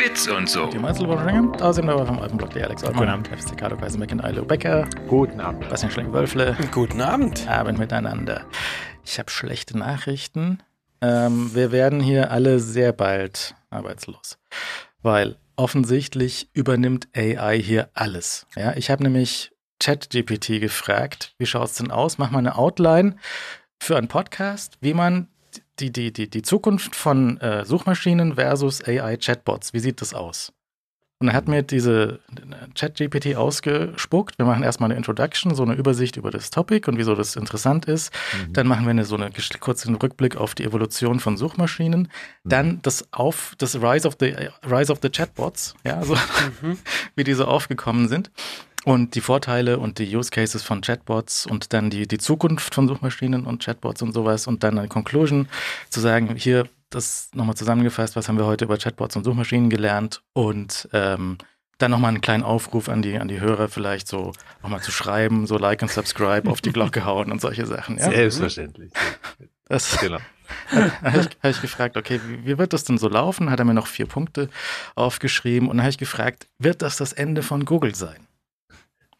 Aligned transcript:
Bits 0.00 0.28
und 0.28 0.48
so. 0.48 0.66
Die 0.68 0.78
Meißelüberschwingen, 0.78 1.52
da 1.58 1.74
sind 1.74 1.84
wir 1.84 2.06
vom 2.06 2.18
Alpenblock, 2.20 2.54
der 2.54 2.64
Alex 2.64 2.82
Guten 2.82 3.06
Abend. 3.06 3.28
FCK, 3.28 3.78
Kaisermeck 3.78 4.10
und 4.12 4.24
Eilo 4.24 4.46
Becker. 4.46 4.88
Guten 5.08 5.40
Abend. 5.40 5.68
Bastian 5.68 5.92
Schlenk-Wölfle. 5.92 6.56
Guten 6.72 7.02
Abend. 7.02 7.46
Abend 7.46 7.78
miteinander. 7.78 8.46
Ich 9.04 9.18
habe 9.18 9.30
schlechte 9.30 9.76
Nachrichten. 9.76 10.62
Ähm, 11.02 11.54
wir 11.54 11.70
werden 11.70 12.00
hier 12.00 12.30
alle 12.30 12.60
sehr 12.60 12.94
bald 12.94 13.54
arbeitslos, 13.68 14.38
weil 15.02 15.36
offensichtlich 15.56 16.48
übernimmt 16.54 17.08
AI 17.14 17.58
hier 17.58 17.90
alles. 17.92 18.46
Ja, 18.56 18.72
ich 18.76 18.90
habe 18.90 19.02
nämlich 19.02 19.52
ChatGPT 19.80 20.62
gefragt, 20.62 21.34
wie 21.36 21.44
schaut 21.44 21.68
es 21.68 21.74
denn 21.74 21.90
aus? 21.90 22.16
Mach 22.16 22.30
mal 22.30 22.38
eine 22.38 22.56
Outline 22.56 23.16
für 23.78 23.98
einen 23.98 24.08
Podcast, 24.08 24.78
wie 24.80 24.94
man 24.94 25.28
die, 25.80 25.92
die, 25.92 26.12
die, 26.12 26.28
die 26.28 26.42
Zukunft 26.42 26.94
von 26.94 27.38
äh, 27.40 27.64
Suchmaschinen 27.64 28.34
versus 28.34 28.82
AI-Chatbots, 28.84 29.72
wie 29.72 29.80
sieht 29.80 30.00
das 30.00 30.14
aus? 30.14 30.52
Und 31.22 31.28
er 31.28 31.34
hat 31.34 31.48
mir 31.48 31.62
diese 31.62 32.20
Chat-GPT 32.74 33.36
ausgespuckt. 33.36 34.38
Wir 34.38 34.46
machen 34.46 34.62
erstmal 34.62 34.90
eine 34.90 34.96
Introduction, 34.96 35.54
so 35.54 35.62
eine 35.62 35.74
Übersicht 35.74 36.16
über 36.16 36.30
das 36.30 36.50
Topic 36.50 36.88
und 36.88 36.96
wieso 36.96 37.14
das 37.14 37.36
interessant 37.36 37.84
ist. 37.84 38.10
Mhm. 38.32 38.54
Dann 38.54 38.66
machen 38.66 38.86
wir 38.86 38.90
eine, 38.90 39.04
so 39.04 39.16
einen 39.16 39.30
kurzen 39.60 39.96
Rückblick 39.96 40.36
auf 40.36 40.54
die 40.54 40.64
Evolution 40.64 41.20
von 41.20 41.36
Suchmaschinen. 41.36 42.08
Mhm. 42.44 42.48
Dann 42.48 42.78
das 42.82 43.06
auf 43.12 43.54
das 43.58 43.82
Rise 43.82 44.08
of 44.08 44.16
the 44.18 44.34
Rise 44.66 44.90
of 44.90 45.00
the 45.02 45.10
Chatbots, 45.10 45.74
ja, 45.84 46.02
so 46.02 46.14
mhm. 46.62 46.78
wie 47.16 47.24
diese 47.24 47.46
aufgekommen 47.48 48.08
sind 48.08 48.30
und 48.84 49.14
die 49.14 49.20
Vorteile 49.20 49.78
und 49.78 49.98
die 49.98 50.16
Use 50.16 50.30
Cases 50.30 50.62
von 50.62 50.80
Chatbots 50.80 51.46
und 51.46 51.72
dann 51.72 51.90
die, 51.90 52.08
die 52.08 52.18
Zukunft 52.18 52.74
von 52.74 52.88
Suchmaschinen 52.88 53.44
und 53.44 53.62
Chatbots 53.62 54.02
und 54.02 54.12
sowas 54.12 54.46
und 54.46 54.62
dann 54.62 54.78
eine 54.78 54.88
Conclusion 54.88 55.48
zu 55.90 56.00
sagen, 56.00 56.34
hier, 56.36 56.66
das 56.88 57.30
nochmal 57.34 57.56
zusammengefasst, 57.56 58.16
was 58.16 58.28
haben 58.28 58.38
wir 58.38 58.46
heute 58.46 58.64
über 58.64 58.76
Chatbots 58.76 59.16
und 59.16 59.24
Suchmaschinen 59.24 59.70
gelernt 59.70 60.22
und 60.32 60.88
ähm, 60.92 61.38
dann 61.78 61.90
nochmal 61.90 62.10
einen 62.10 62.20
kleinen 62.20 62.42
Aufruf 62.42 62.88
an 62.88 63.00
die, 63.00 63.16
an 63.18 63.28
die 63.28 63.40
Hörer 63.40 63.68
vielleicht 63.68 64.08
so 64.08 64.32
nochmal 64.62 64.80
zu 64.80 64.90
schreiben, 64.90 65.46
so 65.46 65.56
like 65.56 65.82
und 65.82 65.90
subscribe, 65.90 66.50
auf 66.50 66.60
die 66.60 66.72
Glocke 66.72 67.04
hauen 67.04 67.30
und 67.32 67.40
solche 67.40 67.66
Sachen. 67.66 67.98
Ja? 67.98 68.10
Selbstverständlich. 68.10 68.92
Das 69.66 69.98
genau. 70.00 70.18
habe 70.70 71.20
ich, 71.20 71.26
hab 71.42 71.50
ich 71.50 71.62
gefragt, 71.62 71.96
okay, 71.96 72.20
wie, 72.26 72.44
wie, 72.44 72.58
wird 72.58 72.72
das 72.72 72.84
denn 72.84 72.98
so 72.98 73.08
laufen? 73.08 73.50
Hat 73.50 73.60
er 73.60 73.64
mir 73.64 73.74
noch 73.74 73.86
vier 73.86 74.06
Punkte 74.06 74.50
aufgeschrieben 74.94 75.68
und 75.68 75.76
dann 75.76 75.84
habe 75.84 75.90
ich 75.90 75.98
gefragt, 75.98 76.48
wird 76.58 76.82
das 76.82 76.96
das 76.96 77.12
Ende 77.12 77.42
von 77.42 77.64
Google 77.64 77.94
sein? 77.94 78.26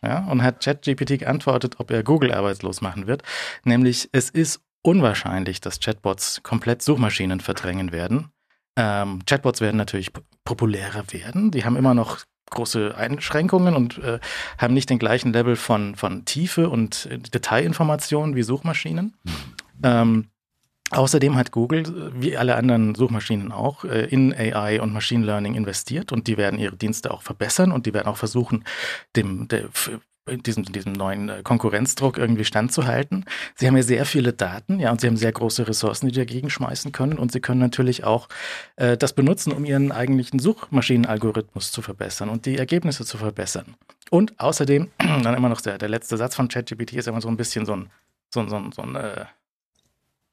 Ja, 0.03 0.25
und 0.27 0.43
hat 0.43 0.65
ChatGPT 0.65 1.19
geantwortet, 1.19 1.75
ob 1.79 1.91
er 1.91 2.03
Google 2.03 2.33
arbeitslos 2.33 2.81
machen 2.81 3.07
wird. 3.07 3.23
Nämlich, 3.65 4.09
es 4.13 4.31
ist 4.31 4.63
unwahrscheinlich, 4.83 5.61
dass 5.61 5.81
Chatbots 5.81 6.43
komplett 6.43 6.81
Suchmaschinen 6.81 7.41
verdrängen 7.41 7.93
werden. 7.93 8.31
Ähm, 8.77 9.21
Chatbots 9.27 9.61
werden 9.61 9.77
natürlich 9.77 10.11
populärer 10.45 11.05
werden. 11.13 11.51
Die 11.51 11.65
haben 11.65 11.77
immer 11.77 11.93
noch 11.93 12.21
große 12.51 12.95
Einschränkungen 12.97 13.77
und 13.77 13.99
äh, 13.99 14.19
haben 14.59 14.75
nicht 14.75 14.91
den 14.91 14.99
gleichen 14.99 15.33
Level 15.33 15.57
von, 15.57 15.95
von 15.97 16.25
Tiefe 16.25 16.69
und 16.69 17.07
äh, 17.07 17.19
Detailinformationen 17.19 18.35
wie 18.35 18.43
Suchmaschinen. 18.43 19.17
Mhm. 19.23 19.33
Ähm, 19.83 20.30
Außerdem 20.91 21.37
hat 21.37 21.53
Google, 21.53 22.13
wie 22.15 22.37
alle 22.37 22.57
anderen 22.57 22.95
Suchmaschinen 22.95 23.53
auch, 23.53 23.85
äh, 23.85 24.07
in 24.07 24.35
AI 24.35 24.81
und 24.81 24.93
Machine 24.93 25.25
Learning 25.25 25.55
investiert 25.55 26.13
und 26.13 26.27
die 26.27 26.37
werden 26.37 26.59
ihre 26.59 26.77
Dienste 26.77 27.13
auch 27.13 27.23
verbessern 27.23 27.73
und 27.73 27.87
die 27.87 27.95
werden 27.95 28.09
auch 28.09 28.17
versuchen, 28.17 28.65
dem, 29.15 29.49
der, 29.49 29.69
diesem, 30.37 30.65
diesem 30.65 30.93
neuen 30.93 31.29
äh, 31.29 31.43
Konkurrenzdruck 31.43 32.19
irgendwie 32.19 32.45
standzuhalten. 32.45 33.25
Sie 33.55 33.67
haben 33.67 33.77
ja 33.77 33.83
sehr 33.83 34.05
viele 34.05 34.33
Daten, 34.33 34.81
ja, 34.81 34.91
und 34.91 35.01
sie 35.01 35.07
haben 35.07 35.17
sehr 35.17 35.33
große 35.33 35.67
Ressourcen, 35.67 36.09
die 36.09 36.15
dagegen 36.15 36.51
schmeißen 36.51 36.93
können. 36.93 37.19
Und 37.19 37.33
sie 37.33 37.41
können 37.41 37.61
natürlich 37.61 38.05
auch 38.05 38.29
äh, 38.77 38.97
das 38.97 39.13
benutzen, 39.13 39.53
um 39.53 39.65
ihren 39.65 39.93
eigentlichen 39.93 40.39
Suchmaschinenalgorithmus 40.39 41.73
zu 41.73 41.83
verbessern 41.83 42.29
und 42.29 42.47
die 42.47 42.59
Ergebnisse 42.59 43.05
zu 43.05 43.19
verbessern. 43.19 43.75
Und 44.11 44.39
außerdem, 44.41 44.91
dann 44.99 45.35
immer 45.35 45.49
noch 45.49 45.61
der, 45.61 45.79
der 45.79 45.89
letzte 45.89 46.17
Satz 46.17 46.35
von 46.35 46.49
ChatGPT 46.49 46.95
ist 46.95 47.09
immer 47.09 47.21
so 47.21 47.29
ein 47.29 47.37
bisschen 47.37 47.67
so 47.67 47.75
ein, 47.75 47.91
so, 48.33 48.47
so, 48.49 48.61
so 48.75 48.83
ein 48.83 48.97
äh, 48.97 49.25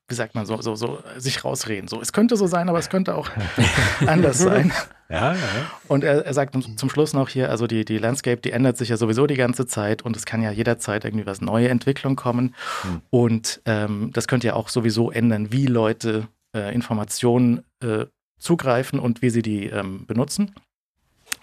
wie 0.08 0.16
sagt 0.16 0.36
man, 0.36 0.46
so, 0.46 0.62
so, 0.62 0.76
so 0.76 1.00
sich 1.18 1.44
rausreden. 1.44 1.88
So, 1.88 2.02
es 2.02 2.14
könnte 2.14 2.38
so 2.38 2.48
sein, 2.48 2.70
aber 2.70 2.80
es 2.80 2.90
könnte 2.90 3.16
auch 3.16 3.30
anders 4.08 4.40
sein. 4.40 4.72
Ja, 5.10 5.36
ja. 5.36 5.40
Und 5.88 6.04
er, 6.04 6.26
er 6.26 6.34
sagt 6.34 6.54
zum 6.78 6.90
Schluss 6.90 7.14
noch 7.14 7.30
hier, 7.30 7.50
also 7.50 7.66
die, 7.66 7.86
die 7.86 7.98
Landscape, 7.98 8.42
die 8.42 8.52
ändert 8.52 8.76
sich 8.76 8.90
ja 8.90 8.98
sowieso 8.98 9.26
die 9.26 9.38
ganze 9.38 9.66
Zeit 9.66 10.02
und 10.02 10.18
es 10.18 10.26
kann 10.26 10.42
ja 10.42 10.52
jederzeit 10.52 11.06
irgendwie 11.06 11.26
was 11.26 11.40
neue 11.40 11.70
Entwicklung 11.70 12.18
kommen. 12.18 12.54
Hm. 12.82 13.02
Und 13.10 13.62
ähm, 13.64 14.12
das 14.12 14.28
könnte 14.28 14.48
ja 14.48 14.56
auch 14.56 14.68
sowieso 14.68 15.10
ändern, 15.10 15.54
wie 15.54 15.66
Leute 15.66 16.28
äh, 16.54 16.76
Informationen 16.76 17.64
äh, 17.82 18.08
zugreifen 18.38 19.00
und 19.00 19.22
wie 19.22 19.30
sie 19.30 19.42
die 19.42 19.68
ähm, 19.68 20.06
benutzen. 20.08 20.54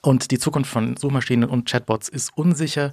Und 0.02 0.31
die 0.31 0.38
Zukunft 0.38 0.70
von 0.70 0.98
Suchmaschinen 0.98 1.48
und 1.48 1.66
Chatbots 1.66 2.10
ist 2.10 2.36
unsicher, 2.36 2.92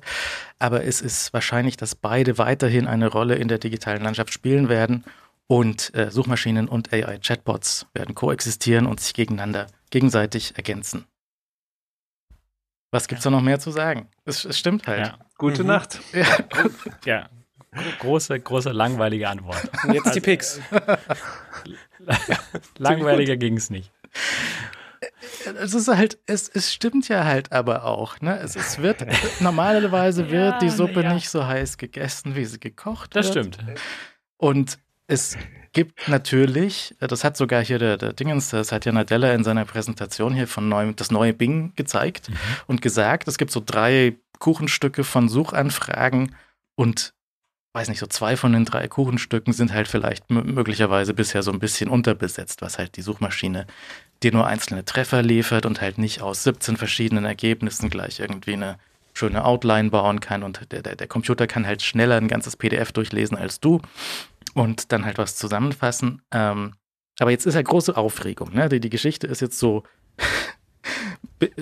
aber 0.58 0.86
es 0.86 1.02
ist 1.02 1.34
wahrscheinlich, 1.34 1.76
dass 1.76 1.96
beide 1.96 2.38
weiterhin 2.38 2.88
eine 2.88 3.08
Rolle 3.08 3.36
in 3.36 3.50
der 3.50 3.58
digitalen 3.58 4.04
Landschaft 4.04 4.32
spielen 4.32 4.70
werden 4.70 5.04
und 5.52 5.94
äh, 5.96 6.10
Suchmaschinen 6.10 6.70
und 6.70 6.94
AI-Chatbots 6.94 7.88
werden 7.94 8.16
koexistieren 8.16 8.86
und 8.86 9.02
sich 9.02 9.14
gegeneinander 9.14 9.68
gegenseitig 9.90 10.56
ergänzen. 10.56 11.04
Was 12.90 13.10
gibt's 13.10 13.26
ja. 13.26 13.32
da 13.32 13.36
noch 13.36 13.44
mehr 13.44 13.60
zu 13.60 13.70
sagen? 13.70 14.08
Es, 14.24 14.46
es 14.46 14.58
stimmt 14.58 14.88
halt. 14.88 15.08
Ja. 15.08 15.20
Gute 15.38 15.64
mhm. 15.64 15.68
Nacht. 15.68 16.00
Ja. 16.14 16.26
ja. 17.04 17.30
Große, 18.00 18.40
große, 18.40 18.72
langweilige 18.72 19.28
Antwort. 19.28 19.70
Und 19.84 19.94
jetzt 19.94 20.16
die 20.16 20.22
Picks. 20.22 20.62
Langweiliger 22.78 23.36
ging 23.36 23.58
es 23.58 23.70
nicht. 23.70 23.92
Es 25.58 25.74
ist 25.74 25.90
halt, 25.90 26.18
es, 26.28 26.48
es 26.48 26.74
stimmt 26.74 27.10
ja 27.10 27.26
halt 27.26 27.52
aber 27.52 27.84
auch. 27.84 28.22
Ne? 28.22 28.40
Es, 28.40 28.56
es 28.56 28.78
wird, 28.78 29.06
normalerweise 29.42 30.32
wird 30.32 30.54
ja, 30.54 30.60
die 30.60 30.70
Suppe 30.70 31.04
ja. 31.04 31.14
nicht 31.14 31.30
so 31.30 31.46
heiß 31.46 31.78
gegessen, 31.78 32.38
wie 32.38 32.46
sie 32.46 32.60
gekocht 32.62 33.18
das 33.18 33.36
wird. 33.36 33.36
Das 33.36 33.54
stimmt. 33.56 33.80
Und 34.38 34.80
es 35.12 35.38
gibt 35.74 36.08
natürlich, 36.08 36.96
das 37.00 37.24
hat 37.24 37.36
sogar 37.36 37.64
hier 37.64 37.80
der, 37.80 37.98
der 37.98 38.14
Dingens, 38.14 38.50
das 38.50 38.72
hat 38.72 38.86
ja 38.86 38.94
Nadella 38.94 39.34
in 39.34 39.44
seiner 39.44 39.66
Präsentation 39.66 40.34
hier 40.34 40.48
von 40.48 40.70
neuem, 40.70 40.96
das 40.96 41.12
neue 41.12 41.34
Bing 41.34 41.74
gezeigt 41.76 42.30
mhm. 42.30 42.36
und 42.68 42.82
gesagt, 42.82 43.28
es 43.28 43.38
gibt 43.38 43.52
so 43.52 43.62
drei 43.64 44.16
Kuchenstücke 44.40 45.04
von 45.04 45.28
Suchanfragen 45.28 46.36
und 46.76 47.14
weiß 47.74 47.90
nicht, 47.90 48.00
so 48.00 48.08
zwei 48.08 48.38
von 48.38 48.54
den 48.54 48.66
drei 48.66 48.88
Kuchenstücken 48.88 49.54
sind 49.54 49.74
halt 49.74 49.90
vielleicht 49.90 50.30
möglicherweise 50.30 51.14
bisher 51.14 51.44
so 51.44 51.52
ein 51.52 51.60
bisschen 51.60 51.90
unterbesetzt, 51.90 52.62
was 52.62 52.78
halt 52.78 52.96
die 52.96 53.02
Suchmaschine 53.02 53.66
dir 54.24 54.32
nur 54.32 54.48
einzelne 54.48 54.86
Treffer 54.86 55.22
liefert 55.22 55.66
und 55.66 55.82
halt 55.82 55.98
nicht 55.98 56.22
aus 56.22 56.44
17 56.44 56.78
verschiedenen 56.78 57.26
Ergebnissen 57.26 57.90
gleich 57.90 58.20
irgendwie 58.20 58.54
eine 58.54 58.78
schöne 59.14 59.44
Outline 59.44 59.90
bauen 59.90 60.22
kann 60.22 60.44
und 60.44 60.72
der, 60.72 60.82
der, 60.82 60.96
der 60.96 61.08
Computer 61.08 61.48
kann 61.48 61.68
halt 61.68 61.82
schneller 61.82 62.16
ein 62.16 62.30
ganzes 62.30 62.56
PDF 62.56 62.94
durchlesen 62.94 63.38
als 63.38 63.60
du 63.60 63.82
und 64.54 64.92
dann 64.92 65.06
halt 65.06 65.18
was 65.18 65.36
zusammenfassen. 65.36 66.22
Ähm, 66.32 66.74
aber 67.20 67.32
jetzt 67.32 67.46
ist 67.46 67.56
ja 67.56 67.62
große 67.62 67.96
Aufregung. 67.96 68.54
Ne? 68.54 68.70
Die, 68.70 68.80
die 68.80 68.90
Geschichte 68.90 69.28
ist 69.28 69.42
jetzt 69.42 69.60
so, 69.60 69.84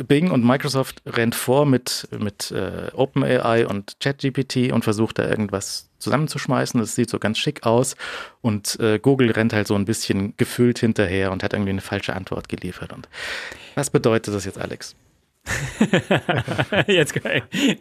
Bing 0.08 0.32
und 0.32 0.46
Microsoft 0.46 1.02
rennt 1.06 1.36
vor 1.36 1.66
mit, 1.66 2.08
mit 2.18 2.52
äh, 2.52 2.92
OpenAI 2.94 3.66
und 3.66 3.98
ChatGPT 4.00 4.72
und 4.72 4.84
versucht 4.84 5.20
da 5.20 5.28
irgendwas 5.28 5.90
zusammenzuschmeißen. 6.00 6.80
Das 6.80 6.96
sieht 6.96 7.10
so 7.10 7.20
ganz 7.20 7.38
schick 7.38 7.66
aus. 7.66 7.96
Und 8.42 8.80
äh, 8.80 9.00
Google 9.00 9.32
rennt 9.32 9.54
halt 9.54 9.68
so 9.68 9.76
ein 9.76 9.86
bisschen 9.86 10.36
gefüllt 10.38 10.80
hinterher 10.80 11.32
und 11.32 11.44
hat 11.44 11.54
irgendwie 11.54 11.72
eine 11.72 11.82
falsche 11.82 12.14
Antwort 12.16 12.50
geliefert. 12.50 12.92
Und 12.92 13.08
was 13.76 13.90
bedeutet 13.90 14.34
das 14.34 14.46
jetzt, 14.46 14.58
Alex? 14.58 14.96
Jetzt 16.88 17.16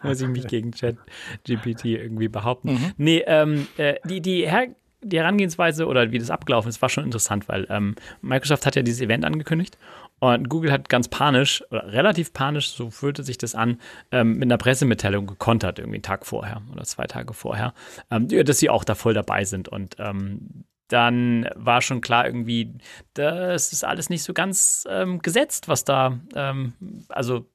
muss 0.03 0.21
ich 0.21 0.27
mich 0.27 0.47
gegen 0.47 0.71
ChatGPT 0.71 1.85
irgendwie 1.85 2.27
behaupten. 2.27 2.73
Mhm. 2.73 2.91
Nee, 2.97 3.23
ähm, 3.27 3.67
äh, 3.77 3.95
die, 4.05 4.21
die 4.21 4.49
Her 4.49 4.69
die 5.01 5.17
Herangehensweise 5.17 5.87
oder 5.87 6.11
wie 6.11 6.19
das 6.19 6.29
abgelaufen 6.29 6.69
ist, 6.69 6.81
war 6.81 6.89
schon 6.89 7.05
interessant, 7.05 7.47
weil 7.47 7.65
ähm, 7.69 7.95
Microsoft 8.21 8.65
hat 8.65 8.75
ja 8.75 8.81
dieses 8.81 9.01
Event 9.01 9.25
angekündigt 9.25 9.77
und 10.19 10.49
Google 10.49 10.71
hat 10.71 10.89
ganz 10.89 11.07
panisch, 11.07 11.63
oder 11.71 11.91
relativ 11.91 12.33
panisch, 12.33 12.71
so 12.71 12.89
fühlte 12.89 13.23
sich 13.23 13.37
das 13.37 13.55
an, 13.55 13.79
ähm, 14.11 14.33
mit 14.33 14.43
einer 14.43 14.57
Pressemitteilung 14.57 15.27
gekontert, 15.27 15.79
irgendwie 15.79 15.97
einen 15.97 16.03
Tag 16.03 16.25
vorher 16.25 16.61
oder 16.71 16.83
zwei 16.83 17.07
Tage 17.07 17.33
vorher, 17.33 17.73
ähm, 18.11 18.27
dass 18.27 18.59
sie 18.59 18.69
auch 18.69 18.83
da 18.83 18.95
voll 18.95 19.13
dabei 19.13 19.45
sind. 19.45 19.69
Und 19.69 19.95
ähm, 19.99 20.65
dann 20.89 21.49
war 21.55 21.81
schon 21.81 22.01
klar 22.01 22.25
irgendwie, 22.25 22.73
das 23.13 23.71
ist 23.71 23.85
alles 23.85 24.09
nicht 24.09 24.23
so 24.23 24.33
ganz 24.33 24.85
ähm, 24.89 25.19
gesetzt, 25.21 25.67
was 25.67 25.85
da, 25.85 26.19
ähm, 26.35 26.73
also 27.07 27.45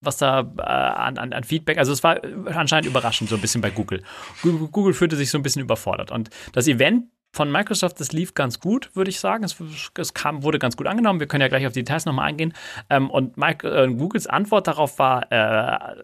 was 0.00 0.16
da 0.16 0.40
äh, 0.58 0.62
an, 0.62 1.18
an, 1.18 1.44
Feedback, 1.44 1.78
also 1.78 1.92
es 1.92 2.02
war 2.02 2.20
anscheinend 2.46 2.86
überraschend 2.86 3.30
so 3.30 3.36
ein 3.36 3.40
bisschen 3.40 3.60
bei. 3.60 3.70
Google. 3.70 4.02
Google 4.42 4.94
fühlte 4.94 5.16
sich 5.16 5.30
so 5.30 5.38
ein 5.38 5.42
bisschen 5.42 5.62
überfordert 5.62 6.10
und 6.10 6.30
das 6.52 6.66
Event 6.66 7.04
von 7.32 7.52
Microsoft, 7.52 8.00
das 8.00 8.12
lief 8.12 8.34
ganz 8.34 8.58
gut, 8.58 8.90
würde 8.94 9.08
ich 9.08 9.20
sagen. 9.20 9.44
Es, 9.44 9.56
es, 9.96 10.14
kam, 10.14 10.42
wurde 10.42 10.58
ganz 10.58 10.76
gut 10.76 10.88
angenommen. 10.88 11.20
Wir 11.20 11.28
können 11.28 11.42
ja 11.42 11.48
gleich 11.48 11.66
auf 11.66 11.72
die 11.72 11.84
Details 11.84 12.04
nochmal 12.04 12.28
eingehen. 12.28 12.52
Ähm, 12.88 13.08
und 13.08 13.36
Mike, 13.36 13.68
äh, 13.68 13.86
Googles 13.92 14.26
Antwort 14.26 14.66
darauf 14.66 14.98
war 14.98 15.30
äh, 15.30 15.36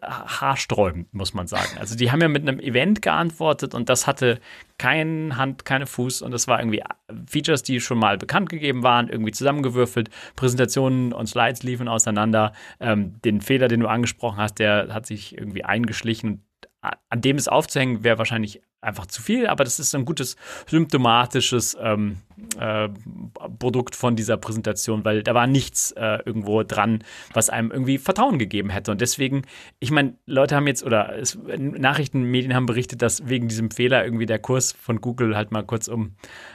haarsträubend, 0.03 1.13
muss 1.13 1.35
man 1.35 1.49
sagen. 1.49 1.79
Also 1.81 1.97
die 1.97 2.13
haben 2.13 2.21
ja 2.21 2.29
mit 2.29 2.43
einem 2.43 2.61
Event 2.61 3.03
geantwortet 3.03 3.75
und 3.75 3.89
das 3.89 4.07
hatte 4.07 4.39
keine 4.79 5.37
Hand, 5.37 5.65
keine 5.65 5.87
Fuß 5.87 6.23
und 6.23 6.31
das 6.31 6.47
war 6.47 6.61
irgendwie 6.61 6.83
Features, 7.29 7.63
die 7.63 7.81
schon 7.81 7.99
mal 7.99 8.19
bekannt 8.19 8.49
gegeben 8.49 8.85
waren, 8.85 9.09
irgendwie 9.09 9.33
zusammengewürfelt. 9.33 10.11
Präsentationen 10.37 11.13
und 11.13 11.27
Slides 11.27 11.65
liefen 11.65 11.89
auseinander. 11.89 12.53
Ähm, 12.79 13.21
den 13.25 13.41
Fehler, 13.41 13.67
den 13.67 13.81
du 13.81 13.89
angesprochen 13.89 14.39
hast, 14.39 14.59
der 14.61 14.95
hat 14.95 15.07
sich 15.07 15.37
irgendwie 15.37 15.65
eingeschlichen 15.65 16.46
an 17.09 17.21
dem 17.21 17.37
es 17.37 17.49
aufzuhängen, 17.49 18.05
wäre 18.05 18.19
wahrscheinlich 18.19 18.63
einfach 18.87 19.07
zu 19.07 19.21
viel, 19.21 19.47
aber 19.47 19.65
das 19.65 19.81
ist 19.81 19.95
ein 19.95 20.05
gutes 20.05 20.37
symptomatisches 20.67 21.77
ähm, 21.81 22.19
äh, 22.59 22.89
Produkt 23.59 23.97
von 23.97 24.15
dieser 24.17 24.37
Präsentation, 24.37 25.05
weil 25.05 25.23
da 25.23 25.35
war 25.35 25.47
nichts 25.47 25.93
äh, 25.93 26.19
irgendwo 26.25 26.63
dran, 26.63 27.03
was 27.33 27.51
einem 27.51 27.71
irgendwie 27.71 27.99
Vertrauen 27.99 28.39
gegeben 28.39 28.71
hätte. 28.71 28.93
Und 28.93 29.01
deswegen, 29.01 29.43
ich 29.81 29.91
meine, 29.91 30.17
Leute 30.27 30.55
haben 30.55 30.67
jetzt 30.67 30.85
oder 30.85 31.19
es, 31.19 31.37
Nachrichtenmedien 31.59 32.55
haben 32.55 32.67
berichtet, 32.67 33.03
dass 33.03 33.29
wegen 33.29 33.49
diesem 33.49 33.71
Fehler 33.71 34.05
irgendwie 34.05 34.27
der 34.27 34.39
Kurs 34.39 34.73
von 34.73 35.01
Google 35.01 35.37
halt 35.37 35.51
mal 35.51 35.65
kurz 35.65 35.89
um 35.89 36.15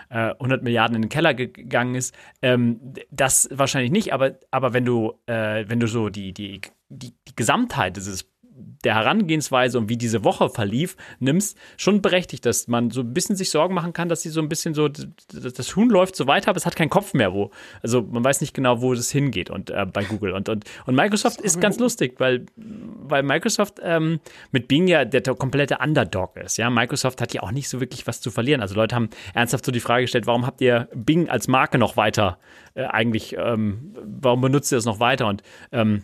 äh, 0.10 0.32
100 0.32 0.64
Milliarden 0.64 0.96
in 0.96 1.02
den 1.04 1.10
Keller 1.10 1.34
gegangen 1.34 1.96
ist. 1.96 2.16
Ähm, 2.42 2.94
das 3.10 3.50
wahrscheinlich 3.52 3.92
nicht, 3.92 4.14
aber, 4.14 4.40
aber 4.52 4.74
wenn 4.74 4.86
du, 4.86 5.20
äh, 5.26 5.66
wenn 5.68 5.80
du 5.80 5.88
so 5.88 6.10
die, 6.10 6.34
die, 6.34 6.62
die, 6.88 7.14
die 7.28 7.36
Gesamtheit 7.36 7.98
dieses 7.98 8.31
der 8.84 8.96
Herangehensweise 8.96 9.78
und 9.78 9.90
wie 9.90 9.98
diese 9.98 10.24
Woche 10.24 10.50
verlief, 10.50 10.96
nimmst, 11.20 11.58
schon 11.78 12.02
berechtigt, 12.02 12.46
dass 12.46 12.68
man 12.68 12.90
so 12.92 13.02
ein 13.02 13.14
bisschen 13.14 13.36
sich 13.36 13.50
Sorgen 13.50 13.74
machen 13.74 13.94
kann, 13.94 14.10
dass 14.10 14.22
sie 14.22 14.30
so 14.30 14.42
ein 14.42 14.50
bisschen 14.50 14.74
so, 14.74 14.88
das 14.88 15.76
Huhn 15.76 15.90
läuft 15.90 16.16
so 16.16 16.28
weiter, 16.28 16.50
aber 16.50 16.58
es 16.58 16.66
hat 16.66 16.76
keinen 16.76 16.90
Kopf 16.90 17.14
mehr, 17.14 17.34
wo. 17.34 17.52
Also 17.82 18.02
man 18.02 18.24
weiß 18.24 18.42
nicht 18.42 18.54
genau, 18.54 18.82
wo 18.82 18.94
das 18.94 19.12
hingeht 19.12 19.50
und 19.50 19.70
äh, 19.70 19.86
bei 19.86 20.04
Google. 20.04 20.34
Und, 20.34 20.50
und, 20.50 20.66
und 20.86 20.96
Microsoft 20.96 21.42
ist 21.42 21.62
ganz 21.62 21.80
lustig, 21.80 22.16
weil, 22.20 22.46
weil 22.56 23.24
Microsoft 23.24 23.80
ähm, 23.84 24.20
mit 24.52 24.68
Bing 24.68 24.88
ja 24.88 25.06
der 25.06 25.22
komplette 25.36 25.78
Underdog 25.78 26.38
ist. 26.38 26.58
Ja, 26.58 26.70
Microsoft 26.70 27.22
hat 27.22 27.34
ja 27.34 27.44
auch 27.44 27.52
nicht 27.52 27.70
so 27.70 27.80
wirklich 27.80 28.08
was 28.08 28.22
zu 28.22 28.32
verlieren. 28.32 28.62
Also 28.62 28.76
Leute 28.76 28.96
haben 28.96 29.10
ernsthaft 29.34 29.66
so 29.66 29.72
die 29.72 29.80
Frage 29.80 30.04
gestellt, 30.04 30.28
warum 30.28 30.46
habt 30.46 30.62
ihr 30.62 30.88
Bing 30.94 31.30
als 31.30 31.48
Marke 31.48 31.78
noch 31.78 31.98
weiter 31.98 32.40
äh, 32.74 32.86
eigentlich, 32.86 33.36
ähm, 33.38 33.96
warum 34.04 34.42
benutzt 34.42 34.72
ihr 34.72 34.78
das 34.78 34.86
noch 34.86 35.00
weiter? 35.00 35.28
Und 35.28 35.44
ähm, 35.72 36.04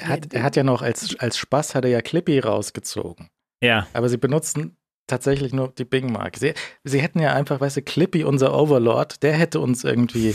er 0.00 0.08
hat, 0.08 0.32
er 0.32 0.42
hat 0.42 0.56
ja 0.56 0.62
noch 0.62 0.82
als, 0.82 1.18
als 1.18 1.38
Spaß 1.38 1.74
hat 1.74 1.84
er 1.84 1.90
ja 1.90 2.00
Clippy 2.00 2.38
rausgezogen. 2.38 3.28
Ja. 3.62 3.86
Aber 3.92 4.08
sie 4.08 4.16
benutzen 4.16 4.76
tatsächlich 5.06 5.52
nur 5.52 5.68
die 5.68 5.84
Bing-Marke. 5.84 6.38
Sie, 6.38 6.54
sie 6.84 7.00
hätten 7.00 7.20
ja 7.20 7.34
einfach, 7.34 7.60
weißt 7.60 7.78
du, 7.78 7.82
Clippy, 7.82 8.24
unser 8.24 8.54
Overlord, 8.54 9.22
der 9.22 9.32
hätte 9.32 9.60
uns 9.60 9.84
irgendwie 9.84 10.34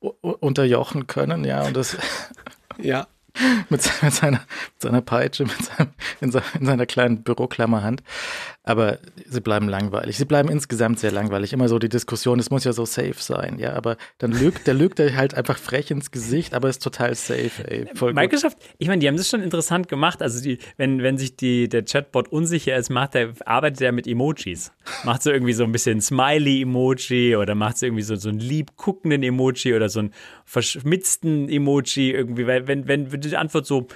unterjochen 0.00 1.06
können, 1.06 1.44
ja, 1.44 1.64
und 1.64 1.76
das. 1.76 1.96
Ja. 2.78 3.06
mit, 3.68 3.82
seiner, 3.82 4.38
mit 4.38 4.80
seiner 4.80 5.00
Peitsche, 5.02 5.44
mit 5.44 5.62
seinem, 5.62 5.90
in, 6.20 6.30
seiner, 6.30 6.44
in 6.58 6.66
seiner 6.66 6.86
kleinen 6.86 7.22
Büroklammerhand. 7.22 8.02
Aber 8.68 8.98
sie 9.26 9.40
bleiben 9.40 9.68
langweilig. 9.68 10.16
Sie 10.16 10.24
bleiben 10.24 10.48
insgesamt 10.48 10.98
sehr 10.98 11.12
langweilig. 11.12 11.52
Immer 11.52 11.68
so 11.68 11.78
die 11.78 11.88
Diskussion, 11.88 12.40
es 12.40 12.50
muss 12.50 12.64
ja 12.64 12.72
so 12.72 12.84
safe 12.84 13.14
sein, 13.18 13.60
ja. 13.60 13.74
Aber 13.74 13.96
dann 14.18 14.32
lügt, 14.32 14.66
der 14.66 14.74
lügt 14.74 14.98
er 14.98 15.14
halt 15.14 15.34
einfach 15.34 15.56
frech 15.56 15.92
ins 15.92 16.10
Gesicht, 16.10 16.52
aber 16.52 16.68
ist 16.68 16.82
total 16.82 17.14
safe, 17.14 17.50
ey. 17.64 17.86
Voll 17.94 18.12
Microsoft, 18.12 18.58
gut. 18.58 18.68
ich 18.78 18.88
meine, 18.88 18.98
die 18.98 19.06
haben 19.06 19.16
das 19.16 19.28
schon 19.28 19.40
interessant 19.40 19.88
gemacht. 19.88 20.20
Also 20.20 20.42
die, 20.42 20.58
wenn, 20.76 21.00
wenn 21.02 21.16
sich 21.16 21.36
die, 21.36 21.68
der 21.68 21.84
Chatbot 21.84 22.28
unsicher 22.28 22.76
ist, 22.76 22.90
macht 22.90 23.14
er, 23.14 23.34
arbeitet 23.44 23.82
er 23.82 23.92
mit 23.92 24.08
Emojis. 24.08 24.72
Macht 25.04 25.22
so 25.22 25.30
irgendwie 25.30 25.52
so 25.52 25.62
ein 25.62 25.70
bisschen 25.70 26.00
Smiley-Emoji 26.00 27.36
oder 27.36 27.54
macht 27.54 27.78
so 27.78 27.86
irgendwie 27.86 28.02
so, 28.02 28.16
so 28.16 28.28
einen 28.28 28.40
lieb 28.40 28.76
guckenden 28.76 29.22
Emoji 29.22 29.74
oder 29.74 29.88
so 29.88 30.00
einen 30.00 30.12
verschmitzten 30.44 31.48
Emoji 31.48 32.10
irgendwie, 32.10 32.46
weil 32.48 32.66
wenn, 32.66 32.88
wenn 32.88 33.12
die 33.28 33.36
Antwort 33.36 33.66
so 33.66 33.88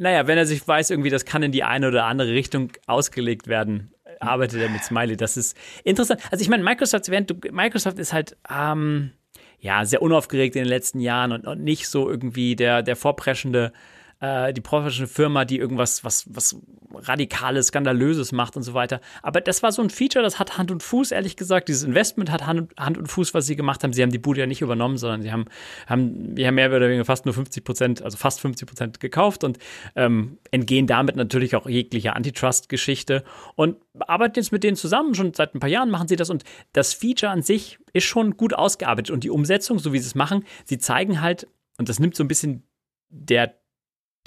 naja, 0.00 0.26
wenn 0.26 0.38
er 0.38 0.46
sich 0.46 0.66
weiß, 0.66 0.90
irgendwie, 0.90 1.10
das 1.10 1.26
kann 1.26 1.42
in 1.42 1.52
die 1.52 1.62
eine 1.62 1.88
oder 1.88 2.06
andere 2.06 2.30
Richtung 2.30 2.72
ausgelegt 2.86 3.48
werden, 3.48 3.92
arbeitet 4.18 4.60
er 4.60 4.70
mit 4.70 4.82
Smiley. 4.82 5.16
Das 5.16 5.36
ist 5.36 5.56
interessant. 5.84 6.22
Also 6.30 6.42
ich 6.42 6.48
meine, 6.48 6.64
Microsoft, 6.64 7.10
Microsoft 7.50 7.98
ist 7.98 8.12
halt 8.14 8.36
ähm, 8.50 9.12
ja 9.58 9.84
sehr 9.84 10.00
unaufgeregt 10.00 10.56
in 10.56 10.62
den 10.62 10.68
letzten 10.68 11.00
Jahren 11.00 11.32
und, 11.32 11.46
und 11.46 11.62
nicht 11.62 11.86
so 11.86 12.08
irgendwie 12.08 12.56
der, 12.56 12.82
der 12.82 12.96
vorpreschende 12.96 13.72
äh, 14.20 14.52
die 14.52 14.60
professionelle 14.60 15.08
Firma, 15.08 15.44
die 15.44 15.58
irgendwas 15.58 16.04
was, 16.04 16.26
was 16.34 16.56
Radikales, 16.92 17.68
Skandalöses 17.68 18.32
macht 18.32 18.56
und 18.56 18.62
so 18.62 18.74
weiter. 18.74 19.00
Aber 19.22 19.40
das 19.40 19.62
war 19.62 19.72
so 19.72 19.82
ein 19.82 19.90
Feature, 19.90 20.22
das 20.22 20.38
hat 20.38 20.58
Hand 20.58 20.70
und 20.70 20.82
Fuß, 20.82 21.12
ehrlich 21.12 21.36
gesagt. 21.36 21.68
Dieses 21.68 21.84
Investment 21.84 22.30
hat 22.30 22.46
Hand, 22.46 22.72
Hand 22.78 22.98
und 22.98 23.06
Fuß, 23.06 23.32
was 23.34 23.46
sie 23.46 23.56
gemacht 23.56 23.82
haben. 23.82 23.92
Sie 23.92 24.02
haben 24.02 24.10
die 24.10 24.18
Bude 24.18 24.40
ja 24.40 24.46
nicht 24.46 24.60
übernommen, 24.60 24.98
sondern 24.98 25.22
sie 25.22 25.32
haben, 25.32 25.46
haben, 25.86 26.34
haben 26.38 26.54
mehr 26.54 26.68
oder 26.70 26.88
weniger 26.88 27.04
fast 27.04 27.24
nur 27.24 27.34
50 27.34 27.64
Prozent, 27.64 28.02
also 28.02 28.16
fast 28.16 28.40
50 28.40 28.68
Prozent 28.68 29.00
gekauft 29.00 29.44
und 29.44 29.58
ähm, 29.96 30.38
entgehen 30.50 30.86
damit 30.86 31.16
natürlich 31.16 31.56
auch 31.56 31.66
jeglicher 31.66 32.16
Antitrust-Geschichte 32.16 33.24
und 33.56 33.76
arbeiten 34.00 34.34
jetzt 34.36 34.52
mit 34.52 34.64
denen 34.64 34.76
zusammen. 34.76 35.14
Schon 35.14 35.32
seit 35.34 35.54
ein 35.54 35.60
paar 35.60 35.70
Jahren 35.70 35.90
machen 35.90 36.08
sie 36.08 36.16
das 36.16 36.30
und 36.30 36.44
das 36.72 36.92
Feature 36.92 37.32
an 37.32 37.42
sich 37.42 37.78
ist 37.92 38.04
schon 38.04 38.36
gut 38.36 38.54
ausgearbeitet 38.54 39.10
und 39.10 39.24
die 39.24 39.30
Umsetzung, 39.30 39.78
so 39.78 39.92
wie 39.92 39.98
sie 39.98 40.06
es 40.06 40.14
machen, 40.14 40.44
sie 40.64 40.78
zeigen 40.78 41.20
halt, 41.20 41.46
und 41.78 41.88
das 41.88 41.98
nimmt 41.98 42.14
so 42.14 42.22
ein 42.22 42.28
bisschen 42.28 42.64
der 43.08 43.59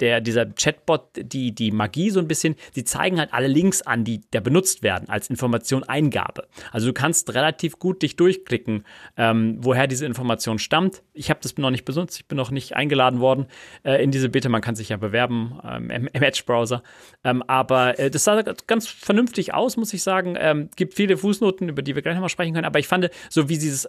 der, 0.00 0.20
dieser 0.20 0.46
Chatbot 0.46 1.10
die, 1.16 1.54
die 1.54 1.70
Magie 1.70 2.10
so 2.10 2.20
ein 2.20 2.28
bisschen, 2.28 2.56
die 2.74 2.84
zeigen 2.84 3.18
halt 3.18 3.32
alle 3.32 3.46
Links 3.46 3.82
an, 3.82 4.04
die 4.04 4.22
da 4.30 4.40
benutzt 4.40 4.82
werden 4.82 5.08
als 5.08 5.30
Information-Eingabe. 5.30 6.48
Also 6.72 6.88
du 6.88 6.92
kannst 6.92 7.34
relativ 7.34 7.78
gut 7.78 8.02
dich 8.02 8.16
durchklicken, 8.16 8.84
ähm, 9.16 9.58
woher 9.60 9.86
diese 9.86 10.06
Information 10.06 10.58
stammt. 10.58 11.02
Ich 11.12 11.30
habe 11.30 11.40
das 11.42 11.56
noch 11.56 11.70
nicht 11.70 11.84
benutzt, 11.84 12.18
ich 12.18 12.26
bin 12.26 12.36
noch 12.36 12.50
nicht 12.50 12.74
eingeladen 12.74 13.20
worden 13.20 13.46
äh, 13.84 14.02
in 14.02 14.10
diese 14.10 14.28
Beta. 14.28 14.48
Man 14.48 14.62
kann 14.62 14.74
sich 14.74 14.88
ja 14.88 14.96
bewerben 14.96 15.60
ähm, 15.64 15.90
im, 15.90 16.08
im 16.12 16.22
Edge-Browser. 16.22 16.82
Ähm, 17.22 17.42
aber 17.46 17.98
äh, 17.98 18.10
das 18.10 18.24
sah 18.24 18.42
ganz 18.42 18.88
vernünftig 18.88 19.54
aus, 19.54 19.76
muss 19.76 19.92
ich 19.92 20.02
sagen. 20.02 20.34
Ähm, 20.38 20.70
gibt 20.76 20.94
viele 20.94 21.16
Fußnoten, 21.16 21.68
über 21.68 21.82
die 21.82 21.94
wir 21.94 22.02
gleich 22.02 22.14
nochmal 22.14 22.28
sprechen 22.28 22.54
können. 22.54 22.66
Aber 22.66 22.78
ich 22.78 22.88
fand, 22.88 23.10
so 23.30 23.48
wie 23.48 23.56
sie 23.56 23.68
es 23.68 23.88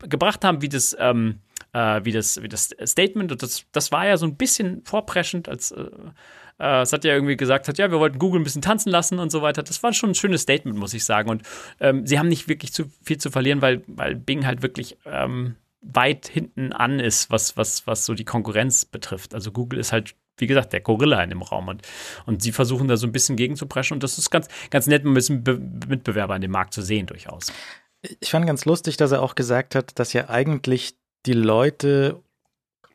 gebracht 0.00 0.44
haben, 0.44 0.62
wie 0.62 0.68
das 0.68 0.96
ähm, 0.98 1.40
äh, 1.72 2.00
wie, 2.04 2.12
das, 2.12 2.42
wie 2.42 2.48
das 2.48 2.74
Statement. 2.84 3.32
Und 3.32 3.42
das, 3.42 3.64
das 3.72 3.92
war 3.92 4.06
ja 4.06 4.16
so 4.16 4.26
ein 4.26 4.36
bisschen 4.36 4.82
vorpreschend, 4.84 5.48
als 5.48 5.70
äh, 5.70 5.88
äh, 6.58 6.82
es 6.82 6.92
hat 6.92 7.04
ja 7.04 7.14
irgendwie 7.14 7.36
gesagt 7.36 7.68
hat, 7.68 7.78
ja, 7.78 7.90
wir 7.90 7.98
wollten 7.98 8.18
Google 8.18 8.40
ein 8.40 8.44
bisschen 8.44 8.62
tanzen 8.62 8.90
lassen 8.90 9.18
und 9.18 9.30
so 9.30 9.42
weiter. 9.42 9.62
Das 9.62 9.82
war 9.82 9.92
schon 9.92 10.10
ein 10.10 10.14
schönes 10.14 10.42
Statement, 10.42 10.78
muss 10.78 10.94
ich 10.94 11.04
sagen. 11.04 11.30
Und 11.30 11.42
ähm, 11.80 12.06
sie 12.06 12.18
haben 12.18 12.28
nicht 12.28 12.48
wirklich 12.48 12.72
zu 12.72 12.90
viel 13.02 13.18
zu 13.18 13.30
verlieren, 13.30 13.62
weil, 13.62 13.82
weil 13.86 14.14
Bing 14.14 14.46
halt 14.46 14.62
wirklich 14.62 14.98
ähm, 15.04 15.56
weit 15.80 16.26
hinten 16.28 16.72
an 16.72 17.00
ist, 17.00 17.30
was, 17.30 17.56
was, 17.56 17.86
was 17.86 18.04
so 18.04 18.14
die 18.14 18.24
Konkurrenz 18.24 18.84
betrifft. 18.84 19.34
Also 19.34 19.52
Google 19.52 19.78
ist 19.78 19.92
halt 19.92 20.14
wie 20.40 20.46
gesagt, 20.46 20.72
der 20.72 20.80
Gorilla 20.80 21.22
in 21.22 21.30
dem 21.30 21.42
Raum. 21.42 21.66
Und, 21.68 21.82
und 22.24 22.42
sie 22.42 22.52
versuchen 22.52 22.86
da 22.86 22.96
so 22.96 23.08
ein 23.08 23.12
bisschen 23.12 23.36
gegenzupreschen. 23.36 23.96
Und 23.96 24.02
das 24.02 24.18
ist 24.18 24.30
ganz, 24.30 24.48
ganz 24.70 24.86
nett, 24.86 25.04
ein 25.04 25.14
bisschen 25.14 25.42
Be 25.42 25.58
Mitbewerber 25.88 26.34
an 26.34 26.40
dem 26.40 26.52
Markt 26.52 26.74
zu 26.74 26.82
sehen, 26.82 27.06
durchaus. 27.06 27.52
Ich 28.20 28.30
fand 28.30 28.46
ganz 28.46 28.64
lustig, 28.64 28.96
dass 28.96 29.10
er 29.10 29.20
auch 29.22 29.34
gesagt 29.34 29.74
hat, 29.74 29.98
dass 29.98 30.12
ja 30.12 30.28
eigentlich 30.28 30.96
die 31.28 31.34
Leute 31.34 32.22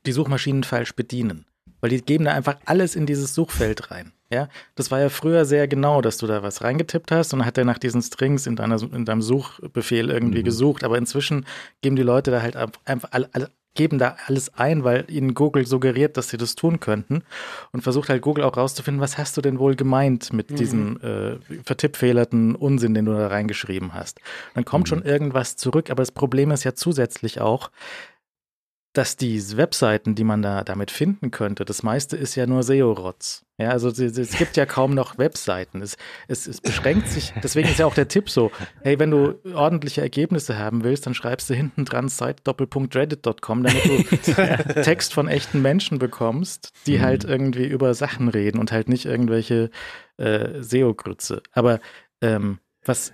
die 0.06 0.12
Suchmaschinen 0.12 0.64
falsch 0.64 0.96
bedienen. 0.96 1.46
Weil 1.80 1.92
die 1.92 2.02
geben 2.02 2.26
da 2.26 2.34
einfach 2.34 2.58
alles 2.66 2.96
in 2.96 3.06
dieses 3.06 3.36
Suchfeld 3.36 3.92
rein. 3.92 4.12
Ja, 4.32 4.50
das 4.74 4.90
war 4.90 5.00
ja 5.00 5.10
früher 5.10 5.46
sehr 5.46 5.68
genau, 5.68 6.02
dass 6.02 6.18
du 6.18 6.26
da 6.26 6.42
was 6.42 6.64
reingetippt 6.64 7.12
hast 7.12 7.34
und 7.34 7.40
dann 7.40 7.46
hat 7.46 7.58
er 7.58 7.66
nach 7.66 7.78
diesen 7.78 8.02
Strings 8.02 8.48
in, 8.48 8.56
deiner, 8.56 8.82
in 8.82 9.06
deinem 9.06 9.22
Suchbefehl 9.22 10.10
irgendwie 10.10 10.40
mhm. 10.40 10.46
gesucht. 10.46 10.84
Aber 10.84 10.98
inzwischen 10.98 11.46
geben 11.82 11.96
die 11.96 12.02
Leute 12.02 12.32
da 12.32 12.42
halt 12.42 12.56
einfach 12.86 13.10
alle, 13.12 13.30
alle, 13.34 13.50
geben 13.76 13.98
da 13.98 14.16
alles 14.28 14.54
ein, 14.56 14.84
weil 14.84 15.06
ihnen 15.08 15.34
Google 15.34 15.66
suggeriert, 15.66 16.18
dass 16.18 16.30
sie 16.30 16.38
das 16.38 16.56
tun 16.56 16.80
könnten 16.80 17.24
und 17.72 17.82
versucht 17.82 18.10
halt 18.10 18.22
Google 18.22 18.44
auch 18.44 18.58
rauszufinden, 18.58 19.02
was 19.02 19.18
hast 19.18 19.36
du 19.38 19.42
denn 19.42 19.60
wohl 19.60 19.76
gemeint 19.76 20.32
mit 20.32 20.52
mhm. 20.52 20.56
diesem 20.56 21.02
äh, 21.02 21.38
vertippfehlerten 21.64 22.56
Unsinn, 22.56 22.94
den 22.94 23.06
du 23.06 23.14
da 23.14 23.28
reingeschrieben 23.28 23.94
hast. 23.94 24.20
dann 24.54 24.66
kommt 24.66 24.86
mhm. 24.86 24.90
schon 24.90 25.02
irgendwas 25.04 25.58
zurück, 25.58 25.90
aber 25.90 26.02
das 26.02 26.12
Problem 26.12 26.52
ist 26.52 26.64
ja 26.64 26.76
zusätzlich 26.76 27.42
auch, 27.42 27.72
dass 28.94 29.18
die 29.18 29.42
Webseiten, 29.58 30.14
die 30.14 30.24
man 30.24 30.44
da 30.44 30.64
damit 30.64 30.92
finden 30.92 31.32
könnte, 31.32 31.66
das 31.66 31.82
meiste 31.82 32.16
ist 32.16 32.36
ja 32.36 32.46
nur 32.46 32.62
SEO-Rotz. 32.62 33.44
Ja, 33.58 33.70
also 33.70 33.90
es 33.90 34.38
gibt 34.38 34.56
ja 34.56 34.66
kaum 34.68 34.94
noch 34.94 35.18
Webseiten. 35.18 35.82
Es, 35.82 35.98
es, 36.28 36.48
es 36.48 36.62
beschränkt 36.62 37.08
sich, 37.08 37.34
deswegen 37.44 37.70
ist 37.70 37.80
ja 37.80 37.88
auch 37.88 37.96
der 37.96 38.08
Tipp 38.08 38.30
so, 38.30 38.52
hey, 38.82 39.00
wenn 39.00 39.10
du 39.10 39.40
ordentliche 39.54 40.02
Ergebnisse 40.02 40.58
haben 40.60 40.84
willst, 40.84 41.08
dann 41.08 41.16
schreibst 41.16 41.50
du 41.50 41.56
hinten 41.56 41.86
dran 41.86 42.08
site-reddit.com, 42.08 43.64
damit 43.64 43.86
du 43.86 44.74
Text 44.84 45.14
von 45.14 45.28
echten 45.28 45.62
Menschen 45.62 45.98
bekommst, 45.98 46.72
die 46.86 47.02
halt 47.02 47.24
mhm. 47.24 47.32
irgendwie 47.32 47.66
über 47.66 47.96
Sachen 47.96 48.28
reden 48.28 48.60
und 48.60 48.72
halt 48.72 48.90
nicht 48.90 49.06
irgendwelche 49.06 49.72
äh, 50.18 50.62
SEO-Grütze. 50.62 51.42
Aber 51.52 51.80
ähm, 52.22 52.60
was, 52.86 53.12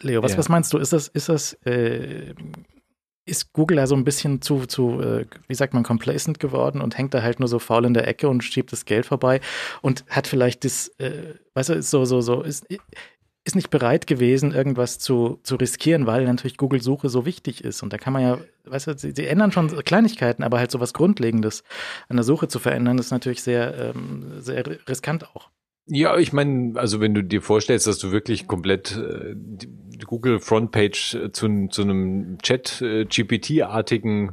Leo, 0.00 0.22
was, 0.22 0.32
ja. 0.32 0.38
was 0.38 0.48
meinst 0.50 0.72
du? 0.72 0.78
Ist 0.78 0.92
das, 0.92 1.08
ist 1.08 1.28
das 1.30 1.54
äh, 1.64 2.34
ist 3.26 3.52
Google 3.52 3.76
da 3.76 3.86
so 3.86 3.96
ein 3.96 4.04
bisschen 4.04 4.40
zu, 4.40 4.66
zu 4.66 5.00
äh, 5.00 5.26
wie 5.48 5.54
sagt 5.54 5.74
man, 5.74 5.82
complacent 5.82 6.40
geworden 6.40 6.80
und 6.80 6.96
hängt 6.96 7.12
da 7.12 7.22
halt 7.22 7.40
nur 7.40 7.48
so 7.48 7.58
faul 7.58 7.84
in 7.84 7.92
der 7.92 8.06
Ecke 8.06 8.28
und 8.28 8.42
schiebt 8.42 8.72
das 8.72 8.84
Geld 8.84 9.04
vorbei 9.04 9.40
und 9.82 10.04
hat 10.08 10.26
vielleicht 10.26 10.64
das, 10.64 10.88
äh, 10.98 11.34
weißt 11.54 11.70
du, 11.70 11.82
so, 11.82 12.04
so, 12.04 12.20
so, 12.20 12.42
ist, 12.42 12.66
ist 13.44 13.56
nicht 13.56 13.70
bereit 13.70 14.06
gewesen, 14.06 14.52
irgendwas 14.52 14.98
zu, 14.98 15.40
zu 15.42 15.56
riskieren, 15.56 16.06
weil 16.06 16.24
natürlich 16.24 16.56
Google-Suche 16.56 17.08
so 17.08 17.26
wichtig 17.26 17.62
ist. 17.62 17.82
Und 17.82 17.92
da 17.92 17.98
kann 17.98 18.12
man 18.12 18.22
ja, 18.22 18.38
weißt 18.64 18.86
du, 18.88 18.98
sie, 18.98 19.12
sie, 19.14 19.26
ändern 19.26 19.52
schon 19.52 19.68
Kleinigkeiten, 19.84 20.42
aber 20.42 20.58
halt 20.58 20.70
so 20.70 20.80
was 20.80 20.94
Grundlegendes 20.94 21.64
an 22.08 22.16
der 22.16 22.24
Suche 22.24 22.48
zu 22.48 22.58
verändern, 22.58 22.98
ist 22.98 23.10
natürlich 23.10 23.42
sehr, 23.42 23.92
ähm, 23.94 24.40
sehr 24.40 24.64
riskant 24.88 25.28
auch. 25.34 25.50
Ja, 25.88 26.16
ich 26.18 26.32
meine, 26.32 26.78
also 26.78 27.00
wenn 27.00 27.14
du 27.14 27.22
dir 27.22 27.42
vorstellst, 27.42 27.86
dass 27.86 27.98
du 27.98 28.10
wirklich 28.10 28.46
komplett 28.48 28.96
äh, 28.96 29.34
die 29.36 30.04
Google 30.04 30.40
Frontpage 30.40 31.14
äh, 31.14 31.32
zu, 31.32 31.68
zu 31.68 31.82
einem 31.82 32.38
Chat-GPT-artigen 32.42 34.30
äh, 34.30 34.32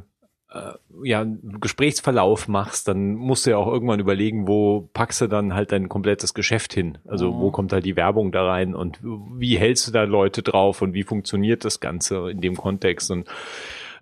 äh, 0.54 0.72
ja, 1.02 1.26
Gesprächsverlauf 1.60 2.48
machst, 2.48 2.88
dann 2.88 3.14
musst 3.14 3.44
du 3.44 3.50
ja 3.50 3.56
auch 3.56 3.66
irgendwann 3.66 4.00
überlegen, 4.00 4.46
wo 4.46 4.88
packst 4.92 5.20
du 5.20 5.26
dann 5.26 5.54
halt 5.54 5.72
dein 5.72 5.88
komplettes 5.88 6.32
Geschäft 6.32 6.72
hin? 6.72 6.98
Also 7.06 7.30
oh. 7.30 7.40
wo 7.40 7.48
mhm. 7.48 7.52
kommt 7.52 7.72
halt 7.72 7.84
die 7.84 7.96
Werbung 7.96 8.30
da 8.30 8.46
rein 8.46 8.74
und 8.74 9.00
wie 9.02 9.56
hältst 9.56 9.88
du 9.88 9.92
da 9.92 10.04
Leute 10.04 10.42
drauf 10.42 10.80
und 10.80 10.94
wie 10.94 11.02
funktioniert 11.02 11.64
das 11.64 11.80
Ganze 11.80 12.30
in 12.30 12.40
dem 12.40 12.56
Kontext? 12.56 13.10
Und 13.10 13.28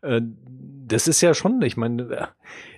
äh, 0.02 0.20
das 0.92 1.08
ist 1.08 1.20
ja 1.20 1.34
schon, 1.34 1.60
ich 1.62 1.76
meine, 1.76 2.28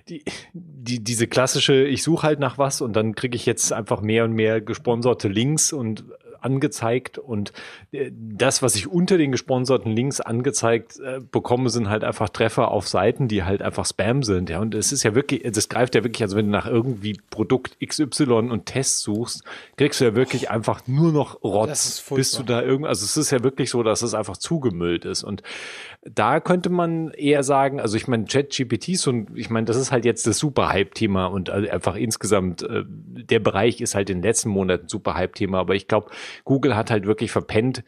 die, 0.09 0.23
die, 0.53 1.03
diese 1.03 1.27
klassische, 1.27 1.83
ich 1.83 2.03
suche 2.03 2.27
halt 2.27 2.39
nach 2.39 2.57
was 2.57 2.81
und 2.81 2.95
dann 2.95 3.15
kriege 3.15 3.35
ich 3.35 3.45
jetzt 3.45 3.73
einfach 3.73 4.01
mehr 4.01 4.23
und 4.23 4.33
mehr 4.33 4.61
gesponserte 4.61 5.27
Links 5.27 5.73
und 5.73 6.05
angezeigt 6.45 7.17
und 7.17 7.51
äh, 7.91 8.11
das, 8.13 8.61
was 8.61 8.75
ich 8.75 8.87
unter 8.87 9.17
den 9.17 9.31
gesponserten 9.31 9.91
Links 9.91 10.21
angezeigt 10.21 10.99
äh, 10.99 11.19
bekomme, 11.19 11.69
sind 11.69 11.89
halt 11.89 12.03
einfach 12.03 12.29
Treffer 12.29 12.69
auf 12.69 12.87
Seiten, 12.87 13.27
die 13.27 13.43
halt 13.43 13.61
einfach 13.61 13.85
Spam 13.85 14.23
sind. 14.23 14.49
Ja, 14.49 14.59
und 14.59 14.75
es 14.75 14.91
ist 14.91 15.03
ja 15.03 15.15
wirklich, 15.15 15.43
das 15.51 15.67
greift 15.67 15.95
ja 15.95 16.03
wirklich, 16.03 16.21
also 16.21 16.37
wenn 16.37 16.45
du 16.45 16.51
nach 16.51 16.67
irgendwie 16.67 17.19
Produkt 17.29 17.77
XY 17.85 18.49
und 18.51 18.65
Tests 18.65 19.01
suchst, 19.01 19.43
kriegst 19.77 19.99
du 19.99 20.05
ja 20.05 20.15
wirklich 20.15 20.49
einfach 20.51 20.87
nur 20.87 21.11
noch 21.11 21.43
Rotz, 21.43 22.03
bis 22.13 22.31
du 22.31 22.43
da 22.43 22.61
irgendwie, 22.61 22.87
also 22.87 23.03
es 23.03 23.17
ist 23.17 23.31
ja 23.31 23.43
wirklich 23.43 23.69
so, 23.69 23.83
dass 23.83 24.01
es 24.03 24.13
einfach 24.13 24.37
zugemüllt 24.37 25.05
ist. 25.05 25.23
Und 25.23 25.41
da 26.07 26.39
könnte 26.39 26.69
man 26.69 27.09
eher 27.11 27.41
sagen, 27.41 27.79
also 27.79 27.97
ich 27.97 28.07
meine, 28.07 28.25
ChatGPT 28.25 28.89
ist 28.89 29.07
und 29.07 29.35
ich 29.35 29.49
meine, 29.49 29.65
das 29.65 29.75
ist 29.75 29.91
halt 29.91 30.05
jetzt 30.05 30.27
das 30.27 30.37
super 30.37 30.69
Hype-Thema 30.69 31.25
und 31.25 31.49
also 31.49 31.67
einfach 31.69 31.95
insgesamt, 31.95 32.61
äh, 32.61 32.83
der 32.87 33.39
Bereich 33.39 33.81
ist 33.81 33.95
halt 33.95 34.11
in 34.11 34.19
den 34.19 34.23
letzten 34.23 34.49
Monaten 34.49 34.87
super 34.87 35.15
Hype-Thema, 35.15 35.59
aber 35.59 35.73
ich 35.73 35.87
glaube, 35.87 36.11
Google 36.43 36.75
hat 36.75 36.91
halt 36.91 37.05
wirklich 37.05 37.31
verpennt, 37.31 37.83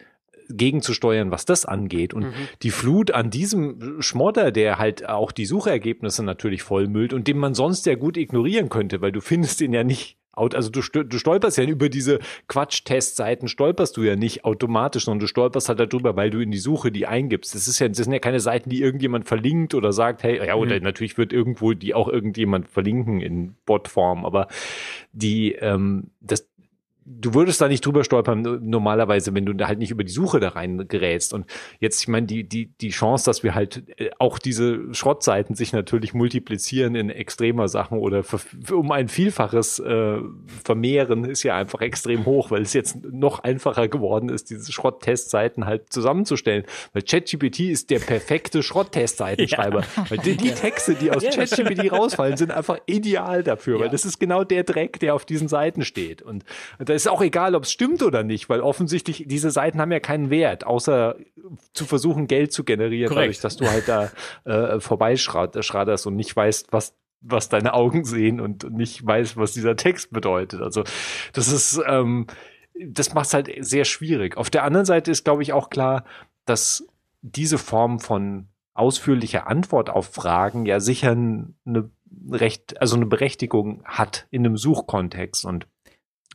gegenzusteuern, 0.48 1.30
was 1.30 1.44
das 1.44 1.64
angeht. 1.64 2.14
Und 2.14 2.24
mhm. 2.24 2.32
die 2.62 2.70
Flut 2.70 3.10
an 3.10 3.30
diesem 3.30 4.00
Schmodder, 4.00 4.50
der 4.50 4.78
halt 4.78 5.08
auch 5.08 5.32
die 5.32 5.46
Suchergebnisse 5.46 6.24
natürlich 6.24 6.62
vollmüllt 6.62 7.12
und 7.12 7.28
den 7.28 7.38
man 7.38 7.54
sonst 7.54 7.86
ja 7.86 7.94
gut 7.94 8.16
ignorieren 8.16 8.68
könnte, 8.68 9.00
weil 9.00 9.12
du 9.12 9.20
findest 9.28 9.60
ihn 9.60 9.72
ja 9.72 9.84
nicht 9.84 10.16
also 10.38 10.70
du, 10.70 10.80
du 10.80 11.18
stolperst 11.18 11.58
ja 11.58 11.64
über 11.64 11.88
diese 11.88 12.20
Quatsch-Testseiten, 12.46 13.48
stolperst 13.48 13.96
du 13.96 14.04
ja 14.04 14.14
nicht 14.14 14.44
automatisch, 14.44 15.06
sondern 15.06 15.18
du 15.18 15.26
stolperst 15.26 15.68
halt 15.68 15.80
darüber, 15.80 16.14
weil 16.14 16.30
du 16.30 16.38
in 16.38 16.52
die 16.52 16.58
Suche 16.58 16.92
die 16.92 17.08
eingibst. 17.08 17.56
Das 17.56 17.66
ist 17.66 17.80
ja, 17.80 17.88
das 17.88 17.96
sind 17.96 18.12
ja 18.12 18.20
keine 18.20 18.38
Seiten, 18.38 18.70
die 18.70 18.80
irgendjemand 18.80 19.26
verlinkt 19.26 19.74
oder 19.74 19.92
sagt, 19.92 20.22
hey, 20.22 20.36
ja, 20.46 20.54
oder 20.54 20.76
mhm. 20.76 20.84
natürlich 20.84 21.18
wird 21.18 21.32
irgendwo 21.32 21.72
die 21.72 21.92
auch 21.92 22.06
irgendjemand 22.06 22.68
verlinken 22.68 23.20
in 23.20 23.56
Botform, 23.66 24.24
aber 24.24 24.46
die, 25.12 25.54
ähm, 25.54 26.12
das, 26.20 26.48
du 27.10 27.34
würdest 27.34 27.60
da 27.60 27.68
nicht 27.68 27.84
drüber 27.84 28.04
stolpern 28.04 28.60
normalerweise, 28.62 29.34
wenn 29.34 29.46
du 29.46 29.52
da 29.52 29.68
halt 29.68 29.78
nicht 29.78 29.90
über 29.90 30.04
die 30.04 30.12
Suche 30.12 30.40
da 30.40 30.50
rein 30.50 30.86
gerätst. 30.88 31.32
Und 31.32 31.46
jetzt, 31.80 32.02
ich 32.02 32.08
meine, 32.08 32.26
die, 32.26 32.44
die, 32.44 32.66
die 32.66 32.90
Chance, 32.90 33.24
dass 33.24 33.42
wir 33.42 33.54
halt 33.54 33.82
äh, 33.98 34.10
auch 34.18 34.38
diese 34.38 34.92
Schrottseiten 34.92 35.54
sich 35.54 35.72
natürlich 35.72 36.14
multiplizieren 36.14 36.94
in 36.94 37.10
extremer 37.10 37.68
Sachen 37.68 37.98
oder 37.98 38.22
für, 38.22 38.38
für, 38.38 38.76
um 38.76 38.92
ein 38.92 39.08
Vielfaches 39.08 39.78
äh, 39.78 40.18
vermehren, 40.64 41.24
ist 41.24 41.42
ja 41.42 41.56
einfach 41.56 41.80
extrem 41.80 42.26
hoch, 42.26 42.50
weil 42.50 42.62
es 42.62 42.72
jetzt 42.72 42.96
noch 43.04 43.40
einfacher 43.40 43.88
geworden 43.88 44.28
ist, 44.28 44.50
diese 44.50 44.70
Schrotttestseiten 44.70 45.64
halt 45.64 45.92
zusammenzustellen. 45.92 46.64
Weil 46.92 47.02
ChatGPT 47.02 47.60
ist 47.60 47.90
der 47.90 48.00
perfekte 48.00 48.62
Schrotttestseitenschreiber. 48.62 49.80
Ja. 49.80 50.10
Weil 50.10 50.18
die, 50.18 50.36
die, 50.36 50.50
Texte, 50.50 50.94
die 50.94 51.10
aus 51.10 51.22
ChatGPT 51.22 51.90
rausfallen, 51.92 52.36
sind 52.36 52.50
einfach 52.50 52.78
ideal 52.86 53.42
dafür, 53.42 53.76
ja. 53.76 53.84
weil 53.84 53.90
das 53.90 54.04
ist 54.04 54.18
genau 54.18 54.44
der 54.44 54.64
Dreck, 54.64 55.00
der 55.00 55.14
auf 55.14 55.24
diesen 55.24 55.48
Seiten 55.48 55.84
steht. 55.84 56.22
Und, 56.22 56.44
und 56.78 56.88
da 56.88 56.97
ist 57.02 57.08
auch 57.08 57.22
egal, 57.22 57.54
ob 57.54 57.64
es 57.64 57.72
stimmt 57.72 58.02
oder 58.02 58.22
nicht, 58.22 58.48
weil 58.48 58.60
offensichtlich 58.60 59.24
diese 59.26 59.50
Seiten 59.50 59.80
haben 59.80 59.92
ja 59.92 60.00
keinen 60.00 60.30
Wert, 60.30 60.64
außer 60.64 61.16
zu 61.72 61.84
versuchen, 61.84 62.26
Geld 62.26 62.52
zu 62.52 62.64
generieren, 62.64 63.08
Korrekt. 63.08 63.24
dadurch, 63.24 63.40
dass 63.40 63.56
du 63.56 63.68
halt 63.68 63.88
da 63.88 64.10
äh, 64.44 64.80
vorbeischraderst 64.80 66.06
und 66.06 66.16
nicht 66.16 66.34
weißt, 66.34 66.72
was 66.72 66.94
was 67.20 67.48
deine 67.48 67.74
Augen 67.74 68.04
sehen 68.04 68.40
und 68.40 68.70
nicht 68.70 69.04
weißt, 69.04 69.36
was 69.36 69.52
dieser 69.52 69.74
Text 69.76 70.12
bedeutet. 70.12 70.60
Also 70.60 70.84
das 71.32 71.48
ist, 71.48 71.80
ähm, 71.84 72.28
das 72.80 73.12
macht 73.14 73.26
es 73.26 73.34
halt 73.34 73.50
sehr 73.58 73.84
schwierig. 73.84 74.36
Auf 74.36 74.50
der 74.50 74.64
anderen 74.64 74.86
Seite 74.86 75.10
ist, 75.10 75.24
glaube 75.24 75.42
ich, 75.42 75.52
auch 75.52 75.68
klar, 75.68 76.04
dass 76.44 76.86
diese 77.22 77.58
Form 77.58 77.98
von 77.98 78.48
ausführlicher 78.74 79.48
Antwort 79.48 79.90
auf 79.90 80.14
Fragen 80.14 80.64
ja 80.64 80.78
sicher 80.78 81.10
eine 81.10 81.90
recht, 82.30 82.80
also 82.80 82.96
eine 82.96 83.06
Berechtigung 83.06 83.82
hat 83.84 84.26
in 84.30 84.46
einem 84.46 84.56
Suchkontext 84.56 85.44
und 85.44 85.66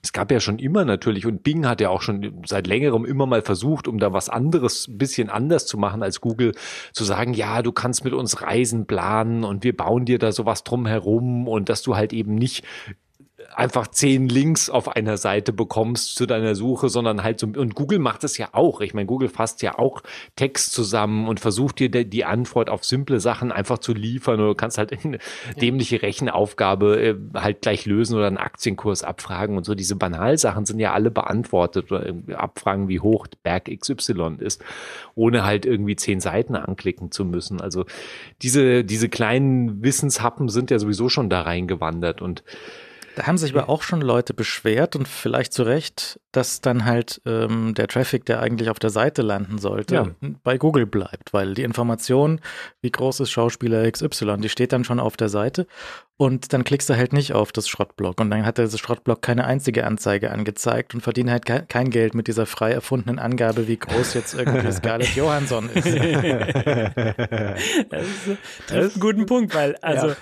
es 0.03 0.11
gab 0.11 0.31
ja 0.31 0.41
schon 0.41 0.59
immer 0.59 0.83
natürlich, 0.83 1.25
und 1.25 1.43
Bing 1.43 1.65
hat 1.65 1.79
ja 1.79 1.89
auch 1.89 2.01
schon 2.01 2.41
seit 2.45 2.67
längerem 2.67 3.05
immer 3.05 3.25
mal 3.25 3.41
versucht, 3.41 3.87
um 3.87 3.99
da 3.99 4.11
was 4.11 4.27
anderes, 4.27 4.89
ein 4.89 4.97
bisschen 4.97 5.29
anders 5.29 5.65
zu 5.65 5.77
machen 5.77 6.03
als 6.03 6.19
Google, 6.19 6.51
zu 6.91 7.05
sagen, 7.05 7.33
ja, 7.33 7.61
du 7.61 7.71
kannst 7.71 8.03
mit 8.03 8.13
uns 8.13 8.41
Reisen 8.41 8.85
planen 8.85 9.45
und 9.45 9.63
wir 9.63 9.75
bauen 9.75 10.03
dir 10.03 10.19
da 10.19 10.33
sowas 10.33 10.65
drum 10.65 10.85
herum 10.85 11.47
und 11.47 11.69
dass 11.69 11.83
du 11.83 11.95
halt 11.95 12.11
eben 12.11 12.35
nicht 12.35 12.65
einfach 13.57 13.87
zehn 13.87 14.27
Links 14.29 14.69
auf 14.69 14.95
einer 14.95 15.17
Seite 15.17 15.53
bekommst 15.53 16.15
zu 16.15 16.25
deiner 16.25 16.55
Suche, 16.55 16.89
sondern 16.89 17.23
halt 17.23 17.39
so, 17.39 17.47
und 17.47 17.75
Google 17.75 17.99
macht 17.99 18.23
es 18.23 18.37
ja 18.37 18.49
auch. 18.51 18.81
Ich 18.81 18.93
meine, 18.93 19.05
Google 19.05 19.29
fasst 19.29 19.61
ja 19.61 19.77
auch 19.77 20.01
Text 20.35 20.73
zusammen 20.73 21.27
und 21.27 21.39
versucht 21.39 21.79
dir 21.79 21.89
die 21.89 22.25
Antwort 22.25 22.69
auf 22.69 22.83
simple 22.83 23.19
Sachen 23.19 23.51
einfach 23.51 23.77
zu 23.77 23.93
liefern 23.93 24.39
oder 24.39 24.49
du 24.49 24.55
kannst 24.55 24.77
halt 24.77 24.91
eine 25.03 25.19
dämliche 25.61 26.01
Rechenaufgabe 26.01 27.01
äh, 27.01 27.15
halt 27.35 27.61
gleich 27.61 27.85
lösen 27.85 28.17
oder 28.17 28.27
einen 28.27 28.37
Aktienkurs 28.37 29.03
abfragen 29.03 29.57
und 29.57 29.65
so. 29.65 29.75
Diese 29.75 29.95
Banalsachen 29.95 30.65
sind 30.65 30.79
ja 30.79 30.93
alle 30.93 31.11
beantwortet 31.11 31.91
oder 31.91 32.13
abfragen, 32.37 32.87
wie 32.87 32.99
hoch 32.99 33.27
Berg 33.43 33.65
XY 33.65 34.37
ist, 34.39 34.63
ohne 35.15 35.43
halt 35.43 35.65
irgendwie 35.65 35.95
zehn 35.95 36.19
Seiten 36.19 36.55
anklicken 36.55 37.11
zu 37.11 37.25
müssen. 37.25 37.61
Also 37.61 37.85
diese, 38.41 38.83
diese 38.83 39.09
kleinen 39.09 39.83
Wissenshappen 39.83 40.49
sind 40.49 40.71
ja 40.71 40.79
sowieso 40.79 41.09
schon 41.09 41.29
da 41.29 41.41
reingewandert 41.41 42.21
und 42.21 42.43
da 43.15 43.27
haben 43.27 43.37
sich 43.37 43.55
aber 43.55 43.69
auch 43.69 43.83
schon 43.83 44.01
Leute 44.01 44.33
beschwert 44.33 44.95
und 44.95 45.07
vielleicht 45.07 45.53
zu 45.53 45.63
Recht, 45.63 46.19
dass 46.33 46.59
dann 46.61 46.83
halt 46.83 47.21
ähm, 47.25 47.73
der 47.75 47.87
Traffic, 47.87 48.25
der 48.25 48.41
eigentlich 48.41 48.69
auf 48.69 48.79
der 48.79 48.89
Seite 48.89 49.21
landen 49.21 49.59
sollte, 49.59 49.95
ja. 49.95 50.07
bei 50.43 50.57
Google 50.57 50.85
bleibt, 50.85 51.31
weil 51.31 51.53
die 51.53 51.63
Information, 51.63 52.41
wie 52.81 52.91
groß 52.91 53.21
ist 53.21 53.31
Schauspieler 53.31 53.89
XY, 53.89 54.37
die 54.37 54.49
steht 54.49 54.73
dann 54.73 54.83
schon 54.83 54.99
auf 54.99 55.15
der 55.15 55.29
Seite 55.29 55.67
und 56.17 56.51
dann 56.53 56.63
klickst 56.63 56.89
du 56.89 56.95
halt 56.95 57.13
nicht 57.13 57.33
auf 57.33 57.51
das 57.51 57.67
Schrottblock 57.67 58.19
und 58.19 58.31
dann 58.31 58.45
hat 58.45 58.57
der 58.57 58.69
Schrottblock 58.69 59.21
keine 59.21 59.45
einzige 59.45 59.85
Anzeige 59.85 60.31
angezeigt 60.31 60.95
und 60.95 61.01
verdient 61.01 61.29
halt 61.29 61.45
ke 61.45 61.65
kein 61.67 61.91
Geld 61.91 62.15
mit 62.15 62.27
dieser 62.27 62.45
frei 62.45 62.71
erfundenen 62.71 63.19
Angabe, 63.19 63.67
wie 63.67 63.77
groß 63.77 64.15
jetzt 64.15 64.33
irgendwie 64.33 64.71
Scarlett 64.71 65.15
Johansson 65.15 65.69
ist. 65.73 65.85
das 65.85 65.93
ist, 68.07 68.37
das 68.67 68.85
ist 68.85 68.95
ein 68.97 68.99
guter 68.99 69.25
Punkt, 69.25 69.53
weil 69.53 69.75
also 69.81 70.09
ja. 70.09 70.15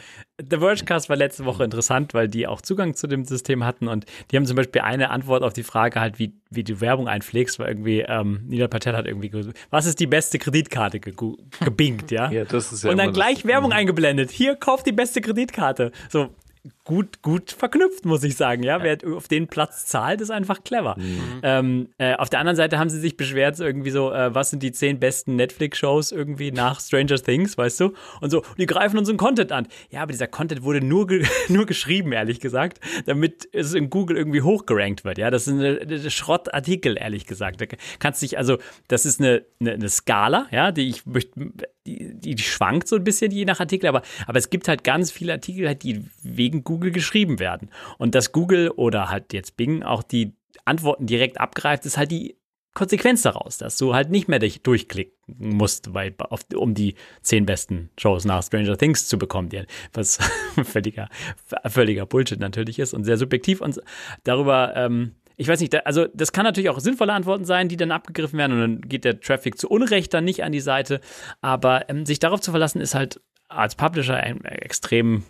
The 0.50 0.58
Vergecast 0.58 1.10
war 1.10 1.18
letzte 1.18 1.46
Woche 1.46 1.64
interessant, 1.64 2.14
weil 2.14 2.28
die 2.28 2.48
auch 2.48 2.62
Zugang 2.62 2.96
zu 2.96 3.08
dem 3.08 3.26
System 3.26 3.64
hatten 3.64 3.88
und 3.88 4.06
die 4.32 4.38
haben 4.38 4.46
zum 4.46 4.56
Beispiel 4.56 4.82
eine 4.82 5.12
Antwort 5.12 5.44
auf 5.44 5.54
die 5.54 5.64
Frage 5.64 6.01
halt, 6.02 6.20
wie, 6.20 6.34
wie 6.50 6.64
du 6.64 6.82
Werbung 6.82 7.08
einpflegst, 7.08 7.60
weil 7.60 7.70
irgendwie 7.70 8.02
ähm, 8.02 8.42
Nina 8.48 8.68
Patel 8.68 8.98
hat 8.98 9.08
irgendwie 9.08 9.32
was 9.70 9.86
ist 9.86 10.00
die 10.00 10.08
beste 10.08 10.38
Kreditkarte 10.40 11.00
ge 11.00 11.14
gebingt, 11.64 12.12
ja? 12.12 12.30
ja, 12.30 12.44
das 12.44 12.74
ist 12.74 12.84
ja 12.84 12.92
Und 12.92 12.98
dann 12.98 13.14
gleich 13.14 13.46
Werbung 13.46 13.72
eingeblendet. 13.72 14.32
Hier, 14.32 14.56
kauft 14.56 14.86
die 14.86 14.92
beste 14.92 15.22
Kreditkarte. 15.22 15.92
So, 16.10 16.30
gut, 16.84 17.22
gut 17.22 17.52
verknüpft, 17.52 18.06
muss 18.06 18.24
ich 18.24 18.36
sagen. 18.36 18.64
Ja, 18.64 18.82
wer 18.82 18.98
auf 19.16 19.28
den 19.28 19.48
Platz 19.48 19.86
zahlt, 19.86 20.22
ist 20.22 20.32
einfach 20.32 20.64
clever. 20.64 20.96
Mhm. 20.98 21.40
Ähm, 21.44 21.90
äh, 21.98 22.16
auf 22.16 22.30
der 22.30 22.40
anderen 22.40 22.56
Seite 22.56 22.80
haben 22.80 22.90
sie 22.90 23.00
sich 23.00 23.18
beschwert, 23.18 23.60
irgendwie 23.60 23.92
so, 23.92 24.12
äh, 24.12 24.34
was 24.34 24.50
sind 24.50 24.64
die 24.64 24.72
zehn 24.72 25.00
besten 25.00 25.36
Netflix-Shows 25.36 26.12
irgendwie 26.12 26.52
nach 26.52 26.80
Stranger 26.80 27.18
Things, 27.18 27.58
weißt 27.58 27.80
du? 27.82 27.94
Und 28.20 28.32
so, 28.32 28.44
die 28.58 28.66
greifen 28.66 28.98
unseren 28.98 29.18
Content 29.18 29.52
an. 29.52 29.68
Ja, 29.90 30.02
aber 30.02 30.12
dieser 30.12 30.28
Content 30.28 30.64
wurde 30.64 30.82
nur, 30.82 31.08
ge 31.08 31.26
nur 31.50 31.66
geschrieben, 31.66 32.12
ehrlich 32.12 32.40
gesagt, 32.40 32.80
damit 33.06 33.48
es 33.54 33.74
in 33.74 33.90
Google 33.90 34.18
irgendwie 34.18 34.42
hochgerankt 34.42 35.04
wird. 35.04 35.18
Ja, 35.18 35.30
das 35.30 35.48
ist 35.48 35.54
eine, 35.54 35.80
eine 35.82 36.10
Schrottartikel, 36.10 36.98
ehrlich 36.98 37.26
gesagt. 37.26 37.62
Da 37.62 37.66
kannst 38.00 38.22
dich, 38.22 38.38
also, 38.38 38.58
das 38.88 39.06
ist 39.06 39.20
eine, 39.20 39.44
eine, 39.60 39.74
eine 39.74 39.90
Skala, 39.90 40.48
ja, 40.52 40.72
die 40.72 40.90
ich 40.90 41.06
möchte 41.06 41.32
die, 41.86 42.14
die, 42.14 42.38
schwankt 42.38 42.88
so 42.88 42.96
ein 42.96 43.04
bisschen 43.04 43.32
je 43.32 43.46
nach 43.46 43.60
Artikel, 43.60 43.88
aber, 43.88 44.04
aber 44.28 44.38
es 44.38 44.50
gibt 44.50 44.68
halt 44.68 44.84
ganz 44.84 45.12
viele 45.12 45.34
Artikel, 45.34 45.74
die 45.76 46.06
wegen 46.22 46.64
Google 46.64 46.71
geschrieben 46.80 47.40
werden. 47.40 47.70
Und 47.98 48.16
dass 48.16 48.32
Google 48.32 48.70
oder 48.70 49.10
halt 49.10 49.34
jetzt 49.34 49.58
Bing 49.58 49.84
auch 49.84 50.04
die 50.04 50.34
Antworten 50.66 51.06
direkt 51.06 51.40
abgreift, 51.40 51.86
ist 51.86 51.98
halt 51.98 52.12
die 52.12 52.38
Konsequenz 52.74 53.22
daraus, 53.22 53.58
dass 53.58 53.78
du 53.78 53.94
halt 53.94 54.12
nicht 54.12 54.30
mehr 54.30 54.40
dich 54.40 54.64
durchklicken 54.64 55.14
musst, 55.38 55.94
weil, 55.94 56.16
auf, 56.30 56.42
um 56.56 56.74
die 56.74 56.96
zehn 57.22 57.46
besten 57.46 57.90
Shows 58.00 58.24
nach 58.24 58.44
Stranger 58.44 58.78
Things 58.78 59.08
zu 59.08 59.18
bekommen, 59.18 59.50
was 59.94 60.20
völliger, 60.64 61.10
völliger 61.66 62.06
Bullshit 62.06 62.40
natürlich 62.40 62.80
ist 62.80 62.94
und 62.94 63.04
sehr 63.04 63.18
subjektiv. 63.18 63.60
Und 63.60 63.82
darüber 64.24 64.74
ähm, 64.76 65.16
ich 65.42 65.48
weiß 65.48 65.60
nicht, 65.60 65.88
also 65.88 66.06
das 66.14 66.34
kann 66.34 66.46
natürlich 66.46 66.70
auch 66.70 66.80
sinnvolle 66.80 67.14
Antworten 67.14 67.46
sein, 67.46 67.68
die 67.68 67.76
dann 67.76 67.92
abgegriffen 67.92 68.38
werden 68.38 68.52
und 68.54 68.60
dann 68.60 68.82
geht 68.82 69.06
der 69.06 69.20
Traffic 69.20 69.58
zu 69.58 69.70
Unrecht 69.70 70.14
dann 70.14 70.24
nicht 70.24 70.44
an 70.44 70.52
die 70.52 70.60
Seite. 70.60 71.02
Aber 71.42 71.90
ähm, 71.90 72.06
sich 72.06 72.20
darauf 72.20 72.42
zu 72.42 72.52
verlassen, 72.52 72.80
ist 72.80 72.94
halt 72.94 73.20
als 73.48 73.74
Publisher 73.76 74.18
ein 74.18 74.46
extrem 74.46 75.24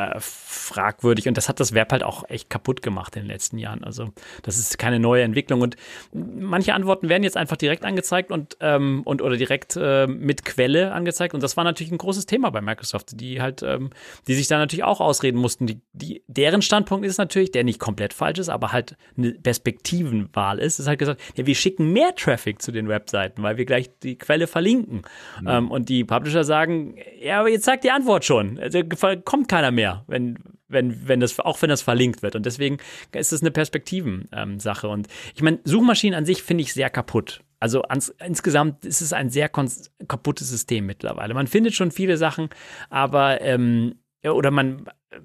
äh, 0.00 0.20
fragwürdig 0.20 1.28
und 1.28 1.36
das 1.36 1.48
hat 1.48 1.60
das 1.60 1.74
Web 1.74 1.92
halt 1.92 2.02
auch 2.02 2.28
echt 2.28 2.50
kaputt 2.50 2.82
gemacht 2.82 3.16
in 3.16 3.22
den 3.22 3.28
letzten 3.28 3.58
Jahren. 3.58 3.84
Also 3.84 4.10
das 4.42 4.58
ist 4.58 4.78
keine 4.78 5.00
neue 5.00 5.22
Entwicklung 5.22 5.60
und 5.60 5.76
manche 6.12 6.74
Antworten 6.74 7.08
werden 7.08 7.22
jetzt 7.22 7.36
einfach 7.36 7.56
direkt 7.56 7.84
angezeigt 7.84 8.30
und, 8.30 8.56
ähm, 8.60 9.02
und 9.04 9.22
oder 9.22 9.36
direkt 9.36 9.76
äh, 9.76 10.06
mit 10.06 10.44
Quelle 10.44 10.92
angezeigt 10.92 11.34
und 11.34 11.42
das 11.42 11.56
war 11.56 11.64
natürlich 11.64 11.92
ein 11.92 11.98
großes 11.98 12.26
Thema 12.26 12.50
bei 12.50 12.60
Microsoft, 12.60 13.20
die 13.20 13.40
halt, 13.40 13.62
ähm, 13.62 13.90
die 14.26 14.34
sich 14.34 14.48
da 14.48 14.58
natürlich 14.58 14.84
auch 14.84 15.00
ausreden 15.00 15.38
mussten. 15.38 15.66
Die, 15.66 15.80
die, 15.92 16.22
deren 16.28 16.62
Standpunkt 16.62 17.04
ist 17.06 17.18
natürlich, 17.18 17.50
der 17.50 17.64
nicht 17.64 17.80
komplett 17.80 18.14
falsch 18.14 18.38
ist, 18.38 18.48
aber 18.48 18.72
halt 18.72 18.96
eine 19.16 19.32
Perspektivenwahl 19.32 20.58
ist, 20.58 20.78
ist 20.78 20.86
halt 20.86 20.98
gesagt, 20.98 21.20
ja, 21.36 21.46
wir 21.46 21.54
schicken 21.54 21.92
mehr 21.92 22.14
Traffic 22.14 22.62
zu 22.62 22.72
den 22.72 22.88
Webseiten, 22.88 23.42
weil 23.42 23.56
wir 23.56 23.64
gleich 23.64 23.90
die 24.02 24.16
Quelle 24.16 24.46
verlinken. 24.46 25.02
Mhm. 25.40 25.48
Ähm, 25.48 25.70
und 25.70 25.88
die 25.88 26.04
Publisher 26.04 26.44
sagen, 26.44 26.96
ja, 27.20 27.40
aber 27.40 27.48
jetzt 27.48 27.64
sagt 27.64 27.84
die 27.84 27.90
Antwort 27.90 28.24
schon, 28.24 28.58
also 28.58 28.80
kommt 29.24 29.48
keiner 29.48 29.70
mehr 29.70 29.89
mehr, 29.94 30.04
wenn, 30.06 30.38
wenn, 30.68 31.08
wenn 31.08 31.20
das, 31.20 31.38
auch 31.40 31.60
wenn 31.62 31.70
das 31.70 31.82
verlinkt 31.82 32.22
wird. 32.22 32.36
Und 32.36 32.46
deswegen 32.46 32.78
ist 33.12 33.32
es 33.32 33.40
eine 33.40 33.50
Perspektiven-Sache. 33.50 34.86
Ähm, 34.86 34.92
und 34.92 35.08
ich 35.34 35.42
meine, 35.42 35.60
Suchmaschinen 35.64 36.16
an 36.16 36.24
sich 36.24 36.42
finde 36.42 36.62
ich 36.62 36.72
sehr 36.72 36.90
kaputt. 36.90 37.42
Also 37.60 37.82
ans, 37.82 38.14
insgesamt 38.24 38.86
ist 38.86 39.02
es 39.02 39.12
ein 39.12 39.28
sehr 39.28 39.50
kaputtes 39.50 40.48
System 40.48 40.86
mittlerweile. 40.86 41.34
Man 41.34 41.46
findet 41.46 41.74
schon 41.74 41.90
viele 41.90 42.16
Sachen, 42.16 42.48
aber 42.88 43.42
ähm, 43.42 43.96
oder 44.24 44.50
man, 44.50 44.86
äh, 45.10 45.20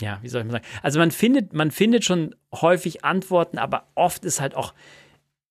ja, 0.00 0.18
wie 0.22 0.28
soll 0.28 0.42
ich 0.42 0.46
mal 0.46 0.52
sagen? 0.54 0.66
Also 0.82 0.98
man 0.98 1.10
findet, 1.10 1.52
man 1.52 1.70
findet 1.70 2.04
schon 2.04 2.34
häufig 2.52 3.04
Antworten, 3.04 3.58
aber 3.58 3.88
oft 3.94 4.24
ist 4.24 4.40
halt 4.40 4.54
auch 4.54 4.74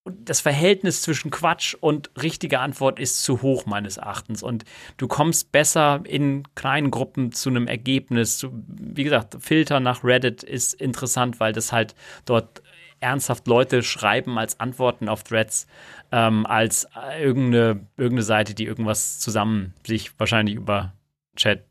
das 0.06 0.41
Verhältnis 0.41 1.01
zwischen 1.01 1.32
Quatsch 1.32 1.75
und 1.79 2.10
richtiger 2.22 2.62
Antwort 2.62 3.00
ist 3.00 3.24
zu 3.24 3.41
hoch 3.41 3.65
meines 3.65 3.98
Erachtens 3.98 4.44
und 4.44 4.65
du 4.98 5.08
kommst 5.08 5.51
besser 5.51 6.01
in 6.06 6.44
kleinen 6.56 6.91
Gruppen 6.91 7.32
zu 7.32 7.50
einem 7.50 7.68
Ergebnis. 7.68 8.48
Wie 8.51 9.03
gesagt, 9.03 9.38
Filter 9.39 9.79
nach 9.79 10.03
Reddit 10.03 10.44
ist 10.44 10.74
interessant, 10.74 11.39
weil 11.39 11.53
das 11.53 11.72
halt 11.72 11.96
dort 12.25 12.62
ernsthaft 13.01 13.48
Leute 13.48 13.84
schreiben 13.84 14.38
als 14.38 14.60
Antworten 14.60 15.08
auf 15.10 15.24
Threads, 15.24 15.68
ähm, 16.12 16.46
als 16.46 16.88
irgendeine, 17.20 17.88
irgendeine 17.98 18.24
Seite, 18.24 18.53
die 18.53 18.65
irgendwas 18.65 19.20
zusammen 19.20 19.74
sich 19.86 20.18
wahrscheinlich 20.20 20.56
über 20.56 20.94
Chat 21.36 21.65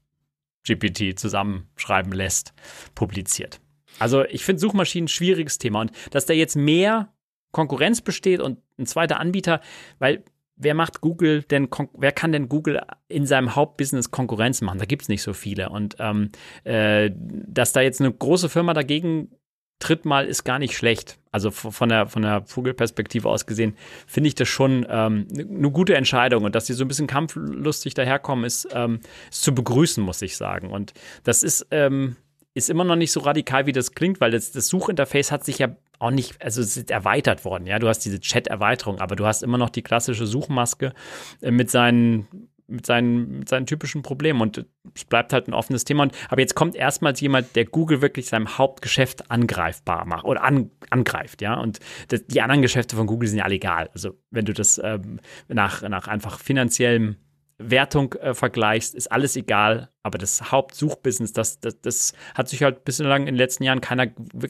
GPT 0.66 1.18
zusammenschreiben 1.18 2.12
lässt, 2.12 2.52
publiziert. 2.94 3.60
Also 3.98 4.24
ich 4.24 4.44
finde 4.44 4.60
Suchmaschinen 4.60 5.06
ein 5.06 5.08
schwieriges 5.08 5.58
Thema 5.58 5.80
und 5.82 5.92
dass 6.10 6.26
da 6.26 6.32
jetzt 6.32 6.56
mehr 6.56 7.12
Konkurrenz 7.52 8.00
besteht 8.00 8.40
und 8.40 8.58
ein 8.78 8.86
zweiter 8.86 9.20
Anbieter, 9.20 9.60
weil 9.98 10.24
wer 10.58 10.74
macht 10.74 11.00
Google 11.00 11.42
denn, 11.42 11.68
wer 11.94 12.12
kann 12.12 12.32
denn 12.32 12.48
Google 12.48 12.80
in 13.08 13.26
seinem 13.26 13.54
Hauptbusiness 13.54 14.10
Konkurrenz 14.10 14.60
machen? 14.60 14.78
Da 14.78 14.84
gibt 14.84 15.02
es 15.02 15.08
nicht 15.08 15.22
so 15.22 15.32
viele. 15.32 15.70
Und 15.70 15.96
ähm, 15.98 16.30
äh, 16.64 17.10
dass 17.14 17.72
da 17.72 17.80
jetzt 17.80 18.00
eine 18.00 18.12
große 18.12 18.48
Firma 18.48 18.74
dagegen 18.74 19.30
tritt 19.78 20.04
mal, 20.04 20.26
ist 20.26 20.44
gar 20.44 20.58
nicht 20.58 20.76
schlecht. 20.76 21.18
Also 21.30 21.52
von 21.52 21.88
der, 21.88 22.08
von 22.08 22.22
der 22.22 22.42
Vogelperspektive 22.44 23.28
aus 23.28 23.46
gesehen, 23.46 23.76
finde 24.06 24.28
ich 24.28 24.34
das 24.34 24.48
schon 24.48 24.84
ähm, 24.88 25.28
eine 25.32 25.70
gute 25.70 25.94
Entscheidung. 25.94 26.44
Und 26.44 26.54
dass 26.54 26.66
sie 26.66 26.72
so 26.72 26.84
ein 26.84 26.88
bisschen 26.88 27.06
kampflustig 27.06 27.94
daherkommen, 27.94 28.44
ist, 28.44 28.68
ähm, 28.72 29.00
ist 29.30 29.42
zu 29.42 29.54
begrüßen, 29.54 30.02
muss 30.02 30.20
ich 30.22 30.36
sagen. 30.36 30.70
Und 30.70 30.94
das 31.22 31.44
ist, 31.44 31.68
ähm, 31.70 32.16
ist 32.54 32.70
immer 32.70 32.84
noch 32.84 32.96
nicht 32.96 33.12
so 33.12 33.20
radikal, 33.20 33.66
wie 33.66 33.72
das 33.72 33.92
klingt, 33.92 34.20
weil 34.20 34.32
das, 34.32 34.50
das 34.50 34.66
Suchinterface 34.66 35.30
hat 35.30 35.44
sich 35.44 35.58
ja 35.58 35.76
auch 35.98 36.10
nicht, 36.10 36.42
also 36.42 36.60
es 36.60 36.76
ist 36.76 36.90
erweitert 36.90 37.44
worden, 37.44 37.66
ja. 37.66 37.78
Du 37.78 37.88
hast 37.88 38.00
diese 38.00 38.20
Chat-Erweiterung, 38.20 39.00
aber 39.00 39.16
du 39.16 39.26
hast 39.26 39.42
immer 39.42 39.58
noch 39.58 39.70
die 39.70 39.82
klassische 39.82 40.26
Suchmaske 40.26 40.92
äh, 41.40 41.50
mit 41.50 41.70
seinen 41.70 42.28
mit 42.70 42.84
seinen, 42.84 43.38
mit 43.38 43.48
seinen 43.48 43.66
typischen 43.66 44.02
Problemen. 44.02 44.40
Und 44.40 44.66
es 44.94 45.04
bleibt 45.04 45.32
halt 45.32 45.48
ein 45.48 45.54
offenes 45.54 45.84
Thema. 45.84 46.02
Und, 46.04 46.12
aber 46.28 46.42
jetzt 46.42 46.54
kommt 46.54 46.76
erstmals 46.76 47.20
jemand, 47.20 47.56
der 47.56 47.64
Google 47.64 48.02
wirklich 48.02 48.26
seinem 48.26 48.58
Hauptgeschäft 48.58 49.30
angreifbar 49.30 50.04
macht 50.04 50.26
oder 50.26 50.44
an, 50.44 50.70
angreift, 50.90 51.40
ja. 51.40 51.54
Und 51.54 51.80
das, 52.08 52.26
die 52.26 52.42
anderen 52.42 52.62
Geschäfte 52.62 52.94
von 52.94 53.06
Google 53.06 53.28
sind 53.28 53.38
ja 53.38 53.44
alle 53.44 53.54
egal. 53.54 53.90
Also 53.94 54.12
wenn 54.30 54.44
du 54.44 54.52
das 54.52 54.78
ähm, 54.84 55.18
nach, 55.48 55.82
nach 55.88 56.08
einfach 56.08 56.38
finanziellem 56.38 57.16
Wertung 57.58 58.14
äh, 58.14 58.34
vergleichst, 58.34 58.94
ist 58.94 59.10
alles 59.10 59.36
egal. 59.36 59.90
Aber 60.02 60.16
das 60.16 60.50
Hauptsuchbusiness, 60.52 61.32
das, 61.32 61.60
das, 61.60 61.80
das 61.80 62.12
hat 62.34 62.48
sich 62.48 62.62
halt 62.62 62.84
bislang 62.84 63.22
in 63.22 63.26
den 63.26 63.36
letzten 63.36 63.64
Jahren 63.64 63.80
keiner 63.80 64.06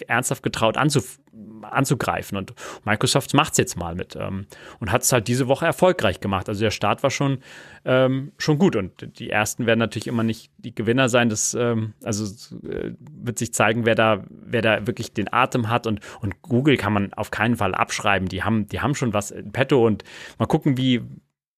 ernsthaft 0.07 0.43
getraut 0.43 0.77
anzuf 0.77 1.19
anzugreifen. 1.63 2.37
Und 2.39 2.55
Microsoft 2.85 3.35
macht 3.35 3.53
es 3.53 3.59
jetzt 3.59 3.77
mal 3.77 3.95
mit 3.95 4.17
ähm, 4.17 4.47
und 4.81 4.93
hat 4.93 5.03
es 5.03 5.13
halt 5.13 5.29
diese 5.29 5.49
Woche 5.49 5.67
erfolgreich 5.67 6.21
gemacht. 6.21 6.49
Also 6.49 6.61
der 6.61 6.71
Start 6.71 7.03
war 7.03 7.11
schon, 7.11 7.39
ähm, 7.85 8.33
schon 8.39 8.59
gut. 8.59 8.77
Und 8.77 9.19
die 9.19 9.31
ersten 9.31 9.67
werden 9.67 9.79
natürlich 9.79 10.07
immer 10.07 10.23
nicht 10.23 10.51
die 10.59 10.75
Gewinner 10.75 11.09
sein. 11.09 11.29
Das, 11.29 11.55
ähm, 11.55 11.95
also 12.05 12.25
äh, 12.69 12.93
wird 13.01 13.39
sich 13.39 13.53
zeigen, 13.53 13.87
wer 13.87 13.95
da, 13.95 14.25
wer 14.29 14.63
da 14.63 14.87
wirklich 14.87 15.13
den 15.13 15.33
Atem 15.33 15.69
hat. 15.69 15.87
Und, 15.87 16.01
und 16.21 16.43
Google 16.43 16.77
kann 16.77 16.93
man 16.93 17.13
auf 17.15 17.31
keinen 17.31 17.57
Fall 17.57 17.75
abschreiben. 17.75 18.29
Die 18.29 18.43
haben, 18.43 18.67
die 18.69 18.81
haben 18.81 18.95
schon 18.95 19.15
was 19.15 19.31
in 19.31 19.53
petto 19.53 19.87
und 19.87 20.05
mal 20.39 20.47
gucken, 20.47 20.77
wie, 20.77 21.03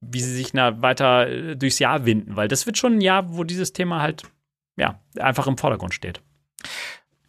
wie 0.00 0.20
sie 0.20 0.34
sich 0.34 0.52
na, 0.54 0.82
weiter 0.82 1.28
äh, 1.28 1.56
durchs 1.56 1.78
Jahr 1.78 2.04
winden, 2.06 2.34
weil 2.36 2.48
das 2.48 2.66
wird 2.66 2.78
schon 2.78 2.94
ein 2.94 3.00
Jahr, 3.00 3.36
wo 3.36 3.44
dieses 3.44 3.72
Thema 3.72 4.02
halt 4.02 4.24
ja 4.76 5.00
einfach 5.18 5.46
im 5.46 5.58
Vordergrund 5.58 5.94
steht. 5.94 6.20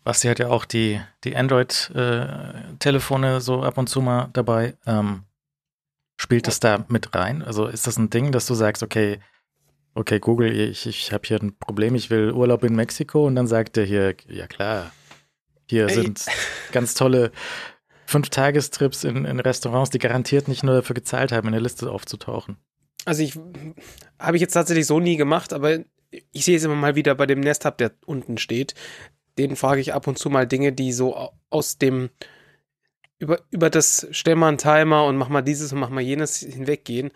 Basti 0.03 0.27
hat 0.27 0.39
ja 0.39 0.47
auch 0.47 0.65
die, 0.65 0.99
die 1.23 1.35
Android-Telefone 1.35 3.35
äh, 3.35 3.41
so 3.41 3.61
ab 3.61 3.77
und 3.77 3.87
zu 3.87 4.01
mal 4.01 4.29
dabei. 4.33 4.75
Ähm, 4.87 5.25
spielt 6.17 6.47
das 6.47 6.59
da 6.59 6.85
mit 6.87 7.13
rein? 7.13 7.43
Also 7.43 7.67
ist 7.67 7.85
das 7.85 7.97
ein 7.97 8.09
Ding, 8.09 8.31
dass 8.31 8.47
du 8.47 8.55
sagst, 8.55 8.81
okay, 8.81 9.19
okay, 9.93 10.19
Google, 10.19 10.51
ich, 10.51 10.87
ich 10.87 11.13
habe 11.13 11.27
hier 11.27 11.39
ein 11.39 11.55
Problem, 11.57 11.93
ich 11.95 12.09
will 12.09 12.31
Urlaub 12.31 12.63
in 12.63 12.75
Mexiko 12.75 13.27
und 13.27 13.35
dann 13.35 13.45
sagt 13.47 13.77
er 13.77 13.85
hier, 13.85 14.15
ja 14.27 14.47
klar, 14.47 14.91
hier 15.69 15.87
Ey. 15.87 15.93
sind 15.93 16.25
ganz 16.71 16.95
tolle 16.95 17.31
Fünf-Tagestrips 18.11 19.03
in, 19.05 19.25
in 19.25 19.39
Restaurants, 19.39 19.89
die 19.89 19.99
garantiert 19.99 20.47
nicht 20.47 20.63
nur 20.63 20.75
dafür 20.75 20.93
gezahlt 20.93 21.31
haben, 21.31 21.47
in 21.47 21.53
der 21.53 21.61
Liste 21.61 21.89
aufzutauchen. 21.89 22.57
Also 23.05 23.23
ich 23.23 23.39
habe 24.19 24.37
ich 24.37 24.41
jetzt 24.41 24.53
tatsächlich 24.53 24.85
so 24.85 24.99
nie 24.99 25.15
gemacht, 25.15 25.53
aber 25.53 25.79
ich 26.31 26.45
sehe 26.45 26.57
es 26.57 26.63
immer 26.63 26.75
mal 26.75 26.95
wieder 26.95 27.15
bei 27.15 27.25
dem 27.25 27.39
Nest 27.39 27.65
Hub, 27.65 27.77
der 27.77 27.93
unten 28.05 28.37
steht. 28.37 28.75
Den 29.37 29.55
frage 29.55 29.81
ich 29.81 29.93
ab 29.93 30.07
und 30.07 30.19
zu 30.19 30.29
mal 30.29 30.45
Dinge, 30.45 30.73
die 30.73 30.91
so 30.91 31.31
aus 31.49 31.77
dem 31.77 32.09
über, 33.17 33.39
über 33.51 33.69
das 33.69 34.07
stell 34.11 34.35
mal 34.35 34.49
einen 34.49 34.57
Timer 34.57 35.05
und 35.05 35.15
mach 35.15 35.29
mal 35.29 35.41
dieses 35.41 35.71
und 35.71 35.79
mach 35.79 35.89
mal 35.89 36.01
jenes 36.01 36.39
hinweggehen. 36.39 37.11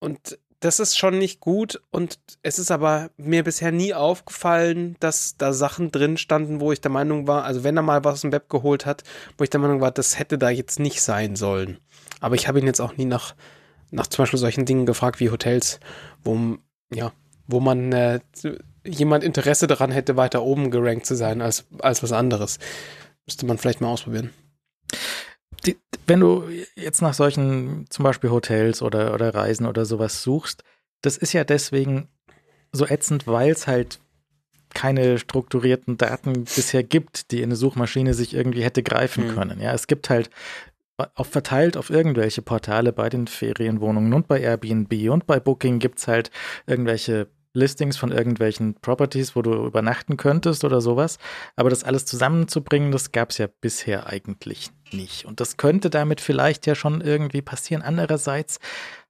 Und 0.00 0.38
das 0.62 0.78
ist 0.78 0.96
schon 0.96 1.18
nicht 1.18 1.40
gut 1.40 1.82
und 1.90 2.20
es 2.42 2.60
ist 2.60 2.70
aber 2.70 3.10
mir 3.16 3.42
bisher 3.42 3.72
nie 3.72 3.94
aufgefallen, 3.94 4.96
dass 5.00 5.36
da 5.36 5.52
Sachen 5.52 5.90
drin 5.90 6.16
standen, 6.16 6.60
wo 6.60 6.70
ich 6.70 6.80
der 6.80 6.92
Meinung 6.92 7.26
war, 7.26 7.42
also 7.44 7.64
wenn 7.64 7.76
er 7.76 7.82
mal 7.82 8.04
was 8.04 8.22
im 8.22 8.30
Web 8.30 8.48
geholt 8.48 8.86
hat, 8.86 9.02
wo 9.36 9.42
ich 9.42 9.50
der 9.50 9.58
Meinung 9.58 9.80
war, 9.80 9.90
das 9.90 10.20
hätte 10.20 10.38
da 10.38 10.50
jetzt 10.50 10.78
nicht 10.78 11.02
sein 11.02 11.34
sollen. 11.34 11.78
Aber 12.20 12.36
ich 12.36 12.46
habe 12.46 12.60
ihn 12.60 12.66
jetzt 12.66 12.80
auch 12.80 12.96
nie 12.96 13.06
nach, 13.06 13.34
nach 13.90 14.06
zum 14.06 14.22
Beispiel 14.22 14.38
solchen 14.38 14.64
Dingen 14.64 14.86
gefragt 14.86 15.18
wie 15.18 15.30
Hotels, 15.30 15.80
wo, 16.22 16.38
ja, 16.94 17.12
wo 17.48 17.58
man 17.58 17.92
äh, 17.92 18.20
jemand 18.86 19.24
Interesse 19.24 19.66
daran 19.66 19.90
hätte, 19.90 20.16
weiter 20.16 20.44
oben 20.44 20.70
gerankt 20.70 21.06
zu 21.06 21.16
sein 21.16 21.42
als, 21.42 21.64
als 21.80 22.04
was 22.04 22.12
anderes. 22.12 22.60
Müsste 23.26 23.46
man 23.46 23.58
vielleicht 23.58 23.80
mal 23.80 23.88
ausprobieren 23.88 24.30
die, 25.66 25.76
wenn 26.06 26.20
du 26.20 26.44
jetzt 26.76 27.02
nach 27.02 27.14
solchen 27.14 27.86
zum 27.90 28.02
Beispiel 28.04 28.30
Hotels 28.30 28.82
oder, 28.82 29.14
oder 29.14 29.34
Reisen 29.34 29.66
oder 29.66 29.84
sowas 29.84 30.22
suchst, 30.22 30.64
das 31.02 31.16
ist 31.16 31.32
ja 31.32 31.44
deswegen 31.44 32.08
so 32.72 32.86
ätzend, 32.86 33.26
weil 33.26 33.50
es 33.50 33.66
halt 33.66 34.00
keine 34.74 35.18
strukturierten 35.18 35.98
Daten 35.98 36.44
bisher 36.44 36.82
gibt, 36.82 37.30
die 37.30 37.42
eine 37.42 37.56
Suchmaschine 37.56 38.14
sich 38.14 38.34
irgendwie 38.34 38.64
hätte 38.64 38.82
greifen 38.82 39.28
mhm. 39.28 39.34
können. 39.34 39.60
Ja, 39.60 39.74
es 39.74 39.86
gibt 39.86 40.08
halt 40.08 40.30
auf, 41.14 41.28
verteilt 41.28 41.76
auf 41.76 41.90
irgendwelche 41.90 42.42
Portale 42.42 42.92
bei 42.92 43.08
den 43.08 43.26
Ferienwohnungen 43.26 44.12
und 44.14 44.28
bei 44.28 44.40
Airbnb 44.40 45.10
und 45.10 45.26
bei 45.26 45.40
Booking 45.40 45.78
gibt 45.78 45.98
es 45.98 46.08
halt 46.08 46.30
irgendwelche 46.66 47.28
Listings 47.54 47.98
von 47.98 48.12
irgendwelchen 48.12 48.74
Properties, 48.76 49.36
wo 49.36 49.42
du 49.42 49.66
übernachten 49.66 50.16
könntest 50.16 50.64
oder 50.64 50.80
sowas. 50.80 51.18
Aber 51.54 51.68
das 51.68 51.84
alles 51.84 52.06
zusammenzubringen, 52.06 52.92
das 52.92 53.12
gab 53.12 53.30
es 53.30 53.38
ja 53.38 53.48
bisher 53.60 54.06
eigentlich 54.06 54.70
nicht. 54.92 55.24
Und 55.24 55.40
das 55.40 55.56
könnte 55.56 55.90
damit 55.90 56.20
vielleicht 56.20 56.66
ja 56.66 56.74
schon 56.74 57.00
irgendwie 57.00 57.42
passieren. 57.42 57.82
Andererseits 57.82 58.60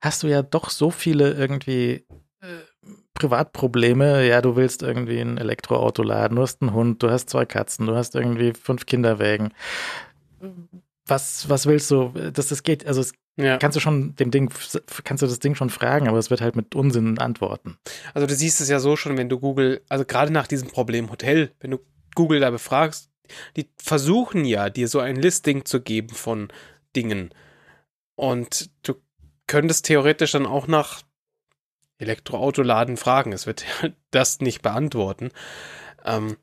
hast 0.01 0.23
du 0.23 0.29
ja 0.29 0.43
doch 0.43 0.71
so 0.71 0.91
viele 0.91 1.33
irgendwie 1.33 2.07
äh, 2.41 2.47
Privatprobleme. 3.15 4.27
Ja, 4.27 4.41
du 4.43 4.57
willst 4.57 4.83
irgendwie 4.83 5.21
ein 5.21 5.39
Elektroauto 5.39 6.03
laden, 6.03 6.37
du 6.37 6.43
hast 6.43 6.63
einen 6.63 6.73
Hund, 6.73 7.03
du 7.03 7.11
hast 7.11 7.31
zwei 7.31 7.45
Katzen, 7.45 7.87
du 7.87 7.95
hast 7.95 8.15
irgendwie 8.15 8.53
fünf 8.53 8.87
Kinderwägen. 8.87 9.53
Was, 11.07 11.49
was 11.49 11.67
willst 11.67 11.91
du? 11.91 12.13
Das, 12.33 12.49
das 12.49 12.63
geht, 12.63 12.87
also 12.87 13.01
es 13.01 13.13
ja. 13.37 13.57
Kannst 13.57 13.77
du 13.77 13.81
schon 13.81 14.15
dem 14.17 14.31
Ding, 14.31 14.51
kannst 15.05 15.23
du 15.23 15.27
das 15.27 15.39
Ding 15.39 15.55
schon 15.55 15.71
fragen, 15.71 16.07
aber 16.07 16.19
es 16.19 16.29
wird 16.29 16.43
halt 16.43 16.55
mit 16.55 16.75
Unsinn 16.75 17.19
antworten. 17.19 17.79
Also 18.13 18.27
du 18.27 18.35
siehst 18.35 18.61
es 18.61 18.69
ja 18.69 18.79
so 18.79 18.95
schon, 18.97 19.17
wenn 19.17 19.31
du 19.31 19.41
Google, 19.41 19.81
also 19.89 20.05
gerade 20.05 20.33
nach 20.33 20.47
diesem 20.47 20.69
Problem 20.69 21.11
Hotel, 21.11 21.53
wenn 21.61 21.71
du 21.71 21.79
Google 22.15 22.41
da 22.41 22.51
befragst, 22.51 23.09
die 23.57 23.69
versuchen 23.77 24.45
ja, 24.45 24.71
dir 24.71 24.89
so 24.89 25.01
ein 25.01 25.17
Listing 25.17 25.65
zu 25.65 25.81
geben 25.81 26.11
von 26.11 26.49
Dingen. 26.95 27.33
Und 28.17 28.71
du 28.83 28.95
könntest 29.47 29.87
theoretisch 29.87 30.33
dann 30.33 30.47
auch 30.47 30.67
nach 30.67 31.03
Elektroautoladen 31.99 32.97
fragen. 32.97 33.33
Es 33.33 33.47
wird 33.47 33.65
das 34.11 34.41
nicht 34.41 34.63
beantworten. 34.63 35.31
Ähm, 36.05 36.37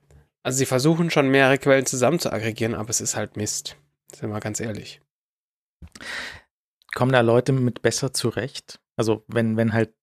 also 0.43 0.57
sie 0.57 0.65
versuchen 0.65 1.11
schon 1.11 1.29
mehrere 1.29 1.57
Quellen 1.57 1.85
zusammen 1.85 2.19
zu 2.19 2.31
aggregieren, 2.31 2.75
aber 2.75 2.89
es 2.89 3.01
ist 3.01 3.15
halt 3.15 3.37
Mist. 3.37 3.75
Sind 4.15 4.31
wir 4.31 4.39
ganz 4.39 4.59
ehrlich. 4.59 5.01
Kommen 6.93 7.11
da 7.11 7.21
Leute 7.21 7.51
mit 7.51 7.81
besser 7.81 8.13
zurecht? 8.13 8.79
Also 8.95 9.23
wenn, 9.27 9.57
wenn 9.57 9.73
halt 9.73 9.93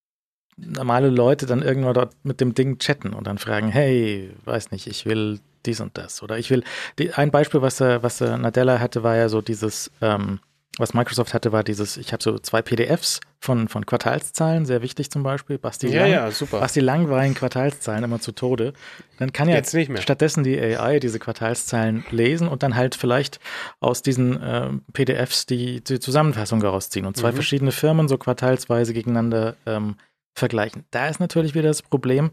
normale 0.57 1.11
Leute 1.11 1.47
dann 1.47 1.63
irgendwann 1.63 1.95
dort 1.95 2.15
mit 2.23 2.41
dem 2.41 2.55
Ding 2.55 2.79
chatten 2.79 3.13
und 3.13 3.27
dann 3.27 3.39
fragen, 3.39 3.69
hey, 3.69 4.31
weiß 4.45 4.71
nicht, 4.71 4.87
ich 4.87 5.07
will 5.07 5.41
dies 5.67 5.81
und 5.81 5.99
das. 5.99 6.23
Oder 6.23 6.39
ich 6.39 6.51
will, 6.51 6.65
die, 6.99 7.13
ein 7.13 7.31
Beispiel, 7.31 7.63
was, 7.63 7.81
was 7.81 8.21
Nadella 8.21 8.79
hatte, 8.79 9.03
war 9.03 9.17
ja 9.17 9.29
so 9.29 9.43
dieses, 9.43 9.91
ähm, 10.01 10.41
was 10.79 10.93
Microsoft 10.93 11.33
hatte, 11.33 11.53
war 11.53 11.65
dieses, 11.65 11.97
ich 11.97 12.13
habe 12.13 12.23
so 12.23 12.39
zwei 12.39 12.61
PDFs 12.61 13.21
von, 13.41 13.69
von 13.69 13.87
Quartalszahlen, 13.87 14.67
sehr 14.67 14.83
wichtig 14.83 15.11
zum 15.11 15.23
Beispiel. 15.23 15.59
Basti, 15.59 15.89
ja, 15.89 16.03
Lang, 16.03 16.11
ja, 16.11 16.31
super. 16.31 16.61
Basti 16.61 16.81
langweilen 16.81 17.35
Quartalszahlen 17.35 18.05
immer 18.05 18.21
zu 18.21 18.33
Tode. 18.33 18.75
Dann 19.19 19.33
kann 19.33 19.49
ja 19.49 19.63
stattdessen 19.65 20.45
die 20.45 20.59
AI 20.59 21.01
diese 21.01 21.19
Quartalszahlen 21.19 22.05
lesen 22.11 22.49
und 22.49 22.63
dann 22.63 22.77
halt 22.77 22.95
vielleicht 22.95 23.41
aus 23.81 24.03
diesen 24.03 24.43
äh, 24.43 24.71
PDFs 24.93 25.47
die, 25.47 25.83
die 25.83 25.99
Zusammenfassung 25.99 26.63
rausziehen 26.63 27.07
und 27.07 27.17
zwei 27.17 27.31
mhm. 27.31 27.37
verschiedene 27.37 27.73
Firmen 27.73 28.09
so 28.09 28.19
quartalsweise 28.19 28.93
gegeneinander 28.93 29.57
ähm, 29.65 29.97
vergleichen. 30.37 30.85
Da 30.91 31.09
ist 31.09 31.21
natürlich 31.21 31.55
wieder 31.55 31.69
das 31.69 31.83
Problem, 31.83 32.31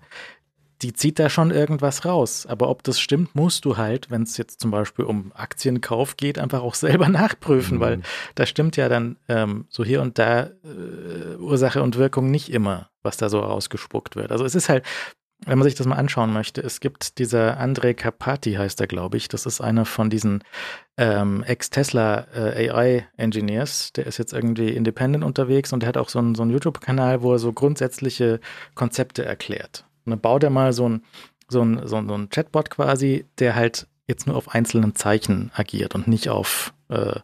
die 0.82 0.94
zieht 0.94 1.18
da 1.18 1.30
schon 1.30 1.52
irgendwas 1.52 2.06
raus. 2.06 2.46
Aber 2.46 2.70
ob 2.70 2.84
das 2.84 3.00
stimmt, 3.00 3.36
musst 3.36 3.66
du 3.66 3.78
halt, 3.78 4.12
wenn 4.12 4.24
es 4.24 4.38
jetzt 4.38 4.60
zum 4.60 4.72
Beispiel 4.72 5.06
um 5.06 5.32
Aktienkauf 5.34 6.18
geht, 6.18 6.38
einfach 6.38 6.62
auch 6.62 6.76
selber 6.76 7.10
nachprüfen, 7.10 7.78
mhm. 7.78 7.82
weil 7.82 8.02
da 8.36 8.46
stimmt 8.46 8.76
ja 8.76 8.90
dann 8.90 9.18
ähm, 9.30 9.66
so 9.70 9.84
hier 9.84 10.02
und 10.02 10.20
da 10.20 10.44
äh, 10.44 11.36
Ursache 11.40 11.82
und 11.82 11.98
Wirkung 11.98 12.30
nicht 12.30 12.52
immer, 12.52 12.90
was 13.02 13.18
da 13.18 13.30
so 13.30 13.40
rausgespuckt 13.40 14.16
wird. 14.16 14.32
Also 14.32 14.44
es 14.44 14.56
ist 14.56 14.70
halt, 14.70 14.86
wenn 15.46 15.58
man 15.58 15.66
sich 15.66 15.76
das 15.76 15.88
mal 15.88 15.96
anschauen 15.96 16.32
möchte, 16.34 16.62
es 16.62 16.80
gibt 16.80 17.18
dieser 17.18 17.60
André 17.60 17.94
Carpati, 17.94 18.54
heißt 18.54 18.80
er, 18.82 18.88
glaube 18.88 19.18
ich. 19.18 19.28
Das 19.28 19.46
ist 19.46 19.62
einer 19.62 19.86
von 19.86 20.10
diesen 20.10 20.44
ähm, 20.98 21.44
Ex-Tesla 21.44 22.28
äh, 22.34 22.70
AI-Engineers. 22.70 23.94
Der 23.94 24.06
ist 24.08 24.18
jetzt 24.18 24.34
irgendwie 24.34 24.70
independent 24.70 25.24
unterwegs 25.24 25.74
und 25.74 25.82
der 25.82 25.90
hat 25.90 25.98
auch 25.98 26.10
so 26.10 26.20
einen, 26.20 26.36
so 26.36 26.44
YouTube-Kanal, 26.44 27.22
wo 27.22 27.34
er 27.34 27.40
so 27.40 27.52
grundsätzliche 27.52 28.40
Konzepte 28.76 29.26
erklärt. 29.26 29.86
Und 30.06 30.12
dann 30.12 30.20
baut 30.20 30.44
er 30.44 30.50
mal 30.50 30.74
so 30.74 30.88
ein, 30.88 31.04
so 31.50 31.62
ein, 31.62 31.88
so 31.88 31.98
ein, 31.98 32.08
so 32.08 32.14
ein 32.16 32.30
Chatbot 32.30 32.70
quasi, 32.70 33.26
der 33.40 33.56
halt 33.56 33.88
jetzt 34.08 34.28
nur 34.28 34.36
auf 34.36 34.54
einzelnen 34.54 34.96
Zeichen 34.96 35.52
agiert 35.56 35.96
und 35.96 36.08
nicht 36.08 36.30
auf, 36.30 36.74
äh, 36.94 37.20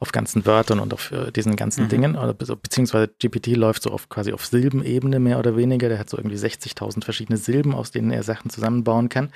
auf 0.00 0.12
ganzen 0.12 0.46
Wörtern 0.46 0.80
und 0.80 0.94
auf 0.94 1.12
äh, 1.12 1.30
diesen 1.30 1.56
ganzen 1.56 1.84
mhm. 1.84 1.88
Dingen. 1.88 2.16
Oder, 2.16 2.34
beziehungsweise 2.34 3.08
GPT 3.18 3.48
läuft 3.48 3.82
so 3.82 3.90
auf 3.90 4.08
quasi 4.08 4.32
auf 4.32 4.46
Silbenebene 4.46 5.20
mehr 5.20 5.38
oder 5.38 5.56
weniger. 5.56 5.88
Der 5.88 5.98
hat 5.98 6.10
so 6.10 6.16
irgendwie 6.16 6.36
60.000 6.36 7.04
verschiedene 7.04 7.36
Silben, 7.36 7.74
aus 7.74 7.90
denen 7.90 8.10
er 8.10 8.22
Sachen 8.22 8.50
zusammenbauen 8.50 9.08
kann. 9.08 9.30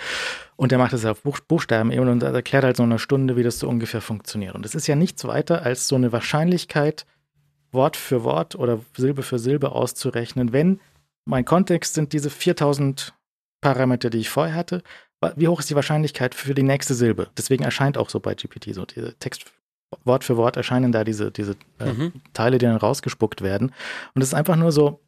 Und 0.57 0.73
der 0.73 0.79
macht 0.79 0.93
das 0.93 1.05
auf 1.05 1.23
Buch 1.23 1.41
Buchstabenebene 1.41 2.11
und 2.11 2.23
erklärt 2.23 2.65
halt 2.65 2.77
so 2.77 2.83
eine 2.83 2.99
Stunde, 2.99 3.37
wie 3.37 3.43
das 3.43 3.59
so 3.59 3.69
ungefähr 3.69 4.01
funktioniert. 4.01 4.55
Und 4.55 4.65
es 4.65 4.75
ist 4.75 4.87
ja 4.87 4.97
nichts 4.97 5.25
weiter 5.25 5.63
als 5.63 5.89
so 5.89 5.97
eine 5.97 6.13
Wahrscheinlichkeit, 6.13 7.07
Wort 7.73 7.97
für 7.97 8.25
Wort 8.25 8.55
oder 8.55 8.81
Silbe 8.97 9.23
für 9.23 9.39
Silbe 9.39 9.73
auszurechnen, 9.73 10.53
wenn 10.53 10.81
mein 11.27 11.45
Kontext 11.45 11.95
sind 11.95 12.13
diese 12.13 12.31
4000 12.31 13.15
Parameter, 13.61 14.11
die 14.11 14.19
ich 14.19 14.29
vorher 14.29 14.55
hatte. 14.55 14.83
Wie 15.37 15.49
hoch 15.49 15.61
ist 15.61 15.71
die 15.71 15.75
Wahrscheinlichkeit 15.75 16.35
für 16.35 16.55
die 16.55 16.63
nächste 16.63 16.95
Silbe? 16.95 17.31
Deswegen 17.37 17.65
erscheint 17.65 17.97
auch 17.97 18.11
so 18.11 18.21
bei 18.21 18.35
GPT 18.35 18.75
so 18.75 18.85
diese 18.85 19.15
Text 19.15 19.47
Wort 20.05 20.25
für 20.25 20.37
Wort 20.37 20.57
erscheinen 20.57 20.93
da 20.93 21.05
diese, 21.05 21.31
diese 21.31 21.57
äh, 21.79 21.93
mhm. 21.93 22.13
Teile, 22.33 22.59
die 22.59 22.67
dann 22.67 22.77
rausgespuckt 22.77 23.43
werden. 23.43 23.73
Und 24.15 24.23
es 24.23 24.29
ist 24.29 24.35
einfach 24.35 24.57
nur 24.57 24.73
so, 24.73 25.01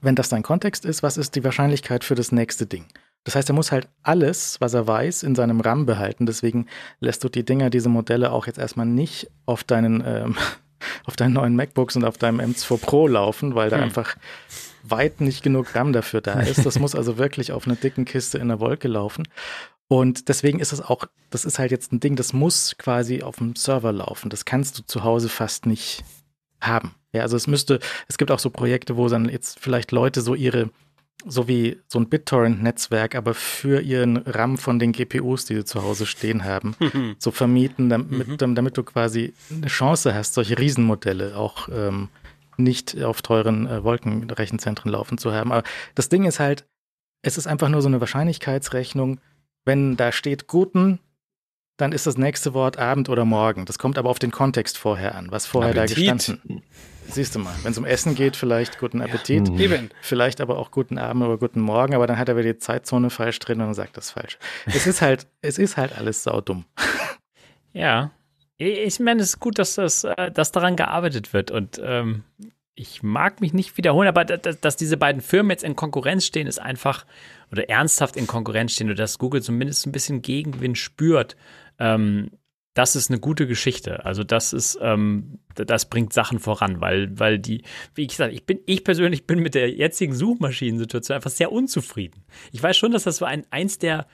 wenn 0.00 0.14
das 0.14 0.28
dein 0.28 0.42
Kontext 0.42 0.84
ist, 0.84 1.02
was 1.02 1.16
ist 1.16 1.34
die 1.36 1.44
Wahrscheinlichkeit 1.44 2.04
für 2.04 2.14
das 2.14 2.32
nächste 2.32 2.66
Ding? 2.66 2.86
Das 3.24 3.36
heißt, 3.36 3.48
er 3.48 3.54
muss 3.54 3.70
halt 3.70 3.88
alles, 4.02 4.60
was 4.60 4.74
er 4.74 4.86
weiß, 4.86 5.22
in 5.22 5.36
seinem 5.36 5.60
RAM 5.60 5.86
behalten. 5.86 6.26
Deswegen 6.26 6.66
lässt 6.98 7.22
du 7.22 7.28
die 7.28 7.44
Dinger, 7.44 7.70
diese 7.70 7.88
Modelle 7.88 8.32
auch 8.32 8.46
jetzt 8.46 8.58
erstmal 8.58 8.86
nicht 8.86 9.30
auf 9.46 9.62
deinen, 9.62 10.02
ähm, 10.04 10.36
auf 11.04 11.14
deinen 11.14 11.34
neuen 11.34 11.54
MacBooks 11.54 11.94
und 11.96 12.04
auf 12.04 12.18
deinem 12.18 12.40
M2 12.40 12.78
Pro 12.78 13.06
laufen, 13.06 13.54
weil 13.54 13.70
da 13.70 13.76
hm. 13.76 13.84
einfach 13.84 14.16
weit 14.82 15.20
nicht 15.20 15.44
genug 15.44 15.74
RAM 15.76 15.92
dafür 15.92 16.20
da 16.20 16.40
ist. 16.40 16.66
Das 16.66 16.80
muss 16.80 16.96
also 16.96 17.16
wirklich 17.16 17.52
auf 17.52 17.66
einer 17.66 17.76
dicken 17.76 18.04
Kiste 18.04 18.38
in 18.38 18.48
der 18.48 18.58
Wolke 18.58 18.88
laufen. 18.88 19.28
Und 19.92 20.30
deswegen 20.30 20.58
ist 20.58 20.72
es 20.72 20.80
auch, 20.80 21.04
das 21.28 21.44
ist 21.44 21.58
halt 21.58 21.70
jetzt 21.70 21.92
ein 21.92 22.00
Ding, 22.00 22.16
das 22.16 22.32
muss 22.32 22.76
quasi 22.78 23.20
auf 23.20 23.36
dem 23.36 23.54
Server 23.56 23.92
laufen. 23.92 24.30
Das 24.30 24.46
kannst 24.46 24.78
du 24.78 24.82
zu 24.86 25.04
Hause 25.04 25.28
fast 25.28 25.66
nicht 25.66 26.02
haben. 26.62 26.94
Ja, 27.12 27.20
also 27.20 27.36
es 27.36 27.46
müsste, 27.46 27.78
es 28.08 28.16
gibt 28.16 28.30
auch 28.30 28.38
so 28.38 28.48
Projekte, 28.48 28.96
wo 28.96 29.06
dann 29.10 29.28
jetzt 29.28 29.60
vielleicht 29.60 29.92
Leute 29.92 30.22
so 30.22 30.34
ihre, 30.34 30.70
so 31.26 31.46
wie 31.46 31.78
so 31.88 31.98
ein 31.98 32.08
BitTorrent-Netzwerk, 32.08 33.14
aber 33.14 33.34
für 33.34 33.82
ihren 33.82 34.16
RAM 34.16 34.56
von 34.56 34.78
den 34.78 34.92
GPUs, 34.92 35.44
die 35.44 35.56
sie 35.56 35.64
zu 35.66 35.82
Hause 35.82 36.06
stehen 36.06 36.44
haben, 36.44 36.74
so 37.18 37.30
vermieten, 37.30 37.90
damit, 37.90 38.40
mhm. 38.40 38.54
damit 38.54 38.78
du 38.78 38.84
quasi 38.84 39.34
eine 39.54 39.66
Chance 39.66 40.14
hast, 40.14 40.32
solche 40.32 40.58
Riesenmodelle 40.58 41.36
auch 41.36 41.68
ähm, 41.70 42.08
nicht 42.56 42.98
auf 43.02 43.20
teuren 43.20 43.66
äh, 43.66 43.84
Wolkenrechenzentren 43.84 44.90
laufen 44.90 45.18
zu 45.18 45.34
haben. 45.34 45.52
Aber 45.52 45.64
das 45.94 46.08
Ding 46.08 46.24
ist 46.24 46.40
halt, 46.40 46.64
es 47.20 47.36
ist 47.36 47.46
einfach 47.46 47.68
nur 47.68 47.82
so 47.82 47.88
eine 47.88 48.00
Wahrscheinlichkeitsrechnung. 48.00 49.20
Wenn 49.64 49.96
da 49.96 50.12
steht 50.12 50.46
guten, 50.46 50.98
dann 51.76 51.92
ist 51.92 52.06
das 52.06 52.16
nächste 52.16 52.54
Wort 52.54 52.78
Abend 52.78 53.08
oder 53.08 53.24
Morgen. 53.24 53.64
Das 53.64 53.78
kommt 53.78 53.98
aber 53.98 54.10
auf 54.10 54.18
den 54.18 54.30
Kontext 54.30 54.78
vorher 54.78 55.14
an, 55.14 55.30
was 55.30 55.46
vorher 55.46 55.72
Appetit. 55.72 56.08
da 56.08 56.12
gestanden. 56.14 56.62
Siehst 57.08 57.34
du 57.34 57.40
mal, 57.40 57.54
wenn 57.62 57.72
es 57.72 57.78
um 57.78 57.84
Essen 57.84 58.14
geht, 58.14 58.36
vielleicht 58.36 58.78
guten 58.78 59.02
Appetit, 59.02 59.48
ja. 59.48 59.80
vielleicht 60.00 60.40
aber 60.40 60.58
auch 60.58 60.70
guten 60.70 60.98
Abend 60.98 61.24
oder 61.24 61.36
guten 61.36 61.60
Morgen, 61.60 61.94
aber 61.94 62.06
dann 62.06 62.16
hat 62.16 62.28
er 62.28 62.36
wieder 62.36 62.52
die 62.52 62.58
Zeitzone 62.58 63.10
falsch 63.10 63.38
drin 63.40 63.60
und 63.60 63.74
sagt 63.74 63.96
das 63.96 64.12
falsch. 64.12 64.38
Es 64.66 64.86
ist 64.86 65.02
halt, 65.02 65.26
es 65.42 65.58
ist 65.58 65.76
halt 65.76 65.96
alles 65.98 66.22
saudumm. 66.22 66.64
Ja, 67.72 68.12
ich 68.56 69.00
meine, 69.00 69.22
es 69.22 69.30
ist 69.30 69.40
gut, 69.40 69.58
dass, 69.58 69.74
das, 69.74 70.04
äh, 70.04 70.30
dass 70.30 70.52
daran 70.52 70.76
gearbeitet 70.76 71.32
wird 71.32 71.50
und 71.50 71.80
ähm, 71.82 72.22
ich 72.74 73.02
mag 73.02 73.40
mich 73.40 73.52
nicht 73.52 73.76
wiederholen, 73.76 74.08
aber 74.08 74.24
dass, 74.24 74.60
dass, 74.60 74.76
diese 74.76 74.96
beiden 74.96 75.20
Firmen 75.20 75.50
jetzt 75.50 75.64
in 75.64 75.76
Konkurrenz 75.76 76.24
stehen, 76.24 76.46
ist 76.46 76.58
einfach 76.60 77.04
oder 77.50 77.68
ernsthaft 77.68 78.16
in 78.16 78.26
Konkurrenz 78.26 78.72
stehen 78.72 78.88
oder 78.88 78.96
dass 78.96 79.18
Google 79.18 79.42
zumindest 79.42 79.86
ein 79.86 79.92
bisschen 79.92 80.22
Gegenwind 80.22 80.78
spürt. 80.78 81.36
Ähm, 81.78 82.30
das 82.74 82.96
ist 82.96 83.10
eine 83.10 83.20
gute 83.20 83.46
Geschichte. 83.46 84.06
Also 84.06 84.24
das 84.24 84.54
ist, 84.54 84.78
ähm, 84.80 85.40
das 85.54 85.90
bringt 85.90 86.14
Sachen 86.14 86.38
voran, 86.38 86.80
weil, 86.80 87.18
weil 87.18 87.38
die, 87.38 87.62
wie 87.94 88.06
gesagt, 88.06 88.32
ich 88.32 88.46
bin, 88.46 88.60
ich 88.64 88.84
persönlich 88.84 89.26
bin 89.26 89.40
mit 89.40 89.54
der 89.54 89.70
jetzigen 89.70 90.14
Suchmaschinensituation 90.14 91.16
einfach 91.16 91.30
sehr 91.30 91.52
unzufrieden. 91.52 92.24
Ich 92.52 92.62
weiß 92.62 92.76
schon, 92.76 92.92
dass 92.92 93.04
das 93.04 93.18
so 93.18 93.26
ein 93.26 93.44
eins 93.50 93.78
der 93.78 94.06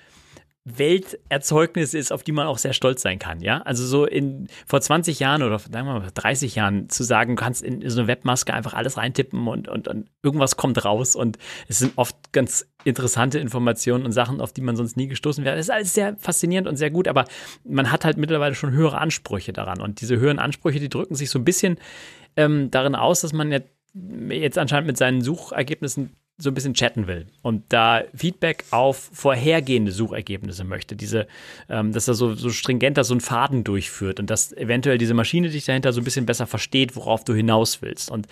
Welterzeugnis 0.77 1.95
ist, 1.95 2.13
auf 2.13 2.23
die 2.23 2.33
man 2.33 2.47
auch 2.47 2.59
sehr 2.59 2.73
stolz 2.73 3.03
sein 3.03 3.19
kann, 3.19 3.41
ja? 3.41 3.63
Also 3.63 3.87
so 3.87 4.05
in 4.05 4.49
vor 4.67 4.81
20 4.81 5.21
Jahren 5.21 5.43
oder 5.43 5.59
sagen 5.59 5.87
wir 5.87 6.01
mal 6.01 6.11
30 6.13 6.55
Jahren 6.55 6.89
zu 6.89 7.05
sagen, 7.05 7.37
du 7.37 7.43
kannst 7.43 7.63
in 7.63 7.89
so 7.89 8.01
eine 8.01 8.09
Webmaske 8.09 8.53
einfach 8.53 8.75
alles 8.75 8.97
reintippen 8.97 9.47
und, 9.47 9.69
und, 9.69 9.89
und 9.89 10.11
irgendwas 10.23 10.57
kommt 10.57 10.85
raus 10.85 11.17
und 11.17 11.39
es 11.69 11.79
sind 11.79 11.93
oft 11.97 12.33
ganz 12.33 12.69
interessante 12.85 13.39
Informationen 13.39 14.05
und 14.05 14.13
Sachen, 14.13 14.41
auf 14.41 14.53
die 14.53 14.61
man 14.61 14.77
sonst 14.77 14.97
nie 14.97 15.09
gestoßen 15.09 15.45
wäre. 15.45 15.57
Das 15.57 15.67
ist 15.67 15.71
alles 15.71 15.95
sehr 15.95 16.17
faszinierend 16.17 16.69
und 16.69 16.77
sehr 16.77 16.91
gut, 16.91 17.09
aber 17.09 17.25
man 17.65 17.91
hat 17.91 18.05
halt 18.05 18.17
mittlerweile 18.17 18.55
schon 18.55 18.73
höhere 18.73 18.99
Ansprüche 18.99 19.53
daran 19.53 19.81
und 19.81 20.01
diese 20.01 20.19
höheren 20.19 20.39
Ansprüche, 20.39 20.81
die 20.81 20.89
drücken 20.89 21.15
sich 21.15 21.31
so 21.31 21.39
ein 21.39 21.45
bisschen 21.45 21.79
ähm, 22.37 22.71
darin 22.71 22.95
aus, 22.95 23.21
dass 23.21 23.33
man 23.33 23.53
ja 23.53 23.61
jetzt 24.29 24.59
anscheinend 24.59 24.87
mit 24.87 24.97
seinen 24.97 25.23
Suchergebnissen 25.23 26.17
so 26.39 26.51
ein 26.51 26.55
bisschen 26.55 26.75
chatten 26.75 27.09
will 27.09 27.27
und 27.43 27.65
da 27.69 28.05
Feedback 28.15 28.65
auf 28.71 29.11
vorhergehende 29.13 29.91
Suchergebnisse 29.91 30.63
möchte, 30.63 30.95
diese, 30.95 31.27
ähm, 31.69 31.93
dass 31.93 32.07
er 32.07 32.15
so, 32.15 32.35
so 32.35 32.51
stringenter 32.51 33.03
so 33.03 33.13
einen 33.13 33.21
Faden 33.21 33.65
durchführt 33.65 34.21
und 34.21 34.31
dass 34.31 34.53
eventuell 34.53 34.99
diese 34.99 35.15
Maschine 35.15 35.51
dich 35.51 35.65
dahinter 35.65 35.93
so 35.93 36.01
ein 36.01 36.05
bisschen 36.05 36.27
besser 36.27 36.47
versteht, 36.47 36.95
worauf 36.95 37.25
du 37.25 37.35
hinaus 37.35 37.83
willst. 37.83 38.11
Und 38.11 38.29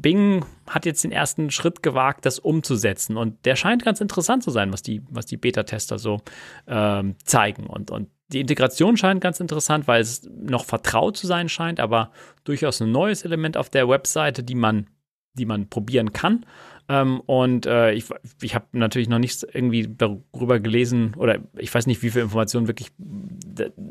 Bing 0.00 0.44
hat 0.68 0.86
jetzt 0.86 1.04
den 1.04 1.12
ersten 1.12 1.50
Schritt 1.50 1.82
gewagt, 1.82 2.26
das 2.26 2.38
umzusetzen. 2.38 3.16
Und 3.16 3.44
der 3.44 3.56
scheint 3.56 3.84
ganz 3.84 4.00
interessant 4.00 4.42
zu 4.42 4.50
sein, 4.50 4.72
was 4.72 4.82
die, 4.82 5.02
was 5.08 5.26
die 5.26 5.36
Beta-Tester 5.36 5.98
so 5.98 6.20
ähm, 6.66 7.16
zeigen. 7.24 7.66
Und, 7.66 7.90
und 7.90 8.08
die 8.28 8.40
Integration 8.40 8.96
scheint 8.96 9.20
ganz 9.20 9.40
interessant, 9.40 9.88
weil 9.88 10.02
es 10.02 10.28
noch 10.30 10.64
vertraut 10.64 11.16
zu 11.16 11.26
sein 11.26 11.48
scheint, 11.48 11.80
aber 11.80 12.12
durchaus 12.44 12.80
ein 12.80 12.92
neues 12.92 13.24
Element 13.24 13.56
auf 13.56 13.70
der 13.70 13.88
Webseite, 13.88 14.42
die 14.42 14.54
man 14.54 14.86
die 15.38 15.46
man 15.46 15.68
probieren 15.68 16.12
kann. 16.12 16.44
Ähm, 16.88 17.20
und 17.26 17.66
äh, 17.66 17.92
ich, 17.92 18.06
ich 18.40 18.54
habe 18.54 18.66
natürlich 18.72 19.08
noch 19.08 19.18
nichts 19.18 19.42
irgendwie 19.42 19.86
darüber 19.86 20.58
gelesen 20.58 21.14
oder 21.16 21.38
ich 21.56 21.72
weiß 21.72 21.86
nicht, 21.86 22.02
wie 22.02 22.10
viele 22.10 22.24
Informationen 22.24 22.66
wirklich 22.66 22.92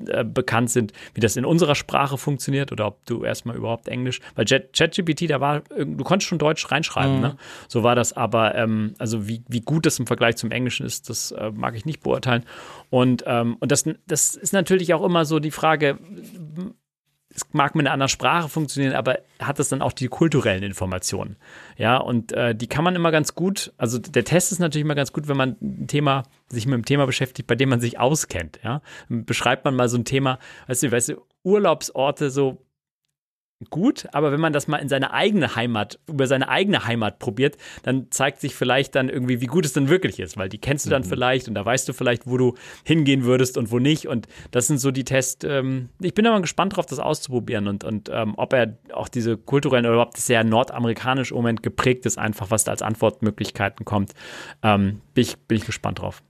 äh, 0.07 0.23
bekannt 0.23 0.71
sind, 0.71 0.93
wie 1.13 1.21
das 1.21 1.35
in 1.35 1.45
unserer 1.45 1.75
Sprache 1.75 2.17
funktioniert 2.17 2.71
oder 2.71 2.87
ob 2.87 3.05
du 3.05 3.23
erstmal 3.23 3.55
überhaupt 3.55 3.87
Englisch, 3.87 4.19
weil 4.35 4.45
ChatGPT, 4.45 5.29
da 5.29 5.39
war, 5.39 5.61
du 5.61 6.03
konntest 6.03 6.27
schon 6.27 6.39
Deutsch 6.39 6.71
reinschreiben, 6.71 7.17
mhm. 7.17 7.21
ne? 7.21 7.37
So 7.67 7.83
war 7.83 7.93
das 7.93 8.13
aber, 8.13 8.55
ähm, 8.55 8.95
also 8.97 9.27
wie, 9.27 9.43
wie 9.47 9.61
gut 9.61 9.85
das 9.85 9.99
im 9.99 10.07
Vergleich 10.07 10.35
zum 10.37 10.49
Englischen 10.49 10.85
ist, 10.85 11.09
das 11.09 11.31
äh, 11.31 11.51
mag 11.51 11.75
ich 11.75 11.85
nicht 11.85 12.01
beurteilen. 12.01 12.45
Und, 12.89 13.23
ähm, 13.27 13.57
und 13.59 13.71
das, 13.71 13.87
das 14.07 14.35
ist 14.35 14.53
natürlich 14.53 14.95
auch 14.95 15.03
immer 15.03 15.25
so 15.25 15.39
die 15.39 15.51
Frage, 15.51 15.99
es 17.37 17.43
mag 17.53 17.75
mit 17.75 17.85
einer 17.85 17.93
anderen 17.93 18.09
Sprache 18.09 18.49
funktionieren, 18.49 18.95
aber 18.95 19.19
hat 19.39 19.59
es 19.59 19.69
dann 19.69 19.83
auch 19.83 19.93
die 19.93 20.07
kulturellen 20.07 20.63
Informationen? 20.63 21.37
Ja, 21.77 21.97
und 21.97 22.31
äh, 22.31 22.55
die 22.55 22.65
kann 22.65 22.83
man 22.83 22.95
immer 22.95 23.11
ganz 23.11 23.35
gut, 23.35 23.73
also 23.77 23.99
der 23.99 24.23
Test 24.23 24.51
ist 24.51 24.59
natürlich 24.59 24.85
immer 24.85 24.95
ganz 24.95 25.13
gut, 25.13 25.27
wenn 25.27 25.37
man 25.37 25.55
ein 25.61 25.87
Thema, 25.87 26.23
sich 26.47 26.65
mit 26.65 26.73
einem 26.73 26.85
Thema 26.85 27.05
beschäftigt, 27.05 27.47
bei 27.47 27.55
dem 27.55 27.69
man 27.69 27.79
sich 27.79 27.99
auskennt, 27.99 28.59
ja. 28.63 28.81
Beschreibt 29.07 29.65
man 29.65 29.75
mal 29.75 29.87
so 29.87 29.97
ein 29.97 30.05
Thema, 30.05 30.39
weißt 30.65 30.83
du, 30.83 30.91
weißt 30.91 31.09
du, 31.09 31.21
Urlaubsorte 31.43 32.31
so 32.31 32.57
gut, 33.69 34.07
aber 34.11 34.31
wenn 34.31 34.39
man 34.39 34.53
das 34.53 34.67
mal 34.67 34.77
in 34.77 34.89
seine 34.89 35.13
eigene 35.13 35.55
Heimat, 35.55 35.99
über 36.07 36.27
seine 36.27 36.47
eigene 36.47 36.85
Heimat 36.85 37.19
probiert, 37.19 37.57
dann 37.83 38.11
zeigt 38.11 38.39
sich 38.39 38.55
vielleicht 38.55 38.95
dann 38.95 39.09
irgendwie, 39.09 39.41
wie 39.41 39.47
gut 39.47 39.65
es 39.65 39.73
denn 39.73 39.89
wirklich 39.89 40.19
ist, 40.19 40.37
weil 40.37 40.49
die 40.49 40.59
kennst 40.59 40.85
du 40.85 40.89
dann 40.89 41.01
mhm. 41.01 41.07
vielleicht 41.07 41.47
und 41.47 41.55
da 41.55 41.65
weißt 41.65 41.89
du 41.89 41.93
vielleicht, 41.93 42.27
wo 42.27 42.37
du 42.37 42.53
hingehen 42.83 43.23
würdest 43.23 43.57
und 43.57 43.71
wo 43.71 43.79
nicht. 43.79 44.07
Und 44.07 44.27
das 44.51 44.67
sind 44.67 44.79
so 44.79 44.91
die 44.91 45.03
Tests. 45.03 45.43
Ähm, 45.43 45.89
ich 45.99 46.13
bin 46.13 46.27
aber 46.27 46.39
gespannt 46.41 46.73
darauf, 46.73 46.85
das 46.85 46.99
auszuprobieren 46.99 47.67
und, 47.67 47.83
und 47.83 48.09
ähm, 48.13 48.35
ob 48.37 48.53
er 48.53 48.77
auch 48.93 49.09
diese 49.09 49.37
kulturellen 49.37 49.85
oder 49.85 49.95
überhaupt 49.95 50.17
sehr 50.17 50.43
nordamerikanisch 50.43 51.31
im 51.31 51.37
Moment 51.37 51.63
geprägt 51.63 52.05
ist, 52.05 52.17
einfach 52.17 52.51
was 52.51 52.63
da 52.63 52.71
als 52.71 52.81
Antwortmöglichkeiten 52.81 53.85
kommt. 53.85 54.13
Ähm, 54.61 55.01
bin, 55.13 55.23
ich, 55.23 55.37
bin 55.37 55.57
ich 55.57 55.65
gespannt 55.65 55.99
drauf. 55.99 56.21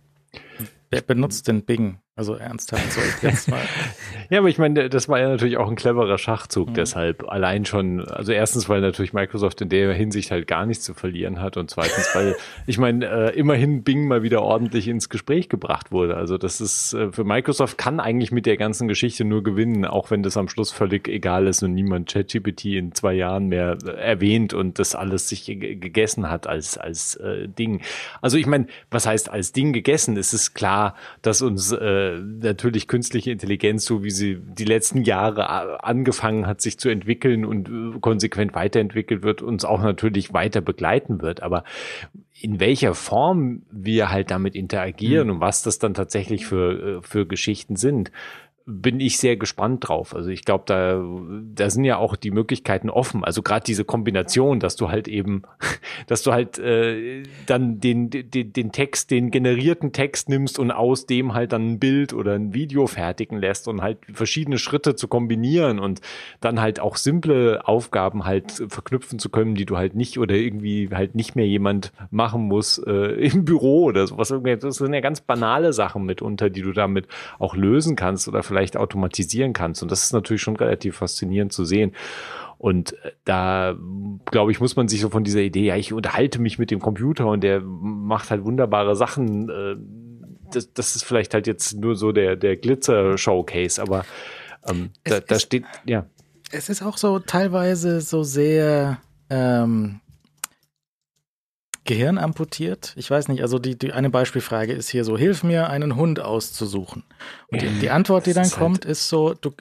Wer 0.90 1.02
benutzt 1.02 1.48
denn 1.48 1.66
Bing? 1.66 2.00
Also 2.18 2.34
ernsthaft 2.34 2.94
so 2.94 3.00
jetzt 3.22 3.48
mal. 3.48 3.62
ja, 4.32 4.40
aber 4.40 4.50
ich 4.50 4.58
meine, 4.58 4.90
das 4.90 5.08
war 5.08 5.20
ja 5.20 5.30
natürlich 5.30 5.58
auch 5.58 5.70
ein 5.70 5.76
cleverer 5.76 6.18
Schachzug, 6.18 6.70
mhm. 6.70 6.74
deshalb 6.74 7.30
allein 7.30 7.64
schon, 7.64 8.04
also 8.08 8.32
erstens, 8.32 8.68
weil 8.68 8.82
natürlich 8.82 9.14
Microsoft 9.14 9.62
in 9.62 9.70
der 9.70 9.94
Hinsicht 9.94 10.32
halt 10.32 10.48
gar 10.48 10.66
nichts 10.66 10.84
zu 10.84 10.96
verlieren 10.96 11.40
hat 11.40 11.58
und 11.58 11.70
zweitens, 11.70 12.10
weil 12.16 12.36
ich 12.66 12.80
meine, 12.80 13.06
äh, 13.06 13.38
immerhin 13.38 13.84
Bing 13.84 14.08
mal 14.08 14.24
wieder 14.24 14.42
ordentlich 14.42 14.88
ins 14.88 15.10
Gespräch 15.10 15.48
gebracht 15.48 15.92
wurde. 15.92 16.18
Also 16.18 16.40
das 16.40 16.60
ist 16.60 16.94
äh, 16.94 17.12
für 17.12 17.24
Microsoft 17.24 17.78
kann 17.78 18.00
eigentlich 18.00 18.32
mit 18.32 18.48
der 18.48 18.58
ganzen 18.58 18.88
Geschichte 18.88 19.24
nur 19.24 19.44
gewinnen, 19.44 19.86
auch 19.86 20.10
wenn 20.10 20.24
das 20.24 20.38
am 20.38 20.50
Schluss 20.50 20.72
völlig 20.72 21.08
egal 21.08 21.46
ist 21.46 21.62
und 21.62 21.76
niemand 21.76 22.12
ChatGPT 22.12 22.66
in 22.66 22.96
zwei 22.96 23.14
Jahren 23.14 23.46
mehr 23.46 23.78
äh, 23.86 23.92
erwähnt 23.92 24.56
und 24.56 24.80
das 24.80 24.96
alles 24.96 25.30
sich 25.30 25.46
gegessen 25.46 26.32
hat 26.32 26.48
als 26.48 26.80
als 26.80 27.16
äh, 27.18 27.48
Ding. 27.48 27.82
Also 28.24 28.38
ich 28.38 28.48
meine, 28.48 28.66
was 28.90 29.06
heißt 29.06 29.30
als 29.30 29.52
Ding 29.52 29.72
gegessen? 29.72 30.18
Es 30.18 30.34
ist 30.34 30.56
klar, 30.56 30.96
dass 31.22 31.44
uns 31.44 31.72
äh, 31.72 32.07
natürlich 32.16 32.88
künstliche 32.88 33.32
Intelligenz, 33.32 33.86
so 33.86 34.04
wie 34.04 34.12
sie 34.12 34.38
die 34.40 34.66
letzten 34.66 35.04
Jahre 35.04 35.84
angefangen 35.84 36.48
hat, 36.48 36.62
sich 36.62 36.78
zu 36.78 36.90
entwickeln 36.90 37.46
und 37.46 37.70
äh, 37.70 38.00
konsequent 38.00 38.56
weiterentwickelt 38.56 39.24
wird, 39.24 39.42
uns 39.42 39.66
auch 39.66 39.82
natürlich 39.82 40.34
weiter 40.34 40.62
begleiten 40.62 41.22
wird. 41.22 41.44
Aber 41.44 41.64
in 42.40 42.60
welcher 42.60 42.94
Form 42.94 43.64
wir 43.72 44.10
halt 44.12 44.32
damit 44.32 44.56
interagieren 44.56 45.28
mhm. 45.28 45.36
und 45.36 45.40
was 45.42 45.64
das 45.64 45.80
dann 45.80 45.94
tatsächlich 45.94 46.46
für, 46.46 46.98
äh, 46.98 47.02
für 47.02 47.26
Geschichten 47.26 47.76
sind, 47.76 48.12
bin 48.70 49.00
ich 49.00 49.18
sehr 49.18 49.38
gespannt 49.38 49.88
drauf. 49.88 50.14
Also 50.14 50.30
ich 50.30 50.44
glaube, 50.44 50.66
da, 50.68 51.02
da 51.56 51.70
sind 51.70 51.86
ja 51.86 51.96
auch 51.96 52.18
die 52.18 52.32
Möglichkeiten 52.32 52.90
offen. 52.90 53.24
Also 53.24 53.42
gerade 53.42 53.64
diese 53.64 53.86
Kombination, 53.86 54.60
dass 54.60 54.76
du 54.76 54.90
halt 54.90 55.08
eben, 55.08 55.44
dass 56.08 56.22
du 56.22 56.34
halt 56.34 56.60
äh, 56.60 57.24
dann 57.46 57.80
den, 57.80 58.10
den, 58.10 58.52
den 58.52 58.72
Text, 58.74 59.10
den 59.10 59.32
generierten 59.32 59.94
Text 59.94 60.28
nimmst 60.28 60.60
und 60.60 60.72
aus 60.72 61.06
dem 61.06 61.34
halt 61.34 61.54
dann 61.54 61.66
ein 61.66 61.80
Bild 61.80 62.12
oder 62.12 62.34
ein 62.34 62.54
Video 62.54 62.88
fertigen 62.88 63.40
lässt 63.40 63.70
und 63.70 63.82
halt 63.82 64.00
verschiedene 64.12 64.58
Schritte 64.58 64.96
zu 64.96 65.08
kombinieren 65.08 65.80
und 65.80 66.02
dann 66.42 66.60
halt 66.60 66.82
auch 66.82 66.98
simple 66.98 67.66
Aufgaben 67.66 68.26
halt 68.26 68.66
verknüpfen 68.68 69.18
zu 69.18 69.30
können, 69.30 69.56
die 69.56 69.66
du 69.66 69.78
halt 69.78 69.96
nicht 69.96 70.20
oder 70.20 70.36
irgendwie 70.36 70.90
halt 70.92 71.16
nicht 71.16 71.38
mehr 71.38 71.48
jemand 71.48 71.94
machen 72.12 72.42
muss 72.42 72.80
äh, 72.80 72.92
im 72.92 73.46
Büro 73.46 73.86
oder 73.86 74.06
sowas. 74.08 74.28
Das 74.60 74.76
sind 74.76 74.94
ja 74.94 75.00
ganz 75.00 75.22
banale 75.22 75.72
Sachen 75.72 76.04
mitunter, 76.04 76.50
die 76.50 76.64
du 76.64 76.74
damit 76.74 77.08
auch 77.40 77.56
lösen 77.56 77.96
kannst 77.96 78.28
oder 78.28 78.44
vielleicht 78.44 78.57
vielleicht 78.58 78.76
automatisieren 78.78 79.54
kannst. 79.54 79.84
Und 79.84 79.92
das 79.92 80.04
ist 80.04 80.14
natürlich 80.14 80.42
schon 80.42 80.56
relativ 80.56 80.98
faszinierend 80.98 81.54
zu 81.54 81.64
sehen. 81.64 81.94
Und 82.58 82.94
äh, 83.04 83.12
da, 83.24 83.76
glaube 84.32 84.52
ich, 84.52 84.60
muss 84.60 84.76
man 84.76 84.88
sich 84.88 85.02
so 85.02 85.10
von 85.10 85.24
dieser 85.24 85.42
Idee, 85.42 85.66
ja, 85.68 85.76
ich 85.76 85.94
unterhalte 85.94 86.42
mich 86.42 86.58
mit 86.58 86.72
dem 86.72 86.80
Computer 86.80 87.28
und 87.28 87.42
der 87.44 87.62
macht 87.62 88.32
halt 88.32 88.44
wunderbare 88.46 88.96
Sachen. 88.96 89.50
Äh, 89.50 89.76
das, 90.52 90.74
das 90.74 90.96
ist 90.96 91.04
vielleicht 91.04 91.36
halt 91.36 91.46
jetzt 91.46 91.78
nur 91.78 91.96
so 91.96 92.12
der, 92.12 92.36
der 92.36 92.56
Glitzer-Showcase, 92.56 93.80
aber 93.80 94.06
ähm, 94.68 94.90
da, 95.04 95.20
da 95.20 95.38
steht, 95.40 95.66
ja. 95.86 96.08
Es 96.52 96.70
ist 96.70 96.82
auch 96.82 96.98
so 96.98 97.20
teilweise 97.20 98.02
so 98.02 98.24
sehr 98.24 99.00
ähm, 99.30 100.00
Gehirn 101.88 102.20
amputiert? 102.20 102.94
Ich 102.96 103.10
weiß 103.10 103.30
nicht, 103.30 103.42
also 103.42 103.58
die, 103.58 103.78
die 103.78 103.94
eine 103.94 104.12
Beispielfrage 104.12 104.74
ist 104.74 104.90
hier 104.90 105.04
so, 105.04 105.18
hilf 105.18 105.44
mir, 105.44 105.70
einen 105.70 105.96
Hund 105.96 106.20
auszusuchen. 106.20 107.04
Und 107.48 107.64
die, 107.64 107.68
die 107.80 107.90
Antwort, 107.90 108.28
die 108.28 108.34
dann 108.34 108.52
kommt, 108.52 108.86
halt 108.86 108.92
ist 108.92 109.10
so, 109.10 109.34
du, 109.34 109.52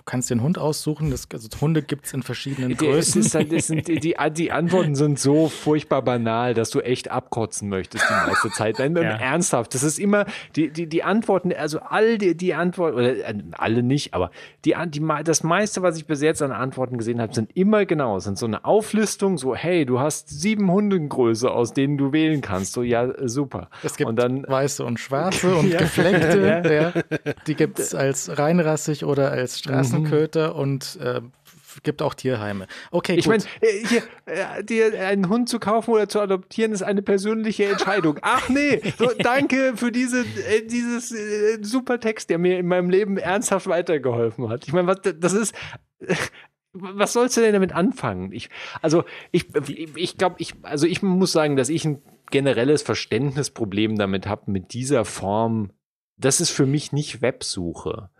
du 0.00 0.04
kannst 0.06 0.30
den 0.30 0.42
Hund 0.42 0.58
aussuchen. 0.58 1.10
Das, 1.10 1.28
also 1.30 1.48
Hunde 1.60 1.82
gibt 1.82 2.06
es 2.06 2.14
in 2.14 2.22
verschiedenen 2.22 2.74
Größen. 2.76 3.20
Ist, 3.20 3.34
halt, 3.34 3.62
sind, 3.62 3.86
die, 3.86 4.00
die, 4.30 4.50
Antworten 4.50 4.94
sind 4.94 5.18
so 5.18 5.48
furchtbar 5.48 6.02
banal, 6.02 6.54
dass 6.54 6.70
du 6.70 6.80
echt 6.80 7.10
abkotzen 7.10 7.68
möchtest 7.68 8.06
die 8.08 8.30
meiste 8.30 8.50
Zeit. 8.50 8.78
Nein, 8.78 8.96
ja. 8.96 9.02
ernsthaft. 9.02 9.74
Das 9.74 9.82
ist 9.82 9.98
immer 9.98 10.24
die, 10.56 10.70
die, 10.70 10.86
die 10.86 11.02
Antworten, 11.02 11.52
also 11.52 11.80
all 11.80 12.16
die, 12.16 12.34
die 12.34 12.54
Antworten, 12.54 12.96
oder 12.96 13.14
äh, 13.14 13.34
alle 13.52 13.82
nicht, 13.82 14.14
aber 14.14 14.30
die, 14.64 14.74
die, 14.86 15.02
das 15.22 15.42
meiste, 15.42 15.82
was 15.82 15.98
ich 15.98 16.06
bis 16.06 16.22
jetzt 16.22 16.40
an 16.40 16.52
Antworten 16.52 16.96
gesehen 16.96 17.20
habe, 17.20 17.34
sind 17.34 17.54
immer 17.54 17.84
genau, 17.84 18.18
sind 18.20 18.38
so 18.38 18.46
eine 18.46 18.64
Auflistung, 18.64 19.36
so, 19.36 19.54
hey, 19.54 19.84
du 19.84 20.00
hast 20.00 20.30
sieben 20.30 20.70
Hundengröße, 20.70 21.50
aus 21.50 21.74
denen 21.74 21.98
du 21.98 22.12
wählen 22.12 22.40
kannst. 22.40 22.72
So, 22.72 22.82
ja, 22.82 23.12
super. 23.28 23.68
Es 23.82 23.96
gibt 23.96 24.08
und 24.08 24.16
dann, 24.16 24.46
weiße 24.48 24.82
und 24.82 24.98
schwarze 25.00 25.54
und 25.54 25.70
ja. 25.70 25.78
gefleckte. 25.78 26.94
ja. 26.94 27.20
Die 27.46 27.54
gibt 27.54 27.78
es 27.78 27.94
als 27.94 28.38
reinrassig 28.38 29.04
oder 29.04 29.30
als 29.30 29.58
Straßen. 29.58 29.89
Straßenköter 29.90 30.54
mhm. 30.54 30.60
und 30.60 30.98
äh, 31.00 31.20
gibt 31.82 32.02
auch 32.02 32.14
Tierheime. 32.14 32.66
Okay, 32.90 33.14
ich 33.14 33.28
meine, 33.28 33.44
äh, 33.60 34.00
äh, 34.26 34.64
dir 34.64 35.00
einen 35.00 35.28
Hund 35.28 35.48
zu 35.48 35.58
kaufen 35.60 35.92
oder 35.92 36.08
zu 36.08 36.20
adoptieren 36.20 36.72
ist 36.72 36.82
eine 36.82 37.02
persönliche 37.02 37.66
Entscheidung. 37.66 38.18
Ach 38.22 38.48
nee, 38.48 38.80
so, 38.98 39.10
danke 39.18 39.76
für 39.76 39.92
diese 39.92 40.20
äh, 40.22 40.66
dieses 40.66 41.12
äh, 41.12 41.58
super 41.62 42.00
Text, 42.00 42.30
der 42.30 42.38
mir 42.38 42.58
in 42.58 42.66
meinem 42.66 42.90
Leben 42.90 43.18
ernsthaft 43.18 43.66
weitergeholfen 43.66 44.48
hat. 44.48 44.66
Ich 44.66 44.72
meine, 44.72 44.88
was 44.88 44.98
das 45.02 45.32
ist 45.32 45.54
was 46.72 47.12
sollst 47.12 47.36
du 47.36 47.40
denn 47.40 47.52
damit 47.52 47.72
anfangen? 47.72 48.32
Ich, 48.32 48.48
also 48.80 49.04
ich, 49.32 49.46
ich 49.96 50.16
glaube, 50.16 50.36
ich, 50.38 50.54
also 50.62 50.86
ich 50.86 51.02
muss 51.02 51.32
sagen, 51.32 51.56
dass 51.56 51.68
ich 51.68 51.84
ein 51.84 52.00
generelles 52.30 52.82
Verständnisproblem 52.82 53.98
damit 53.98 54.26
habe 54.26 54.50
mit 54.50 54.72
dieser 54.72 55.04
Form. 55.04 55.72
Das 56.16 56.40
ist 56.40 56.50
für 56.50 56.66
mich 56.66 56.92
nicht 56.92 57.22
Websuche. 57.22 58.10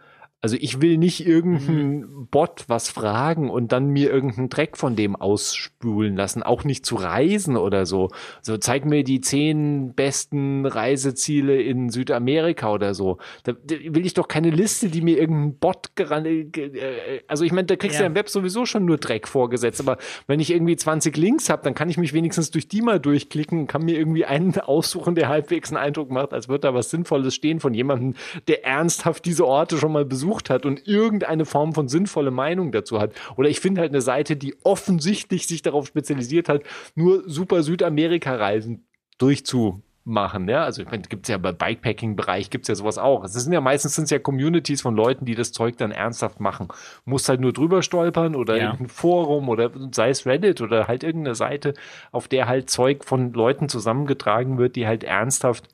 Also 0.43 0.57
ich 0.59 0.81
will 0.81 0.97
nicht 0.97 1.27
irgendeinen 1.27 2.01
mhm. 2.01 2.29
Bot 2.31 2.65
was 2.67 2.89
fragen 2.89 3.51
und 3.51 3.73
dann 3.73 3.89
mir 3.89 4.11
irgendeinen 4.11 4.49
Dreck 4.49 4.79
von 4.79 4.97
dem 4.97 5.15
ausspülen 5.15 6.17
lassen, 6.17 6.43
auch 6.43 6.65
nicht 6.65 6.87
zu 6.87 6.97
reisen 6.97 7.59
oder 7.59 7.85
so. 7.85 8.09
So 8.41 8.57
zeig 8.57 8.87
mir 8.87 9.05
die 9.05 9.21
zehn 9.21 9.93
besten 9.93 10.65
Reiseziele 10.65 11.61
in 11.61 11.91
Südamerika 11.91 12.73
oder 12.73 12.95
so. 12.95 13.19
Da, 13.45 13.53
da 13.53 13.77
will 13.85 14.07
ich 14.07 14.15
doch 14.15 14.29
keine 14.29 14.49
Liste, 14.49 14.89
die 14.89 15.03
mir 15.03 15.19
irgendein 15.19 15.59
Bot 15.59 15.95
geran 15.95 16.25
äh, 16.25 17.21
also 17.29 17.45
ich 17.45 17.53
meine, 17.53 17.67
da 17.67 17.77
kriegst 17.77 17.99
du 17.99 18.03
ja. 18.03 18.07
im 18.07 18.15
Web 18.15 18.31
sowieso 18.31 18.65
schon 18.65 18.87
nur 18.87 18.97
Dreck 18.97 19.29
vorgesetzt, 19.29 19.81
aber 19.81 19.99
wenn 20.27 20.41
ich 20.41 20.51
irgendwie 20.51 20.77
20 20.77 21.19
Links 21.19 21.51
habe, 21.51 21.63
dann 21.65 21.75
kann 21.75 21.91
ich 21.91 21.99
mich 21.99 22.15
wenigstens 22.15 22.51
durch 22.51 22.67
die 22.67 22.81
mal 22.81 22.99
durchklicken 22.99 23.61
und 23.61 23.67
kann 23.67 23.85
mir 23.85 23.99
irgendwie 23.99 24.25
einen 24.25 24.59
aussuchen, 24.59 25.15
der 25.15 25.29
halbwegs 25.29 25.69
einen 25.69 25.77
Eindruck 25.77 26.11
macht, 26.11 26.33
als 26.33 26.49
wird 26.49 26.65
da 26.65 26.73
was 26.73 26.89
Sinnvolles 26.89 27.35
stehen 27.35 27.61
von 27.61 27.75
jemandem, 27.75 28.15
der 28.49 28.65
ernsthaft 28.65 29.27
diese 29.27 29.47
Orte 29.47 29.77
schon 29.77 29.93
mal 29.93 30.07
besucht 30.07 30.30
gesucht 30.41 30.51
hat 30.51 30.67
und 30.67 30.87
irgendeine 30.87 31.45
Form 31.45 31.73
von 31.75 31.89
sinnvolle 31.89 32.31
Meinung 32.31 32.73
dazu 32.73 33.01
hat. 33.01 33.13
Oder 33.37 33.49
ich 33.49 33.61
finde 33.61 33.81
halt 33.81 33.91
eine 33.91 34.01
Seite, 34.01 34.37
die 34.37 34.55
offensichtlich 34.65 35.47
sich 35.47 35.63
darauf 35.63 35.87
spezialisiert 35.87 36.49
hat, 36.49 36.63
nur 36.95 37.23
super 37.29 37.63
Südamerika-Reisen 37.63 38.87
durchzumachen. 39.19 40.49
Ja, 40.49 40.65
also 40.65 40.83
ich 40.83 40.91
meine, 40.91 41.03
gibt 41.03 41.27
es 41.27 41.29
ja 41.29 41.39
bei 41.39 41.53
Bikepacking-Bereich 41.53 42.51
gibt 42.51 42.65
es 42.65 42.69
ja 42.69 42.75
sowas 42.75 42.99
auch. 42.99 43.25
Es 43.25 43.33
sind 43.33 43.53
ja 43.53 43.61
meistens 43.61 43.95
sind 43.97 44.11
ja 44.11 44.19
Communities 44.19 44.83
von 44.83 44.97
Leuten, 44.97 45.25
die 45.25 45.35
das 45.35 45.53
Zeug 45.53 45.77
dann 45.77 45.93
ernsthaft 45.93 46.41
machen. 46.41 46.69
Muss 47.05 47.29
halt 47.29 47.41
nur 47.41 47.53
drüber 47.53 47.83
stolpern 47.83 48.35
oder 48.35 48.57
ja. 48.57 48.65
irgendein 48.65 48.89
Forum 48.89 49.49
oder 49.49 49.71
sei 49.93 50.11
es 50.11 50.27
Reddit 50.27 50.61
oder 50.61 50.89
halt 50.89 51.03
irgendeine 51.03 51.35
Seite, 51.35 51.75
auf 52.13 52.29
der 52.29 52.49
halt 52.49 52.71
Zeug 52.71 53.05
von 53.05 53.33
Leuten 53.33 53.69
zusammengetragen 53.69 54.59
wird, 54.59 54.77
die 54.77 54.87
halt 54.87 55.05
ernsthaft 55.05 55.69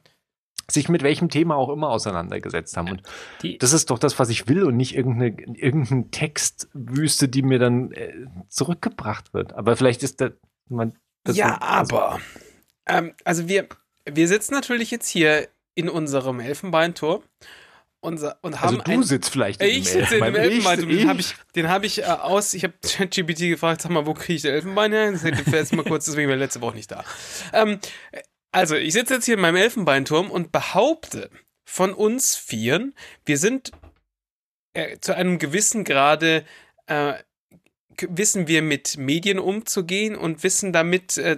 sich 0.71 0.89
mit 0.89 1.03
welchem 1.03 1.29
Thema 1.29 1.57
auch 1.57 1.69
immer 1.69 1.91
auseinandergesetzt 1.91 2.77
haben. 2.77 2.91
Und 2.91 3.03
die, 3.43 3.59
das 3.59 3.73
ist 3.73 3.91
doch 3.91 3.99
das, 3.99 4.19
was 4.19 4.29
ich 4.29 4.49
will 4.49 4.65
und 4.65 4.77
nicht 4.77 4.97
irgendeine, 4.97 5.37
irgendeine 5.55 6.11
Textwüste, 6.11 7.29
die 7.29 7.43
mir 7.43 7.59
dann 7.59 7.93
äh, 7.93 8.13
zurückgebracht 8.49 9.33
wird. 9.35 9.55
Aber 9.55 9.77
vielleicht 9.77 10.03
ist 10.03 10.21
das, 10.21 10.33
man, 10.69 10.97
das 11.25 11.37
ja, 11.37 11.49
so, 11.49 11.67
also, 11.67 11.99
aber 11.99 12.21
Ähm, 12.87 13.15
also 13.25 13.49
wir, 13.49 13.69
wir 14.05 14.29
sitzen 14.29 14.55
natürlich 14.55 14.91
jetzt 14.91 15.09
hier 15.09 15.49
in 15.75 15.89
unserem 15.89 16.41
Elfenbeinturm 16.41 17.23
unser, 18.01 18.39
und 18.43 18.61
haben 18.61 18.81
Also 18.81 19.01
du 19.01 19.03
sitzt 19.03 19.31
vielleicht 19.31 19.61
in 19.61 19.69
ich 19.69 19.91
sitze 19.91 20.17
in 20.17 20.25
dem 20.25 20.35
Elfenbein. 20.37 20.79
Elfenbeinturm. 20.79 20.89
Den 20.91 21.09
habe 21.09 21.21
ich, 21.21 21.35
den 21.57 21.69
hab 21.69 21.85
ich 21.85 22.03
äh, 22.03 22.05
aus. 22.05 22.55
Ich 22.55 22.63
habe 22.63 22.75
ChatGPT 22.83 23.41
gefragt, 23.41 23.83
sag 23.83 23.91
mal, 23.91 24.07
wo 24.07 24.15
kriege 24.15 24.35
ich 24.35 24.43
den 24.43 24.55
Elfenbein 24.55 24.93
her? 24.93 25.11
Das 25.11 25.25
hätte 25.25 25.43
ich 25.45 25.53
jetzt 25.53 25.75
mal 25.75 25.85
kurz, 25.85 26.07
deswegen 26.07 26.29
war 26.29 26.37
ich 26.37 26.41
letzte 26.41 26.61
Woche 26.61 26.77
nicht 26.77 26.91
da. 26.91 27.05
Ähm, 27.53 27.81
also, 28.57 28.75
ich 28.75 28.95
sitze 28.95 29.15
jetzt 29.15 29.27
hier 29.27 29.35
in 29.35 29.41
meinem 29.41 29.57
Elfenbeinturm 29.57 30.31
und 30.31 30.51
behaupte 30.51 31.31
von 31.67 31.93
uns 31.93 32.37
Vieren, 32.37 32.95
wir 33.27 33.37
sind 33.37 33.71
äh, 34.73 34.99
zu 34.99 35.15
einem 35.15 35.39
gewissen 35.39 35.85
Grade, 35.85 36.43
äh, 36.87 37.15
wissen 38.01 38.49
wir 38.49 38.63
mit 38.63 38.97
Medien 38.97 39.39
umzugehen 39.39 40.17
und 40.17 40.43
wissen 40.43 40.73
damit 40.73 41.19
äh, 41.19 41.37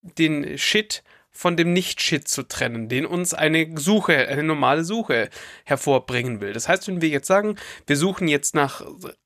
den 0.00 0.58
Shit 0.58 1.04
von 1.32 1.56
dem 1.56 1.72
Nicht-Shit 1.72 2.28
zu 2.28 2.42
trennen, 2.42 2.88
den 2.88 3.06
uns 3.06 3.32
eine 3.32 3.68
Suche, 3.76 4.28
eine 4.28 4.42
normale 4.42 4.84
Suche 4.84 5.30
hervorbringen 5.64 6.40
will. 6.40 6.52
Das 6.52 6.68
heißt, 6.68 6.86
wenn 6.88 7.00
wir 7.00 7.08
jetzt 7.08 7.26
sagen, 7.26 7.56
wir 7.86 7.96
suchen 7.96 8.28
jetzt 8.28 8.54
nach 8.54 8.84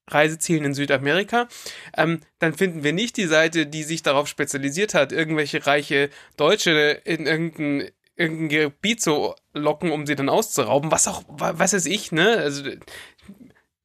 Reisezielen 0.08 0.64
in 0.64 0.74
Südamerika, 0.74 1.48
ähm, 1.96 2.20
dann 2.38 2.54
finden 2.54 2.84
wir 2.84 2.92
nicht 2.92 3.16
die 3.16 3.26
Seite, 3.26 3.66
die 3.66 3.82
sich 3.82 4.02
darauf 4.02 4.28
spezialisiert 4.28 4.94
hat, 4.94 5.10
irgendwelche 5.10 5.66
reiche 5.66 6.10
Deutsche 6.36 7.02
in 7.04 7.26
irgendein, 7.26 7.90
irgendein 8.14 8.48
Gebiet 8.48 9.02
zu 9.02 9.34
locken, 9.52 9.90
um 9.90 10.06
sie 10.06 10.14
dann 10.14 10.28
auszurauben, 10.28 10.92
was 10.92 11.08
auch, 11.08 11.24
wa- 11.26 11.54
was 11.56 11.72
weiß 11.72 11.86
ich, 11.86 12.12
ne? 12.12 12.36
Also 12.38 12.62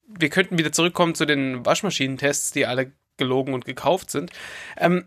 wir 0.06 0.30
könnten 0.30 0.60
wieder 0.60 0.72
zurückkommen 0.72 1.16
zu 1.16 1.26
den 1.26 1.66
Waschmaschinentests, 1.66 2.52
die 2.52 2.68
alle 2.68 2.92
gelogen 3.18 3.54
und 3.54 3.66
gekauft 3.66 4.12
sind. 4.12 4.32
Ähm, 4.78 5.06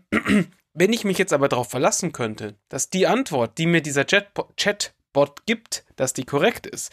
wenn 0.75 0.93
ich 0.93 1.05
mich 1.05 1.17
jetzt 1.17 1.33
aber 1.33 1.47
darauf 1.47 1.69
verlassen 1.69 2.11
könnte, 2.11 2.55
dass 2.69 2.89
die 2.89 3.07
Antwort, 3.07 3.57
die 3.57 3.65
mir 3.65 3.81
dieser 3.81 4.03
Chatbo- 4.03 4.49
Chatbot 4.57 5.45
gibt, 5.45 5.85
dass 5.95 6.13
die 6.13 6.25
korrekt 6.25 6.67
ist, 6.67 6.91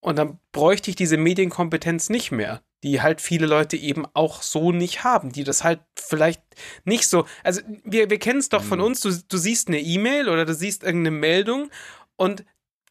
und 0.00 0.16
dann 0.16 0.38
bräuchte 0.52 0.90
ich 0.90 0.96
diese 0.96 1.16
Medienkompetenz 1.16 2.08
nicht 2.08 2.30
mehr, 2.30 2.62
die 2.84 3.02
halt 3.02 3.20
viele 3.20 3.46
Leute 3.46 3.76
eben 3.76 4.06
auch 4.14 4.42
so 4.42 4.70
nicht 4.70 5.02
haben, 5.02 5.32
die 5.32 5.42
das 5.42 5.64
halt 5.64 5.80
vielleicht 5.96 6.40
nicht 6.84 7.08
so. 7.08 7.26
Also 7.42 7.62
wir, 7.82 8.08
wir 8.08 8.18
kennen 8.20 8.38
es 8.38 8.48
doch 8.48 8.62
von 8.62 8.80
uns, 8.80 9.00
du, 9.00 9.10
du 9.10 9.36
siehst 9.36 9.66
eine 9.66 9.80
E-Mail 9.80 10.28
oder 10.28 10.44
du 10.44 10.54
siehst 10.54 10.84
irgendeine 10.84 11.16
Meldung 11.16 11.70
und 12.14 12.44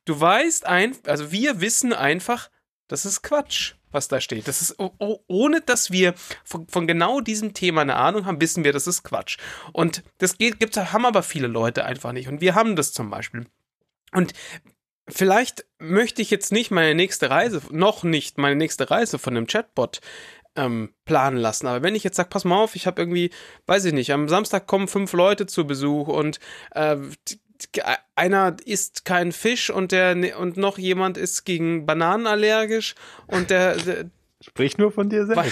du 0.03 0.19
weißt 0.19 0.65
ein, 0.65 0.97
also 1.05 1.31
wir 1.31 1.61
wissen 1.61 1.93
einfach, 1.93 2.49
das 2.89 3.05
ist 3.05 3.21
Quatsch, 3.21 3.75
was 3.91 4.07
da 4.07 4.21
steht. 4.21 4.47
Das 4.47 4.61
ist, 4.61 4.75
oh, 4.79 4.91
oh, 4.99 5.19
ohne 5.27 5.61
dass 5.61 5.91
wir 5.91 6.13
von, 6.43 6.67
von 6.67 6.87
genau 6.87 7.21
diesem 7.21 7.53
Thema 7.53 7.81
eine 7.81 7.95
Ahnung 7.95 8.25
haben, 8.25 8.41
wissen 8.41 8.63
wir, 8.63 8.73
das 8.73 8.87
ist 8.87 9.03
Quatsch. 9.03 9.37
Und 9.73 10.03
das 10.17 10.37
geht, 10.37 10.59
gibt's, 10.59 10.77
haben 10.77 11.05
aber 11.05 11.23
viele 11.23 11.47
Leute 11.47 11.85
einfach 11.85 12.11
nicht. 12.11 12.27
Und 12.27 12.41
wir 12.41 12.55
haben 12.55 12.75
das 12.75 12.93
zum 12.93 13.09
Beispiel. 13.09 13.45
Und 14.13 14.33
vielleicht 15.07 15.65
möchte 15.79 16.21
ich 16.21 16.31
jetzt 16.31 16.51
nicht 16.51 16.71
meine 16.71 16.95
nächste 16.95 17.29
Reise, 17.29 17.61
noch 17.71 18.03
nicht 18.03 18.37
meine 18.37 18.55
nächste 18.55 18.89
Reise 18.89 19.19
von 19.19 19.35
einem 19.35 19.47
Chatbot 19.47 20.01
ähm, 20.55 20.93
planen 21.05 21.37
lassen. 21.37 21.67
Aber 21.67 21.83
wenn 21.83 21.95
ich 21.95 22.03
jetzt 22.03 22.17
sage, 22.17 22.29
pass 22.29 22.43
mal 22.43 22.57
auf, 22.57 22.75
ich 22.75 22.87
habe 22.87 23.01
irgendwie, 23.01 23.29
weiß 23.67 23.85
ich 23.85 23.93
nicht, 23.93 24.11
am 24.11 24.27
Samstag 24.27 24.67
kommen 24.67 24.87
fünf 24.87 25.13
Leute 25.13 25.45
zu 25.45 25.65
Besuch 25.65 26.07
und 26.07 26.39
äh, 26.71 26.97
einer 28.15 28.55
isst 28.65 29.05
keinen 29.05 29.31
Fisch 29.31 29.69
und 29.69 29.91
der 29.91 30.15
ne, 30.15 30.35
und 30.35 30.57
noch 30.57 30.77
jemand 30.77 31.17
ist 31.17 31.45
gegen 31.45 31.85
Bananen 31.85 32.27
allergisch 32.27 32.95
und 33.27 33.49
der, 33.49 33.77
der 33.77 34.05
Sprich 34.39 34.77
nur 34.77 34.91
von 34.91 35.09
dir 35.09 35.25
selbst. 35.25 35.51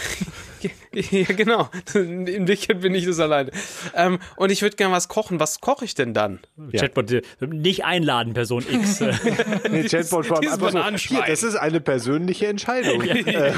ja, 1.12 1.24
genau. 1.36 1.70
In 1.96 2.28
Wirklichkeit 2.48 2.82
bin 2.82 2.94
ich 2.94 3.06
das 3.06 3.20
alleine. 3.20 3.50
Ähm, 3.96 4.20
und 4.38 4.52
ich 4.52 4.62
würde 4.62 4.76
gerne 4.76 4.94
was 4.94 5.08
kochen. 5.08 5.40
Was 5.40 5.60
koche 5.60 5.86
ich 5.86 5.96
denn 5.96 6.14
dann? 6.14 6.40
Ja. 6.72 6.82
Chatbot, 6.82 7.12
nicht 7.42 7.84
einladen, 7.84 8.34
Person 8.34 8.64
X. 8.70 9.00
Nee, 9.70 9.84
Chatbot 9.86 10.28
vor 10.28 10.38
allem 10.38 10.50
einfach 10.50 10.72
so, 10.72 10.98
hier, 10.98 11.24
das 11.26 11.42
ist 11.42 11.56
eine 11.56 11.82
persönliche 11.82 12.46
Entscheidung. 12.46 13.02
äh, 13.02 13.54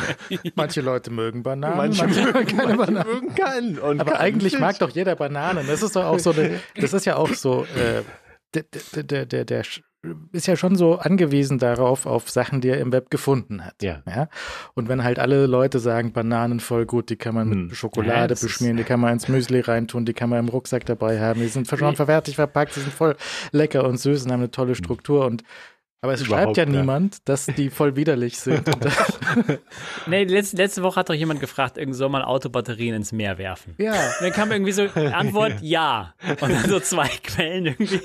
Manche 0.56 0.80
Leute 0.80 1.12
mögen 1.12 1.44
Bananen, 1.44 1.76
manche 1.76 2.06
manche, 2.06 2.22
mögen 2.22 2.46
keine 2.58 2.76
manche 2.76 2.94
Bananen. 2.94 3.14
mögen 3.14 3.36
keinen. 3.36 3.80
Und 3.80 4.00
Aber 4.00 4.12
keinen 4.14 4.22
eigentlich 4.22 4.54
Fisch. 4.54 4.62
mag 4.62 4.80
doch 4.80 4.92
jeder 4.92 5.18
Bananen. 5.18 5.68
Das 5.68 5.84
ist 5.84 5.96
doch 5.98 6.06
auch 6.06 6.20
so 6.20 6.32
eine, 6.32 6.62
das 6.80 6.94
ist 6.94 7.06
ja 7.06 7.18
auch 7.18 7.34
so, 7.34 7.66
äh, 7.76 8.02
der, 8.54 8.64
der, 9.04 9.26
der, 9.26 9.46
der, 9.46 9.64
ist 10.32 10.48
ja 10.48 10.56
schon 10.56 10.76
so 10.76 10.96
angewiesen 10.96 11.58
darauf, 11.58 12.06
auf 12.06 12.30
Sachen, 12.30 12.62
die 12.62 12.70
er 12.70 12.80
im 12.80 12.92
Web 12.92 13.10
gefunden 13.10 13.66
hat. 13.66 13.82
Ja. 13.82 14.04
Und 14.74 14.90
wenn 14.90 15.04
halt 15.04 15.20
alle 15.20 15.48
Leute 15.48 15.80
sagen, 15.80 16.14
Bananen 16.14 16.60
voll 16.60 16.86
gut, 16.86 17.10
die 17.10 17.16
kann 17.16 17.36
man 17.36 17.52
Hm. 17.52 17.68
mit 17.68 17.76
Schokolade 17.76 18.34
Ja, 18.34 18.40
beschmieren, 18.40 18.78
die 18.78 18.84
kann 18.84 19.00
man 19.00 19.14
ins 19.14 19.28
Müsli 19.28 19.60
reintun, 19.60 20.06
die 20.06 20.14
kann 20.14 20.30
man 20.30 20.40
im 20.40 20.50
Rucksack 20.50 20.86
dabei 20.86 21.20
haben, 21.20 21.42
die 21.42 21.48
sind 21.48 21.68
schon 21.68 21.96
fertig 21.96 22.36
verpackt, 22.36 22.76
die 22.76 22.82
sind 22.82 22.94
voll 22.94 23.16
lecker 23.52 23.86
und 23.86 24.00
süß 24.00 24.26
und 24.26 24.32
haben 24.32 24.42
eine 24.42 24.52
tolle 24.52 24.76
Struktur 24.76 25.26
und 25.26 25.44
aber 26.02 26.14
es 26.14 26.22
Überhaupt, 26.22 26.56
schreibt 26.56 26.58
ja 26.58 26.64
ja. 26.74 26.80
niemand, 26.82 27.28
dass 27.28 27.48
die 27.48 27.70
voll 27.70 27.96
widerlich 27.96 28.40
sind. 28.40 28.64
Nee, 30.08 30.24
letzte, 30.24 30.56
letzte 30.58 30.84
Woche 30.84 31.00
hat 31.02 31.10
doch 31.10 31.14
jemand 31.14 31.42
gefragt, 31.42 31.78
irgendwie 31.78 31.98
soll 31.98 32.08
man 32.10 32.22
Autobatterien 32.22 32.96
ins 32.96 33.12
Meer 33.12 33.38
werfen. 33.38 33.76
ja. 33.78 33.92
Und 33.94 34.22
dann 34.22 34.32
kam 34.32 34.52
irgendwie 34.52 34.72
so 34.72 34.84
Antwort 34.96 35.56
ja. 35.62 36.14
Und 36.30 36.42
dann 36.42 36.70
so 36.70 36.80
zwei 36.80 37.08
Quellen 37.24 37.66
irgendwie. 37.66 38.00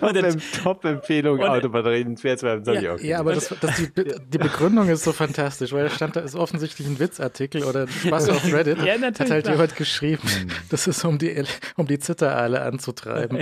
und 0.00 0.16
dann, 0.16 0.42
Top-Empfehlung, 0.62 1.38
und- 1.38 1.46
Autobatterien 1.46 2.08
ins 2.08 2.24
Meer 2.24 2.36
zu 2.36 2.46
werfen, 2.46 2.64
sag 2.64 2.82
ich 2.82 2.88
auch. 2.88 2.98
Ja, 2.98 3.20
aber 3.20 3.34
das, 3.34 3.54
das 3.60 3.76
die, 3.76 3.90
die 3.94 4.38
Begründung 4.38 4.88
ist 4.88 5.04
so 5.04 5.12
fantastisch, 5.12 5.72
weil 5.72 5.84
da 5.84 5.90
stand, 5.90 6.16
da 6.16 6.20
ist 6.20 6.34
offensichtlich 6.34 6.86
ein 6.88 6.98
Witzartikel 6.98 7.62
oder 7.64 7.82
ein 7.82 7.88
Spaß 7.88 8.28
auf 8.30 8.44
Reddit. 8.52 8.78
Ja, 8.82 8.98
natürlich, 8.98 9.20
Hat 9.20 9.30
halt 9.30 9.44
klar. 9.44 9.54
jemand 9.56 9.76
geschrieben, 9.76 10.28
das 10.70 10.86
ist 10.88 11.04
um 11.04 11.18
die, 11.18 11.44
um 11.76 11.86
die 11.86 11.98
Zitteraale 12.00 12.60
anzutreiben. 12.62 13.38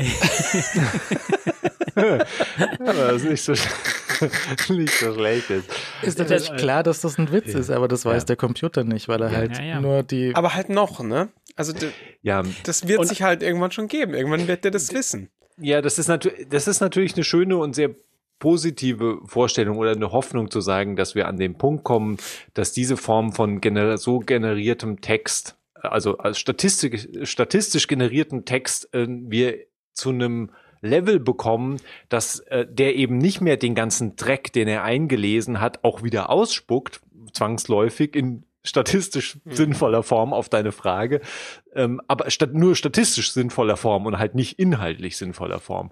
Aber 1.94 2.26
das 2.78 3.22
ist 3.22 3.28
nicht 3.30 3.42
so, 3.42 3.52
nicht 4.74 4.92
so 4.92 5.14
schlecht. 5.14 5.50
Ist. 5.50 5.68
Ist 6.02 6.18
natürlich 6.18 6.54
klar, 6.56 6.82
dass 6.82 7.00
das 7.00 7.18
ein 7.18 7.32
Witz 7.32 7.54
ist, 7.54 7.70
aber 7.70 7.88
das 7.88 8.04
weiß 8.04 8.22
Ja. 8.22 8.26
der 8.26 8.36
Computer 8.36 8.84
nicht, 8.84 9.08
weil 9.08 9.22
er 9.22 9.32
halt 9.32 9.58
ja, 9.58 9.64
ja. 9.64 9.80
nur 9.80 10.02
die. 10.02 10.34
Aber 10.34 10.54
halt 10.54 10.68
noch, 10.68 11.02
ne? 11.02 11.28
Also 11.56 11.72
Ja, 12.22 12.42
das 12.64 12.88
wird 12.88 13.06
sich 13.06 13.22
halt 13.22 13.42
irgendwann 13.42 13.70
schon 13.70 13.88
geben. 13.88 14.14
Irgendwann 14.14 14.48
wird 14.48 14.64
der 14.64 14.70
das 14.70 14.92
wissen. 14.92 15.28
Ja, 15.58 15.82
das 15.82 15.98
ist, 15.98 16.08
natürlich, 16.08 16.48
das 16.48 16.66
ist 16.66 16.80
natürlich 16.80 17.14
eine 17.14 17.24
schöne 17.24 17.56
und 17.58 17.74
sehr 17.74 17.90
positive 18.38 19.20
Vorstellung 19.26 19.78
oder 19.78 19.92
eine 19.92 20.10
Hoffnung 20.10 20.50
zu 20.50 20.60
sagen, 20.60 20.96
dass 20.96 21.14
wir 21.14 21.28
an 21.28 21.36
den 21.36 21.56
Punkt 21.58 21.84
kommen, 21.84 22.16
dass 22.54 22.72
diese 22.72 22.96
Form 22.96 23.32
von 23.32 23.60
gener 23.60 23.98
so 23.98 24.18
generiertem 24.18 25.00
Text, 25.00 25.56
also 25.74 26.18
als 26.18 26.38
statistisch, 26.38 27.06
statistisch 27.22 27.86
generierten 27.86 28.44
Text, 28.44 28.92
äh, 28.94 29.06
wir 29.08 29.58
zu 29.92 30.08
einem 30.08 30.50
Level 30.82 31.18
bekommen, 31.20 31.80
dass 32.08 32.40
äh, 32.40 32.66
der 32.68 32.96
eben 32.96 33.18
nicht 33.18 33.40
mehr 33.40 33.56
den 33.56 33.74
ganzen 33.74 34.16
Dreck, 34.16 34.52
den 34.52 34.68
er 34.68 34.82
eingelesen 34.82 35.60
hat, 35.60 35.84
auch 35.84 36.02
wieder 36.02 36.28
ausspuckt, 36.28 37.00
zwangsläufig 37.32 38.14
in 38.14 38.44
statistisch 38.64 39.38
sinnvoller 39.44 40.02
Form 40.02 40.32
auf 40.32 40.48
deine 40.48 40.72
Frage, 40.72 41.20
ähm, 41.74 42.00
aber 42.06 42.30
stat 42.30 42.54
nur 42.54 42.76
statistisch 42.76 43.32
sinnvoller 43.32 43.76
Form 43.76 44.06
und 44.06 44.18
halt 44.18 44.34
nicht 44.34 44.58
inhaltlich 44.58 45.16
sinnvoller 45.16 45.58
Form. 45.58 45.90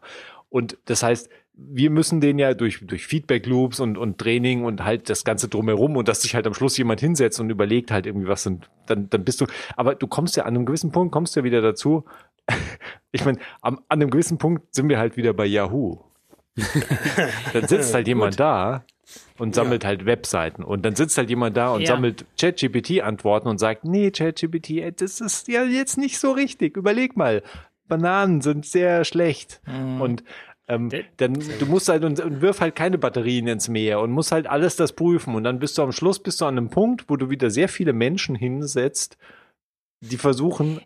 Und 0.50 0.78
das 0.84 1.02
heißt, 1.02 1.30
wir 1.52 1.90
müssen 1.90 2.20
den 2.20 2.38
ja 2.38 2.54
durch, 2.54 2.80
durch 2.86 3.06
Feedback-Loops 3.06 3.80
und, 3.80 3.98
und 3.98 4.18
Training 4.18 4.64
und 4.64 4.84
halt 4.84 5.10
das 5.10 5.24
Ganze 5.24 5.48
drumherum 5.48 5.96
und 5.96 6.08
dass 6.08 6.22
sich 6.22 6.34
halt 6.34 6.46
am 6.46 6.54
Schluss 6.54 6.76
jemand 6.78 7.00
hinsetzt 7.00 7.38
und 7.38 7.50
überlegt 7.50 7.90
halt 7.90 8.06
irgendwie 8.06 8.28
was 8.28 8.42
sind, 8.42 8.70
dann, 8.86 9.10
dann 9.10 9.24
bist 9.24 9.40
du, 9.40 9.46
aber 9.76 9.94
du 9.94 10.06
kommst 10.06 10.36
ja 10.36 10.44
an 10.44 10.54
einem 10.54 10.64
gewissen 10.64 10.90
Punkt, 10.90 11.12
kommst 11.12 11.36
ja 11.36 11.44
wieder 11.44 11.60
dazu. 11.60 12.04
Ich 13.12 13.24
meine, 13.24 13.38
an 13.60 13.78
einem 13.88 14.10
gewissen 14.10 14.38
Punkt 14.38 14.74
sind 14.74 14.88
wir 14.88 14.98
halt 14.98 15.16
wieder 15.16 15.32
bei 15.32 15.44
Yahoo. 15.46 15.98
dann 17.52 17.66
sitzt 17.66 17.94
halt 17.94 18.06
jemand 18.06 18.38
da 18.38 18.84
und 19.38 19.54
sammelt 19.54 19.84
halt 19.84 20.06
Webseiten 20.06 20.62
und 20.62 20.84
dann 20.84 20.94
sitzt 20.94 21.16
halt 21.18 21.30
jemand 21.30 21.56
da 21.56 21.70
und 21.72 21.80
Ja. 21.82 21.88
sammelt 21.88 22.26
ChatGPT-Antworten 22.38 23.48
und 23.48 23.58
sagt, 23.58 23.84
nee, 23.84 24.10
ChatGPT, 24.10 24.70
ey, 24.70 24.92
das 24.92 25.20
ist 25.20 25.48
ja 25.48 25.64
jetzt 25.64 25.96
nicht 25.98 26.18
so 26.18 26.32
richtig. 26.32 26.76
Überleg 26.76 27.16
mal, 27.16 27.42
Bananen 27.88 28.40
sind 28.40 28.66
sehr 28.66 29.04
schlecht 29.04 29.60
und 29.98 30.22
ähm, 30.68 30.90
dann 31.16 31.34
du 31.34 31.66
musst 31.66 31.88
halt 31.88 32.04
und, 32.04 32.20
und 32.20 32.40
wirf 32.42 32.60
halt 32.60 32.76
keine 32.76 32.98
Batterien 32.98 33.48
ins 33.48 33.68
Meer 33.68 33.98
und 34.00 34.12
musst 34.12 34.30
halt 34.30 34.46
alles 34.46 34.76
das 34.76 34.92
prüfen 34.92 35.34
und 35.34 35.42
dann 35.42 35.58
bist 35.58 35.76
du 35.78 35.82
am 35.82 35.90
Schluss 35.90 36.20
bist 36.22 36.40
du 36.40 36.44
an 36.44 36.56
einem 36.56 36.70
Punkt, 36.70 37.06
wo 37.08 37.16
du 37.16 37.28
wieder 37.30 37.50
sehr 37.50 37.68
viele 37.68 37.92
Menschen 37.92 38.36
hinsetzt, 38.36 39.16
die 40.00 40.16
versuchen 40.18 40.80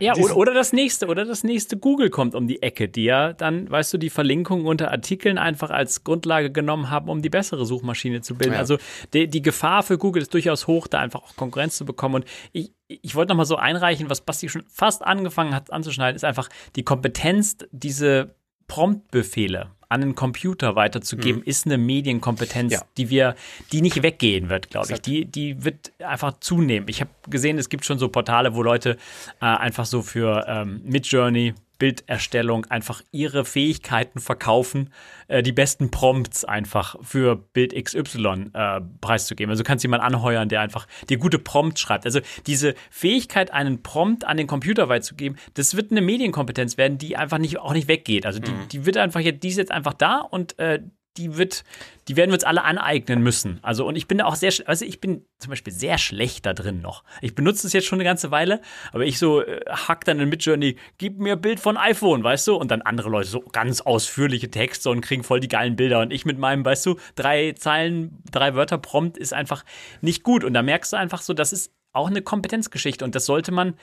Ja, 0.00 0.14
oder, 0.16 0.36
oder 0.36 0.54
das 0.54 0.72
nächste, 0.72 1.06
oder 1.06 1.24
das 1.24 1.44
nächste 1.44 1.76
Google 1.76 2.10
kommt 2.10 2.34
um 2.34 2.46
die 2.46 2.62
Ecke, 2.62 2.88
die 2.88 3.04
ja 3.04 3.32
dann, 3.32 3.70
weißt 3.70 3.92
du, 3.92 3.98
die 3.98 4.10
Verlinkungen 4.10 4.66
unter 4.66 4.90
Artikeln 4.90 5.38
einfach 5.38 5.70
als 5.70 6.04
Grundlage 6.04 6.50
genommen 6.50 6.90
haben, 6.90 7.08
um 7.08 7.22
die 7.22 7.30
bessere 7.30 7.64
Suchmaschine 7.64 8.20
zu 8.20 8.34
bilden. 8.34 8.54
Ja. 8.54 8.58
Also 8.58 8.78
die, 9.12 9.28
die 9.28 9.42
Gefahr 9.42 9.82
für 9.82 9.98
Google 9.98 10.22
ist 10.22 10.34
durchaus 10.34 10.66
hoch, 10.66 10.86
da 10.86 10.98
einfach 10.98 11.22
auch 11.22 11.36
Konkurrenz 11.36 11.76
zu 11.76 11.84
bekommen. 11.84 12.16
Und 12.16 12.24
ich, 12.52 12.72
ich 12.88 13.14
wollte 13.14 13.30
nochmal 13.30 13.46
so 13.46 13.56
einreichen, 13.56 14.10
was 14.10 14.20
Basti 14.20 14.48
schon 14.48 14.64
fast 14.68 15.04
angefangen 15.04 15.54
hat 15.54 15.72
anzuschneiden, 15.72 16.16
ist 16.16 16.24
einfach 16.24 16.48
die 16.76 16.82
Kompetenz, 16.82 17.58
diese 17.70 18.34
Promptbefehle 18.66 19.70
an 19.92 20.00
den 20.00 20.14
Computer 20.14 20.74
weiterzugeben, 20.74 21.42
ist 21.42 21.66
eine 21.66 21.78
Medienkompetenz, 21.78 22.72
Ja. 22.72 22.82
die 22.96 23.10
wir, 23.10 23.34
die 23.72 23.82
nicht 23.82 24.02
weggehen 24.02 24.48
wird, 24.48 24.70
glaube 24.70 24.92
ich. 24.92 25.00
Die, 25.02 25.24
die 25.26 25.64
wird 25.64 25.92
einfach 26.00 26.40
zunehmen. 26.40 26.88
Ich 26.88 27.00
habe 27.00 27.10
gesehen, 27.28 27.58
es 27.58 27.68
gibt 27.68 27.84
schon 27.84 27.98
so 27.98 28.08
Portale, 28.08 28.54
wo 28.54 28.62
Leute 28.62 28.96
äh, 29.40 29.44
einfach 29.46 29.86
so 29.86 30.02
für 30.02 30.44
ähm, 30.48 30.80
Midjourney 30.84 31.54
Bilderstellung 31.82 32.64
einfach 32.66 33.02
ihre 33.10 33.44
Fähigkeiten 33.44 34.20
verkaufen, 34.20 34.90
äh, 35.26 35.42
die 35.42 35.50
besten 35.50 35.90
Prompts 35.90 36.44
einfach 36.44 36.94
für 37.02 37.34
Bild 37.34 37.74
XY 37.74 38.50
äh, 38.54 38.80
preiszugeben. 39.00 39.50
Also 39.50 39.64
du 39.64 39.66
kannst 39.66 39.82
jemanden 39.82 40.06
anheuern, 40.06 40.48
der 40.48 40.60
einfach 40.60 40.86
dir 41.08 41.16
gute 41.16 41.40
Prompts 41.40 41.80
schreibt. 41.80 42.04
Also 42.04 42.20
diese 42.46 42.76
Fähigkeit, 42.88 43.52
einen 43.52 43.82
Prompt 43.82 44.24
an 44.24 44.36
den 44.36 44.46
Computer 44.46 44.88
weiterzugeben, 44.88 45.36
das 45.54 45.74
wird 45.74 45.90
eine 45.90 46.02
Medienkompetenz 46.02 46.78
werden, 46.78 46.98
die 46.98 47.16
einfach 47.16 47.38
nicht, 47.38 47.58
auch 47.58 47.72
nicht 47.72 47.88
weggeht. 47.88 48.26
Also 48.26 48.38
die, 48.38 48.52
mhm. 48.52 48.68
die 48.70 48.86
wird 48.86 48.96
einfach 48.96 49.18
jetzt, 49.18 49.42
die 49.42 49.48
ist 49.48 49.56
jetzt 49.56 49.72
einfach 49.72 49.94
da 49.94 50.18
und 50.18 50.56
äh, 50.60 50.84
die 51.16 51.36
wird, 51.36 51.64
die 52.08 52.16
werden 52.16 52.30
wir 52.30 52.34
uns 52.34 52.44
alle 52.44 52.64
aneignen 52.64 53.22
müssen. 53.22 53.58
Also, 53.62 53.86
und 53.86 53.96
ich 53.96 54.08
bin 54.08 54.18
da 54.18 54.24
auch 54.24 54.34
sehr, 54.34 54.52
also 54.66 54.84
ich 54.84 55.00
bin 55.00 55.24
zum 55.38 55.50
Beispiel 55.50 55.72
sehr 55.72 55.98
schlecht 55.98 56.46
da 56.46 56.54
drin 56.54 56.80
noch. 56.80 57.04
Ich 57.20 57.34
benutze 57.34 57.66
es 57.66 57.72
jetzt 57.72 57.86
schon 57.86 57.96
eine 57.96 58.04
ganze 58.04 58.30
Weile, 58.30 58.60
aber 58.92 59.04
ich 59.04 59.18
so 59.18 59.42
äh, 59.42 59.60
hack 59.68 60.04
dann 60.04 60.20
in 60.20 60.28
Midjourney, 60.28 60.76
gib 60.98 61.18
mir 61.18 61.36
Bild 61.36 61.60
von 61.60 61.76
iPhone, 61.76 62.24
weißt 62.24 62.48
du? 62.48 62.56
Und 62.56 62.70
dann 62.70 62.82
andere 62.82 63.10
Leute 63.10 63.28
so 63.28 63.40
ganz 63.40 63.80
ausführliche 63.82 64.50
Texte 64.50 64.90
und 64.90 65.02
kriegen 65.02 65.22
voll 65.24 65.40
die 65.40 65.48
geilen 65.48 65.76
Bilder. 65.76 66.00
Und 66.00 66.12
ich 66.12 66.24
mit 66.24 66.38
meinem, 66.38 66.64
weißt 66.64 66.86
du, 66.86 66.96
drei 67.14 67.52
Zeilen, 67.52 68.22
drei 68.30 68.54
Wörter 68.54 68.78
Prompt 68.78 69.18
ist 69.18 69.34
einfach 69.34 69.64
nicht 70.00 70.22
gut. 70.22 70.44
Und 70.44 70.54
da 70.54 70.62
merkst 70.62 70.92
du 70.92 70.96
einfach 70.96 71.20
so, 71.20 71.34
das 71.34 71.52
ist 71.52 71.72
auch 71.92 72.08
eine 72.08 72.22
Kompetenzgeschichte. 72.22 73.04
Und 73.04 73.14
das 73.14 73.26
sollte 73.26 73.52
man, 73.52 73.74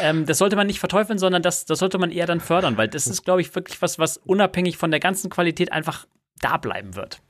ähm, 0.00 0.26
das 0.26 0.38
sollte 0.38 0.56
man 0.56 0.66
nicht 0.66 0.80
verteufeln, 0.80 1.18
sondern 1.18 1.42
das, 1.42 1.64
das 1.64 1.78
sollte 1.78 1.98
man 1.98 2.10
eher 2.10 2.26
dann 2.26 2.40
fördern, 2.40 2.76
weil 2.76 2.88
das 2.88 3.06
ist, 3.06 3.24
glaube 3.24 3.40
ich, 3.40 3.54
wirklich 3.54 3.80
was, 3.80 3.98
was 3.98 4.18
unabhängig 4.18 4.76
von 4.76 4.90
der 4.90 5.00
ganzen 5.00 5.30
Qualität 5.30 5.72
einfach 5.72 6.06
da 6.40 6.56
bleiben 6.56 6.96
wird. 6.96 7.20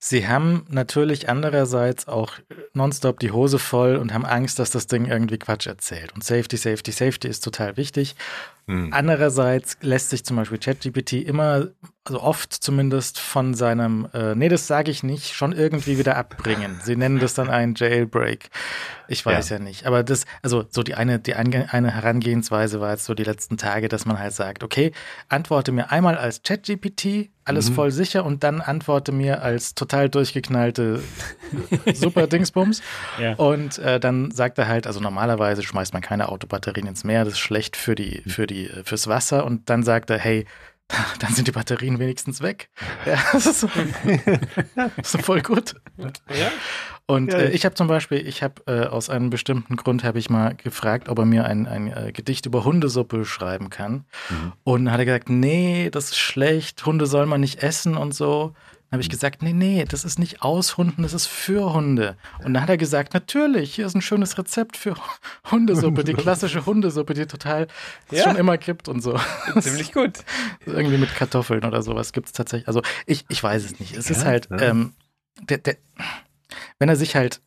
Sie 0.00 0.28
haben 0.28 0.64
natürlich 0.68 1.28
andererseits 1.28 2.06
auch 2.06 2.34
nonstop 2.72 3.18
die 3.18 3.32
Hose 3.32 3.58
voll 3.58 3.96
und 3.96 4.14
haben 4.14 4.24
Angst, 4.24 4.60
dass 4.60 4.70
das 4.70 4.86
Ding 4.86 5.06
irgendwie 5.06 5.38
Quatsch 5.38 5.66
erzählt. 5.66 6.14
Und 6.14 6.22
Safety, 6.22 6.56
Safety, 6.56 6.92
Safety 6.92 7.26
ist 7.26 7.42
total 7.42 7.76
wichtig. 7.76 8.14
Hm. 8.68 8.92
Andererseits 8.92 9.76
lässt 9.80 10.10
sich 10.10 10.24
zum 10.24 10.36
Beispiel 10.36 10.58
ChatGPT 10.58 11.14
immer 11.14 11.72
also 12.08 12.22
oft 12.22 12.52
zumindest 12.52 13.18
von 13.18 13.54
seinem, 13.54 14.08
äh, 14.14 14.34
nee, 14.34 14.48
das 14.48 14.66
sage 14.66 14.90
ich 14.90 15.02
nicht, 15.02 15.34
schon 15.34 15.52
irgendwie 15.52 15.98
wieder 15.98 16.16
abbringen. 16.16 16.80
Sie 16.84 16.96
nennen 16.96 17.18
das 17.18 17.34
dann 17.34 17.50
einen 17.50 17.74
Jailbreak. 17.74 18.50
Ich 19.08 19.24
weiß 19.24 19.48
ja. 19.50 19.56
ja, 19.56 19.62
nicht. 19.62 19.86
Aber 19.86 20.02
das, 20.02 20.24
also 20.42 20.64
so 20.70 20.82
die 20.82 20.94
eine, 20.94 21.18
die 21.18 21.34
eine 21.34 21.66
Herangehensweise 21.66 22.80
war 22.80 22.92
jetzt 22.92 23.04
so 23.04 23.14
die 23.14 23.24
letzten 23.24 23.56
Tage, 23.56 23.88
dass 23.88 24.06
man 24.06 24.18
halt 24.18 24.32
sagt, 24.32 24.62
okay, 24.62 24.92
antworte 25.28 25.72
mir 25.72 25.90
einmal 25.90 26.16
als 26.16 26.42
ChatGPT, 26.42 27.30
alles 27.48 27.70
mhm. 27.70 27.74
voll 27.74 27.90
sicher 27.90 28.24
und 28.24 28.44
dann 28.44 28.60
antworte 28.60 29.12
mir 29.12 29.42
als 29.42 29.74
total 29.74 30.08
durchgeknallte 30.08 31.00
Super 31.94 32.26
Dingsbums. 32.26 32.82
Ja. 33.20 33.34
Und 33.34 33.78
äh, 33.78 33.98
dann 33.98 34.30
sagt 34.30 34.58
er 34.58 34.68
halt, 34.68 34.86
also 34.86 35.00
normalerweise 35.00 35.62
schmeißt 35.62 35.92
man 35.92 36.02
keine 36.02 36.28
Autobatterien 36.28 36.86
ins 36.86 37.04
Meer, 37.04 37.24
das 37.24 37.34
ist 37.34 37.40
schlecht 37.40 37.76
für 37.76 37.94
die, 37.94 38.22
für 38.26 38.46
die, 38.46 38.70
fürs 38.84 39.08
Wasser. 39.08 39.44
Und 39.44 39.70
dann 39.70 39.82
sagt 39.82 40.10
er, 40.10 40.18
hey, 40.18 40.46
dann 41.18 41.34
sind 41.34 41.48
die 41.48 41.52
Batterien 41.52 41.98
wenigstens 41.98 42.40
weg. 42.40 42.70
Ja, 43.04 43.18
das 43.32 43.46
ist, 43.46 43.60
so, 43.60 43.70
das 44.96 45.14
ist 45.14 45.24
voll 45.24 45.42
gut. 45.42 45.74
Und. 47.06 47.32
Äh, 47.32 47.50
ich 47.50 47.64
habe 47.64 47.74
zum 47.74 47.88
Beispiel, 47.88 48.26
ich 48.26 48.42
habe 48.42 48.62
äh, 48.66 48.86
aus 48.86 49.10
einem 49.10 49.30
bestimmten 49.30 49.76
Grund 49.76 50.04
habe 50.04 50.18
ich 50.18 50.30
mal 50.30 50.54
gefragt, 50.54 51.08
ob 51.08 51.18
er 51.18 51.24
mir 51.24 51.44
ein, 51.44 51.66
ein 51.66 51.92
äh, 51.92 52.12
Gedicht 52.12 52.46
über 52.46 52.64
Hundesuppe 52.64 53.24
schreiben 53.24 53.70
kann. 53.70 54.04
Mhm. 54.30 54.52
Und 54.64 54.84
dann 54.86 54.92
hat 54.92 55.00
er 55.00 55.06
gesagt, 55.06 55.30
nee, 55.30 55.90
das 55.90 56.06
ist 56.06 56.18
schlecht, 56.18 56.84
Hunde 56.84 57.06
soll 57.06 57.26
man 57.26 57.40
nicht 57.40 57.62
essen 57.62 57.96
und 57.96 58.14
so. 58.14 58.54
Dann 58.90 58.96
habe 58.96 59.02
ich 59.02 59.10
gesagt, 59.10 59.42
nee, 59.42 59.52
nee, 59.52 59.84
das 59.84 60.04
ist 60.04 60.18
nicht 60.18 60.40
aus 60.40 60.78
Hunden, 60.78 61.02
das 61.02 61.12
ist 61.12 61.26
für 61.26 61.74
Hunde. 61.74 62.16
Und 62.42 62.54
dann 62.54 62.62
hat 62.62 62.70
er 62.70 62.78
gesagt, 62.78 63.12
natürlich, 63.12 63.74
hier 63.74 63.84
ist 63.84 63.94
ein 63.94 64.00
schönes 64.00 64.38
Rezept 64.38 64.78
für 64.78 64.94
Hundesuppe, 65.50 66.04
die 66.04 66.14
klassische 66.14 66.64
Hundesuppe, 66.64 67.12
die 67.12 67.26
total 67.26 67.66
ja. 68.10 68.22
schon 68.22 68.36
immer 68.36 68.56
gibt 68.56 68.88
und 68.88 69.02
so. 69.02 69.20
Ziemlich 69.60 69.92
gut. 69.92 70.20
Irgendwie 70.66 70.96
mit 70.96 71.14
Kartoffeln 71.14 71.64
oder 71.64 71.82
sowas 71.82 72.12
gibt 72.12 72.28
es 72.28 72.32
tatsächlich. 72.32 72.66
Also 72.66 72.80
ich, 73.04 73.26
ich 73.28 73.42
weiß 73.42 73.62
es 73.62 73.78
nicht. 73.78 73.94
Es 73.94 74.08
ja, 74.08 74.16
ist 74.16 74.24
halt, 74.24 74.48
ja. 74.50 74.58
ähm, 74.58 74.94
der, 75.42 75.58
der, 75.58 75.76
wenn 76.78 76.88
er 76.88 76.96
sich 76.96 77.14
halt 77.14 77.42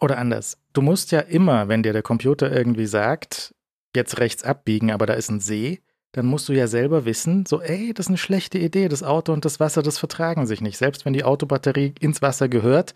oder 0.00 0.18
anders, 0.18 0.58
du 0.72 0.82
musst 0.82 1.12
ja 1.12 1.20
immer, 1.20 1.68
wenn 1.68 1.84
dir 1.84 1.92
der 1.92 2.02
Computer 2.02 2.50
irgendwie 2.50 2.86
sagt, 2.86 3.54
jetzt 3.94 4.18
rechts 4.18 4.42
abbiegen, 4.42 4.90
aber 4.90 5.06
da 5.06 5.14
ist 5.14 5.30
ein 5.30 5.38
See, 5.38 5.80
dann 6.12 6.26
musst 6.26 6.48
du 6.48 6.52
ja 6.52 6.66
selber 6.66 7.04
wissen, 7.06 7.46
so, 7.46 7.60
ey, 7.60 7.94
das 7.94 8.06
ist 8.06 8.10
eine 8.10 8.18
schlechte 8.18 8.58
Idee, 8.58 8.88
das 8.88 9.02
Auto 9.02 9.32
und 9.32 9.44
das 9.44 9.60
Wasser, 9.60 9.82
das 9.82 9.98
vertragen 9.98 10.46
sich 10.46 10.60
nicht. 10.60 10.76
Selbst 10.76 11.04
wenn 11.04 11.14
die 11.14 11.24
Autobatterie 11.24 11.94
ins 12.00 12.20
Wasser 12.20 12.48
gehört, 12.48 12.94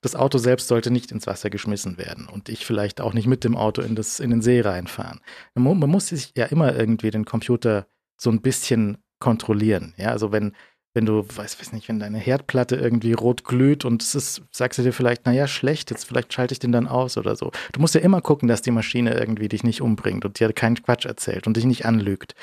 das 0.00 0.14
Auto 0.14 0.38
selbst 0.38 0.68
sollte 0.68 0.92
nicht 0.92 1.10
ins 1.10 1.26
Wasser 1.26 1.50
geschmissen 1.50 1.98
werden 1.98 2.28
und 2.28 2.48
ich 2.48 2.64
vielleicht 2.64 3.00
auch 3.00 3.14
nicht 3.14 3.26
mit 3.26 3.42
dem 3.44 3.56
Auto 3.56 3.82
in, 3.82 3.96
das, 3.96 4.20
in 4.20 4.30
den 4.30 4.42
See 4.42 4.60
reinfahren. 4.60 5.20
Man, 5.54 5.78
muss 5.78 6.08
sich 6.08 6.32
ja 6.36 6.46
immer 6.46 6.74
irgendwie 6.74 7.10
den 7.10 7.24
Computer 7.24 7.86
so 8.16 8.30
ein 8.30 8.40
bisschen 8.40 8.98
kontrollieren. 9.18 9.94
Ja, 9.96 10.10
also 10.10 10.32
wenn, 10.32 10.52
wenn 10.94 11.06
du, 11.06 11.24
weiß, 11.26 11.58
weiß 11.58 11.72
nicht, 11.72 11.88
wenn 11.88 11.98
deine 11.98 12.18
Herdplatte 12.18 12.76
irgendwie 12.76 13.12
rot 13.12 13.44
glüht 13.44 13.84
und 13.84 14.02
es 14.02 14.14
ist, 14.14 14.42
sagst 14.50 14.78
du 14.78 14.82
dir 14.82 14.92
vielleicht, 14.92 15.24
naja, 15.24 15.46
schlecht, 15.46 15.90
jetzt 15.90 16.04
vielleicht 16.04 16.32
schalte 16.32 16.52
ich 16.52 16.58
den 16.58 16.72
dann 16.72 16.86
aus 16.86 17.16
oder 17.16 17.34
so. 17.34 17.50
Du 17.72 17.80
musst 17.80 17.94
ja 17.94 18.00
immer 18.00 18.20
gucken, 18.20 18.48
dass 18.48 18.62
die 18.62 18.70
Maschine 18.70 19.14
irgendwie 19.14 19.48
dich 19.48 19.64
nicht 19.64 19.80
umbringt 19.80 20.24
und 20.24 20.38
dir 20.38 20.52
keinen 20.52 20.82
Quatsch 20.82 21.06
erzählt 21.06 21.46
und 21.46 21.56
dich 21.56 21.64
nicht 21.64 21.86
anlügt. 21.86 22.34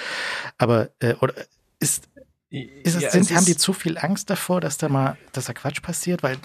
Aber, 0.58 0.90
äh, 1.00 1.14
oder 1.22 1.34
ist, 1.80 2.10
ist 2.52 2.96
es, 2.96 3.04
ja, 3.04 3.12
sind, 3.12 3.30
es 3.30 3.36
haben 3.36 3.46
die 3.46 3.56
zu 3.56 3.74
viel 3.74 4.00
Angst 4.00 4.32
davor, 4.32 4.60
dass 4.60 4.80
da 4.80 4.90
mal, 4.90 5.18
dass 5.34 5.46
da 5.46 5.54
Quatsch 5.54 5.84
passiert? 5.84 6.24
Weil, 6.24 6.38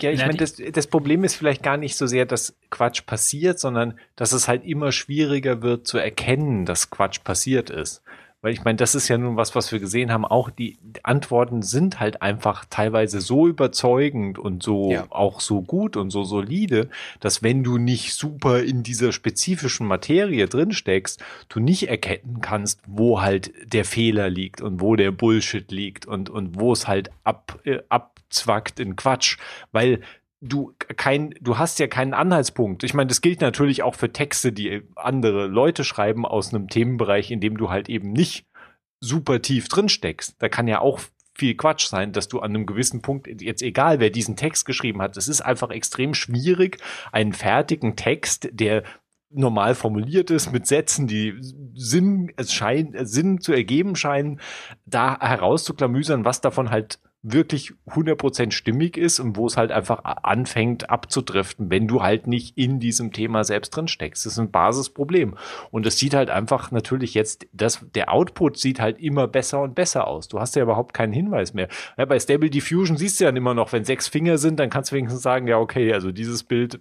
ja, 0.00 0.10
ich 0.10 0.18
meine, 0.18 0.36
das, 0.36 0.56
das 0.56 0.88
Problem 0.88 1.22
ist 1.22 1.36
vielleicht 1.36 1.62
gar 1.62 1.76
nicht 1.76 1.96
so 1.96 2.08
sehr, 2.08 2.26
dass 2.26 2.56
Quatsch 2.70 3.06
passiert, 3.06 3.60
sondern 3.60 3.96
dass 4.16 4.32
es 4.32 4.48
halt 4.48 4.64
immer 4.64 4.90
schwieriger 4.90 5.62
wird 5.62 5.86
zu 5.86 5.98
erkennen, 5.98 6.66
dass 6.66 6.90
Quatsch 6.90 7.22
passiert 7.22 7.70
ist. 7.70 8.02
Weil 8.44 8.52
ich 8.52 8.62
meine, 8.62 8.76
das 8.76 8.94
ist 8.94 9.08
ja 9.08 9.16
nun 9.16 9.38
was, 9.38 9.54
was 9.54 9.72
wir 9.72 9.78
gesehen 9.78 10.12
haben. 10.12 10.26
Auch 10.26 10.50
die 10.50 10.76
Antworten 11.02 11.62
sind 11.62 11.98
halt 11.98 12.20
einfach 12.20 12.66
teilweise 12.68 13.22
so 13.22 13.48
überzeugend 13.48 14.38
und 14.38 14.62
so 14.62 14.90
ja. 14.90 15.06
auch 15.08 15.40
so 15.40 15.62
gut 15.62 15.96
und 15.96 16.10
so 16.10 16.24
solide, 16.24 16.90
dass 17.20 17.42
wenn 17.42 17.64
du 17.64 17.78
nicht 17.78 18.12
super 18.12 18.62
in 18.62 18.82
dieser 18.82 19.12
spezifischen 19.12 19.86
Materie 19.86 20.46
drin 20.46 20.72
steckst, 20.72 21.24
du 21.48 21.58
nicht 21.58 21.88
erkennen 21.88 22.42
kannst, 22.42 22.82
wo 22.86 23.22
halt 23.22 23.50
der 23.64 23.86
Fehler 23.86 24.28
liegt 24.28 24.60
und 24.60 24.82
wo 24.82 24.94
der 24.94 25.10
Bullshit 25.10 25.72
liegt 25.72 26.04
und, 26.04 26.28
und 26.28 26.60
wo 26.60 26.74
es 26.74 26.86
halt 26.86 27.10
ab, 27.22 27.58
äh, 27.64 27.78
abzwackt 27.88 28.78
in 28.78 28.94
Quatsch. 28.94 29.38
Weil 29.72 30.00
du 30.44 30.74
kein, 30.96 31.34
du 31.40 31.58
hast 31.58 31.78
ja 31.78 31.86
keinen 31.86 32.14
Anhaltspunkt. 32.14 32.84
Ich 32.84 32.94
meine, 32.94 33.08
das 33.08 33.20
gilt 33.20 33.40
natürlich 33.40 33.82
auch 33.82 33.94
für 33.94 34.12
Texte, 34.12 34.52
die 34.52 34.82
andere 34.94 35.46
Leute 35.46 35.84
schreiben 35.84 36.26
aus 36.26 36.52
einem 36.52 36.68
Themenbereich, 36.68 37.30
in 37.30 37.40
dem 37.40 37.56
du 37.56 37.70
halt 37.70 37.88
eben 37.88 38.12
nicht 38.12 38.46
super 39.00 39.40
tief 39.40 39.68
drin 39.68 39.88
steckst. 39.88 40.36
Da 40.40 40.48
kann 40.48 40.68
ja 40.68 40.80
auch 40.80 41.00
viel 41.36 41.56
Quatsch 41.56 41.86
sein, 41.86 42.12
dass 42.12 42.28
du 42.28 42.40
an 42.40 42.50
einem 42.50 42.66
gewissen 42.66 43.02
Punkt, 43.02 43.26
jetzt 43.40 43.62
egal 43.62 43.98
wer 43.98 44.10
diesen 44.10 44.36
Text 44.36 44.66
geschrieben 44.66 45.02
hat, 45.02 45.16
es 45.16 45.28
ist 45.28 45.40
einfach 45.40 45.70
extrem 45.70 46.14
schwierig, 46.14 46.78
einen 47.10 47.32
fertigen 47.32 47.96
Text, 47.96 48.48
der 48.52 48.84
normal 49.30 49.74
formuliert 49.74 50.30
ist, 50.30 50.52
mit 50.52 50.66
Sätzen, 50.66 51.08
die 51.08 51.34
Sinn, 51.74 52.32
es 52.36 52.52
scheint, 52.52 52.96
Sinn 53.08 53.40
zu 53.40 53.52
ergeben 53.52 53.96
scheinen, 53.96 54.40
da 54.86 55.18
herauszuklamüsern, 55.18 56.24
was 56.24 56.40
davon 56.40 56.70
halt 56.70 57.00
wirklich 57.26 57.72
100% 57.88 58.52
stimmig 58.52 58.98
ist 58.98 59.18
und 59.18 59.36
wo 59.36 59.46
es 59.46 59.56
halt 59.56 59.72
einfach 59.72 60.04
anfängt 60.04 60.90
abzudriften, 60.90 61.70
wenn 61.70 61.88
du 61.88 62.02
halt 62.02 62.26
nicht 62.26 62.58
in 62.58 62.80
diesem 62.80 63.12
Thema 63.12 63.44
selbst 63.44 63.70
drin 63.70 63.88
steckst. 63.88 64.26
Das 64.26 64.34
ist 64.34 64.38
ein 64.38 64.50
Basisproblem. 64.50 65.34
Und 65.70 65.86
es 65.86 65.98
sieht 65.98 66.12
halt 66.12 66.28
einfach 66.28 66.70
natürlich 66.70 67.14
jetzt, 67.14 67.46
das, 67.52 67.84
der 67.94 68.12
Output 68.12 68.58
sieht 68.58 68.78
halt 68.78 69.00
immer 69.00 69.26
besser 69.26 69.62
und 69.62 69.74
besser 69.74 70.06
aus. 70.06 70.28
Du 70.28 70.38
hast 70.38 70.54
ja 70.54 70.62
überhaupt 70.62 70.92
keinen 70.92 71.14
Hinweis 71.14 71.54
mehr. 71.54 71.68
Ja, 71.96 72.04
bei 72.04 72.20
Stable 72.20 72.50
Diffusion 72.50 72.98
siehst 72.98 73.18
du 73.18 73.24
ja 73.24 73.30
immer 73.30 73.54
noch, 73.54 73.72
wenn 73.72 73.84
sechs 73.84 74.06
Finger 74.06 74.36
sind, 74.36 74.60
dann 74.60 74.68
kannst 74.68 74.92
du 74.92 74.96
wenigstens 74.96 75.22
sagen, 75.22 75.48
ja, 75.48 75.58
okay, 75.58 75.94
also 75.94 76.12
dieses 76.12 76.44
Bild 76.44 76.78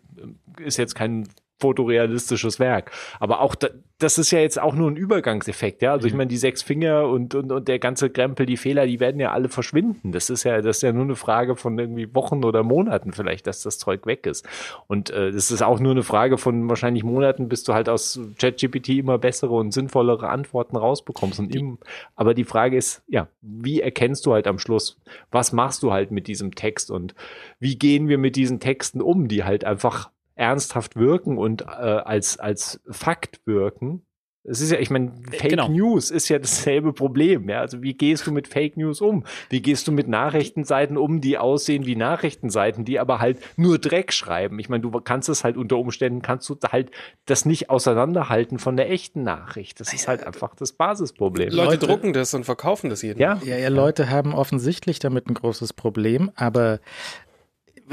ist 0.60 0.78
jetzt 0.78 0.94
kein 0.94 1.26
fotorealistisches 1.64 2.60
Werk. 2.60 2.92
Aber 3.22 3.40
auch 3.40 3.56
da, 3.56 3.70
das 4.00 4.18
ist 4.18 4.32
ja 4.32 4.40
jetzt 4.40 4.60
auch 4.60 4.76
nur 4.76 4.92
ein 4.92 4.98
Übergangseffekt, 4.98 5.82
ja. 5.82 5.94
Also 5.94 6.08
ich 6.08 6.14
mhm. 6.14 6.18
meine, 6.18 6.28
die 6.28 6.38
sechs 6.38 6.62
Finger 6.62 7.08
und, 7.08 7.36
und, 7.36 7.52
und 7.52 7.68
der 7.70 7.80
ganze 7.80 8.10
Krempel, 8.10 8.46
die 8.46 8.58
Fehler, 8.58 8.86
die 8.86 9.00
werden 9.00 9.20
ja 9.22 9.32
alle 9.32 9.48
verschwinden. 9.48 10.12
Das 10.12 10.30
ist 10.30 10.44
ja, 10.44 10.62
das 10.62 10.78
ist 10.78 10.82
ja 10.84 10.92
nur 10.92 11.04
eine 11.04 11.16
Frage 11.16 11.56
von 11.56 11.80
irgendwie 11.80 12.14
Wochen 12.14 12.44
oder 12.44 12.64
Monaten 12.64 13.14
vielleicht, 13.14 13.48
dass 13.48 13.64
das 13.64 13.78
Zeug 13.78 14.06
weg 14.06 14.26
ist. 14.26 14.46
Und 14.88 15.10
äh, 15.12 15.32
das 15.32 15.52
ist 15.52 15.62
auch 15.62 15.80
nur 15.80 15.92
eine 15.92 16.04
Frage 16.04 16.38
von 16.38 16.68
wahrscheinlich 16.68 17.04
Monaten, 17.06 17.48
bis 17.48 17.64
du 17.64 17.74
halt 17.74 17.88
aus 17.88 18.20
ChatGPT 18.40 18.90
immer 18.90 19.18
bessere 19.18 19.54
und 19.54 19.72
sinnvollere 19.72 20.28
Antworten 20.28 20.76
rausbekommst. 20.76 21.40
Und 21.40 21.56
im, 21.56 21.78
aber 22.18 22.34
die 22.34 22.44
Frage 22.44 22.76
ist, 22.76 23.04
ja, 23.08 23.30
wie 23.42 23.80
erkennst 23.80 24.26
du 24.26 24.34
halt 24.34 24.48
am 24.48 24.60
Schluss, 24.60 25.00
was 25.32 25.54
machst 25.54 25.82
du 25.82 25.94
halt 25.94 26.12
mit 26.12 26.28
diesem 26.28 26.56
Text 26.56 26.92
und 26.92 27.16
wie 27.60 27.78
gehen 27.78 28.10
wir 28.10 28.18
mit 28.18 28.36
diesen 28.36 28.60
Texten 28.60 29.02
um, 29.02 29.30
die 29.30 29.46
halt 29.46 29.64
einfach 29.64 30.10
ernsthaft 30.36 30.96
wirken 30.96 31.38
und 31.38 31.62
äh, 31.62 31.66
als, 31.66 32.40
als 32.40 32.82
Fakt 32.90 33.42
wirken 33.46 34.06
Es 34.46 34.60
ist 34.60 34.72
ja, 34.72 34.80
ich 34.80 34.90
meine, 34.90 35.14
äh, 35.32 35.38
Fake 35.38 35.52
genau. 35.52 35.70
News 35.70 36.12
ist 36.12 36.28
ja 36.28 36.38
dasselbe 36.38 36.92
Problem. 36.92 37.48
Ja? 37.48 37.62
Also 37.62 37.82
wie 37.82 37.94
gehst 37.94 38.28
du 38.28 38.32
mit 38.32 38.48
Fake 38.48 38.76
News 38.76 39.00
um? 39.00 39.24
Wie 39.50 39.62
gehst 39.62 39.88
du 39.88 39.92
mit 39.94 40.08
Nachrichtenseiten 40.10 40.98
um, 40.98 41.22
die 41.22 41.38
aussehen 41.38 41.86
wie 41.86 41.96
Nachrichtenseiten, 41.96 42.84
die 42.84 43.00
aber 43.00 43.20
halt 43.20 43.38
nur 43.56 43.78
Dreck 43.80 44.12
schreiben? 44.12 44.60
Ich 44.60 44.68
meine, 44.68 44.82
du 44.82 44.92
kannst 45.00 45.30
es 45.30 45.44
halt 45.46 45.56
unter 45.56 45.78
Umständen, 45.78 46.22
kannst 46.22 46.50
du 46.50 46.58
halt 46.70 46.92
das 47.26 47.46
nicht 47.46 47.70
auseinanderhalten 47.70 48.60
von 48.60 48.76
der 48.76 48.92
echten 48.92 49.24
Nachricht. 49.24 49.80
Das 49.80 49.94
ist 49.94 50.10
halt 50.10 50.26
einfach 50.26 50.56
das 50.56 50.74
Basisproblem. 50.74 51.50
Leute, 51.50 51.76
Leute 51.76 51.88
drucken 51.88 52.12
das 52.12 52.34
und 52.34 52.44
verkaufen 52.44 52.90
das 52.90 53.02
jeden. 53.02 53.22
Ja, 53.22 53.40
ja, 53.46 53.56
ja, 53.56 53.70
Leute 53.70 54.10
haben 54.10 54.34
offensichtlich 54.34 55.00
damit 55.00 55.30
ein 55.30 55.36
großes 55.36 55.72
Problem, 55.72 56.32
aber 56.36 56.80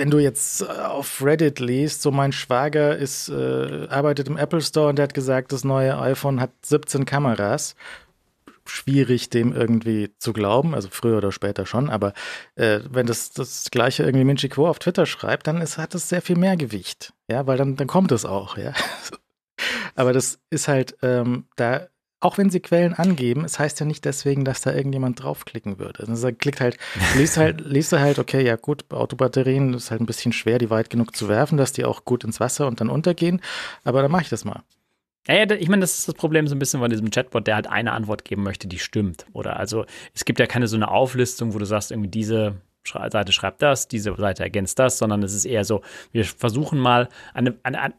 wenn 0.00 0.10
du 0.10 0.18
jetzt 0.18 0.62
äh, 0.62 0.64
auf 0.64 1.22
Reddit 1.22 1.60
liest, 1.60 2.00
so 2.00 2.10
mein 2.10 2.32
Schwager 2.32 2.96
ist, 2.96 3.28
äh, 3.28 3.86
arbeitet 3.90 4.28
im 4.28 4.38
Apple 4.38 4.62
Store 4.62 4.88
und 4.88 4.96
der 4.96 5.02
hat 5.02 5.14
gesagt, 5.14 5.52
das 5.52 5.62
neue 5.62 6.00
iPhone 6.00 6.40
hat 6.40 6.52
17 6.64 7.04
Kameras. 7.04 7.76
Schwierig, 8.64 9.28
dem 9.28 9.52
irgendwie 9.52 10.10
zu 10.18 10.32
glauben, 10.32 10.74
also 10.74 10.88
früher 10.90 11.18
oder 11.18 11.32
später 11.32 11.66
schon, 11.66 11.90
aber 11.90 12.14
äh, 12.54 12.80
wenn 12.88 13.06
das 13.06 13.32
das 13.32 13.70
gleiche 13.70 14.04
irgendwie 14.04 14.24
Minchi 14.24 14.48
Quo 14.48 14.68
auf 14.68 14.78
Twitter 14.78 15.04
schreibt, 15.04 15.46
dann 15.46 15.60
ist, 15.60 15.76
hat 15.76 15.94
es 15.94 16.08
sehr 16.08 16.22
viel 16.22 16.36
mehr 16.36 16.56
Gewicht, 16.56 17.12
ja, 17.28 17.46
weil 17.46 17.58
dann, 17.58 17.76
dann 17.76 17.86
kommt 17.86 18.10
es 18.10 18.24
auch, 18.24 18.56
ja. 18.56 18.72
aber 19.96 20.14
das 20.14 20.38
ist 20.48 20.66
halt, 20.66 20.96
ähm, 21.02 21.44
da 21.56 21.88
auch 22.20 22.36
wenn 22.36 22.50
sie 22.50 22.60
Quellen 22.60 22.94
angeben, 22.94 23.44
es 23.44 23.58
heißt 23.58 23.80
ja 23.80 23.86
nicht 23.86 24.04
deswegen, 24.04 24.44
dass 24.44 24.60
da 24.60 24.72
irgendjemand 24.72 25.22
draufklicken 25.22 25.78
würde. 25.78 26.06
Also 26.06 26.26
er 26.26 26.32
klickt 26.34 26.60
halt, 26.60 26.76
liest 27.16 27.38
halt, 27.38 27.60
liest 27.64 27.92
halt, 27.92 28.18
okay, 28.18 28.44
ja 28.44 28.56
gut, 28.56 28.84
Autobatterien 28.90 29.74
ist 29.74 29.90
halt 29.90 30.02
ein 30.02 30.06
bisschen 30.06 30.32
schwer, 30.32 30.58
die 30.58 30.70
weit 30.70 30.90
genug 30.90 31.16
zu 31.16 31.28
werfen, 31.28 31.56
dass 31.56 31.72
die 31.72 31.84
auch 31.84 32.04
gut 32.04 32.24
ins 32.24 32.38
Wasser 32.38 32.66
und 32.66 32.80
dann 32.80 32.90
untergehen. 32.90 33.40
Aber 33.84 34.02
dann 34.02 34.10
mache 34.10 34.22
ich 34.22 34.28
das 34.28 34.44
mal. 34.44 34.62
Ja, 35.26 35.34
ja, 35.34 35.50
ich 35.50 35.68
meine, 35.68 35.80
das 35.80 35.98
ist 35.98 36.08
das 36.08 36.14
Problem 36.14 36.46
so 36.46 36.54
ein 36.54 36.58
bisschen 36.58 36.80
von 36.80 36.90
diesem 36.90 37.10
Chatbot, 37.10 37.46
der 37.46 37.54
halt 37.54 37.66
eine 37.66 37.92
Antwort 37.92 38.24
geben 38.24 38.42
möchte, 38.42 38.68
die 38.68 38.78
stimmt. 38.78 39.26
Oder 39.32 39.58
also 39.58 39.84
es 40.14 40.24
gibt 40.24 40.40
ja 40.40 40.46
keine 40.46 40.66
so 40.68 40.76
eine 40.76 40.90
Auflistung, 40.90 41.54
wo 41.54 41.58
du 41.58 41.66
sagst, 41.66 41.90
irgendwie 41.90 42.10
diese 42.10 42.56
Seite 42.84 43.32
schreibt 43.32 43.62
das, 43.62 43.88
diese 43.88 44.14
Seite 44.16 44.42
ergänzt 44.42 44.78
das, 44.78 44.98
sondern 44.98 45.22
es 45.22 45.34
ist 45.34 45.44
eher 45.44 45.64
so, 45.64 45.82
wir 46.12 46.24
versuchen 46.24 46.78
mal 46.78 47.08
eine, 47.34 47.56
eine, 47.62 47.80
eine, 47.80 47.94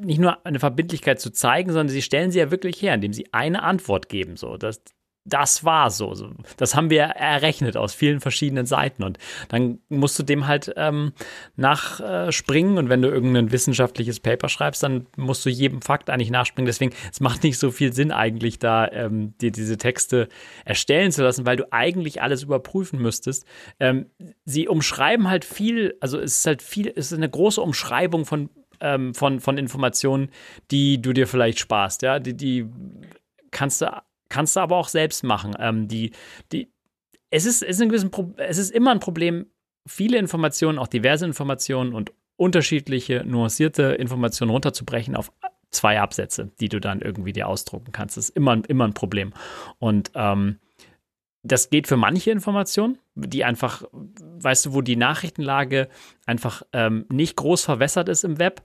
nicht 0.00 0.20
nur 0.20 0.44
eine 0.46 0.60
Verbindlichkeit 0.60 1.20
zu 1.20 1.30
zeigen, 1.30 1.70
sondern 1.70 1.88
sie 1.88 2.02
stellen 2.02 2.30
sie 2.30 2.38
ja 2.38 2.50
wirklich 2.50 2.80
her, 2.82 2.94
indem 2.94 3.12
sie 3.12 3.32
eine 3.32 3.62
Antwort 3.62 4.08
geben. 4.08 4.36
So, 4.36 4.56
das, 4.56 4.82
das 5.24 5.64
war 5.64 5.90
so. 5.90 6.12
Das 6.56 6.74
haben 6.74 6.90
wir 6.90 7.02
errechnet 7.02 7.76
aus 7.76 7.94
vielen 7.94 8.20
verschiedenen 8.20 8.66
Seiten. 8.66 9.04
Und 9.04 9.18
dann 9.48 9.78
musst 9.88 10.18
du 10.18 10.24
dem 10.24 10.48
halt 10.48 10.72
ähm, 10.76 11.12
nachspringen. 11.56 12.76
Und 12.76 12.88
wenn 12.88 13.02
du 13.02 13.08
irgendein 13.08 13.52
wissenschaftliches 13.52 14.18
Paper 14.18 14.48
schreibst, 14.48 14.82
dann 14.82 15.06
musst 15.16 15.46
du 15.46 15.50
jedem 15.50 15.80
Fakt 15.80 16.10
eigentlich 16.10 16.30
nachspringen. 16.30 16.66
Deswegen, 16.66 16.92
es 17.10 17.20
macht 17.20 17.44
nicht 17.44 17.58
so 17.58 17.70
viel 17.70 17.92
Sinn 17.92 18.10
eigentlich, 18.10 18.58
da 18.58 18.88
ähm, 18.88 19.34
dir 19.38 19.52
diese 19.52 19.78
Texte 19.78 20.28
erstellen 20.64 21.12
zu 21.12 21.22
lassen, 21.22 21.46
weil 21.46 21.56
du 21.56 21.72
eigentlich 21.72 22.20
alles 22.20 22.42
überprüfen 22.42 23.00
müsstest. 23.00 23.46
Ähm, 23.78 24.06
sie 24.44 24.66
umschreiben 24.66 25.28
halt 25.28 25.44
viel, 25.44 25.96
also 26.00 26.18
es 26.18 26.38
ist 26.38 26.46
halt 26.46 26.62
viel, 26.62 26.88
es 26.88 27.12
ist 27.12 27.18
eine 27.18 27.30
große 27.30 27.60
Umschreibung 27.60 28.24
von 28.24 28.50
ähm, 28.80 29.14
von, 29.14 29.38
von 29.38 29.58
Informationen, 29.58 30.30
die 30.72 31.00
du 31.00 31.12
dir 31.12 31.28
vielleicht 31.28 31.60
sparst, 31.60 32.02
ja, 32.02 32.18
die, 32.18 32.36
die 32.36 32.66
kannst 33.52 33.80
du 33.80 34.02
Kannst 34.32 34.56
du 34.56 34.60
aber 34.60 34.78
auch 34.78 34.88
selbst 34.88 35.24
machen. 35.24 35.54
Ähm, 35.58 35.88
die, 35.88 36.12
die, 36.52 36.72
es, 37.28 37.44
ist, 37.44 37.62
ist 37.62 37.82
ein 37.82 38.10
Pro 38.10 38.32
es 38.38 38.56
ist 38.56 38.70
immer 38.70 38.90
ein 38.90 38.98
Problem, 38.98 39.44
viele 39.86 40.16
Informationen, 40.16 40.78
auch 40.78 40.86
diverse 40.86 41.26
Informationen 41.26 41.92
und 41.92 42.14
unterschiedliche, 42.36 43.24
nuancierte 43.26 43.82
Informationen 43.82 44.50
runterzubrechen 44.50 45.16
auf 45.16 45.32
zwei 45.68 46.00
Absätze, 46.00 46.50
die 46.60 46.70
du 46.70 46.80
dann 46.80 47.02
irgendwie 47.02 47.34
dir 47.34 47.46
ausdrucken 47.46 47.92
kannst. 47.92 48.16
Das 48.16 48.30
ist 48.30 48.36
immer, 48.36 48.62
immer 48.68 48.86
ein 48.86 48.94
Problem. 48.94 49.34
Und 49.78 50.10
ähm, 50.14 50.60
das 51.42 51.68
geht 51.68 51.86
für 51.86 51.98
manche 51.98 52.30
Informationen, 52.30 52.98
die 53.14 53.44
einfach, 53.44 53.84
weißt 53.92 54.64
du, 54.64 54.72
wo 54.72 54.80
die 54.80 54.96
Nachrichtenlage 54.96 55.90
einfach 56.24 56.62
ähm, 56.72 57.04
nicht 57.10 57.36
groß 57.36 57.64
verwässert 57.64 58.08
ist 58.08 58.24
im 58.24 58.38
Web 58.38 58.62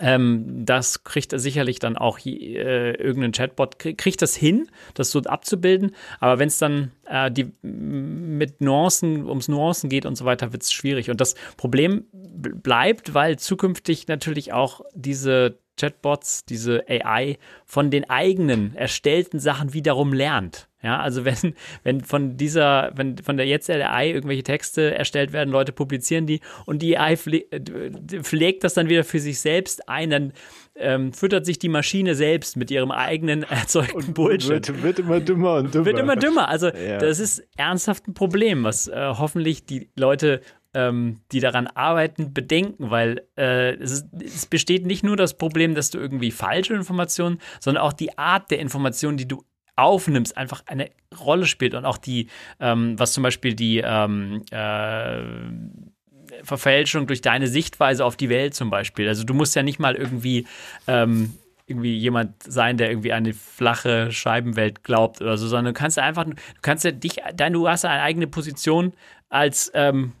ähm, 0.00 0.64
das 0.64 1.04
kriegt 1.04 1.32
er 1.32 1.38
sicherlich 1.38 1.78
dann 1.78 1.96
auch 1.96 2.18
äh, 2.24 2.92
irgendein 2.92 3.32
Chatbot, 3.32 3.78
krieg, 3.78 3.98
kriegt 3.98 4.22
das 4.22 4.34
hin, 4.34 4.68
das 4.94 5.10
so 5.10 5.20
abzubilden. 5.20 5.94
Aber 6.20 6.38
wenn 6.38 6.48
es 6.48 6.58
dann 6.58 6.92
äh, 7.06 7.30
die, 7.30 7.52
mit 7.62 8.60
Nuancen, 8.60 9.26
ums 9.26 9.48
Nuancen 9.48 9.90
geht 9.90 10.06
und 10.06 10.16
so 10.16 10.24
weiter, 10.24 10.52
wird 10.52 10.62
es 10.62 10.72
schwierig. 10.72 11.10
Und 11.10 11.20
das 11.20 11.34
Problem 11.56 12.04
bleibt, 12.12 13.14
weil 13.14 13.38
zukünftig 13.38 14.08
natürlich 14.08 14.52
auch 14.52 14.82
diese 14.94 15.58
Chatbots, 15.78 16.44
diese 16.44 16.84
AI 16.88 17.38
von 17.64 17.90
den 17.90 18.08
eigenen 18.10 18.74
erstellten 18.74 19.38
Sachen 19.38 19.72
wiederum 19.72 20.12
lernt. 20.12 20.67
Ja, 20.82 21.00
also 21.00 21.24
wenn, 21.24 21.54
wenn 21.82 22.00
von 22.02 22.36
dieser, 22.36 22.92
wenn 22.94 23.18
von 23.18 23.36
der 23.36 23.46
jetzt 23.46 23.68
AI 23.70 24.10
irgendwelche 24.10 24.42
Texte 24.42 24.94
erstellt 24.94 25.32
werden, 25.32 25.50
Leute 25.50 25.72
publizieren 25.72 26.26
die 26.26 26.40
und 26.66 26.82
die 26.82 26.98
AI 26.98 27.16
pflegt 27.16 28.64
das 28.64 28.74
dann 28.74 28.88
wieder 28.88 29.04
für 29.04 29.18
sich 29.18 29.40
selbst 29.40 29.88
ein, 29.88 30.10
dann 30.10 30.32
ähm, 30.76 31.12
füttert 31.12 31.44
sich 31.44 31.58
die 31.58 31.68
Maschine 31.68 32.14
selbst 32.14 32.56
mit 32.56 32.70
ihrem 32.70 32.92
eigenen 32.92 33.42
erzeugten 33.50 34.14
Bullshit. 34.14 34.68
Wird, 34.68 34.82
wird, 34.82 34.98
immer 35.00 35.20
dümmer 35.20 35.54
und 35.56 35.74
dümmer. 35.74 35.86
Wird 35.86 35.98
immer 35.98 36.16
dümmer. 36.16 36.48
Also 36.48 36.68
ja. 36.74 36.98
das 36.98 37.18
ist 37.18 37.42
ernsthaft 37.56 38.06
ein 38.06 38.14
Problem, 38.14 38.62
was 38.62 38.86
äh, 38.86 39.14
hoffentlich 39.18 39.66
die 39.66 39.90
Leute 39.96 40.40
ähm, 40.74 41.20
die 41.32 41.40
daran 41.40 41.66
arbeiten, 41.66 42.34
bedenken, 42.34 42.90
weil 42.90 43.26
äh, 43.36 43.74
es, 43.76 43.92
ist, 43.92 44.06
es, 44.22 44.46
besteht 44.46 44.86
nicht 44.86 45.02
nur 45.02 45.16
das 45.16 45.34
Problem, 45.36 45.74
dass 45.74 45.90
du 45.90 45.98
irgendwie 45.98 46.30
falsche 46.30 46.74
Informationen, 46.74 47.40
sondern 47.58 47.82
auch 47.82 47.94
die 47.94 48.18
Art 48.18 48.50
der 48.50 48.58
Informationen, 48.58 49.16
die 49.16 49.26
du 49.26 49.42
aufnimmst, 49.78 50.36
einfach 50.36 50.62
eine 50.66 50.90
Rolle 51.18 51.46
spielt 51.46 51.74
und 51.74 51.84
auch 51.84 51.98
die, 51.98 52.28
ähm, 52.60 52.98
was 52.98 53.12
zum 53.12 53.22
Beispiel 53.22 53.54
die 53.54 53.78
ähm, 53.84 54.42
äh, 54.50 55.22
Verfälschung 56.42 57.06
durch 57.06 57.20
deine 57.20 57.46
Sichtweise 57.46 58.04
auf 58.04 58.16
die 58.16 58.28
Welt 58.28 58.54
zum 58.54 58.70
Beispiel. 58.70 59.08
Also 59.08 59.24
du 59.24 59.34
musst 59.34 59.56
ja 59.56 59.62
nicht 59.62 59.78
mal 59.78 59.94
irgendwie 59.94 60.46
ähm, 60.86 61.34
irgendwie 61.66 61.96
jemand 61.96 62.42
sein, 62.42 62.78
der 62.78 62.90
irgendwie 62.90 63.12
eine 63.12 63.34
flache 63.34 64.10
Scheibenwelt 64.10 64.84
glaubt 64.84 65.20
oder 65.20 65.36
so, 65.36 65.46
sondern 65.46 65.74
du 65.74 65.78
kannst 65.78 65.98
einfach, 65.98 66.24
du 66.24 66.34
kannst 66.62 66.84
ja 66.84 66.92
dich, 66.92 67.16
dein, 67.34 67.52
du 67.52 67.68
hast 67.68 67.84
eine 67.84 68.02
eigene 68.02 68.26
Position 68.26 68.94
als 69.28 69.70
ähm, 69.74 70.12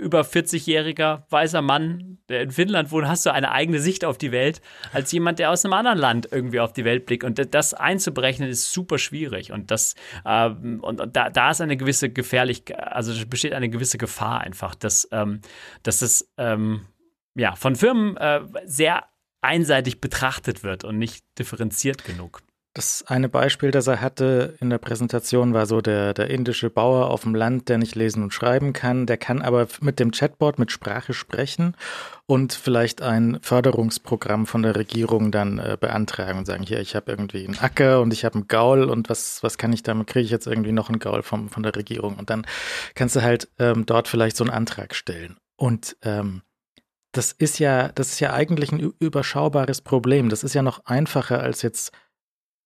über 0.00 0.22
40-jähriger 0.22 1.22
weißer 1.30 1.62
Mann, 1.62 2.18
der 2.28 2.42
in 2.42 2.50
Finnland 2.50 2.90
wohnt, 2.90 3.06
hast 3.06 3.26
du 3.26 3.32
eine 3.32 3.52
eigene 3.52 3.78
Sicht 3.78 4.04
auf 4.04 4.18
die 4.18 4.32
Welt, 4.32 4.60
als 4.92 5.12
jemand, 5.12 5.38
der 5.38 5.50
aus 5.50 5.64
einem 5.64 5.74
anderen 5.74 5.98
Land 5.98 6.28
irgendwie 6.30 6.60
auf 6.60 6.72
die 6.72 6.84
Welt 6.84 7.06
blickt. 7.06 7.24
Und 7.24 7.54
das 7.54 7.74
einzuberechnen 7.74 8.48
ist 8.48 8.72
super 8.72 8.98
schwierig. 8.98 9.52
Und 9.52 9.70
das, 9.70 9.94
ähm, 10.26 10.80
und, 10.80 11.00
da, 11.14 11.30
da 11.30 11.50
ist 11.50 11.60
eine 11.60 11.76
gewisse 11.76 12.10
Gefährlichkeit, 12.10 12.78
also 12.78 13.12
besteht 13.26 13.52
eine 13.52 13.68
gewisse 13.68 13.98
Gefahr 13.98 14.40
einfach, 14.40 14.74
dass, 14.74 15.08
ähm, 15.12 15.40
dass 15.82 16.02
es 16.02 16.32
ähm, 16.38 16.86
ja, 17.34 17.54
von 17.54 17.76
Firmen 17.76 18.16
äh, 18.16 18.40
sehr 18.64 19.04
einseitig 19.42 20.00
betrachtet 20.00 20.62
wird 20.62 20.84
und 20.84 20.98
nicht 20.98 21.24
differenziert 21.38 22.04
genug. 22.04 22.42
Das 22.72 23.02
eine 23.08 23.28
Beispiel, 23.28 23.72
das 23.72 23.88
er 23.88 24.00
hatte 24.00 24.56
in 24.60 24.70
der 24.70 24.78
Präsentation, 24.78 25.54
war 25.54 25.66
so 25.66 25.80
der, 25.80 26.14
der 26.14 26.30
indische 26.30 26.70
Bauer 26.70 27.10
auf 27.10 27.22
dem 27.22 27.34
Land, 27.34 27.68
der 27.68 27.78
nicht 27.78 27.96
lesen 27.96 28.22
und 28.22 28.32
schreiben 28.32 28.72
kann. 28.72 29.06
Der 29.06 29.16
kann 29.16 29.42
aber 29.42 29.66
mit 29.80 29.98
dem 29.98 30.12
Chatbot 30.12 30.60
mit 30.60 30.70
Sprache 30.70 31.12
sprechen 31.12 31.74
und 32.26 32.52
vielleicht 32.52 33.02
ein 33.02 33.40
Förderungsprogramm 33.42 34.46
von 34.46 34.62
der 34.62 34.76
Regierung 34.76 35.32
dann 35.32 35.58
äh, 35.58 35.76
beantragen 35.80 36.38
und 36.38 36.46
sagen, 36.46 36.62
hier, 36.62 36.78
ich 36.78 36.94
habe 36.94 37.10
irgendwie 37.10 37.44
einen 37.44 37.58
Acker 37.58 38.00
und 38.00 38.12
ich 38.12 38.24
habe 38.24 38.36
einen 38.36 38.46
Gaul 38.46 38.84
und 38.84 39.08
was, 39.08 39.42
was 39.42 39.58
kann 39.58 39.72
ich 39.72 39.82
damit, 39.82 40.06
kriege 40.06 40.24
ich 40.24 40.30
jetzt 40.30 40.46
irgendwie 40.46 40.70
noch 40.70 40.90
einen 40.90 41.00
Gaul 41.00 41.24
vom, 41.24 41.48
von 41.48 41.64
der 41.64 41.74
Regierung. 41.74 42.14
Und 42.18 42.30
dann 42.30 42.46
kannst 42.94 43.16
du 43.16 43.22
halt 43.22 43.48
ähm, 43.58 43.84
dort 43.84 44.06
vielleicht 44.06 44.36
so 44.36 44.44
einen 44.44 44.52
Antrag 44.52 44.94
stellen. 44.94 45.38
Und 45.56 45.96
ähm, 46.02 46.42
das 47.10 47.32
ist 47.32 47.58
ja, 47.58 47.88
das 47.88 48.12
ist 48.12 48.20
ja 48.20 48.32
eigentlich 48.32 48.70
ein 48.70 48.92
überschaubares 49.00 49.80
Problem. 49.80 50.28
Das 50.28 50.44
ist 50.44 50.54
ja 50.54 50.62
noch 50.62 50.84
einfacher 50.84 51.40
als 51.40 51.62
jetzt 51.62 51.90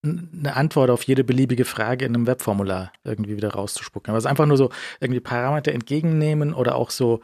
eine 0.05 0.55
Antwort 0.55 0.91
auf 0.91 1.03
jede 1.05 1.25
beliebige 1.25 1.65
Frage 1.65 2.05
in 2.05 2.15
einem 2.15 2.27
Webformular 2.27 2.93
irgendwie 3.05 3.37
wieder 3.37 3.51
rauszuspucken. 3.51 4.11
Aber 4.11 4.19
es 4.19 4.25
ist 4.25 4.31
einfach 4.31 4.47
nur 4.47 4.57
so 4.57 4.71
irgendwie 5.01 5.21
Parameter 5.21 5.73
entgegennehmen 5.73 6.53
oder 6.53 6.77
auch 6.77 6.91
so 6.91 7.21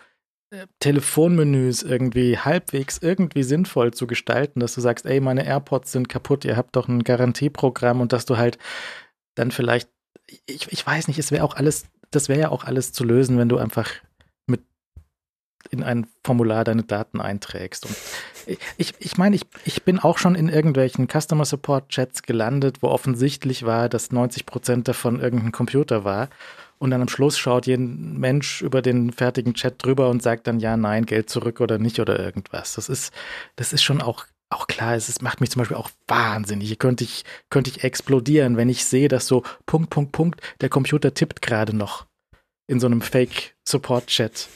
äh, 0.50 0.66
Telefonmenüs 0.80 1.82
irgendwie 1.82 2.38
halbwegs 2.38 2.98
irgendwie 2.98 3.42
sinnvoll 3.42 3.92
zu 3.92 4.06
gestalten, 4.06 4.60
dass 4.60 4.74
du 4.74 4.80
sagst, 4.80 5.06
ey, 5.06 5.20
meine 5.20 5.44
AirPods 5.44 5.92
sind 5.92 6.08
kaputt, 6.08 6.44
ihr 6.44 6.56
habt 6.56 6.74
doch 6.76 6.88
ein 6.88 7.04
Garantieprogramm 7.04 8.00
und 8.00 8.12
dass 8.12 8.24
du 8.24 8.36
halt 8.36 8.58
dann 9.34 9.50
vielleicht, 9.50 9.90
ich, 10.46 10.72
ich 10.72 10.86
weiß 10.86 11.08
nicht, 11.08 11.18
es 11.18 11.30
wäre 11.30 11.44
auch 11.44 11.56
alles, 11.56 11.86
das 12.10 12.28
wäre 12.28 12.40
ja 12.40 12.48
auch 12.48 12.64
alles 12.64 12.92
zu 12.92 13.04
lösen, 13.04 13.38
wenn 13.38 13.48
du 13.48 13.58
einfach 13.58 13.90
in 15.70 15.82
ein 15.82 16.06
Formular 16.24 16.64
deine 16.64 16.82
Daten 16.82 17.20
einträgst. 17.20 17.86
Und 17.86 17.96
ich, 18.76 18.94
ich 18.98 19.18
meine, 19.18 19.36
ich, 19.36 19.42
ich 19.64 19.82
bin 19.82 19.98
auch 19.98 20.18
schon 20.18 20.34
in 20.34 20.48
irgendwelchen 20.48 21.08
Customer 21.08 21.44
Support 21.44 21.88
Chats 21.88 22.22
gelandet, 22.22 22.78
wo 22.80 22.88
offensichtlich 22.88 23.64
war, 23.64 23.88
dass 23.88 24.12
90 24.12 24.46
Prozent 24.46 24.88
davon 24.88 25.20
irgendein 25.20 25.52
Computer 25.52 26.04
war. 26.04 26.28
Und 26.78 26.90
dann 26.90 27.02
am 27.02 27.08
Schluss 27.08 27.38
schaut 27.38 27.66
jeden 27.66 28.18
Mensch 28.18 28.62
über 28.62 28.80
den 28.80 29.12
fertigen 29.12 29.54
Chat 29.54 29.84
drüber 29.84 30.08
und 30.08 30.22
sagt 30.22 30.46
dann 30.46 30.60
ja, 30.60 30.76
nein, 30.76 31.04
Geld 31.04 31.28
zurück 31.28 31.60
oder 31.60 31.78
nicht 31.78 32.00
oder 32.00 32.18
irgendwas. 32.18 32.74
Das 32.74 32.88
ist, 32.88 33.12
das 33.56 33.72
ist 33.72 33.82
schon 33.82 34.00
auch 34.00 34.26
auch 34.50 34.66
klar, 34.66 34.96
es 34.96 35.08
ist, 35.08 35.22
macht 35.22 35.40
mich 35.40 35.50
zum 35.50 35.60
Beispiel 35.60 35.76
auch 35.76 35.90
wahnsinnig. 36.08 36.66
Hier 36.66 36.76
könnte 36.76 37.04
ich, 37.04 37.24
könnte 37.50 37.70
ich 37.70 37.84
explodieren, 37.84 38.56
wenn 38.56 38.68
ich 38.68 38.84
sehe, 38.84 39.06
dass 39.06 39.26
so 39.26 39.44
Punkt, 39.64 39.90
Punkt, 39.90 40.12
Punkt, 40.12 40.40
der 40.60 40.68
Computer 40.68 41.14
tippt 41.14 41.40
gerade 41.40 41.74
noch 41.74 42.06
in 42.66 42.80
so 42.80 42.86
einem 42.86 43.00
Fake-Support-Chat. 43.00 44.48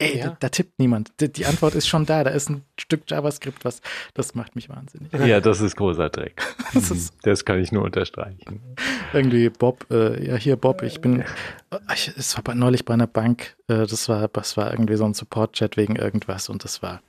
Ey, 0.00 0.18
ja. 0.18 0.28
da, 0.28 0.36
da, 0.38 0.48
tippt 0.48 0.78
niemand. 0.78 1.10
Die, 1.20 1.32
die, 1.32 1.44
Antwort 1.44 1.74
ist 1.74 1.88
schon 1.88 2.06
da. 2.06 2.22
Da 2.22 2.30
ist 2.30 2.48
ein 2.48 2.62
Stück 2.78 3.10
JavaScript, 3.10 3.64
was 3.64 3.80
das 4.14 4.36
macht 4.36 4.54
mich 4.54 4.68
wahnsinnig. 4.68 5.12
Ja, 5.12 5.40
das 5.40 5.60
ist 5.60 5.74
großer 5.74 6.08
Dreck. 6.08 6.40
das, 6.74 6.92
ist, 6.92 7.14
das, 7.22 7.44
kann 7.44 7.60
ich 7.60 7.72
nur 7.72 7.82
unterstreichen. 7.82 8.60
Irgendwie 9.12 9.48
Bob, 9.48 9.86
äh, 9.90 10.24
ja 10.24 10.36
hier 10.36 10.54
Bob, 10.54 10.82
ich 10.82 11.00
bin, 11.00 11.24
ich, 11.92 12.12
es 12.16 12.36
war 12.36 12.54
neulich 12.54 12.84
bei 12.84 12.94
einer 12.94 13.08
Bank, 13.08 13.56
äh, 13.66 13.86
das 13.86 14.08
war, 14.08 14.28
das 14.28 14.56
war 14.56 14.70
irgendwie 14.70 14.96
so 14.96 15.04
ein 15.04 15.14
Support-Chat 15.14 15.76
wegen 15.76 15.96
irgendwas 15.96 16.48
und 16.48 16.62
das 16.62 16.80
war, 16.80 17.02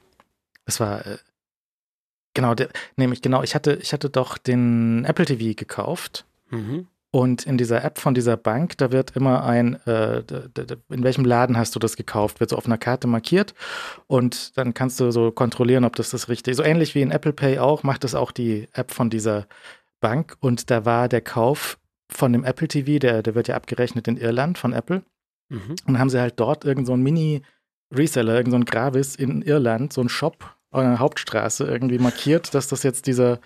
das 0.65 0.79
war, 0.79 1.05
äh, 1.05 1.17
genau, 2.33 2.55
der, 2.55 2.69
nämlich 2.95 3.21
genau, 3.21 3.43
ich 3.43 3.53
hatte, 3.53 3.75
ich 3.75 3.93
hatte 3.93 4.09
doch 4.09 4.39
den 4.39 5.05
Apple 5.05 5.25
TV 5.25 5.55
gekauft. 5.55 6.25
Mhm. 6.49 6.87
Und 7.11 7.47
in 7.47 7.57
dieser 7.57 7.83
App 7.83 7.97
von 7.97 8.13
dieser 8.13 8.37
Bank, 8.37 8.77
da 8.77 8.91
wird 8.91 9.15
immer 9.15 9.43
ein, 9.43 9.75
äh, 9.87 10.19
in 10.89 11.03
welchem 11.03 11.25
Laden 11.25 11.57
hast 11.57 11.75
du 11.75 11.79
das 11.79 11.95
gekauft, 11.95 12.39
wird 12.39 12.51
so 12.51 12.57
auf 12.57 12.67
einer 12.67 12.77
Karte 12.77 13.07
markiert 13.07 13.55
und 14.05 14.55
dann 14.57 14.75
kannst 14.75 14.99
du 14.99 15.09
so 15.09 15.31
kontrollieren, 15.31 15.85
ob 15.85 15.95
das 15.95 16.11
das 16.11 16.29
richtig 16.29 16.51
ist. 16.51 16.57
So 16.57 16.63
ähnlich 16.63 16.93
wie 16.93 17.01
in 17.01 17.09
Apple 17.09 17.33
Pay 17.33 17.57
auch, 17.57 17.81
macht 17.81 18.03
das 18.03 18.13
auch 18.13 18.31
die 18.31 18.67
App 18.73 18.91
von 18.91 19.09
dieser 19.09 19.47
Bank 20.01 20.37
und 20.39 20.69
da 20.69 20.85
war 20.85 21.09
der 21.09 21.21
Kauf 21.21 21.79
von 22.11 22.31
dem 22.31 22.43
Apple 22.43 22.67
TV, 22.67 22.99
der, 22.99 23.23
der 23.23 23.33
wird 23.33 23.47
ja 23.47 23.55
abgerechnet 23.55 24.07
in 24.07 24.17
Irland 24.17 24.57
von 24.57 24.73
Apple. 24.73 25.03
Mhm. 25.49 25.75
Und 25.87 25.99
haben 25.99 26.09
sie 26.09 26.19
halt 26.19 26.39
dort 26.39 26.63
irgend 26.63 26.87
so 26.87 26.93
ein 26.93 27.01
Mini-Reseller, 27.01 28.35
irgend 28.35 28.51
so 28.51 28.57
ein 28.57 28.65
Gravis 28.65 29.15
in 29.15 29.41
Irland, 29.41 29.93
so 29.93 30.01
ein 30.01 30.09
Shop 30.09 30.55
an 30.71 30.85
der 30.85 30.99
Hauptstraße 30.99 31.65
irgendwie 31.65 31.97
markiert, 31.97 32.53
dass 32.53 32.67
das 32.67 32.83
jetzt 32.83 33.07
dieser 33.07 33.39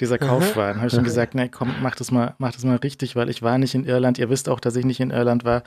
dieser 0.00 0.18
Kauf 0.18 0.56
war. 0.56 0.68
Dann 0.68 0.76
habe 0.78 0.88
ich 0.88 0.94
schon 0.94 1.04
gesagt, 1.04 1.34
nee, 1.34 1.48
komm, 1.48 1.74
mach 1.82 1.94
das 1.94 2.10
mal, 2.10 2.34
mach 2.38 2.52
das 2.52 2.64
mal 2.64 2.76
richtig, 2.76 3.16
weil 3.16 3.28
ich 3.28 3.42
war 3.42 3.58
nicht 3.58 3.74
in 3.74 3.84
Irland. 3.84 4.18
Ihr 4.18 4.30
wisst 4.30 4.48
auch, 4.48 4.60
dass 4.60 4.76
ich 4.76 4.84
nicht 4.84 5.00
in 5.00 5.10
Irland 5.10 5.44
war. 5.44 5.62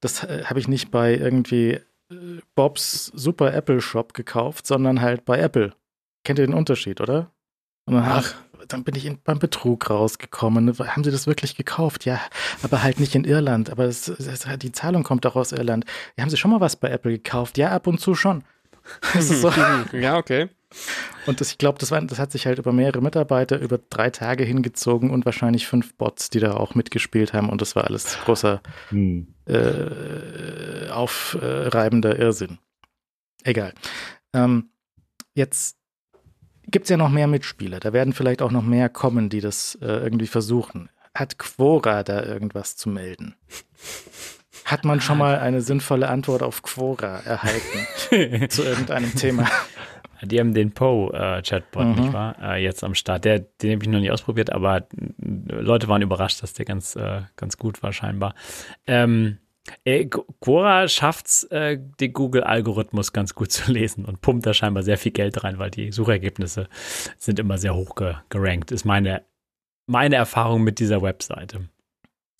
Das 0.00 0.24
äh, 0.24 0.44
habe 0.44 0.58
ich 0.58 0.68
nicht 0.68 0.90
bei 0.90 1.14
irgendwie 1.14 1.80
äh, 2.10 2.40
Bobs 2.54 3.06
Super 3.14 3.52
Apple 3.52 3.80
Shop 3.80 4.14
gekauft, 4.14 4.66
sondern 4.66 5.00
halt 5.00 5.24
bei 5.24 5.38
Apple. 5.38 5.74
Kennt 6.24 6.38
ihr 6.38 6.46
den 6.46 6.54
Unterschied, 6.54 7.00
oder? 7.00 7.30
Und 7.86 7.94
dann, 7.94 8.04
ach, 8.04 8.34
dann 8.68 8.84
bin 8.84 8.94
ich 8.94 9.04
in, 9.04 9.18
beim 9.22 9.38
Betrug 9.38 9.90
rausgekommen. 9.90 10.78
Haben 10.78 11.04
sie 11.04 11.10
das 11.10 11.26
wirklich 11.26 11.56
gekauft? 11.56 12.06
Ja, 12.06 12.20
aber 12.62 12.82
halt 12.82 12.98
nicht 13.00 13.14
in 13.14 13.24
Irland. 13.24 13.70
Aber 13.70 13.84
es, 13.84 14.08
es, 14.08 14.46
die 14.58 14.72
Zahlung 14.72 15.02
kommt 15.02 15.24
doch 15.24 15.36
aus 15.36 15.52
Irland. 15.52 15.84
Ja, 16.16 16.22
haben 16.22 16.30
sie 16.30 16.38
schon 16.38 16.50
mal 16.50 16.60
was 16.60 16.76
bei 16.76 16.88
Apple 16.88 17.12
gekauft? 17.12 17.58
Ja, 17.58 17.70
ab 17.70 17.86
und 17.86 18.00
zu 18.00 18.14
schon. 18.14 18.44
So. 19.20 19.50
ja, 19.92 20.16
okay. 20.16 20.48
Und 21.26 21.40
das, 21.40 21.52
ich 21.52 21.58
glaube, 21.58 21.78
das, 21.78 21.90
das 21.90 22.18
hat 22.18 22.32
sich 22.32 22.46
halt 22.46 22.58
über 22.58 22.72
mehrere 22.72 23.00
Mitarbeiter 23.00 23.58
über 23.60 23.78
drei 23.78 24.10
Tage 24.10 24.44
hingezogen 24.44 25.10
und 25.10 25.24
wahrscheinlich 25.24 25.66
fünf 25.66 25.94
Bots, 25.94 26.30
die 26.30 26.40
da 26.40 26.54
auch 26.54 26.74
mitgespielt 26.74 27.32
haben. 27.32 27.48
Und 27.48 27.60
das 27.60 27.76
war 27.76 27.84
alles 27.84 28.18
großer 28.24 28.60
hm. 28.90 29.28
äh, 29.46 30.90
aufreibender 30.90 32.18
Irrsinn. 32.18 32.58
Egal. 33.44 33.72
Ähm, 34.32 34.70
jetzt 35.34 35.76
gibt 36.66 36.84
es 36.84 36.90
ja 36.90 36.96
noch 36.96 37.10
mehr 37.10 37.26
Mitspieler. 37.26 37.80
Da 37.80 37.92
werden 37.92 38.12
vielleicht 38.12 38.42
auch 38.42 38.50
noch 38.50 38.62
mehr 38.62 38.88
kommen, 38.88 39.28
die 39.28 39.40
das 39.40 39.76
äh, 39.80 39.86
irgendwie 39.86 40.26
versuchen. 40.26 40.90
Hat 41.14 41.38
Quora 41.38 42.02
da 42.02 42.22
irgendwas 42.24 42.76
zu 42.76 42.88
melden? 42.88 43.36
Hat 44.64 44.84
man 44.84 45.00
schon 45.00 45.18
mal 45.18 45.38
eine 45.38 45.60
sinnvolle 45.60 46.08
Antwort 46.08 46.42
auf 46.42 46.62
Quora 46.62 47.20
erhalten 47.20 48.48
zu 48.48 48.62
irgendeinem 48.62 49.14
Thema? 49.14 49.46
Die 50.22 50.40
haben 50.40 50.54
den 50.54 50.72
Poe-Chatbot, 50.72 51.84
mhm. 51.84 51.94
nicht 51.94 52.12
wahr? 52.12 52.36
Äh, 52.40 52.62
jetzt 52.62 52.82
am 52.82 52.94
Start. 52.94 53.24
Der, 53.24 53.40
den 53.40 53.72
habe 53.72 53.82
ich 53.82 53.88
noch 53.90 54.00
nicht 54.00 54.10
ausprobiert, 54.10 54.50
aber 54.50 54.86
Leute 55.18 55.88
waren 55.88 56.02
überrascht, 56.02 56.42
dass 56.42 56.54
der 56.54 56.64
ganz, 56.64 56.96
äh, 56.96 57.22
ganz 57.36 57.58
gut 57.58 57.82
war, 57.82 57.92
scheinbar. 57.92 58.34
Ähm, 58.86 59.38
äh, 59.84 60.06
Quora 60.06 60.88
schafft 60.88 61.26
es, 61.26 61.44
äh, 61.44 61.78
den 62.00 62.12
Google-Algorithmus 62.12 63.12
ganz 63.12 63.34
gut 63.34 63.52
zu 63.52 63.72
lesen 63.72 64.04
und 64.04 64.20
pumpt 64.20 64.46
da 64.46 64.54
scheinbar 64.54 64.82
sehr 64.82 64.98
viel 64.98 65.12
Geld 65.12 65.42
rein, 65.44 65.58
weil 65.58 65.70
die 65.70 65.92
Suchergebnisse 65.92 66.68
sind 67.18 67.38
immer 67.38 67.58
sehr 67.58 67.74
hoch 67.74 67.94
ge 67.94 68.14
gerankt, 68.28 68.72
ist 68.72 68.84
meine, 68.84 69.22
meine 69.86 70.16
Erfahrung 70.16 70.64
mit 70.64 70.78
dieser 70.78 71.02
Webseite. 71.02 71.68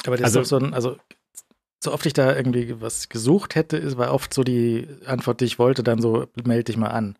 Aber 0.06 0.16
das 0.16 0.36
also, 0.36 0.40
ist 0.40 0.52
doch 0.52 0.58
so 0.60 0.64
ein, 0.64 0.74
also 0.74 0.96
so 1.84 1.92
oft 1.92 2.06
ich 2.06 2.12
da 2.12 2.34
irgendwie 2.34 2.80
was 2.80 3.08
gesucht 3.08 3.54
hätte, 3.54 3.76
ist, 3.76 3.96
war 3.96 4.12
oft 4.12 4.34
so 4.34 4.42
die 4.42 4.88
Antwort, 5.06 5.40
die 5.40 5.44
ich 5.44 5.58
wollte, 5.58 5.82
dann 5.82 6.00
so, 6.00 6.26
melde 6.44 6.64
dich 6.64 6.76
mal 6.76 6.88
an. 6.88 7.16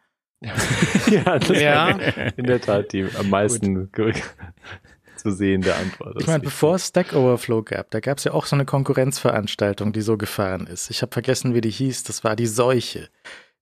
ja, 1.10 1.38
das 1.38 1.60
ja. 1.60 1.88
in 2.36 2.44
der 2.44 2.60
Tat 2.60 2.92
die 2.92 3.06
am 3.18 3.30
meisten 3.30 3.90
zu 5.16 5.30
sehen 5.30 5.62
der 5.62 5.76
Antwort. 5.76 6.16
Ich 6.20 6.26
meine, 6.26 6.42
bevor 6.42 6.74
es 6.74 6.88
Stack 6.88 7.14
Overflow 7.14 7.62
gab, 7.62 7.90
da 7.90 8.00
gab 8.00 8.18
es 8.18 8.24
ja 8.24 8.32
auch 8.32 8.46
so 8.46 8.56
eine 8.56 8.64
Konkurrenzveranstaltung, 8.64 9.92
die 9.92 10.02
so 10.02 10.16
gefahren 10.18 10.66
ist. 10.66 10.90
Ich 10.90 11.02
habe 11.02 11.12
vergessen, 11.12 11.54
wie 11.54 11.60
die 11.60 11.70
hieß. 11.70 12.02
Das 12.02 12.24
war 12.24 12.36
die 12.36 12.46
Seuche. 12.46 13.08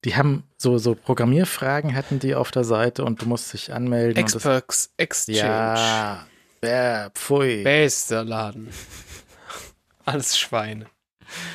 Die 0.05 0.17
haben 0.17 0.45
so, 0.57 0.79
so 0.79 0.97
Programmierfragen 0.97 1.95
hatten 1.95 2.19
die 2.19 2.35
auf 2.35 2.51
der 2.51 2.65
Seite 2.65 3.05
und 3.05 3.23
du 3.23 3.27
musst 3.27 3.53
dich 3.53 3.73
anmelden. 3.73 4.17
Experts 4.17 4.93
Exchange. 4.97 5.39
Ja, 5.39 6.27
ja, 6.65 7.11
pfui. 7.11 7.63
Bester 7.63 8.25
Laden. 8.25 8.69
Alles 10.05 10.39
Schweine. 10.39 10.87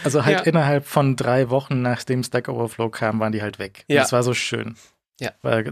Also 0.03 0.25
halt 0.25 0.39
ja. 0.39 0.43
innerhalb 0.45 0.85
von 0.85 1.15
drei 1.15 1.49
Wochen, 1.49 1.81
nachdem 1.81 2.23
Stack 2.23 2.47
Overflow 2.47 2.89
kam, 2.89 3.19
waren 3.19 3.31
die 3.31 3.41
halt 3.41 3.59
weg. 3.59 3.85
Ja. 3.87 4.01
Das 4.01 4.11
war 4.11 4.23
so 4.23 4.33
schön. 4.33 4.75
Ja. 5.19 5.31
War 5.41 5.63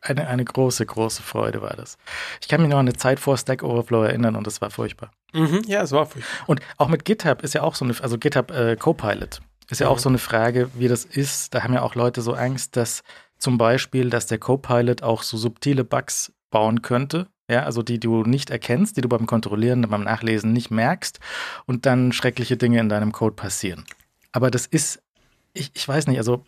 eine, 0.00 0.26
eine 0.26 0.44
große, 0.44 0.84
große 0.84 1.22
Freude 1.22 1.62
war 1.62 1.74
das. 1.76 1.96
Ich 2.40 2.48
kann 2.48 2.60
mich 2.60 2.70
noch 2.70 2.78
an 2.78 2.88
eine 2.88 2.96
Zeit 2.96 3.20
vor 3.20 3.38
Stack 3.38 3.62
Overflow 3.62 4.02
erinnern 4.02 4.36
und 4.36 4.46
es 4.46 4.60
war 4.60 4.70
furchtbar. 4.70 5.12
Mhm, 5.32 5.62
ja, 5.66 5.82
es 5.82 5.92
war 5.92 6.06
furchtbar. 6.06 6.48
Und 6.48 6.60
auch 6.76 6.88
mit 6.88 7.04
GitHub 7.04 7.42
ist 7.42 7.54
ja 7.54 7.62
auch 7.62 7.76
so 7.76 7.84
eine, 7.84 7.94
also 8.00 8.18
GitHub 8.18 8.50
äh, 8.50 8.76
Copilot 8.76 9.40
ist 9.72 9.80
ja 9.80 9.86
mhm. 9.86 9.92
auch 9.92 9.98
so 9.98 10.08
eine 10.08 10.18
Frage, 10.18 10.70
wie 10.74 10.86
das 10.86 11.04
ist. 11.04 11.54
Da 11.54 11.64
haben 11.64 11.74
ja 11.74 11.82
auch 11.82 11.94
Leute 11.94 12.22
so 12.22 12.34
Angst, 12.34 12.76
dass 12.76 13.02
zum 13.38 13.58
Beispiel, 13.58 14.10
dass 14.10 14.26
der 14.26 14.38
Copilot 14.38 15.02
auch 15.02 15.22
so 15.22 15.36
subtile 15.36 15.82
Bugs 15.82 16.32
bauen 16.50 16.82
könnte. 16.82 17.26
Ja, 17.52 17.64
also 17.64 17.82
die 17.82 18.00
du 18.00 18.22
nicht 18.22 18.48
erkennst, 18.48 18.96
die 18.96 19.02
du 19.02 19.10
beim 19.10 19.26
Kontrollieren, 19.26 19.82
beim 19.82 20.04
Nachlesen 20.04 20.54
nicht 20.54 20.70
merkst 20.70 21.20
und 21.66 21.84
dann 21.84 22.12
schreckliche 22.12 22.56
Dinge 22.56 22.80
in 22.80 22.88
deinem 22.88 23.12
Code 23.12 23.36
passieren. 23.36 23.84
Aber 24.32 24.50
das 24.50 24.64
ist, 24.64 25.02
ich, 25.52 25.70
ich 25.74 25.86
weiß 25.86 26.06
nicht, 26.06 26.16
also 26.16 26.46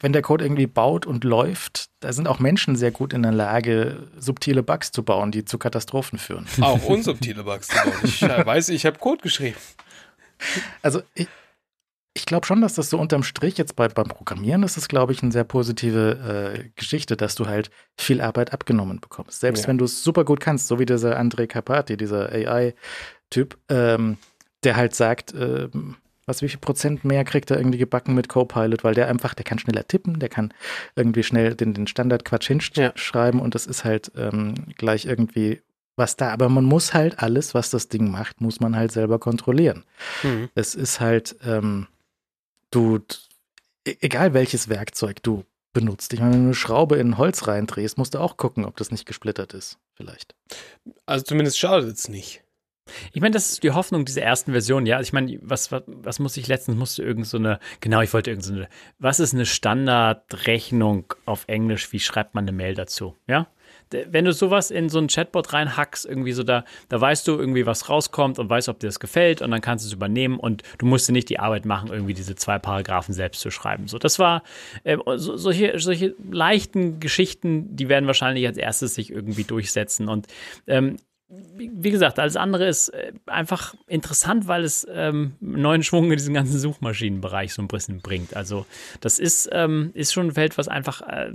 wenn 0.00 0.12
der 0.12 0.22
Code 0.22 0.44
irgendwie 0.44 0.66
baut 0.66 1.06
und 1.06 1.22
läuft, 1.22 1.90
da 2.00 2.12
sind 2.12 2.26
auch 2.26 2.40
Menschen 2.40 2.74
sehr 2.74 2.90
gut 2.90 3.12
in 3.12 3.22
der 3.22 3.30
Lage, 3.30 4.08
subtile 4.18 4.64
Bugs 4.64 4.90
zu 4.90 5.04
bauen, 5.04 5.30
die 5.30 5.44
zu 5.44 5.58
Katastrophen 5.58 6.18
führen. 6.18 6.44
Auch 6.60 6.82
unsubtile 6.82 7.44
Bugs 7.44 7.68
zu 7.68 7.76
bauen. 7.76 7.94
Ich 8.02 8.20
äh, 8.24 8.44
weiß, 8.44 8.70
ich 8.70 8.86
habe 8.86 8.98
Code 8.98 9.22
geschrieben. 9.22 9.58
Also 10.82 11.02
ich, 11.14 11.28
ich 12.16 12.26
glaube 12.26 12.46
schon, 12.46 12.60
dass 12.60 12.74
das 12.74 12.90
so 12.90 12.98
unterm 12.98 13.24
Strich 13.24 13.58
jetzt 13.58 13.74
bei, 13.74 13.88
beim 13.88 14.06
Programmieren 14.06 14.62
ist 14.62 14.76
es, 14.76 14.86
glaube 14.86 15.12
ich, 15.12 15.22
eine 15.22 15.32
sehr 15.32 15.42
positive 15.42 16.54
äh, 16.56 16.70
Geschichte, 16.76 17.16
dass 17.16 17.34
du 17.34 17.46
halt 17.46 17.70
viel 17.98 18.20
Arbeit 18.20 18.52
abgenommen 18.52 19.00
bekommst. 19.00 19.40
Selbst 19.40 19.62
ja. 19.62 19.68
wenn 19.68 19.78
du 19.78 19.84
es 19.84 20.04
super 20.04 20.24
gut 20.24 20.38
kannst, 20.38 20.68
so 20.68 20.78
wie 20.78 20.86
dieser 20.86 21.18
André 21.18 21.48
Carpati, 21.48 21.96
dieser 21.96 22.30
AI-Typ, 22.30 23.58
ähm, 23.68 24.16
der 24.62 24.76
halt 24.76 24.94
sagt, 24.94 25.34
ähm, 25.34 25.96
was, 26.24 26.40
wie 26.40 26.48
viel 26.48 26.60
Prozent 26.60 27.04
mehr 27.04 27.24
kriegt 27.24 27.50
er 27.50 27.58
irgendwie 27.58 27.78
gebacken 27.78 28.14
mit 28.14 28.28
Copilot, 28.28 28.84
weil 28.84 28.94
der 28.94 29.08
einfach, 29.08 29.34
der 29.34 29.44
kann 29.44 29.58
schneller 29.58 29.86
tippen, 29.86 30.20
der 30.20 30.28
kann 30.28 30.54
irgendwie 30.94 31.24
schnell 31.24 31.54
den, 31.54 31.74
den 31.74 31.88
Standardquatsch 31.88 32.46
hinschreiben 32.46 33.40
ja. 33.40 33.44
und 33.44 33.54
das 33.56 33.66
ist 33.66 33.84
halt 33.84 34.12
ähm, 34.16 34.54
gleich 34.78 35.04
irgendwie 35.04 35.60
was 35.96 36.16
da. 36.16 36.30
Aber 36.30 36.48
man 36.48 36.64
muss 36.64 36.94
halt 36.94 37.20
alles, 37.20 37.54
was 37.54 37.70
das 37.70 37.88
Ding 37.88 38.10
macht, 38.10 38.40
muss 38.40 38.60
man 38.60 38.76
halt 38.76 38.92
selber 38.92 39.18
kontrollieren. 39.18 39.84
Mhm. 40.22 40.48
Es 40.54 40.74
ist 40.74 41.00
halt, 41.00 41.36
ähm, 41.44 41.86
du, 42.74 43.00
e-, 43.86 43.96
egal 44.00 44.34
welches 44.34 44.68
Werkzeug 44.68 45.22
du 45.22 45.44
benutzt. 45.72 46.12
Ich 46.12 46.20
meine, 46.20 46.32
wenn 46.32 46.40
du 46.40 46.46
eine 46.46 46.54
Schraube 46.54 46.96
in 46.96 47.18
Holz 47.18 47.46
reindrehst, 47.46 47.98
musst 47.98 48.14
du 48.14 48.18
auch 48.18 48.36
gucken, 48.36 48.64
ob 48.64 48.76
das 48.76 48.90
nicht 48.90 49.06
gesplittert 49.06 49.54
ist, 49.54 49.78
vielleicht. 49.94 50.34
Also 51.04 51.24
zumindest 51.24 51.58
schadet 51.58 51.96
es 51.96 52.08
nicht. 52.08 52.44
Ich 53.12 53.20
meine, 53.20 53.32
das 53.32 53.50
ist 53.50 53.62
die 53.62 53.70
Hoffnung 53.70 54.04
dieser 54.04 54.22
ersten 54.22 54.52
Version. 54.52 54.84
Ja, 54.86 55.00
ich 55.00 55.12
meine, 55.12 55.38
was, 55.42 55.72
was, 55.72 55.82
was 55.86 56.18
muss 56.18 56.36
ich 56.36 56.48
letztens, 56.48 56.76
musste 56.76 57.02
irgend 57.02 57.26
so 57.26 57.38
eine, 57.38 57.58
genau, 57.80 58.02
ich 58.02 58.12
wollte 58.12 58.30
irgend 58.30 58.44
so 58.44 58.52
eine, 58.52 58.68
was 58.98 59.20
ist 59.20 59.32
eine 59.32 59.46
Standardrechnung 59.46 61.14
auf 61.24 61.44
Englisch? 61.46 61.92
Wie 61.92 62.00
schreibt 62.00 62.34
man 62.34 62.44
eine 62.44 62.52
Mail 62.52 62.74
dazu? 62.74 63.16
Ja? 63.26 63.48
Wenn 64.10 64.24
du 64.24 64.32
sowas 64.32 64.70
in 64.70 64.88
so 64.88 64.98
ein 64.98 65.08
Chatbot 65.08 65.52
reinhackst, 65.52 66.06
irgendwie 66.06 66.32
so 66.32 66.42
da, 66.42 66.64
da 66.88 67.00
weißt 67.00 67.26
du 67.28 67.32
irgendwie, 67.38 67.66
was 67.66 67.88
rauskommt 67.88 68.38
und 68.38 68.48
weißt, 68.48 68.68
ob 68.68 68.80
dir 68.80 68.88
das 68.88 69.00
gefällt 69.00 69.42
und 69.42 69.50
dann 69.50 69.60
kannst 69.60 69.84
du 69.84 69.88
es 69.88 69.92
übernehmen 69.92 70.38
und 70.38 70.62
du 70.78 70.86
musst 70.86 71.08
dir 71.08 71.12
nicht 71.12 71.28
die 71.28 71.38
Arbeit 71.38 71.64
machen, 71.64 71.90
irgendwie 71.90 72.14
diese 72.14 72.34
zwei 72.34 72.58
Paragraphen 72.58 73.14
selbst 73.14 73.40
zu 73.40 73.50
schreiben. 73.50 73.88
So, 73.88 73.98
das 73.98 74.18
war 74.18 74.42
äh, 74.84 74.96
so, 75.16 75.36
solche, 75.36 75.78
solche 75.78 76.14
leichten 76.30 77.00
Geschichten, 77.00 77.76
die 77.76 77.88
werden 77.88 78.06
wahrscheinlich 78.06 78.46
als 78.46 78.56
erstes 78.56 78.94
sich 78.94 79.10
irgendwie 79.10 79.44
durchsetzen 79.44 80.08
und 80.08 80.26
ähm, 80.66 80.96
wie 81.56 81.90
gesagt, 81.90 82.18
alles 82.18 82.36
andere 82.36 82.66
ist 82.66 82.90
äh, 82.90 83.12
einfach 83.26 83.74
interessant, 83.86 84.46
weil 84.46 84.62
es 84.64 84.86
ähm, 84.90 85.34
neuen 85.40 85.82
Schwung 85.82 86.04
in 86.04 86.18
diesen 86.18 86.34
ganzen 86.34 86.58
Suchmaschinenbereich 86.58 87.54
so 87.54 87.62
ein 87.62 87.68
bisschen 87.68 88.00
bringt. 88.00 88.36
Also 88.36 88.66
das 89.00 89.18
ist, 89.18 89.48
ähm, 89.52 89.90
ist 89.94 90.12
schon 90.12 90.28
ein 90.28 90.32
Feld, 90.32 90.58
was 90.58 90.68
einfach 90.68 91.00
äh, 91.02 91.32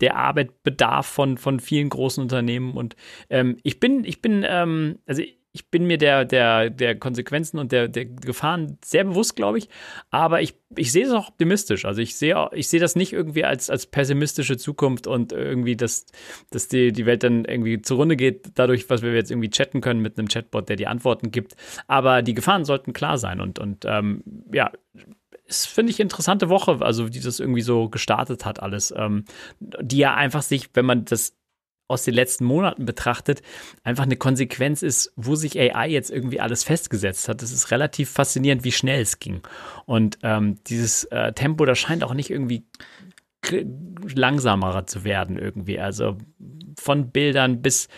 der 0.00 0.16
Arbeitbedarf 0.16 1.06
von, 1.06 1.38
von 1.38 1.60
vielen 1.60 1.88
großen 1.88 2.22
Unternehmen. 2.22 2.74
Und 2.74 2.96
ähm, 3.28 3.56
ich 3.62 3.80
bin, 3.80 4.04
ich 4.04 4.22
bin, 4.22 4.44
ähm, 4.46 4.98
also 5.06 5.22
ich 5.52 5.70
bin 5.70 5.86
mir 5.86 5.98
der, 5.98 6.24
der, 6.24 6.70
der 6.70 6.96
Konsequenzen 6.96 7.58
und 7.58 7.72
der, 7.72 7.88
der 7.88 8.04
Gefahren 8.04 8.78
sehr 8.84 9.04
bewusst, 9.04 9.34
glaube 9.34 9.58
ich. 9.58 9.68
Aber 10.10 10.42
ich, 10.42 10.54
ich 10.76 10.92
sehe 10.92 11.04
es 11.04 11.12
auch 11.12 11.28
optimistisch. 11.28 11.84
Also 11.84 12.00
ich 12.00 12.16
sehe, 12.16 12.48
ich 12.52 12.68
sehe 12.68 12.78
das 12.78 12.94
nicht 12.94 13.12
irgendwie 13.12 13.44
als, 13.44 13.68
als 13.68 13.86
pessimistische 13.86 14.56
Zukunft 14.56 15.08
und 15.08 15.32
irgendwie, 15.32 15.76
dass, 15.76 16.06
dass 16.50 16.68
die, 16.68 16.92
die 16.92 17.04
Welt 17.04 17.24
dann 17.24 17.44
irgendwie 17.44 17.82
zugrunde 17.82 18.16
geht, 18.16 18.52
dadurch, 18.54 18.88
was 18.90 19.02
wir 19.02 19.12
jetzt 19.12 19.32
irgendwie 19.32 19.50
chatten 19.50 19.80
können 19.80 20.00
mit 20.00 20.18
einem 20.18 20.28
Chatbot, 20.28 20.68
der 20.68 20.76
die 20.76 20.86
Antworten 20.86 21.32
gibt. 21.32 21.56
Aber 21.88 22.22
die 22.22 22.34
Gefahren 22.34 22.64
sollten 22.64 22.92
klar 22.92 23.18
sein. 23.18 23.40
Und, 23.40 23.58
und 23.58 23.84
ähm, 23.86 24.22
ja, 24.52 24.70
ist, 25.50 25.66
finde 25.66 25.90
ich, 25.90 26.00
interessante 26.00 26.48
Woche, 26.48 26.78
also 26.80 27.08
die 27.08 27.20
das 27.20 27.40
irgendwie 27.40 27.60
so 27.60 27.88
gestartet 27.88 28.44
hat, 28.44 28.62
alles. 28.62 28.94
Ähm, 28.96 29.24
die 29.58 29.98
ja 29.98 30.14
einfach 30.14 30.42
sich, 30.42 30.70
wenn 30.74 30.86
man 30.86 31.04
das 31.04 31.34
aus 31.88 32.04
den 32.04 32.14
letzten 32.14 32.44
Monaten 32.44 32.84
betrachtet, 32.84 33.42
einfach 33.82 34.04
eine 34.04 34.16
Konsequenz 34.16 34.82
ist, 34.82 35.12
wo 35.16 35.34
sich 35.34 35.58
AI 35.58 35.88
jetzt 35.88 36.10
irgendwie 36.10 36.40
alles 36.40 36.62
festgesetzt 36.62 37.28
hat. 37.28 37.42
Das 37.42 37.50
ist 37.50 37.72
relativ 37.72 38.10
faszinierend, 38.10 38.62
wie 38.62 38.70
schnell 38.70 39.02
es 39.02 39.18
ging. 39.18 39.42
Und 39.86 40.18
ähm, 40.22 40.62
dieses 40.68 41.04
äh, 41.04 41.32
Tempo, 41.32 41.64
das 41.64 41.80
scheint 41.80 42.04
auch 42.04 42.14
nicht 42.14 42.30
irgendwie 42.30 42.64
langsamer 44.14 44.86
zu 44.86 45.02
werden 45.02 45.36
irgendwie. 45.36 45.80
Also 45.80 46.16
von 46.78 47.10
Bildern 47.10 47.60
bis 47.60 47.88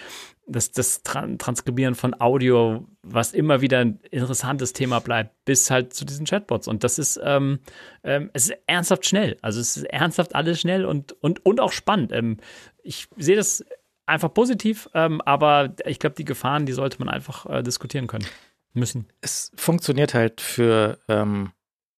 das, 0.52 0.70
das 0.70 1.02
Transkribieren 1.02 1.94
von 1.94 2.18
Audio, 2.20 2.86
was 3.02 3.32
immer 3.32 3.60
wieder 3.60 3.80
ein 3.80 3.98
interessantes 4.10 4.72
Thema 4.72 5.00
bleibt, 5.00 5.44
bis 5.44 5.70
halt 5.70 5.94
zu 5.94 6.04
diesen 6.04 6.26
Chatbots. 6.26 6.68
Und 6.68 6.84
das 6.84 6.98
ist, 6.98 7.20
ähm, 7.22 7.58
ähm, 8.04 8.30
es 8.32 8.50
ist 8.50 8.58
ernsthaft 8.66 9.06
schnell. 9.06 9.36
Also 9.42 9.60
es 9.60 9.76
ist 9.76 9.84
ernsthaft 9.84 10.34
alles 10.34 10.60
schnell 10.60 10.84
und, 10.84 11.12
und, 11.22 11.44
und 11.44 11.60
auch 11.60 11.72
spannend. 11.72 12.12
Ähm, 12.12 12.38
ich 12.82 13.08
sehe 13.16 13.36
das 13.36 13.64
einfach 14.06 14.32
positiv, 14.32 14.88
ähm, 14.94 15.20
aber 15.22 15.74
ich 15.86 15.98
glaube, 15.98 16.16
die 16.16 16.24
Gefahren, 16.24 16.66
die 16.66 16.72
sollte 16.72 16.98
man 16.98 17.08
einfach 17.08 17.46
äh, 17.46 17.62
diskutieren 17.62 18.06
können 18.06 18.26
müssen. 18.74 19.06
Es 19.20 19.52
funktioniert 19.54 20.14
halt 20.14 20.40
für 20.40 20.98
ähm, 21.08 21.52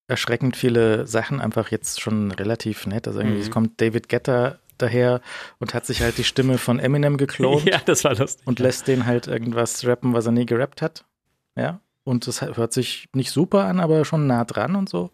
erschreckend 0.06 0.56
viele 0.56 1.06
Sachen 1.06 1.40
einfach 1.40 1.70
jetzt 1.70 2.00
schon 2.00 2.30
relativ 2.30 2.86
nett. 2.86 3.06
Also 3.08 3.20
irgendwie 3.20 3.44
mhm. 3.44 3.50
kommt 3.50 3.80
David 3.80 4.08
Getter 4.08 4.58
daher 4.78 5.20
und 5.58 5.74
hat 5.74 5.86
sich 5.86 6.02
halt 6.02 6.18
die 6.18 6.24
Stimme 6.24 6.58
von 6.58 6.78
Eminem 6.78 7.16
geklont. 7.16 7.64
ja, 7.70 7.80
das 7.84 8.04
war 8.04 8.14
lustig. 8.14 8.46
Und 8.46 8.58
lässt 8.58 8.88
den 8.88 9.06
halt 9.06 9.26
irgendwas 9.26 9.86
rappen, 9.86 10.14
was 10.14 10.26
er 10.26 10.32
nie 10.32 10.46
gerappt 10.46 10.82
hat. 10.82 11.04
Ja. 11.56 11.80
Und 12.04 12.26
das 12.26 12.42
hört 12.42 12.74
sich 12.74 13.08
nicht 13.14 13.30
super 13.30 13.64
an, 13.64 13.80
aber 13.80 14.04
schon 14.04 14.26
nah 14.26 14.44
dran 14.44 14.76
und 14.76 14.90
so. 14.90 15.10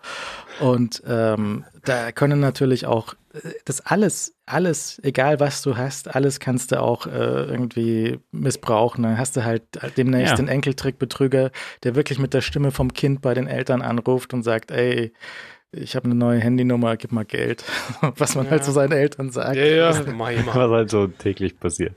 Und 0.59 1.03
ähm, 1.07 1.65
da 1.85 2.11
können 2.11 2.41
natürlich 2.41 2.85
auch 2.85 3.15
äh, 3.33 3.51
das 3.65 3.81
alles, 3.87 4.35
alles, 4.45 5.01
egal 5.05 5.39
was 5.39 5.63
du 5.63 5.77
hast, 5.77 6.13
alles 6.13 6.41
kannst 6.41 6.73
du 6.73 6.83
auch 6.83 7.07
äh, 7.07 7.11
irgendwie 7.45 8.19
missbrauchen. 8.33 9.05
Dann 9.05 9.19
hast 9.19 9.37
du 9.37 9.45
halt 9.45 9.63
demnächst 9.97 10.33
ja. 10.33 10.37
den 10.37 10.49
Enkeltrickbetrüger, 10.49 11.53
der 11.85 11.95
wirklich 11.95 12.19
mit 12.19 12.35
der 12.35 12.41
Stimme 12.41 12.73
vom 12.73 12.93
Kind 12.93 13.23
bei 13.23 13.35
den 13.35 13.47
Eltern 13.47 13.83
anruft 13.83 14.35
und 14.35 14.43
sagt, 14.43 14.73
ey, 14.73 15.13
ich 15.73 15.95
habe 15.95 16.07
eine 16.07 16.15
neue 16.15 16.41
Handynummer, 16.41 16.97
gib 16.97 17.13
mal 17.13 17.25
Geld. 17.25 17.65
Was 18.17 18.35
man 18.35 18.47
ja. 18.47 18.53
halt 18.53 18.65
zu 18.65 18.73
seinen 18.73 18.93
Eltern 18.93 19.31
sagt. 19.31 19.57
Ja, 19.57 19.65
ja, 19.65 19.89
was 20.07 20.71
halt 20.71 20.91
so 20.91 21.07
täglich 21.07 21.59
passiert. 21.59 21.95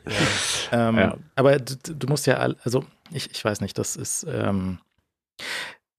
Ja. 0.72 0.90
Ähm, 0.90 0.98
ja. 0.98 1.18
Aber 1.36 1.58
du, 1.58 1.76
du, 1.76 2.08
musst 2.08 2.28
ja, 2.28 2.36
also 2.36 2.86
ich, 3.12 3.32
ich 3.32 3.44
weiß 3.44 3.62
nicht, 3.62 3.78
das 3.78 3.96
ist, 3.96 4.26
ähm, 4.30 4.80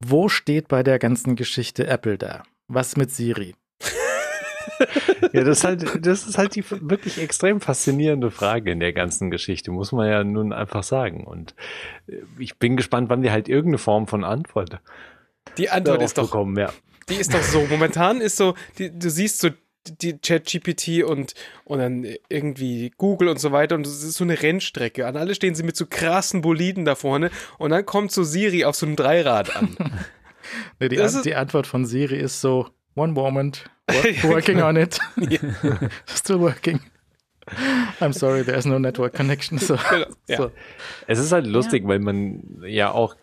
wo 0.05 0.29
steht 0.29 0.68
bei 0.68 0.83
der 0.83 0.99
ganzen 0.99 1.37
Geschichte 1.37 1.87
Apple 1.87 2.18
da? 2.18 2.45
Was 2.68 2.97
mit 2.97 3.11
Siri? 3.11 3.55
ja, 5.33 5.45
das 5.45 5.59
ist 5.59 5.64
halt, 5.64 6.07
das 6.07 6.27
ist 6.27 6.39
halt 6.39 6.55
die 6.55 6.64
wirklich 6.70 7.20
extrem 7.20 7.61
faszinierende 7.61 8.31
Frage 8.31 8.72
in 8.72 8.81
der 8.81 8.93
ganzen 8.93 9.31
Geschichte, 9.31 9.70
muss 9.70 9.93
man 9.93 10.09
ja 10.09 10.25
nun 10.25 10.53
einfach 10.53 10.83
sagen. 10.83 11.25
Und 11.25 11.55
äh, 12.07 12.22
ich 12.39 12.59
bin 12.59 12.77
gespannt, 12.77 13.11
wann 13.11 13.22
die 13.22 13.31
halt 13.31 13.49
irgendeine 13.49 13.79
Form 13.79 14.07
von 14.07 14.25
Antwort. 14.25 14.81
Die 15.59 15.70
Antwort 15.70 16.03
ist 16.03 16.18
doch, 16.18 16.25
bekommen, 16.25 16.57
ja. 16.57 16.72
Die 17.09 17.14
ist 17.14 17.34
doch 17.34 17.42
so, 17.42 17.66
momentan 17.66 18.20
ist 18.20 18.36
so, 18.36 18.55
die, 18.78 18.96
du 18.96 19.11
siehst 19.11 19.40
so 19.40 19.50
die 19.86 20.18
Chat-GPT 20.18 21.05
und, 21.05 21.34
und 21.64 21.78
dann 21.78 22.07
irgendwie 22.28 22.90
Google 22.96 23.28
und 23.28 23.38
so 23.38 23.52
weiter 23.52 23.74
und 23.74 23.86
es 23.86 24.02
ist 24.02 24.16
so 24.16 24.24
eine 24.24 24.40
Rennstrecke. 24.40 25.07
An 25.07 25.16
alle 25.16 25.34
stehen 25.34 25.55
sie 25.55 25.62
mit 25.62 25.76
so 25.76 25.86
krassen 25.86 26.40
Boliden 26.40 26.84
da 26.84 26.94
vorne 26.94 27.30
und 27.59 27.70
dann 27.70 27.84
kommt 27.84 28.12
so 28.12 28.24
Siri 28.24 28.64
auf 28.64 28.76
so 28.76 28.86
einem 28.86 28.96
Dreirad 28.96 29.55
an. 29.55 29.76
nee, 30.80 30.88
die, 30.88 31.00
An 31.00 31.22
die 31.22 31.34
Antwort 31.34 31.66
von 31.66 31.84
Siri 31.84 32.18
ist 32.18 32.40
so, 32.40 32.68
one 32.94 33.12
moment, 33.12 33.64
working 34.22 34.62
on 34.62 34.76
it. 34.76 34.98
Still 36.07 36.40
working. 36.40 36.80
I'm 38.00 38.14
sorry, 38.14 38.42
there's 38.42 38.64
no 38.64 38.78
network 38.78 39.12
connection. 39.12 39.59
So, 39.59 39.76
genau. 39.76 40.07
ja. 40.28 40.36
so. 40.38 40.50
Es 41.07 41.18
ist 41.18 41.30
halt 41.30 41.46
lustig, 41.46 41.82
ja. 41.82 41.88
weil 41.88 41.98
man 41.98 42.62
ja 42.66 42.90
auch 42.90 43.16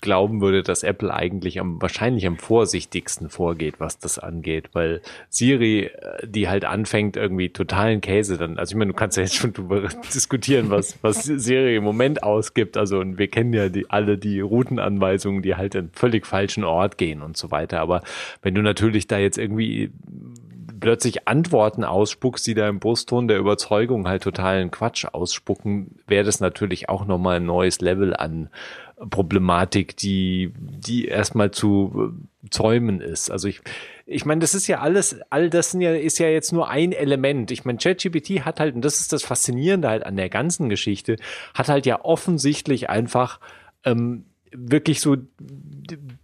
glauben 0.00 0.40
würde, 0.40 0.62
dass 0.62 0.82
Apple 0.82 1.12
eigentlich 1.12 1.60
am 1.60 1.80
wahrscheinlich 1.80 2.26
am 2.26 2.36
vorsichtigsten 2.36 3.30
vorgeht, 3.30 3.74
was 3.78 3.98
das 3.98 4.18
angeht, 4.18 4.70
weil 4.72 5.00
Siri, 5.28 5.84
äh, 5.84 6.26
die 6.26 6.48
halt 6.48 6.64
anfängt 6.64 7.16
irgendwie 7.16 7.50
totalen 7.50 8.00
Käse 8.00 8.38
dann, 8.38 8.58
also 8.58 8.72
ich 8.72 8.76
meine, 8.76 8.92
du 8.92 8.96
kannst 8.96 9.16
ja 9.16 9.22
jetzt 9.22 9.36
schon 9.36 9.52
darüber 9.52 9.88
diskutieren, 10.14 10.70
was 10.70 10.98
was 11.02 11.24
Siri 11.24 11.76
im 11.76 11.84
Moment 11.84 12.22
ausgibt, 12.22 12.76
also 12.76 12.98
und 12.98 13.18
wir 13.18 13.28
kennen 13.28 13.52
ja 13.52 13.68
die 13.68 13.90
alle 13.90 14.18
die 14.18 14.40
Routenanweisungen, 14.40 15.42
die 15.42 15.54
halt 15.54 15.74
in 15.74 15.90
völlig 15.92 16.26
falschen 16.26 16.64
Ort 16.64 16.98
gehen 16.98 17.22
und 17.22 17.36
so 17.36 17.50
weiter, 17.50 17.80
aber 17.80 18.02
wenn 18.42 18.54
du 18.54 18.62
natürlich 18.62 19.06
da 19.06 19.18
jetzt 19.18 19.38
irgendwie 19.38 19.90
plötzlich 20.80 21.28
Antworten 21.28 21.84
ausspuckst, 21.84 22.46
die 22.46 22.54
da 22.54 22.68
im 22.68 22.78
Brustton 22.78 23.28
der 23.28 23.38
Überzeugung 23.38 24.06
halt 24.08 24.22
totalen 24.22 24.70
Quatsch 24.70 25.06
ausspucken, 25.06 25.98
wäre 26.06 26.24
das 26.24 26.40
natürlich 26.40 26.88
auch 26.88 27.04
nochmal 27.04 27.36
ein 27.36 27.46
neues 27.46 27.80
Level 27.80 28.14
an 28.14 28.48
Problematik, 29.10 29.96
die, 29.96 30.52
die 30.58 31.06
erstmal 31.06 31.50
zu 31.50 32.12
äh, 32.44 32.50
zäumen 32.50 33.00
ist. 33.00 33.30
Also 33.30 33.48
ich, 33.48 33.60
ich 34.06 34.24
meine, 34.24 34.40
das 34.40 34.54
ist 34.54 34.66
ja 34.66 34.80
alles, 34.80 35.20
all 35.30 35.50
das 35.50 35.70
sind 35.70 35.80
ja, 35.80 35.94
ist 35.94 36.18
ja 36.18 36.28
jetzt 36.28 36.52
nur 36.52 36.68
ein 36.68 36.92
Element. 36.92 37.50
Ich 37.50 37.64
meine, 37.64 37.78
ChatGPT 37.78 38.44
hat 38.44 38.60
halt, 38.60 38.74
und 38.74 38.84
das 38.84 39.00
ist 39.00 39.12
das 39.12 39.22
Faszinierende 39.22 39.88
halt 39.88 40.04
an 40.04 40.16
der 40.16 40.28
ganzen 40.28 40.68
Geschichte, 40.68 41.16
hat 41.54 41.68
halt 41.68 41.86
ja 41.86 42.04
offensichtlich 42.04 42.90
einfach 42.90 43.40
ähm, 43.84 44.24
wirklich 44.52 45.00
so 45.00 45.16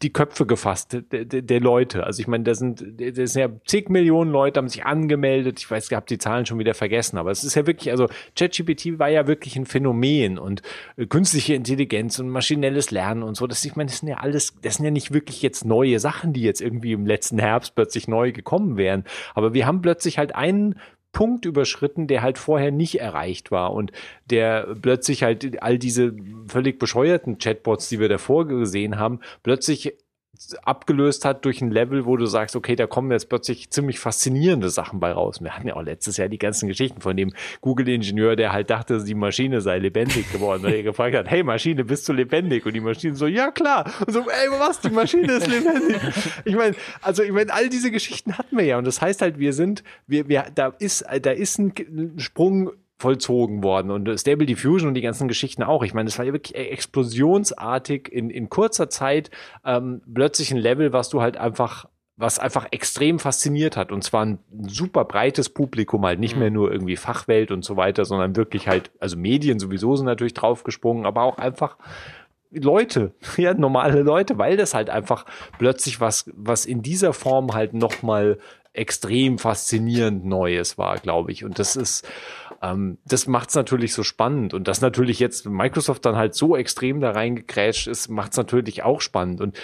die 0.05 0.12
Köpfe 0.12 0.44
gefasst 0.44 0.98
der, 1.11 1.24
der 1.24 1.61
Leute. 1.61 2.05
Also 2.05 2.20
ich 2.20 2.28
meine, 2.28 2.44
da 2.44 2.55
sind, 2.55 2.84
da 2.98 3.26
sind 3.26 3.40
ja 3.40 3.48
zig 3.66 3.88
Millionen 3.88 4.30
Leute 4.30 4.59
haben 4.59 4.68
sich 4.68 4.84
angemeldet. 4.84 5.59
Ich 5.59 5.70
weiß, 5.70 5.90
ich 5.90 5.96
habe 5.96 6.07
die 6.07 6.18
Zahlen 6.18 6.44
schon 6.44 6.59
wieder 6.59 6.74
vergessen, 6.74 7.16
aber 7.16 7.30
es 7.30 7.42
ist 7.42 7.55
ja 7.55 7.66
wirklich, 7.66 7.90
also 7.90 8.09
ChatGPT 8.36 8.98
war 8.98 9.09
ja 9.09 9.26
wirklich 9.26 9.57
ein 9.57 9.64
Phänomen 9.64 10.38
und 10.38 10.61
äh, 10.96 11.07
künstliche 11.07 11.55
Intelligenz 11.55 12.18
und 12.18 12.28
maschinelles 12.28 12.90
Lernen 12.90 13.22
und 13.22 13.34
so. 13.36 13.46
Das 13.46 13.64
ich 13.64 13.76
meine, 13.76 13.88
das 13.88 14.00
sind 14.00 14.09
ja 14.11 14.18
alles, 14.18 14.55
das 14.61 14.74
sind 14.76 14.84
ja 14.84 14.90
nicht 14.90 15.12
wirklich 15.12 15.40
jetzt 15.40 15.64
neue 15.64 15.98
Sachen, 15.98 16.34
die 16.34 16.42
jetzt 16.42 16.61
irgendwie 16.61 16.92
im 16.92 17.07
letzten 17.07 17.38
Herbst 17.38 17.74
plötzlich 17.74 18.07
neu 18.07 18.32
gekommen 18.32 18.76
wären. 18.76 19.05
Aber 19.34 19.55
wir 19.55 19.66
haben 19.66 19.80
plötzlich 19.80 20.18
halt 20.18 20.34
einen 20.34 20.78
Punkt 21.15 21.47
überschritten, 21.47 22.07
der 22.07 22.21
halt 22.21 22.37
vorher 22.37 22.71
nicht 22.71 23.01
erreicht 23.01 23.51
war 23.51 23.73
und 23.73 23.93
der 24.27 24.75
plötzlich 24.83 25.23
halt 25.23 25.62
all 25.62 25.79
diese 25.79 26.12
völlig 26.47 26.79
bescheuerten 26.79 27.39
Chatbots, 27.39 27.89
die 27.89 28.01
wir 28.01 28.11
davor 28.11 28.47
gesehen 28.47 28.99
haben, 28.99 29.21
plötzlich 29.43 29.95
abgelöst 30.62 31.24
hat 31.24 31.45
durch 31.45 31.61
ein 31.62 31.70
Level, 31.70 32.07
wo 32.07 32.16
du 32.16 32.26
sagst, 32.26 32.57
okay, 32.57 32.76
da 32.76 32.87
kommen 32.87 33.11
jetzt 33.11 33.28
plötzlich 33.28 33.70
ziemlich 33.70 33.99
faszinierende 33.99 34.68
Sachen 34.68 35.01
bei 35.01 35.12
raus. 35.12 35.41
Wir 35.41 35.55
hatten 35.55 35.68
ja 35.68 35.76
auch 35.76 35.82
letztes 35.82 36.16
Jahr 36.16 36.28
die 36.28 36.39
ganzen 36.39 36.68
Geschichten 36.68 37.01
von 37.01 37.16
dem 37.16 37.32
Google-Ingenieur, 37.61 38.37
der 38.37 38.53
halt 38.53 38.70
dachte, 38.70 39.03
die 39.05 39.14
Maschine 39.14 39.61
sei 39.61 39.78
lebendig 39.78 40.30
geworden, 40.32 40.62
weil 40.62 40.74
er 40.74 40.82
gefragt 40.95 41.14
hat, 41.16 41.30
hey 41.30 41.43
Maschine, 41.43 41.85
bist 41.85 42.09
du 42.09 42.12
lebendig? 42.12 42.66
Und 42.66 42.74
die 42.74 42.80
Maschine 42.80 43.14
so, 43.14 43.26
ja 43.26 43.51
klar. 43.51 43.91
Und 44.07 44.12
so, 44.12 44.20
ey, 44.20 44.51
was, 44.59 44.80
die 44.80 44.91
Maschine 44.91 45.35
ist 45.35 45.47
lebendig. 45.47 46.01
Ich 46.45 46.57
meine, 46.57 46.74
also 47.01 47.22
ich 47.22 47.32
meine, 47.32 47.53
all 47.53 47.68
diese 47.68 47.91
Geschichten 47.91 48.37
hatten 48.37 48.57
wir 48.57 48.64
ja. 48.64 48.78
Und 48.78 48.87
das 48.87 49.01
heißt 49.01 49.22
halt, 49.22 49.39
wir 49.39 49.53
sind, 49.53 49.82
wir, 50.07 50.28
wir, 50.28 50.47
da 50.55 50.68
ist, 50.78 51.05
da 51.22 51.30
ist 51.30 51.59
ein 51.59 51.72
Sprung 52.18 52.70
vollzogen 52.97 53.62
worden 53.62 53.90
und 53.90 54.18
Stable 54.18 54.47
Diffusion 54.47 54.88
und 54.88 54.95
die 54.95 55.01
ganzen 55.03 55.28
Geschichten 55.28 55.62
auch. 55.62 55.82
Ich 55.82 55.95
meine, 55.95 56.09
es 56.09 56.18
war 56.18 56.24
ja 56.24 56.32
wirklich 56.32 56.55
explosionsartig 56.57 58.11
in, 58.11 58.30
in 58.30 58.49
kurzer 58.49 58.88
Zeit 58.88 59.30
ähm, 59.64 60.01
plötzlich 60.12 60.53
ein 60.53 60.59
Level, 60.59 60.92
was 60.92 61.09
du 61.09 61.20
halt 61.20 61.36
einfach 61.36 61.86
was 62.16 62.38
einfach 62.38 62.68
extrem 62.70 63.18
fasziniert 63.18 63.76
hat 63.76 63.90
und 63.90 64.05
zwar 64.05 64.24
ein 64.24 64.38
super 64.68 65.05
breites 65.05 65.49
Publikum 65.49 66.07
halt 66.07 66.20
nicht 66.20 66.34
mhm. 66.34 66.40
mehr 66.40 66.51
nur 66.53 66.70
irgendwie 66.70 66.95
Fachwelt 66.95 67.51
und 67.51 67.64
so 67.64 67.76
weiter, 67.76 68.05
sondern 68.05 68.36
wirklich 68.36 68.68
halt 68.68 68.92
also 69.01 69.16
Medien 69.16 69.59
sowieso 69.59 69.97
sind 69.97 70.07
natürlich 70.07 70.34
draufgesprungen, 70.34 71.07
aber 71.07 71.22
auch 71.22 71.38
einfach 71.38 71.76
Leute, 72.53 73.14
ja, 73.36 73.53
normale 73.55 74.03
Leute, 74.03 74.38
weil 74.38 74.57
das 74.57 74.74
halt 74.74 74.90
einfach 74.90 75.26
plötzlich 75.59 76.01
was, 76.01 76.30
was 76.34 76.66
in 76.66 76.82
dieser 76.82 77.12
Form 77.12 77.53
halt 77.53 77.74
nochmal 77.74 78.38
extrem 78.72 79.38
faszinierend 79.38 80.24
Neues 80.24 80.78
war, 80.78 80.99
glaube 80.99 81.30
ich. 81.30 81.45
Und 81.45 81.59
das 81.59 81.76
ist, 81.76 82.07
ähm, 82.65 82.99
das 83.05 83.27
macht 83.27 83.51
es 83.51 83.55
natürlich 83.55 83.93
so 83.93 84.03
spannend. 84.03 84.55
Und 84.55 84.69
dass 84.69 84.81
natürlich 84.81 85.21
jetzt 85.21 85.47
Microsoft 85.47 86.05
dann 86.07 86.17
halt 86.17 86.35
so 86.35 86.57
extrem 86.57 87.01
da 87.01 87.11
reingekrätscht 87.11 87.87
ist, 87.87 88.09
macht 88.09 88.33
es 88.33 88.39
natürlich 88.39 88.83
auch 88.83 89.01
spannend. 89.01 89.41
Und 89.41 89.59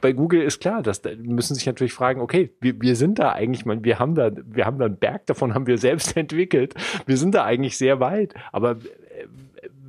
bei 0.00 0.12
Google 0.12 0.42
ist 0.42 0.60
klar, 0.60 0.82
dass 0.82 1.02
da 1.02 1.10
müssen 1.16 1.54
sich 1.54 1.66
natürlich 1.66 1.92
fragen, 1.92 2.20
okay, 2.20 2.52
wir, 2.60 2.80
wir 2.80 2.94
sind 2.94 3.18
da 3.18 3.32
eigentlich, 3.32 3.64
man, 3.64 3.84
wir 3.84 3.98
haben 3.98 4.14
da, 4.14 4.30
wir 4.32 4.64
haben 4.64 4.78
da 4.78 4.86
einen 4.86 4.98
Berg 4.98 5.26
davon, 5.26 5.54
haben 5.54 5.66
wir 5.66 5.78
selbst 5.78 6.16
entwickelt. 6.16 6.74
Wir 7.06 7.16
sind 7.16 7.34
da 7.34 7.44
eigentlich 7.44 7.76
sehr 7.76 8.00
weit. 8.00 8.34
Aber 8.52 8.72
äh, 8.72 9.26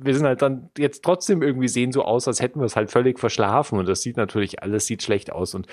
wir 0.00 0.14
sind 0.14 0.26
halt 0.26 0.42
dann 0.42 0.70
jetzt 0.76 1.04
trotzdem 1.04 1.42
irgendwie 1.42 1.68
sehen 1.68 1.92
so 1.92 2.04
aus, 2.04 2.28
als 2.28 2.40
hätten 2.40 2.60
wir 2.60 2.66
es 2.66 2.76
halt 2.76 2.90
völlig 2.90 3.18
verschlafen. 3.18 3.78
Und 3.78 3.88
das 3.88 4.02
sieht 4.02 4.16
natürlich 4.16 4.62
alles 4.62 4.86
sieht 4.86 5.02
schlecht 5.02 5.32
aus. 5.32 5.54
Und 5.54 5.66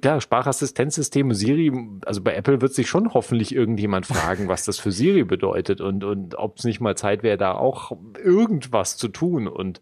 klar, 0.00 0.20
Sprachassistenzsysteme 0.20 1.34
Siri, 1.34 1.72
also 2.04 2.22
bei 2.22 2.34
Apple 2.34 2.60
wird 2.60 2.74
sich 2.74 2.88
schon 2.88 3.12
hoffentlich 3.14 3.54
irgendjemand 3.54 4.06
fragen, 4.06 4.48
was 4.48 4.64
das 4.64 4.78
für 4.78 4.92
Siri 4.92 5.24
bedeutet 5.24 5.80
und 5.80 6.04
und 6.04 6.36
ob 6.36 6.58
es 6.58 6.64
nicht 6.64 6.80
mal 6.80 6.96
Zeit 6.96 7.22
wäre, 7.22 7.36
da 7.36 7.52
auch 7.52 7.92
irgendwas 8.22 8.96
zu 8.96 9.08
tun. 9.08 9.48
Und 9.48 9.80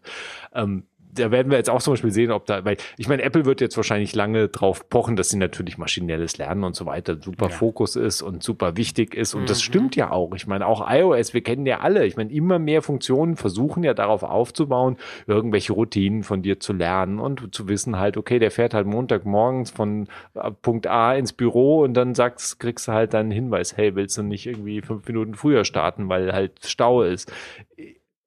ähm, 0.53 0.83
da 1.11 1.31
werden 1.31 1.51
wir 1.51 1.57
jetzt 1.57 1.69
auch 1.69 1.81
zum 1.81 1.93
Beispiel 1.93 2.11
sehen, 2.11 2.31
ob 2.31 2.45
da, 2.45 2.63
weil 2.65 2.77
ich 2.97 3.07
meine, 3.07 3.23
Apple 3.23 3.45
wird 3.45 3.61
jetzt 3.61 3.77
wahrscheinlich 3.77 4.15
lange 4.15 4.47
drauf 4.47 4.89
pochen, 4.89 5.15
dass 5.15 5.29
sie 5.29 5.37
natürlich 5.37 5.77
maschinelles 5.77 6.37
Lernen 6.37 6.63
und 6.63 6.75
so 6.75 6.85
weiter 6.85 7.17
super 7.21 7.47
ja. 7.47 7.51
Fokus 7.51 7.95
ist 7.95 8.21
und 8.21 8.43
super 8.43 8.77
wichtig 8.77 9.15
ist. 9.15 9.33
Und 9.33 9.43
mhm. 9.43 9.45
das 9.47 9.61
stimmt 9.61 9.95
ja 9.95 10.11
auch. 10.11 10.33
Ich 10.35 10.47
meine, 10.47 10.67
auch 10.67 10.89
iOS, 10.89 11.33
wir 11.33 11.41
kennen 11.41 11.65
ja 11.65 11.79
alle. 11.79 12.05
Ich 12.05 12.15
meine, 12.15 12.31
immer 12.31 12.59
mehr 12.59 12.81
Funktionen 12.81 13.35
versuchen 13.35 13.83
ja 13.83 13.93
darauf 13.93 14.23
aufzubauen, 14.23 14.97
irgendwelche 15.25 15.73
Routinen 15.73 16.23
von 16.23 16.41
dir 16.41 16.59
zu 16.59 16.73
lernen 16.73 17.19
und 17.19 17.53
zu 17.55 17.67
wissen 17.67 17.97
halt, 17.97 18.17
okay, 18.17 18.39
der 18.39 18.51
fährt 18.51 18.73
halt 18.73 18.85
Montagmorgens 18.85 19.71
von 19.71 20.07
äh, 20.35 20.51
Punkt 20.51 20.87
A 20.87 21.15
ins 21.15 21.33
Büro 21.33 21.81
und 21.81 21.93
dann 21.95 22.13
sagst, 22.15 22.59
kriegst 22.59 22.87
du 22.87 22.91
halt 22.91 23.13
deinen 23.13 23.31
Hinweis, 23.31 23.75
hey, 23.75 23.95
willst 23.95 24.17
du 24.17 24.23
nicht 24.23 24.45
irgendwie 24.45 24.81
fünf 24.81 25.07
Minuten 25.07 25.33
früher 25.33 25.65
starten, 25.65 26.09
weil 26.09 26.33
halt 26.33 26.59
Stau 26.63 27.01
ist 27.01 27.31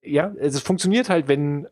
ja, 0.02 0.32
es 0.38 0.60
funktioniert 0.60 1.08
halt, 1.08 1.28
wenn 1.28 1.68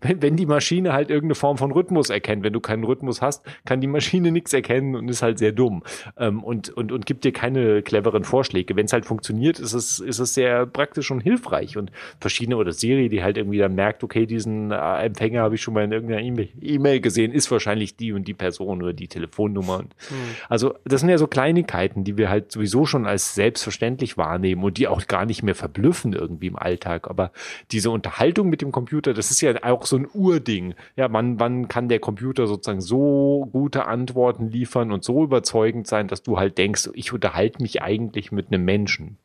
wenn, 0.00 0.22
wenn 0.22 0.36
die 0.36 0.46
Maschine 0.46 0.92
halt 0.92 1.10
irgendeine 1.10 1.34
Form 1.34 1.58
von 1.58 1.72
Rhythmus 1.72 2.10
erkennt. 2.10 2.42
Wenn 2.42 2.52
du 2.52 2.60
keinen 2.60 2.84
Rhythmus 2.84 3.20
hast, 3.22 3.44
kann 3.64 3.80
die 3.80 3.86
Maschine 3.86 4.32
nichts 4.32 4.52
erkennen 4.52 4.96
und 4.96 5.08
ist 5.08 5.22
halt 5.22 5.38
sehr 5.38 5.52
dumm 5.52 5.82
ähm, 6.16 6.42
und, 6.42 6.70
und, 6.70 6.92
und 6.92 7.06
gibt 7.06 7.24
dir 7.24 7.32
keine 7.32 7.82
cleveren 7.82 8.24
Vorschläge. 8.24 8.76
Wenn 8.76 8.86
es 8.86 8.92
halt 8.92 9.04
funktioniert, 9.04 9.58
ist 9.58 9.72
es, 9.72 9.98
ist 9.98 10.18
es 10.18 10.34
sehr 10.34 10.66
praktisch 10.66 11.10
und 11.10 11.20
hilfreich. 11.20 11.76
Und 11.76 11.90
verschiedene 12.20 12.56
oder 12.56 12.72
Serie, 12.72 13.08
die 13.08 13.22
halt 13.22 13.36
irgendwie 13.36 13.58
dann 13.58 13.74
merkt, 13.74 14.02
okay, 14.02 14.26
diesen 14.26 14.70
äh, 14.70 15.04
Empfänger 15.04 15.42
habe 15.42 15.54
ich 15.54 15.62
schon 15.62 15.74
mal 15.74 15.84
in 15.84 15.92
irgendeiner 15.92 16.22
E-Mail 16.22 17.00
gesehen, 17.00 17.32
ist 17.32 17.50
wahrscheinlich 17.50 17.96
die 17.96 18.12
und 18.12 18.26
die 18.26 18.34
Person 18.34 18.82
oder 18.82 18.92
die 18.92 19.08
Telefonnummer. 19.08 19.78
Und 19.78 19.94
hm. 20.08 20.16
Also 20.48 20.74
das 20.84 21.00
sind 21.00 21.10
ja 21.10 21.18
so 21.18 21.26
Kleinigkeiten, 21.26 22.04
die 22.04 22.16
wir 22.16 22.30
halt 22.30 22.52
sowieso 22.52 22.86
schon 22.86 23.06
als 23.06 23.34
selbstverständlich 23.34 24.16
wahrnehmen 24.16 24.62
und 24.64 24.78
die 24.78 24.88
auch 24.88 25.06
gar 25.06 25.26
nicht 25.26 25.42
mehr 25.42 25.54
verblüffen 25.54 26.12
irgendwie 26.12 26.46
im 26.46 26.56
Alltag. 26.56 27.08
Aber 27.08 27.32
diese 27.72 27.90
Unterhaltung 27.90 28.48
mit 28.48 28.62
dem 28.62 28.72
Computer, 28.72 29.14
das 29.14 29.30
ist 29.30 29.40
ja 29.40 29.49
auch 29.62 29.86
so 29.86 29.96
ein 29.96 30.08
Urding. 30.12 30.74
Ja, 30.96 31.12
wann, 31.12 31.38
wann 31.40 31.68
kann 31.68 31.88
der 31.88 31.98
Computer 31.98 32.46
sozusagen 32.46 32.80
so 32.80 33.48
gute 33.52 33.86
Antworten 33.86 34.48
liefern 34.48 34.92
und 34.92 35.04
so 35.04 35.24
überzeugend 35.24 35.86
sein, 35.86 36.08
dass 36.08 36.22
du 36.22 36.38
halt 36.38 36.58
denkst, 36.58 36.90
ich 36.94 37.12
unterhalte 37.12 37.62
mich 37.62 37.82
eigentlich 37.82 38.32
mit 38.32 38.48
einem 38.48 38.64
Menschen. 38.64 39.18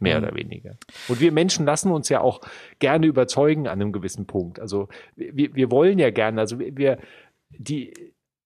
Mehr 0.00 0.18
mhm. 0.18 0.24
oder 0.24 0.34
weniger. 0.34 0.76
Und 1.08 1.20
wir 1.20 1.32
Menschen 1.32 1.64
lassen 1.64 1.92
uns 1.92 2.08
ja 2.08 2.20
auch 2.20 2.40
gerne 2.78 3.06
überzeugen 3.06 3.66
an 3.68 3.80
einem 3.80 3.92
gewissen 3.92 4.26
Punkt. 4.26 4.58
Also 4.60 4.88
wir, 5.16 5.54
wir 5.54 5.70
wollen 5.70 5.98
ja 5.98 6.10
gerne, 6.10 6.40
also 6.40 6.58
wir, 6.58 6.98
die, 7.50 7.92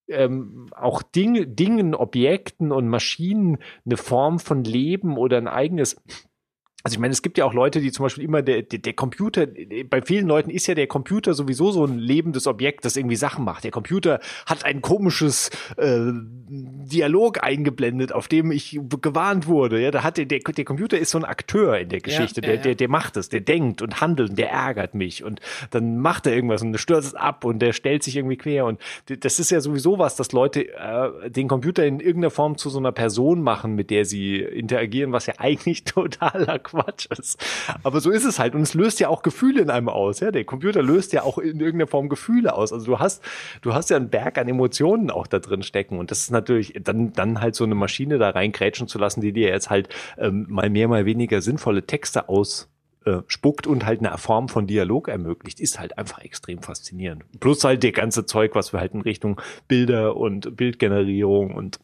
ähm, 0.07 0.67
auch 0.75 1.01
Dinge, 1.01 1.47
Dingen, 1.47 1.95
Objekten 1.95 2.71
und 2.71 2.87
Maschinen 2.87 3.57
eine 3.85 3.97
Form 3.97 4.39
von 4.39 4.63
Leben 4.63 5.17
oder 5.17 5.37
ein 5.37 5.47
eigenes 5.47 6.01
also 6.85 6.95
ich 6.95 6.99
meine, 6.99 7.13
es 7.13 7.21
gibt 7.21 7.37
ja 7.37 7.45
auch 7.45 7.53
Leute, 7.53 7.79
die 7.79 7.93
zum 7.93 8.03
Beispiel 8.03 8.25
immer 8.25 8.41
der, 8.41 8.61
der, 8.61 8.79
der 8.79 8.91
Computer, 8.91 9.47
bei 9.89 10.01
vielen 10.01 10.27
Leuten 10.27 10.49
ist 10.49 10.67
ja 10.67 10.75
der 10.75 10.87
Computer 10.87 11.33
sowieso 11.33 11.71
so 11.71 11.85
ein 11.85 11.97
lebendes 11.97 12.45
Objekt, 12.45 12.83
das 12.83 12.97
irgendwie 12.97 13.15
Sachen 13.15 13.45
macht. 13.45 13.63
Der 13.63 13.71
Computer 13.71 14.19
hat 14.45 14.65
ein 14.65 14.81
komisches 14.81 15.49
äh, 15.77 16.11
Dialog 16.49 17.41
eingeblendet, 17.41 18.11
auf 18.11 18.27
dem 18.27 18.51
ich 18.51 18.77
gewarnt 19.01 19.47
wurde. 19.47 19.81
Ja, 19.81 19.91
da 19.91 20.03
hat 20.03 20.17
der, 20.17 20.25
der, 20.25 20.39
der 20.39 20.65
Computer 20.65 20.99
ist 20.99 21.11
so 21.11 21.17
ein 21.17 21.23
Akteur 21.23 21.79
in 21.79 21.87
der 21.87 22.01
Geschichte, 22.01 22.41
ja, 22.41 22.47
ja, 22.49 22.53
der, 22.55 22.63
der, 22.63 22.75
der 22.75 22.89
macht 22.89 23.15
es, 23.15 23.29
der 23.29 23.39
denkt 23.39 23.81
und 23.81 24.01
handelt 24.01 24.31
und 24.31 24.35
der 24.37 24.51
ärgert 24.51 24.93
mich 24.93 25.23
und 25.23 25.39
dann 25.71 25.99
macht 25.99 26.27
er 26.27 26.35
irgendwas 26.35 26.63
und 26.63 26.77
stürzt 26.77 27.07
es 27.07 27.15
ab 27.15 27.45
und 27.45 27.59
der 27.59 27.71
stellt 27.71 28.03
sich 28.03 28.17
irgendwie 28.17 28.35
quer 28.35 28.65
und 28.65 28.81
das 29.07 29.39
ist 29.39 29.51
ja 29.51 29.61
sowieso 29.61 29.99
was, 29.99 30.17
dass 30.17 30.33
Leute 30.33 30.67
äh, 30.73 31.29
den 31.29 31.47
Computer 31.47 31.85
in 31.85 32.01
irgendeiner 32.01 32.31
Form 32.31 32.57
zu 32.57 32.69
so 32.69 32.79
einer 32.79 32.91
Person 32.91 33.41
machen, 33.41 33.73
mit 33.75 33.89
der 33.89 34.03
sie 34.03 34.39
interagieren, 34.39 35.13
was 35.13 35.27
ja 35.27 35.35
eigentlich 35.37 35.85
totaler 35.85 36.59
Quatsch 36.73 37.07
ist. 37.17 37.43
Aber 37.83 38.01
so 38.01 38.09
ist 38.09 38.25
es 38.25 38.39
halt. 38.39 38.55
Und 38.55 38.61
es 38.61 38.73
löst 38.73 38.99
ja 38.99 39.09
auch 39.09 39.21
Gefühle 39.21 39.61
in 39.61 39.69
einem 39.69 39.89
aus. 39.89 40.19
Ja? 40.19 40.31
Der 40.31 40.43
Computer 40.43 40.81
löst 40.81 41.13
ja 41.13 41.23
auch 41.23 41.37
in 41.37 41.59
irgendeiner 41.59 41.87
Form 41.87 42.09
Gefühle 42.09 42.53
aus. 42.53 42.73
Also 42.73 42.85
du 42.85 42.99
hast, 42.99 43.23
du 43.61 43.73
hast 43.73 43.89
ja 43.89 43.97
einen 43.97 44.09
Berg 44.09 44.37
an 44.37 44.47
Emotionen 44.47 45.11
auch 45.11 45.27
da 45.27 45.39
drin 45.39 45.63
stecken. 45.63 45.99
Und 45.99 46.11
das 46.11 46.19
ist 46.19 46.31
natürlich, 46.31 46.73
dann, 46.83 47.13
dann 47.13 47.41
halt 47.41 47.55
so 47.55 47.63
eine 47.63 47.75
Maschine 47.75 48.17
da 48.17 48.31
reinkrätschen 48.31 48.87
zu 48.87 48.97
lassen, 48.97 49.21
die 49.21 49.33
dir 49.33 49.49
jetzt 49.49 49.69
halt 49.69 49.89
ähm, 50.17 50.45
mal 50.49 50.69
mehr, 50.69 50.87
mal 50.87 51.05
weniger 51.05 51.41
sinnvolle 51.41 51.85
Texte 51.85 52.29
aus 52.29 52.69
äh, 53.05 53.21
spuckt 53.27 53.67
und 53.67 53.85
halt 53.85 53.99
eine 53.99 54.17
Form 54.17 54.49
von 54.49 54.65
Dialog 54.65 55.09
ermöglicht, 55.09 55.59
ist 55.59 55.79
halt 55.79 55.97
einfach 55.97 56.19
extrem 56.19 56.61
faszinierend. 56.61 57.25
Plus 57.39 57.63
halt 57.63 57.83
der 57.83 57.91
ganze 57.91 58.25
Zeug, 58.25 58.55
was 58.55 58.73
wir 58.73 58.79
halt 58.79 58.93
in 58.93 59.01
Richtung 59.01 59.41
Bilder 59.67 60.15
und 60.15 60.55
Bildgenerierung 60.55 61.53
und 61.53 61.79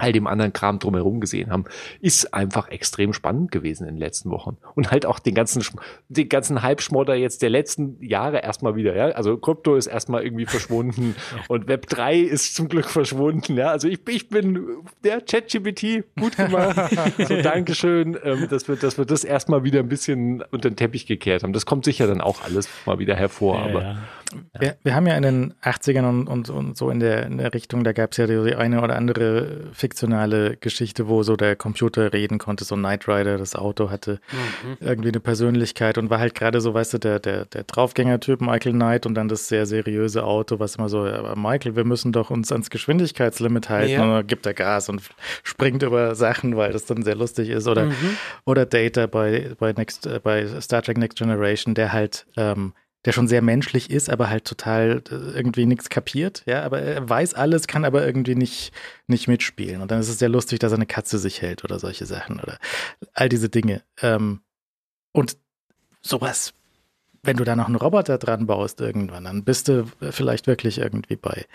all 0.00 0.12
dem 0.12 0.26
anderen 0.26 0.52
Kram 0.52 0.78
drumherum 0.78 1.20
gesehen 1.20 1.50
haben, 1.50 1.64
ist 2.00 2.32
einfach 2.34 2.68
extrem 2.68 3.12
spannend 3.12 3.52
gewesen 3.52 3.86
in 3.86 3.94
den 3.94 4.00
letzten 4.00 4.30
Wochen. 4.30 4.56
Und 4.74 4.90
halt 4.90 5.06
auch 5.06 5.18
den 5.18 5.34
ganzen, 5.34 5.62
den 6.08 6.28
ganzen 6.28 6.62
Halbschmodder 6.62 7.14
jetzt 7.14 7.42
der 7.42 7.50
letzten 7.50 8.02
Jahre 8.02 8.38
erstmal 8.38 8.76
wieder, 8.76 8.96
ja. 8.96 9.06
Also 9.10 9.36
Krypto 9.36 9.76
ist 9.76 9.86
erstmal 9.86 10.24
irgendwie 10.24 10.46
verschwunden 10.46 11.14
und 11.48 11.68
Web 11.68 11.86
3 11.88 12.18
ist 12.18 12.54
zum 12.54 12.68
Glück 12.68 12.86
verschwunden, 12.86 13.56
ja. 13.56 13.70
Also 13.70 13.88
ich, 13.88 14.00
ich 14.08 14.28
bin 14.28 14.66
der 15.04 15.20
ChatGPT 15.20 16.04
gut 16.18 16.36
gemacht. 16.36 16.96
so, 17.18 17.40
Dankeschön, 17.42 18.18
ähm, 18.24 18.48
dass 18.48 18.68
wir, 18.68 18.76
dass 18.76 18.98
wir 18.98 19.04
das 19.04 19.24
erstmal 19.24 19.64
wieder 19.64 19.80
ein 19.80 19.88
bisschen 19.88 20.42
unter 20.50 20.70
den 20.70 20.76
Teppich 20.76 21.06
gekehrt 21.06 21.42
haben. 21.42 21.52
Das 21.52 21.66
kommt 21.66 21.84
sicher 21.84 22.06
dann 22.06 22.20
auch 22.20 22.42
alles 22.42 22.68
mal 22.86 22.98
wieder 22.98 23.14
hervor, 23.14 23.56
ja, 23.56 23.64
aber. 23.64 23.82
Ja. 23.82 23.98
Wir, 24.58 24.76
wir, 24.82 24.94
haben 24.94 25.06
ja 25.06 25.16
in 25.16 25.22
den 25.22 25.54
80ern 25.62 26.08
und, 26.08 26.28
und, 26.28 26.50
und 26.50 26.76
so 26.76 26.90
in 26.90 27.00
der, 27.00 27.26
in 27.26 27.38
der 27.38 27.52
Richtung, 27.54 27.84
da 27.84 27.92
gab 27.92 28.12
es 28.12 28.18
ja 28.18 28.26
die 28.26 28.54
eine 28.54 28.82
oder 28.82 28.96
andere 28.96 29.68
fiktionale 29.72 30.56
Geschichte, 30.56 31.08
wo 31.08 31.22
so 31.22 31.36
der 31.36 31.56
Computer 31.56 32.12
reden 32.12 32.38
konnte, 32.38 32.64
so 32.64 32.76
Knight 32.76 33.08
Rider, 33.08 33.38
das 33.38 33.54
Auto 33.56 33.90
hatte 33.90 34.20
mhm. 34.32 34.76
irgendwie 34.80 35.08
eine 35.08 35.20
Persönlichkeit 35.20 35.98
und 35.98 36.10
war 36.10 36.18
halt 36.18 36.34
gerade 36.34 36.60
so, 36.60 36.74
weißt 36.74 36.94
du, 36.94 36.98
der, 36.98 37.18
der, 37.18 37.44
der 37.46 37.64
Draufgänger-Typ 37.64 38.40
Michael 38.40 38.72
Knight 38.72 39.06
und 39.06 39.14
dann 39.14 39.28
das 39.28 39.48
sehr 39.48 39.66
seriöse 39.66 40.24
Auto, 40.24 40.58
was 40.58 40.76
immer 40.76 40.88
so, 40.88 41.04
aber 41.04 41.36
Michael, 41.36 41.76
wir 41.76 41.84
müssen 41.84 42.12
doch 42.12 42.30
uns 42.30 42.52
ans 42.52 42.70
Geschwindigkeitslimit 42.70 43.68
halten 43.68 43.92
ja. 43.92 44.02
und 44.02 44.10
dann 44.10 44.26
gibt 44.26 44.46
er 44.46 44.54
Gas 44.54 44.88
und 44.88 45.02
springt 45.42 45.82
über 45.82 46.14
Sachen, 46.14 46.56
weil 46.56 46.72
das 46.72 46.86
dann 46.86 47.02
sehr 47.02 47.16
lustig 47.16 47.48
ist 47.48 47.66
oder, 47.66 47.86
mhm. 47.86 48.16
oder 48.44 48.66
Data 48.66 49.06
bei, 49.06 49.50
bei, 49.58 49.72
Next, 49.72 50.06
äh, 50.06 50.20
bei 50.22 50.46
Star 50.60 50.82
Trek 50.82 50.98
Next 50.98 51.18
Generation, 51.18 51.74
der 51.74 51.92
halt 51.92 52.26
ähm, 52.36 52.72
der 53.04 53.12
schon 53.12 53.28
sehr 53.28 53.42
menschlich 53.42 53.90
ist, 53.90 54.10
aber 54.10 54.28
halt 54.28 54.44
total 54.44 55.02
äh, 55.10 55.14
irgendwie 55.14 55.66
nichts 55.66 55.88
kapiert, 55.88 56.42
ja, 56.46 56.62
aber 56.62 56.80
er 56.80 57.08
weiß 57.08 57.34
alles, 57.34 57.66
kann 57.66 57.84
aber 57.84 58.04
irgendwie 58.04 58.34
nicht, 58.34 58.72
nicht 59.06 59.26
mitspielen. 59.26 59.80
Und 59.80 59.90
dann 59.90 60.00
ist 60.00 60.08
es 60.08 60.18
sehr 60.18 60.28
lustig, 60.28 60.58
dass 60.58 60.72
eine 60.72 60.86
Katze 60.86 61.18
sich 61.18 61.40
hält 61.40 61.64
oder 61.64 61.78
solche 61.78 62.06
Sachen 62.06 62.40
oder 62.40 62.58
all 63.14 63.28
diese 63.28 63.48
Dinge. 63.48 63.82
Ähm, 64.02 64.40
und 65.12 65.36
sowas, 66.02 66.52
wenn 67.22 67.36
du 67.36 67.44
da 67.44 67.56
noch 67.56 67.66
einen 67.66 67.76
Roboter 67.76 68.18
dran 68.18 68.46
baust 68.46 68.80
irgendwann, 68.80 69.24
dann 69.24 69.44
bist 69.44 69.68
du 69.68 69.86
vielleicht 70.10 70.46
wirklich 70.46 70.78
irgendwie 70.78 71.16
bei 71.16 71.46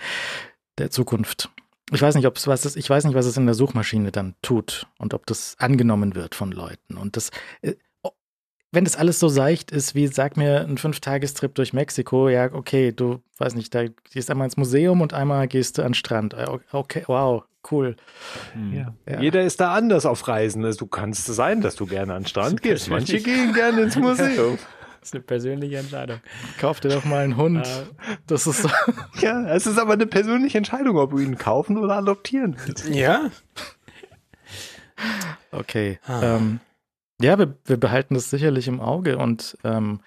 der 0.77 0.91
Zukunft. 0.91 1.49
Ich 1.91 2.01
weiß 2.01 2.15
nicht, 2.15 2.25
ob 2.25 2.37
es 2.37 2.47
was 2.47 2.65
ist, 2.65 2.77
ich 2.77 2.89
weiß 2.89 3.05
nicht, 3.05 3.15
was 3.15 3.27
es 3.27 3.37
in 3.37 3.45
der 3.45 3.53
Suchmaschine 3.53 4.11
dann 4.11 4.35
tut 4.41 4.87
und 4.97 5.13
ob 5.13 5.25
das 5.27 5.55
angenommen 5.59 6.15
wird 6.15 6.33
von 6.33 6.51
Leuten. 6.51 6.97
Und 6.97 7.15
das, 7.15 7.29
äh, 7.61 7.75
wenn 8.75 8.83
das 8.83 8.95
alles 8.95 9.19
so 9.19 9.27
seicht 9.27 9.71
ist, 9.71 9.95
wie 9.95 10.07
sag 10.07 10.37
mir 10.37 10.61
ein 10.61 10.77
Fünf-Tagestrip 10.77 11.55
durch 11.55 11.73
Mexiko, 11.73 12.29
ja, 12.29 12.53
okay, 12.53 12.91
du 12.91 13.21
weiß 13.37 13.55
nicht, 13.55 13.73
da 13.73 13.85
gehst 14.13 14.29
einmal 14.29 14.45
ins 14.45 14.57
Museum 14.57 15.01
und 15.01 15.13
einmal 15.13 15.47
gehst 15.47 15.77
du 15.77 15.81
an 15.81 15.89
den 15.89 15.93
Strand. 15.95 16.33
Äh, 16.33 16.45
okay, 16.71 17.03
wow, 17.07 17.43
cool. 17.71 17.95
Hm. 18.53 18.73
Ja. 18.73 18.93
Ja. 19.09 19.21
Jeder 19.21 19.41
ist 19.41 19.59
da 19.59 19.73
anders 19.73 20.05
auf 20.05 20.27
Reisen. 20.27 20.63
Also 20.63 20.79
du 20.79 20.87
kannst 20.87 21.25
sein, 21.25 21.61
dass 21.61 21.75
du 21.75 21.85
gerne 21.85 22.13
an 22.13 22.23
den 22.23 22.27
Strand 22.27 22.61
gehst. 22.61 22.89
Manche 22.89 23.19
gehen 23.21 23.53
gerne 23.53 23.83
ins 23.83 23.95
Museum. 23.97 24.57
Das 24.99 25.09
ist 25.09 25.13
eine 25.13 25.23
persönliche 25.23 25.77
Entscheidung. 25.77 26.19
Kauf 26.59 26.79
dir 26.79 26.89
doch 26.89 27.05
mal 27.05 27.23
einen 27.23 27.37
Hund. 27.37 27.67
Das 28.25 28.47
ist 28.47 28.63
so. 28.63 28.69
Ja, 29.21 29.47
es 29.47 29.67
ist 29.67 29.77
aber 29.77 29.93
eine 29.93 30.07
persönliche 30.07 30.57
Entscheidung, 30.57 30.97
ob 30.97 31.11
du 31.11 31.19
ihn 31.19 31.37
kaufen 31.37 31.77
oder 31.77 31.97
adoptieren 31.97 32.55
willst. 32.65 32.89
Ja. 32.89 33.29
Okay. 35.51 35.99
Ah. 36.07 36.37
Ähm, 36.37 36.59
ja, 37.21 37.37
wir, 37.37 37.57
wir 37.65 37.77
behalten 37.77 38.13
das 38.13 38.29
sicherlich 38.29 38.67
im 38.67 38.81
Auge 38.81 39.17
und 39.17 39.57
ähm, 39.63 40.01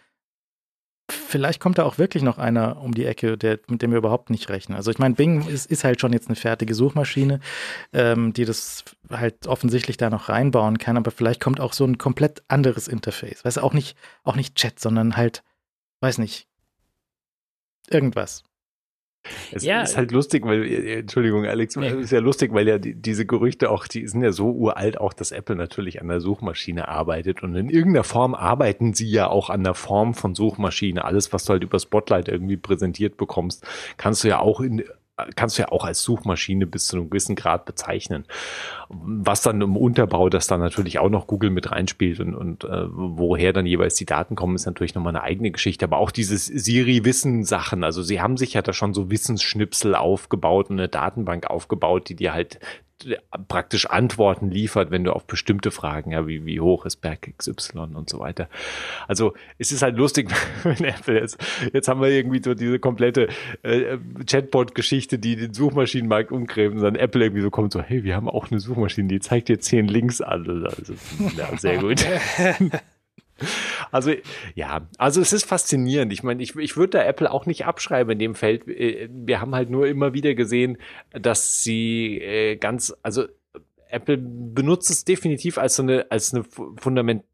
vielleicht 1.10 1.60
kommt 1.60 1.78
da 1.78 1.84
auch 1.84 1.98
wirklich 1.98 2.22
noch 2.22 2.38
einer 2.38 2.80
um 2.82 2.92
die 2.92 3.06
Ecke, 3.06 3.38
der, 3.38 3.58
mit 3.68 3.82
dem 3.82 3.90
wir 3.90 3.98
überhaupt 3.98 4.30
nicht 4.30 4.48
rechnen. 4.50 4.76
Also 4.76 4.90
ich 4.90 4.98
meine, 4.98 5.14
Bing 5.14 5.46
ist, 5.46 5.70
ist 5.70 5.84
halt 5.84 6.00
schon 6.00 6.12
jetzt 6.12 6.28
eine 6.28 6.36
fertige 6.36 6.74
Suchmaschine, 6.74 7.40
ähm, 7.92 8.32
die 8.32 8.44
das 8.44 8.84
halt 9.10 9.46
offensichtlich 9.46 9.96
da 9.96 10.10
noch 10.10 10.28
reinbauen 10.28 10.78
kann, 10.78 10.96
aber 10.96 11.10
vielleicht 11.10 11.40
kommt 11.40 11.60
auch 11.60 11.72
so 11.72 11.84
ein 11.84 11.98
komplett 11.98 12.42
anderes 12.48 12.88
Interface. 12.88 13.44
Weißt 13.44 13.56
du, 13.56 13.62
auch 13.62 13.72
nicht, 13.72 13.96
auch 14.22 14.36
nicht 14.36 14.56
Chat, 14.56 14.78
sondern 14.78 15.16
halt, 15.16 15.42
weiß 16.00 16.18
nicht, 16.18 16.46
irgendwas. 17.88 18.44
Es 19.52 19.64
ja. 19.64 19.82
ist 19.82 19.96
halt 19.96 20.10
lustig, 20.10 20.44
weil, 20.44 20.64
äh, 20.64 20.98
Entschuldigung, 21.00 21.44
Alex, 21.44 21.76
es 21.76 21.92
ist 21.92 22.12
ja 22.12 22.20
lustig, 22.20 22.52
weil 22.52 22.66
ja 22.68 22.78
die, 22.78 22.94
diese 22.94 23.26
Gerüchte 23.26 23.70
auch, 23.70 23.86
die 23.86 24.06
sind 24.06 24.22
ja 24.22 24.32
so 24.32 24.50
uralt, 24.50 24.98
auch 24.98 25.12
dass 25.12 25.32
Apple 25.32 25.56
natürlich 25.56 26.00
an 26.00 26.08
der 26.08 26.20
Suchmaschine 26.20 26.88
arbeitet 26.88 27.42
und 27.42 27.54
in 27.54 27.68
irgendeiner 27.68 28.04
Form 28.04 28.34
arbeiten 28.34 28.94
sie 28.94 29.10
ja 29.10 29.28
auch 29.28 29.50
an 29.50 29.64
der 29.64 29.74
Form 29.74 30.14
von 30.14 30.34
Suchmaschine. 30.34 31.04
Alles, 31.04 31.32
was 31.32 31.44
du 31.44 31.54
halt 31.54 31.62
über 31.62 31.78
Spotlight 31.78 32.28
irgendwie 32.28 32.56
präsentiert 32.56 33.16
bekommst, 33.16 33.66
kannst 33.96 34.24
du 34.24 34.28
ja 34.28 34.38
auch 34.38 34.60
in 34.60 34.84
kannst 35.36 35.58
du 35.58 35.62
ja 35.62 35.68
auch 35.70 35.84
als 35.84 36.02
Suchmaschine 36.02 36.66
bis 36.66 36.86
zu 36.86 36.96
einem 36.96 37.10
gewissen 37.10 37.36
Grad 37.36 37.64
bezeichnen. 37.64 38.24
Was 38.88 39.42
dann 39.42 39.60
im 39.60 39.76
Unterbau, 39.76 40.28
das 40.28 40.46
dann 40.46 40.60
natürlich 40.60 40.98
auch 40.98 41.10
noch 41.10 41.26
Google 41.26 41.50
mit 41.50 41.70
reinspielt 41.70 42.20
und, 42.20 42.34
und 42.34 42.64
äh, 42.64 42.86
woher 42.90 43.52
dann 43.52 43.66
jeweils 43.66 43.96
die 43.96 44.06
Daten 44.06 44.34
kommen, 44.34 44.54
ist 44.54 44.66
natürlich 44.66 44.94
nochmal 44.94 45.14
eine 45.14 45.24
eigene 45.24 45.50
Geschichte. 45.50 45.84
Aber 45.84 45.98
auch 45.98 46.10
dieses 46.10 46.46
Siri-Wissen-Sachen, 46.46 47.84
also 47.84 48.02
sie 48.02 48.20
haben 48.20 48.36
sich 48.36 48.54
ja 48.54 48.62
da 48.62 48.72
schon 48.72 48.94
so 48.94 49.10
Wissensschnipsel 49.10 49.94
aufgebaut 49.94 50.70
und 50.70 50.78
eine 50.78 50.88
Datenbank 50.88 51.48
aufgebaut, 51.48 52.08
die 52.08 52.16
dir 52.16 52.32
halt 52.32 52.60
praktisch 53.46 53.86
Antworten 53.86 54.50
liefert, 54.50 54.90
wenn 54.90 55.04
du 55.04 55.12
auf 55.12 55.26
bestimmte 55.26 55.70
Fragen, 55.70 56.12
ja, 56.12 56.26
wie, 56.26 56.44
wie 56.44 56.60
hoch 56.60 56.84
ist 56.84 56.96
Berg 56.96 57.32
XY 57.38 57.78
und 57.94 58.10
so 58.10 58.18
weiter. 58.18 58.48
Also 59.06 59.34
es 59.58 59.72
ist 59.72 59.82
halt 59.82 59.96
lustig, 59.96 60.30
wenn 60.64 60.84
Apple 60.84 61.20
jetzt, 61.20 61.38
jetzt 61.72 61.88
haben 61.88 62.00
wir 62.00 62.08
irgendwie 62.08 62.42
so 62.42 62.54
diese 62.54 62.78
komplette 62.78 63.28
äh, 63.62 63.98
Chatbot-Geschichte, 64.26 65.18
die 65.18 65.36
den 65.36 65.54
Suchmaschinenmarkt 65.54 66.32
umgräbt 66.32 66.74
und 66.74 66.82
dann 66.82 66.96
Apple 66.96 67.24
irgendwie 67.24 67.42
so 67.42 67.50
kommt 67.50 67.72
so, 67.72 67.80
hey, 67.80 68.02
wir 68.04 68.16
haben 68.16 68.28
auch 68.28 68.50
eine 68.50 68.60
Suchmaschine, 68.60 69.08
die 69.08 69.20
zeigt 69.20 69.48
dir 69.48 69.60
zehn 69.60 69.86
Links 69.86 70.20
an. 70.20 70.38
Also, 70.64 70.94
ja, 71.36 71.56
sehr 71.56 71.78
gut. 71.78 72.04
Also 73.90 74.12
ja, 74.54 74.88
also 74.98 75.20
es 75.20 75.32
ist 75.32 75.44
faszinierend. 75.44 76.12
Ich 76.12 76.22
meine, 76.22 76.42
ich, 76.42 76.56
ich 76.56 76.76
würde 76.76 76.98
da 76.98 77.04
Apple 77.04 77.30
auch 77.30 77.46
nicht 77.46 77.64
abschreiben 77.64 78.12
in 78.12 78.18
dem 78.18 78.34
Feld. 78.34 78.66
Äh, 78.68 79.08
wir 79.10 79.40
haben 79.40 79.54
halt 79.54 79.70
nur 79.70 79.86
immer 79.86 80.12
wieder 80.14 80.34
gesehen, 80.34 80.78
dass 81.12 81.62
sie 81.62 82.18
äh, 82.18 82.56
ganz, 82.56 82.94
also 83.02 83.26
Apple 83.90 84.18
benutzt 84.18 84.90
es 84.90 85.04
definitiv 85.04 85.58
als 85.58 85.76
so 85.76 85.82
eine, 85.82 86.10
als 86.10 86.34
eine 86.34 86.44
Fundament, 86.44 87.24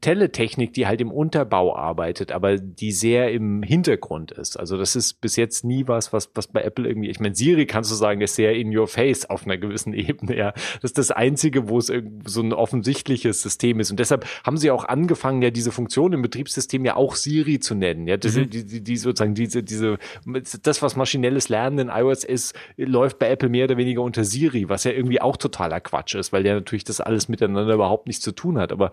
Teletechnik, 0.00 0.72
die 0.72 0.86
halt 0.86 1.00
im 1.00 1.10
Unterbau 1.10 1.76
arbeitet, 1.76 2.32
aber 2.32 2.56
die 2.56 2.92
sehr 2.92 3.32
im 3.32 3.62
Hintergrund 3.62 4.32
ist. 4.32 4.58
Also 4.58 4.76
das 4.76 4.96
ist 4.96 5.20
bis 5.20 5.36
jetzt 5.36 5.64
nie 5.64 5.88
was, 5.88 6.12
was, 6.12 6.30
was 6.34 6.46
bei 6.46 6.62
Apple 6.62 6.88
irgendwie, 6.88 7.10
ich 7.10 7.20
meine, 7.20 7.34
Siri 7.34 7.66
kannst 7.66 7.90
du 7.90 7.94
sagen, 7.94 8.20
ist 8.20 8.34
sehr 8.34 8.54
in 8.54 8.76
your 8.76 8.88
face 8.88 9.28
auf 9.28 9.44
einer 9.44 9.58
gewissen 9.58 9.92
Ebene, 10.00 10.36
ja. 10.36 10.52
Das 10.52 10.90
ist 10.90 10.98
das 10.98 11.10
einzige, 11.10 11.68
wo 11.68 11.78
es 11.78 11.92
so 12.24 12.40
ein 12.40 12.52
offensichtliches 12.52 13.42
System 13.42 13.80
ist. 13.80 13.90
Und 13.90 14.00
deshalb 14.00 14.26
haben 14.44 14.56
sie 14.56 14.70
auch 14.70 14.84
angefangen, 14.84 15.42
ja, 15.42 15.50
diese 15.50 15.72
Funktion 15.72 16.12
im 16.12 16.22
Betriebssystem 16.22 16.84
ja 16.84 16.96
auch 16.96 17.14
Siri 17.14 17.60
zu 17.60 17.74
nennen, 17.74 18.06
ja. 18.06 18.16
Das, 18.16 18.36
mhm. 18.36 18.50
die, 18.50 18.66
die, 18.66 18.80
die 18.82 18.96
sozusagen 18.96 19.34
diese, 19.34 19.62
diese, 19.62 19.98
das, 20.62 20.82
was 20.82 20.96
maschinelles 20.96 21.48
Lernen 21.48 21.78
in 21.78 21.88
iOS 21.88 22.24
ist, 22.24 22.54
läuft 22.76 23.18
bei 23.18 23.28
Apple 23.28 23.48
mehr 23.48 23.64
oder 23.64 23.76
weniger 23.76 24.02
unter 24.02 24.24
Siri, 24.24 24.68
was 24.68 24.84
ja 24.84 24.92
irgendwie 24.92 25.20
auch 25.20 25.36
totaler 25.36 25.80
Quatsch 25.80 26.14
ist, 26.14 26.32
weil 26.32 26.42
der 26.42 26.54
natürlich 26.54 26.84
das 26.84 27.00
alles 27.00 27.28
miteinander 27.28 27.74
überhaupt 27.74 28.06
nichts 28.06 28.22
zu 28.22 28.32
tun 28.32 28.58
hat. 28.58 28.72
Aber 28.72 28.92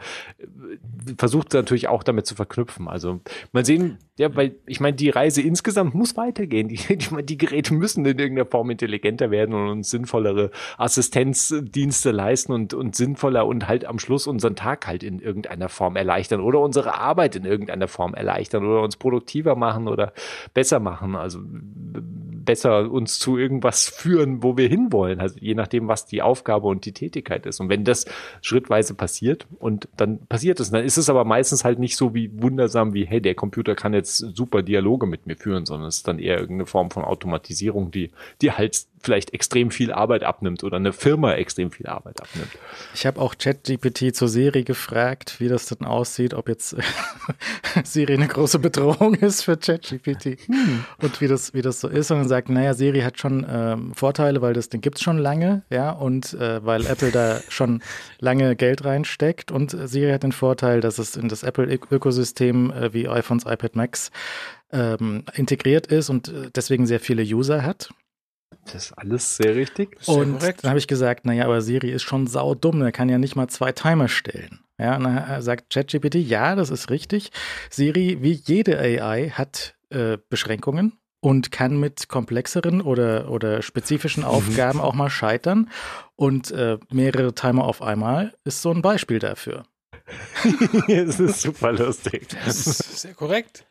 versucht 1.17 1.53
natürlich 1.53 1.87
auch 1.87 2.03
damit 2.03 2.25
zu 2.25 2.35
verknüpfen. 2.35 2.87
Also 2.87 3.19
mal 3.51 3.65
sehen, 3.65 3.97
ja, 4.17 4.35
weil 4.35 4.55
ich 4.65 4.79
meine, 4.79 4.95
die 4.95 5.09
Reise 5.09 5.41
insgesamt 5.41 5.93
muss 5.93 6.17
weitergehen. 6.17 6.67
Die, 6.77 6.97
die, 6.97 7.25
die 7.25 7.37
Geräte 7.37 7.73
müssen 7.73 8.05
in 8.05 8.17
irgendeiner 8.17 8.49
Form 8.49 8.69
intelligenter 8.69 9.31
werden 9.31 9.53
und 9.53 9.69
uns 9.69 9.89
sinnvollere 9.89 10.51
Assistenzdienste 10.77 12.11
leisten 12.11 12.51
und, 12.51 12.73
und 12.73 12.95
sinnvoller 12.95 13.45
und 13.45 13.67
halt 13.67 13.85
am 13.85 13.99
Schluss 13.99 14.27
unseren 14.27 14.55
Tag 14.55 14.87
halt 14.87 15.03
in 15.03 15.19
irgendeiner 15.19 15.69
Form 15.69 15.95
erleichtern 15.95 16.41
oder 16.41 16.59
unsere 16.59 16.95
Arbeit 16.99 17.35
in 17.35 17.45
irgendeiner 17.45 17.87
Form 17.87 18.13
erleichtern 18.13 18.65
oder 18.65 18.81
uns 18.81 18.97
produktiver 18.97 19.55
machen 19.55 19.87
oder 19.87 20.13
besser 20.53 20.79
machen. 20.79 21.15
Also 21.15 21.39
besser 22.47 22.89
uns 22.89 23.19
zu 23.19 23.37
irgendwas 23.37 23.87
führen, 23.87 24.41
wo 24.41 24.57
wir 24.57 24.67
hinwollen. 24.67 25.19
Also 25.19 25.35
je 25.39 25.53
nachdem, 25.53 25.87
was 25.87 26.07
die 26.07 26.23
Aufgabe 26.23 26.65
und 26.67 26.85
die 26.85 26.93
Tätigkeit 26.93 27.45
ist. 27.45 27.59
Und 27.59 27.69
wenn 27.69 27.83
das 27.83 28.05
schrittweise 28.41 28.95
passiert 28.95 29.45
und 29.59 29.87
dann 29.97 30.25
passiert 30.25 30.59
es, 30.59 30.71
dann 30.71 30.83
ist 30.87 30.97
es 30.97 31.09
aber 31.09 31.25
meistens 31.25 31.65
halt 31.65 31.79
nicht 31.79 31.97
so 31.97 32.15
wie 32.15 32.31
wundersam 32.41 32.93
wie, 32.93 33.05
hey, 33.05 33.21
der 33.21 33.35
Computer 33.35 33.75
kann 33.75 33.93
jetzt 33.93 34.17
super 34.17 34.63
Dialoge 34.63 35.05
mit 35.05 35.27
mir 35.27 35.35
führen, 35.35 35.65
sondern 35.65 35.89
es 35.89 35.97
ist 35.97 36.07
dann 36.07 36.17
eher 36.17 36.39
irgendeine 36.39 36.65
Form 36.65 36.91
von 36.91 37.03
Automatisierung, 37.03 37.91
die, 37.91 38.11
die 38.41 38.53
halt 38.53 38.85
vielleicht 39.07 39.33
extrem 39.33 39.71
viel 39.71 39.93
Arbeit 39.93 40.23
abnimmt 40.23 40.65
oder 40.65 40.75
eine 40.75 40.91
Firma 40.91 41.33
extrem 41.35 41.71
viel 41.71 41.87
Arbeit 41.87 42.21
abnimmt. 42.21 42.49
Ich 42.93 43.05
habe 43.05 43.21
auch 43.21 43.35
ChatGPT 43.37 44.13
zur 44.13 44.27
Serie 44.27 44.65
gefragt, 44.65 45.37
wie 45.39 45.47
das 45.47 45.67
denn 45.67 45.87
aussieht, 45.87 46.33
ob 46.33 46.49
jetzt 46.49 46.75
Siri 47.85 48.15
eine 48.15 48.27
große 48.27 48.59
Bedrohung 48.59 49.15
ist 49.15 49.43
für 49.43 49.55
ChatGPT 49.55 50.37
hm. 50.47 50.83
und 51.01 51.21
wie 51.21 51.29
das, 51.29 51.53
wie 51.53 51.61
das 51.61 51.79
so 51.79 51.87
ist. 51.87 52.11
Und 52.11 52.17
dann 52.17 52.27
sagt, 52.27 52.49
naja, 52.49 52.73
Siri 52.73 52.99
hat 52.99 53.17
schon 53.17 53.45
ähm, 53.49 53.93
Vorteile, 53.95 54.41
weil 54.41 54.53
das 54.53 54.67
Ding 54.67 54.81
gibt 54.81 54.97
es 54.97 55.03
schon 55.03 55.19
lange, 55.19 55.63
ja, 55.69 55.91
und 55.91 56.33
äh, 56.33 56.65
weil 56.65 56.85
Apple 56.85 57.11
da 57.11 57.39
schon 57.47 57.81
lange 58.19 58.57
Geld 58.57 58.83
reinsteckt. 58.83 59.53
Und 59.53 59.71
Siri 59.71 60.11
hat 60.11 60.23
den 60.23 60.33
Vorteil, 60.33 60.81
dass 60.81 60.97
es 60.97 61.15
in 61.15 61.29
das 61.29 61.43
Apple-Ökosystem 61.43 62.71
äh, 62.71 62.93
wie 62.93 63.07
iPhones, 63.07 63.45
iPad 63.45 63.77
Max 63.77 64.11
ähm, 64.71 65.23
integriert 65.33 65.87
ist 65.87 66.09
und 66.09 66.27
äh, 66.27 66.51
deswegen 66.53 66.85
sehr 66.87 66.99
viele 66.99 67.23
User 67.23 67.63
hat. 67.63 67.89
Das 68.65 68.75
ist 68.75 68.93
alles 68.93 69.37
sehr 69.37 69.55
richtig. 69.55 69.97
Und 70.07 70.39
korrekt. 70.39 70.63
dann 70.63 70.69
habe 70.69 70.79
ich 70.79 70.87
gesagt, 70.87 71.25
naja, 71.25 71.45
aber 71.45 71.61
Siri 71.61 71.89
ist 71.89 72.03
schon 72.03 72.27
saudumm, 72.27 72.81
er 72.81 72.91
kann 72.91 73.09
ja 73.09 73.17
nicht 73.17 73.35
mal 73.35 73.47
zwei 73.47 73.71
Timer 73.71 74.07
stellen. 74.07 74.59
Ja, 74.79 74.95
und 74.97 75.05
dann 75.05 75.41
sagt 75.41 75.73
ChatGPT, 75.73 76.15
ja, 76.15 76.55
das 76.55 76.69
ist 76.69 76.89
richtig. 76.89 77.31
Siri, 77.69 78.17
wie 78.21 78.33
jede 78.33 78.77
AI, 78.77 79.29
hat 79.29 79.75
äh, 79.89 80.17
Beschränkungen 80.29 80.93
und 81.19 81.51
kann 81.51 81.79
mit 81.79 82.09
komplexeren 82.09 82.81
oder, 82.81 83.31
oder 83.31 83.61
spezifischen 83.61 84.23
mhm. 84.23 84.29
Aufgaben 84.29 84.79
auch 84.79 84.93
mal 84.93 85.09
scheitern. 85.09 85.69
Und 86.15 86.51
äh, 86.51 86.77
mehrere 86.91 87.33
Timer 87.33 87.65
auf 87.65 87.81
einmal 87.81 88.33
ist 88.43 88.61
so 88.61 88.71
ein 88.71 88.81
Beispiel 88.81 89.19
dafür. 89.19 89.63
das 90.87 91.19
ist 91.19 91.41
super 91.41 91.71
lustig. 91.71 92.27
Das 92.45 92.67
ist 92.67 93.01
sehr 93.01 93.13
korrekt. 93.13 93.65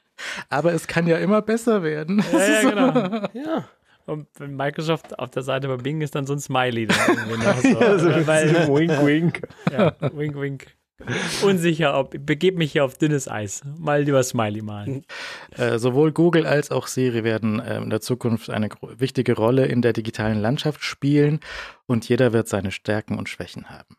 Aber 0.49 0.72
es 0.72 0.87
kann 0.87 1.07
ja 1.07 1.18
immer 1.18 1.43
besser 1.43 1.83
werden. 1.83 2.24
Ja, 2.33 2.39
ja 2.39 2.61
genau. 2.70 3.29
ja. 3.33 3.68
Und 4.07 4.29
wenn 4.39 4.55
Microsoft 4.55 5.19
auf 5.19 5.31
der 5.31 5.43
Seite 5.43 5.69
bei 5.69 5.77
Bing 5.77 6.01
ist, 6.01 6.15
dann 6.15 6.27
so 6.27 6.33
ein 6.33 6.39
Smiley. 6.39 6.87
Dann 6.87 6.97
so. 7.63 7.69
ja, 7.69 7.99
so 7.99 8.27
Weil, 8.27 8.69
wink, 8.69 9.05
wink. 9.05 9.43
Ja, 9.71 9.95
wink, 10.13 10.37
wink. 10.37 10.67
Unsicher, 11.43 11.99
ob 11.99 12.15
begebe 12.25 12.57
mich 12.57 12.73
hier 12.73 12.85
auf 12.85 12.97
dünnes 12.97 13.29
Eis. 13.29 13.63
Mal 13.79 14.03
lieber 14.05 14.23
Smiley 14.23 14.63
malen. 14.63 15.05
Äh, 15.55 15.79
sowohl 15.79 16.13
Google 16.13 16.47
als 16.47 16.71
auch 16.71 16.87
Siri 16.87 17.23
werden 17.23 17.61
äh, 17.61 17.77
in 17.77 17.91
der 17.91 18.01
Zukunft 18.01 18.49
eine 18.49 18.71
wichtige 18.97 19.35
Rolle 19.35 19.67
in 19.67 19.83
der 19.83 19.93
digitalen 19.93 20.41
Landschaft 20.41 20.83
spielen 20.83 21.41
und 21.87 22.09
jeder 22.09 22.33
wird 22.33 22.49
seine 22.49 22.71
Stärken 22.71 23.19
und 23.19 23.29
Schwächen 23.29 23.69
haben. 23.69 23.97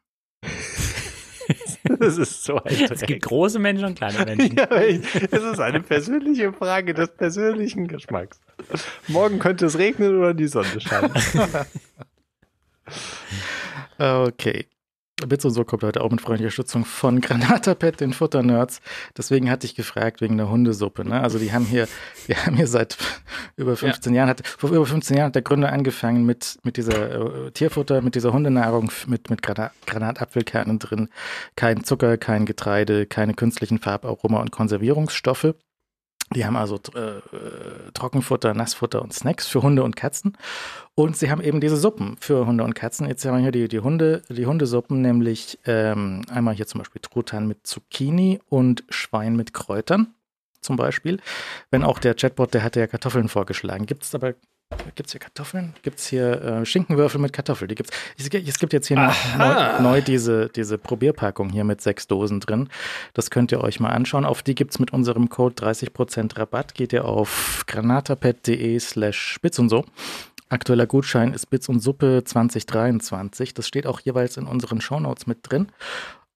Das 2.00 2.18
ist 2.18 2.44
so 2.44 2.56
ein 2.58 2.76
Dreck. 2.76 2.92
Es 2.92 3.02
gibt 3.02 3.24
große 3.24 3.60
Menschen 3.60 3.86
und 3.86 3.96
kleine 3.96 4.26
Menschen. 4.26 4.56
Ja, 4.58 4.68
es 4.72 5.16
ist 5.44 5.60
eine 5.60 5.82
persönliche 5.82 6.54
Frage 6.54 6.94
des 6.94 7.10
persönlichen 7.10 7.88
Geschmacks. 7.88 8.40
Morgen 9.08 9.40
könnte 9.40 9.66
es 9.66 9.78
regnen 9.78 10.18
oder 10.18 10.34
die 10.34 10.48
Sonne 10.48 10.80
scheinen. 10.80 11.12
okay. 13.98 14.68
Bits 15.26 15.46
und 15.46 15.52
so 15.52 15.64
kommt 15.64 15.84
heute 15.84 16.02
auch 16.02 16.12
mit 16.12 16.22
freundlicher 16.22 16.52
Stützung 16.52 16.86
von 16.86 17.22
Granatapet, 17.22 18.00
den 18.02 18.14
Futternerds. 18.14 18.82
Deswegen 19.18 19.50
hatte 19.50 19.66
ich 19.66 19.74
gefragt 19.74 20.22
wegen 20.22 20.38
der 20.38 20.50
Hundesuppe. 20.50 21.04
Ne? 21.04 21.20
Also 21.20 21.40
die 21.40 21.52
haben 21.52 21.66
hier, 21.66 21.88
wir 22.28 22.46
haben 22.46 22.56
hier 22.56 22.68
seit 22.68 22.98
über 23.56 23.76
15 23.76 24.14
ja. 24.14 24.20
Jahren, 24.20 24.30
hat, 24.30 24.46
vor 24.46 24.70
über 24.70 24.86
15 24.86 25.18
Jahren 25.18 25.28
hat 25.28 25.36
der 25.36 25.42
Gründer 25.42 25.72
angefangen 25.72 26.26
mit, 26.26 26.60
mit 26.64 26.78
dieser 26.78 27.46
äh, 27.48 27.52
Tierfutter, 27.52 28.02
mit 28.02 28.14
dieser 28.14 28.32
Hundenahrung, 28.32 28.92
mit, 29.08 29.30
mit 29.32 29.42
Granat, 29.42 29.72
Granatapfelkernen 29.88 30.78
drin. 30.78 31.10
Kein 31.56 31.84
Zucker, 31.84 32.18
kein 32.18 32.46
Getreide, 32.46 33.08
keine 33.08 33.34
künstlichen 33.34 33.80
Farbaroma 33.80 34.40
und 34.40 34.52
Konservierungsstoffe. 34.52 35.56
Die 36.36 36.46
haben 36.46 36.58
also 36.58 36.76
äh, 36.76 37.92
Trockenfutter, 37.94 38.54
Nassfutter 38.54 39.02
und 39.02 39.14
Snacks 39.14 39.48
für 39.48 39.62
Hunde 39.62 39.84
und 39.84 39.96
Katzen. 39.96 40.38
Und 40.94 41.16
sie 41.16 41.32
haben 41.32 41.42
eben 41.42 41.62
diese 41.62 41.78
Suppen 41.78 42.18
für 42.20 42.46
Hunde 42.46 42.64
und 42.64 42.74
Katzen. 42.74 43.08
Jetzt 43.08 43.24
haben 43.26 43.36
wir 43.36 43.42
hier 43.44 43.52
die, 43.52 43.68
die, 43.68 43.80
Hunde, 43.80 44.24
die 44.30 44.46
Hundesuppen, 44.46 45.02
nämlich 45.02 45.60
ähm, 45.66 46.24
einmal 46.30 46.56
hier 46.56 46.68
zum 46.68 46.80
Beispiel 46.80 47.02
Truthahn 47.02 47.48
mit 47.48 47.66
Zucchini 47.66 48.42
und 48.50 48.84
Schwein 48.90 49.36
mit 49.36 49.54
Kräutern 49.54 50.16
zum 50.60 50.76
Beispiel. 50.76 51.20
Wenn 51.72 51.84
auch 51.84 52.00
der 52.00 52.16
Chatbot, 52.16 52.54
der 52.54 52.64
hatte 52.64 52.80
ja 52.82 52.88
Kartoffeln 52.88 53.30
vorgeschlagen. 53.30 53.86
Gibt 53.86 54.04
es 54.04 54.14
aber 54.14 54.34
Gibt 54.98 55.08
es 55.08 55.14
hier 55.14 55.20
Kartoffeln? 55.20 55.74
Gibt 55.84 56.00
es 56.00 56.08
hier 56.08 56.42
äh, 56.42 56.66
Schinkenwürfel 56.66 57.22
mit 57.22 57.32
Kartoffeln? 57.32 57.70
Die 57.70 57.76
gibt's. 57.76 57.96
Es, 58.18 58.28
es 58.28 58.60
gibt 58.60 58.74
jetzt 58.74 58.88
hier 58.88 58.98
neu, 58.98 59.82
neu, 59.82 60.02
diese, 60.02 60.50
diese 60.50 60.78
Probierpackung 60.78 61.50
hier 61.50 61.64
mit 61.64 61.82
sechs 61.82 62.08
Dosen 62.08 62.40
drin. 62.40 62.68
Das 63.14 63.30
könnt 63.30 63.52
ihr 63.52 63.62
euch 63.62 63.80
mal 63.80 63.92
anschauen. 63.92 64.26
Auf 64.26 64.42
die 64.42 64.56
gibt 64.56 64.72
es 64.72 64.80
mit 64.80 64.92
unserem 64.92 65.30
Code 65.30 65.56
30% 65.56 66.38
Rabatt. 66.38 66.74
Geht 66.74 66.94
ihr 66.94 67.06
auf 67.06 67.64
granatapet.de 67.68 68.80
slash 68.80 69.34
spitz 69.34 69.60
und 69.60 69.70
so. 69.70 69.86
Aktueller 70.50 70.88
Gutschein 70.88 71.34
ist 71.34 71.46
Bits 71.48 71.70
und 71.70 71.80
Suppe 71.80 72.24
2023. 72.26 73.54
Das 73.54 73.68
steht 73.68 73.86
auch 73.86 74.00
jeweils 74.00 74.38
in 74.38 74.48
unseren 74.48 74.82
Shownotes 74.82 75.28
mit 75.28 75.40
drin. 75.44 75.68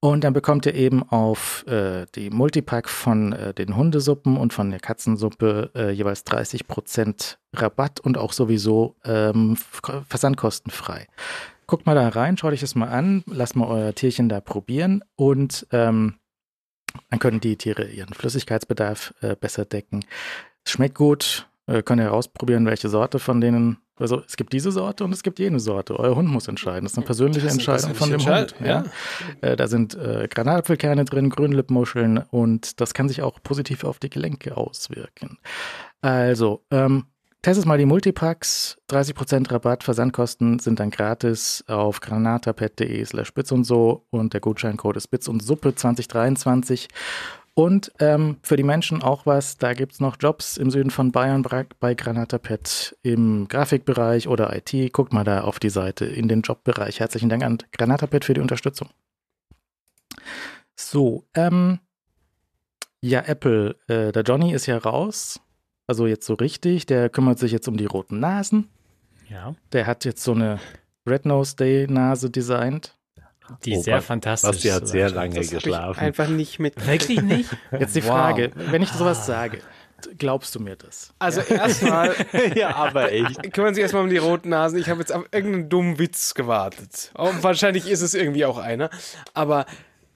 Und 0.04 0.24
dann 0.24 0.34
bekommt 0.34 0.66
ihr 0.66 0.74
eben 0.74 1.04
auf 1.04 1.64
äh, 1.68 2.08
die 2.16 2.32
Multipack 2.32 2.90
von 2.90 3.34
äh, 3.34 3.54
den 3.54 3.76
Hundesuppen 3.76 4.36
und 4.36 4.52
von 4.52 4.72
der 4.72 4.80
Katzensuppe 4.80 5.70
äh, 5.76 5.92
jeweils 5.92 6.26
30% 6.26 7.38
Rabatt 7.54 8.00
und 8.00 8.18
auch 8.18 8.34
sowieso 8.34 8.96
ähm, 9.06 9.56
versandkostenfrei. 10.10 11.08
Guckt 11.68 11.86
mal 11.86 11.94
da 11.94 12.10
rein, 12.10 12.36
schaut 12.36 12.52
euch 12.52 12.62
das 12.62 12.74
mal 12.74 12.90
an, 12.90 13.24
lasst 13.28 13.56
mal 13.56 13.68
euer 13.68 13.94
Tierchen 13.94 14.28
da 14.28 14.42
probieren 14.42 15.04
und 15.16 15.68
ähm, 15.72 16.16
dann 17.12 17.20
können 17.20 17.40
die 17.40 17.56
Tiere 17.56 17.88
ihren 17.88 18.16
Flüssigkeitsbedarf 18.16 19.14
äh, 19.22 19.36
besser 19.36 19.66
decken. 19.66 20.04
Es 20.66 20.72
schmeckt 20.72 20.96
gut, 20.96 21.48
äh, 21.68 21.84
könnt 21.84 22.02
ihr 22.02 22.06
herausprobieren, 22.06 22.66
welche 22.66 22.90
Sorte 22.90 23.20
von 23.20 23.40
denen 23.40 23.78
also 24.02 24.22
es 24.28 24.36
gibt 24.36 24.54
diese 24.54 24.72
Sorte 24.72 25.04
und 25.04 25.14
es 25.14 25.24
gibt 25.24 25.40
jene 25.40 25.60
Sorte. 25.60 26.00
Euer 26.00 26.16
Hund 26.16 26.30
muss 26.30 26.48
entscheiden. 26.48 26.84
Das 26.84 26.94
ist 26.94 26.98
eine 26.98 27.06
persönliche 27.06 27.48
ist 27.48 27.54
Entscheidung 27.54 27.96
von 27.96 28.10
dem 28.10 28.26
Hund. 28.26 28.56
Ja. 28.64 28.84
Äh, 29.42 29.56
da 29.56 29.68
sind 29.68 29.96
äh, 29.96 30.28
Granatapfelkerne 30.30 31.06
drin, 31.06 31.30
Grünlippmuscheln 31.30 32.18
und 32.30 32.82
das 32.82 32.94
kann 32.94 33.08
sich 33.08 33.22
auch 33.22 33.40
positiv 33.44 33.84
auf 33.84 34.00
die 34.00 34.10
Gelenke 34.10 34.58
auswirken. 34.58 35.38
Also, 36.02 36.64
ähm, 36.72 37.06
testet 37.42 37.66
mal 37.66 37.78
die 37.78 37.86
Multipacks. 37.86 38.78
30% 38.90 39.52
Rabatt, 39.52 39.84
Versandkosten 39.84 40.60
sind 40.60 40.80
dann 40.80 40.92
gratis 40.92 41.64
auf 41.68 42.00
granatapet.de 42.00 43.04
slash 43.06 43.28
spitz 43.28 43.52
und 43.52 43.64
so 43.64 44.06
und 44.10 44.34
der 44.34 44.42
Gutscheincode 44.42 44.98
ist 44.98 45.06
spitz 45.06 45.28
und 45.28 45.42
Suppe 45.42 45.76
2023. 45.76 46.88
Und 47.54 47.92
ähm, 48.00 48.38
für 48.44 48.56
die 48.56 48.64
Menschen 48.64 49.04
auch 49.04 49.26
was, 49.26 49.58
da 49.58 49.74
gibt 49.74 49.94
es 49.94 50.00
noch 50.00 50.16
Jobs 50.20 50.56
im 50.58 50.72
Süden 50.72 50.90
von 50.90 51.12
Bayern 51.12 51.46
bei 51.80 51.94
Granatapet 51.94 52.98
im 53.04 53.48
Grafikbereich 53.50 54.28
oder 54.28 54.56
IT. 54.56 54.94
Guckt 54.94 55.12
mal 55.12 55.26
da 55.26 55.42
auf 55.42 55.60
die 55.60 55.70
Seite 55.70 56.06
in 56.06 56.30
den 56.30 56.42
Jobbereich. 56.42 57.02
Herzlichen 57.02 57.28
Dank 57.28 57.44
an 57.44 57.58
Granatapet 57.74 58.24
für 58.24 58.34
die 58.34 58.42
Unterstützung. 58.42 58.90
So, 60.76 61.26
ähm, 61.34 61.80
ja, 63.02 63.22
Apple, 63.22 63.76
äh, 63.88 64.12
der 64.12 64.24
Johnny 64.24 64.54
ist 64.54 64.68
ja 64.68 64.78
raus. 64.78 65.42
Also 65.88 66.08
jetzt 66.08 66.26
so 66.26 66.36
richtig. 66.36 66.86
Der 66.86 67.10
kümmert 67.10 67.40
sich 67.40 67.52
jetzt 67.52 67.68
um 67.68 67.76
die 67.76 67.86
roten 67.86 68.20
Nasen. 68.20 68.70
Ja. 69.28 69.56
Der 69.74 69.88
hat 69.88 70.06
jetzt 70.06 70.24
so 70.24 70.32
eine 70.32 70.60
Red 71.08 71.26
Nose 71.26 71.56
Day 71.56 71.88
Nase 71.90 72.30
designt. 72.30 72.98
Die 73.66 73.78
oh, 73.78 73.82
sehr 73.82 74.02
fantastisch. 74.02 74.50
Basti 74.50 74.68
hat 74.70 74.88
sehr 74.88 75.10
lange 75.10 75.36
das 75.36 75.50
geschlafen. 75.50 76.00
einfach 76.00 76.28
nicht 76.28 76.60
mit. 76.60 76.86
Wirklich 76.86 77.22
nicht? 77.22 77.50
Jetzt 77.80 77.96
die 77.96 78.02
Frage, 78.02 78.52
wow. 78.56 78.72
wenn 78.72 78.82
ich 78.82 78.90
sowas 78.90 79.26
sage, 79.26 79.60
glaubst 80.18 80.56
du 80.56 80.60
mir 80.60 80.76
das? 80.76 81.14
Also 81.20 81.42
erstmal, 81.42 82.16
ja, 82.56 82.76
aber 82.76 83.12
echt. 83.12 83.54
Kümmern 83.54 83.76
Sie 83.76 83.82
erstmal 83.82 84.04
um 84.04 84.10
die 84.10 84.18
roten 84.18 84.50
Nasen. 84.50 84.80
Ich 84.80 84.90
habe 84.90 85.00
jetzt 85.00 85.14
auf 85.14 85.26
irgendeinen 85.32 85.70
dummen 85.70 86.00
Witz 86.00 86.34
gewartet. 86.34 87.12
Oh, 87.18 87.32
wahrscheinlich 87.42 87.88
ist 87.88 88.02
es 88.02 88.14
irgendwie 88.14 88.46
auch 88.46 88.58
einer. 88.58 88.90
Aber 89.34 89.66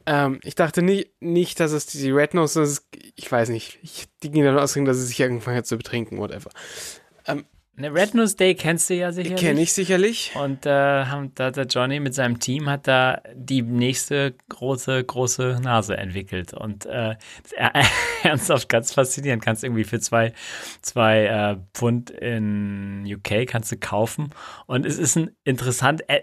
ähm, 0.05 0.39
ich 0.43 0.55
dachte 0.55 0.81
nicht, 0.81 1.09
nicht, 1.19 1.59
dass 1.59 1.71
es 1.71 1.85
die 1.87 2.11
Red 2.11 2.33
Nose 2.33 2.61
ist. 2.61 2.87
Ich 3.15 3.31
weiß 3.31 3.49
nicht. 3.49 3.79
Ich, 3.81 4.07
die 4.21 4.31
gehen 4.31 4.45
davon 4.45 4.59
aus, 4.59 4.73
dass 4.73 4.97
sie 4.97 5.05
sich 5.05 5.19
irgendwann 5.19 5.55
hat 5.55 5.65
zu 5.65 5.77
betrinken, 5.77 6.19
whatever. 6.19 6.49
Ähm, 7.27 7.45
eine 7.77 7.93
Red 7.93 8.13
Nose 8.13 8.37
Day 8.37 8.55
kennst 8.55 8.89
du 8.89 8.93
ja 8.93 9.11
sicherlich. 9.11 9.39
Kenne 9.39 9.61
ich 9.61 9.73
sicherlich. 9.73 10.31
Und 10.35 10.65
äh, 10.65 11.03
da 11.35 11.51
der 11.51 11.65
Johnny 11.65 11.99
mit 11.99 12.13
seinem 12.13 12.39
Team 12.39 12.69
hat 12.69 12.87
da 12.87 13.21
die 13.33 13.61
nächste 13.61 14.35
große, 14.49 15.03
große 15.03 15.59
Nase 15.61 15.97
entwickelt. 15.97 16.53
Und 16.53 16.85
äh, 16.85 17.15
ernsthaft 18.23 18.69
ganz 18.69 18.93
faszinierend. 18.93 19.43
Kannst 19.43 19.63
irgendwie 19.63 19.83
für 19.83 19.99
zwei, 19.99 20.33
zwei 20.81 21.25
äh, 21.25 21.57
Pfund 21.73 22.11
in 22.11 23.03
UK 23.05 23.45
kannst 23.45 23.71
du 23.71 23.77
kaufen. 23.77 24.29
Und 24.67 24.85
es 24.85 24.97
ist 24.97 25.17
ein 25.17 25.35
interessant, 25.43 26.07
äh, 26.07 26.21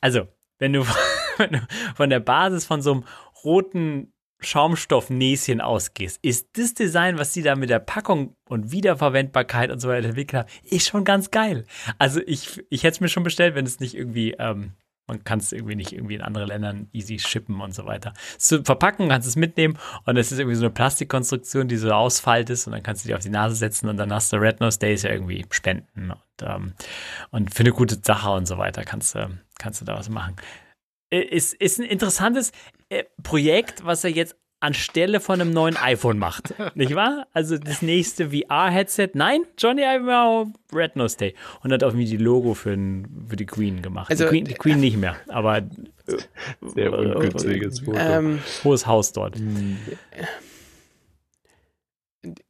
also 0.00 0.22
wenn 0.58 0.72
du, 0.72 0.86
wenn 1.36 1.52
du 1.52 1.66
von 1.94 2.08
der 2.08 2.20
Basis 2.20 2.64
von 2.64 2.80
so 2.80 2.92
einem 2.92 3.04
roten 3.44 4.12
Schaumstoffnäschen 4.40 5.60
ausgehst, 5.60 6.18
ist 6.22 6.48
das 6.52 6.74
Design, 6.74 7.18
was 7.18 7.32
sie 7.32 7.42
da 7.42 7.56
mit 7.56 7.70
der 7.70 7.78
Packung 7.78 8.34
und 8.48 8.70
Wiederverwendbarkeit 8.70 9.70
und 9.70 9.80
so 9.80 9.88
weiter 9.88 10.08
entwickelt 10.08 10.42
haben, 10.42 10.52
ist 10.62 10.88
schon 10.88 11.04
ganz 11.04 11.30
geil. 11.30 11.64
Also 11.98 12.20
ich, 12.26 12.62
ich 12.68 12.82
hätte 12.82 12.96
es 12.96 13.00
mir 13.00 13.08
schon 13.08 13.22
bestellt, 13.22 13.54
wenn 13.54 13.66
es 13.66 13.80
nicht 13.80 13.94
irgendwie, 13.94 14.32
ähm, 14.38 14.72
man 15.06 15.24
kann 15.24 15.38
es 15.38 15.52
irgendwie 15.52 15.76
nicht 15.76 15.92
irgendwie 15.92 16.16
in 16.16 16.22
andere 16.22 16.44
Ländern 16.44 16.88
easy 16.92 17.18
shippen 17.18 17.60
und 17.60 17.74
so 17.74 17.86
weiter. 17.86 18.12
Zu 18.38 18.62
verpacken, 18.62 19.08
kannst 19.08 19.28
es 19.28 19.36
mitnehmen 19.36 19.78
und 20.04 20.16
es 20.16 20.32
ist 20.32 20.38
irgendwie 20.38 20.56
so 20.56 20.64
eine 20.64 20.74
Plastikkonstruktion, 20.74 21.68
die 21.68 21.76
so 21.76 21.90
ausfaltest 21.90 22.66
und 22.66 22.72
dann 22.72 22.82
kannst 22.82 23.04
du 23.04 23.08
die 23.08 23.14
auf 23.14 23.22
die 23.22 23.30
Nase 23.30 23.56
setzen 23.56 23.88
und 23.88 23.96
dann 23.96 24.12
hast 24.12 24.32
du 24.32 24.36
Red 24.36 24.60
Nose 24.60 24.78
Days 24.78 25.02
ja 25.02 25.10
irgendwie 25.10 25.46
spenden 25.50 26.10
und, 26.10 26.20
ähm, 26.42 26.74
und 27.30 27.54
für 27.54 27.60
eine 27.60 27.72
gute 27.72 27.98
Sache 28.02 28.30
und 28.30 28.46
so 28.46 28.58
weiter 28.58 28.84
kannst 28.84 29.14
du, 29.14 29.30
kannst 29.58 29.80
du 29.80 29.84
da 29.84 29.96
was 29.96 30.08
machen. 30.08 30.36
Äh, 31.10 31.20
ist, 31.20 31.54
ist 31.54 31.78
ein 31.78 31.86
interessantes 31.86 32.52
Projekt, 33.22 33.84
was 33.84 34.04
er 34.04 34.10
jetzt 34.10 34.36
anstelle 34.60 35.20
von 35.20 35.40
einem 35.40 35.52
neuen 35.52 35.76
iPhone 35.76 36.18
macht. 36.18 36.54
Nicht 36.74 36.94
wahr? 36.94 37.26
Also 37.32 37.58
das 37.58 37.82
nächste 37.82 38.30
VR-Headset. 38.30 39.10
Nein, 39.14 39.42
Johnny 39.58 39.82
Ive 39.82 40.52
Red 40.72 40.96
Nose 40.96 41.16
Day. 41.16 41.34
Und 41.62 41.72
hat 41.72 41.84
auch 41.84 41.88
irgendwie 41.88 42.06
die 42.06 42.16
Logo 42.16 42.54
für, 42.54 42.76
für 43.28 43.36
die 43.36 43.46
Queen 43.46 43.82
gemacht. 43.82 44.10
Also, 44.10 44.24
die, 44.24 44.30
Queen, 44.30 44.44
die 44.44 44.54
Queen 44.54 44.80
nicht 44.80 44.96
mehr, 44.96 45.16
aber 45.28 45.62
sehr 46.62 46.92
ungünstiges 46.92 47.80
Foto. 47.80 47.98
Ähm, 47.98 48.38
hohes 48.64 48.86
Haus 48.86 49.12
dort. 49.12 49.36
Hm 49.36 49.76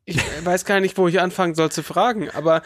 ich 0.04 0.20
weiß 0.44 0.64
gar 0.64 0.80
nicht, 0.80 0.96
wo 0.96 1.08
ich 1.08 1.20
anfangen 1.20 1.54
soll 1.54 1.70
zu 1.70 1.82
fragen, 1.82 2.30
aber 2.30 2.62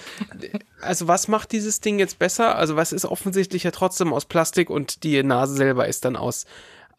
also 0.81 1.09
was 1.09 1.29
macht 1.29 1.53
dieses 1.53 1.81
Ding 1.81 1.99
jetzt 1.99 2.19
besser? 2.19 2.57
Also 2.57 2.77
was 2.77 2.93
ist 2.93 3.05
offensichtlich 3.05 3.65
ja 3.65 3.71
trotzdem 3.71 4.13
aus 4.13 4.27
Plastik 4.27 4.71
und 4.71 5.03
die 5.03 5.23
Nase 5.23 5.55
selber 5.55 5.89
ist 5.89 6.05
dann 6.05 6.17
aus, 6.17 6.47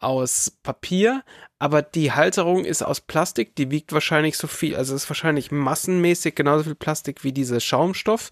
aus 0.02 0.52
Papier, 0.62 1.22
aber 1.58 1.82
die 1.82 2.12
Halterung 2.12 2.64
ist 2.64 2.82
aus 2.82 3.00
Plastik, 3.00 3.54
die 3.56 3.70
wiegt 3.70 3.92
wahrscheinlich 3.92 4.36
so 4.36 4.46
viel, 4.46 4.76
also 4.76 4.94
ist 4.94 5.08
wahrscheinlich 5.08 5.50
massenmäßig 5.50 6.34
genauso 6.34 6.64
viel 6.64 6.74
Plastik 6.74 7.24
wie 7.24 7.32
dieser 7.32 7.60
Schaumstoff. 7.60 8.30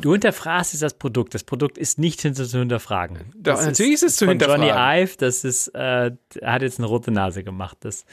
Du 0.00 0.12
hinterfragst 0.12 0.74
jetzt 0.74 0.82
das 0.82 0.94
Produkt. 0.94 1.34
Das 1.34 1.44
Produkt 1.44 1.78
ist 1.78 1.98
nicht 1.98 2.20
hinter 2.20 2.44
zu 2.44 2.58
hinterfragen. 2.58 3.32
Doch, 3.34 3.60
natürlich 3.62 3.94
ist, 3.94 4.02
ist 4.02 4.10
es 4.10 4.16
zu 4.16 4.26
von 4.26 4.32
hinterfragen. 4.32 4.66
Johnny 4.66 5.02
Ive, 5.02 5.16
das 5.16 5.44
ist, 5.44 5.68
äh, 5.68 6.10
hat 6.42 6.62
jetzt 6.62 6.78
eine 6.78 6.86
rote 6.86 7.10
Nase 7.10 7.42
gemacht. 7.42 7.78
Das, 7.80 8.04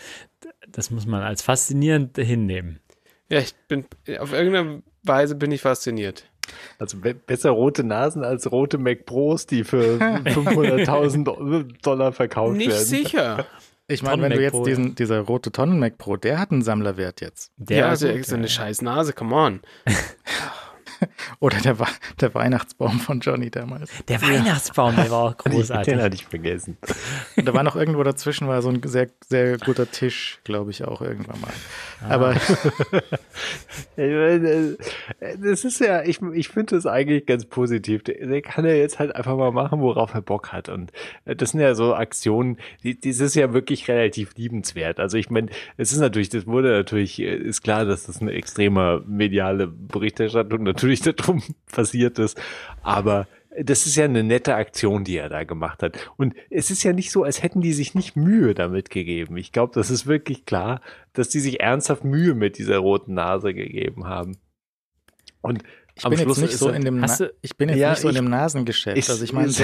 das 0.70 0.90
muss 0.90 1.06
man 1.06 1.22
als 1.22 1.42
faszinierend 1.42 2.18
hinnehmen. 2.18 2.80
Ja, 3.30 3.40
ich 3.40 3.54
bin, 3.68 3.86
auf 4.20 4.32
irgendeine 4.32 4.84
Weise 5.04 5.36
bin 5.36 5.52
ich 5.52 5.62
fasziniert. 5.62 6.26
Also 6.80 6.98
be 6.98 7.14
besser 7.14 7.52
rote 7.52 7.84
Nasen 7.84 8.24
als 8.24 8.52
rote 8.52 8.78
Mac 8.78 9.06
Pros, 9.06 9.46
die 9.46 9.64
für 9.64 9.98
500.000 10.00 11.82
Dollar 11.82 12.12
verkauft 12.12 12.58
Nicht 12.58 12.70
werden. 12.70 12.90
Nicht 12.90 13.10
sicher. 13.10 13.46
Ich 13.88 14.02
meine, 14.02 14.24
wenn 14.24 14.32
du 14.32 14.42
jetzt 14.42 14.54
Pro, 14.54 14.64
diesen, 14.64 14.96
dieser 14.96 15.20
rote 15.20 15.52
Tonnen 15.52 15.80
Mac 15.80 15.98
Pro, 15.98 16.18
der 16.18 16.40
hat 16.40 16.52
einen 16.52 16.64
Sammlerwert 16.64 17.22
jetzt. 17.22 17.52
Der 17.58 17.78
ja, 17.78 17.90
also 17.90 18.08
so 18.24 18.36
eine 18.36 18.48
scheiß 18.48 18.82
Nase, 18.82 19.14
come 19.14 19.36
on. 19.36 19.60
Oder 21.40 21.58
der, 21.60 21.78
der 22.20 22.34
Weihnachtsbaum 22.34 23.00
von 23.00 23.20
Johnny 23.20 23.50
damals. 23.50 23.92
Der 24.08 24.22
Weihnachtsbaum, 24.22 24.96
der 24.96 25.10
war 25.12 25.24
auch 25.30 25.38
großartig. 25.38 25.94
Den 25.94 26.02
hatte 26.02 26.16
ich 26.16 26.26
vergessen. 26.26 26.78
Und 27.36 27.48
da 27.48 27.54
war 27.54 27.64
noch 27.64 27.76
irgendwo 27.76 28.04
dazwischen 28.04 28.48
war 28.48 28.62
so 28.62 28.70
ein 28.70 28.82
sehr, 28.84 29.10
sehr 29.28 29.58
guter 29.58 29.90
Tisch, 29.90 30.40
glaube 30.44 30.72
ich, 30.72 30.84
auch 30.84 31.02
irgendwann 31.02 31.42
mal. 31.42 31.52
Ah. 32.02 32.14
Aber 32.14 32.36
das 35.42 35.66
ist 35.66 35.80
ja, 35.80 36.04
ich, 36.04 36.22
ich 36.34 36.50
finde 36.50 36.76
das 36.76 36.86
eigentlich 36.86 37.26
ganz 37.26 37.46
positiv. 37.46 38.04
Der, 38.04 38.26
der, 38.26 38.42
kann 38.42 38.66
ja 38.66 38.74
jetzt 38.74 39.00
halt 39.00 39.16
einfach 39.16 39.36
mal 39.36 39.52
machen, 39.52 39.82
worauf 39.82 40.14
er 40.14 40.22
Bock 40.22 40.52
hat. 40.52 40.70
Und 40.70 40.92
das 41.26 41.52
sind 41.52 41.62
ja 41.62 41.76
so 41.76 41.96
Aktionen, 41.96 42.58
die, 42.84 43.00
das 43.00 43.20
ist 43.20 43.36
ja 43.36 43.54
wirklich 43.54 43.88
relativ 43.88 44.36
liebenswert. 44.36 45.00
Also 45.00 45.18
ich 45.18 45.30
meine, 45.30 45.48
es 45.78 45.92
ist 45.92 46.00
natürlich, 46.00 46.30
das 46.30 46.46
wurde 46.46 46.70
natürlich, 46.72 47.20
ist 47.20 47.62
klar, 47.62 47.86
dass 47.86 48.06
das 48.06 48.22
eine 48.22 48.32
extreme 48.32 49.04
mediale 49.08 49.68
Berichterstattung 49.68 50.64
natürlich 50.64 50.85
natürlich 50.86 51.02
darum 51.16 51.44
passiert 51.72 52.20
ist. 52.20 52.40
Aber 52.84 53.28
das 53.58 53.86
ist 53.86 53.96
ja 53.96 54.06
eine 54.06 54.24
nette 54.24 54.56
Aktion, 54.56 55.06
die 55.06 55.18
er 55.18 55.30
da 55.30 55.44
gemacht 55.44 55.82
hat. 55.82 55.98
Und 56.18 56.36
es 56.50 56.72
ist 56.72 56.84
ja 56.84 56.92
nicht 56.92 57.12
so, 57.12 57.24
als 57.24 57.42
hätten 57.42 57.62
die 57.62 57.74
sich 57.74 57.96
nicht 57.96 58.16
Mühe 58.16 58.54
damit 58.54 58.90
gegeben. 58.90 59.38
Ich 59.38 59.52
glaube, 59.52 59.74
das 59.74 59.90
ist 59.90 60.08
wirklich 60.08 60.46
klar, 60.46 60.82
dass 61.14 61.30
die 61.30 61.40
sich 61.40 61.62
ernsthaft 61.62 62.04
Mühe 62.04 62.36
mit 62.36 62.58
dieser 62.58 62.80
roten 62.80 63.14
Nase 63.14 63.54
gegeben 63.54 64.06
haben. 64.06 64.38
Und 65.42 65.64
ich 65.96 66.04
bin 66.04 66.18
Schluss 66.18 66.38
jetzt 66.38 66.50
nicht 66.50 66.58
so 66.58 66.70
in 66.70 66.84
dem, 66.84 67.00
Na 67.00 67.18
ich 67.42 67.56
bin 67.56 67.70
jetzt 67.70 67.78
ja, 67.78 67.92
nicht 67.92 68.02
so 68.02 68.10
in 68.10 68.16
dem 68.16 68.30
Nasengeschäft. 68.30 68.98
Ich, 68.98 69.10
also 69.10 69.24
ich 69.24 69.32
meine 69.32 69.50
so, 69.52 69.64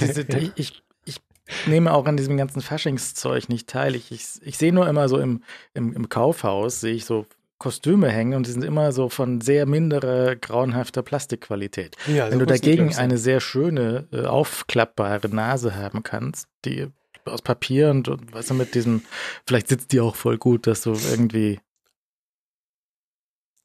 diese, 0.00 0.24
ich, 0.54 0.84
ich 1.04 1.20
nehme 1.66 1.92
auch 1.92 2.06
an 2.06 2.16
diesem 2.16 2.36
ganzen 2.36 2.60
Faschingszeug 2.60 3.48
nicht 3.48 3.68
teil. 3.68 3.96
Ich, 3.96 4.12
ich, 4.12 4.24
ich 4.42 4.56
sehe 4.56 4.72
nur 4.72 4.88
immer 4.88 5.08
so 5.08 5.18
im, 5.18 5.42
im, 5.74 5.92
im 5.94 6.08
Kaufhaus, 6.08 6.80
sehe 6.80 6.94
ich 6.94 7.04
so 7.04 7.26
Kostüme 7.58 8.08
hängen 8.10 8.34
und 8.34 8.46
die 8.46 8.50
sind 8.50 8.64
immer 8.64 8.92
so 8.92 9.08
von 9.08 9.40
sehr 9.40 9.66
minderer, 9.66 10.36
grauenhafter 10.36 11.02
Plastikqualität. 11.02 11.96
Ja, 12.06 12.30
Wenn 12.30 12.38
du 12.38 12.46
dagegen 12.46 12.94
eine 12.96 13.16
sehr 13.16 13.40
schöne, 13.40 14.06
äh, 14.12 14.26
aufklappbare 14.26 15.28
Nase 15.28 15.74
haben 15.74 16.02
kannst, 16.02 16.48
die 16.64 16.88
aus 17.24 17.42
Papier 17.42 17.90
und, 17.90 18.08
und 18.08 18.32
weißt 18.32 18.50
du, 18.50 18.54
mit 18.54 18.74
diesem, 18.74 19.02
vielleicht 19.46 19.68
sitzt 19.68 19.92
die 19.92 20.00
auch 20.00 20.14
voll 20.14 20.38
gut, 20.38 20.66
dass 20.66 20.82
du 20.82 20.92
irgendwie 20.92 21.58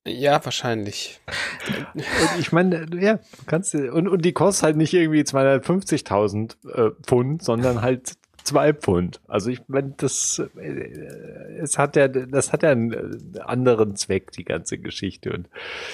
Ja, 0.07 0.43
wahrscheinlich. 0.43 1.19
Und 1.93 2.03
ich 2.39 2.51
meine, 2.51 2.87
ja, 2.99 3.19
kannst 3.45 3.73
du, 3.73 3.91
und, 3.91 4.07
und 4.07 4.23
die 4.23 4.33
kostet 4.33 4.63
halt 4.63 4.77
nicht 4.77 4.93
irgendwie 4.93 5.21
250.000 5.21 6.55
äh, 6.69 6.91
Pfund, 7.03 7.43
sondern 7.43 7.81
halt 7.81 8.13
zwei 8.43 8.73
Pfund. 8.73 9.19
Also 9.27 9.49
ich 9.49 9.61
meine, 9.67 9.93
das, 9.97 10.41
äh, 10.57 10.67
es 11.59 11.77
hat 11.77 11.95
ja, 11.95 12.07
das 12.07 12.51
hat 12.53 12.63
ja 12.63 12.71
einen 12.71 12.91
äh, 13.35 13.39
anderen 13.39 13.95
Zweck, 13.95 14.31
die 14.31 14.43
ganze 14.43 14.77
Geschichte. 14.77 15.31
Und 15.31 15.49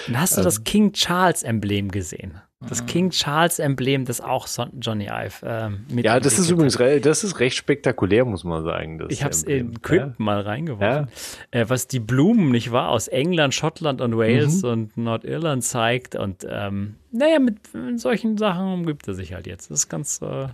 Und 0.08 0.20
hast 0.20 0.38
du 0.38 0.42
das 0.42 0.64
King 0.64 0.94
Charles 0.94 1.44
Emblem 1.44 1.90
gesehen? 1.92 2.42
Das 2.68 2.88
King 2.88 3.12
Charles 3.12 3.60
Emblem, 3.60 4.06
das 4.06 4.20
auch 4.20 4.48
Johnny 4.82 5.06
Ive 5.06 5.46
ähm, 5.46 5.86
mit 5.92 6.06
ja, 6.06 6.20
das 6.20 6.40
ist 6.40 6.50
übrigens, 6.50 6.76
das 7.04 7.24
ist 7.24 7.40
recht 7.40 7.56
spektakulär, 7.56 8.26
muss 8.26 8.44
man 8.44 8.64
sagen. 8.64 8.98
Das 8.98 9.10
Ich 9.12 9.22
habe 9.22 9.32
es 9.32 9.44
in 9.44 9.80
Crypt 9.84 10.20
mal 10.20 10.42
reingeworfen. 10.42 11.08
Ja. 11.52 11.60
Äh, 11.62 11.70
was 11.70 11.86
die 11.88 12.00
Blumen, 12.00 12.50
nicht 12.50 12.72
wahr, 12.72 12.90
aus 12.90 13.08
England, 13.10 13.54
Schottland 13.54 14.02
und 14.02 14.18
Wales 14.18 14.64
Mhm. 14.64 14.70
und 14.70 14.98
Nordirland 14.98 15.64
zeigt. 15.66 16.16
Und 16.16 16.48
ähm, 16.50 16.96
naja, 17.12 17.38
mit, 17.38 17.58
mit 17.76 18.00
solchen 18.00 18.40
Sachen 18.40 18.74
umgibt 18.74 19.08
er 19.08 19.14
sich 19.14 19.36
halt 19.36 19.46
jetzt. 19.46 19.70
Das 19.70 19.82
ist 19.82 19.90
ganz, 19.90 20.20
äh, 20.24 20.48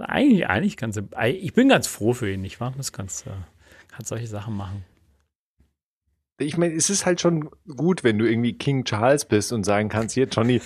eigentlich, 0.00 0.46
eigentlich 0.46 0.76
ganz, 0.76 1.00
ich 1.24 1.52
bin 1.52 1.68
ganz 1.68 1.86
froh 1.86 2.12
für 2.12 2.30
ihn, 2.30 2.40
nicht 2.40 2.60
wahr? 2.60 2.72
Das 2.76 2.92
kannst, 2.92 3.26
äh, 3.26 3.30
kannst 3.88 4.08
solche 4.08 4.26
Sachen 4.26 4.56
machen. 4.56 4.84
Ich 6.38 6.56
meine, 6.56 6.74
es 6.74 6.88
ist 6.88 7.04
halt 7.04 7.20
schon 7.20 7.50
gut, 7.76 8.02
wenn 8.02 8.18
du 8.18 8.24
irgendwie 8.24 8.54
King 8.54 8.84
Charles 8.84 9.26
bist 9.26 9.52
und 9.52 9.64
sagen 9.64 9.90
kannst, 9.90 10.14
hier, 10.14 10.26
Johnny, 10.26 10.62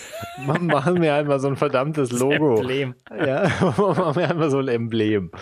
mach, 0.47 0.61
machen 0.61 1.03
wir 1.03 1.15
einmal 1.15 1.41
so 1.41 1.49
ein 1.49 1.57
verdammtes 1.57 2.13
Logo. 2.13 2.59
Emblem. 2.59 2.95
Ja, 3.11 3.51
machen 3.77 4.17
wir 4.17 4.31
einmal 4.31 4.51
so 4.51 4.59
ein 4.59 4.69
Emblem. 4.69 5.33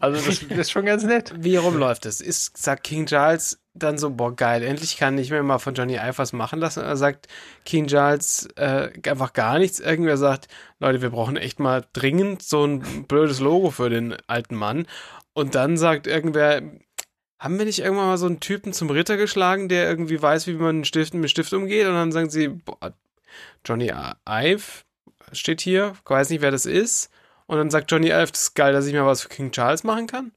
Also 0.00 0.24
das, 0.24 0.46
das 0.48 0.58
ist 0.58 0.70
schon 0.70 0.84
ganz 0.84 1.04
nett. 1.04 1.32
Wie 1.38 1.56
rum 1.56 1.76
läuft 1.76 2.06
es? 2.06 2.20
Ist, 2.20 2.56
sagt 2.56 2.84
King 2.84 3.06
Charles 3.06 3.60
dann 3.82 3.98
so, 3.98 4.10
boah, 4.10 4.34
geil, 4.34 4.62
endlich 4.62 4.96
kann 4.96 5.18
ich 5.18 5.30
mir 5.30 5.42
mal 5.42 5.58
von 5.58 5.74
Johnny 5.74 5.98
was 6.16 6.32
machen 6.32 6.58
lassen? 6.58 6.80
Oder 6.80 6.96
sagt 6.96 7.28
King 7.64 7.86
Charles 7.86 8.48
äh, 8.56 8.90
einfach 9.08 9.32
gar 9.32 9.58
nichts? 9.58 9.80
Irgendwer 9.80 10.16
sagt, 10.16 10.48
Leute, 10.78 11.02
wir 11.02 11.10
brauchen 11.10 11.36
echt 11.36 11.60
mal 11.60 11.84
dringend 11.92 12.42
so 12.42 12.64
ein 12.64 13.04
blödes 13.06 13.40
Logo 13.40 13.70
für 13.70 13.90
den 13.90 14.16
alten 14.26 14.54
Mann. 14.56 14.86
Und 15.32 15.54
dann 15.54 15.76
sagt 15.76 16.06
irgendwer, 16.06 16.62
haben 17.38 17.58
wir 17.58 17.64
nicht 17.64 17.78
irgendwann 17.78 18.06
mal 18.06 18.18
so 18.18 18.26
einen 18.26 18.40
Typen 18.40 18.72
zum 18.72 18.90
Ritter 18.90 19.16
geschlagen, 19.16 19.68
der 19.68 19.88
irgendwie 19.88 20.20
weiß, 20.20 20.46
wie 20.46 20.54
man 20.54 20.84
Stift, 20.84 21.14
mit 21.14 21.30
Stift 21.30 21.52
umgeht? 21.52 21.86
Und 21.86 21.94
dann 21.94 22.12
sagen 22.12 22.30
sie, 22.30 22.48
boah, 22.48 22.92
Johnny 23.64 23.92
Ive 24.28 24.84
steht 25.32 25.60
hier, 25.60 25.94
weiß 26.04 26.30
nicht, 26.30 26.40
wer 26.40 26.50
das 26.50 26.66
ist. 26.66 27.10
Und 27.46 27.58
dann 27.58 27.70
sagt 27.70 27.90
Johnny 27.90 28.08
Ive, 28.08 28.32
das 28.32 28.42
ist 28.42 28.54
geil, 28.54 28.72
dass 28.72 28.86
ich 28.86 28.94
mal 28.94 29.06
was 29.06 29.22
für 29.22 29.28
King 29.28 29.52
Charles 29.52 29.84
machen 29.84 30.06
kann. 30.06 30.32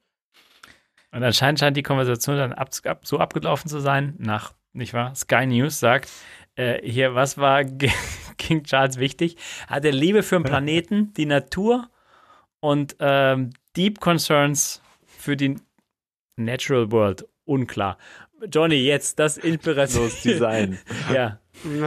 Und 1.12 1.24
anscheinend 1.24 1.60
scheint 1.60 1.78
die 1.78 1.84
Konversation 1.84 2.38
dann 2.38 2.54
ab, 2.54 2.70
ab, 2.86 3.02
so 3.04 3.20
abgelaufen 3.20 3.70
zu 3.70 3.80
sein, 3.80 4.16
nach, 4.18 4.54
nicht 4.74 4.94
wahr? 4.94 5.14
Sky 5.16 5.46
News 5.46 5.80
sagt, 5.80 6.10
äh, 6.56 6.82
hier, 6.88 7.16
was 7.16 7.38
war 7.38 7.64
King 8.38 8.64
Charles 8.64 8.98
wichtig? 8.98 9.38
Hat 9.68 9.86
er 9.86 9.92
Liebe 9.92 10.24
für 10.24 10.36
den 10.36 10.44
Planeten, 10.44 11.14
die 11.16 11.26
Natur 11.26 11.90
und 12.60 12.96
ähm, 13.00 13.52
Deep 13.76 14.00
Concerns 14.00 14.82
für 15.06 15.36
die 15.36 15.56
Natural 16.38 16.92
World. 16.92 17.28
Unklar. 17.46 17.98
Johnny, 18.50 18.76
jetzt 18.76 19.20
das 19.20 19.38
Inspiration. 19.38 20.10
So 20.10 20.10
das 20.10 20.22
Design. 20.22 20.80
ja. 21.14 21.40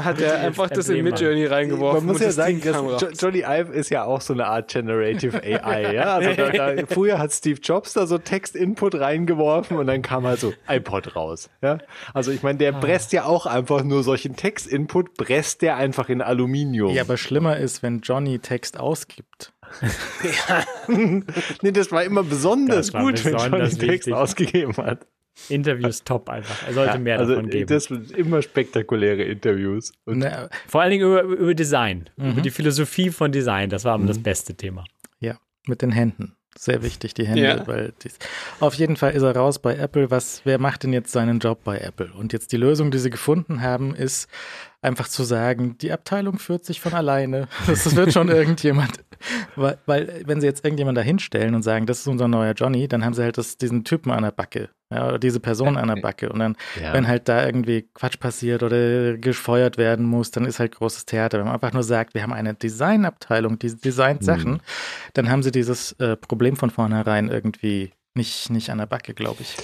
Hat 0.02 0.20
er 0.20 0.40
einfach 0.40 0.70
das 0.70 0.88
in 0.88 1.02
Midjourney 1.02 1.46
reingeworfen. 1.46 2.06
Man 2.06 2.12
muss 2.12 2.20
ja 2.20 2.26
das 2.26 2.36
sagen, 2.36 2.60
dass 2.60 3.20
Johnny 3.20 3.40
Ive 3.40 3.72
ist 3.72 3.90
ja 3.90 4.05
auch 4.05 4.20
so 4.20 4.32
eine 4.32 4.46
Art 4.46 4.70
Generative 4.70 5.42
AI. 5.42 5.94
Ja? 5.94 6.14
Also 6.14 6.30
da, 6.34 6.74
da, 6.74 6.86
früher 6.86 7.18
hat 7.18 7.32
Steve 7.32 7.59
Jobs 7.60 7.92
da 7.94 8.06
so 8.06 8.18
Text-Input 8.18 8.94
reingeworfen 8.96 9.76
und 9.76 9.86
dann 9.86 10.02
kam 10.02 10.24
halt 10.24 10.40
so 10.40 10.52
iPod 10.68 11.16
raus. 11.16 11.51
Ja? 11.62 11.78
Also 12.12 12.30
ich 12.30 12.42
meine, 12.42 12.59
der 12.59 12.72
presst 12.72 13.12
ja 13.12 13.24
auch 13.24 13.46
einfach 13.46 13.82
nur 13.82 14.02
solchen 14.02 14.36
Text-Input, 14.36 15.14
presst 15.14 15.62
der 15.62 15.76
einfach 15.76 16.09
in 16.09 16.22
Aluminium. 16.22 16.94
Ja, 16.94 17.02
aber 17.02 17.16
schlimmer 17.16 17.56
ist, 17.56 17.82
wenn 17.82 18.01
Johnny 18.01 18.38
Text 18.38 18.78
ausgibt. 18.78 19.52
nee, 21.62 21.72
das 21.72 21.90
war 21.90 22.05
immer 22.05 22.22
besonders 22.22 22.86
Das 22.86 22.94
war 22.94 23.02
gut, 23.02 23.24
wenn 23.24 23.32
besonders 23.32 23.72
Johnny 23.72 23.86
Text 23.88 24.12
ausgegeben 24.12 24.76
hat. 24.76 25.06
Interviews 25.48 26.05
top 26.05 26.28
einfach. 26.28 26.66
Er 26.66 26.74
sollte 26.74 26.98
mehr 26.98 27.19
also 27.19 27.35
davon 27.35 27.51
geben. 27.51 27.66
das 27.66 27.85
sind 27.85 28.11
immer 28.12 28.40
spektakuläre 28.43 29.23
Interviews. 29.23 29.93
Und 30.05 30.19
Ne, 30.19 30.48
Vor 30.69 30.81
allen 30.82 30.90
Dingen 30.90 31.06
über, 31.06 31.23
über 31.23 31.55
Design, 31.55 32.09
Mhm. 32.16 32.31
über 32.32 32.40
die 32.40 32.51
Philosophie 32.51 33.11
von 33.11 33.32
Design. 33.32 33.69
Das 33.70 33.85
war 33.85 33.98
das 33.98 34.19
beste 34.19 34.55
Thema. 34.55 34.85
ja, 35.20 35.36
mit 35.66 35.82
den 35.82 35.90
Händen. 35.93 36.36
Sehr 36.56 36.85
wichtig, 36.85 37.15
die 37.15 37.27
Hände, 37.27 37.43
Ja. 37.43 37.66
weil 37.66 37.93
dies, 38.05 38.16
auf 38.61 38.74
jeden 38.74 38.94
Fall 38.97 39.11
ist 39.15 39.23
er 39.23 39.35
raus 39.35 39.59
bei 39.59 39.74
Apple. 39.77 40.12
Was, 40.12 40.43
wer 40.44 40.61
macht 40.61 40.85
denn 40.85 40.93
jetzt 40.93 41.11
seinen 41.11 41.40
Job 41.40 41.65
bei 41.65 41.78
Apple? 41.78 42.12
Und 42.12 42.32
jetzt 42.32 42.52
die 42.52 42.56
Lösung, 42.56 42.93
die 42.93 42.98
sie 42.98 43.11
gefunden 43.11 43.61
haben, 43.61 43.93
ist 43.93 44.28
einfach 44.85 45.09
zu 45.09 45.24
sagen, 45.24 45.77
die 45.78 45.90
Abteilung 45.93 46.39
führt 46.39 46.65
sich 46.65 46.81
von 46.81 46.93
alleine. 46.94 47.48
Das 47.66 47.97
wird 47.97 48.12
schon 48.12 48.28
irgendjemand. 48.28 48.93
Weil, 49.56 49.78
weil, 49.86 50.23
wenn 50.27 50.40
sie 50.43 50.47
jetzt 50.47 50.65
irgendjemand 50.66 50.98
da 50.98 51.02
hinstellen 51.02 51.55
und 51.55 51.62
sagen, 51.62 51.86
das 51.86 52.01
ist 52.01 52.09
unser 52.09 52.28
neuer 52.28 52.52
Johnny, 52.52 52.89
dann 52.89 53.05
haben 53.05 53.15
sie 53.15 53.23
halt 53.23 53.39
das, 53.39 53.56
diesen 53.56 53.82
Typen 53.85 54.11
an 54.11 54.23
der 54.23 54.32
Backe. 54.32 54.69
Ja, 54.90 55.09
oder 55.09 55.19
diese 55.19 55.40
Person 55.40 55.78
an 55.78 55.89
der 55.89 55.97
Backe. 56.02 56.28
Und 56.31 56.40
dann, 56.40 56.56
Ja. 56.78 56.93
wenn 56.93 57.09
halt 57.09 57.27
da 57.28 57.47
irgendwie 57.47 57.89
Quatsch 57.94 58.19
passiert 58.19 58.62
oder 58.62 59.16
gefeuert 59.16 59.78
werden 59.78 60.05
muss, 60.05 60.31
dann 60.31 60.44
ist 60.44 60.59
halt 60.59 60.74
großes 60.74 61.06
Theater. 61.06 61.39
Wenn 61.39 61.47
man 61.47 61.55
einfach 61.55 61.73
nur 61.73 61.85
sagt, 61.85 62.12
wir 62.12 62.23
haben 62.23 62.35
eine 62.35 62.52
Designabteilung, 62.52 63.59
die 63.59 63.74
designt 63.74 64.23
Sachen, 64.24 64.61
dann 65.15 65.31
haben 65.31 65.43
sie 65.43 65.52
dieses 65.52 65.93
äh, 65.93 66.16
Problem 66.16 66.56
von 66.56 66.69
vornherein 66.69 67.31
irgendwie 67.31 67.93
nicht, 68.15 68.51
nicht 68.51 68.69
an 68.69 68.78
der 68.78 68.86
Backe, 68.86 69.15
glaube 69.15 69.40
ich. 69.40 69.56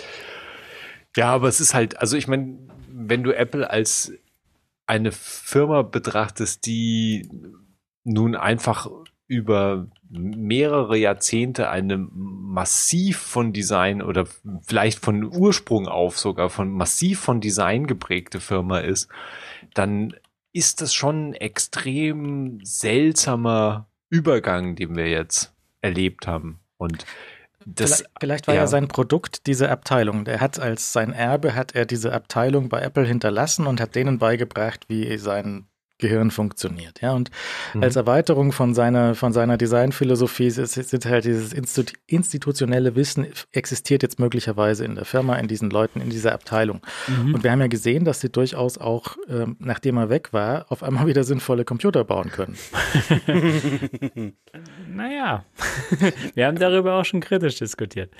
Ja, 1.16 1.32
aber 1.34 1.48
es 1.48 1.60
ist 1.60 1.74
halt, 1.74 1.98
also 2.00 2.16
ich 2.16 2.28
meine, 2.28 2.56
wenn 2.88 3.22
du 3.24 3.32
Apple 3.32 3.68
als 3.68 4.12
eine 4.90 5.12
Firma 5.12 5.82
betrachtest, 5.82 6.66
die 6.66 7.28
nun 8.02 8.34
einfach 8.34 8.90
über 9.28 9.86
mehrere 10.08 10.96
Jahrzehnte 10.96 11.70
eine 11.70 11.96
massiv 11.96 13.18
von 13.18 13.52
Design 13.52 14.02
oder 14.02 14.26
vielleicht 14.62 14.98
von 14.98 15.22
Ursprung 15.22 15.86
auf 15.86 16.18
sogar 16.18 16.50
von 16.50 16.72
massiv 16.72 17.20
von 17.20 17.40
Design 17.40 17.86
geprägte 17.86 18.40
Firma 18.40 18.80
ist, 18.80 19.08
dann 19.74 20.16
ist 20.52 20.80
das 20.80 20.92
schon 20.92 21.28
ein 21.28 21.34
extrem 21.34 22.58
seltsamer 22.64 23.88
Übergang, 24.08 24.74
den 24.74 24.96
wir 24.96 25.08
jetzt 25.08 25.54
erlebt 25.82 26.26
haben. 26.26 26.58
Und 26.78 27.06
das, 27.74 28.04
vielleicht, 28.20 28.46
war 28.46 28.54
ja. 28.54 28.62
ja. 28.62 28.66
sein 28.66 28.88
Produkt 28.88 29.46
diese 29.46 29.70
Abteilung. 29.70 30.26
Er 30.26 30.40
hat 30.40 30.58
als 30.58 30.92
sein 30.92 31.12
Erbe 31.12 31.54
hat 31.54 31.74
er 31.74 31.86
diese 31.86 32.12
Abteilung 32.12 32.68
bei 32.68 32.80
Apple 32.80 33.04
hinterlassen 33.04 33.66
und 33.66 33.80
hat 33.80 33.94
denen 33.94 34.18
beigebracht, 34.18 34.86
wie 34.88 35.16
sein 35.18 35.66
Gehirn 36.00 36.30
funktioniert. 36.30 37.00
Ja, 37.00 37.12
und 37.12 37.30
mhm. 37.74 37.82
als 37.82 37.96
Erweiterung 37.96 38.52
von 38.52 38.74
seiner, 38.74 39.14
von 39.14 39.32
seiner 39.32 39.56
Designphilosophie 39.56 40.46
ist, 40.46 40.58
ist 40.58 41.06
halt 41.06 41.24
dieses 41.24 41.52
Institu 41.52 41.94
institutionelle 42.06 42.96
Wissen 42.96 43.26
existiert 43.52 44.02
jetzt 44.02 44.18
möglicherweise 44.18 44.84
in 44.84 44.94
der 44.94 45.04
Firma, 45.04 45.36
in 45.36 45.48
diesen 45.48 45.70
Leuten, 45.70 46.00
in 46.00 46.10
dieser 46.10 46.32
Abteilung. 46.32 46.80
Mhm. 47.06 47.34
Und 47.34 47.44
wir 47.44 47.52
haben 47.52 47.60
ja 47.60 47.68
gesehen, 47.68 48.04
dass 48.04 48.20
sie 48.20 48.30
durchaus 48.30 48.78
auch, 48.78 49.16
ähm, 49.28 49.56
nachdem 49.58 49.96
er 49.96 50.10
weg 50.10 50.32
war, 50.32 50.66
auf 50.70 50.82
einmal 50.82 51.06
wieder 51.10 51.24
sinnvolle 51.24 51.64
Computer 51.64 52.04
bauen 52.04 52.30
können. 52.30 52.56
naja, 54.88 55.44
wir 56.34 56.46
haben 56.46 56.58
darüber 56.58 56.94
auch 56.94 57.04
schon 57.04 57.20
kritisch 57.20 57.58
diskutiert. 57.58 58.10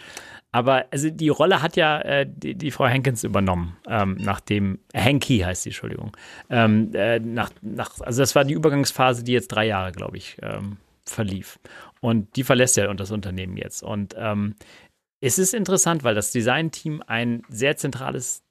Aber 0.53 0.87
also 0.91 1.11
die 1.11 1.29
Rolle 1.29 1.63
hat 1.63 1.77
ja 1.77 2.01
äh, 2.01 2.27
die, 2.29 2.55
die, 2.55 2.71
Frau 2.71 2.87
Henkens 2.87 3.23
übernommen, 3.23 3.77
ähm, 3.87 4.17
nachdem, 4.21 4.81
Henky 4.93 5.39
heißt 5.39 5.65
die, 5.65 5.69
Entschuldigung. 5.69 6.17
Ähm, 6.49 6.91
äh, 6.93 7.21
nach, 7.21 7.51
nach, 7.63 8.01
also 8.01 8.21
das 8.23 8.35
war 8.35 8.45
die 8.45 8.55
Übergangsphase, 8.55 9.23
die 9.23 9.33
jetzt 9.33 9.49
drei 9.49 9.67
Jahre, 9.67 9.93
glaube 9.93 10.17
ich, 10.17 10.39
ähm, 10.43 10.79
verlief. 11.05 11.61
Und 12.01 12.35
die 12.37 12.45
verlässt 12.45 12.77
ja 12.77 12.93
das 12.93 13.13
Unternehmen 13.13 13.57
jetzt. 13.57 13.83
Und 13.83 14.17
ähm, 14.19 14.57
es 15.21 15.39
ist 15.39 15.55
interessant, 15.55 16.03
weil 16.03 16.15
das 16.15 16.33
Designteam 16.33 17.03
ein 17.07 17.43
sehr 17.49 17.77
zentrales, 17.77 18.43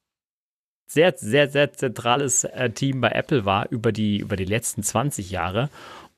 sehr, 0.87 1.13
sehr, 1.17 1.49
sehr 1.49 1.73
zentrales 1.73 2.45
äh, 2.45 2.69
Team 2.69 3.01
bei 3.01 3.09
Apple 3.09 3.43
war 3.43 3.69
über 3.71 3.91
die, 3.91 4.19
über 4.19 4.37
die 4.37 4.45
letzten 4.45 4.83
20 4.83 5.31
Jahre 5.31 5.69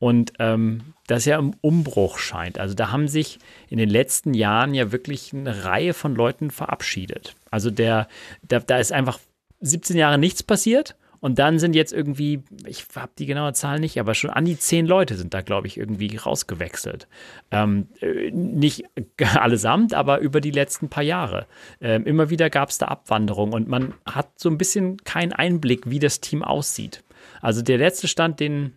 und 0.01 0.33
ähm, 0.39 0.95
das 1.05 1.25
ja 1.25 1.37
im 1.37 1.53
Umbruch 1.61 2.17
scheint. 2.17 2.57
Also 2.57 2.73
da 2.73 2.91
haben 2.91 3.07
sich 3.07 3.37
in 3.69 3.77
den 3.77 3.87
letzten 3.89 4.33
Jahren 4.33 4.73
ja 4.73 4.91
wirklich 4.91 5.31
eine 5.31 5.63
Reihe 5.63 5.93
von 5.93 6.15
Leuten 6.15 6.49
verabschiedet. 6.49 7.35
Also 7.51 7.69
der, 7.69 8.07
der 8.41 8.61
da 8.61 8.79
ist 8.79 8.91
einfach 8.91 9.19
17 9.59 9.95
Jahre 9.95 10.17
nichts 10.17 10.41
passiert 10.41 10.95
Und 11.19 11.37
dann 11.37 11.59
sind 11.59 11.75
jetzt 11.75 11.93
irgendwie, 11.93 12.41
ich 12.65 12.87
habe 12.95 13.11
die 13.19 13.27
genaue 13.27 13.53
Zahl 13.53 13.79
nicht, 13.79 13.99
aber 13.99 14.15
schon 14.15 14.31
an 14.31 14.45
die 14.45 14.57
zehn 14.57 14.87
Leute 14.87 15.17
sind 15.17 15.35
da, 15.35 15.41
glaube 15.41 15.67
ich, 15.67 15.77
irgendwie 15.77 16.17
rausgewechselt. 16.17 17.07
Ähm, 17.51 17.87
äh, 17.99 18.31
nicht 18.31 18.85
allesamt, 19.35 19.93
aber 19.93 20.17
über 20.17 20.41
die 20.41 20.49
letzten 20.49 20.89
paar 20.89 21.03
Jahre. 21.03 21.45
Ähm, 21.79 22.07
immer 22.07 22.31
wieder 22.31 22.49
gab 22.49 22.69
es 22.69 22.79
da 22.79 22.87
Abwanderung 22.87 23.53
und 23.53 23.67
man 23.67 23.93
hat 24.03 24.31
so 24.39 24.49
ein 24.49 24.57
bisschen 24.57 24.97
keinen 25.03 25.31
Einblick, 25.31 25.91
wie 25.91 25.99
das 25.99 26.21
Team 26.21 26.41
aussieht. 26.41 27.03
Also 27.39 27.61
der 27.61 27.77
letzte 27.77 28.07
Stand, 28.07 28.39
den 28.39 28.73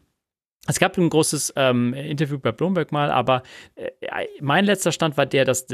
es 0.66 0.78
gab 0.78 0.96
ein 0.96 1.10
großes 1.10 1.52
ähm, 1.56 1.92
Interview 1.92 2.38
bei 2.38 2.52
Bloomberg 2.52 2.90
mal, 2.90 3.10
aber 3.10 3.42
äh, 3.74 3.90
mein 4.40 4.64
letzter 4.64 4.92
Stand 4.92 5.16
war 5.16 5.26
der, 5.26 5.44
dass 5.44 5.66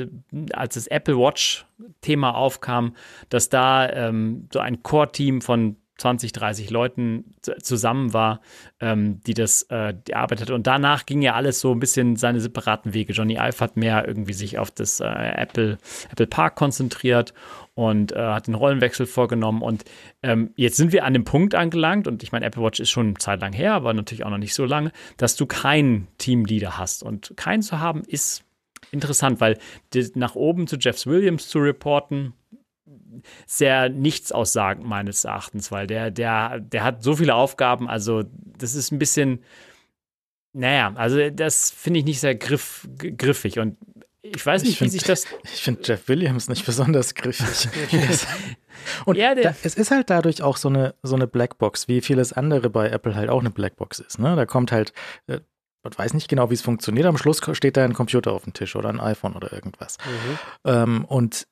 als 0.53 0.75
das 0.75 0.87
Apple 0.89 1.17
Watch-Thema 1.17 2.35
aufkam, 2.35 2.97
dass 3.29 3.49
da 3.49 3.89
ähm, 3.89 4.49
so 4.53 4.59
ein 4.59 4.83
Core-Team 4.83 5.43
von 5.43 5.77
20, 6.01 6.33
30 6.33 6.71
Leuten 6.71 7.35
zusammen 7.63 8.13
war, 8.13 8.41
ähm, 8.81 9.21
die 9.27 9.35
das 9.35 9.65
äh, 9.71 9.95
gearbeitet 10.05 10.49
hat. 10.49 10.55
Und 10.55 10.67
danach 10.67 11.07
ging 11.07 11.23
ja 11.23 11.35
alles 11.35 11.61
so 11.61 11.73
ein 11.73 11.81
bisschen 11.81 12.17
seine 12.17 12.41
separaten 12.41 12.95
Wege. 12.95 13.13
Johnny 13.13 13.35
Ive 13.35 13.61
hat 13.61 13.77
mehr 13.77 14.09
irgendwie 14.09 14.33
sich 14.33 14.59
auf 14.59 14.71
das 14.71 15.01
äh, 15.01 15.05
Apple, 15.05 15.79
Apple 16.11 16.27
Park 16.27 16.57
konzentriert 16.57 17.35
und 17.75 18.13
äh, 18.13 18.19
hat 18.19 18.47
den 18.47 18.55
Rollenwechsel 18.55 19.07
vorgenommen. 19.07 19.63
Und 19.63 19.85
ähm, 20.23 20.51
jetzt 20.57 20.77
sind 20.77 20.93
wir 20.93 21.05
an 21.05 21.13
dem 21.13 21.25
Punkt 21.25 21.55
angelangt, 21.55 22.09
und 22.09 22.23
ich 22.23 22.33
meine, 22.33 22.47
Apple 22.47 22.63
Watch 22.63 22.81
ist 22.81 22.91
schon 22.91 23.09
eine 23.09 23.15
Zeit 23.15 23.41
lang 23.41 23.53
her, 23.53 23.75
aber 23.75 23.93
natürlich 23.93 24.25
auch 24.25 24.31
noch 24.31 24.39
nicht 24.39 24.55
so 24.55 24.65
lange, 24.65 24.93
dass 25.19 25.37
du 25.37 25.47
keinen 25.47 26.09
Teamleader 26.19 26.79
hast. 26.79 27.03
Und 27.03 27.35
keinen 27.37 27.63
zu 27.63 27.79
haben 27.79 28.03
ist 28.07 28.45
interessant, 28.91 29.41
weil 29.41 29.59
nach 30.15 30.35
oben 30.35 30.67
zu 30.67 30.77
Jeff 30.77 31.05
Williams 31.07 31.49
zu 31.49 31.59
reporten, 31.59 32.33
sehr 33.47 33.89
nichtsaussagend 33.89 34.87
meines 34.87 35.25
Erachtens, 35.25 35.71
weil 35.73 35.87
der, 35.87 36.11
der, 36.11 36.61
der 36.61 36.85
hat 36.85 37.03
so 37.03 37.17
viele 37.17 37.35
Aufgaben, 37.35 37.89
also 37.89 38.25
das 38.59 38.75
ist 38.75 38.93
ein 38.93 38.99
bisschen, 38.99 39.45
naja, 40.53 40.93
also 40.97 41.31
das 41.31 41.71
finde 41.71 42.01
ich 42.01 42.07
nicht 42.07 42.21
sehr 42.21 42.35
griff, 42.35 42.89
griffig 42.97 43.59
und 43.59 43.77
ich 44.23 44.45
weiß 44.45 44.63
nicht, 44.63 44.73
ich 44.73 44.79
find, 44.79 44.93
wie 44.93 44.99
sich 44.99 45.03
das. 45.03 45.27
Ich 45.45 45.63
finde 45.63 45.83
Jeff 45.85 46.09
Williams 46.09 46.49
nicht 46.49 46.65
besonders 46.67 47.15
griffig. 47.15 47.69
und 49.05 49.17
ja, 49.17 49.35
da, 49.35 49.55
es 49.63 49.75
ist 49.75 49.91
halt 49.91 50.11
dadurch 50.11 50.43
auch 50.43 50.57
so 50.57 50.69
eine, 50.69 50.95
so 51.03 51.17
eine 51.17 51.27
Blackbox, 51.27 51.89
wie 51.89 52.01
vieles 52.01 52.33
andere 52.33 52.71
bei 52.71 52.89
Apple 52.89 53.15
halt 53.15 53.31
auch 53.31 53.41
eine 53.41 53.51
Blackbox 53.51 54.01
ist. 54.01 54.19
Ne? 54.19 54.37
Da 54.37 54.47
kommt 54.47 54.73
halt, 54.73 54.93
äh, 55.27 55.41
man 55.83 55.97
weiß 55.97 56.15
nicht 56.15 56.29
genau, 56.29 56.51
wie 56.51 56.55
es 56.55 56.63
funktioniert. 56.63 57.07
Am 57.07 57.17
Schluss 57.17 57.41
steht 57.53 57.77
da 57.77 57.85
ein 57.85 57.95
Computer 57.95 58.33
auf 58.33 58.45
dem 58.45 58.53
Tisch 58.53 58.77
oder 58.77 58.91
ein 58.91 59.01
iPhone 59.01 59.35
oder 59.35 59.53
irgendwas. 59.53 59.97
Mhm. 60.05 60.39
Ähm, 60.71 61.05
und 61.07 61.47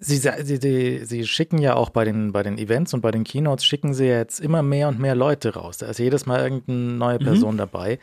Sie, 0.00 0.16
sie, 0.16 0.56
sie, 0.56 1.04
sie, 1.04 1.26
schicken 1.26 1.58
ja 1.58 1.74
auch 1.74 1.90
bei 1.90 2.04
den, 2.04 2.32
bei 2.32 2.44
den 2.44 2.56
Events 2.56 2.94
und 2.94 3.00
bei 3.00 3.10
den 3.10 3.24
Keynotes, 3.24 3.64
schicken 3.64 3.94
sie 3.94 4.06
jetzt 4.06 4.38
immer 4.38 4.62
mehr 4.62 4.88
und 4.88 5.00
mehr 5.00 5.16
Leute 5.16 5.54
raus. 5.54 5.78
Da 5.78 5.86
ist 5.86 5.98
jedes 5.98 6.24
Mal 6.24 6.40
irgendeine 6.40 6.78
neue 6.78 7.18
mhm. 7.18 7.24
Person 7.24 7.54
mhm. 7.54 7.58
dabei, 7.58 7.98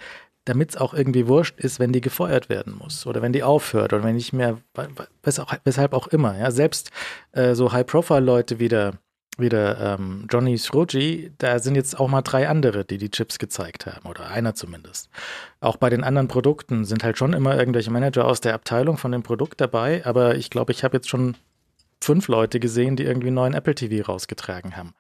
damit 0.46 0.72
es 0.72 0.78
auch 0.78 0.94
irgendwie 0.94 1.28
wurscht 1.28 1.60
ist, 1.60 1.80
wenn 1.80 1.92
die 1.92 2.02
gefeuert 2.02 2.50
werden 2.50 2.78
muss 2.78 3.06
oder 3.08 3.22
wenn 3.22 3.34
die 3.34 3.44
aufhört 3.44 3.94
oder 3.94 4.04
wenn 4.04 4.16
nicht 4.16 4.32
mehr, 4.32 4.58
weshalb 5.64 5.94
auch 5.94 6.08
immer. 6.08 6.38
Ja, 6.38 6.52
selbst 6.52 6.92
äh, 7.32 7.56
so 7.56 7.72
High-Profile-Leute 7.72 8.60
wie 8.60 8.68
der, 8.68 8.94
wie 9.38 9.50
der 9.50 9.98
ähm, 10.00 10.28
Johnny 10.30 10.58
Sroji, 10.58 11.32
da 11.40 11.60
sind 11.60 11.76
jetzt 11.76 12.00
auch 12.00 12.08
mal 12.08 12.22
drei 12.22 12.48
andere, 12.48 12.86
die 12.86 13.00
die 13.00 13.10
Chips 13.10 13.40
gezeigt 13.40 13.88
haben 13.88 14.08
oder 14.08 14.28
einer 14.28 14.54
zumindest. 14.54 15.10
Auch 15.60 15.78
bei 15.78 15.90
den 15.90 16.04
anderen 16.04 16.28
Produkten 16.28 16.86
sind 16.86 17.04
halt 17.04 17.18
schon 17.18 17.34
immer 17.34 17.58
irgendwelche 17.58 17.92
Manager 17.92 18.26
aus 18.26 18.40
der 18.40 18.54
Abteilung 18.54 18.98
von 18.98 19.12
dem 19.12 19.24
Produkt 19.24 19.60
dabei, 19.60 20.06
aber 20.06 20.36
ich 20.36 20.52
glaube, 20.52 20.72
ich 20.72 20.84
habe 20.84 20.98
jetzt 20.98 21.10
schon 21.10 21.36
fünf 22.06 22.28
Leute 22.28 22.60
gesehen, 22.60 22.96
die 22.96 23.04
irgendwie 23.04 23.28
einen 23.28 23.36
neuen 23.36 23.54
Apple 23.56 23.74
TV 23.74 24.06
rausgetragen 24.06 24.78
haben. 24.78 24.94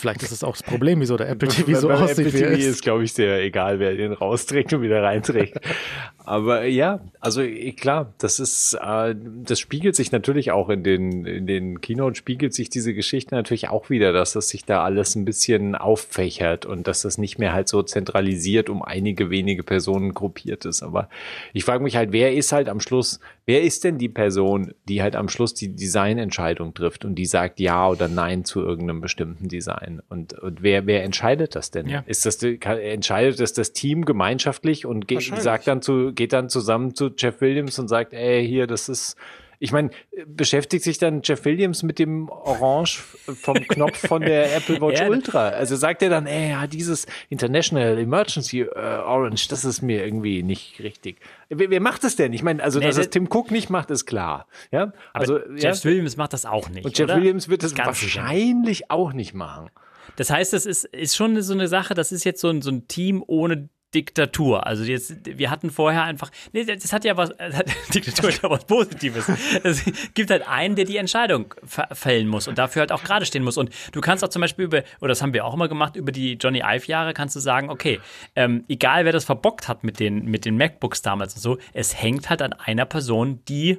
Vielleicht 0.00 0.22
ist 0.22 0.30
es 0.30 0.44
auch 0.44 0.52
das 0.52 0.62
Problem, 0.62 1.00
wieso 1.00 1.16
der 1.16 1.28
Apple 1.28 1.48
TV 1.48 1.74
so 1.80 1.90
aussieht. 1.90 2.28
Apple 2.28 2.30
TV 2.30 2.52
ist, 2.52 2.66
ist 2.66 2.82
glaube 2.82 3.02
ich, 3.02 3.12
sehr 3.12 3.42
egal, 3.42 3.80
wer 3.80 3.96
den 3.96 4.12
rausträgt 4.12 4.72
und 4.72 4.82
wieder 4.82 5.02
reinträgt. 5.02 5.58
Aber 6.28 6.66
ja, 6.66 7.00
also 7.20 7.42
klar, 7.76 8.12
das 8.18 8.38
ist, 8.38 8.74
äh, 8.74 9.16
das 9.16 9.58
spiegelt 9.58 9.96
sich 9.96 10.12
natürlich 10.12 10.52
auch 10.52 10.68
in 10.68 10.84
den, 10.84 11.24
in 11.24 11.46
den 11.46 11.80
Keynote, 11.80 12.16
spiegelt 12.16 12.54
sich 12.54 12.68
diese 12.68 12.94
Geschichte 12.94 13.34
natürlich 13.34 13.70
auch 13.70 13.90
wieder, 13.90 14.12
dass 14.12 14.34
das 14.34 14.50
sich 14.50 14.64
da 14.64 14.84
alles 14.84 15.16
ein 15.16 15.24
bisschen 15.24 15.74
auffächert 15.74 16.64
und 16.64 16.86
dass 16.86 17.02
das 17.02 17.18
nicht 17.18 17.38
mehr 17.38 17.52
halt 17.52 17.66
so 17.66 17.82
zentralisiert 17.82 18.68
um 18.68 18.82
einige 18.82 19.30
wenige 19.30 19.64
Personen 19.64 20.12
gruppiert 20.14 20.64
ist. 20.64 20.82
Aber 20.82 21.08
ich 21.54 21.64
frage 21.64 21.82
mich 21.82 21.96
halt, 21.96 22.12
wer 22.12 22.34
ist 22.34 22.52
halt 22.52 22.68
am 22.68 22.80
Schluss, 22.80 23.20
wer 23.46 23.62
ist 23.62 23.82
denn 23.82 23.96
die 23.96 24.10
Person, 24.10 24.74
die 24.86 25.02
halt 25.02 25.16
am 25.16 25.30
Schluss 25.30 25.54
die 25.54 25.74
Designentscheidung 25.74 26.74
trifft 26.74 27.06
und 27.06 27.14
die 27.14 27.26
sagt 27.26 27.58
ja 27.58 27.88
oder 27.88 28.06
nein 28.06 28.44
zu 28.44 28.60
irgendeinem 28.60 29.00
bestimmten 29.00 29.48
Design? 29.48 29.87
Und, 30.08 30.32
und 30.38 30.62
wer, 30.62 30.86
wer 30.86 31.04
entscheidet 31.04 31.54
das 31.54 31.70
denn? 31.70 31.88
Ja. 31.88 32.04
Ist 32.06 32.26
das, 32.26 32.42
entscheidet 32.42 33.40
das 33.40 33.52
das 33.52 33.72
Team 33.72 34.04
gemeinschaftlich 34.04 34.86
und 34.86 35.08
geht, 35.08 35.22
sagt 35.22 35.66
dann 35.66 35.82
zu, 35.82 36.12
geht 36.12 36.32
dann 36.32 36.48
zusammen 36.48 36.94
zu 36.94 37.10
Jeff 37.16 37.40
Williams 37.40 37.78
und 37.78 37.88
sagt, 37.88 38.12
ey, 38.12 38.46
hier, 38.46 38.66
das 38.66 38.88
ist, 38.88 39.16
ich 39.58 39.72
meine, 39.72 39.90
beschäftigt 40.26 40.84
sich 40.84 40.98
dann 40.98 41.20
Jeff 41.22 41.44
Williams 41.44 41.82
mit 41.82 41.98
dem 41.98 42.28
Orange 42.28 42.98
vom 42.98 43.56
Knopf 43.56 44.06
von 44.06 44.22
der 44.22 44.54
Apple 44.56 44.80
Watch 44.80 45.00
ja, 45.00 45.08
Ultra? 45.08 45.48
Also 45.48 45.76
sagt 45.76 46.02
er 46.02 46.10
dann, 46.10 46.26
ey, 46.26 46.50
ja, 46.50 46.66
dieses 46.66 47.06
International 47.28 47.98
Emergency 47.98 48.64
uh, 48.64 48.68
Orange, 48.76 49.48
das 49.48 49.64
ist 49.64 49.82
mir 49.82 50.04
irgendwie 50.04 50.42
nicht 50.42 50.80
richtig. 50.80 51.20
Wer, 51.48 51.70
wer 51.70 51.80
macht 51.80 52.04
das 52.04 52.16
denn? 52.16 52.32
Ich 52.32 52.42
meine, 52.42 52.62
also, 52.62 52.78
nee, 52.78 52.86
dass 52.86 52.96
das 52.96 53.10
Tim 53.10 53.28
Cook 53.30 53.50
nicht 53.50 53.70
macht, 53.70 53.90
ist 53.90 54.06
klar. 54.06 54.46
Ja, 54.70 54.92
also 55.12 55.38
Jeff 55.56 55.82
ja? 55.82 55.84
Williams 55.84 56.16
macht 56.16 56.32
das 56.32 56.46
auch 56.46 56.68
nicht. 56.68 56.84
Und 56.84 56.96
Jeff 56.96 57.06
oder? 57.06 57.16
Williams 57.16 57.48
wird 57.48 57.62
das 57.62 57.74
Ganz 57.74 57.86
wahrscheinlich 57.86 58.78
sicher. 58.78 58.90
auch 58.90 59.12
nicht 59.12 59.34
machen. 59.34 59.70
Das 60.16 60.30
heißt, 60.30 60.52
das 60.52 60.66
ist, 60.66 60.84
ist 60.84 61.16
schon 61.16 61.40
so 61.42 61.52
eine 61.52 61.68
Sache, 61.68 61.94
das 61.94 62.12
ist 62.12 62.24
jetzt 62.24 62.40
so 62.40 62.48
ein, 62.48 62.62
so 62.62 62.70
ein 62.70 62.88
Team 62.88 63.22
ohne 63.26 63.68
Diktatur. 63.94 64.66
Also 64.66 64.84
jetzt, 64.84 65.14
wir 65.24 65.50
hatten 65.50 65.70
vorher 65.70 66.04
einfach, 66.04 66.30
nee, 66.52 66.64
das 66.64 66.92
hat 66.92 67.04
ja 67.04 67.16
was, 67.16 67.30
Diktatur 67.94 68.28
ist 68.28 68.42
ja 68.42 68.50
was 68.50 68.64
Positives. 68.66 69.30
Es 69.62 69.84
gibt 70.14 70.30
halt 70.30 70.46
einen, 70.46 70.76
der 70.76 70.84
die 70.84 70.98
Entscheidung 70.98 71.54
fällen 71.64 72.28
muss 72.28 72.48
und 72.48 72.58
dafür 72.58 72.80
halt 72.80 72.92
auch 72.92 73.02
gerade 73.02 73.24
stehen 73.24 73.44
muss. 73.44 73.56
Und 73.56 73.70
du 73.92 74.00
kannst 74.00 74.22
auch 74.24 74.28
zum 74.28 74.40
Beispiel 74.40 74.66
über, 74.66 74.82
oder 75.00 75.08
das 75.08 75.22
haben 75.22 75.32
wir 75.32 75.44
auch 75.44 75.54
immer 75.54 75.68
gemacht, 75.68 75.96
über 75.96 76.12
die 76.12 76.34
Johnny 76.34 76.62
Ive-Jahre 76.64 77.14
kannst 77.14 77.34
du 77.34 77.40
sagen, 77.40 77.70
okay, 77.70 78.00
ähm, 78.36 78.64
egal 78.68 79.04
wer 79.04 79.12
das 79.12 79.24
verbockt 79.24 79.68
hat 79.68 79.84
mit 79.84 80.00
den, 80.00 80.26
mit 80.26 80.44
den 80.44 80.56
MacBooks 80.56 81.00
damals 81.00 81.34
und 81.34 81.40
so, 81.40 81.58
es 81.72 82.00
hängt 82.00 82.28
halt 82.28 82.42
an 82.42 82.52
einer 82.52 82.84
Person, 82.84 83.42
die 83.48 83.78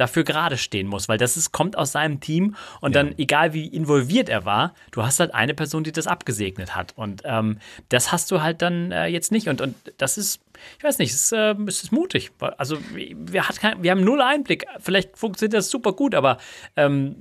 dafür 0.00 0.24
gerade 0.24 0.56
stehen 0.56 0.86
muss, 0.86 1.08
weil 1.08 1.18
das 1.18 1.36
ist, 1.36 1.52
kommt 1.52 1.76
aus 1.76 1.92
seinem 1.92 2.20
Team 2.20 2.56
und 2.80 2.94
ja. 2.94 3.02
dann, 3.02 3.18
egal 3.18 3.52
wie 3.52 3.66
involviert 3.66 4.28
er 4.28 4.44
war, 4.44 4.74
du 4.90 5.02
hast 5.02 5.20
halt 5.20 5.34
eine 5.34 5.54
Person, 5.54 5.84
die 5.84 5.92
das 5.92 6.06
abgesegnet 6.06 6.74
hat. 6.74 6.94
Und 6.96 7.22
ähm, 7.24 7.58
das 7.90 8.10
hast 8.10 8.30
du 8.30 8.40
halt 8.40 8.62
dann 8.62 8.92
äh, 8.92 9.06
jetzt 9.06 9.30
nicht. 9.30 9.48
Und, 9.48 9.60
und 9.60 9.74
das 9.98 10.18
ist, 10.18 10.40
ich 10.78 10.84
weiß 10.84 10.98
nicht, 10.98 11.12
es 11.12 11.24
ist, 11.24 11.32
äh, 11.32 11.54
es 11.66 11.82
ist 11.82 11.92
mutig. 11.92 12.30
Also 12.56 12.78
wir, 12.92 13.48
hat 13.48 13.60
kein, 13.60 13.82
wir 13.82 13.90
haben 13.90 14.04
null 14.04 14.22
Einblick. 14.22 14.66
Vielleicht 14.78 15.18
funktioniert 15.18 15.54
das 15.54 15.70
super 15.70 15.92
gut, 15.92 16.14
aber 16.14 16.38
ähm, 16.76 17.16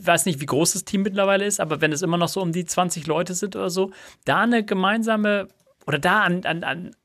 weiß 0.00 0.26
nicht, 0.26 0.40
wie 0.40 0.46
groß 0.46 0.74
das 0.74 0.84
Team 0.84 1.02
mittlerweile 1.02 1.44
ist, 1.44 1.60
aber 1.60 1.80
wenn 1.80 1.92
es 1.92 2.02
immer 2.02 2.18
noch 2.18 2.28
so 2.28 2.40
um 2.42 2.52
die 2.52 2.64
20 2.64 3.06
Leute 3.06 3.34
sind 3.34 3.56
oder 3.56 3.70
so, 3.70 3.90
da 4.24 4.42
eine 4.42 4.64
gemeinsame 4.64 5.48
oder 5.86 5.98
da 5.98 6.22
an, 6.22 6.44
an, 6.44 6.62
an 6.62 6.96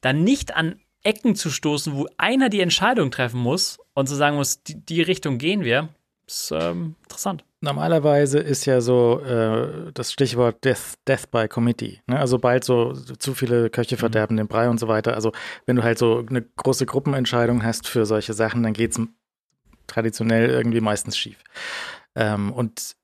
da 0.00 0.12
nicht 0.12 0.54
an 0.54 0.80
Ecken 1.02 1.34
zu 1.34 1.50
stoßen, 1.50 1.94
wo 1.94 2.06
einer 2.16 2.48
die 2.48 2.60
Entscheidung 2.60 3.10
treffen 3.10 3.40
muss 3.40 3.78
und 3.98 4.06
zu 4.06 4.14
sagen 4.14 4.36
muss, 4.36 4.62
die, 4.62 4.76
die 4.76 5.02
Richtung 5.02 5.38
gehen 5.38 5.64
wir, 5.64 5.88
ist 6.26 6.52
ähm, 6.52 6.94
interessant. 7.02 7.44
Normalerweise 7.60 8.38
ist 8.38 8.64
ja 8.64 8.80
so 8.80 9.20
äh, 9.20 9.90
das 9.92 10.12
Stichwort 10.12 10.64
Death, 10.64 10.94
Death 11.08 11.28
by 11.32 11.48
Committee. 11.48 12.00
Ne? 12.06 12.16
Also 12.16 12.38
bald 12.38 12.62
so, 12.62 12.92
zu 12.92 13.34
viele 13.34 13.70
Köche 13.70 13.96
mhm. 13.96 13.98
verderben 13.98 14.34
mhm. 14.34 14.42
den 14.42 14.46
Brei 14.46 14.68
und 14.68 14.78
so 14.78 14.86
weiter. 14.86 15.14
Also 15.14 15.32
wenn 15.66 15.74
du 15.74 15.82
halt 15.82 15.98
so 15.98 16.24
eine 16.28 16.42
große 16.42 16.86
Gruppenentscheidung 16.86 17.64
hast 17.64 17.88
für 17.88 18.06
solche 18.06 18.34
Sachen, 18.34 18.62
dann 18.62 18.72
geht 18.72 18.92
es 18.92 19.00
traditionell 19.88 20.48
irgendwie 20.48 20.80
meistens 20.80 21.18
schief. 21.18 21.42
Ähm, 22.14 22.52
und 22.52 22.94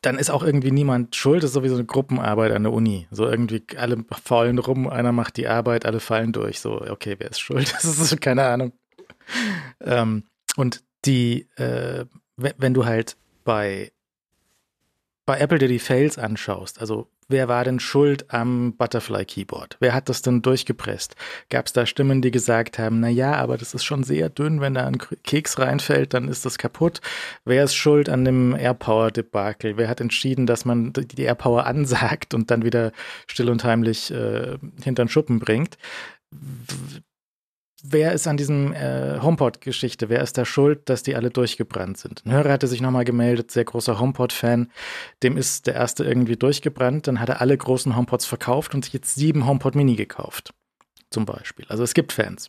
dann 0.00 0.18
ist 0.18 0.30
auch 0.30 0.42
irgendwie 0.42 0.70
niemand 0.70 1.16
schuld, 1.16 1.42
das 1.42 1.50
ist 1.50 1.54
sowieso 1.54 1.74
eine 1.74 1.84
Gruppenarbeit 1.84 2.52
an 2.52 2.62
der 2.62 2.72
Uni. 2.72 3.08
So 3.10 3.28
irgendwie 3.28 3.62
alle 3.76 4.04
fallen 4.22 4.58
rum, 4.58 4.88
einer 4.88 5.12
macht 5.12 5.36
die 5.36 5.48
Arbeit, 5.48 5.84
alle 5.84 6.00
fallen 6.00 6.32
durch. 6.32 6.60
So, 6.60 6.80
okay, 6.80 7.16
wer 7.18 7.30
ist 7.30 7.40
schuld? 7.40 7.74
Das 7.82 7.84
ist 7.84 8.20
keine 8.22 8.44
Ahnung. 8.44 8.72
Ähm, 9.80 10.24
und 10.56 10.82
die, 11.04 11.48
äh, 11.56 12.06
wenn 12.36 12.74
du 12.74 12.84
halt 12.84 13.16
bei, 13.44 13.92
bei 15.26 15.38
Apple 15.38 15.58
dir 15.58 15.68
die 15.68 15.78
Fails 15.78 16.18
anschaust, 16.18 16.80
also 16.80 17.08
wer 17.28 17.48
war 17.48 17.64
denn 17.64 17.80
schuld 17.80 18.32
am 18.32 18.74
Butterfly 18.76 19.24
Keyboard? 19.24 19.76
Wer 19.80 19.94
hat 19.94 20.08
das 20.08 20.22
denn 20.22 20.42
durchgepresst? 20.42 21.16
Gab 21.50 21.66
es 21.66 21.72
da 21.72 21.86
Stimmen, 21.86 22.22
die 22.22 22.30
gesagt 22.30 22.78
haben, 22.78 23.00
na 23.00 23.08
ja, 23.08 23.34
aber 23.34 23.56
das 23.56 23.74
ist 23.74 23.84
schon 23.84 24.04
sehr 24.04 24.28
dünn, 24.28 24.60
wenn 24.60 24.74
da 24.74 24.86
ein 24.86 24.98
Keks 24.98 25.58
reinfällt, 25.58 26.14
dann 26.14 26.28
ist 26.28 26.44
das 26.44 26.58
kaputt. 26.58 27.00
Wer 27.44 27.64
ist 27.64 27.74
schuld 27.74 28.08
an 28.08 28.24
dem 28.24 28.54
AirPower 28.54 29.10
Debakel? 29.10 29.76
Wer 29.76 29.88
hat 29.88 30.00
entschieden, 30.00 30.46
dass 30.46 30.64
man 30.64 30.92
die 30.92 31.22
AirPower 31.22 31.66
ansagt 31.66 32.34
und 32.34 32.50
dann 32.50 32.64
wieder 32.64 32.92
still 33.26 33.50
und 33.50 33.64
heimlich 33.64 34.10
äh, 34.10 34.58
hinter 34.82 35.04
den 35.04 35.08
Schuppen 35.08 35.38
bringt? 35.38 35.78
Wer 37.84 38.12
ist 38.12 38.26
an 38.26 38.36
diesem 38.36 38.72
äh, 38.72 39.20
HomePod-Geschichte, 39.20 40.08
wer 40.08 40.22
ist 40.22 40.38
da 40.38 40.44
schuld, 40.44 40.88
dass 40.88 41.02
die 41.02 41.14
alle 41.14 41.30
durchgebrannt 41.30 41.98
sind? 41.98 42.24
Ein 42.24 42.32
Hörer 42.32 42.50
hatte 42.50 42.66
sich 42.66 42.80
nochmal 42.80 43.04
gemeldet, 43.04 43.50
sehr 43.50 43.64
großer 43.64 44.00
HomePod-Fan, 44.00 44.72
dem 45.22 45.36
ist 45.36 45.66
der 45.66 45.74
erste 45.74 46.04
irgendwie 46.04 46.36
durchgebrannt, 46.36 47.06
dann 47.06 47.20
hat 47.20 47.28
er 47.28 47.40
alle 47.40 47.56
großen 47.56 47.94
HomePods 47.94 48.24
verkauft 48.26 48.74
und 48.74 48.84
sich 48.84 48.94
jetzt 48.94 49.14
sieben 49.14 49.46
HomePod 49.46 49.74
Mini 49.74 49.96
gekauft, 49.96 50.54
zum 51.10 51.26
Beispiel. 51.26 51.66
Also 51.68 51.82
es 51.84 51.94
gibt 51.94 52.12
Fans. 52.12 52.48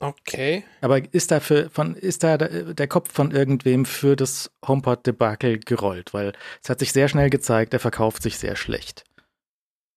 Okay. 0.00 0.64
Aber 0.80 1.02
ist 1.12 1.30
da, 1.30 1.40
für, 1.40 1.70
von, 1.70 1.94
ist 1.94 2.22
da 2.22 2.36
der 2.36 2.86
Kopf 2.86 3.12
von 3.12 3.32
irgendwem 3.32 3.84
für 3.84 4.14
das 4.14 4.50
HomePod-Debakel 4.66 5.58
gerollt? 5.58 6.14
Weil 6.14 6.34
es 6.62 6.70
hat 6.70 6.78
sich 6.78 6.92
sehr 6.92 7.08
schnell 7.08 7.30
gezeigt, 7.30 7.72
er 7.72 7.80
verkauft 7.80 8.22
sich 8.22 8.38
sehr 8.38 8.54
schlecht. 8.54 9.04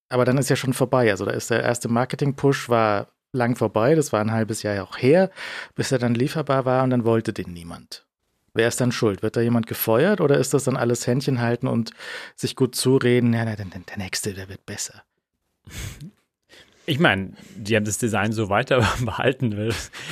Aber 0.09 0.25
dann 0.25 0.39
ist 0.39 0.49
ja 0.49 0.55
schon 0.55 0.73
vorbei. 0.73 1.11
Also 1.11 1.25
da 1.25 1.31
ist 1.31 1.51
der 1.51 1.61
erste 1.61 1.87
Marketing-Push 1.87 2.67
war 2.67 3.09
lang 3.33 3.55
vorbei, 3.55 3.95
das 3.95 4.11
war 4.11 4.21
ein 4.21 4.31
halbes 4.31 4.63
Jahr 4.63 4.83
auch 4.83 4.97
her, 4.97 5.29
bis 5.75 5.91
er 5.91 5.99
dann 5.99 6.15
lieferbar 6.15 6.65
war 6.65 6.83
und 6.83 6.89
dann 6.89 7.05
wollte 7.05 7.33
den 7.33 7.53
niemand. 7.53 8.05
Wer 8.53 8.67
ist 8.67 8.81
dann 8.81 8.91
schuld? 8.91 9.23
Wird 9.23 9.37
da 9.37 9.41
jemand 9.41 9.67
gefeuert 9.67 10.19
oder 10.19 10.37
ist 10.37 10.53
das 10.53 10.65
dann 10.65 10.75
alles 10.75 11.07
Händchen 11.07 11.39
halten 11.39 11.67
und 11.67 11.91
sich 12.35 12.55
gut 12.57 12.75
zureden? 12.75 13.33
Ja, 13.33 13.45
der, 13.45 13.55
der, 13.55 13.65
der 13.65 13.97
nächste, 13.97 14.33
der 14.33 14.49
wird 14.49 14.65
besser. 14.65 15.03
Ich 16.85 16.99
meine, 16.99 17.33
die 17.55 17.77
haben 17.77 17.85
das 17.85 17.99
Design 17.99 18.33
so 18.33 18.49
weiter 18.49 18.85
behalten. 19.05 19.71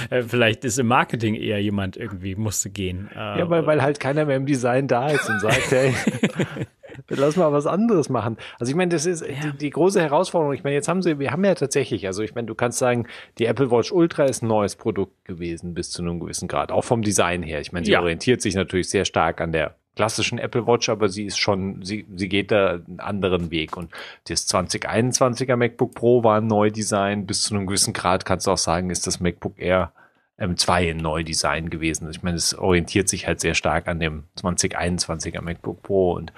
Äh, 0.09 0.23
vielleicht 0.23 0.63
ist 0.63 0.79
im 0.79 0.87
Marketing 0.87 1.35
eher 1.35 1.61
jemand 1.61 1.97
irgendwie 1.97 2.35
musste 2.35 2.69
gehen. 2.69 3.09
Äh, 3.13 3.39
ja, 3.39 3.49
weil, 3.49 3.65
weil 3.65 3.81
halt 3.81 3.99
keiner 3.99 4.23
mehr 4.23 4.37
im 4.37 4.45
Design 4.45 4.87
da 4.87 5.09
ist 5.09 5.29
und 5.29 5.41
sagt, 5.41 5.71
hey, 5.71 5.93
lass 7.10 7.36
mal 7.36 7.52
was 7.52 7.65
anderes 7.65 8.10
machen. 8.10 8.38
Also 8.60 8.69
ich 8.72 8.76
meine, 8.76 8.90
das 8.90 9.06
ist 9.06 9.22
ja. 9.22 9.52
die, 9.52 9.57
die, 9.57 9.69
große 9.69 10.02
Herausforderung. 10.02 10.53
Ich 10.53 10.64
meine, 10.64 10.76
jetzt 10.76 10.88
haben 10.88 11.02
sie, 11.02 11.19
wir 11.19 11.31
haben 11.31 11.44
ja 11.44 11.56
tatsächlich, 11.56 12.07
also 12.07 12.23
ich 12.23 12.36
meine, 12.36 12.48
du 12.48 12.56
kannst 12.56 12.80
sagen, 12.80 13.07
die 13.38 13.45
Apple 13.45 13.72
Watch 13.72 13.91
Ultra 13.91 14.26
ist 14.26 14.44
ein 14.44 14.48
neues 14.48 14.76
Produkt 14.76 15.26
gewesen 15.26 15.73
bis 15.73 15.91
zu 15.91 16.02
einem 16.02 16.19
gewissen 16.19 16.48
Grad, 16.48 16.72
auch 16.72 16.84
vom 16.84 17.02
Design 17.02 17.44
her. 17.44 17.60
Ich 17.61 17.72
meine, 17.72 17.86
sie 17.86 17.94
ja. 17.94 18.02
orientiert 18.02 18.41
sich 18.41 18.56
natürlich 18.56 18.90
sehr 18.90 19.06
stark 19.06 19.41
an 19.41 19.52
der 19.52 19.76
klassischen 19.95 20.40
Apple 20.40 20.65
Watch, 20.65 20.88
aber 20.88 21.10
sie 21.10 21.26
ist 21.26 21.38
schon, 21.38 21.84
sie, 21.84 22.06
sie 22.15 22.30
geht 22.30 22.52
da 22.52 22.76
einen 22.76 23.02
anderen 23.02 23.52
Weg. 23.52 23.76
Und 23.76 23.91
das 24.30 24.48
2021er 24.48 25.57
MacBook 25.57 25.94
Pro 25.94 26.23
war 26.23 26.38
ein 26.38 26.48
Neudesign. 26.48 27.26
Bis 27.26 27.44
zu 27.44 27.53
einem 27.53 27.68
gewissen 27.68 27.91
Grad 27.94 28.23
kannst 28.23 28.48
du 28.48 28.52
auch 28.52 28.57
sagen, 28.57 28.91
ist 28.91 29.07
das 29.07 29.19
MacBook 29.19 29.60
Air 29.60 29.91
M2 30.40 30.91
ein 30.91 30.98
Neudesign 30.98 31.69
gewesen. 31.69 32.10
Ich 32.10 32.23
meine, 32.23 32.38
es 32.38 32.57
orientiert 32.57 33.10
sich 33.10 33.27
halt 33.27 33.41
sehr 33.41 33.56
stark 33.56 33.88
an 33.88 33.99
dem 33.99 34.23
2021er 34.38 35.41
MacBook 35.41 35.84
Pro 35.84 36.14
und 36.14 36.31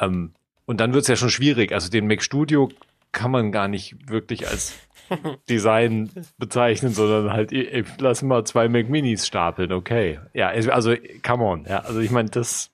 ähm, 0.00 0.32
und 0.64 0.80
dann 0.80 0.92
wird 0.92 1.02
es 1.02 1.08
ja 1.08 1.16
schon 1.16 1.30
schwierig. 1.30 1.72
Also 1.72 1.90
den 1.90 2.06
Mac 2.06 2.22
Studio 2.22 2.70
kann 3.12 3.30
man 3.30 3.52
gar 3.52 3.68
nicht 3.68 4.10
wirklich 4.10 4.48
als 4.48 4.78
Design 5.48 6.10
bezeichnen, 6.38 6.92
sondern 6.92 7.32
halt, 7.32 7.52
lass 7.98 8.22
mal 8.22 8.44
zwei 8.44 8.68
Mac 8.68 8.88
Minis 8.88 9.26
stapeln, 9.26 9.72
okay. 9.72 10.20
Ja, 10.34 10.48
also, 10.48 10.94
come 11.24 11.44
on. 11.44 11.64
Ja, 11.64 11.80
also 11.80 12.00
ich 12.00 12.10
meine, 12.10 12.28
das, 12.28 12.70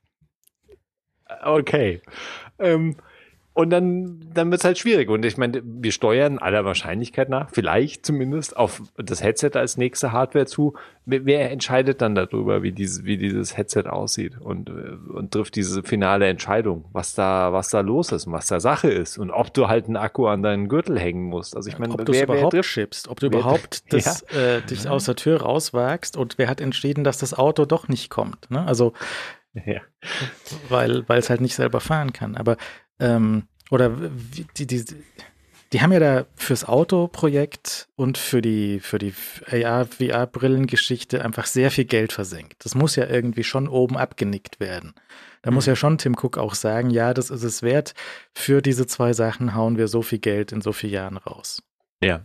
okay. 1.45 2.01
Ähm, 2.59 2.97
und 3.55 3.69
dann, 3.69 4.31
dann 4.33 4.51
wird 4.51 4.63
es 4.63 4.65
halt 4.65 4.79
schwierig. 4.79 5.11
Und 5.11 5.27
ich 5.27 5.37
meine, 5.37 5.63
wir 5.63 5.93
steuern 5.93 6.39
aller 6.39 6.65
Wahrscheinlichkeit 6.65 7.29
nach, 7.29 7.51
vielleicht 7.53 8.07
zumindest, 8.07 8.57
auf 8.57 8.83
das 8.97 9.23
Headset 9.23 9.51
als 9.55 9.77
nächste 9.77 10.11
Hardware 10.13 10.47
zu. 10.47 10.75
Wer 11.05 11.51
entscheidet 11.51 12.01
dann 12.01 12.15
darüber, 12.15 12.63
wie 12.63 12.73
dieses, 12.73 13.05
wie 13.05 13.19
dieses 13.19 13.57
Headset 13.57 13.85
aussieht 13.91 14.39
und, 14.41 14.71
und 14.71 15.33
trifft 15.33 15.57
diese 15.57 15.83
finale 15.83 16.29
Entscheidung, 16.29 16.87
was 16.93 17.15
da, 17.15 17.53
was 17.53 17.69
da 17.69 17.81
los 17.81 18.11
ist 18.13 18.27
und 18.27 18.33
was 18.33 18.47
da 18.47 18.59
Sache 18.59 18.89
ist 18.89 19.19
und 19.19 19.31
ob 19.31 19.53
du 19.53 19.69
halt 19.69 19.85
einen 19.87 19.97
Akku 19.97 20.27
an 20.29 20.43
deinen 20.43 20.69
Gürtel 20.69 20.99
hängen 20.99 21.25
musst. 21.25 21.55
Also 21.55 21.69
ich 21.69 21.79
meine, 21.79 21.93
ob 21.93 22.07
du 22.07 22.13
wer, 22.13 22.23
überhaupt 22.25 22.55
wer 22.55 22.63
schippst, 22.63 23.09
ob 23.09 23.21
du 23.21 23.27
überhaupt 23.27 23.93
das, 23.93 24.25
ja. 24.33 24.39
äh, 24.39 24.63
dich 24.63 24.89
aus 24.89 25.05
der 25.05 25.17
Tür 25.17 25.43
rauswagst 25.43 26.17
und 26.17 26.39
wer 26.39 26.49
hat 26.49 26.63
entschieden, 26.63 27.05
dass 27.05 27.19
das 27.19 27.35
Auto 27.35 27.67
doch 27.67 27.89
nicht 27.89 28.09
kommt. 28.09 28.51
Ne? 28.51 28.65
Also 28.65 28.95
ja. 29.53 29.81
weil 30.69 31.05
es 31.09 31.29
halt 31.29 31.41
nicht 31.43 31.55
selber 31.55 31.81
fahren 31.81 32.13
kann. 32.13 32.37
Aber 32.37 32.57
ähm, 33.03 33.45
oder 33.71 33.91
die, 34.57 34.67
die, 34.67 34.85
die 35.73 35.81
haben 35.81 35.93
ja 35.93 35.99
da 35.99 36.27
fürs 36.37 36.65
Autoprojekt 36.65 37.89
und 37.97 38.19
für 38.19 38.43
die, 38.43 38.81
für 38.81 38.99
die 38.99 39.15
AR-VR-Brillengeschichte 39.51 41.25
einfach 41.25 41.47
sehr 41.47 41.71
viel 41.71 41.87
Geld 41.87 42.13
versenkt. 42.13 42.65
Das 42.65 42.75
muss 42.75 42.97
ja 42.97 43.07
irgendwie 43.07 43.45
schon 43.45 43.69
oben 43.69 43.97
abgenickt 43.97 44.61
werden. 44.61 44.95
Da 45.41 45.51
mhm. 45.51 45.55
muss 45.55 45.67
ja 45.67 45.75
schon 45.75 45.99
Tim 45.99 46.15
Cook 46.15 46.37
auch 46.37 46.55
sagen, 46.55 46.91
ja, 46.91 47.15
das 47.15 47.31
ist 47.31 47.43
es 47.43 47.63
wert. 47.63 47.95
Für 48.35 48.61
diese 48.61 48.87
zwei 48.87 49.13
Sachen 49.15 49.55
hauen 49.55 49.79
wir 49.79 49.89
so 49.89 50.03
viel 50.03 50.19
Geld 50.19 50.53
in 50.53 50.61
so 50.61 50.73
vielen 50.73 50.93
Jahren 50.93 51.17
raus. 51.17 51.63
Ja, 52.03 52.23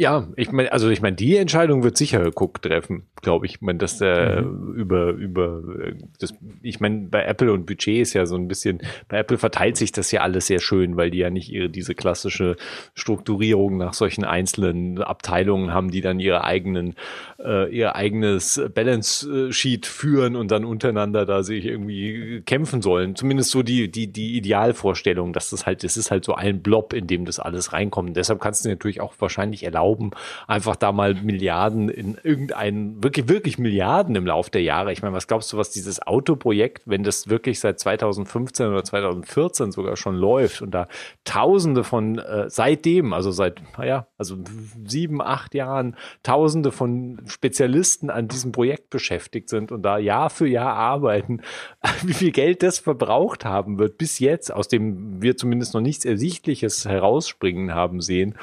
ja, 0.00 0.26
ich 0.34 0.50
meine, 0.50 0.72
also 0.72 0.88
ich 0.88 1.02
meine, 1.02 1.14
die 1.14 1.36
Entscheidung 1.36 1.82
wird 1.82 1.98
sicher 1.98 2.26
Cook 2.34 2.62
treffen, 2.62 3.02
glaube 3.20 3.44
ich. 3.44 3.56
Ich 3.56 3.60
meine, 3.60 3.78
dass 3.78 3.98
der 3.98 4.40
mhm. 4.40 4.72
über, 4.74 5.10
über 5.10 5.62
das, 6.18 6.32
ich 6.62 6.80
meine, 6.80 7.08
bei 7.10 7.22
Apple 7.22 7.52
und 7.52 7.66
Budget 7.66 8.00
ist 8.00 8.14
ja 8.14 8.24
so 8.24 8.34
ein 8.34 8.48
bisschen, 8.48 8.80
bei 9.08 9.18
Apple 9.18 9.36
verteilt 9.36 9.76
sich 9.76 9.92
das 9.92 10.10
ja 10.10 10.22
alles 10.22 10.46
sehr 10.46 10.60
schön, 10.60 10.96
weil 10.96 11.10
die 11.10 11.18
ja 11.18 11.28
nicht 11.28 11.52
ihre 11.52 11.68
diese 11.68 11.94
klassische 11.94 12.56
Strukturierung 12.94 13.76
nach 13.76 13.92
solchen 13.92 14.24
einzelnen 14.24 15.02
Abteilungen 15.02 15.74
haben, 15.74 15.90
die 15.90 16.00
dann 16.00 16.18
ihre 16.18 16.44
eigenen, 16.44 16.94
äh, 17.38 17.70
ihr 17.70 17.94
eigenes 17.94 18.58
Balance 18.74 19.52
Sheet 19.52 19.84
führen 19.84 20.34
und 20.34 20.50
dann 20.50 20.64
untereinander 20.64 21.26
da 21.26 21.42
sich 21.42 21.66
irgendwie 21.66 22.40
kämpfen 22.46 22.80
sollen. 22.80 23.16
Zumindest 23.16 23.50
so 23.50 23.62
die, 23.62 23.90
die, 23.90 24.10
die 24.10 24.38
Idealvorstellung, 24.38 25.34
dass 25.34 25.50
das 25.50 25.66
halt, 25.66 25.84
das 25.84 25.98
ist 25.98 26.10
halt 26.10 26.24
so 26.24 26.32
ein 26.32 26.62
Blob, 26.62 26.94
in 26.94 27.06
dem 27.06 27.26
das 27.26 27.38
alles 27.38 27.74
reinkommt. 27.74 28.08
Und 28.08 28.16
deshalb 28.16 28.40
kannst 28.40 28.64
du 28.64 28.70
natürlich 28.70 29.02
auch 29.02 29.12
wahrscheinlich 29.18 29.62
erlauben, 29.62 29.89
erlauben, 29.90 30.10
einfach 30.46 30.76
da 30.76 30.92
mal 30.92 31.14
Milliarden 31.14 31.88
in 31.88 32.16
irgendeinen, 32.22 33.02
wirklich, 33.02 33.28
wirklich 33.28 33.58
Milliarden 33.58 34.14
im 34.16 34.26
Laufe 34.26 34.50
der 34.50 34.62
Jahre. 34.62 34.92
Ich 34.92 35.02
meine, 35.02 35.14
was 35.14 35.26
glaubst 35.26 35.52
du, 35.52 35.56
was 35.56 35.70
dieses 35.70 36.02
Autoprojekt, 36.02 36.82
wenn 36.86 37.02
das 37.02 37.28
wirklich 37.28 37.60
seit 37.60 37.78
2015 37.80 38.66
oder 38.68 38.84
2014 38.84 39.72
sogar 39.72 39.96
schon 39.96 40.16
läuft 40.16 40.62
und 40.62 40.72
da 40.72 40.88
Tausende 41.24 41.84
von 41.84 42.18
äh, 42.18 42.48
seitdem, 42.48 43.12
also 43.12 43.30
seit, 43.30 43.60
naja, 43.78 44.06
also 44.18 44.36
sieben, 44.86 45.20
acht 45.20 45.54
Jahren, 45.54 45.96
Tausende 46.22 46.72
von 46.72 47.22
Spezialisten 47.26 48.10
an 48.10 48.28
diesem 48.28 48.52
Projekt 48.52 48.90
beschäftigt 48.90 49.48
sind 49.48 49.72
und 49.72 49.82
da 49.82 49.98
Jahr 49.98 50.30
für 50.30 50.46
Jahr 50.46 50.74
arbeiten, 50.74 51.42
wie 52.02 52.14
viel 52.14 52.32
Geld 52.32 52.62
das 52.62 52.78
verbraucht 52.78 53.44
haben 53.44 53.78
wird 53.78 53.98
bis 53.98 54.18
jetzt, 54.18 54.52
aus 54.52 54.68
dem 54.68 55.22
wir 55.22 55.36
zumindest 55.36 55.74
noch 55.74 55.80
nichts 55.80 56.04
Ersichtliches 56.04 56.84
herausspringen 56.84 57.74
haben 57.74 58.00
sehen. 58.00 58.34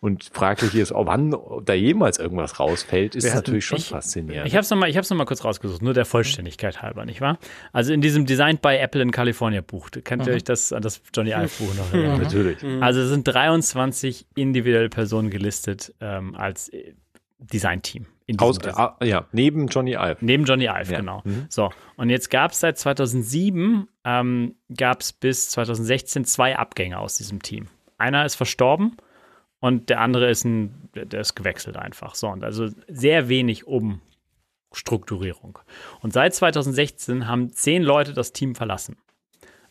Und 0.00 0.30
fraglich 0.32 0.74
ist, 0.74 0.92
wann 1.04 1.34
da 1.64 1.74
jemals 1.74 2.18
irgendwas 2.18 2.58
rausfällt, 2.58 3.14
ist 3.14 3.34
natürlich 3.34 3.66
schon 3.66 3.78
ich, 3.78 3.88
faszinierend. 3.88 4.46
Ich 4.46 4.54
habe 4.54 4.62
es 4.62 4.70
nochmal 4.70 4.90
noch, 4.90 5.10
mal 5.10 5.24
kurz 5.26 5.44
rausgesucht, 5.44 5.82
nur 5.82 5.94
der 5.94 6.04
Vollständigkeit 6.04 6.80
halber, 6.80 7.04
nicht 7.04 7.20
wahr? 7.20 7.38
Also 7.72 7.92
in 7.92 8.00
diesem 8.00 8.24
Designed 8.24 8.62
by 8.62 8.76
Apple 8.76 9.02
in 9.02 9.10
California 9.10 9.60
Buch, 9.60 9.90
kennt 10.04 10.22
ihr 10.26 10.30
mhm. 10.30 10.36
euch 10.36 10.44
das 10.44 10.72
an 10.72 10.82
das 10.82 11.02
Johnny 11.14 11.30
Ive 11.30 11.50
Buch 11.58 11.74
noch 11.74 11.92
erinnern? 11.92 12.22
Natürlich. 12.22 12.62
Mhm. 12.62 12.82
Also 12.82 13.00
es 13.00 13.10
sind 13.10 13.28
23 13.28 14.26
individuelle 14.34 14.88
Personen 14.88 15.30
gelistet 15.30 15.92
ähm, 16.00 16.34
als 16.34 16.68
äh, 16.70 16.94
Designteam. 17.38 18.06
Aus, 18.38 18.58
äh, 18.58 19.06
ja, 19.06 19.26
neben 19.32 19.68
Johnny 19.68 19.92
Ive. 19.92 20.16
Neben 20.20 20.44
Johnny 20.44 20.64
Ive, 20.64 20.92
ja. 20.92 20.98
genau. 20.98 21.22
Mhm. 21.24 21.46
So, 21.48 21.70
und 21.96 22.10
jetzt 22.10 22.30
gab 22.30 22.50
es 22.50 22.60
seit 22.60 22.76
2007, 22.78 23.86
ähm, 24.04 24.56
gab 24.74 25.00
es 25.00 25.12
bis 25.12 25.50
2016 25.50 26.24
zwei 26.24 26.56
Abgänge 26.56 26.98
aus 26.98 27.16
diesem 27.16 27.40
Team. 27.42 27.68
Einer 27.98 28.24
ist 28.24 28.34
verstorben 28.34 28.96
und 29.66 29.90
der 29.90 30.00
andere 30.00 30.30
ist 30.30 30.44
ein, 30.44 30.88
der 30.94 31.20
ist 31.20 31.34
gewechselt 31.34 31.76
einfach. 31.76 32.14
So, 32.14 32.28
und 32.28 32.44
also 32.44 32.68
sehr 32.86 33.28
wenig 33.28 33.66
Umstrukturierung. 33.66 35.58
Und 36.00 36.12
seit 36.12 36.36
2016 36.36 37.26
haben 37.26 37.50
zehn 37.50 37.82
Leute 37.82 38.12
das 38.12 38.32
Team 38.32 38.54
verlassen. 38.54 38.96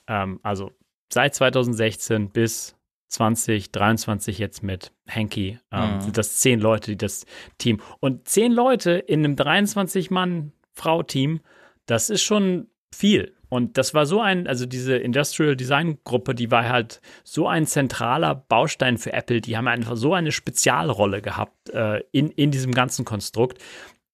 Ähm, 0.07 0.41
also 0.43 0.73
seit 1.13 1.33
2016 1.33 2.29
bis 2.29 2.75
2023 3.07 4.37
jetzt 4.37 4.63
mit 4.63 4.91
Hanky 5.07 5.59
ähm, 5.71 5.95
mhm. 5.95 6.01
sind 6.01 6.17
das 6.17 6.39
zehn 6.39 6.59
Leute, 6.59 6.91
die 6.91 6.97
das 6.97 7.25
Team. 7.57 7.79
Und 8.01 8.27
zehn 8.27 8.51
Leute 8.51 8.91
in 8.91 9.23
einem 9.23 9.35
23-Mann-Frau-Team, 9.35 11.39
das 11.85 12.09
ist 12.09 12.23
schon 12.23 12.67
viel. 12.93 13.33
Und 13.49 13.77
das 13.77 13.93
war 13.93 14.05
so 14.05 14.21
ein, 14.21 14.47
also 14.47 14.65
diese 14.65 14.97
Industrial 14.97 15.55
Design 15.55 15.99
Gruppe, 16.03 16.35
die 16.35 16.51
war 16.51 16.67
halt 16.67 17.01
so 17.23 17.47
ein 17.47 17.65
zentraler 17.67 18.35
Baustein 18.35 18.97
für 18.97 19.13
Apple. 19.13 19.41
Die 19.41 19.57
haben 19.57 19.67
einfach 19.67 19.95
so 19.95 20.13
eine 20.13 20.31
Spezialrolle 20.31 21.21
gehabt 21.21 21.69
äh, 21.69 22.01
in, 22.11 22.31
in 22.31 22.51
diesem 22.51 22.73
ganzen 22.73 23.05
Konstrukt. 23.05 23.61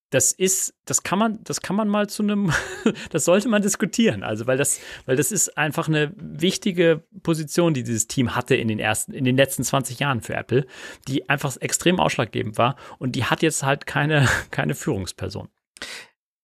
Das 0.10 0.34
ist, 0.34 0.74
das 0.84 1.04
kann 1.04 1.20
man, 1.20 1.40
das 1.46 1.62
kann 1.62 1.78
man 1.78 1.88
mal 1.88 2.10
zu 2.10 2.22
einem, 2.22 2.52
das 3.12 3.24
sollte 3.24 3.48
man 3.48 3.62
diskutieren. 3.62 4.24
Also, 4.24 4.46
weil 4.46 4.58
das, 4.58 4.82
weil 5.06 5.16
das 5.16 5.32
ist 5.32 5.58
einfach 5.58 5.88
eine 5.88 6.12
wichtige 6.18 7.04
Position, 7.24 7.74
die 7.74 7.84
dieses 7.84 8.08
Team 8.08 8.36
hatte 8.36 8.56
in 8.56 8.68
den 8.68 8.80
ersten, 8.80 9.14
in 9.14 9.24
den 9.24 9.38
letzten 9.38 9.64
20 9.64 10.00
Jahren 10.00 10.22
für 10.22 10.36
Apple, 10.36 10.66
die 11.08 11.30
einfach 11.30 11.56
extrem 11.62 12.00
ausschlaggebend 12.00 12.58
war. 12.58 12.76
Und 13.00 13.16
die 13.16 13.24
hat 13.24 13.42
jetzt 13.42 13.64
halt 13.64 13.86
keine, 13.86 14.28
keine 14.52 14.76
Führungsperson. 14.76 15.48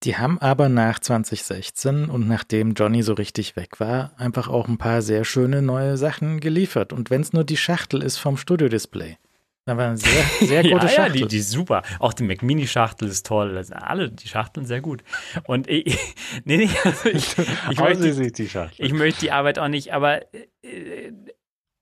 Die 0.03 0.18
haben 0.18 0.38
aber 0.40 0.69
nach 0.69 0.99
2016 0.99 2.10
und 2.10 2.28
nachdem 2.28 2.74
Johnny 2.74 3.02
so 3.02 3.14
richtig 3.14 3.56
weg 3.56 3.80
war, 3.80 4.11
einfach 4.18 4.48
auch 4.48 4.68
ein 4.68 4.78
paar 4.78 5.02
sehr 5.02 5.24
schöne 5.24 5.61
neue 5.61 5.98
Sachen 5.98 6.40
geliefert. 6.40 6.94
Und 6.94 7.10
wenn 7.10 7.22
es 7.22 7.34
nur 7.34 7.44
die 7.44 7.57
Schachtel 7.57 8.03
ist 8.03 8.18
vom 8.18 8.38
Studio-Display. 8.38 9.18
War 9.65 9.80
eine 9.80 9.98
sehr, 9.98 10.24
sehr 10.48 10.64
gute 10.64 10.86
ja, 10.86 10.88
Schachtel. 10.88 11.22
Ja, 11.22 11.26
die, 11.26 11.28
die 11.28 11.38
ist 11.40 11.49
super. 11.49 11.82
Auch 11.99 12.14
die 12.14 12.24
Mac 12.24 12.41
Mini 12.41 12.68
Schachtel 12.68 13.07
ist 13.10 13.26
toll. 13.26 13.61
Sind 13.64 13.76
alle 13.76 14.10
die 14.10 14.28
Schachteln 14.28 14.65
sehr 14.65 14.82
gut. 14.82 15.03
Und 15.45 15.68
ich, 15.68 15.98
nee, 16.45 16.57
nee, 16.57 16.69
also 16.84 17.10
ich, 17.10 17.36
ich, 17.72 17.80
möchte, 17.80 18.14
sich 18.14 18.32
die 18.32 18.48
Schachtel. 18.48 18.86
ich 18.86 18.94
möchte 18.94 19.22
die 19.22 19.32
Arbeit 19.32 19.60
auch 19.60 19.68
nicht, 19.68 19.94
aber 19.94 20.22
äh, 20.64 21.11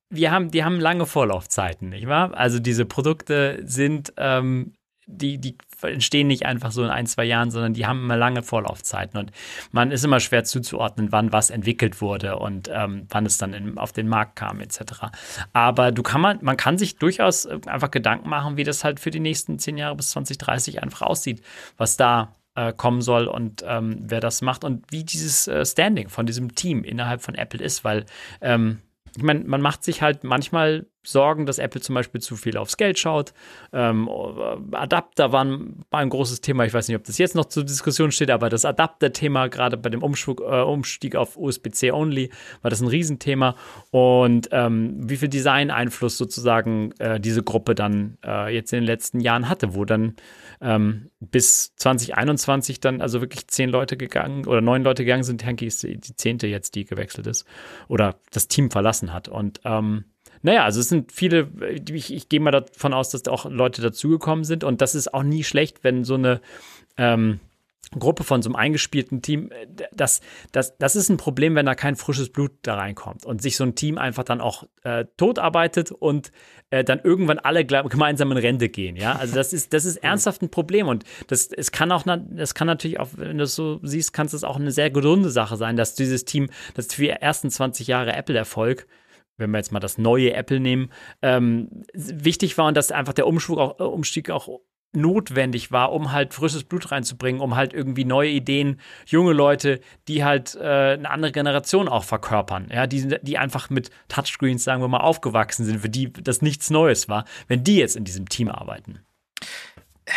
wir 0.10 0.32
haben, 0.32 0.52
die 0.52 0.64
haben 0.64 0.80
lange 0.80 1.06
Vorlaufzeiten, 1.06 1.90
nicht 1.90 2.08
wahr? 2.08 2.34
Also 2.36 2.60
diese 2.60 2.86
Produkte 2.86 3.62
sind, 3.66 4.14
ähm, 4.18 4.74
die, 5.07 5.38
die 5.38 5.57
entstehen 5.82 6.27
nicht 6.27 6.45
einfach 6.45 6.72
so 6.72 6.84
in 6.84 6.90
ein, 6.90 7.06
zwei 7.06 7.26
Jahren, 7.26 7.52
sondern 7.52 7.73
die 7.73 7.86
haben 7.86 8.03
immer 8.03 8.18
lange 8.18 8.44
Vorlaufzeiten 8.44 9.19
und 9.19 9.32
man 9.72 9.91
ist 9.91 10.03
immer 10.03 10.19
schwer 10.19 10.44
zuzuordnen, 10.44 11.11
wann 11.11 11.32
was 11.32 11.49
entwickelt 11.49 12.02
wurde 12.02 12.38
und 12.38 12.69
ähm, 12.73 13.07
wann 13.10 13.26
es 13.26 13.38
dann 13.38 13.53
in, 13.53 13.77
auf 13.77 13.91
den 13.91 14.07
Markt 14.07 14.36
kam, 14.36 14.60
etc. 14.61 14.80
Aber 15.53 15.91
du 15.91 16.02
kann 16.03 16.22
man, 16.22 16.40
man 16.41 16.57
kann 16.57 16.77
sich 16.77 16.98
durchaus 16.98 17.45
äh, 17.45 17.60
einfach 17.68 17.91
Gedanken 17.91 18.30
machen, 18.30 18.57
wie 18.57 18.64
das 18.64 18.84
halt 18.84 18.99
für 18.99 19.11
die 19.11 19.19
nächsten 19.19 19.60
zehn 19.60 19.77
Jahre 19.77 19.95
bis 19.95 20.11
2030 20.11 20.82
einfach 20.82 21.03
aussieht, 21.03 21.41
was 21.77 21.98
da 21.98 22.36
äh, 22.56 22.73
kommen 22.73 23.02
soll 23.02 23.27
und 23.27 23.64
ähm, 23.68 23.98
wer 24.02 24.22
das 24.22 24.41
macht 24.41 24.64
und 24.64 24.91
wie 24.91 25.03
dieses 25.03 25.48
äh, 25.48 25.65
Standing 25.65 26.10
von 26.10 26.26
diesem 26.26 26.56
Team 26.56 26.84
innerhalb 26.84 27.22
von 27.22 27.36
Apple 27.36 27.64
ist, 27.64 27.84
weil 27.84 28.06
ähm, 28.41 28.80
ich 29.15 29.23
meine, 29.23 29.44
man 29.45 29.61
macht 29.61 29.84
sich 29.84 30.02
halt 30.02 30.23
manchmal 30.23 30.88
Sorgen, 31.06 31.45
dass 31.45 31.57
Apple 31.57 31.82
zum 31.82 31.95
Beispiel 31.95 32.22
zu 32.22 32.36
viel 32.36 32.57
aufs 32.57 32.77
Geld 32.77 32.99
schaut. 32.99 33.34
Ähm, 33.73 34.10
Adapter 34.72 35.32
waren 35.32 35.86
mal 35.91 35.99
ein 35.99 36.10
großes 36.10 36.41
Thema. 36.41 36.65
Ich 36.65 36.73
weiß 36.73 36.88
nicht, 36.88 36.98
ob 36.98 37.03
das 37.03 37.18
jetzt 37.18 37.36
noch 37.36 37.45
zur 37.45 37.64
Diskussion 37.64 38.11
steht, 38.11 38.32
aber 38.32 38.49
das 38.49 38.65
Adapter-Thema, 38.65 39.48
gerade 39.48 39.77
bei 39.77 39.90
dem 39.90 40.03
Umschwung, 40.03 40.40
äh, 40.40 40.61
Umstieg 40.61 41.15
auf 41.15 41.38
USB-C 41.38 41.91
only, 41.91 42.32
war 42.61 42.69
das 42.69 42.82
ein 42.82 42.88
Riesenthema. 42.88 43.56
Und 43.91 44.49
ähm, 44.52 45.10
wie 45.10 45.18
viel 45.18 45.30
Design-Einfluss 45.30 46.18
sozusagen 46.18 46.91
äh, 46.99 47.19
diese 47.19 47.44
Gruppe 47.44 47.76
dann 47.76 48.18
äh, 48.26 48.53
jetzt 48.53 48.73
in 48.73 48.80
den 48.80 48.86
letzten 48.86 49.19
Jahren 49.19 49.49
hatte, 49.49 49.76
wo 49.76 49.86
dann 49.86 50.15
ähm, 50.61 51.10
bis 51.19 51.76
2021 51.76 52.80
dann 52.80 53.02
also 53.02 53.22
wirklich 53.22 53.48
zehn 53.48 53.69
Leute 53.69 53.98
gegangen 53.98 54.45
oder 54.45 54.61
neun 54.61 54.84
Leute 54.84 55.03
gegangen 55.03 55.23
sind. 55.23 55.45
Hanky 55.45 55.65
ist 55.65 55.84
die, 55.84 55.98
die 55.98 56.15
zehnte 56.15 56.48
jetzt, 56.48 56.76
die 56.76 56.86
gewechselt 56.86 57.27
ist 57.27 57.45
oder 57.88 58.19
das 58.32 58.48
Team 58.48 58.72
verlassen 58.72 59.14
hat. 59.14 59.27
Und 59.27 59.61
ähm, 59.64 60.06
naja, 60.46 60.64
also 60.64 60.80
es 60.80 60.90
sind 60.90 61.12
viele, 61.12 61.50
ich, 61.90 62.14
ich 62.14 62.30
gehe 62.30 62.40
mal 62.40 62.52
davon 62.52 62.94
aus, 62.94 63.10
dass 63.10 63.24
da 63.24 63.32
auch 63.32 63.46
Leute 63.50 63.82
dazugekommen 63.82 64.46
sind 64.46 64.64
und 64.64 64.80
das 64.80 64.94
ist 64.94 65.12
auch 65.12 65.24
nie 65.24 65.44
schlecht, 65.44 65.84
wenn 65.84 66.04
so 66.04 66.14
eine 66.14 66.40
ähm, 66.98 67.40
Gruppe 67.98 68.24
von 68.24 68.44
so 68.44 68.50
einem 68.50 68.56
eingespielten 68.56 69.24
Team, 69.24 69.50
das, 69.92 70.22
das, 70.52 70.78
das 70.78 70.96
ist 70.96 71.10
ein 71.10 71.18
Problem, 71.18 71.56
wenn 71.56 71.66
da 71.66 71.74
kein 71.74 71.96
frisches 71.96 72.30
Blut 72.30 72.52
da 72.62 72.76
reinkommt 72.76 73.26
und 73.26 73.42
sich 73.42 73.58
so 73.58 73.64
ein 73.64 73.74
Team 73.74 73.98
einfach 73.98 74.24
dann 74.24 74.40
auch 74.40 74.66
äh, 74.84 75.06
totarbeitet 75.18 75.92
und 75.92 76.32
äh, 76.70 76.84
dann 76.84 77.00
irgendwann 77.00 77.40
alle 77.40 77.66
gemeinsam 77.66 78.32
in 78.32 78.38
Rente 78.38 78.70
gehen. 78.70 78.98
Ja, 78.98 79.14
also 79.14 79.34
das 79.34 79.52
ist, 79.52 79.74
das 79.74 79.86
ist 79.86 79.98
ernsthaft 80.04 80.44
ein 80.44 80.50
Problem 80.50 80.88
und 80.88 81.06
das, 81.26 81.48
es 81.48 81.72
kann 81.72 81.92
auch, 81.92 82.04
das 82.06 82.54
kann 82.54 82.68
natürlich 82.68 83.00
auch, 83.00 83.10
wenn 83.18 83.40
du 83.40 83.46
es 83.46 83.56
so 83.56 83.80
siehst, 83.82 84.14
kann 84.14 84.28
es 84.28 84.44
auch 84.44 84.58
eine 84.58 84.72
sehr 84.72 84.92
gesunde 84.92 85.32
Sache 85.32 85.58
sein, 85.58 85.76
dass 85.76 85.96
dieses 85.96 86.24
Team, 86.24 86.52
das 86.76 86.94
für 86.94 87.02
die 87.02 87.10
ersten 87.10 87.50
20 87.50 87.88
Jahre 87.88 88.14
Apple-Erfolg 88.14 88.86
wenn 89.38 89.52
wir 89.52 89.57
jetzt 89.57 89.72
mal 89.72 89.80
das 89.80 89.98
neue 89.98 90.34
Apple 90.34 90.60
nehmen, 90.60 90.90
ähm, 91.22 91.84
wichtig 91.94 92.57
war 92.57 92.68
und 92.68 92.78
dass 92.78 92.91
einfach 92.91 93.14
der 93.14 93.28
Umschwung 93.28 93.57
auch, 93.57 93.80
äh, 93.80 93.84
Umstieg 93.84 94.30
auch 94.30 94.49
notwendig 94.95 95.72
war, 95.72 95.91
um 95.91 96.12
halt 96.12 96.34
frisches 96.34 96.64
Blut 96.64 96.91
reinzubringen, 96.91 97.41
um 97.41 97.56
halt 97.56 97.74
irgendwie 97.74 98.06
neue 98.06 98.30
Ideen, 98.30 98.80
junge 99.06 99.34
Leute, 99.34 99.82
die 100.07 100.24
halt 100.24 100.56
äh, 100.56 100.94
eine 100.94 101.10
andere 101.10 101.32
Generation 101.32 101.88
auch 101.88 102.03
verkörpern, 102.03 102.70
ja, 102.72 102.88
die, 102.88 103.18
die 103.22 103.38
einfach 103.38 103.70
mit 103.70 103.90
Touchscreens, 104.07 104.64
sagen 104.64 104.82
wir 104.82 104.88
mal, 104.88 104.99
aufgewachsen 105.02 105.66
sind, 105.66 105.80
für 105.80 105.90
die 105.90 106.12
das 106.12 106.41
nichts 106.41 106.70
Neues 106.70 107.10
war, 107.10 107.26
wenn 107.48 107.64
die 107.64 107.78
jetzt 107.78 107.95
in 107.95 108.06
diesem 108.06 108.30
Team 108.30 108.49
arbeiten. 108.49 108.99
Äh, 110.06 110.12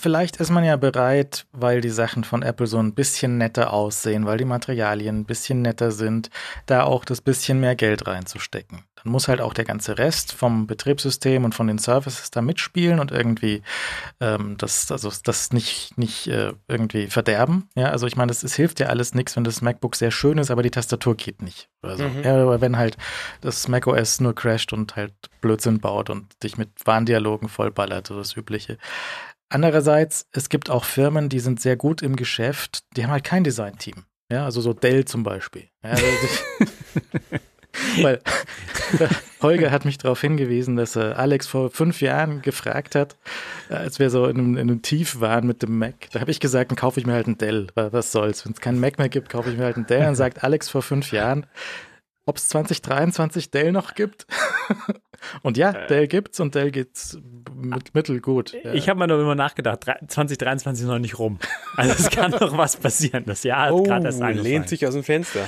vielleicht 0.00 0.36
ist 0.36 0.50
man 0.50 0.64
ja 0.64 0.76
bereit, 0.76 1.46
weil 1.52 1.80
die 1.80 1.90
Sachen 1.90 2.24
von 2.24 2.42
Apple 2.42 2.66
so 2.66 2.78
ein 2.78 2.94
bisschen 2.94 3.38
netter 3.38 3.72
aussehen, 3.72 4.26
weil 4.26 4.38
die 4.38 4.44
Materialien 4.44 5.20
ein 5.20 5.24
bisschen 5.24 5.62
netter 5.62 5.92
sind, 5.92 6.30
da 6.66 6.82
auch 6.84 7.04
das 7.04 7.20
bisschen 7.20 7.60
mehr 7.60 7.76
Geld 7.76 8.06
reinzustecken. 8.06 8.84
Dann 8.96 9.12
muss 9.12 9.28
halt 9.28 9.40
auch 9.40 9.54
der 9.54 9.64
ganze 9.64 9.98
Rest 9.98 10.32
vom 10.32 10.66
Betriebssystem 10.66 11.44
und 11.44 11.54
von 11.54 11.68
den 11.68 11.78
Services 11.78 12.30
da 12.30 12.42
mitspielen 12.42 12.98
und 12.98 13.12
irgendwie 13.12 13.62
ähm, 14.20 14.56
das, 14.58 14.90
also 14.90 15.10
das 15.22 15.52
nicht, 15.52 15.96
nicht 15.96 16.26
äh, 16.26 16.52
irgendwie 16.66 17.06
verderben. 17.06 17.68
Ja, 17.76 17.90
also 17.90 18.06
ich 18.06 18.16
meine, 18.16 18.32
es 18.32 18.54
hilft 18.54 18.80
ja 18.80 18.88
alles 18.88 19.14
nichts, 19.14 19.36
wenn 19.36 19.44
das 19.44 19.62
MacBook 19.62 19.94
sehr 19.94 20.10
schön 20.10 20.38
ist, 20.38 20.50
aber 20.50 20.62
die 20.62 20.70
Tastatur 20.70 21.14
geht 21.14 21.42
nicht. 21.42 21.68
Oder 21.82 21.96
so. 21.96 22.08
Mhm. 22.08 22.22
Ja, 22.24 22.42
aber 22.42 22.60
wenn 22.60 22.76
halt 22.76 22.96
das 23.40 23.68
macOS 23.68 24.20
nur 24.20 24.34
crasht 24.34 24.72
und 24.72 24.96
halt 24.96 25.14
Blödsinn 25.40 25.78
baut 25.78 26.10
und 26.10 26.26
dich 26.42 26.58
mit 26.58 26.70
Warndialogen 26.84 27.48
vollballert, 27.48 28.08
so 28.08 28.16
das 28.16 28.36
Übliche. 28.36 28.78
Andererseits, 29.48 30.26
es 30.32 30.48
gibt 30.48 30.70
auch 30.70 30.84
Firmen, 30.84 31.28
die 31.28 31.40
sind 31.40 31.60
sehr 31.60 31.76
gut 31.76 32.02
im 32.02 32.16
Geschäft, 32.16 32.84
die 32.96 33.04
haben 33.04 33.12
halt 33.12 33.24
kein 33.24 33.44
Design-Team. 33.44 34.04
Ja, 34.30 34.44
also 34.44 34.60
so 34.60 34.72
Dell 34.72 35.04
zum 35.04 35.22
Beispiel. 35.22 35.68
Ja, 35.84 35.90
also 35.90 36.04
Weil 38.02 38.20
Holger 39.42 39.70
hat 39.70 39.84
mich 39.84 39.98
darauf 39.98 40.20
hingewiesen, 40.20 40.76
dass 40.76 40.96
äh, 40.96 41.00
Alex 41.00 41.46
vor 41.46 41.70
fünf 41.70 42.00
Jahren 42.00 42.42
gefragt 42.42 42.94
hat, 42.94 43.16
äh, 43.68 43.74
als 43.74 43.98
wir 43.98 44.10
so 44.10 44.26
in 44.26 44.38
einem, 44.38 44.56
in 44.56 44.70
einem, 44.70 44.82
Tief 44.82 45.20
waren 45.20 45.46
mit 45.46 45.62
dem 45.62 45.78
Mac. 45.78 45.94
Da 46.12 46.20
habe 46.20 46.30
ich 46.30 46.40
gesagt, 46.40 46.70
dann 46.70 46.76
kaufe 46.76 47.00
ich 47.00 47.06
mir 47.06 47.12
halt 47.12 47.26
einen 47.26 47.38
Dell. 47.38 47.66
Was 47.74 48.12
soll's? 48.12 48.44
Wenn 48.44 48.52
es 48.52 48.60
keinen 48.60 48.80
Mac 48.80 48.98
mehr 48.98 49.08
gibt, 49.08 49.28
kaufe 49.28 49.50
ich 49.50 49.56
mir 49.56 49.64
halt 49.64 49.76
einen 49.76 49.86
Dell. 49.86 50.00
Dann 50.00 50.14
sagt 50.14 50.44
Alex 50.44 50.68
vor 50.68 50.82
fünf 50.82 51.12
Jahren, 51.12 51.46
ob 52.26 52.36
es 52.36 52.48
2023 52.48 53.50
Dell 53.50 53.72
noch 53.72 53.94
gibt. 53.94 54.26
und 55.42 55.56
ja, 55.56 55.70
äh. 55.70 55.86
Dell 55.86 56.08
gibt's 56.08 56.40
und 56.40 56.54
Dell 56.54 56.72
geht's 56.72 57.18
mit 57.54 57.94
mittelgut. 57.94 58.52
Ja. 58.64 58.74
Ich 58.74 58.88
habe 58.88 58.98
mir 58.98 59.06
noch 59.06 59.18
immer 59.18 59.36
nachgedacht, 59.36 59.84
2023 59.84 60.82
ist 60.84 60.88
noch 60.88 60.98
nicht 60.98 61.18
rum. 61.18 61.38
Also 61.76 61.92
es 61.92 62.08
kann 62.08 62.30
noch 62.30 62.56
was 62.56 62.78
passieren. 62.78 63.24
Das 63.26 63.42
Jahr 63.42 63.66
hat 63.66 63.72
oh, 63.72 63.82
gerade 63.82 64.06
erst 64.06 64.22
angefangen. 64.22 64.44
lehnt 64.44 64.68
sich 64.70 64.86
aus 64.86 64.94
dem 64.94 65.02
Fenster. 65.02 65.40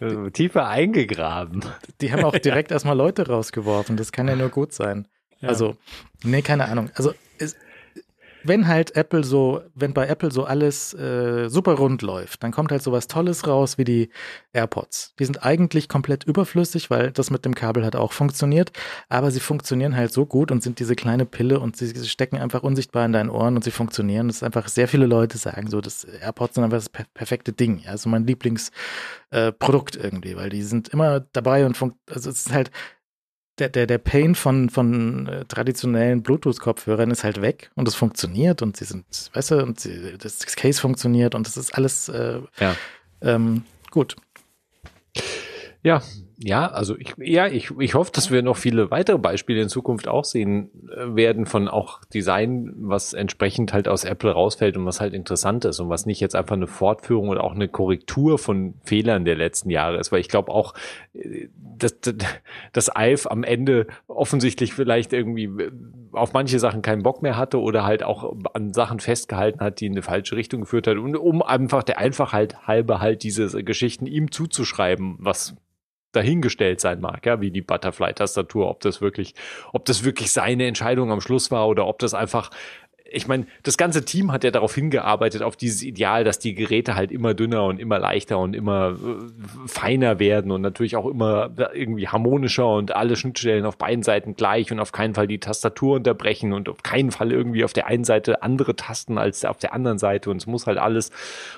Also, 0.00 0.30
tiefer 0.30 0.68
eingegraben. 0.68 1.64
Die 2.00 2.12
haben 2.12 2.24
auch 2.24 2.38
direkt 2.38 2.70
erstmal 2.70 2.96
Leute 2.96 3.26
rausgeworfen. 3.26 3.96
Das 3.96 4.12
kann 4.12 4.28
ja 4.28 4.36
nur 4.36 4.50
gut 4.50 4.72
sein. 4.72 5.08
Ja. 5.40 5.48
Also, 5.48 5.76
nee, 6.22 6.42
keine 6.42 6.66
Ahnung. 6.66 6.90
Also 6.94 7.14
es, 7.38 7.56
wenn 8.44 8.68
halt 8.68 8.96
Apple 8.96 9.24
so, 9.24 9.62
wenn 9.74 9.94
bei 9.94 10.06
Apple 10.06 10.30
so 10.30 10.44
alles 10.44 10.94
äh, 10.94 11.48
super 11.48 11.74
rund 11.74 12.02
läuft, 12.02 12.42
dann 12.42 12.52
kommt 12.52 12.70
halt 12.70 12.82
so 12.82 12.92
was 12.92 13.06
Tolles 13.06 13.46
raus 13.46 13.78
wie 13.78 13.84
die 13.84 14.10
AirPods. 14.52 15.14
Die 15.18 15.24
sind 15.24 15.44
eigentlich 15.44 15.88
komplett 15.88 16.24
überflüssig, 16.24 16.90
weil 16.90 17.10
das 17.12 17.30
mit 17.30 17.44
dem 17.44 17.54
Kabel 17.54 17.84
hat 17.84 17.96
auch 17.96 18.12
funktioniert, 18.12 18.72
aber 19.08 19.30
sie 19.30 19.40
funktionieren 19.40 19.96
halt 19.96 20.12
so 20.12 20.26
gut 20.26 20.50
und 20.50 20.62
sind 20.62 20.78
diese 20.78 20.96
kleine 20.96 21.26
Pille 21.26 21.60
und 21.60 21.76
sie, 21.76 21.86
sie 21.86 22.08
stecken 22.08 22.38
einfach 22.38 22.62
unsichtbar 22.62 23.04
in 23.06 23.12
deinen 23.12 23.30
Ohren 23.30 23.56
und 23.56 23.64
sie 23.64 23.70
funktionieren. 23.70 24.28
Das 24.28 24.36
ist 24.36 24.42
einfach 24.42 24.68
sehr 24.68 24.88
viele 24.88 25.06
Leute 25.06 25.38
sagen 25.38 25.68
so, 25.68 25.80
das 25.80 26.04
AirPods 26.04 26.54
sind 26.54 26.64
einfach 26.64 26.78
das 26.78 26.88
per 26.88 27.04
perfekte 27.14 27.52
Ding. 27.52 27.80
Ja, 27.84 27.90
also 27.90 28.08
mein 28.08 28.26
Lieblingsprodukt 28.26 29.96
äh, 29.96 30.00
irgendwie, 30.00 30.36
weil 30.36 30.50
die 30.50 30.62
sind 30.62 30.88
immer 30.88 31.20
dabei 31.20 31.66
und 31.66 31.76
funkt, 31.76 31.98
also 32.10 32.30
es 32.30 32.46
ist 32.46 32.52
halt 32.52 32.70
der, 33.60 33.68
der, 33.68 33.86
der 33.86 33.98
Pain 33.98 34.34
von, 34.34 34.70
von 34.70 35.26
äh, 35.26 35.44
traditionellen 35.44 36.22
Bluetooth-Kopfhörern 36.22 37.10
ist 37.10 37.24
halt 37.24 37.40
weg 37.42 37.70
und 37.74 37.86
es 37.86 37.94
funktioniert 37.94 38.62
und 38.62 38.76
sie 38.76 38.84
sind, 38.84 39.04
weißt 39.34 39.52
du, 39.52 39.62
und 39.62 39.78
sie, 39.78 40.16
das 40.18 40.44
Case 40.56 40.80
funktioniert 40.80 41.34
und 41.34 41.46
das 41.46 41.56
ist 41.56 41.74
alles 41.74 42.08
äh, 42.08 42.40
ja. 42.58 42.76
ähm, 43.22 43.64
gut. 43.90 44.16
Ja, 45.82 46.02
ja, 46.42 46.68
also 46.70 46.96
ich, 46.96 47.14
ja, 47.18 47.48
ich, 47.48 47.70
ich 47.78 47.94
hoffe, 47.94 48.12
dass 48.14 48.30
wir 48.30 48.40
noch 48.40 48.56
viele 48.56 48.90
weitere 48.90 49.18
Beispiele 49.18 49.60
in 49.60 49.68
Zukunft 49.68 50.08
auch 50.08 50.24
sehen 50.24 50.70
äh, 50.88 51.14
werden 51.14 51.44
von 51.44 51.68
auch 51.68 52.02
Design, 52.06 52.72
was 52.76 53.12
entsprechend 53.12 53.74
halt 53.74 53.88
aus 53.88 54.04
Apple 54.04 54.30
rausfällt 54.30 54.78
und 54.78 54.86
was 54.86 55.02
halt 55.02 55.12
interessant 55.12 55.66
ist 55.66 55.80
und 55.80 55.90
was 55.90 56.06
nicht 56.06 56.18
jetzt 56.18 56.34
einfach 56.34 56.56
eine 56.56 56.66
Fortführung 56.66 57.28
oder 57.28 57.44
auch 57.44 57.54
eine 57.54 57.68
Korrektur 57.68 58.38
von 58.38 58.72
Fehlern 58.84 59.26
der 59.26 59.36
letzten 59.36 59.68
Jahre 59.68 59.98
ist, 59.98 60.12
weil 60.12 60.20
ich 60.20 60.30
glaube 60.30 60.50
auch, 60.50 60.72
äh, 61.12 61.48
dass 61.76 61.96
das 62.72 62.88
Alf 62.88 63.26
am 63.26 63.44
Ende 63.44 63.86
offensichtlich 64.06 64.72
vielleicht 64.72 65.12
irgendwie 65.12 65.44
äh, 65.44 65.70
auf 66.12 66.32
manche 66.32 66.58
Sachen 66.58 66.80
keinen 66.80 67.02
Bock 67.02 67.20
mehr 67.20 67.36
hatte 67.36 67.60
oder 67.60 67.84
halt 67.84 68.02
auch 68.02 68.34
an 68.54 68.72
Sachen 68.72 69.00
festgehalten 69.00 69.60
hat, 69.60 69.80
die 69.80 69.86
in 69.86 69.92
eine 69.92 70.02
falsche 70.02 70.36
Richtung 70.36 70.62
geführt 70.62 70.86
hat. 70.86 70.96
Und 70.96 71.16
um 71.16 71.42
einfach 71.42 71.82
der 71.82 71.98
Einfachheit 71.98 72.66
halber 72.66 72.98
halt 72.98 73.24
diese 73.24 73.62
Geschichten 73.62 74.06
ihm 74.06 74.32
zuzuschreiben, 74.32 75.16
was 75.18 75.54
dahingestellt 76.12 76.80
sein 76.80 77.00
mag, 77.00 77.24
ja, 77.26 77.40
wie 77.40 77.50
die 77.50 77.62
Butterfly-Tastatur, 77.62 78.68
ob 78.68 78.80
das 78.80 79.00
wirklich, 79.00 79.34
ob 79.72 79.84
das 79.84 80.04
wirklich 80.04 80.32
seine 80.32 80.66
Entscheidung 80.66 81.12
am 81.12 81.20
Schluss 81.20 81.50
war 81.50 81.68
oder 81.68 81.86
ob 81.86 81.98
das 81.98 82.14
einfach 82.14 82.50
ich 83.12 83.26
meine, 83.26 83.46
das 83.64 83.76
ganze 83.76 84.04
Team 84.04 84.30
hat 84.30 84.44
ja 84.44 84.50
darauf 84.50 84.74
hingearbeitet, 84.74 85.42
auf 85.42 85.56
dieses 85.56 85.82
Ideal, 85.82 86.22
dass 86.22 86.38
die 86.38 86.54
Geräte 86.54 86.94
halt 86.94 87.10
immer 87.10 87.34
dünner 87.34 87.64
und 87.64 87.80
immer 87.80 87.98
leichter 87.98 88.38
und 88.38 88.54
immer 88.54 88.90
äh, 88.92 89.66
feiner 89.66 90.18
werden 90.20 90.52
und 90.52 90.60
natürlich 90.60 90.96
auch 90.96 91.06
immer 91.06 91.50
irgendwie 91.74 92.06
harmonischer 92.06 92.68
und 92.68 92.94
alle 92.94 93.16
Schnittstellen 93.16 93.66
auf 93.66 93.76
beiden 93.76 94.04
Seiten 94.04 94.36
gleich 94.36 94.70
und 94.70 94.78
auf 94.78 94.92
keinen 94.92 95.14
Fall 95.14 95.26
die 95.26 95.40
Tastatur 95.40 95.96
unterbrechen 95.96 96.52
und 96.52 96.68
auf 96.68 96.82
keinen 96.82 97.10
Fall 97.10 97.32
irgendwie 97.32 97.64
auf 97.64 97.72
der 97.72 97.88
einen 97.88 98.04
Seite 98.04 98.42
andere 98.42 98.76
Tasten 98.76 99.18
als 99.18 99.44
auf 99.44 99.58
der 99.58 99.74
anderen 99.74 99.98
Seite 99.98 100.30
und 100.30 100.36
es 100.36 100.46
muss 100.46 100.66
halt 100.66 100.78
alles, 100.78 101.10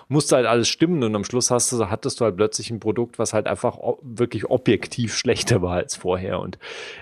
musste 0.09 0.37
halt 0.37 0.47
alles 0.47 0.69
stimmen 0.69 1.03
und 1.03 1.15
am 1.15 1.25
Schluss 1.25 1.51
hast 1.51 1.71
du, 1.73 1.91
hattest 1.91 2.21
du 2.21 2.25
halt 2.25 2.37
plötzlich 2.37 2.71
ein 2.71 2.81
Produkt, 2.81 3.19
was 3.19 3.35
halt 3.35 3.47
einfach 3.47 3.79
wirklich 4.01 4.49
objektiv 4.49 5.15
schlechter 5.17 5.61
war 5.61 5.75
als 5.75 5.97
vorher 5.97 6.41
und 6.41 6.59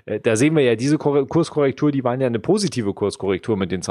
äh, 0.06 0.18
da 0.18 0.35
sehen 0.35 0.56
wir 0.56 0.64
ja 0.64 0.74
diese 0.74 0.98
Kurskorrektur, 0.98 1.93
die 1.93 2.02
waren 2.02 2.20
ja 2.20 2.27
eine 2.27 2.40
positive 2.40 2.93
Kurskorrektur 2.94 3.56
mit 3.56 3.70
den 3.70 3.82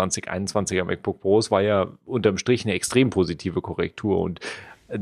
2021er 0.56 0.84
MacBook 0.84 1.22
Pros, 1.22 1.52
war 1.52 1.62
ja 1.62 1.88
unterm 2.06 2.38
Strich 2.38 2.66
eine 2.66 2.74
extrem 2.74 3.10
positive 3.10 3.62
Korrektur 3.62 4.20
und 4.20 4.40
äh, 4.88 5.00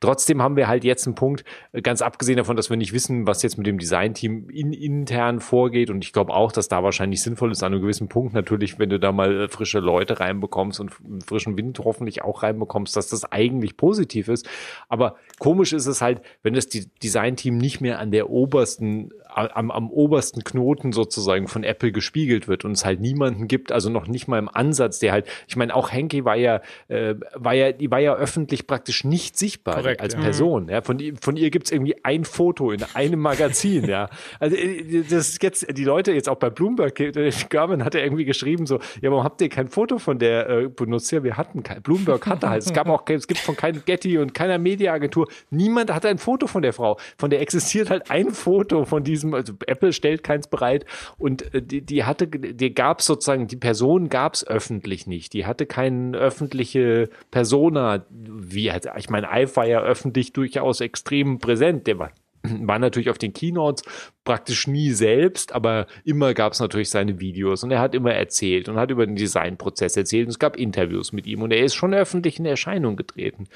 Trotzdem 0.00 0.40
haben 0.40 0.56
wir 0.56 0.66
halt 0.66 0.82
jetzt 0.82 1.06
einen 1.06 1.14
Punkt, 1.14 1.44
äh, 1.72 1.82
ganz 1.82 2.00
abgesehen 2.00 2.38
davon, 2.38 2.56
dass 2.56 2.70
wir 2.70 2.78
nicht 2.78 2.94
wissen, 2.94 3.26
was 3.26 3.42
jetzt 3.42 3.58
mit 3.58 3.66
dem 3.66 3.78
Designteam 3.78 4.48
in, 4.48 4.72
intern 4.72 5.40
vorgeht. 5.40 5.90
Und 5.90 6.02
ich 6.04 6.14
glaube 6.14 6.32
auch, 6.32 6.52
dass 6.52 6.68
da 6.68 6.82
wahrscheinlich 6.82 7.22
sinnvoll 7.22 7.52
ist, 7.52 7.62
an 7.62 7.72
einem 7.72 7.82
gewissen 7.82 8.08
Punkt 8.08 8.32
natürlich, 8.32 8.78
wenn 8.78 8.88
du 8.88 8.98
da 8.98 9.12
mal 9.12 9.42
äh, 9.42 9.48
frische 9.48 9.78
Leute 9.78 10.18
reinbekommst 10.18 10.80
und 10.80 10.90
frischen 11.24 11.58
Wind 11.58 11.78
hoffentlich 11.80 12.22
auch 12.22 12.42
reinbekommst, 12.42 12.96
dass 12.96 13.08
das 13.08 13.30
eigentlich 13.30 13.76
positiv 13.76 14.28
ist. 14.28 14.48
Aber 14.88 15.16
komisch 15.38 15.74
ist 15.74 15.86
es 15.86 16.00
halt, 16.00 16.22
wenn 16.42 16.54
das 16.54 16.68
Designteam 16.68 17.58
nicht 17.58 17.82
mehr 17.82 17.98
an 17.98 18.10
der 18.10 18.30
obersten 18.30 19.10
am, 19.34 19.70
am 19.70 19.90
obersten 19.90 20.44
Knoten 20.44 20.92
sozusagen 20.92 21.48
von 21.48 21.64
Apple 21.64 21.92
gespiegelt 21.92 22.48
wird 22.48 22.64
und 22.64 22.72
es 22.72 22.84
halt 22.84 23.00
niemanden 23.00 23.48
gibt, 23.48 23.72
also 23.72 23.90
noch 23.90 24.06
nicht 24.06 24.28
mal 24.28 24.38
im 24.38 24.48
Ansatz, 24.48 24.98
der 24.98 25.12
halt, 25.12 25.26
ich 25.48 25.56
meine, 25.56 25.74
auch 25.74 25.92
Henke 25.92 26.24
war 26.24 26.36
ja, 26.36 26.60
äh, 26.88 27.14
war 27.34 27.54
ja, 27.54 27.72
die 27.72 27.90
war 27.90 27.98
ja 27.98 28.14
öffentlich 28.14 28.66
praktisch 28.66 29.04
nicht 29.04 29.38
sichtbar 29.38 29.76
Korrekt, 29.76 30.00
als 30.00 30.14
ja. 30.14 30.20
Person. 30.20 30.68
Ja. 30.68 30.82
Von, 30.82 31.00
von 31.20 31.36
ihr 31.36 31.50
gibt's 31.50 31.70
irgendwie 31.70 31.96
ein 32.04 32.24
Foto 32.24 32.70
in 32.70 32.84
einem 32.94 33.20
Magazin, 33.20 33.84
ja. 33.86 34.08
Also 34.38 34.56
äh, 34.56 35.02
das 35.02 35.30
ist 35.30 35.42
jetzt, 35.42 35.66
die 35.76 35.84
Leute 35.84 36.12
jetzt 36.12 36.28
auch 36.28 36.36
bei 36.36 36.50
Bloomberg, 36.50 36.98
äh, 37.00 37.30
German 37.48 37.84
hat 37.84 37.94
ja 37.94 38.00
irgendwie 38.00 38.24
geschrieben, 38.24 38.66
so, 38.66 38.78
ja, 39.00 39.10
warum 39.10 39.24
habt 39.24 39.40
ihr 39.40 39.48
kein 39.48 39.68
Foto 39.68 39.98
von 39.98 40.18
der 40.18 40.48
äh, 40.48 40.68
benutzt? 40.68 41.10
Ja, 41.12 41.22
wir 41.22 41.36
hatten 41.36 41.62
kein, 41.62 41.82
Bloomberg 41.82 42.26
hatte 42.26 42.48
halt, 42.48 42.62
es 42.62 42.72
gab 42.72 42.88
auch, 42.88 43.04
es 43.08 43.26
gibt 43.26 43.40
von 43.40 43.56
keinem 43.56 43.82
Getty 43.84 44.18
und 44.18 44.34
keiner 44.34 44.58
Mediaagentur, 44.58 45.28
niemand 45.50 45.92
hat 45.92 46.06
ein 46.06 46.18
Foto 46.18 46.46
von 46.46 46.62
der 46.62 46.72
Frau. 46.72 46.98
Von 47.18 47.30
der 47.30 47.40
existiert 47.40 47.90
halt 47.90 48.10
ein 48.10 48.30
Foto 48.30 48.84
von 48.84 49.04
diesem 49.04 49.19
diesem, 49.20 49.34
also 49.34 49.54
Apple 49.66 49.92
stellt 49.92 50.24
keins 50.24 50.48
bereit 50.48 50.86
und 51.18 51.54
äh, 51.54 51.62
die, 51.62 51.82
die 51.82 52.04
hatte, 52.04 52.26
die 52.26 52.74
gab 52.74 53.00
es 53.00 53.06
sozusagen, 53.06 53.46
die 53.46 53.56
Person 53.56 54.08
gab 54.08 54.34
es 54.34 54.46
öffentlich 54.46 55.06
nicht. 55.06 55.32
Die 55.32 55.46
hatte 55.46 55.66
keine 55.66 56.16
öffentliche 56.16 57.10
Persona, 57.30 58.04
wie 58.10 58.72
halt, 58.72 58.88
ich 58.96 59.10
meine, 59.10 59.28
Ive 59.32 59.56
war 59.56 59.66
ja 59.66 59.80
öffentlich 59.80 60.32
durchaus 60.32 60.80
extrem 60.80 61.38
präsent. 61.38 61.86
Der 61.86 61.98
war 61.98 62.10
war 62.42 62.78
natürlich 62.78 63.10
auf 63.10 63.18
den 63.18 63.32
Keynotes 63.32 63.84
praktisch 64.24 64.66
nie 64.66 64.92
selbst, 64.92 65.52
aber 65.52 65.86
immer 66.04 66.34
gab 66.34 66.52
es 66.52 66.60
natürlich 66.60 66.90
seine 66.90 67.20
Videos 67.20 67.62
und 67.64 67.70
er 67.70 67.80
hat 67.80 67.94
immer 67.94 68.12
erzählt 68.12 68.68
und 68.68 68.76
hat 68.76 68.90
über 68.90 69.06
den 69.06 69.16
Designprozess 69.16 69.96
erzählt 69.96 70.26
und 70.26 70.30
es 70.30 70.38
gab 70.38 70.56
Interviews 70.56 71.12
mit 71.12 71.26
ihm 71.26 71.42
und 71.42 71.52
er 71.52 71.64
ist 71.64 71.74
schon 71.74 71.94
öffentlich 71.94 72.38
in 72.38 72.46
Erscheinung 72.46 72.96
getreten. 72.96 73.46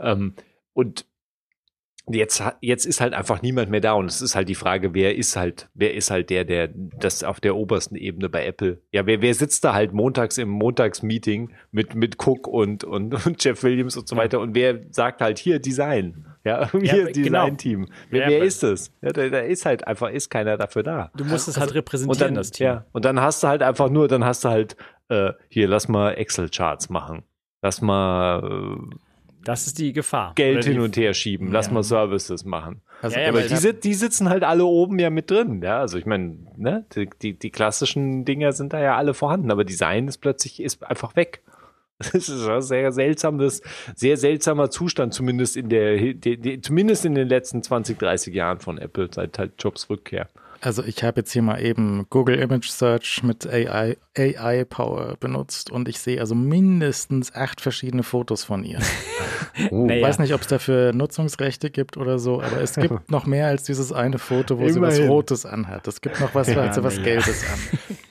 Ähm, 0.00 0.34
und 0.74 1.04
jetzt, 2.14 2.42
jetzt 2.60 2.86
ist 2.86 3.00
halt 3.00 3.14
einfach 3.14 3.42
niemand 3.42 3.70
mehr 3.70 3.80
da 3.80 3.92
und 3.92 4.06
es 4.06 4.22
ist 4.22 4.34
halt 4.34 4.48
die 4.48 4.54
Frage, 4.54 4.94
wer 4.94 5.16
ist 5.16 5.36
halt, 5.36 5.68
wer 5.74 5.94
ist 5.94 6.10
halt 6.10 6.30
der, 6.30 6.44
der 6.44 6.68
das 6.74 7.24
auf 7.24 7.40
der 7.40 7.56
obersten 7.56 7.96
Ebene 7.96 8.28
bei 8.28 8.46
Apple, 8.46 8.80
ja, 8.92 9.06
wer, 9.06 9.22
wer 9.22 9.34
sitzt 9.34 9.64
da 9.64 9.74
halt 9.74 9.92
montags 9.92 10.38
im 10.38 10.48
Montagsmeeting 10.48 11.52
mit, 11.70 11.94
mit 11.94 12.16
Cook 12.18 12.46
und, 12.46 12.84
und, 12.84 13.14
und 13.26 13.44
Jeff 13.44 13.62
Williams 13.62 13.96
und 13.96 14.08
so 14.08 14.16
weiter 14.16 14.40
und 14.40 14.54
wer 14.54 14.80
sagt 14.90 15.20
halt 15.20 15.38
hier 15.38 15.58
Design, 15.58 16.26
ja, 16.44 16.70
hier 16.72 16.82
ja, 16.82 17.04
genau. 17.04 17.12
Design-Team. 17.12 17.86
Wer, 18.10 18.22
ja, 18.22 18.28
wer 18.28 18.42
ist 18.42 18.62
es? 18.64 18.92
Ja, 19.00 19.12
da, 19.12 19.28
da, 19.28 19.38
ist 19.40 19.64
halt 19.64 19.86
einfach, 19.86 20.10
ist 20.10 20.28
keiner 20.28 20.56
dafür 20.56 20.82
da. 20.82 21.10
Du 21.16 21.24
musst 21.24 21.48
es 21.48 21.56
halt 21.56 21.68
also, 21.68 21.74
repräsentieren, 21.74 22.18
dann, 22.18 22.34
das 22.34 22.50
Team. 22.50 22.66
Ja, 22.66 22.84
und 22.92 23.04
dann 23.04 23.20
hast 23.20 23.42
du 23.42 23.48
halt 23.48 23.62
einfach 23.62 23.88
nur, 23.88 24.08
dann 24.08 24.24
hast 24.24 24.44
du 24.44 24.48
halt, 24.48 24.76
äh, 25.08 25.32
hier, 25.48 25.68
lass 25.68 25.88
mal 25.88 26.12
Excel-Charts 26.12 26.88
machen. 26.90 27.22
Lass 27.62 27.80
mal, 27.80 28.42
äh, 28.42 28.96
das 29.44 29.66
ist 29.66 29.78
die 29.78 29.92
Gefahr. 29.92 30.32
Geld 30.34 30.64
hin 30.64 30.80
und 30.80 30.96
her 30.96 31.14
schieben, 31.14 31.50
lass 31.52 31.66
ja. 31.66 31.72
mal 31.72 31.82
Services 31.82 32.44
machen. 32.44 32.80
Also, 33.00 33.16
ja, 33.16 33.22
ja, 33.22 33.28
aber 33.30 33.42
die, 33.42 33.80
die, 33.80 33.94
sitzen 33.94 34.28
halt 34.28 34.44
alle 34.44 34.64
oben 34.64 34.98
ja 34.98 35.10
mit 35.10 35.30
drin. 35.30 35.60
Ja, 35.62 35.80
also 35.80 35.98
ich 35.98 36.06
meine, 36.06 36.36
ne, 36.56 36.84
die, 36.94 37.10
die, 37.20 37.34
die, 37.34 37.50
klassischen 37.50 38.24
Dinger 38.24 38.52
sind 38.52 38.72
da 38.72 38.80
ja 38.80 38.96
alle 38.96 39.12
vorhanden, 39.12 39.50
aber 39.50 39.64
Design 39.64 40.06
ist 40.06 40.18
plötzlich 40.18 40.62
ist 40.62 40.84
einfach 40.84 41.16
weg. 41.16 41.42
Das 42.12 42.28
ist 42.28 42.48
ein 42.48 42.62
sehr 42.62 42.90
seltsames, 42.90 43.62
sehr 43.94 44.16
seltsamer 44.16 44.70
Zustand, 44.70 45.14
zumindest 45.14 45.56
in 45.56 45.68
der, 45.68 45.96
die, 45.96 46.36
die, 46.36 46.60
zumindest 46.60 47.04
in 47.04 47.14
den 47.14 47.28
letzten 47.28 47.62
20, 47.62 47.96
30 47.96 48.34
Jahren 48.34 48.58
von 48.58 48.78
Apple, 48.78 49.08
seit 49.12 49.38
halt 49.38 49.52
Jobs 49.58 49.88
Rückkehr. 49.88 50.28
Also 50.62 50.84
ich 50.84 51.02
habe 51.02 51.20
jetzt 51.20 51.32
hier 51.32 51.42
mal 51.42 51.60
eben 51.60 52.06
Google 52.08 52.36
Image 52.38 52.68
Search 52.68 53.24
mit 53.24 53.48
AI, 53.48 53.96
AI 54.16 54.64
Power 54.64 55.16
benutzt 55.18 55.70
und 55.72 55.88
ich 55.88 55.98
sehe 55.98 56.20
also 56.20 56.36
mindestens 56.36 57.34
acht 57.34 57.60
verschiedene 57.60 58.04
Fotos 58.04 58.44
von 58.44 58.62
ihr. 58.62 58.78
oh. 59.72 59.88
Ich 59.90 60.00
weiß 60.00 60.20
nicht, 60.20 60.32
ob 60.34 60.42
es 60.42 60.46
dafür 60.46 60.92
Nutzungsrechte 60.92 61.70
gibt 61.70 61.96
oder 61.96 62.20
so, 62.20 62.40
aber 62.40 62.60
es 62.60 62.76
gibt 62.76 63.10
noch 63.10 63.26
mehr 63.26 63.48
als 63.48 63.64
dieses 63.64 63.92
eine 63.92 64.20
Foto, 64.20 64.56
wo 64.58 64.62
Immerhin. 64.62 64.74
sie 64.92 65.02
was 65.02 65.08
Rotes 65.08 65.46
anhat. 65.46 65.88
Es 65.88 66.00
gibt 66.00 66.20
noch 66.20 66.32
was, 66.32 66.46
wo 66.46 66.52
ja, 66.52 66.72
sie 66.72 66.84
was 66.84 67.02
Gelbes 67.02 67.44
an. 67.44 67.58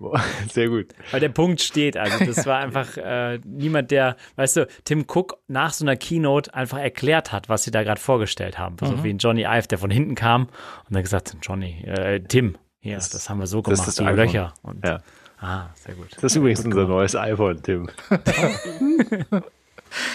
Sehr 0.50 0.68
gut. 0.68 0.94
Weil 1.10 1.20
der 1.20 1.28
Punkt 1.28 1.60
steht, 1.60 1.96
also 1.96 2.24
das 2.26 2.46
war 2.46 2.58
einfach 2.58 2.96
äh, 2.96 3.38
niemand, 3.44 3.90
der, 3.90 4.16
weißt 4.36 4.56
du, 4.58 4.66
Tim 4.84 5.04
Cook 5.08 5.38
nach 5.48 5.72
so 5.72 5.84
einer 5.84 5.96
Keynote 5.96 6.54
einfach 6.54 6.78
erklärt 6.78 7.32
hat, 7.32 7.48
was 7.48 7.64
sie 7.64 7.70
da 7.70 7.82
gerade 7.82 8.00
vorgestellt 8.00 8.58
haben. 8.58 8.76
Mhm. 8.80 8.86
So 8.86 9.04
wie 9.04 9.10
ein 9.10 9.18
Johnny 9.18 9.42
Ive, 9.42 9.68
der 9.68 9.78
von 9.78 9.90
hinten 9.90 10.14
kam 10.14 10.44
und 10.44 10.94
dann 10.94 11.02
gesagt 11.02 11.34
hat, 11.34 11.38
Johnny, 11.42 11.82
äh, 11.84 12.20
Tim, 12.20 12.56
hier, 12.80 12.96
das, 12.96 13.10
das, 13.10 13.28
haben 13.28 13.40
wir 13.40 13.46
so 13.46 13.62
gemacht, 13.62 13.98
die 13.98 14.04
Löcher. 14.04 14.54
Und, 14.62 14.84
ja. 14.84 15.00
Ah, 15.40 15.68
sehr 15.74 15.94
gut. 15.94 16.08
Das 16.16 16.24
ist 16.24 16.36
übrigens 16.36 16.64
unser 16.64 16.86
neues 16.86 17.14
iPhone, 17.14 17.62
Tim. 17.62 17.88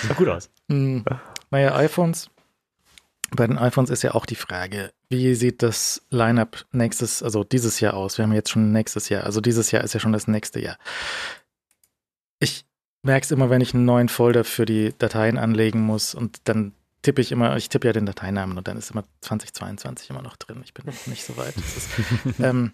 Sieht 0.01 0.15
gut 0.17 0.27
aus. 0.27 0.49
Mhm. 0.67 1.05
Naja, 1.49 1.75
iPhones 1.75 2.29
bei 3.35 3.47
den 3.47 3.57
iPhones 3.57 3.89
ist 3.89 4.03
ja 4.03 4.13
auch 4.13 4.25
die 4.25 4.35
Frage, 4.35 4.91
wie 5.13 5.35
sieht 5.35 5.61
das 5.61 6.01
Lineup 6.09 6.65
nächstes, 6.71 7.21
also 7.21 7.43
dieses 7.43 7.79
Jahr 7.79 7.93
aus? 7.93 8.17
Wir 8.17 8.23
haben 8.23 8.33
jetzt 8.33 8.49
schon 8.49 8.71
nächstes 8.71 9.09
Jahr, 9.09 9.23
also 9.23 9.41
dieses 9.41 9.69
Jahr 9.69 9.83
ist 9.83 9.93
ja 9.93 9.99
schon 9.99 10.11
das 10.11 10.27
nächste 10.27 10.59
Jahr. 10.59 10.77
Ich 12.39 12.65
merke 13.03 13.23
es 13.23 13.31
immer, 13.31 13.51
wenn 13.51 13.61
ich 13.61 13.75
einen 13.75 13.85
neuen 13.85 14.09
Folder 14.09 14.43
für 14.43 14.65
die 14.65 14.93
Dateien 14.97 15.37
anlegen 15.37 15.81
muss 15.81 16.15
und 16.15 16.41
dann 16.45 16.73
tippe 17.03 17.21
ich 17.21 17.31
immer, 17.31 17.55
ich 17.57 17.69
tippe 17.69 17.87
ja 17.87 17.93
den 17.93 18.07
Dateinamen 18.07 18.57
und 18.57 18.67
dann 18.67 18.77
ist 18.77 18.89
immer 18.89 19.03
2022 19.21 20.09
immer 20.09 20.23
noch 20.23 20.35
drin. 20.35 20.61
Ich 20.63 20.73
bin 20.73 20.85
nicht 21.05 21.23
so 21.23 21.37
weit. 21.37 21.55
Ist, 21.57 21.89
ähm, 22.39 22.71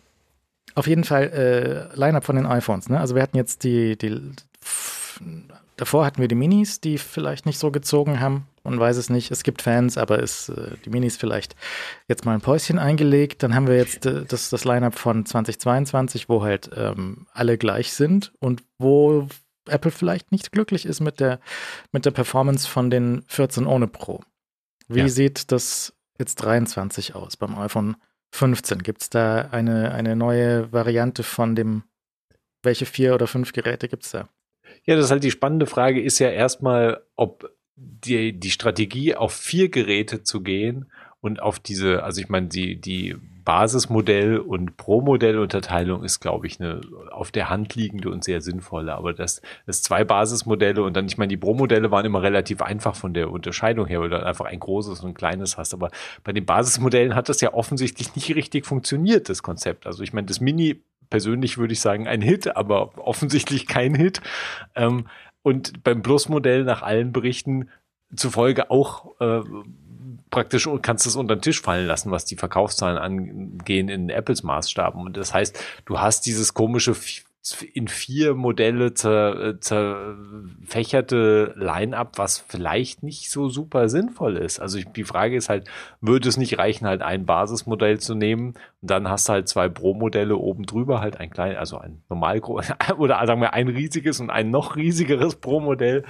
auf 0.75 0.87
jeden 0.87 1.03
Fall 1.03 1.23
äh, 1.93 1.95
Lineup 1.95 2.23
von 2.23 2.37
den 2.37 2.45
iPhones. 2.45 2.87
Ne? 2.87 2.99
Also 2.99 3.15
wir 3.15 3.21
hatten 3.21 3.35
jetzt 3.35 3.65
die, 3.65 3.97
die 3.97 4.31
davor 5.79 6.05
hatten 6.05 6.19
wir 6.19 6.27
die 6.27 6.35
Minis, 6.35 6.81
die 6.81 6.97
vielleicht 6.97 7.45
nicht 7.45 7.57
so 7.57 7.71
gezogen 7.71 8.19
haben. 8.19 8.47
Man 8.63 8.79
weiß 8.79 8.97
es 8.97 9.09
nicht. 9.09 9.31
Es 9.31 9.43
gibt 9.43 9.61
Fans, 9.61 9.97
aber 9.97 10.19
ist 10.19 10.49
äh, 10.49 10.75
die 10.83 10.89
Minis 10.89 11.15
vielleicht 11.17 11.55
jetzt 12.07 12.25
mal 12.25 12.33
ein 12.33 12.41
Päuschen 12.41 12.77
eingelegt. 12.77 13.43
Dann 13.43 13.55
haben 13.55 13.67
wir 13.67 13.77
jetzt 13.77 14.05
äh, 14.05 14.25
das, 14.25 14.49
das 14.49 14.65
Line-Up 14.65 14.95
von 14.95 15.25
2022, 15.25 16.27
wo 16.27 16.43
halt 16.43 16.69
ähm, 16.75 17.27
alle 17.31 17.57
gleich 17.57 17.93
sind 17.93 18.33
und 18.39 18.61
wo 18.77 19.27
Apple 19.67 19.91
vielleicht 19.91 20.31
nicht 20.31 20.51
glücklich 20.51 20.85
ist 20.85 20.99
mit 20.99 21.19
der, 21.19 21.39
mit 21.91 22.05
der 22.05 22.11
Performance 22.11 22.67
von 22.67 22.89
den 22.89 23.23
14 23.27 23.65
ohne 23.65 23.87
Pro. 23.87 24.21
Wie 24.87 24.99
ja. 24.99 25.07
sieht 25.07 25.51
das 25.51 25.93
jetzt 26.17 26.35
23 26.35 27.15
aus 27.15 27.37
beim 27.37 27.57
iPhone 27.57 27.95
15? 28.31 28.83
Gibt 28.83 29.01
es 29.01 29.09
da 29.09 29.47
eine, 29.51 29.91
eine 29.91 30.15
neue 30.15 30.71
Variante 30.73 31.23
von 31.23 31.55
dem, 31.55 31.83
welche 32.63 32.85
vier 32.85 33.15
oder 33.15 33.27
fünf 33.27 33.53
Geräte 33.53 33.87
gibt 33.87 34.03
es 34.03 34.11
da? 34.11 34.27
Ja, 34.85 34.95
das 34.95 35.05
ist 35.05 35.11
halt 35.11 35.23
die 35.23 35.31
spannende 35.31 35.65
Frage, 35.65 36.01
ist 36.01 36.19
ja 36.19 36.29
erstmal, 36.29 37.01
ob 37.15 37.51
die, 37.75 38.33
die 38.37 38.51
Strategie 38.51 39.15
auf 39.15 39.33
vier 39.33 39.69
Geräte 39.69 40.23
zu 40.23 40.41
gehen 40.41 40.91
und 41.21 41.41
auf 41.41 41.59
diese, 41.59 42.03
also 42.03 42.21
ich 42.21 42.29
meine, 42.29 42.47
die, 42.47 42.79
die 42.79 43.15
Basismodell 43.49 44.37
und 44.37 44.77
Pro-Modell-Unterteilung 44.77 46.03
ist, 46.03 46.19
glaube 46.19 46.45
ich, 46.45 46.59
eine 46.59 46.81
auf 47.09 47.31
der 47.31 47.49
Hand 47.49 47.73
liegende 47.73 48.11
und 48.11 48.23
sehr 48.23 48.41
sinnvolle. 48.41 48.93
Aber 48.93 49.11
das, 49.11 49.41
das 49.65 49.81
zwei 49.81 50.03
Basismodelle 50.03 50.83
und 50.83 50.95
dann, 50.95 51.07
ich 51.07 51.17
meine, 51.17 51.29
die 51.29 51.37
Pro-Modelle 51.37 51.89
waren 51.89 52.05
immer 52.05 52.21
relativ 52.21 52.61
einfach 52.61 52.95
von 52.95 53.13
der 53.13 53.31
Unterscheidung 53.31 53.87
her, 53.87 54.01
weil 54.01 54.09
du 54.09 54.23
einfach 54.23 54.45
ein 54.45 54.59
großes 54.59 54.99
und 55.01 55.09
ein 55.09 55.13
kleines 55.15 55.57
hast. 55.57 55.73
Aber 55.73 55.89
bei 56.23 56.31
den 56.31 56.45
Basismodellen 56.45 57.15
hat 57.15 57.27
das 57.27 57.41
ja 57.41 57.53
offensichtlich 57.53 58.15
nicht 58.15 58.35
richtig 58.35 58.67
funktioniert, 58.67 59.29
das 59.29 59.41
Konzept. 59.41 59.87
Also 59.87 60.03
ich 60.03 60.13
meine, 60.13 60.27
das 60.27 60.39
Mini 60.39 60.83
persönlich 61.09 61.57
würde 61.57 61.73
ich 61.73 61.81
sagen 61.81 62.07
ein 62.07 62.21
Hit, 62.21 62.55
aber 62.55 62.97
offensichtlich 62.97 63.67
kein 63.67 63.95
Hit. 63.95 64.21
Ähm, 64.75 65.07
und 65.41 65.83
beim 65.83 66.01
Plus-Modell 66.01 66.63
nach 66.63 66.81
allen 66.81 67.11
Berichten 67.11 67.69
zufolge 68.15 68.71
auch 68.71 69.19
äh, 69.19 69.41
praktisch 70.29 70.69
kannst 70.81 71.05
du 71.05 71.09
es 71.09 71.15
unter 71.15 71.35
den 71.35 71.41
Tisch 71.41 71.61
fallen 71.61 71.87
lassen, 71.87 72.11
was 72.11 72.25
die 72.25 72.35
Verkaufszahlen 72.35 72.97
angehen 72.97 73.89
in 73.89 74.09
Apples 74.09 74.43
Maßstaben. 74.43 75.01
Und 75.01 75.17
das 75.17 75.33
heißt, 75.33 75.59
du 75.85 75.99
hast 75.99 76.25
dieses 76.25 76.53
komische 76.53 76.95
in 77.53 77.87
vier 77.87 78.35
Modelle 78.35 78.93
zer, 78.93 79.59
zerfächerte 79.59 81.53
Line-up, 81.57 82.17
was 82.17 82.39
vielleicht 82.39 83.03
nicht 83.03 83.31
so 83.31 83.49
super 83.49 83.89
sinnvoll 83.89 84.37
ist. 84.37 84.59
Also 84.59 84.77
ich, 84.77 84.85
die 84.91 85.03
Frage 85.03 85.35
ist 85.35 85.49
halt, 85.49 85.69
würde 86.01 86.29
es 86.29 86.37
nicht 86.37 86.57
reichen, 86.57 86.87
halt 86.87 87.01
ein 87.01 87.25
Basismodell 87.25 87.99
zu 87.99 88.15
nehmen 88.15 88.55
und 88.81 88.91
dann 88.91 89.09
hast 89.09 89.29
du 89.29 89.33
halt 89.33 89.47
zwei 89.47 89.69
Pro-Modelle 89.69 90.35
oben 90.35 90.65
drüber, 90.65 91.01
halt 91.01 91.19
ein 91.19 91.29
klein, 91.29 91.55
also 91.57 91.77
ein 91.77 92.01
normal 92.09 92.39
oder 92.97 93.25
sagen 93.25 93.41
wir 93.41 93.53
ein 93.53 93.67
riesiges 93.67 94.19
und 94.19 94.29
ein 94.29 94.51
noch 94.51 94.75
riesigeres 94.75 95.35
Pro-Modell 95.35 96.03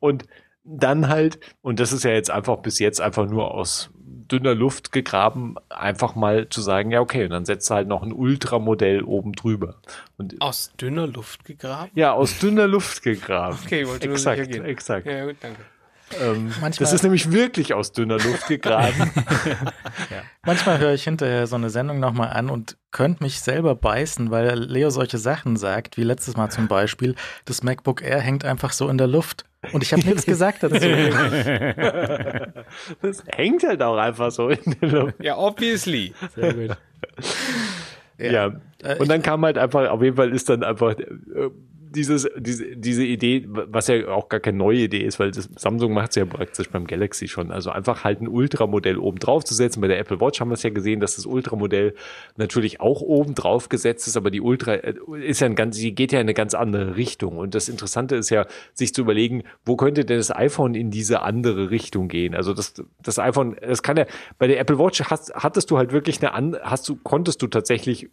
und 0.00 0.24
dann 0.64 1.08
halt, 1.08 1.40
und 1.60 1.80
das 1.80 1.92
ist 1.92 2.04
ja 2.04 2.12
jetzt 2.12 2.30
einfach 2.30 2.58
bis 2.58 2.78
jetzt 2.78 3.00
einfach 3.00 3.28
nur 3.28 3.52
aus 3.52 3.90
dünner 4.32 4.54
Luft 4.54 4.90
gegraben, 4.92 5.56
einfach 5.68 6.14
mal 6.14 6.48
zu 6.48 6.60
sagen, 6.62 6.90
ja, 6.90 7.00
okay, 7.00 7.24
und 7.24 7.30
dann 7.30 7.44
setzt 7.44 7.68
du 7.70 7.74
halt 7.74 7.88
noch 7.88 8.02
ein 8.02 8.12
Ultramodell 8.12 9.02
oben 9.02 9.34
drüber. 9.34 9.76
Und 10.16 10.40
aus 10.40 10.72
dünner 10.80 11.06
Luft 11.06 11.44
gegraben? 11.44 11.90
Ja, 11.94 12.12
aus 12.12 12.38
dünner 12.38 12.66
Luft 12.66 13.02
gegraben. 13.02 13.58
Okay, 13.64 13.86
wollte 13.86 14.08
exakt, 14.10 14.38
nur 14.38 14.46
sicher 14.46 14.58
gehen. 14.58 14.64
Exakt. 14.64 15.06
Ja, 15.06 15.26
gut, 15.26 15.36
danke. 15.40 15.60
Ähm, 16.20 16.52
das 16.78 16.92
ist 16.92 17.02
nämlich 17.02 17.32
wirklich 17.32 17.74
aus 17.74 17.92
dünner 17.92 18.18
Luft 18.18 18.48
gegraben. 18.48 19.10
ja. 20.10 20.22
Manchmal 20.44 20.78
höre 20.78 20.94
ich 20.94 21.04
hinterher 21.04 21.46
so 21.46 21.56
eine 21.56 21.70
Sendung 21.70 22.00
nochmal 22.00 22.30
an 22.30 22.50
und 22.50 22.76
könnte 22.90 23.22
mich 23.22 23.40
selber 23.40 23.74
beißen, 23.74 24.30
weil 24.30 24.58
Leo 24.58 24.90
solche 24.90 25.18
Sachen 25.18 25.56
sagt, 25.56 25.96
wie 25.96 26.04
letztes 26.04 26.36
Mal 26.36 26.50
zum 26.50 26.68
Beispiel, 26.68 27.14
das 27.44 27.62
MacBook 27.62 28.02
Air 28.02 28.20
hängt 28.20 28.44
einfach 28.44 28.72
so 28.72 28.88
in 28.88 28.98
der 28.98 29.06
Luft. 29.06 29.44
Und 29.72 29.82
ich 29.82 29.92
habe 29.92 30.04
nichts 30.04 30.26
gesagt 30.26 30.64
dazu. 30.64 30.74
das 33.02 33.22
hängt 33.28 33.62
halt 33.62 33.80
auch 33.82 33.96
einfach 33.96 34.32
so 34.32 34.48
in 34.48 34.76
der 34.80 34.88
Luft. 34.88 35.14
Ja, 35.22 35.38
obviously. 35.38 36.12
Sehr 36.34 36.52
gut. 36.52 36.76
Ja. 38.18 38.32
ja. 38.32 38.52
Und 38.98 39.08
dann 39.08 39.22
kam 39.22 39.44
halt 39.44 39.58
einfach, 39.58 39.88
auf 39.88 40.02
jeden 40.02 40.16
Fall 40.16 40.32
ist 40.32 40.48
dann 40.48 40.64
einfach 40.64 40.98
äh, 40.98 41.50
dieses, 41.92 42.28
diese, 42.36 42.76
diese 42.76 43.04
Idee, 43.04 43.44
was 43.46 43.86
ja 43.88 44.08
auch 44.08 44.28
gar 44.28 44.40
keine 44.40 44.58
neue 44.58 44.78
Idee 44.78 45.02
ist, 45.02 45.18
weil 45.20 45.30
das, 45.30 45.48
Samsung 45.56 45.92
macht 45.92 46.10
es 46.10 46.16
ja 46.16 46.24
praktisch 46.24 46.68
beim 46.70 46.86
Galaxy 46.86 47.28
schon. 47.28 47.50
Also 47.50 47.70
einfach 47.70 48.04
halt 48.04 48.20
ein 48.20 48.28
Ultramodell 48.28 48.98
oben 48.98 49.18
drauf 49.18 49.44
zu 49.44 49.54
setzen. 49.54 49.80
Bei 49.80 49.88
der 49.88 49.98
Apple 49.98 50.20
Watch 50.20 50.40
haben 50.40 50.48
wir 50.48 50.54
es 50.54 50.62
ja 50.62 50.70
gesehen, 50.70 51.00
dass 51.00 51.16
das 51.16 51.26
Ultramodell 51.26 51.94
natürlich 52.36 52.80
auch 52.80 53.00
oben 53.00 53.34
drauf 53.34 53.68
gesetzt 53.68 54.06
ist, 54.06 54.16
aber 54.16 54.30
die 54.30 54.40
Ultra 54.40 54.74
äh, 54.74 54.94
ist 55.22 55.40
ja 55.40 55.46
ein 55.46 55.54
ganz, 55.54 55.76
sie 55.76 55.94
geht 55.94 56.12
ja 56.12 56.18
in 56.18 56.24
eine 56.24 56.34
ganz 56.34 56.54
andere 56.54 56.96
Richtung. 56.96 57.36
Und 57.36 57.54
das 57.54 57.68
Interessante 57.68 58.16
ist 58.16 58.30
ja, 58.30 58.46
sich 58.74 58.94
zu 58.94 59.02
überlegen, 59.02 59.44
wo 59.64 59.76
könnte 59.76 60.04
denn 60.04 60.16
das 60.16 60.34
iPhone 60.34 60.74
in 60.74 60.90
diese 60.90 61.22
andere 61.22 61.70
Richtung 61.70 62.08
gehen? 62.08 62.34
Also 62.34 62.54
das, 62.54 62.74
das 63.02 63.18
iPhone, 63.18 63.56
das 63.60 63.82
kann 63.82 63.96
ja, 63.96 64.06
bei 64.38 64.46
der 64.46 64.58
Apple 64.58 64.78
Watch 64.78 65.02
hast, 65.04 65.34
hattest 65.34 65.70
du 65.70 65.78
halt 65.78 65.92
wirklich 65.92 66.26
eine, 66.26 66.60
hast 66.62 66.88
du, 66.88 66.96
konntest 66.96 67.42
du 67.42 67.46
tatsächlich 67.46 68.08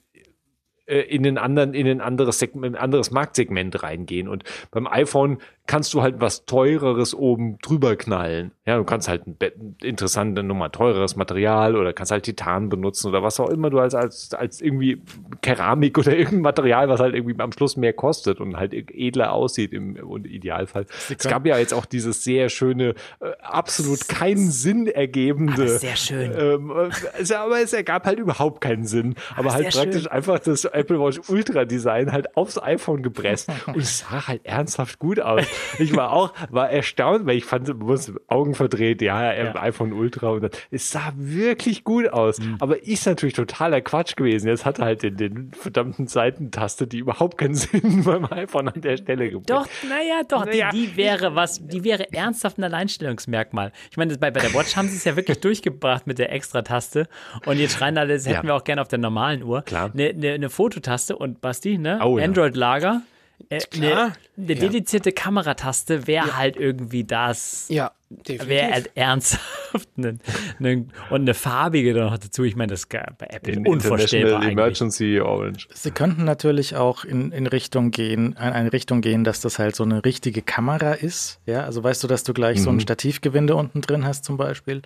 äh, 0.89 1.01
in 1.01 1.23
den 1.23 1.37
anderen, 1.37 1.73
in 1.73 1.87
ein 1.87 2.01
anderes 2.01 2.39
Segment, 2.39 2.77
anderes 2.77 3.11
Marktsegment 3.11 3.83
reingehen. 3.83 4.27
Und 4.27 4.43
beim 4.71 4.87
iPhone 4.87 5.37
kannst 5.67 5.93
du 5.93 6.01
halt 6.01 6.19
was 6.19 6.45
teureres 6.45 7.13
oben 7.13 7.59
drüber 7.59 7.95
knallen. 7.95 8.51
Ja, 8.69 8.77
du 8.77 8.83
kannst 8.83 9.07
halt 9.07 9.25
ein 9.25 9.35
interessante 9.81 10.43
Nummer 10.43 10.71
teureres 10.71 11.15
Material 11.15 11.75
oder 11.75 11.91
kannst 11.91 12.11
halt 12.11 12.25
Titan 12.25 12.69
benutzen 12.69 13.07
oder 13.07 13.23
was 13.23 13.39
auch 13.39 13.49
immer 13.49 13.71
du 13.71 13.79
als, 13.79 13.95
als, 13.95 14.31
als 14.35 14.61
irgendwie 14.61 15.01
Keramik 15.41 15.97
oder 15.97 16.11
irgendein 16.15 16.41
Material, 16.41 16.87
was 16.87 16.99
halt 16.99 17.15
irgendwie 17.15 17.41
am 17.41 17.51
Schluss 17.51 17.77
mehr 17.77 17.93
kostet 17.93 18.39
und 18.39 18.57
halt 18.57 18.75
edler 18.75 19.33
aussieht 19.33 19.73
im, 19.73 19.95
im 19.95 20.23
Idealfall. 20.23 20.85
Es 21.09 21.27
gab 21.27 21.47
ja 21.47 21.57
jetzt 21.57 21.73
auch 21.73 21.87
dieses 21.87 22.23
sehr 22.23 22.49
schöne, 22.49 22.93
äh, 23.21 23.31
absolut 23.41 24.07
keinen 24.07 24.51
Sinn 24.51 24.85
ergebende. 24.85 25.63
Aber 25.63 25.79
sehr 25.79 25.95
schön. 25.95 26.31
Ähm, 26.37 26.71
äh, 26.71 27.33
aber 27.33 27.61
es 27.61 27.73
ergab 27.73 28.05
halt 28.05 28.19
überhaupt 28.19 28.61
keinen 28.61 28.85
Sinn. 28.85 29.15
Aber, 29.31 29.47
aber 29.47 29.53
halt 29.53 29.73
praktisch 29.73 30.03
schön. 30.03 30.11
einfach 30.11 30.37
das 30.37 30.65
Apple 30.65 30.99
Watch 30.99 31.21
Ultra 31.27 31.65
Design 31.65 32.11
halt 32.11 32.37
aufs 32.37 32.61
iPhone 32.61 33.01
gepresst 33.01 33.49
und 33.65 33.77
es 33.77 33.97
sah 33.97 34.27
halt 34.27 34.45
ernsthaft 34.45 34.99
gut 34.99 35.19
aus. 35.19 35.43
ich 35.79 35.95
war 35.95 36.13
auch, 36.13 36.33
war 36.51 36.69
erstaunt, 36.69 37.25
weil 37.25 37.37
ich 37.37 37.45
fand, 37.45 37.79
muss 37.79 38.13
Augen 38.27 38.58
verdreht, 38.59 39.01
ja, 39.01 39.33
ja. 39.33 39.55
iPhone 39.55 39.93
Ultra 39.93 40.31
und 40.31 40.41
das, 40.41 40.51
es 40.69 40.91
sah 40.91 41.13
wirklich 41.15 41.85
gut 41.85 42.09
aus. 42.09 42.39
Mhm. 42.39 42.57
Aber 42.59 42.83
ist 42.83 43.05
natürlich 43.05 43.33
totaler 43.33 43.79
Quatsch 43.79 44.17
gewesen. 44.17 44.49
Jetzt 44.49 44.65
hat 44.65 44.79
er 44.79 44.85
halt 44.85 45.01
den, 45.01 45.15
den 45.15 45.51
verdammten 45.53 46.07
Seitentaste, 46.07 46.87
die 46.87 46.99
überhaupt 46.99 47.37
keinen 47.37 47.55
Sinn 47.55 48.03
beim 48.03 48.25
iPhone 48.25 48.67
an 48.67 48.81
der 48.81 48.97
Stelle 48.97 49.29
gebracht. 49.29 49.49
Doch, 49.49 49.67
naja, 49.89 50.23
doch, 50.27 50.45
naja. 50.45 50.71
Die, 50.71 50.87
die, 50.87 50.97
wäre 50.97 51.35
was, 51.35 51.65
die 51.65 51.85
wäre 51.85 52.11
ernsthaft 52.11 52.57
ein 52.57 52.65
Alleinstellungsmerkmal. 52.65 53.71
Ich 53.91 53.97
meine, 53.97 54.17
bei, 54.17 54.29
bei 54.29 54.41
der 54.41 54.53
Watch 54.53 54.75
haben 54.75 54.89
sie 54.89 54.97
es 54.97 55.05
ja 55.05 55.15
wirklich 55.15 55.39
durchgebracht 55.41 56.05
mit 56.05 56.19
der 56.19 56.33
Extra-Taste 56.33 57.07
und 57.45 57.59
jetzt 57.59 57.77
schreien 57.77 57.97
alle, 57.97 58.15
das 58.15 58.25
hätten 58.25 58.35
ja. 58.35 58.43
wir 58.43 58.55
auch 58.55 58.65
gerne 58.65 58.81
auf 58.81 58.89
der 58.89 58.99
normalen 58.99 59.41
Uhr. 59.41 59.61
Klar. 59.61 59.91
Eine 59.93 60.13
ne, 60.13 60.37
ne 60.37 60.49
Fototaste 60.49 61.15
und 61.15 61.39
Basti, 61.39 61.77
ne? 61.77 61.99
Oh, 62.03 62.17
Android-Lager. 62.17 63.03
Äh, 63.49 63.59
eine, 63.73 64.13
eine 64.37 64.55
dedizierte 64.55 65.09
ja. 65.09 65.15
Kamerataste 65.15 66.07
wäre 66.07 66.27
ja. 66.27 66.37
halt 66.37 66.57
irgendwie 66.57 67.03
das. 67.03 67.67
Ja, 67.69 67.91
definitiv. 68.09 68.47
Wäre 68.47 68.71
halt 68.71 68.91
ernsthaft. 68.95 69.89
Eine, 69.97 70.17
eine, 70.59 70.87
und 71.11 71.21
eine 71.21 71.33
farbige 71.33 71.93
noch 71.93 72.17
dazu. 72.17 72.43
Ich 72.43 72.55
meine, 72.55 72.71
das 72.71 72.81
ist 72.81 72.89
bei 72.89 73.27
Apple 73.29 73.53
in 73.53 73.67
unvorstellbar. 73.67 74.43
Emergency 74.43 75.19
Orange. 75.19 75.67
Sie 75.73 75.91
könnten 75.91 76.23
natürlich 76.23 76.75
auch 76.75 77.05
in, 77.05 77.31
in 77.31 77.45
Richtung 77.45 77.91
gehen, 77.91 78.33
in 78.33 78.37
eine 78.37 78.73
Richtung 78.73 79.01
gehen, 79.01 79.23
dass 79.23 79.41
das 79.41 79.59
halt 79.59 79.75
so 79.75 79.83
eine 79.83 80.05
richtige 80.05 80.41
Kamera 80.41 80.93
ist. 80.93 81.39
Ja, 81.45 81.63
also 81.63 81.83
weißt 81.83 82.03
du, 82.03 82.07
dass 82.07 82.23
du 82.23 82.33
gleich 82.33 82.57
mhm. 82.59 82.63
so 82.63 82.69
ein 82.71 82.79
Stativgewinde 82.79 83.55
unten 83.55 83.81
drin 83.81 84.05
hast 84.05 84.25
zum 84.25 84.37
Beispiel. 84.37 84.81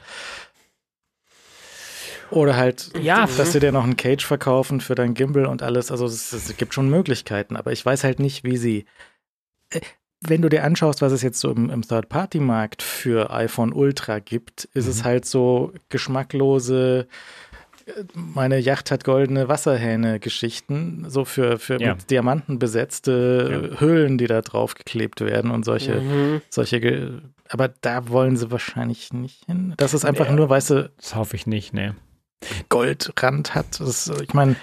Oder 2.34 2.56
halt, 2.56 2.92
ja, 3.00 3.28
dass 3.38 3.52
sie 3.52 3.60
dir 3.60 3.72
noch 3.72 3.84
einen 3.84 3.96
Cage 3.96 4.26
verkaufen 4.26 4.82
für 4.82 4.96
dein 4.96 5.14
Gimbal 5.14 5.46
und 5.46 5.62
alles. 5.62 5.92
Also 5.92 6.06
es, 6.06 6.34
es 6.34 6.58
gibt 6.58 6.74
schon 6.74 6.90
Möglichkeiten, 6.90 7.56
aber 7.56 7.72
ich 7.72 7.86
weiß 7.86 8.04
halt 8.04 8.20
nicht, 8.20 8.44
wie 8.44 8.58
sie. 8.58 8.86
Äh, 9.70 9.82
wenn 10.26 10.42
du 10.42 10.48
dir 10.48 10.64
anschaust, 10.64 11.02
was 11.02 11.12
es 11.12 11.22
jetzt 11.22 11.40
so 11.42 11.52
im, 11.52 11.70
im 11.70 11.82
Third-Party-Markt 11.82 12.82
für 12.82 13.30
iPhone 13.32 13.74
Ultra 13.74 14.20
gibt, 14.20 14.64
ist 14.74 14.86
mhm. 14.86 14.92
es 14.92 15.04
halt 15.04 15.26
so 15.26 15.74
geschmacklose, 15.90 17.08
äh, 17.86 17.92
meine 18.14 18.58
Yacht 18.58 18.90
hat 18.90 19.04
goldene 19.04 19.48
Wasserhähne 19.50 20.20
Geschichten, 20.20 21.06
so 21.10 21.26
für, 21.26 21.60
für 21.60 21.80
ja. 21.80 21.96
mit 21.96 22.10
Diamanten 22.10 22.58
besetzte 22.58 23.70
ja. 23.74 23.80
Hüllen, 23.82 24.18
die 24.18 24.28
da 24.28 24.42
drauf 24.42 24.76
geklebt 24.76 25.22
werden 25.22 25.52
und 25.52 25.66
solche, 25.66 26.02
mhm. 26.02 26.42
solche, 26.50 27.22
aber 27.50 27.68
da 27.82 28.08
wollen 28.08 28.38
sie 28.38 28.50
wahrscheinlich 28.50 29.14
nicht 29.14 29.46
hin. 29.46 29.74
Das 29.78 29.94
ist 29.94 30.06
einfach 30.06 30.30
nee, 30.30 30.36
nur, 30.36 30.50
weißt 30.50 30.70
du. 30.72 30.92
Das 30.98 31.16
hoffe 31.16 31.36
ich 31.36 31.46
nicht, 31.46 31.74
ne. 31.74 31.96
Goldrand 32.70 33.56
hat. 33.56 33.80
Das, 33.80 34.12
ich 34.22 34.34
meine. 34.34 34.56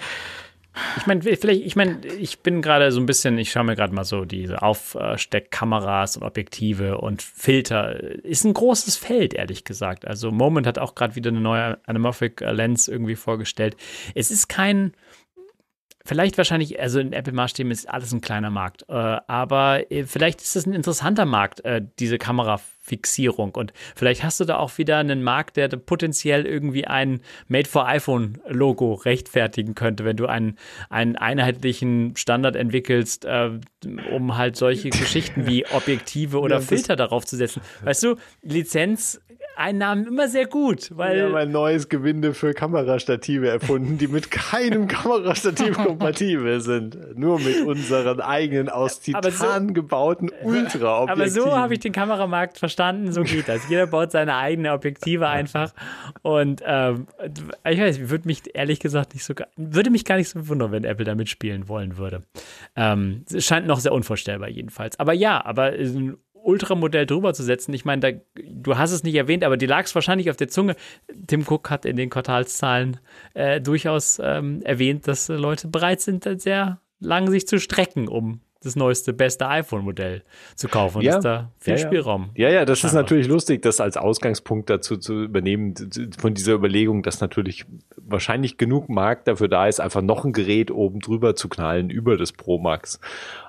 Ich 0.97 1.05
meine, 1.05 1.21
vielleicht, 1.21 1.65
ich 1.65 1.75
meine, 1.75 1.99
ich 2.17 2.39
bin 2.39 2.61
gerade 2.61 2.93
so 2.93 3.01
ein 3.01 3.05
bisschen, 3.05 3.37
ich 3.37 3.51
schaue 3.51 3.65
mir 3.65 3.75
gerade 3.75 3.93
mal 3.93 4.05
so 4.05 4.23
diese 4.23 4.61
Aufsteckkameras 4.61 6.15
und 6.15 6.23
Objektive 6.23 6.99
und 6.99 7.21
Filter. 7.21 7.99
Ist 8.23 8.45
ein 8.45 8.53
großes 8.53 8.95
Feld, 8.95 9.33
ehrlich 9.33 9.65
gesagt. 9.65 10.07
Also 10.07 10.31
Moment 10.31 10.67
hat 10.67 10.79
auch 10.79 10.95
gerade 10.95 11.15
wieder 11.15 11.29
eine 11.29 11.41
neue 11.41 11.77
Anamorphic 11.87 12.39
Lens 12.39 12.87
irgendwie 12.87 13.17
vorgestellt. 13.17 13.75
Es 14.15 14.31
ist 14.31 14.47
kein, 14.47 14.93
Vielleicht 16.05 16.37
wahrscheinlich, 16.37 16.79
also 16.79 16.99
in 16.99 17.13
Apple-Maßstäben 17.13 17.71
ist 17.71 17.89
alles 17.89 18.11
ein 18.11 18.21
kleiner 18.21 18.49
Markt, 18.49 18.85
äh, 18.89 18.93
aber 18.93 19.91
äh, 19.91 20.05
vielleicht 20.05 20.41
ist 20.41 20.55
es 20.55 20.65
ein 20.65 20.73
interessanter 20.73 21.25
Markt, 21.25 21.63
äh, 21.63 21.81
diese 21.99 22.17
Kamerafixierung. 22.17 23.51
Und 23.55 23.73
vielleicht 23.95 24.23
hast 24.23 24.39
du 24.39 24.45
da 24.45 24.57
auch 24.57 24.77
wieder 24.77 24.97
einen 24.97 25.23
Markt, 25.23 25.57
der 25.57 25.67
potenziell 25.69 26.45
irgendwie 26.45 26.85
ein 26.85 27.21
Made-for-iPhone-Logo 27.47 28.93
rechtfertigen 28.93 29.75
könnte, 29.75 30.05
wenn 30.05 30.17
du 30.17 30.25
einen, 30.25 30.57
einen 30.89 31.15
einheitlichen 31.15 32.15
Standard 32.15 32.55
entwickelst, 32.55 33.25
äh, 33.25 33.51
um 34.11 34.37
halt 34.37 34.55
solche 34.55 34.89
Geschichten 35.01 35.47
wie 35.47 35.65
Objektive 35.67 36.39
oder 36.39 36.55
ja, 36.55 36.61
Filter 36.61 36.95
darauf 36.95 37.25
zu 37.25 37.37
setzen. 37.37 37.61
Weißt 37.83 38.03
du, 38.03 38.15
Lizenz 38.41 39.21
Einnahmen 39.55 40.07
immer 40.07 40.27
sehr 40.27 40.45
gut, 40.47 40.91
weil. 40.95 41.15
Wir 41.15 41.25
haben 41.25 41.35
ein 41.35 41.51
neues 41.51 41.89
Gewinde 41.89 42.33
für 42.33 42.53
Kamerastative 42.53 43.49
erfunden, 43.49 43.97
die 43.97 44.07
mit 44.07 44.31
keinem 44.31 44.87
Kamerastativ 44.87 45.77
kompatibel 45.83 46.61
sind. 46.61 47.17
Nur 47.17 47.39
mit 47.39 47.65
unseren 47.65 48.21
eigenen 48.21 48.69
aus 48.69 48.99
Titan 48.99 49.67
so, 49.67 49.73
gebauten 49.73 50.31
Ultra-Objektiven. 50.43 51.09
Aber 51.09 51.29
so 51.29 51.57
habe 51.57 51.73
ich 51.73 51.79
den 51.79 51.91
Kameramarkt 51.91 52.57
verstanden, 52.57 53.11
so 53.11 53.23
geht 53.23 53.47
das. 53.47 53.67
Jeder 53.69 53.87
baut 53.87 54.11
seine 54.11 54.35
eigenen 54.35 54.71
Objektive 54.71 55.27
einfach. 55.27 55.73
Und 56.21 56.61
ähm, 56.65 57.07
ich 57.69 57.79
weiß, 57.79 58.09
würde 58.09 58.27
mich 58.27 58.43
ehrlich 58.53 58.79
gesagt 58.79 59.13
nicht 59.13 59.23
so, 59.23 59.33
würde 59.57 59.89
mich 59.89 60.05
gar 60.05 60.17
nicht 60.17 60.29
so 60.29 60.47
wundern, 60.47 60.71
wenn 60.71 60.83
Apple 60.83 61.05
damit 61.05 61.29
spielen 61.29 61.67
wollen 61.67 61.97
würde. 61.97 62.23
Ähm, 62.75 63.25
es 63.31 63.45
scheint 63.45 63.67
noch 63.67 63.79
sehr 63.79 63.91
unvorstellbar 63.91 64.49
jedenfalls. 64.49 64.99
Aber 64.99 65.13
ja, 65.13 65.43
aber 65.43 65.73
Ultramodell 66.43 67.05
drüber 67.05 67.33
zu 67.33 67.43
setzen. 67.43 67.73
Ich 67.73 67.85
meine, 67.85 68.21
du 68.35 68.77
hast 68.77 68.91
es 68.91 69.03
nicht 69.03 69.15
erwähnt, 69.15 69.43
aber 69.43 69.57
die 69.57 69.65
lag 69.67 69.85
es 69.85 69.95
wahrscheinlich 69.95 70.29
auf 70.29 70.37
der 70.37 70.47
Zunge. 70.47 70.75
Tim 71.27 71.45
Cook 71.47 71.69
hat 71.69 71.85
in 71.85 71.95
den 71.95 72.09
Quartalszahlen 72.09 72.99
äh, 73.33 73.61
durchaus 73.61 74.19
ähm, 74.23 74.61
erwähnt, 74.63 75.07
dass 75.07 75.27
Leute 75.29 75.67
bereit 75.67 76.01
sind, 76.01 76.27
sehr 76.41 76.79
lang 76.99 77.29
sich 77.29 77.47
zu 77.47 77.59
strecken, 77.59 78.07
um 78.07 78.41
das 78.63 78.75
neueste, 78.75 79.11
beste 79.11 79.47
iPhone-Modell 79.47 80.21
zu 80.55 80.67
kaufen. 80.67 80.97
Und 80.99 81.03
Ja. 81.03 81.17
ist 81.17 81.23
da 81.25 81.51
viel 81.57 81.73
Ja. 81.73 81.79
Spielraum. 81.79 82.29
Ja, 82.35 82.49
ja, 82.49 82.63
das 82.63 82.77
ist 82.77 82.81
Scheinbar. 82.81 83.01
natürlich 83.01 83.27
lustig, 83.27 83.63
das 83.63 83.81
als 83.81 83.97
Ausgangspunkt 83.97 84.69
dazu 84.69 84.97
zu 84.97 85.23
übernehmen, 85.23 85.73
von 86.19 86.35
dieser 86.35 86.53
Überlegung, 86.53 87.01
dass 87.01 87.21
natürlich 87.21 87.65
wahrscheinlich 87.97 88.57
genug 88.57 88.87
Markt 88.87 89.27
dafür 89.27 89.47
da 89.47 89.67
ist, 89.67 89.79
einfach 89.79 90.03
noch 90.03 90.25
ein 90.25 90.31
Gerät 90.33 90.69
oben 90.69 90.99
drüber 90.99 91.35
zu 91.35 91.49
knallen 91.49 91.89
über 91.89 92.17
das 92.17 92.33
Pro 92.33 92.59
Max. 92.59 92.99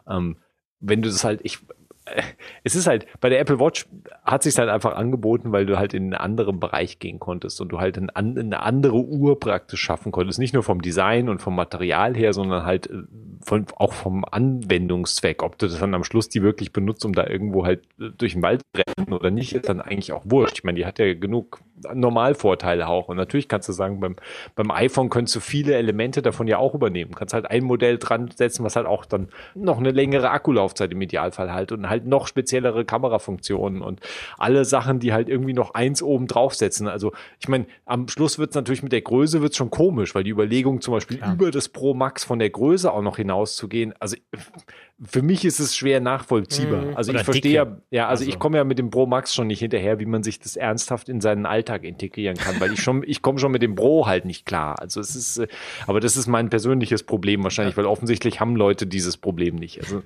Ähm, 0.09 0.36
wenn 0.81 1.02
du 1.02 1.10
das 1.10 1.24
halt, 1.24 1.40
ich, 1.43 1.59
es 2.64 2.74
ist 2.74 2.86
halt, 2.86 3.06
bei 3.20 3.28
der 3.28 3.40
Apple 3.40 3.60
Watch 3.60 3.86
hat 4.24 4.42
sich 4.42 4.56
halt 4.58 4.68
einfach 4.68 4.94
angeboten, 4.94 5.52
weil 5.52 5.66
du 5.66 5.78
halt 5.78 5.94
in 5.94 6.04
einen 6.04 6.14
anderen 6.14 6.60
Bereich 6.60 6.98
gehen 6.98 7.18
konntest 7.18 7.60
und 7.60 7.68
du 7.70 7.80
halt 7.80 7.98
an- 7.98 8.10
eine 8.38 8.60
andere 8.62 8.96
Uhr 8.96 9.38
praktisch 9.38 9.80
schaffen 9.80 10.12
konntest. 10.12 10.38
Nicht 10.38 10.54
nur 10.54 10.62
vom 10.62 10.82
Design 10.82 11.28
und 11.28 11.40
vom 11.40 11.54
Material 11.54 12.14
her, 12.16 12.32
sondern 12.32 12.64
halt 12.64 12.88
äh, 12.88 13.02
von, 13.40 13.66
auch 13.76 13.92
vom 13.92 14.24
Anwendungszweck. 14.24 15.42
Ob 15.42 15.58
du 15.58 15.66
das 15.66 15.78
dann 15.78 15.94
am 15.94 16.04
Schluss 16.04 16.28
die 16.28 16.42
wirklich 16.42 16.72
benutzt, 16.72 17.04
um 17.04 17.12
da 17.12 17.26
irgendwo 17.26 17.64
halt 17.64 17.82
äh, 18.00 18.10
durch 18.16 18.32
den 18.34 18.42
Wald 18.42 18.62
zu 18.74 18.82
rennen 18.82 19.12
oder 19.12 19.30
nicht, 19.30 19.54
ist 19.54 19.68
dann 19.68 19.80
eigentlich 19.80 20.12
auch 20.12 20.22
wurscht. 20.24 20.58
Ich 20.58 20.64
meine, 20.64 20.76
die 20.78 20.86
hat 20.86 20.98
ja 20.98 21.14
genug 21.14 21.60
Normalvorteile 21.94 22.88
auch. 22.88 23.09
Und 23.09 23.16
natürlich 23.16 23.48
kannst 23.48 23.68
du 23.68 23.72
sagen, 23.72 24.00
beim, 24.00 24.16
beim 24.54 24.70
iPhone 24.70 25.10
könntest 25.10 25.36
du 25.36 25.40
viele 25.40 25.74
Elemente 25.74 26.22
davon 26.22 26.46
ja 26.46 26.59
auch 26.59 26.74
übernehmen. 26.74 27.14
Kannst 27.14 27.34
halt 27.34 27.50
ein 27.50 27.64
Modell 27.64 27.98
dran 27.98 28.30
setzen, 28.34 28.64
was 28.64 28.76
halt 28.76 28.86
auch 28.86 29.04
dann 29.04 29.28
noch 29.54 29.78
eine 29.78 29.90
längere 29.90 30.30
Akkulaufzeit 30.30 30.92
im 30.92 31.00
Idealfall 31.00 31.52
halt 31.52 31.72
und 31.72 31.88
halt 31.88 32.06
noch 32.06 32.26
speziellere 32.26 32.84
Kamerafunktionen 32.84 33.82
und 33.82 34.00
alle 34.38 34.64
Sachen, 34.64 35.00
die 35.00 35.12
halt 35.12 35.28
irgendwie 35.28 35.52
noch 35.52 35.74
eins 35.74 36.02
oben 36.02 36.26
draufsetzen. 36.26 36.88
Also 36.88 37.12
ich 37.40 37.48
meine, 37.48 37.66
am 37.86 38.09
Schluss 38.09 38.38
wird 38.38 38.50
es 38.50 38.56
natürlich 38.56 38.82
mit 38.82 38.92
der 38.92 39.02
Größe 39.02 39.42
wird's 39.42 39.56
schon 39.56 39.70
komisch, 39.70 40.14
weil 40.14 40.24
die 40.24 40.30
Überlegung 40.30 40.80
zum 40.80 40.94
Beispiel 40.94 41.20
über 41.32 41.50
das 41.50 41.68
Pro 41.68 41.94
Max 41.94 42.24
von 42.24 42.38
der 42.38 42.50
Größe 42.50 42.92
auch 42.92 43.02
noch 43.02 43.16
hinauszugehen, 43.16 43.94
also 43.98 44.16
für 45.04 45.22
mich 45.22 45.44
ist 45.44 45.58
es 45.58 45.76
schwer 45.76 46.00
nachvollziehbar. 46.00 46.82
Mhm. 46.82 46.96
Also 46.96 47.10
Oder 47.10 47.20
ich 47.20 47.24
verstehe 47.24 47.52
ja, 47.52 47.76
ja, 47.90 48.08
also, 48.08 48.22
ich 48.22 48.30
Also- 48.30 48.38
komme 48.38 48.56
ja 48.58 48.64
mit 48.64 48.78
dem 48.78 48.90
Pro 48.90 49.06
Max 49.06 49.34
schon 49.34 49.46
nicht 49.48 49.58
hinterher, 49.58 49.98
wie 49.98 50.06
man 50.06 50.22
sich 50.22 50.38
das 50.38 50.56
ernsthaft 50.56 51.08
in 51.08 51.20
seinen 51.20 51.44
Alltag 51.46 51.84
integrieren 51.84 52.36
kann, 52.36 52.60
weil 52.60 52.72
ich 52.72 52.82
schon, 52.82 53.02
ich 53.06 53.22
komme 53.22 53.38
schon 53.38 53.52
mit 53.52 53.62
dem 53.62 53.74
Pro 53.74 54.06
halt 54.06 54.24
nicht 54.24 54.46
klar. 54.46 54.78
Also 54.80 55.00
es 55.00 55.16
ist, 55.16 55.38
äh, 55.38 55.48
aber 55.86 56.00
das 56.00 56.16
ist 56.16 56.26
mein 56.26 56.50
persönliches 56.50 57.02
Problem 57.02 57.42
wahrscheinlich, 57.42 57.76
weil 57.76 57.86
offensichtlich 57.86 58.40
haben 58.40 58.54
Leute 58.56 58.86
dieses 58.86 59.16
Problem 59.16 59.56
nicht. 59.56 59.80
Also 59.80 60.02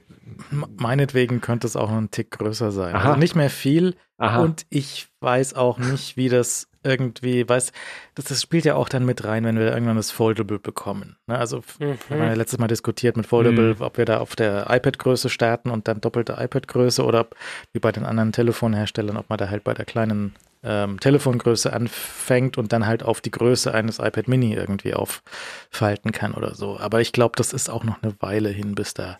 Meinetwegen 0.76 1.40
könnte 1.40 1.66
es 1.66 1.76
auch 1.76 1.90
noch 1.90 1.96
ein 1.98 2.10
Tick 2.10 2.30
größer 2.30 2.70
sein. 2.70 2.94
Aha. 2.94 3.08
Also 3.08 3.18
nicht 3.18 3.34
mehr 3.36 3.50
viel. 3.50 3.94
Aha. 4.18 4.42
Und 4.42 4.66
ich 4.70 5.08
weiß 5.20 5.54
auch 5.54 5.78
nicht, 5.78 6.16
wie 6.16 6.28
das 6.28 6.68
irgendwie, 6.86 7.46
weiß, 7.48 7.72
das, 8.14 8.24
das 8.26 8.40
spielt 8.40 8.64
ja 8.64 8.76
auch 8.76 8.88
dann 8.88 9.04
mit 9.04 9.24
rein, 9.24 9.44
wenn 9.44 9.58
wir 9.58 9.72
irgendwann 9.72 9.96
das 9.96 10.10
Foldable 10.10 10.58
bekommen. 10.58 11.16
Ne? 11.26 11.36
Also 11.38 11.58
Mhm. 11.78 11.98
wir 12.08 12.18
haben 12.18 12.26
ja 12.28 12.32
letztes 12.34 12.58
Mal 12.58 12.68
diskutiert 12.68 13.16
mit 13.16 13.26
Foldable, 13.26 13.74
Mhm. 13.74 13.80
ob 13.82 13.98
wir 13.98 14.04
da 14.06 14.18
auf 14.20 14.36
der 14.36 14.66
iPad-Größe 14.70 15.28
starten 15.28 15.70
und 15.70 15.88
dann 15.88 16.00
doppelte 16.00 16.36
iPad-Größe 16.38 17.04
oder 17.04 17.20
ob, 17.20 17.36
wie 17.72 17.78
bei 17.80 17.92
den 17.92 18.04
anderen 18.06 18.32
Telefonherstellern, 18.32 19.16
ob 19.18 19.28
man 19.28 19.36
da 19.38 19.50
halt 19.50 19.64
bei 19.64 19.74
der 19.74 19.84
kleinen 19.84 20.34
ähm, 20.62 20.98
Telefongröße 20.98 21.72
anfängt 21.72 22.58
und 22.58 22.72
dann 22.72 22.86
halt 22.86 23.02
auf 23.02 23.20
die 23.20 23.30
Größe 23.30 23.72
eines 23.74 23.98
iPad 23.98 24.26
Mini 24.26 24.54
irgendwie 24.54 24.94
auffalten 24.94 26.12
kann 26.12 26.32
oder 26.34 26.54
so. 26.54 26.78
Aber 26.80 27.00
ich 27.00 27.12
glaube, 27.12 27.34
das 27.36 27.52
ist 27.52 27.68
auch 27.68 27.84
noch 27.84 28.02
eine 28.02 28.14
Weile 28.20 28.48
hin, 28.48 28.74
bis 28.74 28.94
da, 28.94 29.18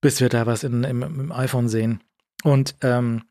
bis 0.00 0.20
wir 0.20 0.28
da 0.30 0.46
was 0.46 0.64
in, 0.64 0.82
im, 0.84 1.02
im 1.02 1.32
iPhone 1.32 1.68
sehen. 1.68 2.00
Und 2.42 2.74
ähm, 2.80 3.22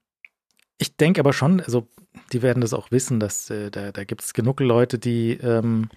ich 0.77 0.95
denke 0.95 1.19
aber 1.19 1.33
schon, 1.33 1.59
also 1.59 1.87
die 2.33 2.41
werden 2.41 2.61
das 2.61 2.73
auch 2.73 2.91
wissen, 2.91 3.19
dass 3.19 3.49
äh, 3.49 3.71
da, 3.71 3.91
da 3.91 4.03
gibt 4.03 4.21
es 4.21 4.33
genug 4.33 4.59
Leute, 4.59 4.99
die, 4.99 5.33
ähm, 5.33 5.89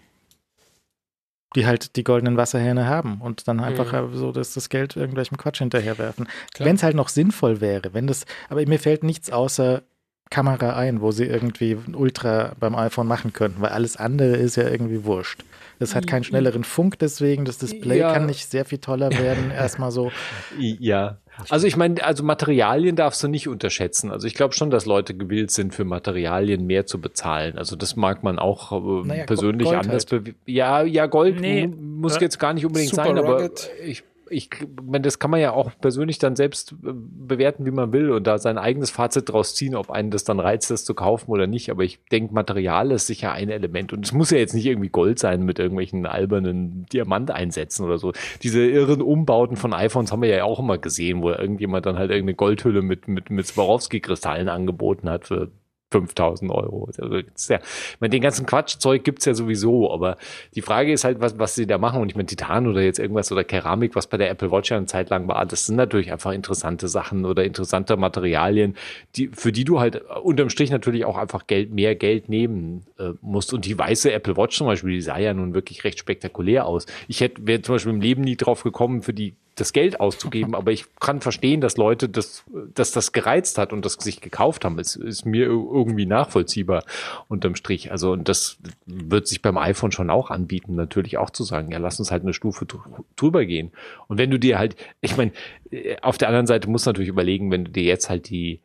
die 1.56 1.66
halt 1.66 1.94
die 1.96 2.04
goldenen 2.04 2.36
Wasserhähne 2.36 2.86
haben 2.86 3.20
und 3.20 3.46
dann 3.46 3.60
einfach 3.60 3.92
Mhm. 3.92 4.14
so 4.16 4.32
das, 4.32 4.54
das 4.54 4.68
Geld 4.68 4.96
irgendwelchem 4.96 5.36
Quatsch 5.36 5.58
hinterherwerfen. 5.58 6.28
Wenn 6.58 6.76
es 6.76 6.82
halt 6.82 6.96
noch 6.96 7.08
sinnvoll 7.08 7.60
wäre, 7.60 7.94
wenn 7.94 8.06
das, 8.06 8.24
aber 8.48 8.66
mir 8.66 8.78
fällt 8.80 9.04
nichts 9.04 9.30
außer 9.30 9.82
Kamera 10.30 10.74
ein, 10.74 11.00
wo 11.00 11.12
sie 11.12 11.26
irgendwie 11.26 11.72
ein 11.86 11.94
Ultra 11.94 12.54
beim 12.58 12.74
iPhone 12.74 13.06
machen 13.06 13.32
könnten, 13.32 13.60
weil 13.60 13.70
alles 13.70 13.96
andere 13.96 14.36
ist 14.36 14.56
ja 14.56 14.68
irgendwie 14.68 15.04
wurscht. 15.04 15.44
Das 15.78 15.94
hat 15.94 16.06
keinen 16.06 16.24
schnelleren 16.24 16.64
Funk, 16.64 16.98
deswegen 16.98 17.44
das 17.44 17.58
Display 17.58 17.98
Ja. 17.98 18.12
kann 18.12 18.26
nicht 18.26 18.50
sehr 18.50 18.64
viel 18.64 18.78
toller 18.78 19.10
werden. 19.12 19.50
Erstmal 19.52 19.90
so. 19.92 20.10
Ja. 20.58 21.18
Also 21.48 21.66
ich 21.66 21.76
meine, 21.76 22.02
also 22.04 22.22
Materialien 22.22 22.96
darfst 22.96 23.22
du 23.22 23.28
nicht 23.28 23.48
unterschätzen. 23.48 24.10
Also 24.10 24.26
ich 24.26 24.34
glaube 24.34 24.54
schon, 24.54 24.70
dass 24.70 24.86
Leute 24.86 25.14
gewillt 25.14 25.50
sind, 25.50 25.74
für 25.74 25.84
Materialien 25.84 26.66
mehr 26.66 26.86
zu 26.86 27.00
bezahlen. 27.00 27.58
Also 27.58 27.76
das 27.76 27.96
mag 27.96 28.22
man 28.22 28.38
auch 28.38 28.72
äh, 28.72 29.06
Naja, 29.06 29.24
persönlich 29.26 29.66
Gold 29.68 29.78
anders. 29.80 30.06
halt. 30.10 30.34
Ja, 30.46 30.82
ja, 30.82 31.06
Gold 31.06 31.40
Nee. 31.40 31.66
mu- 31.66 31.74
muss 32.02 32.16
Äh, 32.16 32.20
jetzt 32.20 32.38
gar 32.38 32.52
nicht 32.54 32.64
unbedingt 32.66 32.90
super 32.90 33.04
sein, 33.04 33.18
aber 33.18 33.34
rugged. 33.42 33.70
ich, 33.84 34.04
ich 34.30 34.50
meine, 34.82 35.02
das 35.02 35.18
kann 35.18 35.30
man 35.30 35.40
ja 35.40 35.52
auch 35.52 35.70
persönlich 35.80 36.18
dann 36.18 36.36
selbst 36.36 36.72
äh, 36.72 36.92
bewerten, 36.92 37.66
wie 37.66 37.70
man 37.70 37.92
will 37.92 38.10
und 38.10 38.26
da 38.26 38.38
sein 38.38 38.58
eigenes 38.58 38.90
Fazit 38.90 39.28
draus 39.28 39.54
ziehen, 39.54 39.74
ob 39.74 39.90
einen 39.90 40.10
das 40.10 40.24
dann 40.24 40.40
reizt, 40.40 40.70
das 40.70 40.84
zu 40.84 40.94
kaufen 40.94 41.30
oder 41.30 41.46
nicht. 41.46 41.70
Aber 41.70 41.84
ich 41.84 41.98
denke, 42.10 42.34
Material 42.34 42.90
ist 42.90 43.06
sicher 43.06 43.32
ein 43.32 43.48
Element 43.48 43.92
und 43.92 44.04
es 44.04 44.12
muss 44.12 44.30
ja 44.30 44.38
jetzt 44.38 44.54
nicht 44.54 44.66
irgendwie 44.66 44.88
Gold 44.88 45.18
sein 45.18 45.44
mit 45.44 45.58
irgendwelchen 45.58 46.06
albernen 46.06 46.86
Diamanteinsätzen 46.92 47.84
oder 47.84 47.98
so. 47.98 48.12
Diese 48.42 48.64
irren 48.64 49.02
Umbauten 49.02 49.56
von 49.56 49.72
iPhones 49.72 50.12
haben 50.12 50.22
wir 50.22 50.28
ja 50.28 50.44
auch 50.44 50.60
immer 50.60 50.78
gesehen, 50.78 51.22
wo 51.22 51.30
irgendjemand 51.30 51.86
dann 51.86 51.98
halt 51.98 52.10
irgendeine 52.10 52.36
Goldhülle 52.36 52.82
mit, 52.82 53.08
mit, 53.08 53.30
mit 53.30 53.46
Swarovski-Kristallen 53.46 54.48
angeboten 54.48 55.08
hat 55.10 55.26
für 55.26 55.50
5000 55.94 56.50
Euro. 56.50 56.88
Also, 56.98 57.52
ja, 57.52 57.60
meine, 58.00 58.10
den 58.10 58.20
ganzen 58.20 58.46
Quatschzeug 58.46 59.04
gibt's 59.04 59.24
ja 59.26 59.34
sowieso, 59.34 59.92
aber 59.92 60.16
die 60.56 60.62
Frage 60.62 60.92
ist 60.92 61.04
halt, 61.04 61.20
was, 61.20 61.38
was 61.38 61.54
sie 61.54 61.68
da 61.68 61.78
machen. 61.78 62.02
Und 62.02 62.08
ich 62.08 62.16
meine, 62.16 62.26
Titan 62.26 62.66
oder 62.66 62.82
jetzt 62.82 62.98
irgendwas 62.98 63.30
oder 63.30 63.44
Keramik, 63.44 63.94
was 63.94 64.08
bei 64.08 64.16
der 64.16 64.28
Apple 64.30 64.50
Watch 64.50 64.70
ja 64.72 64.76
eine 64.76 64.86
Zeit 64.86 65.10
lang 65.10 65.28
war, 65.28 65.46
das 65.46 65.66
sind 65.66 65.76
natürlich 65.76 66.10
einfach 66.10 66.32
interessante 66.32 66.88
Sachen 66.88 67.24
oder 67.24 67.44
interessante 67.44 67.96
Materialien, 67.96 68.76
die, 69.14 69.28
für 69.28 69.52
die 69.52 69.64
du 69.64 69.78
halt 69.78 70.02
unterm 70.22 70.50
Strich 70.50 70.70
natürlich 70.70 71.04
auch 71.04 71.16
einfach 71.16 71.46
Geld, 71.46 71.72
mehr 71.72 71.94
Geld 71.94 72.28
nehmen 72.28 72.84
äh, 72.98 73.10
musst. 73.20 73.52
Und 73.52 73.64
die 73.64 73.78
weiße 73.78 74.12
Apple 74.12 74.36
Watch 74.36 74.56
zum 74.56 74.66
Beispiel, 74.66 74.90
die 74.90 75.00
sah 75.00 75.18
ja 75.18 75.32
nun 75.32 75.54
wirklich 75.54 75.84
recht 75.84 76.00
spektakulär 76.00 76.66
aus. 76.66 76.86
Ich 77.06 77.20
hätte, 77.20 77.46
wäre 77.46 77.62
zum 77.62 77.76
Beispiel 77.76 77.92
im 77.92 78.00
Leben 78.00 78.22
nie 78.22 78.36
drauf 78.36 78.64
gekommen, 78.64 79.02
für 79.02 79.14
die 79.14 79.34
das 79.56 79.72
Geld 79.72 80.00
auszugeben, 80.00 80.54
aber 80.56 80.72
ich 80.72 80.86
kann 81.00 81.20
verstehen, 81.20 81.60
dass 81.60 81.76
Leute 81.76 82.08
das, 82.08 82.44
dass 82.74 82.92
das 82.92 83.12
gereizt 83.12 83.58
hat 83.58 83.72
und 83.72 83.84
das 83.84 83.94
sich 83.94 84.20
gekauft 84.20 84.64
haben. 84.64 84.78
Es 84.78 84.96
ist 84.96 85.24
mir 85.24 85.46
irgendwie 85.46 86.06
nachvollziehbar 86.06 86.84
unterm 87.28 87.54
Strich. 87.56 87.90
Also, 87.90 88.12
und 88.12 88.28
das 88.28 88.58
wird 88.86 89.26
sich 89.28 89.42
beim 89.42 89.58
iPhone 89.58 89.92
schon 89.92 90.10
auch 90.10 90.30
anbieten, 90.30 90.74
natürlich 90.74 91.18
auch 91.18 91.30
zu 91.30 91.44
sagen, 91.44 91.70
ja, 91.70 91.78
lass 91.78 91.98
uns 91.98 92.10
halt 92.10 92.22
eine 92.22 92.34
Stufe 92.34 92.66
dr- 92.66 93.04
drüber 93.16 93.44
gehen. 93.44 93.72
Und 94.08 94.18
wenn 94.18 94.30
du 94.30 94.38
dir 94.38 94.58
halt, 94.58 94.76
ich 95.00 95.16
meine, 95.16 95.32
äh, 95.70 95.96
auf 96.02 96.18
der 96.18 96.28
anderen 96.28 96.46
Seite 96.46 96.68
musst 96.68 96.86
du 96.86 96.90
natürlich 96.90 97.08
überlegen, 97.08 97.50
wenn 97.50 97.64
du 97.64 97.70
dir 97.70 97.84
jetzt 97.84 98.10
halt 98.10 98.28
die, 98.28 98.60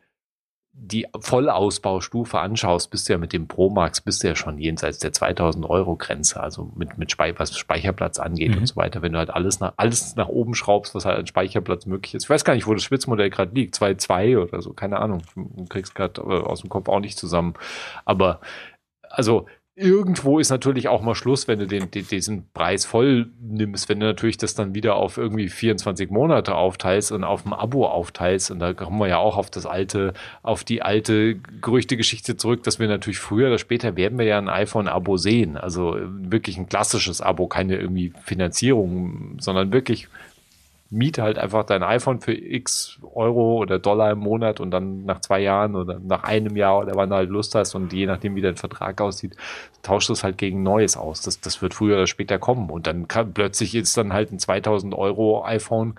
die 0.72 1.06
Vollausbaustufe 1.18 2.38
anschaust, 2.38 2.90
bist 2.90 3.08
du 3.08 3.12
ja 3.14 3.18
mit 3.18 3.32
dem 3.32 3.48
Pro 3.48 3.70
Max, 3.70 4.00
bist 4.00 4.22
du 4.22 4.28
ja 4.28 4.34
schon 4.34 4.58
jenseits 4.58 4.98
der 4.98 5.12
2000 5.12 5.68
Euro 5.68 5.96
Grenze, 5.96 6.40
also 6.40 6.70
mit, 6.76 6.96
mit 6.96 7.10
Spei 7.10 7.36
was 7.38 7.56
Speicherplatz 7.56 8.18
angeht 8.18 8.52
Mhm. 8.52 8.58
und 8.58 8.66
so 8.66 8.76
weiter. 8.76 9.02
Wenn 9.02 9.12
du 9.12 9.18
halt 9.18 9.30
alles 9.30 9.60
nach, 9.60 9.74
alles 9.76 10.16
nach 10.16 10.28
oben 10.28 10.54
schraubst, 10.54 10.94
was 10.94 11.04
halt 11.04 11.18
an 11.18 11.26
Speicherplatz 11.26 11.86
möglich 11.86 12.14
ist. 12.14 12.24
Ich 12.24 12.30
weiß 12.30 12.44
gar 12.44 12.54
nicht, 12.54 12.66
wo 12.66 12.74
das 12.74 12.84
Spitzmodell 12.84 13.30
gerade 13.30 13.54
liegt, 13.54 13.74
2.2 13.74 14.38
oder 14.40 14.62
so, 14.62 14.72
keine 14.72 14.98
Ahnung. 15.00 15.22
Du 15.34 15.64
kriegst 15.66 15.94
gerade 15.94 16.22
aus 16.22 16.60
dem 16.60 16.70
Kopf 16.70 16.88
auch 16.88 17.00
nicht 17.00 17.18
zusammen. 17.18 17.54
Aber, 18.04 18.40
also, 19.08 19.46
irgendwo 19.80 20.38
ist 20.38 20.50
natürlich 20.50 20.88
auch 20.88 21.00
mal 21.00 21.14
Schluss, 21.14 21.48
wenn 21.48 21.58
du 21.58 21.66
den, 21.66 21.90
den, 21.90 22.06
diesen 22.06 22.50
Preis 22.52 22.84
voll 22.84 23.30
nimmst, 23.40 23.88
wenn 23.88 23.98
du 23.98 24.06
natürlich 24.06 24.36
das 24.36 24.54
dann 24.54 24.74
wieder 24.74 24.96
auf 24.96 25.16
irgendwie 25.16 25.48
24 25.48 26.10
Monate 26.10 26.54
aufteilst 26.54 27.12
und 27.12 27.24
auf 27.24 27.46
ein 27.46 27.52
Abo 27.52 27.86
aufteilst. 27.86 28.50
Und 28.50 28.58
da 28.60 28.74
kommen 28.74 28.98
wir 28.98 29.08
ja 29.08 29.18
auch 29.18 29.36
auf 29.36 29.50
das 29.50 29.64
alte, 29.64 30.12
auf 30.42 30.64
die 30.64 30.82
alte 30.82 31.36
Gerüchtegeschichte 31.62 32.36
zurück, 32.36 32.62
dass 32.62 32.78
wir 32.78 32.88
natürlich 32.88 33.18
früher 33.18 33.48
oder 33.48 33.58
später 33.58 33.96
werden 33.96 34.18
wir 34.18 34.26
ja 34.26 34.38
ein 34.38 34.48
iPhone-Abo 34.48 35.16
sehen. 35.16 35.56
Also 35.56 35.96
äh, 35.96 36.02
wirklich 36.06 36.58
ein 36.58 36.68
klassisches 36.68 37.22
Abo, 37.22 37.46
keine 37.46 37.76
irgendwie 37.76 38.12
Finanzierung, 38.22 39.38
sondern 39.40 39.72
wirklich 39.72 40.08
miete 40.90 41.22
halt 41.22 41.38
einfach 41.38 41.64
dein 41.64 41.84
iPhone 41.84 42.20
für 42.20 42.32
x 42.32 42.98
Euro 43.14 43.58
oder 43.58 43.78
Dollar 43.78 44.10
im 44.10 44.18
Monat 44.18 44.58
und 44.58 44.72
dann 44.72 45.04
nach 45.04 45.20
zwei 45.20 45.40
Jahren 45.40 45.76
oder 45.76 46.00
nach 46.00 46.24
einem 46.24 46.56
Jahr 46.56 46.80
oder 46.80 46.96
wann 46.96 47.10
du 47.10 47.16
halt 47.16 47.30
Lust 47.30 47.54
hast 47.54 47.76
und 47.76 47.92
je 47.92 48.06
nachdem, 48.06 48.34
wie 48.34 48.40
dein 48.40 48.56
Vertrag 48.56 49.00
aussieht, 49.00 49.36
tauschst 49.82 50.08
du 50.08 50.14
es 50.14 50.24
halt 50.24 50.36
gegen 50.36 50.64
Neues 50.64 50.96
aus. 50.96 51.22
Das, 51.22 51.40
das 51.40 51.62
wird 51.62 51.74
früher 51.74 51.96
oder 51.96 52.08
später 52.08 52.38
kommen 52.38 52.70
und 52.70 52.88
dann 52.88 53.06
kann, 53.06 53.32
plötzlich 53.32 53.74
ist 53.76 53.96
dann 53.96 54.12
halt 54.12 54.32
ein 54.32 54.40
2000 54.40 54.94
Euro 54.94 55.44
iPhone 55.44 55.94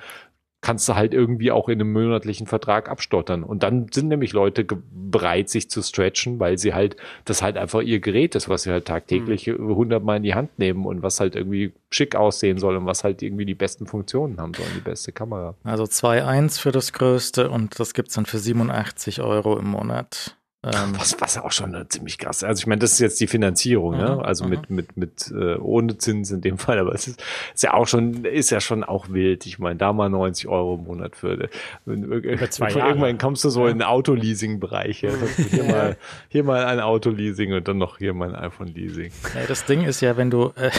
kannst 0.61 0.87
du 0.87 0.95
halt 0.95 1.13
irgendwie 1.13 1.51
auch 1.51 1.69
in 1.69 1.81
einem 1.81 1.91
monatlichen 1.91 2.45
Vertrag 2.45 2.87
abstottern. 2.89 3.43
Und 3.43 3.63
dann 3.63 3.87
sind 3.91 4.07
nämlich 4.07 4.31
Leute 4.31 4.65
bereit, 4.91 5.49
sich 5.49 5.69
zu 5.69 5.81
stretchen, 5.81 6.39
weil 6.39 6.59
sie 6.59 6.73
halt, 6.73 6.95
das 7.25 7.41
halt 7.41 7.57
einfach 7.57 7.81
ihr 7.81 7.99
Gerät 7.99 8.35
ist, 8.35 8.47
was 8.47 8.63
sie 8.63 8.71
halt 8.71 8.85
tagtäglich 8.85 9.47
hundertmal 9.47 10.17
in 10.17 10.23
die 10.23 10.35
Hand 10.35 10.59
nehmen 10.59 10.85
und 10.85 11.01
was 11.01 11.19
halt 11.19 11.35
irgendwie 11.35 11.73
schick 11.89 12.15
aussehen 12.15 12.59
soll 12.59 12.77
und 12.77 12.85
was 12.85 13.03
halt 13.03 13.23
irgendwie 13.23 13.45
die 13.45 13.55
besten 13.55 13.87
Funktionen 13.87 14.39
haben 14.39 14.53
soll, 14.53 14.67
die 14.75 14.81
beste 14.81 15.11
Kamera. 15.11 15.55
Also 15.63 15.85
2,1 15.85 16.59
für 16.59 16.71
das 16.71 16.93
größte 16.93 17.49
und 17.49 17.79
das 17.79 17.93
gibt's 17.93 18.13
dann 18.13 18.27
für 18.27 18.37
87 18.37 19.21
Euro 19.21 19.57
im 19.57 19.67
Monat. 19.67 20.37
Ähm, 20.63 20.93
was, 20.95 21.19
was 21.19 21.39
auch 21.39 21.51
schon 21.51 21.75
ziemlich 21.89 22.19
krass. 22.19 22.43
Also 22.43 22.59
ich 22.59 22.67
meine, 22.67 22.79
das 22.79 22.93
ist 22.93 22.99
jetzt 22.99 23.19
die 23.19 23.25
Finanzierung, 23.25 23.97
ne? 23.97 24.17
Mhm, 24.17 24.19
also 24.19 24.45
mit, 24.45 24.69
mhm. 24.69 24.75
mit, 24.75 24.97
mit 24.97 25.31
äh, 25.31 25.55
ohne 25.55 25.97
Zins 25.97 26.29
in 26.29 26.41
dem 26.41 26.57
Fall, 26.59 26.77
aber 26.77 26.93
es 26.93 27.07
ist, 27.07 27.23
ist 27.55 27.63
ja 27.63 27.73
auch 27.73 27.87
schon, 27.87 28.25
ist 28.25 28.51
ja 28.51 28.61
schon 28.61 28.83
auch 28.83 29.09
wild. 29.09 29.47
Ich 29.47 29.57
meine, 29.57 29.77
da 29.77 29.91
mal 29.91 30.09
90 30.09 30.47
Euro 30.47 30.75
im 30.75 30.83
Monat 30.83 31.15
für, 31.15 31.49
für 31.85 32.49
zwei 32.51 32.69
Jahre. 32.69 32.89
irgendwann 32.89 33.17
kommst 33.17 33.43
du 33.43 33.49
so 33.49 33.65
in 33.65 33.79
den 33.79 33.87
Autoleasing-Bereich. 33.87 35.01
Ja? 35.01 35.09
Hier, 35.49 35.63
mal, 35.63 35.97
hier 36.29 36.43
mal 36.43 36.63
ein 36.65 36.79
Autoleasing 36.79 37.53
und 37.53 37.67
dann 37.67 37.79
noch 37.79 37.97
hier 37.97 38.13
mal 38.13 38.29
ein 38.29 38.35
iPhone-Leasing. 38.35 39.11
Ja, 39.33 39.47
das 39.47 39.65
Ding 39.65 39.83
ist 39.83 40.01
ja, 40.01 40.15
wenn 40.15 40.29
du 40.29 40.53
äh, 40.57 40.69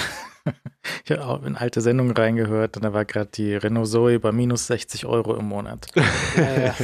ich 1.04 1.12
habe 1.12 1.24
auch 1.24 1.42
in 1.44 1.56
alte 1.56 1.80
Sendungen 1.80 2.16
reingehört 2.16 2.76
und 2.76 2.84
da 2.84 2.92
war 2.92 3.04
gerade 3.04 3.30
die 3.32 3.54
Renault 3.54 3.88
Zoe 3.88 4.18
bei 4.18 4.32
minus 4.32 4.66
60 4.66 5.06
Euro 5.06 5.36
im 5.36 5.46
Monat. 5.46 5.86
Ja, 6.36 6.60
ja. 6.60 6.74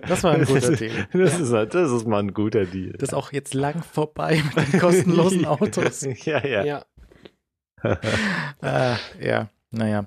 Das 0.00 0.24
war 0.24 0.32
ein 0.34 0.44
guter 0.44 0.72
Deal. 0.76 1.08
Das 1.12 1.38
ist, 1.38 1.52
das 1.52 1.92
ist 1.92 2.06
mal 2.06 2.20
ein 2.20 2.32
guter 2.32 2.64
Deal. 2.64 2.92
Das 2.92 3.10
ist 3.10 3.14
auch 3.14 3.32
jetzt 3.32 3.54
lang 3.54 3.82
vorbei 3.82 4.42
mit 4.54 4.72
den 4.72 4.80
kostenlosen 4.80 5.44
Autos. 5.46 6.06
ja, 6.24 6.44
ja. 6.46 6.64
Ja, 6.64 6.84
äh, 8.62 8.96
ja 9.20 9.48
naja. 9.70 10.04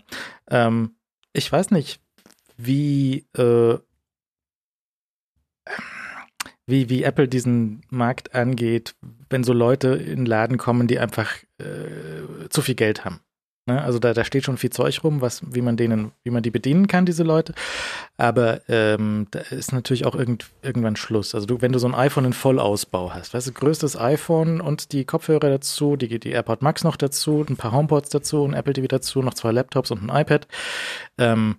Ähm, 0.49 0.95
ich 1.33 1.51
weiß 1.51 1.71
nicht, 1.71 2.01
wie 2.57 3.27
äh, 3.37 3.77
wie, 6.67 6.89
wie 6.89 7.03
Apple 7.03 7.27
diesen 7.27 7.81
Markt 7.89 8.33
angeht, 8.33 8.95
wenn 9.29 9.43
so 9.43 9.53
Leute 9.53 9.89
in 9.89 10.17
den 10.17 10.25
Laden 10.25 10.57
kommen, 10.57 10.87
die 10.87 10.99
einfach 10.99 11.29
äh, 11.61 12.49
zu 12.49 12.61
viel 12.61 12.75
Geld 12.75 13.05
haben. 13.05 13.21
Ne? 13.67 13.81
Also 13.81 13.99
da, 13.99 14.13
da 14.13 14.23
steht 14.23 14.43
schon 14.43 14.57
viel 14.57 14.71
Zeug 14.71 15.03
rum, 15.03 15.21
was, 15.21 15.41
wie 15.53 15.61
man 15.61 15.77
denen, 15.77 16.11
wie 16.23 16.31
man 16.31 16.41
die 16.41 16.49
bedienen 16.49 16.87
kann, 16.87 17.05
diese 17.05 17.23
Leute. 17.23 17.53
Aber 18.17 18.61
ähm, 18.67 19.27
da 19.31 19.39
ist 19.39 19.71
natürlich 19.71 20.05
auch 20.05 20.15
irgend, 20.15 20.49
irgendwann 20.63 20.95
Schluss. 20.95 21.35
Also 21.35 21.45
du, 21.45 21.61
wenn 21.61 21.71
du 21.71 21.79
so 21.79 21.87
ein 21.87 21.93
iPhone 21.93 22.25
in 22.25 22.33
Vollausbau 22.33 23.13
hast, 23.13 23.33
weißt 23.33 23.47
du, 23.47 23.51
größtes 23.51 23.97
iPhone 23.97 24.61
und 24.61 24.93
die 24.93 25.05
Kopfhörer 25.05 25.49
dazu, 25.49 25.95
die, 25.95 26.19
die 26.19 26.31
AirPod 26.31 26.63
Max 26.63 26.83
noch 26.83 26.95
dazu, 26.95 27.45
ein 27.47 27.55
paar 27.55 27.71
HomePods 27.71 28.09
dazu, 28.09 28.45
ein 28.45 28.53
Apple 28.53 28.73
TV 28.73 28.87
dazu, 28.87 29.21
noch 29.21 29.35
zwei 29.35 29.51
Laptops 29.51 29.91
und 29.91 30.09
ein 30.09 30.21
iPad. 30.21 30.47
Ähm, 31.19 31.57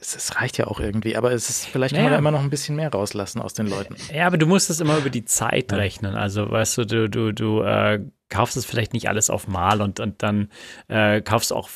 es, 0.00 0.34
reicht 0.34 0.58
ja 0.58 0.66
auch 0.66 0.80
irgendwie, 0.80 1.16
aber 1.16 1.30
es 1.30 1.48
ist, 1.50 1.66
vielleicht 1.66 1.92
naja. 1.92 2.06
kann 2.06 2.10
man 2.10 2.12
da 2.14 2.18
immer 2.18 2.36
noch 2.36 2.42
ein 2.42 2.50
bisschen 2.50 2.74
mehr 2.74 2.90
rauslassen 2.90 3.40
aus 3.40 3.54
den 3.54 3.68
Leuten. 3.68 3.94
Ja, 4.12 4.26
aber 4.26 4.36
du 4.36 4.46
musst 4.46 4.70
es 4.70 4.80
immer 4.80 4.98
über 4.98 5.10
die 5.10 5.24
Zeit 5.24 5.72
rechnen. 5.72 6.16
Also, 6.16 6.50
weißt 6.50 6.78
du, 6.78 6.84
du, 6.84 7.08
du, 7.08 7.32
du 7.32 7.62
äh, 7.62 8.00
kaufst 8.28 8.56
es 8.56 8.64
vielleicht 8.64 8.92
nicht 8.92 9.08
alles 9.08 9.30
auf 9.30 9.48
Mal 9.48 9.80
und, 9.80 10.00
und 10.00 10.22
dann 10.22 10.50
äh, 10.88 11.20
kaufst 11.20 11.50
du 11.50 11.56
auch 11.56 11.68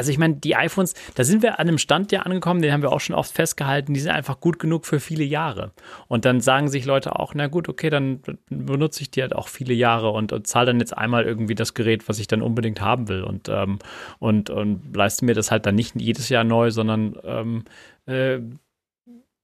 also 0.00 0.10
ich 0.10 0.16
meine, 0.16 0.36
die 0.36 0.56
iPhones, 0.56 0.94
da 1.14 1.24
sind 1.24 1.42
wir 1.42 1.58
an 1.60 1.68
einem 1.68 1.76
Stand 1.76 2.10
ja 2.10 2.20
angekommen, 2.20 2.62
den 2.62 2.72
haben 2.72 2.80
wir 2.80 2.90
auch 2.90 3.00
schon 3.00 3.14
oft 3.14 3.34
festgehalten, 3.34 3.92
die 3.92 4.00
sind 4.00 4.12
einfach 4.12 4.40
gut 4.40 4.58
genug 4.58 4.86
für 4.86 4.98
viele 4.98 5.24
Jahre. 5.24 5.72
Und 6.08 6.24
dann 6.24 6.40
sagen 6.40 6.68
sich 6.68 6.86
Leute 6.86 7.18
auch, 7.18 7.34
na 7.34 7.48
gut, 7.48 7.68
okay, 7.68 7.90
dann 7.90 8.22
benutze 8.48 9.02
ich 9.02 9.10
die 9.10 9.20
halt 9.20 9.36
auch 9.36 9.48
viele 9.48 9.74
Jahre 9.74 10.08
und, 10.10 10.32
und 10.32 10.46
zahle 10.46 10.66
dann 10.66 10.80
jetzt 10.80 10.96
einmal 10.96 11.24
irgendwie 11.24 11.54
das 11.54 11.74
Gerät, 11.74 12.08
was 12.08 12.18
ich 12.18 12.28
dann 12.28 12.40
unbedingt 12.40 12.80
haben 12.80 13.08
will 13.08 13.22
und, 13.22 13.50
ähm, 13.50 13.78
und, 14.18 14.48
und 14.48 14.96
leiste 14.96 15.26
mir 15.26 15.34
das 15.34 15.50
halt 15.50 15.66
dann 15.66 15.74
nicht 15.74 16.00
jedes 16.00 16.30
Jahr 16.30 16.44
neu, 16.44 16.70
sondern 16.70 17.18
ähm, 17.22 17.64
äh, 18.06 18.38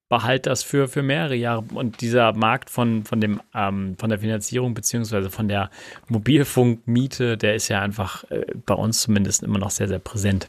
behalt 0.09 0.47
das 0.47 0.63
für, 0.63 0.89
für 0.89 1.03
mehrere 1.03 1.35
Jahre. 1.35 1.65
Und 1.75 2.01
dieser 2.01 2.33
Markt 2.33 2.71
von, 2.71 3.05
von, 3.05 3.21
dem, 3.21 3.41
ähm, 3.55 3.97
von 3.99 4.09
der 4.09 4.19
Finanzierung 4.19 4.75
beziehungsweise 4.75 5.31
von 5.31 5.49
der 5.49 5.71
Mobilfunkmiete, 6.09 7.37
der 7.37 7.55
ist 7.55 7.69
ja 7.69 7.81
einfach 7.81 8.25
äh, 8.31 8.47
bei 8.67 8.75
uns 8.75 9.03
zumindest 9.03 9.43
immer 9.43 9.59
noch 9.59 9.71
sehr, 9.71 9.89
sehr 9.89 9.99
präsent 9.99 10.49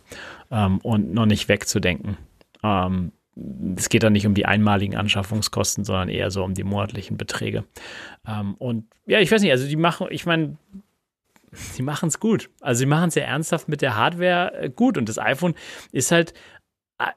ähm, 0.52 0.78
und 0.80 1.14
noch 1.14 1.26
nicht 1.26 1.50
wegzudenken. 1.50 2.18
Ähm, 2.64 3.12
es 3.76 3.90
geht 3.90 4.04
da 4.04 4.10
nicht 4.10 4.26
um 4.26 4.34
die 4.34 4.46
einmaligen 4.46 4.96
Anschaffungskosten, 4.96 5.84
sondern 5.84 6.10
eher 6.10 6.32
so 6.32 6.44
um 6.44 6.54
die 6.54 6.64
monatlichen 6.64 7.18
Beträge. 7.18 7.64
Ähm, 8.28 8.56
und 8.56 8.86
ja, 9.06 9.20
ich 9.20 9.32
weiß 9.32 9.42
nicht, 9.42 9.52
also 9.52 9.68
die 9.68 9.76
machen, 9.76 10.08
ich 10.10 10.26
meine, 10.26 10.58
sie 11.52 11.84
machen 11.84 12.10
es 12.10 12.20
gut. 12.20 12.50
Also 12.62 12.80
sie 12.80 12.86
machen 12.86 13.10
es 13.10 13.16
ja 13.16 13.24
ernsthaft 13.24 13.68
mit 13.68 13.82
der 13.82 13.96
Hardware 13.96 14.54
äh, 14.54 14.70
gut. 14.70 14.98
Und 14.98 15.10
das 15.10 15.20
iPhone 15.20 15.56
ist 15.92 16.12
halt 16.12 16.34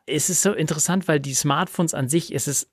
es 0.07 0.31
ist 0.31 0.43
so 0.43 0.53
interessant, 0.53 1.09
weil 1.09 1.21
die 1.21 1.35
Smartphones 1.35 1.95
an 1.95 2.09
sich, 2.09 2.35
es 2.35 2.49
ist 2.49 2.71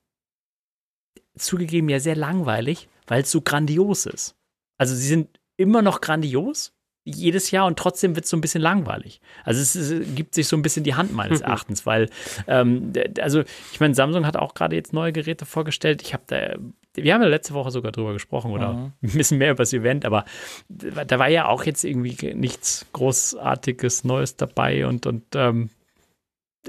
zugegeben 1.36 1.88
ja 1.88 2.00
sehr 2.00 2.16
langweilig, 2.16 2.88
weil 3.06 3.22
es 3.22 3.30
so 3.30 3.40
grandios 3.40 4.06
ist. 4.06 4.36
Also 4.76 4.94
sie 4.94 5.06
sind 5.06 5.40
immer 5.56 5.82
noch 5.82 6.00
grandios, 6.00 6.74
jedes 7.04 7.50
Jahr 7.50 7.66
und 7.66 7.78
trotzdem 7.78 8.14
wird 8.16 8.24
es 8.24 8.30
so 8.30 8.36
ein 8.36 8.40
bisschen 8.42 8.60
langweilig. 8.60 9.20
Also 9.44 9.60
es, 9.60 9.74
es, 9.74 10.14
gibt 10.14 10.34
sich 10.34 10.46
so 10.46 10.56
ein 10.56 10.62
bisschen 10.62 10.84
die 10.84 10.94
Hand 10.94 11.12
meines 11.12 11.40
Erachtens, 11.42 11.86
weil 11.86 12.10
ähm, 12.46 12.92
also 13.20 13.42
ich 13.72 13.80
meine, 13.80 13.94
Samsung 13.94 14.26
hat 14.26 14.36
auch 14.36 14.54
gerade 14.54 14.76
jetzt 14.76 14.92
neue 14.92 15.12
Geräte 15.12 15.46
vorgestellt. 15.46 16.02
Ich 16.02 16.12
habe 16.12 16.24
da, 16.26 16.56
wir 16.94 17.14
haben 17.14 17.22
ja 17.22 17.28
letzte 17.28 17.54
Woche 17.54 17.70
sogar 17.70 17.92
drüber 17.92 18.12
gesprochen 18.12 18.52
oder 18.52 18.74
mhm. 18.74 18.92
ein 19.02 19.12
bisschen 19.12 19.38
mehr 19.38 19.52
über 19.52 19.62
das 19.62 19.72
Event, 19.72 20.04
aber 20.04 20.24
da 20.68 21.18
war 21.18 21.28
ja 21.28 21.46
auch 21.46 21.64
jetzt 21.64 21.84
irgendwie 21.84 22.34
nichts 22.34 22.86
Großartiges 22.92 24.04
Neues 24.04 24.36
dabei 24.36 24.86
und 24.86 25.06
und 25.06 25.24
ähm, 25.34 25.70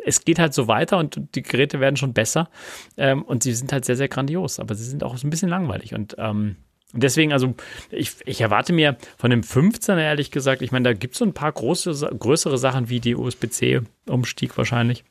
es 0.06 0.26
geht 0.26 0.40
halt 0.40 0.54
so 0.54 0.68
weiter 0.68 0.98
und 0.98 1.36
die 1.36 1.42
Geräte 1.42 1.80
werden 1.80 1.98
schon 1.98 2.14
besser 2.14 2.50
ähm, 2.98 3.24
und 3.24 3.44
sie 3.44 3.54
sind 3.54 3.72
halt 3.72 3.86
sehr, 3.86 3.96
sehr 3.96 4.08
grandios, 4.08 4.60
aber 4.60 4.76
sie 4.76 4.86
sind 4.86 5.04
auch 5.04 5.18
so 5.18 5.28
ein 5.28 5.30
bisschen 5.30 5.50
langweilig 5.50 5.94
und 5.94 6.16
ähm, 6.18 6.56
deswegen, 6.94 7.34
also 7.34 7.56
ich, 7.92 8.16
ich 8.26 8.42
erwarte 8.42 8.74
mir 8.74 8.98
von 9.18 9.32
dem 9.32 9.42
15er 9.42 10.00
ehrlich 10.00 10.32
gesagt, 10.32 10.62
ich 10.62 10.72
meine, 10.72 10.90
da 10.90 10.94
gibt 10.94 11.14
es 11.14 11.20
so 11.20 11.26
ein 11.26 11.34
paar 11.34 11.52
große, 11.52 12.10
größere 12.18 12.58
Sachen 12.58 12.90
wie 12.90 13.00
die 13.00 13.16
USB-C-Umstieg 13.16 14.58
wahrscheinlich. 14.58 15.04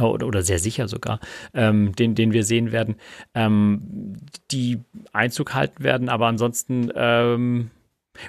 Oder, 0.00 0.26
oder, 0.26 0.42
sehr 0.42 0.58
sicher 0.58 0.88
sogar, 0.88 1.20
ähm, 1.54 1.94
den, 1.94 2.16
den 2.16 2.32
wir 2.32 2.42
sehen 2.42 2.72
werden, 2.72 2.96
ähm, 3.34 4.16
die 4.50 4.80
Einzug 5.12 5.54
halten 5.54 5.84
werden, 5.84 6.08
aber 6.08 6.26
ansonsten, 6.26 6.90
ähm, 6.96 7.70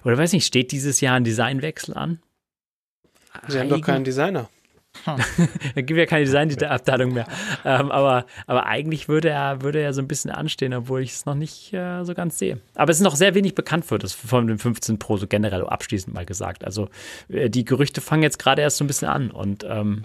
oder 0.04 0.20
weiß 0.20 0.34
nicht, 0.34 0.46
steht 0.46 0.72
dieses 0.72 1.02
Jahr 1.02 1.16
ein 1.16 1.24
Designwechsel 1.24 1.96
an? 1.96 2.20
Sie 3.48 3.60
haben 3.60 3.70
doch 3.70 3.82
keinen 3.82 4.04
Designer. 4.04 4.50
Hm. 5.06 5.48
da 5.76 5.82
gibt 5.82 5.98
ja 5.98 6.06
keine 6.06 6.26
Design-Abteilung 6.26 7.14
mehr. 7.14 7.28
Ähm, 7.65 7.91
aber, 7.91 8.26
aber 8.45 8.65
eigentlich 8.65 9.10
würde 9.10 9.30
er, 9.30 9.61
würde 9.61 9.80
er 9.80 9.94
so 9.94 10.02
ein 10.02 10.07
bisschen 10.07 10.32
anstehen, 10.32 10.74
obwohl 10.74 11.02
ich 11.02 11.11
es 11.11 11.26
noch 11.26 11.36
nicht 11.36 11.74
äh, 11.74 12.03
so 12.03 12.14
ganz 12.14 12.38
sehe. 12.38 12.60
Aber 12.76 12.91
es 12.91 12.98
ist 12.98 13.03
noch 13.03 13.15
sehr 13.15 13.36
wenig 13.36 13.56
bekannt 13.56 13.84
für 13.86 13.98
das 13.98 14.14
von 14.14 14.48
dem 14.48 14.60
15 14.60 14.99
Pro, 14.99 15.18
so 15.18 15.28
generell 15.28 15.65
abschließend 15.65 16.14
mal 16.14 16.26
gesagt. 16.26 16.64
Also 16.64 16.88
äh, 17.30 17.49
die 17.49 17.65
Gerüchte 17.65 17.99
fangen 17.99 18.24
jetzt 18.24 18.40
gerade 18.40 18.61
erst 18.61 18.78
so 18.78 18.84
ein 18.84 18.88
bisschen 18.88 19.10
an 19.10 19.32
und 19.32 19.65
ähm, 19.68 20.03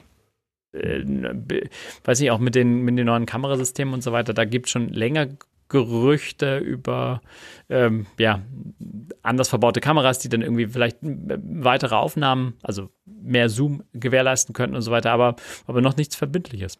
äh, 0.72 1.04
weiß 2.04 2.20
nicht, 2.20 2.30
auch 2.30 2.38
mit 2.38 2.54
den, 2.54 2.82
mit 2.82 2.98
den 2.98 3.06
neuen 3.06 3.26
Kamerasystemen 3.26 3.94
und 3.94 4.02
so 4.02 4.12
weiter, 4.12 4.34
da 4.34 4.44
gibt 4.44 4.66
es 4.66 4.72
schon 4.72 4.88
länger 4.88 5.28
Gerüchte 5.72 6.58
über 6.58 7.22
ähm, 7.68 8.06
ja, 8.18 8.42
anders 9.22 9.48
verbaute 9.48 9.80
Kameras, 9.80 10.18
die 10.18 10.28
dann 10.28 10.42
irgendwie 10.42 10.66
vielleicht 10.66 10.98
weitere 11.00 11.94
Aufnahmen, 11.94 12.54
also 12.62 12.90
mehr 13.06 13.48
Zoom 13.48 13.82
gewährleisten 13.92 14.52
könnten 14.52 14.76
und 14.76 14.82
so 14.82 14.90
weiter, 14.90 15.10
aber, 15.10 15.36
aber 15.66 15.80
noch 15.80 15.96
nichts 15.96 16.14
Verbindliches. 16.14 16.78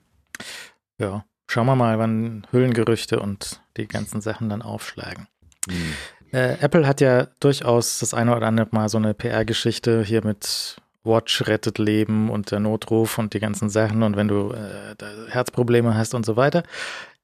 Ja, 0.99 1.25
schauen 1.49 1.67
wir 1.67 1.77
mal, 1.77 1.99
wann 1.99 2.47
Hüllengerüchte 2.53 3.19
und 3.19 3.63
die 3.77 3.89
ganzen 3.89 4.21
Sachen 4.21 4.51
dann 4.51 4.61
aufschlagen. 4.61 5.27
Mhm. 5.67 5.95
Äh, 6.33 6.59
Apple 6.61 6.87
hat 6.87 7.01
ja 7.01 7.29
durchaus 7.41 8.01
das 8.01 8.15
eine 8.15 8.37
oder 8.37 8.47
andere 8.47 8.69
Mal 8.71 8.89
so 8.89 8.99
eine 8.99 9.15
PR-Geschichte 9.15 10.05
hier 10.05 10.25
mit 10.25 10.77
Watch 11.05 11.47
rettet 11.47 11.79
Leben 11.79 12.31
und 12.31 12.51
der 12.51 12.61
Notruf 12.61 13.19
und 13.19 13.35
die 13.35 13.41
ganzen 13.41 13.69
Sachen 13.69 14.03
und 14.03 14.17
wenn 14.17 14.29
du 14.29 14.53
äh, 14.53 14.95
Herzprobleme 15.31 15.95
hast 15.95 16.15
und 16.15 16.25
so 16.25 16.37
weiter 16.37 16.63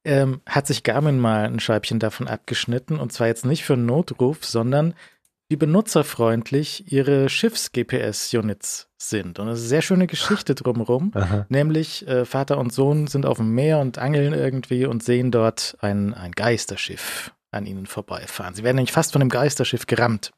ähm, 0.09 0.41
hat 0.47 0.67
sich 0.67 0.83
Garmin 0.83 1.21
mal 1.21 1.45
ein 1.45 1.61
Scheibchen 1.61 1.99
davon 1.99 2.27
abgeschnitten 2.27 2.99
und 2.99 3.13
zwar 3.13 3.27
jetzt 3.27 3.45
nicht 3.45 3.65
für 3.65 3.75
einen 3.75 3.87
Notruf, 3.87 4.45
sondern 4.45 4.95
wie 5.51 5.57
benutzerfreundlich 5.57 6.93
ihre 6.93 7.29
Schiffs-GPS-Units 7.29 8.89
sind. 8.99 9.39
Und 9.39 9.47
das 9.47 9.59
ist 9.59 9.65
eine 9.65 9.69
sehr 9.69 9.83
schöne 9.83 10.07
Geschichte 10.07 10.55
drumherum. 10.55 11.13
Nämlich 11.49 12.07
äh, 12.07 12.25
Vater 12.25 12.59
und 12.59 12.73
Sohn 12.73 13.07
sind 13.07 13.25
auf 13.25 13.39
dem 13.39 13.55
Meer 13.55 13.79
und 13.79 13.99
angeln 13.99 14.35
irgendwie 14.35 14.85
und 14.85 15.03
sehen 15.03 15.31
dort 15.31 15.77
ein, 15.81 16.13
ein 16.13 16.33
Geisterschiff 16.33 17.33
an 17.51 17.65
ihnen 17.65 17.87
vorbeifahren. 17.87 18.55
Sie 18.55 18.63
werden 18.63 18.77
nämlich 18.77 18.93
fast 18.93 19.13
von 19.13 19.21
dem 19.21 19.31
Geisterschiff 19.31 19.87
gerammt. 19.87 20.33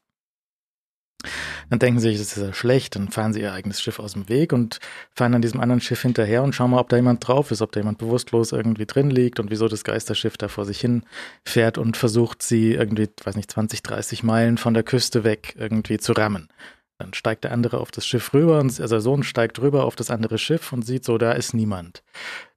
Dann 1.69 1.79
denken 1.79 1.99
sie 1.99 2.09
sich, 2.09 2.19
das 2.19 2.37
ist 2.37 2.43
ja 2.43 2.53
schlecht, 2.53 2.95
dann 2.95 3.09
fahren 3.09 3.33
sie 3.33 3.41
ihr 3.41 3.53
eigenes 3.53 3.81
Schiff 3.81 3.99
aus 3.99 4.13
dem 4.13 4.29
Weg 4.29 4.53
und 4.53 4.79
fahren 5.13 5.33
an 5.33 5.41
diesem 5.41 5.59
anderen 5.59 5.81
Schiff 5.81 6.01
hinterher 6.01 6.43
und 6.43 6.53
schauen 6.53 6.71
mal, 6.71 6.79
ob 6.79 6.89
da 6.89 6.95
jemand 6.95 7.27
drauf 7.27 7.51
ist, 7.51 7.61
ob 7.61 7.71
da 7.71 7.79
jemand 7.79 7.97
bewusstlos 7.97 8.51
irgendwie 8.51 8.85
drin 8.85 9.09
liegt 9.09 9.39
und 9.39 9.51
wieso 9.51 9.67
das 9.67 9.83
Geisterschiff 9.83 10.37
da 10.37 10.47
vor 10.47 10.65
sich 10.65 10.79
hin 10.79 11.03
fährt 11.45 11.77
und 11.77 11.97
versucht 11.97 12.43
sie 12.43 12.73
irgendwie, 12.73 13.09
weiß 13.23 13.35
nicht, 13.35 13.51
20, 13.51 13.83
30 13.83 14.23
Meilen 14.23 14.57
von 14.57 14.73
der 14.73 14.83
Küste 14.83 15.23
weg 15.23 15.55
irgendwie 15.57 15.97
zu 15.97 16.13
rammen. 16.13 16.49
Dann 16.97 17.13
steigt 17.15 17.43
der 17.43 17.51
andere 17.51 17.79
auf 17.79 17.89
das 17.89 18.05
Schiff 18.05 18.31
rüber 18.33 18.59
und 18.59 18.79
also 18.79 18.87
der 18.87 19.01
Sohn 19.01 19.23
steigt 19.23 19.59
rüber 19.59 19.85
auf 19.85 19.95
das 19.95 20.11
andere 20.11 20.37
Schiff 20.37 20.71
und 20.71 20.83
sieht 20.83 21.03
so, 21.03 21.17
da 21.17 21.31
ist 21.31 21.53
niemand. 21.53 22.03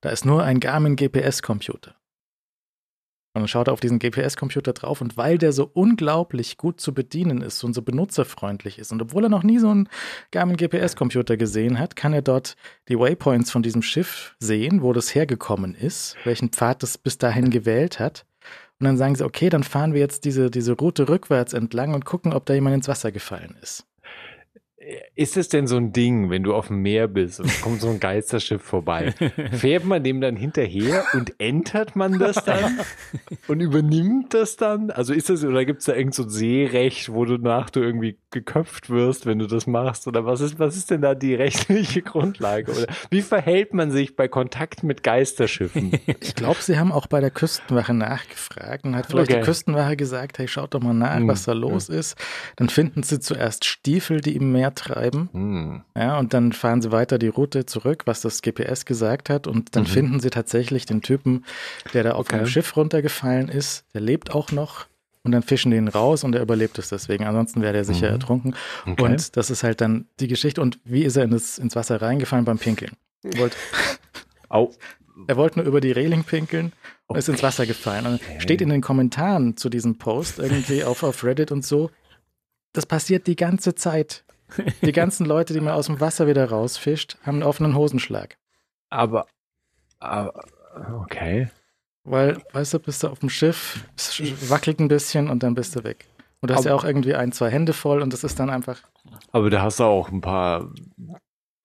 Da 0.02 0.10
ist 0.10 0.26
nur 0.26 0.42
ein 0.42 0.60
Garmin 0.60 0.96
GPS-Computer. 0.96 1.94
Und 3.34 3.40
dann 3.40 3.48
schaut 3.48 3.66
er 3.66 3.72
auf 3.72 3.80
diesen 3.80 3.98
GPS-Computer 3.98 4.72
drauf 4.72 5.00
und 5.00 5.16
weil 5.16 5.38
der 5.38 5.52
so 5.52 5.68
unglaublich 5.72 6.56
gut 6.56 6.80
zu 6.80 6.94
bedienen 6.94 7.42
ist 7.42 7.64
und 7.64 7.74
so 7.74 7.82
benutzerfreundlich 7.82 8.78
ist 8.78 8.92
und 8.92 9.02
obwohl 9.02 9.24
er 9.24 9.28
noch 9.28 9.42
nie 9.42 9.58
so 9.58 9.68
einen 9.68 9.88
Garmin 10.30 10.56
GPS-Computer 10.56 11.36
gesehen 11.36 11.80
hat, 11.80 11.96
kann 11.96 12.12
er 12.12 12.22
dort 12.22 12.54
die 12.88 12.96
Waypoints 12.96 13.50
von 13.50 13.64
diesem 13.64 13.82
Schiff 13.82 14.36
sehen, 14.38 14.82
wo 14.82 14.92
das 14.92 15.16
hergekommen 15.16 15.74
ist, 15.74 16.16
welchen 16.22 16.50
Pfad 16.50 16.84
das 16.84 16.96
bis 16.96 17.18
dahin 17.18 17.50
gewählt 17.50 17.98
hat 17.98 18.24
Und 18.78 18.84
dann 18.86 18.96
sagen 18.96 19.16
sie, 19.16 19.24
okay, 19.24 19.48
dann 19.48 19.64
fahren 19.64 19.94
wir 19.94 20.00
jetzt 20.00 20.24
diese, 20.24 20.50
diese 20.50 20.74
Route 20.74 21.08
rückwärts 21.08 21.54
entlang 21.54 21.92
und 21.94 22.04
gucken, 22.04 22.32
ob 22.32 22.46
da 22.46 22.54
jemand 22.54 22.76
ins 22.76 22.88
Wasser 22.88 23.10
gefallen 23.10 23.56
ist. 23.62 23.84
Ist 25.14 25.36
es 25.36 25.48
denn 25.48 25.66
so 25.66 25.76
ein 25.76 25.92
Ding, 25.92 26.28
wenn 26.30 26.42
du 26.42 26.54
auf 26.54 26.66
dem 26.66 26.82
Meer 26.82 27.08
bist 27.08 27.40
und 27.40 27.60
kommt 27.62 27.80
so 27.80 27.88
ein 27.88 28.00
Geisterschiff 28.00 28.62
vorbei? 28.62 29.14
Fährt 29.52 29.84
man 29.84 30.02
dem 30.04 30.20
dann 30.20 30.36
hinterher 30.36 31.04
und 31.14 31.32
entert 31.40 31.96
man 31.96 32.18
das 32.18 32.44
dann 32.44 32.78
und 33.48 33.60
übernimmt 33.60 34.34
das 34.34 34.56
dann? 34.56 34.90
Also 34.90 35.14
ist 35.14 35.30
das, 35.30 35.44
oder 35.44 35.64
gibt 35.64 35.80
es 35.80 35.86
da 35.86 35.94
irgend 35.94 36.14
so 36.14 36.24
ein 36.24 36.28
Seerecht, 36.30 37.12
wo 37.12 37.24
du 37.24 37.38
nach 37.38 37.70
du 37.70 37.80
irgendwie 37.80 38.18
geköpft 38.30 38.90
wirst, 38.90 39.24
wenn 39.26 39.38
du 39.38 39.46
das 39.46 39.66
machst? 39.66 40.06
Oder 40.06 40.26
was 40.26 40.40
ist, 40.40 40.58
was 40.58 40.76
ist 40.76 40.90
denn 40.90 41.00
da 41.02 41.14
die 41.14 41.34
rechtliche 41.34 42.02
Grundlage? 42.02 42.70
Oder 42.72 42.86
wie 43.10 43.22
verhält 43.22 43.72
man 43.72 43.90
sich 43.90 44.16
bei 44.16 44.28
Kontakt 44.28 44.82
mit 44.82 45.02
Geisterschiffen? 45.02 45.92
Ich 46.20 46.34
glaube, 46.34 46.60
sie 46.60 46.78
haben 46.78 46.90
auch 46.92 47.06
bei 47.06 47.20
der 47.20 47.30
Küstenwache 47.30 47.94
nachgefragt 47.94 48.84
und 48.84 48.96
hat 48.96 49.06
vielleicht 49.06 49.30
Okay. 49.30 49.40
die 49.40 49.44
Küstenwache 49.46 49.96
gesagt, 49.96 50.38
hey, 50.38 50.48
schaut 50.48 50.74
doch 50.74 50.80
mal 50.80 50.92
nach, 50.94 51.16
Hm, 51.16 51.28
was 51.28 51.44
da 51.44 51.52
los 51.52 51.88
ist. 51.88 52.16
Dann 52.56 52.68
finden 52.68 53.02
sie 53.02 53.20
zuerst 53.20 53.64
Stiefel, 53.64 54.20
die 54.20 54.34
im 54.36 54.52
Meer 54.52 54.73
treiben. 54.74 55.28
Hm. 55.32 55.82
Ja, 55.96 56.18
und 56.18 56.34
dann 56.34 56.52
fahren 56.52 56.82
sie 56.82 56.92
weiter 56.92 57.18
die 57.18 57.28
Route 57.28 57.66
zurück, 57.66 58.02
was 58.06 58.20
das 58.20 58.42
GPS 58.42 58.84
gesagt 58.84 59.30
hat. 59.30 59.46
Und 59.46 59.74
dann 59.76 59.84
Mhm. 59.84 59.88
finden 59.88 60.20
sie 60.20 60.30
tatsächlich 60.30 60.86
den 60.86 61.02
Typen, 61.02 61.44
der 61.92 62.04
da 62.04 62.12
auf 62.12 62.26
Okay. 62.26 62.38
dem 62.38 62.46
Schiff 62.46 62.76
runtergefallen 62.76 63.48
ist. 63.48 63.84
Der 63.94 64.00
lebt 64.00 64.32
auch 64.34 64.52
noch. 64.52 64.86
Und 65.22 65.32
dann 65.32 65.42
fischen 65.42 65.70
die 65.70 65.78
ihn 65.78 65.88
raus 65.88 66.22
und 66.22 66.34
er 66.34 66.42
überlebt 66.42 66.78
es 66.78 66.90
deswegen. 66.90 67.24
Ansonsten 67.24 67.62
wäre 67.62 67.76
er 67.76 67.84
sicher 67.84 68.08
Mhm. 68.08 68.12
ertrunken. 68.14 68.54
Okay. 68.86 69.02
Und 69.02 69.36
das 69.38 69.48
ist 69.50 69.62
halt 69.62 69.80
dann 69.80 70.06
die 70.20 70.28
Geschichte. 70.28 70.60
Und 70.60 70.78
wie 70.84 71.02
ist 71.02 71.16
er 71.16 71.24
in 71.24 71.30
das, 71.30 71.58
ins 71.58 71.74
Wasser 71.76 72.02
reingefallen 72.02 72.44
beim 72.44 72.58
Pinkeln? 72.58 72.92
Er 73.22 73.38
wollte, 73.38 73.56
Au. 74.50 74.70
er 75.26 75.36
wollte 75.36 75.60
nur 75.60 75.66
über 75.66 75.80
die 75.80 75.92
Reling 75.92 76.24
pinkeln 76.24 76.72
und 77.06 77.16
ist 77.16 77.28
ins 77.30 77.42
Wasser 77.42 77.64
gefallen. 77.64 78.04
Und 78.06 78.20
steht 78.38 78.60
in 78.60 78.68
den 78.68 78.82
Kommentaren 78.82 79.56
zu 79.56 79.70
diesem 79.70 79.96
Post 79.96 80.38
irgendwie 80.40 80.84
auf, 80.84 81.02
auf 81.02 81.24
Reddit 81.24 81.50
und 81.52 81.64
so. 81.64 81.90
Das 82.74 82.84
passiert 82.84 83.26
die 83.26 83.36
ganze 83.36 83.74
Zeit. 83.74 84.24
Die 84.82 84.92
ganzen 84.92 85.26
Leute, 85.26 85.52
die 85.52 85.60
man 85.60 85.74
aus 85.74 85.86
dem 85.86 86.00
Wasser 86.00 86.26
wieder 86.26 86.48
rausfischt, 86.48 87.16
haben 87.22 87.36
einen 87.36 87.42
offenen 87.42 87.74
Hosenschlag. 87.74 88.36
Aber, 88.90 89.26
aber, 89.98 90.32
okay. 91.02 91.48
Weil, 92.04 92.38
weißt 92.52 92.74
du, 92.74 92.78
bist 92.80 93.02
du 93.02 93.08
auf 93.08 93.20
dem 93.20 93.30
Schiff, 93.30 93.84
es 93.96 94.50
wackelt 94.50 94.78
ein 94.80 94.88
bisschen 94.88 95.28
und 95.30 95.42
dann 95.42 95.54
bist 95.54 95.74
du 95.74 95.82
weg. 95.84 96.06
Und 96.40 96.50
du 96.50 96.54
hast 96.54 96.64
ja 96.64 96.72
Aber- 96.72 96.80
auch 96.80 96.84
irgendwie 96.84 97.14
ein, 97.14 97.32
zwei 97.32 97.48
Hände 97.50 97.72
voll 97.72 98.02
und 98.02 98.12
das 98.12 98.22
ist 98.24 98.38
dann 98.38 98.50
einfach. 98.50 98.80
Aber 99.32 99.48
da 99.50 99.62
hast 99.62 99.80
du 99.80 99.84
auch 99.84 100.10
ein 100.10 100.20
paar 100.20 100.70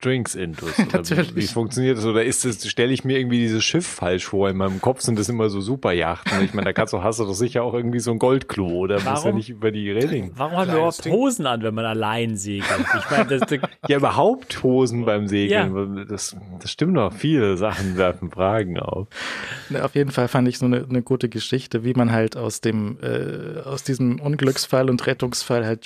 Drinks 0.02 0.34
intus. 0.36 0.78
Natürlich. 0.94 1.36
Wie 1.36 1.48
funktioniert 1.48 1.98
das? 1.98 2.06
Oder 2.06 2.24
ist 2.24 2.46
das, 2.46 2.66
stelle 2.68 2.94
ich 2.94 3.04
mir 3.04 3.20
irgendwie 3.20 3.40
dieses 3.40 3.66
Schiff 3.66 3.86
falsch 3.86 4.26
vor? 4.28 4.50
In 4.50 4.56
meinem 4.56 4.80
Kopf 4.80 5.02
sind 5.02 5.20
das 5.20 5.28
immer 5.28 5.50
so 5.50 5.60
Superjachten. 5.60 6.42
Ich 6.44 6.54
meine, 6.54 6.66
da 6.66 6.74
kannst 6.74 6.94
du, 6.94 7.04
hast 7.04 7.20
du 7.20 7.26
doch 7.26 7.34
sicher 7.34 7.64
auch 7.64 7.74
irgendwie 7.74 8.00
so 8.00 8.12
ein 8.12 8.20
Goldklo 8.20 8.68
oder 8.68 8.96
muss 8.96 9.04
ja 9.04 9.16
Warum? 9.16 9.36
nicht 9.36 9.50
über 9.50 9.72
die 9.72 9.92
Reling. 9.92 10.32
Warum 10.36 10.58
haben 10.58 10.68
wir 10.68 10.76
überhaupt. 10.76 11.06
Hosen 11.06 11.46
an, 11.46 11.64
wenn 11.64 11.74
man 11.74 11.86
allein 11.86 12.38
segelt? 12.38 12.66
Ich 12.98 13.12
meine, 13.12 13.26
das, 13.26 13.42
das, 13.42 13.60
Ja, 13.90 13.98
überhaupt 13.98 14.64
Hosen 14.64 15.04
beim 15.04 15.28
Segeln. 15.28 16.06
Das, 16.08 16.36
das 16.62 16.72
stimmt 16.72 16.96
doch. 16.96 17.12
Viele 17.12 17.58
Sachen 17.58 17.98
werfen 17.98 18.32
Fragen 18.32 18.80
auf. 18.80 19.08
Na, 19.70 19.84
Auf 19.84 19.96
jeden 19.96 20.12
Fall 20.12 20.30
fand 20.30 20.48
ich 20.48 20.60
so 20.60 20.66
eine, 20.66 20.86
eine 20.90 21.02
gute 21.02 21.28
Geschichte, 21.28 21.84
wie 21.84 21.94
man 21.94 22.12
halt 22.12 22.38
aus 22.38 22.62
dem, 22.62 22.98
äh, 23.02 23.60
aus 23.62 23.84
diesem 23.84 24.22
Unglücksfall 24.22 24.90
und 24.90 25.06
Rettungsfall 25.08 25.66
halt 25.66 25.86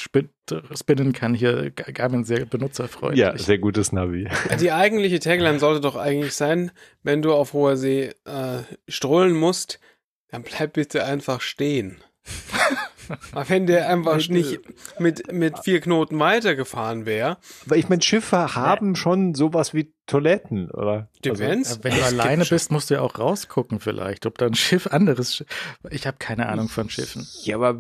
spinnen 0.76 1.14
kann. 1.14 1.34
Hier 1.34 1.72
Garmin 1.72 2.24
sehr 2.24 2.46
benutzerfreundlich. 2.46 3.20
Ja, 3.20 3.38
sehr 3.38 3.60
gutes 3.60 3.92
Navi. 3.92 4.28
Die 4.60 4.72
eigentliche 4.72 5.20
Tagline 5.20 5.60
sollte 5.60 5.82
doch 5.82 5.96
eigentlich 5.96 6.34
sein, 6.34 6.72
wenn 7.04 7.22
du 7.22 7.34
auf 7.34 7.54
hoher 7.54 7.78
See 7.78 8.12
äh, 8.26 8.64
strollen 8.88 9.34
musst, 9.34 9.80
dann 10.30 10.44
bleib 10.44 10.74
bitte 10.74 11.06
einfach 11.06 11.42
stehen. 11.42 11.98
Wenn 13.48 13.68
der 13.68 13.90
einfach 13.90 14.28
nicht 14.30 14.62
mit, 14.98 15.32
mit 15.32 15.60
vier 15.60 15.82
Knoten 15.82 16.18
weitergefahren 16.20 17.06
wäre, 17.06 17.38
Aber 17.66 17.76
ich 17.76 17.90
meine, 17.90 18.02
Schiffe 18.02 18.56
haben 18.56 18.96
schon 18.96 19.36
sowas 19.36 19.74
wie 19.74 19.94
Toiletten, 20.08 20.72
oder? 20.72 21.10
Also, 21.28 21.44
wenn 21.44 21.64
du 21.64 22.04
alleine 22.04 22.46
bist, 22.46 22.72
musst 22.72 22.90
du 22.90 22.96
ja 22.96 23.02
auch 23.02 23.20
rausgucken 23.20 23.82
vielleicht, 23.82 24.26
ob 24.26 24.38
da 24.38 24.46
ein 24.46 24.56
Schiff 24.56 24.88
anderes 24.88 25.36
Schiff. 25.36 25.48
Ich 25.90 26.08
habe 26.08 26.18
keine 26.18 26.48
Ahnung 26.48 26.70
von 26.70 26.90
Schiffen. 26.90 27.28
ja, 27.44 27.58
aber 27.58 27.80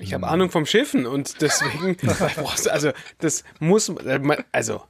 Ich 0.00 0.14
habe 0.14 0.26
Ahnung 0.28 0.50
vom 0.50 0.66
Schiffen 0.66 1.06
und 1.06 1.40
deswegen, 1.42 1.96
brauchst 2.36 2.66
du- 2.66 2.70
also 2.72 2.92
das 3.18 3.44
muss, 3.60 3.92
also 4.52 4.82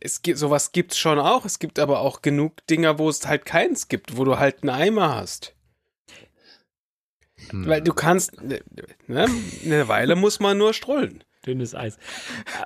es 0.00 0.22
gibt, 0.22 0.38
sowas 0.38 0.72
gibt's 0.72 0.98
schon 0.98 1.18
auch. 1.18 1.44
Es 1.44 1.58
gibt 1.58 1.78
aber 1.78 2.00
auch 2.00 2.20
genug 2.22 2.66
Dinger, 2.66 2.98
wo 2.98 3.08
es 3.08 3.26
halt 3.26 3.44
keins 3.44 3.88
gibt, 3.88 4.16
wo 4.16 4.24
du 4.24 4.38
halt 4.38 4.62
einen 4.62 4.70
Eimer 4.70 5.14
hast. 5.14 5.54
Hm. 7.50 7.66
Weil 7.68 7.80
du 7.82 7.92
kannst, 7.94 8.42
ne, 8.42 8.60
ne, 9.06 9.28
eine 9.64 9.88
Weile 9.88 10.16
muss 10.16 10.40
man 10.40 10.58
nur 10.58 10.74
strollen. 10.74 11.22
dünnes 11.46 11.74
Eis. 11.74 11.96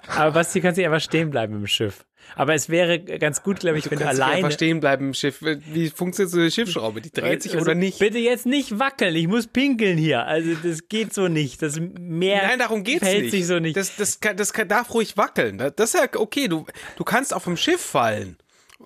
Aber 0.09 0.33
Basti, 0.33 0.61
du 0.61 0.63
kannst 0.65 0.79
nicht 0.79 0.87
einfach 0.87 1.01
stehen 1.03 1.31
bleiben 1.31 1.55
im 1.55 1.67
Schiff. 1.67 2.07
Aber 2.35 2.55
es 2.55 2.69
wäre 2.69 2.99
ganz 3.01 3.43
gut, 3.43 3.61
glaube 3.61 3.79
ich, 3.79 3.85
Du 3.85 3.91
wenn 3.91 3.99
du 3.99 4.09
alleine. 4.09 4.33
einfach 4.37 4.53
stehen 4.53 4.81
bleiben 4.81 5.09
im 5.09 5.15
Schiff. 5.15 5.41
Wie 5.43 5.91
funktioniert 5.91 6.31
so 6.31 6.39
eine 6.41 6.51
Schiffsschraube? 6.51 7.01
Die 7.01 7.11
dreht 7.11 7.43
sich 7.43 7.53
Also, 7.53 7.65
oder 7.65 7.75
nicht? 7.75 7.99
Bitte 7.99 8.19
jetzt 8.19 8.47
nicht 8.47 8.79
wackeln, 8.79 9.15
ich 9.17 9.29
muss 9.29 9.47
pinkeln 9.47 9.99
hier. 9.99 10.27
Also 10.27 10.55
das 10.63 10.89
geht 10.89 11.13
so 11.13 11.29
nicht. 11.29 11.61
Das 11.63 11.79
Meer 11.81 12.43
Nein, 12.47 12.59
darum 12.59 12.85
geht's 12.85 13.01
verhält 13.01 13.25
nicht. 13.25 13.31
sich 13.33 13.47
so 13.47 13.59
nicht. 13.59 13.77
Das, 13.77 13.97
das, 13.97 14.21
kann, 14.21 14.37
das 14.37 14.53
kann, 14.53 14.69
darf 14.69 14.95
ruhig 14.95 15.17
wackeln. 15.17 15.59
Das 15.59 15.73
das 15.77 15.95
ist 15.95 16.01
ja 16.01 16.21
okay. 16.21 16.49
Du, 16.49 16.65
du 16.97 17.05
kannst 17.05 17.35
auch 17.35 17.43
vom 17.43 17.57
Schiff 17.57 17.81
fallen. 17.81 18.37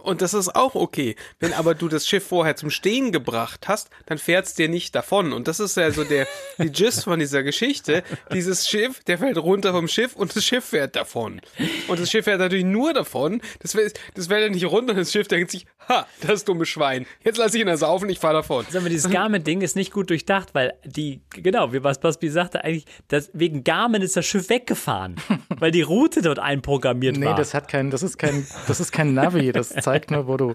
Und 0.07 0.23
das 0.23 0.35
ist 0.35 0.55
auch 0.55 0.74
okay. 0.74 1.16
Wenn 1.41 1.53
aber 1.53 1.74
du 1.74 1.89
das 1.89 2.07
Schiff 2.07 2.27
vorher 2.27 2.55
zum 2.57 2.70
Stehen 2.70 3.11
gebracht 3.12 3.66
hast, 3.69 3.91
dann 4.07 4.19
fährt's 4.19 4.55
dir 4.55 4.69
nicht 4.69 4.95
davon. 4.95 5.33
Und 5.33 5.49
das 5.49 5.59
ist 5.61 5.77
ja 5.77 5.91
so 5.91 6.05
der, 6.05 6.27
die 6.59 6.70
Gist 6.70 7.05
von 7.05 7.19
dieser 7.19 7.43
Geschichte. 7.43 8.05
Dieses 8.33 8.69
Schiff, 8.69 9.03
der 9.05 9.19
fällt 9.19 9.37
runter 9.39 9.73
vom 9.73 9.89
Schiff 9.89 10.15
und 10.15 10.35
das 10.37 10.45
Schiff 10.45 10.65
fährt 10.65 10.95
davon. 10.97 11.41
Und 11.89 11.99
das 12.01 12.11
Schiff 12.11 12.24
fährt 12.24 12.39
natürlich 12.39 12.65
nur 12.65 12.93
davon. 12.95 13.41
Das, 13.61 13.73
fällt- 13.73 13.99
das 14.15 14.28
fällt 14.28 14.43
ja 14.45 14.49
nicht 14.49 14.65
runter 14.66 14.93
und 14.93 14.99
das 14.99 15.11
Schiff 15.11 15.27
denkt 15.28 15.51
sich, 15.51 15.66
ha, 15.89 16.07
das 16.20 16.45
dumme 16.45 16.66
Schwein. 16.66 17.07
Jetzt 17.24 17.39
lasse 17.39 17.57
ich 17.57 17.61
ihn 17.62 17.66
da 17.66 17.77
saufen, 17.77 18.09
ich 18.09 18.19
fahre 18.20 18.35
davon. 18.35 18.65
Sag 18.70 18.83
mal, 18.83 18.89
dieses 18.89 19.11
Garmin-Ding 19.11 19.61
ist 19.62 19.74
nicht 19.74 19.93
gut 19.93 20.11
durchdacht, 20.11 20.51
weil 20.55 20.74
die, 20.85 21.20
genau, 21.31 21.73
wie 21.73 21.83
was 21.83 21.99
Baspi 22.01 22.28
sagte, 22.28 22.62
eigentlich, 22.65 22.85
das, 23.09 23.31
wegen 23.33 23.65
Garmin 23.65 24.03
ist 24.03 24.16
das 24.16 24.24
Schiff 24.27 24.49
weggefahren, 24.51 25.16
weil 25.59 25.70
die 25.73 25.83
Route 25.83 26.23
dort 26.23 26.39
einprogrammiert 26.39 27.16
Nee, 27.16 27.27
war. 27.27 27.35
das 27.35 27.55
hat 27.55 27.69
kein, 27.69 27.91
das 27.91 28.03
ist 28.03 28.19
kein, 28.19 28.47
das 28.69 28.78
ist 28.81 28.93
kein 28.93 29.15
Navi, 29.15 29.51
das 29.53 29.70
zeigt 29.70 29.95
nur, 30.10 30.27
wo 30.27 30.36
du. 30.36 30.55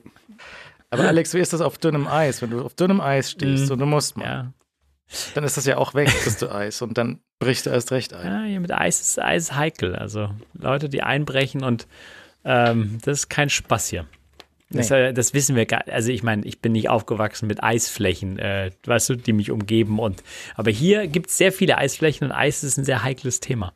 Aber 0.89 1.07
Alex, 1.07 1.33
wie 1.33 1.39
ist 1.39 1.53
das 1.53 1.61
auf 1.61 1.77
dünnem 1.77 2.07
Eis? 2.07 2.41
Wenn 2.41 2.49
du 2.49 2.61
auf 2.63 2.73
dünnem 2.73 2.99
Eis 3.01 3.31
stehst 3.31 3.71
und 3.71 3.79
du 3.79 3.85
musst 3.85 4.17
mal, 4.17 4.25
ja. 4.25 4.53
dann 5.35 5.43
ist 5.43 5.55
das 5.57 5.65
ja 5.65 5.77
auch 5.77 5.93
weg, 5.93 6.09
bist 6.25 6.41
du 6.41 6.53
Eis 6.53 6.81
und 6.81 6.97
dann 6.97 7.19
brichst 7.39 7.65
du 7.65 7.69
erst 7.69 7.91
recht 7.91 8.13
ein. 8.13 8.25
ja, 8.25 8.43
hier 8.43 8.59
mit 8.59 8.71
Eis 8.71 8.99
ist 9.01 9.19
Eis 9.19 9.53
heikel. 9.55 9.95
Also 9.95 10.29
Leute, 10.53 10.89
die 10.89 11.01
einbrechen 11.03 11.63
und 11.63 11.87
ähm, 12.43 12.97
das 13.03 13.19
ist 13.19 13.29
kein 13.29 13.49
Spaß 13.49 13.87
hier. 13.87 14.05
Das, 14.69 14.89
Nee. 14.89 15.07
äh, 15.07 15.13
das 15.13 15.33
wissen 15.33 15.55
wir 15.55 15.65
gar 15.65 15.83
Also 15.87 16.11
ich 16.11 16.23
meine, 16.23 16.45
ich 16.45 16.59
bin 16.61 16.71
nicht 16.71 16.89
aufgewachsen 16.89 17.47
mit 17.47 17.63
Eisflächen, 17.63 18.39
äh, 18.39 18.71
weißt 18.85 19.09
du, 19.09 19.15
die 19.15 19.33
mich 19.33 19.51
umgeben. 19.51 19.99
Und 19.99 20.23
aber 20.55 20.71
hier 20.71 21.07
gibt 21.07 21.29
es 21.29 21.37
sehr 21.37 21.51
viele 21.51 21.77
Eisflächen 21.77 22.25
und 22.27 22.31
Eis 22.31 22.63
ist 22.63 22.77
ein 22.77 22.85
sehr 22.85 23.03
heikles 23.03 23.39
Thema. 23.41 23.73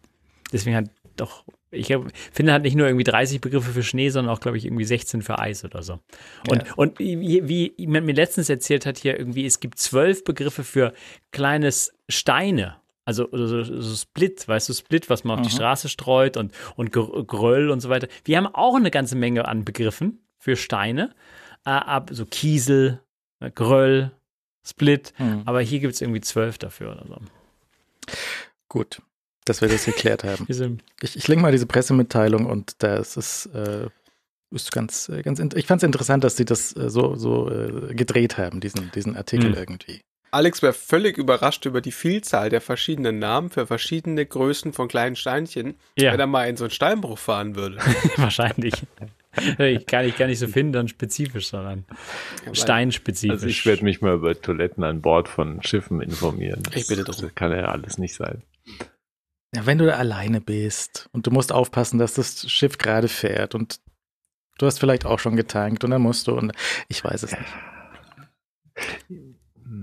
Deswegen 0.53 0.75
hat 0.75 0.85
doch, 1.17 1.43
ich 1.75 1.91
hab- 1.91 2.05
finde, 2.31 2.53
hat 2.53 2.63
nicht 2.63 2.75
nur 2.75 2.87
irgendwie 2.87 3.03
30 3.03 3.41
Begriffe 3.41 3.71
für 3.71 3.83
Schnee, 3.83 4.09
sondern 4.09 4.33
auch, 4.35 4.39
glaube 4.39 4.57
ich, 4.57 4.65
irgendwie 4.65 4.85
16 4.85 5.21
für 5.21 5.39
Eis 5.39 5.63
oder 5.65 5.83
so. 5.83 5.99
Und, 6.49 6.77
und 6.77 6.99
wie, 6.99 7.73
jemand 7.77 8.05
mir 8.05 8.13
letztens 8.13 8.49
erzählt 8.49 8.85
hat 8.85 8.97
hier 8.97 9.17
irgendwie, 9.19 9.45
es 9.45 9.59
gibt 9.59 9.77
zwölf 9.79 10.23
Begriffe 10.23 10.63
für 10.63 10.93
kleines 11.31 11.93
Steine. 12.09 12.77
Also 13.07 13.27
so, 13.31 13.61
so 13.63 13.95
Split, 13.95 14.47
weißt 14.47 14.69
du, 14.69 14.73
Split, 14.73 15.09
was 15.11 15.23
man 15.23 15.37
auf 15.39 15.45
die 15.45 15.53
Straße 15.53 15.89
streut 15.89 16.37
und, 16.37 16.51
und 16.75 16.91
Gr- 16.91 17.23
Gröll 17.25 17.69
und 17.69 17.79
so 17.79 17.89
weiter. 17.89 18.07
Wir 18.23 18.37
haben 18.37 18.47
auch 18.47 18.75
eine 18.75 18.89
ganze 18.89 19.15
Menge 19.15 19.47
an 19.47 19.63
Begriffen 19.63 20.25
für 20.39 20.55
Steine, 20.55 21.13
äh, 21.65 21.69
ab, 21.69 22.09
so 22.11 22.25
Kiesel, 22.25 22.99
äh, 23.41 23.51
Gröll, 23.51 24.11
Split, 24.67 25.13
Hm. 25.17 25.43
aber 25.45 25.61
hier 25.61 25.79
gibt 25.79 25.93
es 25.93 26.01
irgendwie 26.01 26.21
zwölf 26.21 26.57
dafür 26.57 26.93
oder 26.93 27.05
so. 27.07 27.17
Gut, 28.69 29.01
dass 29.45 29.61
wir 29.61 29.67
das 29.69 29.85
geklärt 29.85 30.23
haben. 30.23 30.45
Ich, 31.01 31.15
ich 31.15 31.27
link 31.27 31.41
mal 31.41 31.51
diese 31.51 31.65
Pressemitteilung 31.67 32.45
und 32.45 32.83
das 32.83 33.15
ist, 33.17 33.47
äh, 33.53 33.87
ist 34.51 34.71
ganz, 34.71 35.09
äh, 35.09 35.21
ganz, 35.21 35.39
ich 35.55 35.67
fand 35.67 35.81
es 35.81 35.85
interessant, 35.85 36.23
dass 36.23 36.35
sie 36.37 36.45
das 36.45 36.75
äh, 36.75 36.89
so, 36.89 37.15
so 37.15 37.49
äh, 37.51 37.93
gedreht 37.93 38.37
haben, 38.37 38.59
diesen, 38.59 38.91
diesen 38.91 39.15
Artikel 39.15 39.51
Hm. 39.51 39.55
irgendwie. 39.57 40.01
Alex 40.31 40.61
wäre 40.61 40.73
völlig 40.73 41.17
überrascht 41.17 41.65
über 41.65 41.79
die 41.79 41.93
Vielzahl 41.93 42.49
der 42.49 42.59
verschiedenen 42.59 43.19
Namen 43.19 43.49
für 43.49 43.67
verschiedene 43.67 44.25
Größen 44.25 44.73
von 44.73 44.89
kleinen 44.89 45.15
Steinchen, 45.15 45.75
Ja. 45.97 46.11
wenn 46.11 46.19
er 46.19 46.27
mal 46.27 46.49
in 46.49 46.57
so 46.57 46.65
einen 46.65 46.71
Steinbruch 46.71 47.17
fahren 47.17 47.55
würde. 47.55 47.77
wahrscheinlich. 48.17 48.73
Ich 49.59 49.85
kann 49.85 50.05
ich 50.05 50.17
gar 50.17 50.27
nicht 50.27 50.39
so 50.39 50.47
finden, 50.47 50.73
dann 50.73 50.87
spezifisch, 50.87 51.47
sondern 51.47 51.85
steinspezifisch. 52.53 53.31
Also 53.33 53.47
ich 53.47 53.65
werde 53.65 53.83
mich 53.83 54.01
mal 54.01 54.15
über 54.15 54.39
Toiletten 54.39 54.83
an 54.83 55.01
Bord 55.01 55.27
von 55.27 55.61
Schiffen 55.63 56.01
informieren. 56.01 56.63
Das, 56.63 56.75
Ich 56.75 56.87
bitte 56.87 57.03
drum. 57.03 57.15
Das 57.21 57.35
kann 57.35 57.51
ja 57.51 57.65
alles 57.65 57.97
nicht 57.97 58.15
sein. 58.15 58.41
Ja, 59.55 59.65
wenn 59.65 59.77
du 59.77 59.85
da 59.85 59.93
alleine 59.95 60.41
bist 60.41 61.09
und 61.13 61.27
du 61.27 61.31
musst 61.31 61.53
aufpassen, 61.53 61.97
dass 61.97 62.15
das 62.15 62.51
Schiff 62.51 62.77
gerade 62.77 63.07
fährt 63.07 63.55
und 63.55 63.79
du 64.57 64.65
hast 64.65 64.79
vielleicht 64.79 65.05
auch 65.05 65.19
schon 65.19 65.37
getankt 65.37 65.85
und 65.85 65.91
dann 65.91 66.01
musst 66.01 66.27
du 66.27 66.33
und 66.33 66.51
ich 66.89 67.01
weiß 67.01 67.23
es 67.23 67.31
nicht. 67.31 67.53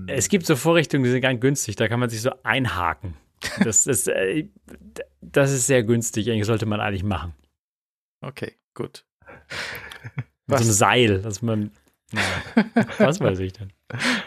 Es 0.07 0.29
gibt 0.29 0.45
so 0.45 0.55
Vorrichtungen, 0.55 1.03
die 1.03 1.09
sind 1.09 1.21
ganz 1.21 1.41
günstig, 1.41 1.75
da 1.75 1.87
kann 1.87 1.99
man 1.99 2.09
sich 2.09 2.21
so 2.21 2.31
einhaken. 2.43 3.15
Das 3.63 3.87
ist, 3.87 4.07
äh, 4.07 4.47
das 5.19 5.51
ist 5.51 5.67
sehr 5.67 5.83
günstig, 5.83 6.29
eigentlich 6.29 6.45
sollte 6.45 6.65
man 6.65 6.79
eigentlich 6.79 7.03
machen. 7.03 7.33
Okay, 8.21 8.53
gut. 8.73 9.05
Mit 10.47 10.59
so 10.59 10.63
einem 10.63 10.71
Seil, 10.71 11.21
dass 11.21 11.41
man. 11.41 11.71
Naja, 12.13 12.87
was 12.99 13.19
weiß 13.19 13.39
ich 13.39 13.51
denn? 13.51 13.73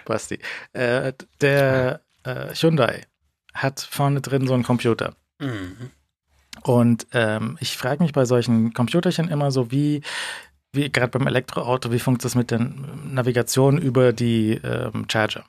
Basti. 0.04 0.38
Äh, 0.74 1.14
der 1.40 2.02
äh, 2.24 2.54
Hyundai 2.54 3.06
hat 3.54 3.80
vorne 3.80 4.20
drin 4.20 4.46
so 4.46 4.52
einen 4.52 4.64
Computer. 4.64 5.16
Mhm. 5.38 5.90
Und 6.62 7.06
ähm, 7.12 7.58
ich 7.60 7.76
frage 7.76 8.02
mich 8.02 8.12
bei 8.12 8.24
solchen 8.24 8.72
Computerchen 8.72 9.28
immer 9.28 9.50
so, 9.50 9.70
wie, 9.70 10.02
wie 10.72 10.90
gerade 10.90 11.16
beim 11.16 11.26
Elektroauto, 11.26 11.92
wie 11.92 11.98
funktioniert 11.98 12.24
das 12.24 12.34
mit 12.34 12.50
der 12.50 12.60
Navigation 13.04 13.78
über 13.78 14.12
die 14.12 14.52
ähm, 14.64 15.06
Charger? 15.10 15.44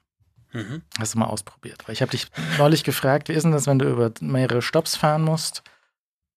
Mhm. 0.53 0.81
Hast 0.99 1.13
du 1.13 1.19
mal 1.19 1.25
ausprobiert? 1.25 1.87
Weil 1.87 1.93
ich 1.93 2.01
habe 2.01 2.11
dich 2.11 2.27
neulich 2.57 2.83
gefragt, 2.83 3.29
wie 3.29 3.33
ist 3.33 3.43
denn 3.43 3.51
das, 3.51 3.67
wenn 3.67 3.79
du 3.79 3.89
über 3.89 4.11
mehrere 4.21 4.61
Stops 4.61 4.95
fahren 4.95 5.23
musst? 5.23 5.63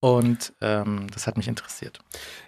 Und 0.01 0.55
ähm, 0.63 1.09
das 1.13 1.27
hat 1.27 1.37
mich 1.37 1.47
interessiert. 1.47 1.99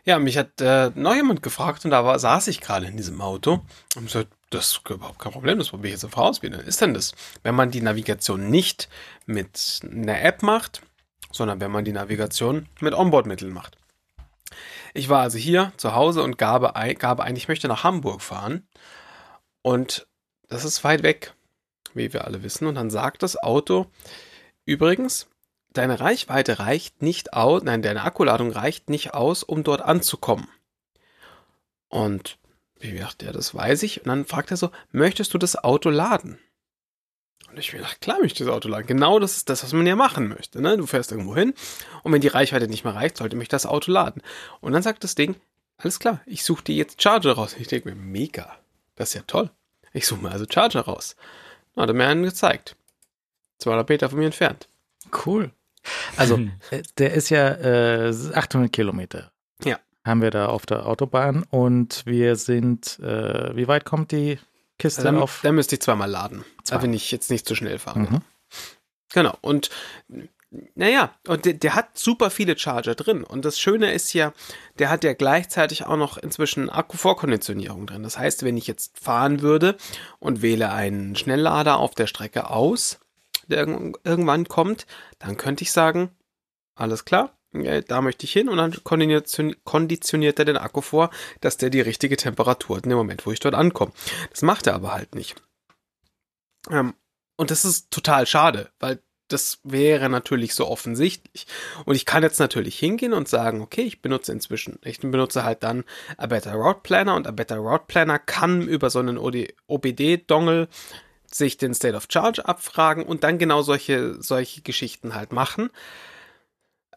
Ja, 0.04 0.18
mich 0.18 0.38
hat 0.38 0.60
äh, 0.60 0.90
noch 0.94 1.14
jemand 1.14 1.42
gefragt 1.42 1.84
und 1.84 1.90
da 1.90 2.02
war, 2.02 2.18
saß 2.18 2.48
ich 2.48 2.62
gerade 2.62 2.86
in 2.86 2.96
diesem 2.96 3.20
Auto 3.20 3.60
und 3.94 4.06
gesagt, 4.06 4.32
das 4.48 4.72
ist 4.72 4.80
überhaupt 4.88 5.18
kein 5.18 5.32
Problem, 5.32 5.58
das 5.58 5.68
probiere 5.68 5.88
ich 5.88 5.94
jetzt 5.94 6.04
einfach 6.04 6.22
aus. 6.22 6.42
Wie 6.42 6.48
denn 6.48 6.60
ist 6.60 6.80
denn 6.80 6.94
das? 6.94 7.12
Wenn 7.42 7.54
man 7.54 7.70
die 7.70 7.82
Navigation 7.82 8.48
nicht 8.48 8.88
mit 9.26 9.80
einer 9.82 10.22
App 10.22 10.42
macht, 10.42 10.80
sondern 11.32 11.60
wenn 11.60 11.70
man 11.70 11.84
die 11.84 11.92
Navigation 11.92 12.68
mit 12.80 12.94
Onboard-Mitteln 12.94 13.52
macht. 13.52 13.76
Ich 14.94 15.08
war 15.08 15.22
also 15.22 15.38
hier 15.38 15.72
zu 15.76 15.94
Hause 15.94 16.22
und 16.22 16.38
gabe, 16.38 16.76
ein, 16.76 16.94
gabe 16.96 17.24
ein, 17.24 17.36
ich 17.36 17.48
möchte 17.48 17.68
nach 17.68 17.84
Hamburg 17.84 18.20
fahren 18.22 18.66
und 19.62 20.06
das 20.48 20.64
ist 20.64 20.84
weit 20.84 21.02
weg, 21.02 21.34
wie 21.94 22.12
wir 22.12 22.26
alle 22.26 22.42
wissen. 22.42 22.66
Und 22.66 22.74
dann 22.74 22.90
sagt 22.90 23.22
das 23.22 23.42
Auto, 23.42 23.86
übrigens, 24.66 25.28
deine 25.72 26.00
Reichweite 26.00 26.58
reicht 26.58 27.00
nicht 27.00 27.32
aus, 27.32 27.62
nein, 27.62 27.82
deine 27.82 28.02
Akkuladung 28.02 28.50
reicht 28.50 28.90
nicht 28.90 29.14
aus, 29.14 29.42
um 29.42 29.64
dort 29.64 29.80
anzukommen. 29.80 30.48
Und 31.88 32.38
wie 32.78 32.92
gesagt, 32.92 33.22
ja, 33.22 33.32
das 33.32 33.54
weiß 33.54 33.82
ich. 33.84 34.00
Und 34.00 34.08
dann 34.08 34.26
fragt 34.26 34.50
er 34.50 34.56
so, 34.56 34.70
möchtest 34.90 35.32
du 35.32 35.38
das 35.38 35.56
Auto 35.56 35.88
laden? 35.88 36.38
Und 37.52 37.58
ich 37.58 37.72
mir 37.72 37.80
gedacht, 37.80 38.00
klar 38.00 38.18
möchte 38.18 38.42
ich 38.42 38.46
das 38.46 38.54
Auto 38.54 38.68
laden. 38.68 38.86
Genau 38.86 39.18
das 39.18 39.36
ist 39.36 39.50
das, 39.50 39.62
was 39.62 39.74
man 39.74 39.86
ja 39.86 39.94
machen 39.94 40.28
möchte. 40.28 40.62
Ne? 40.62 40.78
Du 40.78 40.86
fährst 40.86 41.12
irgendwo 41.12 41.36
hin 41.36 41.52
und 42.02 42.12
wenn 42.12 42.22
die 42.22 42.28
Reichweite 42.28 42.66
nicht 42.66 42.84
mehr 42.84 42.94
reicht, 42.94 43.18
sollte 43.18 43.36
mich 43.36 43.48
das 43.48 43.66
Auto 43.66 43.92
laden. 43.92 44.22
Und 44.60 44.72
dann 44.72 44.82
sagt 44.82 45.04
das 45.04 45.14
Ding, 45.14 45.36
alles 45.76 45.98
klar, 45.98 46.22
ich 46.24 46.44
suche 46.44 46.64
dir 46.64 46.76
jetzt 46.76 47.02
Charger 47.02 47.32
raus. 47.32 47.52
Und 47.52 47.60
ich 47.60 47.68
denke 47.68 47.90
mir, 47.90 47.94
mega, 47.94 48.56
das 48.96 49.10
ist 49.10 49.14
ja 49.14 49.22
toll. 49.26 49.50
Ich 49.92 50.06
suche 50.06 50.22
mir 50.22 50.30
also 50.30 50.46
Charger 50.50 50.80
raus. 50.80 51.14
Dann 51.74 51.82
hat 51.82 51.90
er 51.90 51.94
mir 51.94 52.06
einen 52.06 52.22
gezeigt. 52.22 52.74
200 53.58 53.88
Meter 53.88 54.08
von 54.08 54.18
mir 54.18 54.26
entfernt. 54.26 54.68
Cool. 55.26 55.50
Also, 56.16 56.38
äh, 56.70 56.82
der 56.96 57.12
ist 57.12 57.28
ja 57.28 57.48
äh, 57.48 58.14
800 58.32 58.72
Kilometer. 58.72 59.30
Ja. 59.62 59.78
Haben 60.06 60.22
wir 60.22 60.30
da 60.30 60.46
auf 60.46 60.64
der 60.64 60.86
Autobahn 60.86 61.44
und 61.50 62.06
wir 62.06 62.36
sind, 62.36 62.98
äh, 63.00 63.54
wie 63.54 63.68
weit 63.68 63.84
kommt 63.84 64.12
die 64.12 64.38
Kiste 64.82 65.02
Dann, 65.04 65.16
auf? 65.18 65.40
dann 65.44 65.54
müsste 65.54 65.76
ich 65.76 65.80
zweimal 65.80 66.10
laden. 66.10 66.44
Zwei. 66.64 66.82
Wenn 66.82 66.92
ich 66.92 67.10
jetzt 67.12 67.30
nicht 67.30 67.46
zu 67.46 67.54
schnell 67.54 67.78
fahre. 67.78 68.00
Mhm. 68.00 68.20
Genau. 69.14 69.36
Und 69.40 69.70
naja, 70.74 71.14
und 71.28 71.44
der, 71.44 71.54
der 71.54 71.74
hat 71.76 71.96
super 71.96 72.28
viele 72.30 72.58
Charger 72.58 72.94
drin. 72.96 73.22
Und 73.24 73.44
das 73.44 73.60
Schöne 73.60 73.92
ist 73.92 74.12
ja, 74.12 74.32
der 74.80 74.90
hat 74.90 75.04
ja 75.04 75.14
gleichzeitig 75.14 75.86
auch 75.86 75.96
noch 75.96 76.18
inzwischen 76.18 76.68
Akkuvorkonditionierung 76.68 77.86
drin. 77.86 78.02
Das 78.02 78.18
heißt, 78.18 78.42
wenn 78.44 78.56
ich 78.56 78.66
jetzt 78.66 78.98
fahren 78.98 79.40
würde 79.40 79.76
und 80.18 80.42
wähle 80.42 80.72
einen 80.72 81.14
Schnelllader 81.14 81.78
auf 81.78 81.94
der 81.94 82.08
Strecke 82.08 82.50
aus, 82.50 82.98
der 83.46 83.66
irg- 83.66 83.94
irgendwann 84.04 84.48
kommt, 84.48 84.86
dann 85.20 85.36
könnte 85.36 85.62
ich 85.62 85.72
sagen, 85.72 86.10
alles 86.74 87.04
klar, 87.04 87.30
da 87.52 88.00
möchte 88.00 88.24
ich 88.24 88.32
hin 88.32 88.48
und 88.48 88.56
dann 88.56 88.72
konditioniert 88.82 89.64
konditioniert 89.64 90.38
er 90.38 90.44
den 90.44 90.56
Akku 90.56 90.80
vor, 90.80 91.10
dass 91.40 91.56
der 91.56 91.70
die 91.70 91.80
richtige 91.80 92.16
Temperatur 92.16 92.76
hat 92.76 92.84
in 92.84 92.90
dem 92.90 92.98
Moment, 92.98 93.26
wo 93.26 93.32
ich 93.32 93.40
dort 93.40 93.54
ankomme. 93.54 93.92
Das 94.30 94.42
macht 94.42 94.66
er 94.66 94.74
aber 94.74 94.92
halt 94.92 95.14
nicht. 95.14 95.36
Ähm, 96.70 96.94
und 97.36 97.50
das 97.50 97.64
ist 97.64 97.90
total 97.90 98.26
schade, 98.26 98.70
weil 98.78 99.00
das 99.28 99.60
wäre 99.64 100.08
natürlich 100.08 100.54
so 100.54 100.68
offensichtlich. 100.68 101.46
Und 101.84 101.94
ich 101.94 102.04
kann 102.04 102.22
jetzt 102.22 102.38
natürlich 102.38 102.78
hingehen 102.78 103.14
und 103.14 103.28
sagen, 103.28 103.62
okay, 103.62 103.82
ich 103.82 104.02
benutze 104.02 104.32
inzwischen, 104.32 104.78
ich 104.84 105.00
benutze 105.00 105.44
halt 105.44 105.62
dann 105.62 105.84
A 106.18 106.26
Better 106.26 106.52
Route 106.54 106.80
Planner 106.82 107.16
und 107.16 107.26
A 107.26 107.30
Better 107.30 107.56
Route 107.56 107.84
Planner 107.86 108.18
kann 108.18 108.62
über 108.68 108.90
so 108.90 108.98
einen 108.98 109.18
OBD-Dongle 109.18 110.68
sich 111.34 111.56
den 111.56 111.74
State 111.74 111.96
of 111.96 112.08
Charge 112.10 112.46
abfragen 112.46 113.04
und 113.04 113.24
dann 113.24 113.38
genau 113.38 113.62
solche, 113.62 114.22
solche 114.22 114.60
Geschichten 114.60 115.14
halt 115.14 115.32
machen. 115.32 115.70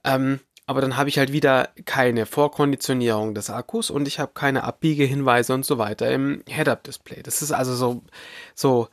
Ähm, 0.05 0.39
aber 0.67 0.81
dann 0.81 0.97
habe 0.97 1.09
ich 1.09 1.17
halt 1.17 1.31
wieder 1.31 1.69
keine 1.85 2.25
Vorkonditionierung 2.25 3.35
des 3.35 3.49
Akkus 3.49 3.91
und 3.91 4.07
ich 4.07 4.19
habe 4.19 4.31
keine 4.33 4.63
Abbiegehinweise 4.63 5.53
und 5.53 5.65
so 5.65 5.77
weiter 5.77 6.09
im 6.11 6.43
Head-Up-Display. 6.47 7.21
Das 7.21 7.41
ist 7.41 7.51
also 7.51 7.75
so, 7.75 8.01
so, 8.55 8.87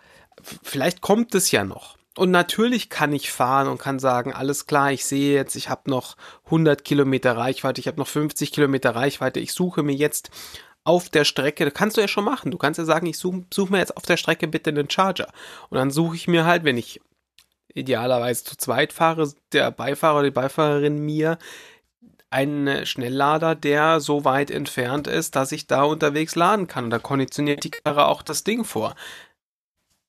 vielleicht 0.62 1.00
kommt 1.00 1.34
es 1.34 1.50
ja 1.50 1.64
noch. 1.64 1.96
Und 2.14 2.30
natürlich 2.30 2.90
kann 2.90 3.14
ich 3.14 3.32
fahren 3.32 3.68
und 3.68 3.78
kann 3.78 3.98
sagen, 3.98 4.34
alles 4.34 4.66
klar, 4.66 4.92
ich 4.92 5.06
sehe 5.06 5.34
jetzt, 5.34 5.56
ich 5.56 5.70
habe 5.70 5.88
noch 5.88 6.16
100 6.46 6.84
Kilometer 6.84 7.38
Reichweite, 7.38 7.80
ich 7.80 7.86
habe 7.86 7.98
noch 7.98 8.06
50 8.06 8.52
Kilometer 8.52 8.94
Reichweite, 8.94 9.40
ich 9.40 9.54
suche 9.54 9.82
mir 9.82 9.94
jetzt 9.94 10.30
auf 10.84 11.08
der 11.08 11.24
Strecke, 11.24 11.64
das 11.64 11.72
kannst 11.72 11.96
du 11.96 12.02
ja 12.02 12.08
schon 12.08 12.24
machen, 12.24 12.50
du 12.50 12.58
kannst 12.58 12.76
ja 12.76 12.84
sagen, 12.84 13.06
ich 13.06 13.16
suche 13.16 13.44
such 13.52 13.70
mir 13.70 13.78
jetzt 13.78 13.96
auf 13.96 14.02
der 14.02 14.18
Strecke 14.18 14.46
bitte 14.46 14.68
einen 14.68 14.90
Charger. 14.90 15.28
Und 15.70 15.78
dann 15.78 15.90
suche 15.90 16.16
ich 16.16 16.28
mir 16.28 16.44
halt, 16.44 16.64
wenn 16.64 16.76
ich 16.76 17.00
idealerweise 17.74 18.44
zu 18.44 18.56
zweit 18.56 18.92
fahre, 18.92 19.32
der 19.52 19.70
Beifahrer 19.70 20.16
oder 20.16 20.24
die 20.24 20.30
Beifahrerin 20.30 20.98
mir 20.98 21.38
einen 22.30 22.86
Schnelllader, 22.86 23.54
der 23.54 24.00
so 24.00 24.24
weit 24.24 24.50
entfernt 24.50 25.06
ist, 25.06 25.36
dass 25.36 25.52
ich 25.52 25.66
da 25.66 25.82
unterwegs 25.82 26.34
laden 26.34 26.66
kann. 26.66 26.84
Und 26.84 26.90
da 26.90 26.98
konditioniert 26.98 27.62
die 27.62 27.70
Karre 27.70 28.06
auch 28.06 28.22
das 28.22 28.42
Ding 28.42 28.64
vor. 28.64 28.94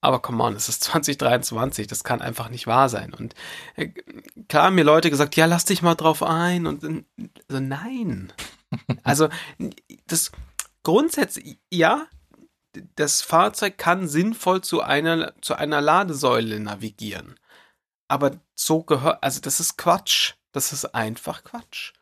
Aber 0.03 0.21
come 0.21 0.43
on, 0.43 0.55
es 0.55 0.69
ist 0.69 0.83
2023, 0.85 1.87
das 1.87 2.03
kann 2.03 2.21
einfach 2.21 2.49
nicht 2.49 2.67
wahr 2.67 2.89
sein. 2.89 3.13
Und 3.13 3.35
äh, 3.75 3.89
klar 4.47 4.65
haben 4.65 4.75
mir 4.75 4.83
Leute 4.83 5.09
gesagt, 5.09 5.35
ja, 5.35 5.45
lass 5.45 5.65
dich 5.65 5.81
mal 5.81 5.95
drauf 5.95 6.23
ein. 6.23 6.67
Und 6.67 7.05
so, 7.47 7.59
nein. 7.59 8.31
Also, 9.03 9.29
das 10.07 10.31
grundsätzlich, 10.81 11.59
ja, 11.69 12.07
das 12.95 13.21
Fahrzeug 13.21 13.77
kann 13.77 14.07
sinnvoll 14.07 14.61
zu 14.61 14.81
einer, 14.81 15.33
zu 15.41 15.53
einer 15.53 15.79
Ladesäule 15.79 16.59
navigieren. 16.59 17.35
Aber 18.13 18.33
so 18.53 18.83
gehört, 18.83 19.23
also 19.23 19.41
das 19.41 19.59
ist 19.59 19.75
Quatsch. 19.75 20.33
Das 20.51 20.71
ist 20.71 20.93
einfach 20.93 21.43
Quatsch. 21.43 21.93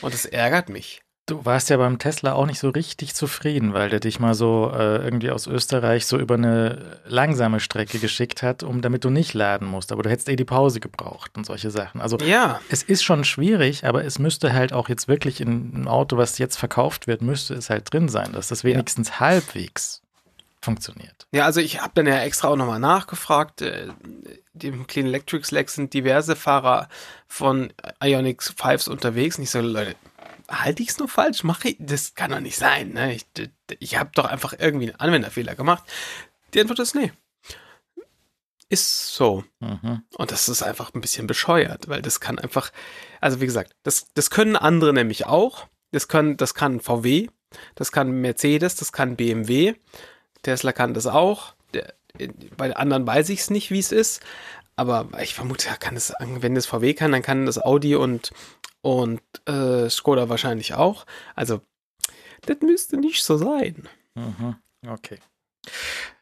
Und 0.00 0.14
das 0.14 0.24
ärgert 0.24 0.70
mich. 0.70 1.02
Du 1.26 1.44
warst 1.44 1.68
ja 1.68 1.76
beim 1.76 1.98
Tesla 1.98 2.32
auch 2.32 2.46
nicht 2.46 2.58
so 2.58 2.70
richtig 2.70 3.14
zufrieden, 3.14 3.74
weil 3.74 3.90
der 3.90 4.00
dich 4.00 4.18
mal 4.18 4.32
so 4.32 4.72
äh, 4.74 4.96
irgendwie 5.04 5.30
aus 5.30 5.46
Österreich 5.46 6.06
so 6.06 6.16
über 6.16 6.36
eine 6.36 7.02
langsame 7.04 7.60
Strecke 7.60 7.98
geschickt 7.98 8.42
hat, 8.42 8.62
um 8.62 8.80
damit 8.80 9.04
du 9.04 9.10
nicht 9.10 9.34
laden 9.34 9.68
musst. 9.68 9.92
Aber 9.92 10.02
du 10.02 10.08
hättest 10.08 10.30
eh 10.30 10.36
die 10.36 10.46
Pause 10.46 10.80
gebraucht 10.80 11.36
und 11.36 11.44
solche 11.44 11.70
Sachen. 11.70 12.00
Also 12.00 12.16
Ja, 12.16 12.62
es 12.70 12.82
ist 12.82 13.04
schon 13.04 13.24
schwierig, 13.24 13.84
aber 13.84 14.06
es 14.06 14.18
müsste 14.18 14.54
halt 14.54 14.72
auch 14.72 14.88
jetzt 14.88 15.06
wirklich 15.06 15.42
in 15.42 15.74
einem 15.74 15.86
Auto, 15.86 16.16
was 16.16 16.38
jetzt 16.38 16.56
verkauft 16.56 17.06
wird, 17.06 17.20
müsste 17.20 17.52
es 17.52 17.68
halt 17.68 17.92
drin 17.92 18.08
sein, 18.08 18.32
dass 18.32 18.48
das 18.48 18.64
wenigstens 18.64 19.20
halbwegs 19.20 20.00
funktioniert. 20.62 21.26
Ja, 21.32 21.44
also 21.44 21.60
ich 21.60 21.80
habe 21.80 21.92
dann 21.94 22.06
ja 22.06 22.20
extra 22.20 22.48
auch 22.48 22.56
nochmal 22.56 22.80
nachgefragt. 22.80 23.62
Äh, 23.62 23.88
Dem 24.52 24.86
Clean 24.86 25.06
Electric 25.06 25.46
Slack 25.46 25.70
sind 25.70 25.94
diverse 25.94 26.36
Fahrer 26.36 26.88
von 27.26 27.72
Ionix 28.02 28.50
5s 28.52 28.88
unterwegs. 28.88 29.38
Und 29.38 29.44
ich 29.44 29.50
so, 29.50 29.60
Leute, 29.60 29.94
halte 30.48 30.82
ich 30.82 30.90
es 30.90 30.98
nur 30.98 31.08
falsch? 31.08 31.44
Mache 31.44 31.70
ich, 31.70 31.76
das 31.78 32.14
kann 32.14 32.30
doch 32.30 32.40
nicht 32.40 32.56
sein. 32.56 32.92
Ne? 32.92 33.14
Ich, 33.14 33.26
ich 33.78 33.96
habe 33.96 34.10
doch 34.14 34.24
einfach 34.24 34.54
irgendwie 34.58 34.88
einen 34.88 35.00
Anwenderfehler 35.00 35.54
gemacht. 35.54 35.84
Die 36.54 36.60
Antwort 36.60 36.78
ist 36.78 36.94
nee. 36.94 37.12
Ist 38.70 39.14
so. 39.14 39.44
Mhm. 39.60 40.02
Und 40.16 40.30
das 40.30 40.48
ist 40.48 40.62
einfach 40.62 40.92
ein 40.94 41.00
bisschen 41.00 41.26
bescheuert, 41.26 41.88
weil 41.88 42.02
das 42.02 42.20
kann 42.20 42.38
einfach, 42.38 42.70
also 43.20 43.40
wie 43.40 43.46
gesagt, 43.46 43.74
das, 43.82 44.12
das 44.14 44.30
können 44.30 44.56
andere 44.56 44.92
nämlich 44.92 45.26
auch. 45.26 45.66
Das, 45.90 46.08
können, 46.08 46.36
das 46.36 46.52
kann 46.52 46.80
VW, 46.80 47.28
das 47.74 47.92
kann 47.92 48.20
Mercedes, 48.20 48.76
das 48.76 48.92
kann 48.92 49.16
BMW. 49.16 49.74
Tesla 50.42 50.72
kann 50.72 50.94
das 50.94 51.06
auch. 51.06 51.54
Der, 51.74 51.94
bei 52.56 52.74
anderen 52.74 53.06
weiß 53.06 53.28
ich 53.30 53.40
es 53.40 53.50
nicht, 53.50 53.70
wie 53.70 53.78
es 53.78 53.92
ist. 53.92 54.22
Aber 54.76 55.08
ich 55.20 55.34
vermute, 55.34 55.68
er 55.68 55.76
kann 55.76 55.96
es, 55.96 56.12
wenn 56.20 56.54
das 56.54 56.66
VW 56.66 56.94
kann, 56.94 57.10
dann 57.10 57.22
kann 57.22 57.46
das 57.46 57.58
Audi 57.58 57.96
und, 57.96 58.30
und 58.80 59.20
äh, 59.46 59.90
Skoda 59.90 60.28
wahrscheinlich 60.28 60.74
auch. 60.74 61.04
Also, 61.34 61.60
das 62.42 62.58
müsste 62.60 62.96
nicht 62.96 63.24
so 63.24 63.36
sein. 63.36 63.88
Mhm. 64.14 64.56
Okay. 64.86 65.18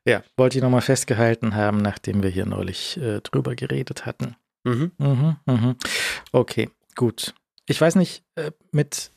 Ja, 0.07 0.23
wollte 0.37 0.57
ich 0.57 0.63
nochmal 0.63 0.81
festgehalten 0.81 1.55
haben, 1.55 1.79
nachdem 1.79 2.23
wir 2.23 2.31
hier 2.31 2.47
neulich 2.47 2.97
äh, 2.97 3.21
drüber 3.21 3.55
geredet 3.55 4.07
hatten. 4.07 4.37
Mhm. 4.65 4.93
Mhm, 4.99 5.37
mhm. 5.45 5.77
Okay, 6.33 6.71
gut. 6.95 7.35
Ich 7.67 7.81
weiß 7.81 7.97
nicht, 7.97 8.25
äh, 8.37 8.53
mit 8.71 9.11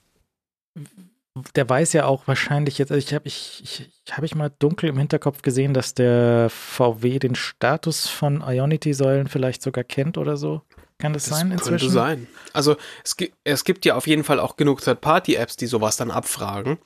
der 1.55 1.69
weiß 1.69 1.93
ja 1.93 2.05
auch 2.05 2.27
wahrscheinlich 2.27 2.77
jetzt, 2.77 2.91
also 2.91 3.05
ich 3.05 3.13
habe 3.13 3.27
ich, 3.27 3.61
ich, 3.63 3.91
hab 4.11 4.23
ich 4.23 4.35
mal 4.35 4.51
dunkel 4.59 4.89
im 4.89 4.97
Hinterkopf 4.97 5.41
gesehen, 5.41 5.73
dass 5.73 5.93
der 5.93 6.49
VW 6.49 7.19
den 7.19 7.35
Status 7.35 8.07
von 8.07 8.41
Ionity-Säulen 8.41 9.27
vielleicht 9.27 9.61
sogar 9.61 9.83
kennt 9.83 10.17
oder 10.17 10.37
so. 10.37 10.61
Kann 10.97 11.13
das, 11.13 11.25
das 11.25 11.39
sein 11.39 11.51
inzwischen? 11.51 11.77
Könnte 11.77 11.89
sein. 11.89 12.27
Also 12.51 12.75
es, 13.03 13.15
es 13.43 13.63
gibt 13.63 13.85
ja 13.85 13.95
auf 13.95 14.07
jeden 14.07 14.23
Fall 14.23 14.39
auch 14.39 14.57
genug 14.57 14.81
Third-Party-Apps, 14.81 15.55
die 15.55 15.67
sowas 15.67 15.97
dann 15.97 16.11
abfragen, 16.11 16.77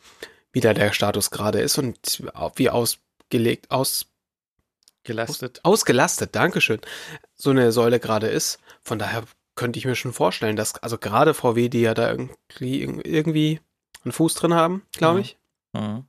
wie 0.51 0.59
da 0.59 0.73
der 0.73 0.93
Status 0.93 1.31
gerade 1.31 1.61
ist 1.61 1.77
und 1.77 2.23
wie 2.55 2.69
ausgelegt, 2.69 3.71
aus 3.71 4.07
Gelastet. 5.05 5.59
Aus, 5.63 5.73
ausgelastet, 5.73 6.33
Dankeschön, 6.33 6.79
so 7.35 7.49
eine 7.49 7.73
Säule 7.73 7.99
gerade 7.99 8.27
ist. 8.27 8.59
Von 8.81 8.99
daher 8.99 9.23
könnte 9.55 9.77
ich 9.77 9.85
mir 9.85 9.95
schon 9.95 10.13
vorstellen, 10.13 10.55
dass, 10.55 10.75
also 10.81 10.97
gerade 10.97 11.33
VW, 11.33 11.67
die 11.67 11.81
ja 11.81 11.93
da 11.93 12.09
irgendwie, 12.09 12.81
irgendwie 12.81 13.59
einen 14.03 14.11
Fuß 14.11 14.35
drin 14.35 14.53
haben, 14.53 14.83
glaube 14.93 15.21
ich. 15.21 15.37
Mhm. 15.73 16.05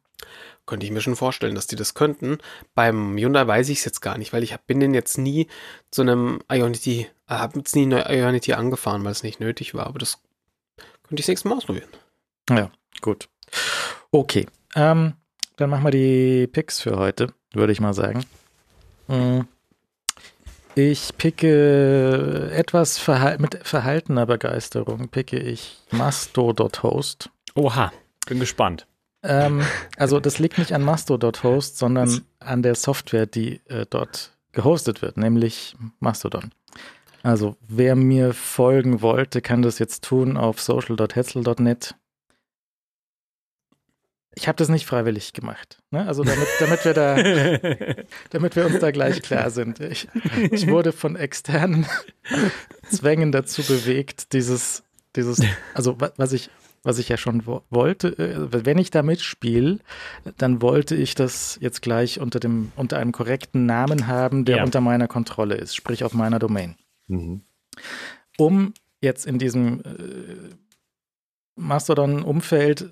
Könnte 0.67 0.87
ich 0.87 0.93
mir 0.93 1.03
schon 1.03 1.17
vorstellen, 1.17 1.55
dass 1.55 1.67
die 1.67 1.77
das 1.77 1.95
könnten. 1.95 2.39
Beim 2.75 3.19
Hyundai 3.19 3.47
weiß 3.47 3.69
ich 3.69 3.79
es 3.79 3.85
jetzt 3.85 4.01
gar 4.01 4.17
nicht, 4.17 4.33
weil 4.33 4.43
ich 4.43 4.57
bin 4.67 4.81
den 4.81 4.95
jetzt 4.95 5.19
nie 5.19 5.49
zu 5.91 6.03
einem 6.03 6.41
Ionity, 6.51 7.09
äh, 7.29 7.35
habe 7.35 7.59
jetzt 7.59 7.77
nie 7.77 7.83
eine 7.83 8.11
Ionity 8.11 8.55
angefahren, 8.55 9.05
weil 9.05 9.13
es 9.13 9.23
nicht 9.23 9.41
nötig 9.41 9.75
war. 9.75 9.87
Aber 9.87 9.99
das 9.99 10.23
könnte 11.03 11.21
ich 11.21 11.27
das 11.27 11.29
nächste 11.29 11.49
Mal 11.49 11.57
ausprobieren. 11.57 11.89
Ja, 12.49 12.71
gut. 13.03 13.29
Okay. 14.11 14.47
Ähm, 14.75 15.15
dann 15.57 15.71
machen 15.71 15.85
wir 15.85 15.91
die 15.91 16.47
Picks 16.47 16.81
für 16.81 16.97
heute, 16.97 17.33
würde 17.53 17.73
ich 17.73 17.81
mal 17.81 17.95
sagen. 17.95 18.25
Mhm. 19.09 19.47
Ich 20.77 21.17
picke 21.17 22.51
etwas 22.53 22.99
verhal 22.99 23.39
mit 23.39 23.61
verhaltener 23.63 24.27
Begeisterung, 24.27 25.09
picke 25.09 25.39
ich 25.39 25.77
Masto.host. 25.93 27.31
Oha, 27.55 27.93
bin 28.27 28.41
gespannt. 28.41 28.87
Ähm, 29.23 29.63
also 29.97 30.21
das 30.21 30.39
liegt 30.39 30.59
nicht 30.59 30.73
an 30.73 30.83
Masto.host, 30.83 31.79
sondern 31.79 32.23
an 32.41 32.63
der 32.63 32.75
Software, 32.75 33.27
die 33.27 33.61
äh, 33.67 33.87
dort 33.89 34.37
gehostet 34.53 35.03
wird, 35.03 35.17
nämlich 35.17 35.77
Mastodon. 36.01 36.53
Also 37.23 37.57
wer 37.67 37.97
mir 37.97 38.35
folgen 38.35 39.01
wollte, 39.01 39.41
kann 39.41 39.63
das 39.63 39.79
jetzt 39.79 40.05
tun 40.05 40.37
auf 40.37 40.61
social.hetzel.net 40.61 41.95
ich 44.37 44.49
habe 44.49 44.57
das 44.57 44.69
nicht 44.69 44.87
freiwillig 44.87 45.33
gemacht. 45.33 45.79
Ne? 45.91 46.07
Also 46.07 46.25
damit, 46.25 46.49
damit 46.61 46.85
wir 46.85 46.95
da, 46.95 47.17
damit 48.31 48.57
wir 48.57 48.67
uns 48.67 48.79
da 48.81 48.91
gleich 48.91 49.23
klar 49.23 49.51
sind. 49.51 49.81
Ich, 49.81 50.09
ich 50.51 50.67
wurde 50.69 50.93
von 50.93 51.17
externen 51.17 51.87
Zwängen 52.91 53.33
dazu 53.33 53.63
bewegt, 53.63 54.33
dieses, 54.33 54.83
dieses, 55.17 55.41
also 55.73 55.97
was 56.17 56.33
ich, 56.33 56.51
was 56.85 56.99
ich 56.99 57.09
ja 57.09 57.17
schon 57.17 57.45
wollte, 57.47 58.19
äh, 58.19 58.65
wenn 58.65 58.79
ich 58.79 58.91
da 58.91 59.03
mitspiele, 59.03 59.81
dann 60.37 60.63
wollte 60.63 60.95
ich 60.95 61.15
das 61.15 61.59
jetzt 61.61 61.83
gleich 61.83 62.21
unter 62.21 62.39
dem, 62.39 62.71
unter 62.77 62.99
einem 62.99 63.13
korrekten 63.13 63.67
Namen 63.67 64.07
haben, 64.07 64.45
der 64.45 64.59
ja. 64.59 64.65
unter 64.65 64.81
meiner 64.81 65.09
Kontrolle 65.09 65.57
ist, 65.57 65.75
sprich 65.75 66.05
auf 66.05 66.15
meiner 66.15 66.39
Domain. 66.39 66.77
Mhm. 67.09 67.43
Um 68.39 68.75
jetzt 69.01 69.27
in 69.27 69.39
diesem 69.39 69.81
äh, 69.81 70.55
Mastodon-Umfeld 71.57 72.91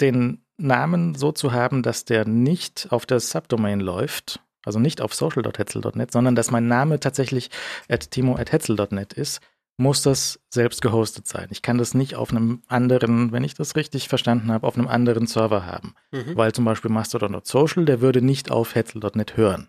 den 0.00 0.42
Namen 0.56 1.14
so 1.14 1.32
zu 1.32 1.52
haben, 1.52 1.82
dass 1.82 2.04
der 2.04 2.26
nicht 2.26 2.88
auf 2.90 3.06
der 3.06 3.20
Subdomain 3.20 3.80
läuft, 3.80 4.40
also 4.64 4.78
nicht 4.78 5.00
auf 5.00 5.14
social.hetzel.net, 5.14 6.12
sondern 6.12 6.34
dass 6.34 6.50
mein 6.50 6.66
Name 6.66 6.98
tatsächlich 7.00 7.50
at 7.88 8.10
timo.hetzel.net 8.10 9.12
ist, 9.12 9.40
muss 9.78 10.02
das 10.02 10.40
selbst 10.48 10.80
gehostet 10.80 11.26
sein. 11.26 11.48
Ich 11.50 11.62
kann 11.62 11.78
das 11.78 11.94
nicht 11.94 12.14
auf 12.14 12.30
einem 12.30 12.62
anderen, 12.66 13.32
wenn 13.32 13.44
ich 13.44 13.54
das 13.54 13.76
richtig 13.76 14.08
verstanden 14.08 14.50
habe, 14.50 14.66
auf 14.66 14.76
einem 14.76 14.88
anderen 14.88 15.26
Server 15.26 15.66
haben. 15.66 15.94
Mhm. 16.12 16.36
Weil 16.36 16.52
zum 16.52 16.64
Beispiel 16.64 16.90
Mastodon.social, 16.90 17.84
der 17.84 18.00
würde 18.00 18.22
nicht 18.22 18.50
auf 18.50 18.74
hetzel.net 18.74 19.36
hören. 19.36 19.66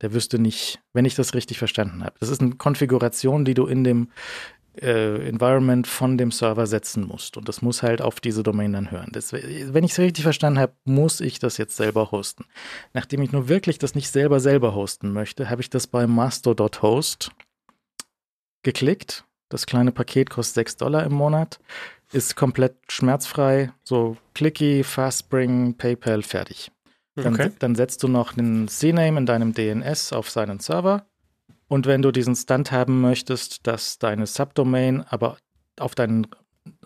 Der 0.00 0.12
wüsste 0.12 0.38
nicht, 0.38 0.80
wenn 0.92 1.04
ich 1.04 1.14
das 1.14 1.34
richtig 1.34 1.58
verstanden 1.58 2.04
habe. 2.04 2.16
Das 2.20 2.30
ist 2.30 2.40
eine 2.40 2.56
Konfiguration, 2.56 3.44
die 3.44 3.54
du 3.54 3.66
in 3.66 3.84
dem 3.84 4.08
äh, 4.80 5.28
Environment 5.28 5.86
von 5.86 6.18
dem 6.18 6.32
Server 6.32 6.66
setzen 6.66 7.06
musst. 7.06 7.36
Und 7.36 7.48
das 7.48 7.62
muss 7.62 7.82
halt 7.82 8.02
auf 8.02 8.20
diese 8.20 8.42
Domain 8.42 8.72
dann 8.72 8.90
hören. 8.90 9.10
Das, 9.12 9.32
wenn 9.32 9.84
ich 9.84 9.92
es 9.92 9.98
richtig 9.98 10.24
verstanden 10.24 10.58
habe, 10.58 10.74
muss 10.84 11.20
ich 11.20 11.38
das 11.38 11.58
jetzt 11.58 11.76
selber 11.76 12.10
hosten. 12.10 12.46
Nachdem 12.92 13.22
ich 13.22 13.30
nur 13.30 13.48
wirklich 13.48 13.78
das 13.78 13.94
nicht 13.94 14.10
selber 14.10 14.40
selber 14.40 14.74
hosten 14.74 15.12
möchte, 15.12 15.48
habe 15.50 15.60
ich 15.60 15.70
das 15.70 15.86
bei 15.86 16.06
masto.host 16.06 17.30
geklickt. 18.62 19.24
Das 19.54 19.66
kleine 19.66 19.92
Paket 19.92 20.30
kostet 20.30 20.54
6 20.66 20.78
Dollar 20.78 21.04
im 21.04 21.12
Monat, 21.12 21.60
ist 22.10 22.34
komplett 22.34 22.74
schmerzfrei, 22.88 23.70
so 23.84 24.16
clicky, 24.34 24.82
Fastspring, 24.82 25.74
PayPal, 25.74 26.22
fertig. 26.22 26.72
Dann, 27.14 27.34
okay. 27.34 27.52
dann 27.60 27.76
setzt 27.76 28.02
du 28.02 28.08
noch 28.08 28.36
einen 28.36 28.66
CNAME 28.66 29.16
in 29.16 29.26
deinem 29.26 29.54
DNS 29.54 30.12
auf 30.12 30.28
seinen 30.28 30.58
Server 30.58 31.06
und 31.68 31.86
wenn 31.86 32.02
du 32.02 32.10
diesen 32.10 32.34
Stunt 32.34 32.72
haben 32.72 33.00
möchtest, 33.00 33.64
dass 33.68 34.00
deine 34.00 34.26
Subdomain 34.26 35.02
aber 35.02 35.36
auf 35.78 35.94
deinen 35.94 36.26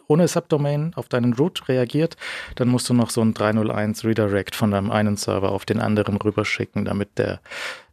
ohne 0.09 0.27
Subdomain 0.27 0.93
auf 0.97 1.09
deinen 1.09 1.35
Root 1.35 1.69
reagiert, 1.69 2.17
dann 2.57 2.69
musst 2.69 2.89
du 2.89 2.95
noch 2.95 3.11
so 3.11 3.21
ein 3.21 3.35
301 3.35 4.05
Redirect 4.05 4.57
von 4.57 4.73
deinem 4.73 4.91
einen 4.91 5.17
Server 5.17 5.53
auf 5.53 5.65
den 5.65 5.81
anderen 5.81 6.17
rüberschicken, 6.17 6.85
damit 6.85 7.19
der 7.19 7.41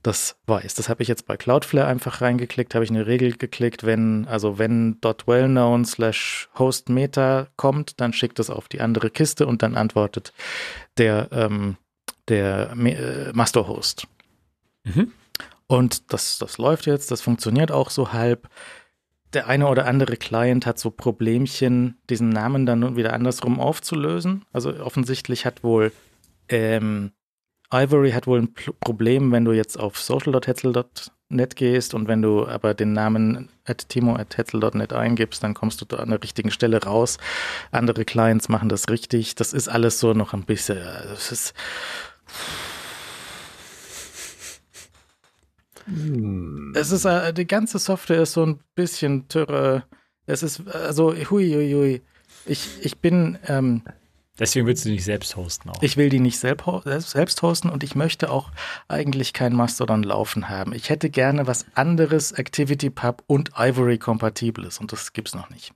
das 0.01 0.37
weiß. 0.47 0.75
Das 0.75 0.87
habe 0.87 1.03
ich 1.03 1.09
jetzt 1.09 1.25
bei 1.25 1.35
Cloudflare 1.35 1.87
einfach 1.87 2.21
reingeklickt, 2.21 2.73
habe 2.73 2.85
ich 2.85 2.91
eine 2.91 3.07
Regel 3.07 3.37
geklickt, 3.37 3.85
wenn, 3.85 4.27
also 4.27 4.57
wenn 4.57 4.97
.wellknown 5.01 5.83
slash 5.85 6.49
host 6.57 6.89
meta 6.89 7.47
kommt, 7.57 7.99
dann 7.99 8.13
schickt 8.13 8.39
es 8.39 8.49
auf 8.49 8.67
die 8.67 8.81
andere 8.81 9.09
Kiste 9.09 9.45
und 9.45 9.61
dann 9.61 9.75
antwortet 9.75 10.31
der, 10.97 11.29
ähm, 11.31 11.77
der 12.27 12.71
äh, 12.71 13.33
Master-Host. 13.33 14.07
Mhm. 14.83 15.11
Und 15.67 16.13
das, 16.13 16.37
das 16.37 16.57
läuft 16.57 16.85
jetzt, 16.85 17.11
das 17.11 17.21
funktioniert 17.21 17.71
auch 17.71 17.89
so 17.89 18.13
halb. 18.13 18.47
Der 19.35 19.47
eine 19.47 19.67
oder 19.67 19.85
andere 19.85 20.15
Client 20.15 20.65
hat 20.65 20.79
so 20.79 20.89
Problemchen, 20.89 21.97
diesen 22.09 22.29
Namen 22.29 22.65
dann 22.65 22.95
wieder 22.95 23.11
andersrum 23.11 23.59
aufzulösen. 23.59 24.45
Also 24.53 24.73
offensichtlich 24.79 25.45
hat 25.45 25.61
wohl 25.61 25.91
ähm, 26.47 27.11
Ivory 27.73 28.11
hat 28.11 28.27
wohl 28.27 28.39
ein 28.39 28.53
Problem, 28.79 29.33
wenn 29.33 29.43
du 29.43 29.51
jetzt 29.51 29.77
auf 29.77 29.97
social.hetzel.net 29.97 31.55
gehst 31.57 31.93
und 31.93 32.07
wenn 32.07 32.21
du 32.21 32.47
aber 32.47 32.73
den 32.73 32.93
Namen 32.93 33.49
at 33.65 33.89
timo.hetzel.net 33.89 34.93
eingibst, 34.93 35.43
dann 35.43 35.53
kommst 35.53 35.81
du 35.81 35.85
da 35.85 35.97
an 35.97 36.11
der 36.11 36.23
richtigen 36.23 36.51
Stelle 36.51 36.81
raus. 36.81 37.17
Andere 37.71 38.05
Clients 38.05 38.47
machen 38.47 38.69
das 38.69 38.87
richtig. 38.87 39.35
Das 39.35 39.51
ist 39.51 39.67
alles 39.67 39.99
so 39.99 40.13
noch 40.13 40.33
ein 40.33 40.43
bisschen, 40.43 40.77
das 41.09 41.33
ist 41.33 41.53
hm. 45.85 46.73
Es 46.75 46.91
ist, 46.91 47.05
äh, 47.05 47.33
die 47.33 47.47
ganze 47.47 47.79
Software 47.79 48.23
ist 48.23 48.33
so 48.33 48.45
ein 48.45 48.59
bisschen 48.75 49.27
türre. 49.27 49.83
Es 50.25 50.43
ist, 50.43 50.67
also, 50.67 51.13
hui, 51.13 51.51
hui, 51.51 51.73
hui. 51.73 52.01
Ich, 52.45 52.69
ich 52.81 52.97
bin, 52.99 53.37
ähm, 53.47 53.83
Deswegen 54.37 54.67
willst 54.67 54.83
du 54.83 54.89
die 54.89 54.95
nicht 54.95 55.05
selbst 55.05 55.37
hosten 55.37 55.69
auch. 55.69 55.81
Ich 55.81 55.95
will 55.95 56.09
die 56.09 56.19
nicht 56.19 56.39
selbst 56.39 57.41
hosten 57.41 57.69
und 57.69 57.83
ich 57.83 57.95
möchte 57.95 58.29
auch 58.29 58.51
eigentlich 58.89 59.31
kein 59.31 59.55
Mastodon 59.55 60.03
laufen 60.03 60.49
haben. 60.49 60.73
Ich 60.73 60.89
hätte 60.89 61.09
gerne 61.09 61.47
was 61.47 61.65
anderes, 61.73 62.33
ActivityPub 62.33 63.23
und 63.27 63.51
Ivory 63.57 63.97
kompatibles 63.97 64.79
und 64.79 64.91
das 64.91 65.13
gibt's 65.13 65.35
noch 65.35 65.49
nicht. 65.49 65.71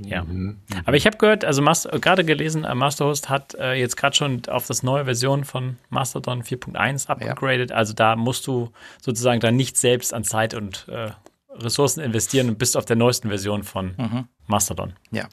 Ja. 0.00 0.24
Mhm. 0.24 0.58
Aber 0.84 0.96
ich 0.96 1.06
habe 1.06 1.16
gehört, 1.16 1.44
also 1.44 1.62
gerade 1.62 2.24
gelesen, 2.24 2.64
äh, 2.64 2.74
Masterhost 2.74 3.28
hat 3.28 3.54
äh, 3.54 3.74
jetzt 3.74 3.96
gerade 3.96 4.16
schon 4.16 4.42
auf 4.48 4.66
das 4.66 4.82
neue 4.82 5.04
Version 5.04 5.44
von 5.44 5.76
Mastodon 5.88 6.42
4.1 6.42 7.08
upgraded. 7.08 7.70
Ja. 7.70 7.76
Also 7.76 7.94
da 7.94 8.16
musst 8.16 8.46
du 8.46 8.70
sozusagen 9.00 9.40
dann 9.40 9.56
nicht 9.56 9.76
selbst 9.76 10.14
an 10.14 10.24
Zeit 10.24 10.54
und 10.54 10.86
äh, 10.88 11.10
Ressourcen 11.50 12.00
investieren 12.00 12.48
und 12.48 12.58
bist 12.58 12.76
auf 12.76 12.84
der 12.84 12.96
neuesten 12.96 13.28
Version 13.28 13.64
von 13.64 13.94
mhm. 13.96 14.28
Mastodon. 14.46 14.92
Ja, 15.10 15.28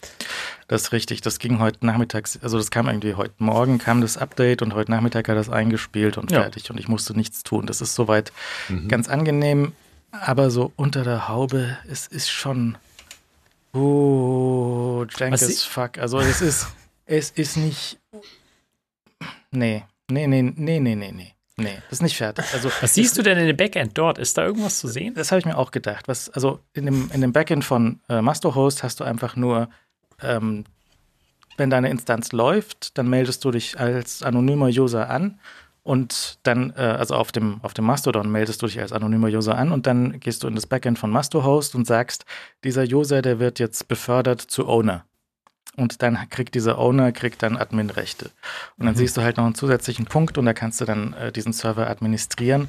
das 0.67 0.83
ist 0.83 0.91
richtig. 0.91 1.21
Das 1.21 1.39
ging 1.39 1.59
heute 1.59 1.85
Nachmittag, 1.85 2.27
also 2.41 2.57
das 2.57 2.71
kam 2.71 2.87
irgendwie 2.87 3.15
heute 3.15 3.35
Morgen 3.37 3.77
kam 3.77 4.01
das 4.01 4.17
Update 4.17 4.61
und 4.61 4.73
heute 4.73 4.91
Nachmittag 4.91 5.29
hat 5.29 5.37
das 5.37 5.49
eingespielt 5.49 6.17
und 6.17 6.31
ja. 6.31 6.41
fertig 6.41 6.69
und 6.69 6.79
ich 6.79 6.87
musste 6.87 7.15
nichts 7.15 7.43
tun. 7.43 7.65
Das 7.65 7.81
ist 7.81 7.95
soweit 7.95 8.31
mhm. 8.69 8.87
ganz 8.87 9.07
angenehm, 9.07 9.73
aber 10.11 10.49
so 10.49 10.71
unter 10.75 11.03
der 11.03 11.27
Haube, 11.27 11.77
es 11.89 12.07
ist 12.07 12.29
schon 12.29 12.77
Oh, 13.75 15.05
jank 15.17 15.33
as 15.33 15.63
fuck. 15.63 15.97
Also 15.97 16.19
es 16.19 16.41
ist, 16.41 16.67
es 17.05 17.31
ist 17.31 17.57
nicht. 17.57 17.99
Nee, 19.51 19.83
nee, 20.09 20.27
nee, 20.27 20.41
nee, 20.41 20.79
nee, 20.79 20.95
nee, 20.95 21.11
nee. 21.11 21.35
Nee, 21.57 21.77
das 21.89 21.99
ist 21.99 22.01
nicht 22.01 22.17
fertig. 22.17 22.45
Also, 22.53 22.69
was 22.81 22.93
siehst 22.93 23.17
du 23.17 23.21
denn 23.21 23.37
in 23.37 23.47
dem 23.47 23.55
Backend 23.55 23.97
dort? 23.97 24.17
Ist 24.17 24.37
da 24.37 24.45
irgendwas 24.45 24.79
zu 24.79 24.89
sehen? 24.89 25.13
Das 25.13 25.31
habe 25.31 25.39
ich 25.39 25.45
mir 25.45 25.57
auch 25.57 25.71
gedacht. 25.71 26.09
Was, 26.09 26.29
also 26.29 26.59
in 26.73 26.85
dem, 26.85 27.09
in 27.13 27.21
dem 27.21 27.31
Backend 27.31 27.63
von 27.63 28.01
äh, 28.09 28.21
Masterhost 28.21 28.83
hast 28.83 28.99
du 28.99 29.05
einfach 29.05 29.37
nur, 29.37 29.69
ähm, 30.21 30.65
wenn 31.55 31.69
deine 31.69 31.89
Instanz 31.89 32.33
läuft, 32.33 32.97
dann 32.97 33.09
meldest 33.09 33.45
du 33.45 33.51
dich 33.51 33.79
als 33.79 34.21
anonymer 34.21 34.67
User 34.67 35.09
an 35.09 35.39
und 35.85 36.39
dann, 36.41 36.73
äh, 36.75 36.81
also 36.81 37.13
auf 37.13 37.31
dem, 37.31 37.59
auf 37.61 37.75
dem 37.75 37.85
Mastodon 37.85 38.31
meldest 38.31 38.59
du 38.59 38.65
dich 38.65 38.79
als 38.79 38.91
anonymer 38.91 39.27
User 39.27 39.55
an 39.55 39.71
und 39.71 39.85
dann 39.85 40.19
gehst 40.19 40.41
du 40.41 40.47
in 40.47 40.55
das 40.55 40.65
Backend 40.65 40.97
von 40.97 41.11
Mastohost 41.11 41.75
und 41.75 41.85
sagst, 41.85 42.25
dieser 42.63 42.85
User, 42.85 43.21
der 43.21 43.37
wird 43.37 43.59
jetzt 43.59 43.87
befördert 43.87 44.41
zu 44.41 44.67
Owner. 44.67 45.05
und 45.77 46.01
dann 46.01 46.17
kriegt 46.31 46.55
dieser 46.55 46.79
Owner 46.79 47.11
kriegt 47.11 47.43
dann 47.43 47.55
Admin-Rechte. 47.55 48.31
Und 48.77 48.87
dann 48.87 48.95
mhm. 48.95 48.97
siehst 48.97 49.15
du 49.15 49.21
halt 49.21 49.37
noch 49.37 49.45
einen 49.45 49.53
zusätzlichen 49.53 50.05
Punkt 50.05 50.39
und 50.39 50.47
da 50.47 50.53
kannst 50.53 50.81
du 50.81 50.85
dann 50.85 51.13
äh, 51.13 51.31
diesen 51.31 51.53
Server 51.53 51.87
administrieren. 51.87 52.67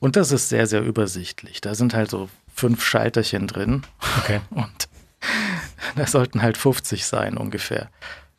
Und 0.00 0.16
das 0.16 0.32
ist 0.32 0.48
sehr, 0.48 0.66
sehr 0.66 0.82
übersichtlich. 0.82 1.60
Da 1.60 1.76
sind 1.76 1.94
halt 1.94 2.10
so 2.10 2.28
fünf 2.52 2.84
Schalterchen 2.84 3.46
drin. 3.46 3.82
Okay. 4.18 4.40
Und 4.50 4.88
da 5.94 6.06
sollten 6.06 6.42
halt 6.42 6.56
50 6.56 7.06
sein 7.06 7.36
ungefähr. 7.36 7.90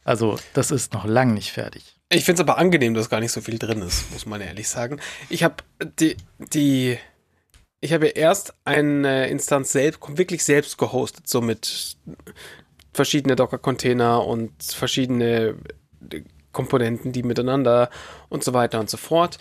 Also 0.04 0.38
das 0.54 0.70
ist 0.70 0.94
noch 0.94 1.06
lang 1.06 1.34
nicht 1.34 1.52
fertig. 1.52 1.97
Ich 2.10 2.24
finde 2.24 2.42
es 2.42 2.48
aber 2.48 2.58
angenehm, 2.58 2.94
dass 2.94 3.10
gar 3.10 3.20
nicht 3.20 3.34
so 3.34 3.42
viel 3.42 3.60
drin 3.60 3.82
ist, 3.82 4.12
muss 4.12 4.26
man 4.26 4.40
ehrlich 4.40 4.70
sagen. 4.70 5.00
Ich 5.30 5.44
habe 5.44 5.56
die, 6.00 6.16
die, 6.54 6.98
ich 7.82 7.92
habe 7.92 8.08
ja 8.08 8.12
erst 8.14 8.54
eine 8.64 9.28
Instanz 9.28 9.74
selbst, 9.74 10.00
wirklich 10.18 10.44
selbst 10.44 10.78
gehostet, 10.78 11.28
so 11.28 11.42
mit 11.42 11.98
verschiedene 12.94 13.36
Docker-Container 13.36 14.26
und 14.26 14.52
verschiedene 14.64 15.56
Komponenten, 16.54 17.12
die 17.12 17.24
miteinander 17.24 17.90
und 18.30 18.44
so 18.44 18.54
weiter 18.54 18.80
und 18.80 18.90
so 18.90 18.98
fort. 18.98 19.38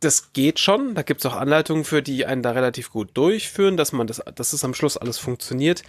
Das 0.00 0.32
geht 0.32 0.58
schon. 0.58 0.96
Da 0.96 1.02
gibt 1.02 1.20
es 1.20 1.26
auch 1.26 1.36
Anleitungen 1.36 1.84
für, 1.84 2.02
die 2.02 2.26
einen 2.26 2.42
da 2.42 2.50
relativ 2.50 2.90
gut 2.90 3.16
durchführen, 3.16 3.76
dass 3.76 3.92
man 3.92 4.08
das, 4.08 4.20
dass 4.34 4.52
es 4.52 4.64
am 4.64 4.74
Schluss 4.74 4.96
alles 4.96 5.18
funktioniert. 5.18 5.84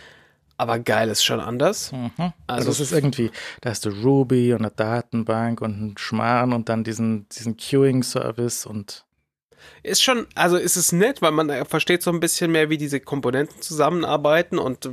Aber 0.63 0.79
geil 0.79 1.09
ist 1.09 1.25
schon 1.25 1.41
anders. 1.41 1.91
Mhm. 1.91 2.31
Also, 2.47 2.71
es 2.71 2.79
ist 2.79 2.93
irgendwie, 2.93 3.31
da 3.59 3.69
hast 3.69 3.83
du 3.83 3.89
Ruby 3.89 4.53
und 4.53 4.61
eine 4.61 4.71
Datenbank 4.71 5.59
und 5.59 5.73
einen 5.73 5.97
Schmarrn 5.97 6.53
und 6.53 6.69
dann 6.69 6.85
diesen, 6.85 7.27
diesen 7.27 7.57
Queuing-Service 7.57 8.65
und 8.65 9.03
ist 9.81 10.01
schon, 10.01 10.25
also 10.35 10.55
ist 10.55 10.77
es 10.77 10.93
nett, 10.93 11.21
weil 11.21 11.33
man 11.33 11.65
versteht 11.65 12.01
so 12.01 12.11
ein 12.11 12.21
bisschen 12.21 12.49
mehr, 12.49 12.69
wie 12.69 12.77
diese 12.77 13.01
Komponenten 13.01 13.61
zusammenarbeiten 13.61 14.57
und 14.57 14.89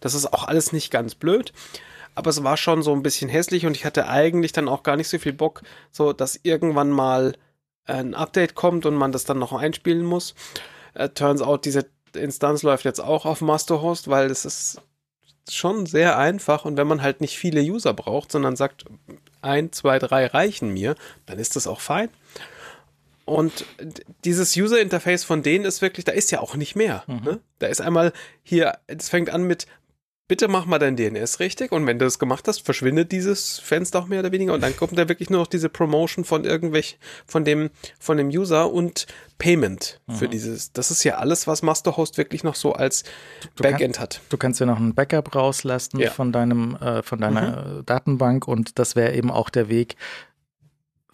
das 0.00 0.14
ist 0.14 0.32
auch 0.32 0.48
alles 0.48 0.72
nicht 0.72 0.90
ganz 0.90 1.14
blöd. 1.14 1.52
Aber 2.14 2.30
es 2.30 2.42
war 2.42 2.56
schon 2.56 2.82
so 2.82 2.94
ein 2.94 3.02
bisschen 3.02 3.28
hässlich 3.28 3.66
und 3.66 3.76
ich 3.76 3.84
hatte 3.84 4.08
eigentlich 4.08 4.52
dann 4.52 4.68
auch 4.68 4.82
gar 4.84 4.96
nicht 4.96 5.08
so 5.08 5.18
viel 5.18 5.34
Bock, 5.34 5.60
so 5.90 6.14
dass 6.14 6.40
irgendwann 6.44 6.88
mal 6.88 7.34
ein 7.84 8.14
Update 8.14 8.54
kommt 8.54 8.86
und 8.86 8.94
man 8.94 9.12
das 9.12 9.26
dann 9.26 9.38
noch 9.38 9.52
einspielen 9.52 10.06
muss. 10.06 10.34
Uh, 10.98 11.08
turns 11.08 11.42
out, 11.42 11.66
diese 11.66 11.84
Instanz 12.14 12.62
läuft 12.62 12.86
jetzt 12.86 13.00
auch 13.00 13.26
auf 13.26 13.42
Masterhost, 13.42 14.08
weil 14.08 14.30
es 14.30 14.46
ist 14.46 14.80
schon 15.54 15.86
sehr 15.86 16.18
einfach 16.18 16.64
und 16.64 16.76
wenn 16.76 16.86
man 16.86 17.02
halt 17.02 17.20
nicht 17.20 17.38
viele 17.38 17.60
User 17.60 17.94
braucht, 17.94 18.32
sondern 18.32 18.56
sagt, 18.56 18.84
ein, 19.42 19.72
zwei, 19.72 19.98
drei 19.98 20.26
reichen 20.26 20.70
mir, 20.72 20.94
dann 21.26 21.38
ist 21.38 21.56
das 21.56 21.66
auch 21.66 21.80
fein. 21.80 22.08
Und 23.24 23.64
dieses 24.24 24.56
User-Interface 24.56 25.22
von 25.22 25.42
denen 25.42 25.64
ist 25.64 25.82
wirklich, 25.82 26.04
da 26.04 26.12
ist 26.12 26.32
ja 26.32 26.40
auch 26.40 26.56
nicht 26.56 26.74
mehr. 26.74 27.04
Mhm. 27.06 27.20
Ne? 27.24 27.40
Da 27.60 27.68
ist 27.68 27.80
einmal 27.80 28.12
hier, 28.42 28.78
es 28.88 29.08
fängt 29.08 29.30
an 29.30 29.44
mit 29.44 29.66
bitte 30.30 30.46
mach 30.46 30.64
mal 30.64 30.78
dein 30.78 30.94
DNS 30.94 31.40
richtig 31.40 31.72
und 31.72 31.88
wenn 31.88 31.98
du 31.98 32.04
das 32.04 32.20
gemacht 32.20 32.46
hast, 32.46 32.64
verschwindet 32.64 33.10
dieses 33.10 33.58
Fenster 33.58 33.98
auch 33.98 34.06
mehr 34.06 34.20
oder 34.20 34.30
weniger 34.30 34.54
und 34.54 34.60
dann 34.60 34.76
kommt 34.76 34.96
da 34.96 35.08
wirklich 35.08 35.28
nur 35.28 35.40
noch 35.40 35.48
diese 35.48 35.68
Promotion 35.68 36.24
von 36.24 36.44
irgendwelch, 36.44 37.00
von 37.26 37.44
dem, 37.44 37.70
von 37.98 38.16
dem 38.16 38.28
User 38.28 38.72
und 38.72 39.08
Payment 39.38 39.98
für 40.08 40.26
mhm. 40.26 40.30
dieses. 40.30 40.72
Das 40.72 40.92
ist 40.92 41.02
ja 41.02 41.16
alles, 41.16 41.48
was 41.48 41.62
Masterhost 41.62 42.16
wirklich 42.16 42.44
noch 42.44 42.54
so 42.54 42.74
als 42.74 43.02
du 43.56 43.64
Backend 43.64 43.96
kann, 43.96 44.02
hat. 44.04 44.20
Du 44.28 44.36
kannst 44.36 44.60
ja 44.60 44.66
noch 44.66 44.78
ein 44.78 44.94
Backup 44.94 45.34
rauslassen 45.34 45.98
ja. 45.98 46.10
von 46.12 46.30
deinem, 46.30 46.76
äh, 46.76 47.02
von 47.02 47.20
deiner 47.20 47.64
mhm. 47.64 47.86
Datenbank 47.86 48.46
und 48.46 48.78
das 48.78 48.94
wäre 48.94 49.12
eben 49.14 49.32
auch 49.32 49.50
der 49.50 49.68
Weg, 49.68 49.96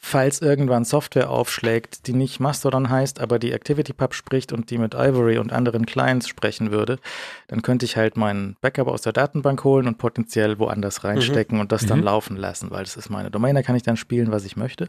falls 0.07 0.41
irgendwann 0.41 0.85
Software 0.85 1.31
aufschlägt, 1.31 2.07
die 2.07 2.13
nicht 2.13 2.39
Mastodon 2.39 2.91
heißt, 2.91 3.21
aber 3.21 3.41
die 3.41 3.53
ActivityPub 3.53 4.15
spricht 4.15 4.53
und 4.53 4.71
die 4.71 4.79
mit 4.79 4.95
Ivory 4.95 5.39
und 5.39 5.53
anderen 5.53 5.85
Clients 5.85 6.29
sprechen 6.29 6.71
würde, 6.71 7.01
dann 7.49 7.63
könnte 7.63 7.87
ich 7.87 7.97
halt 7.97 8.17
meinen 8.17 8.57
Backup 8.61 8.87
aus 8.87 9.03
der 9.03 9.13
Datenbank 9.13 9.65
holen 9.65 9.89
und 9.89 9.99
potenziell 9.99 10.61
woanders 10.61 11.03
reinstecken 11.03 11.57
mhm. 11.57 11.63
und 11.63 11.73
das 11.73 11.87
dann 11.87 11.99
mhm. 11.99 12.05
laufen 12.05 12.37
lassen, 12.37 12.71
weil 12.71 12.85
das 12.85 12.97
ist 12.97 13.11
meine 13.11 13.33
Domain, 13.33 13.57
da 13.57 13.63
kann 13.63 13.75
ich 13.75 13.83
dann 13.83 13.97
spielen, 13.97 14.31
was 14.31 14.45
ich 14.45 14.57
möchte. 14.57 14.89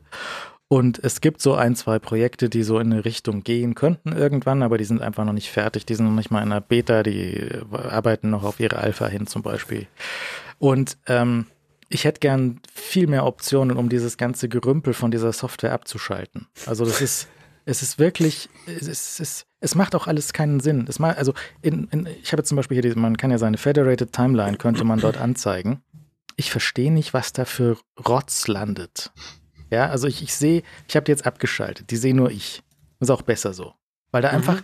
Und 0.68 1.00
es 1.04 1.20
gibt 1.20 1.42
so 1.42 1.56
ein, 1.56 1.76
zwei 1.76 1.98
Projekte, 1.98 2.48
die 2.48 2.62
so 2.62 2.78
in 2.78 2.94
eine 2.94 3.04
Richtung 3.04 3.44
gehen 3.44 3.74
könnten 3.74 4.12
irgendwann, 4.12 4.62
aber 4.62 4.78
die 4.78 4.84
sind 4.84 5.02
einfach 5.02 5.26
noch 5.26 5.34
nicht 5.34 5.50
fertig. 5.50 5.88
Die 5.88 5.96
sind 5.96 6.06
noch 6.06 6.14
nicht 6.14 6.30
mal 6.30 6.44
in 6.44 6.52
einer 6.52 6.62
Beta, 6.62 7.02
die 7.02 7.50
arbeiten 7.72 8.30
noch 8.30 8.44
auf 8.44 8.60
ihre 8.60 8.78
Alpha 8.78 9.08
hin 9.08 9.26
zum 9.26 9.42
Beispiel. 9.42 9.88
Und 10.60 10.98
ähm, 11.08 11.48
ich 11.90 12.06
hätte 12.06 12.20
gern 12.20 12.60
viel 12.74 13.08
mehr 13.08 13.26
Optionen, 13.26 13.78
um 13.78 13.90
dieses 13.90 14.18
ganze 14.18 14.50
Gerümpel 14.50 14.94
von 14.94 15.12
dieser 15.12 15.32
Software 15.34 15.74
abzuschalten. 15.74 16.48
Also 16.66 16.86
das 16.86 17.02
ist, 17.02 17.28
es 17.66 17.82
ist 17.82 18.00
wirklich, 18.00 18.50
es, 18.66 18.88
ist, 18.88 19.20
es, 19.20 19.46
es 19.60 19.76
macht 19.76 19.96
auch 19.96 20.08
alles 20.08 20.34
keinen 20.34 20.60
Sinn. 20.60 20.86
Es 20.88 21.00
macht, 21.00 21.18
also 21.18 21.34
in, 21.62 21.88
in, 21.92 22.08
ich 22.22 22.32
habe 22.32 22.44
zum 22.44 22.56
Beispiel 22.58 22.76
hier, 22.76 22.82
diese, 22.82 23.00
man 23.00 23.18
kann 23.18 23.32
ja 23.32 23.38
seine 23.38 23.58
Federated 23.58 24.12
Timeline, 24.12 24.58
könnte 24.58 24.84
man 24.84 25.00
dort 25.00 25.18
anzeigen. 25.18 25.82
Ich 26.36 26.52
verstehe 26.52 26.92
nicht, 26.92 27.14
was 27.14 27.34
da 27.34 27.46
für 27.46 27.78
Rotz 28.08 28.48
landet. 28.48 29.12
Ja, 29.70 29.90
also 29.90 30.08
ich, 30.08 30.22
ich 30.22 30.34
sehe, 30.36 30.64
ich 30.88 30.96
habe 30.96 31.06
die 31.06 31.12
jetzt 31.12 31.26
abgeschaltet, 31.26 31.90
die 31.92 31.98
sehe 31.98 32.16
nur 32.16 32.32
ich. 32.32 32.64
ist 33.00 33.10
auch 33.10 33.22
besser 33.22 33.54
so. 33.54 33.74
Weil 34.12 34.22
da 34.22 34.32
mhm. 34.32 34.60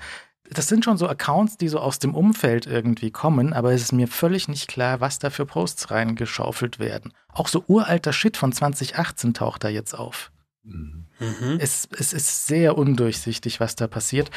Das 0.54 0.68
sind 0.68 0.86
schon 0.86 0.98
so 0.98 1.08
Accounts, 1.08 1.58
die 1.58 1.68
so 1.68 1.80
aus 1.80 2.00
dem 2.00 2.16
Umfeld 2.16 2.66
irgendwie 2.66 3.12
kommen, 3.12 3.54
aber 3.54 3.74
es 3.74 3.82
ist 3.82 3.92
mir 3.92 4.08
völlig 4.08 4.48
nicht 4.48 4.68
klar, 4.68 5.02
was 5.02 5.20
da 5.20 5.30
für 5.30 5.46
Posts 5.46 5.92
reingeschaufelt 5.92 6.80
werden. 6.80 7.14
Auch 7.34 7.48
so 7.48 7.64
uralter 7.68 8.14
Shit 8.14 8.38
von 8.38 8.52
2018 8.52 9.34
taucht 9.34 9.64
da 9.64 9.70
jetzt 9.70 9.94
auf. 9.94 10.32
Mhm. 10.64 11.06
Es, 11.60 11.88
es 11.98 12.14
ist 12.14 12.48
sehr 12.48 12.78
undurchsichtig, 12.78 13.60
was 13.60 13.76
da 13.76 13.88
passiert. 13.88 14.32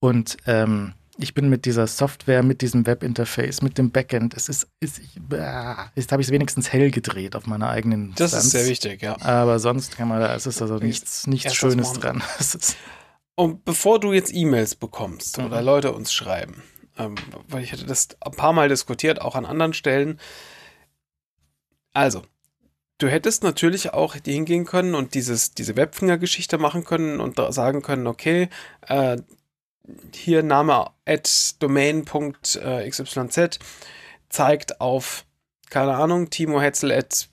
Und 0.00 0.36
ähm, 0.46 0.94
ich 1.18 1.34
bin 1.34 1.48
mit 1.48 1.64
dieser 1.64 1.86
Software, 1.86 2.42
mit 2.42 2.62
diesem 2.62 2.86
Webinterface, 2.86 3.60
mit 3.62 3.76
dem 3.76 3.90
Backend, 3.90 4.34
es 4.34 4.48
ist, 4.48 4.68
ist 4.78 5.00
ich, 5.00 5.20
ah, 5.36 5.90
jetzt 5.96 6.12
habe 6.12 6.22
ich 6.22 6.28
es 6.28 6.32
wenigstens 6.32 6.72
hell 6.72 6.90
gedreht 6.90 7.34
auf 7.34 7.46
meiner 7.46 7.68
eigenen 7.68 8.14
Das 8.14 8.32
Instanz. 8.32 8.44
ist 8.44 8.50
sehr 8.52 8.66
wichtig, 8.66 9.02
ja. 9.02 9.20
Aber 9.20 9.58
sonst 9.58 9.96
kann 9.96 10.08
man 10.08 10.20
da, 10.20 10.34
es 10.34 10.46
ist 10.46 10.62
also 10.62 10.76
nichts, 10.76 11.26
nichts 11.26 11.54
Schönes 11.54 11.92
dran. 11.94 12.22
Und 13.38 13.64
bevor 13.64 14.00
du 14.00 14.12
jetzt 14.12 14.34
E-Mails 14.34 14.74
bekommst 14.74 15.38
mhm. 15.38 15.44
oder 15.46 15.62
Leute 15.62 15.92
uns 15.92 16.12
schreiben, 16.12 16.64
ähm, 16.96 17.14
weil 17.46 17.62
ich 17.62 17.70
hatte 17.70 17.86
das 17.86 18.08
ein 18.20 18.32
paar 18.32 18.52
Mal 18.52 18.68
diskutiert, 18.68 19.20
auch 19.20 19.36
an 19.36 19.46
anderen 19.46 19.74
Stellen. 19.74 20.18
Also, 21.92 22.24
du 22.98 23.06
hättest 23.06 23.44
natürlich 23.44 23.92
auch 23.94 24.16
hingehen 24.16 24.64
können 24.64 24.96
und 24.96 25.14
dieses, 25.14 25.54
diese 25.54 25.76
Webfinger-Geschichte 25.76 26.58
machen 26.58 26.82
können 26.82 27.20
und 27.20 27.36
sagen 27.50 27.82
können, 27.82 28.08
okay, 28.08 28.48
äh, 28.88 29.18
hier 30.12 30.42
Name 30.42 30.90
at 31.06 31.62
domain.xyz 31.62 33.58
zeigt 34.30 34.80
auf, 34.80 35.24
keine 35.70 35.94
Ahnung, 35.94 36.30
Timo 36.30 36.60
Hetzel 36.60 36.90
at 36.90 37.28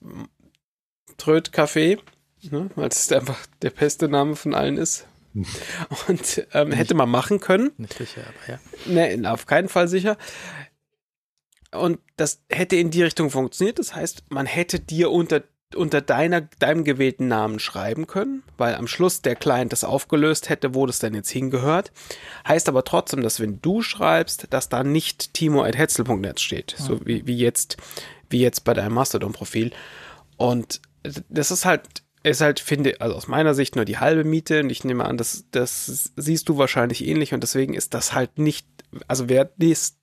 Trödcafé, 1.18 1.98
ne, 2.44 2.70
weil 2.76 2.90
es 2.90 3.12
einfach 3.12 3.44
der 3.64 3.72
beste 3.72 4.08
Name 4.08 4.36
von 4.36 4.54
allen 4.54 4.78
ist. 4.78 5.08
Und 6.08 6.48
ähm, 6.54 6.72
hätte 6.72 6.94
man 6.94 7.10
machen 7.10 7.40
können. 7.40 7.72
Nicht 7.78 7.94
sicher, 7.94 8.22
aber 8.22 8.54
ja. 8.54 8.60
Nee, 8.86 9.28
auf 9.28 9.46
keinen 9.46 9.70
Fall 9.70 9.88
sicher. 9.88 10.18
Und 11.72 12.00
das 12.16 12.42
hätte 12.50 12.76
in 12.78 12.90
die 12.90 13.04
Richtung 13.04 13.30
funktioniert. 13.30 13.80
Das 13.80 13.96
heißt, 13.96 14.24
man 14.30 14.46
hätte 14.46 14.80
dir 14.80 15.12
unter, 15.12 15.44
unter 15.76 16.02
deiner, 16.02 16.42
deinem 16.42 16.86
gewählten 16.86 17.28
Namen 17.28 17.60
schreiben 17.60 18.08
können, 18.08 18.44
weil 18.58 18.76
am 18.76 18.88
Schluss 18.88 19.22
der 19.22 19.36
Client 19.36 19.74
das 19.74 19.84
aufgelöst 19.84 20.48
hätte, 20.50 20.74
wo 20.74 20.86
das 20.86 21.00
denn 21.00 21.14
jetzt 21.14 21.32
hingehört. 21.32 21.92
Heißt 22.48 22.70
aber 22.70 22.86
trotzdem, 22.86 23.22
dass 23.22 23.42
wenn 23.42 23.62
du 23.62 23.82
schreibst, 23.82 24.48
dass 24.52 24.70
da 24.70 24.84
nicht 24.84 25.34
timo.hetzel.net 25.34 26.40
steht. 26.40 26.76
Ja. 26.80 26.86
So 26.86 27.06
wie, 27.06 27.28
wie 27.28 27.38
jetzt, 27.38 27.76
wie 28.30 28.40
jetzt 28.40 28.64
bei 28.64 28.74
deinem 28.74 28.94
Mastodon-Profil. 28.94 29.72
Und 30.38 30.82
das 31.30 31.52
ist 31.52 31.66
halt 31.66 32.05
ist 32.32 32.42
halt, 32.42 32.60
finde, 32.60 33.00
also 33.02 33.16
aus 33.16 33.28
meiner 33.28 33.54
Sicht 33.54 33.76
nur 33.76 33.86
die 33.86 33.98
halbe 33.98 34.24
Miete 34.24 34.62
und 34.62 34.70
ich 34.70 34.84
nehme 34.84 35.06
an, 35.06 35.18
das, 35.18 35.46
das 35.52 36.12
siehst 36.16 36.50
du 36.50 36.58
wahrscheinlich 36.58 37.06
ähnlich 37.06 37.34
und 37.34 37.42
deswegen 37.42 37.74
ist 37.74 37.94
das 37.94 38.14
halt 38.14 38.40
nicht, 38.40 38.68
also 39.08 39.30
wäre 39.30 39.50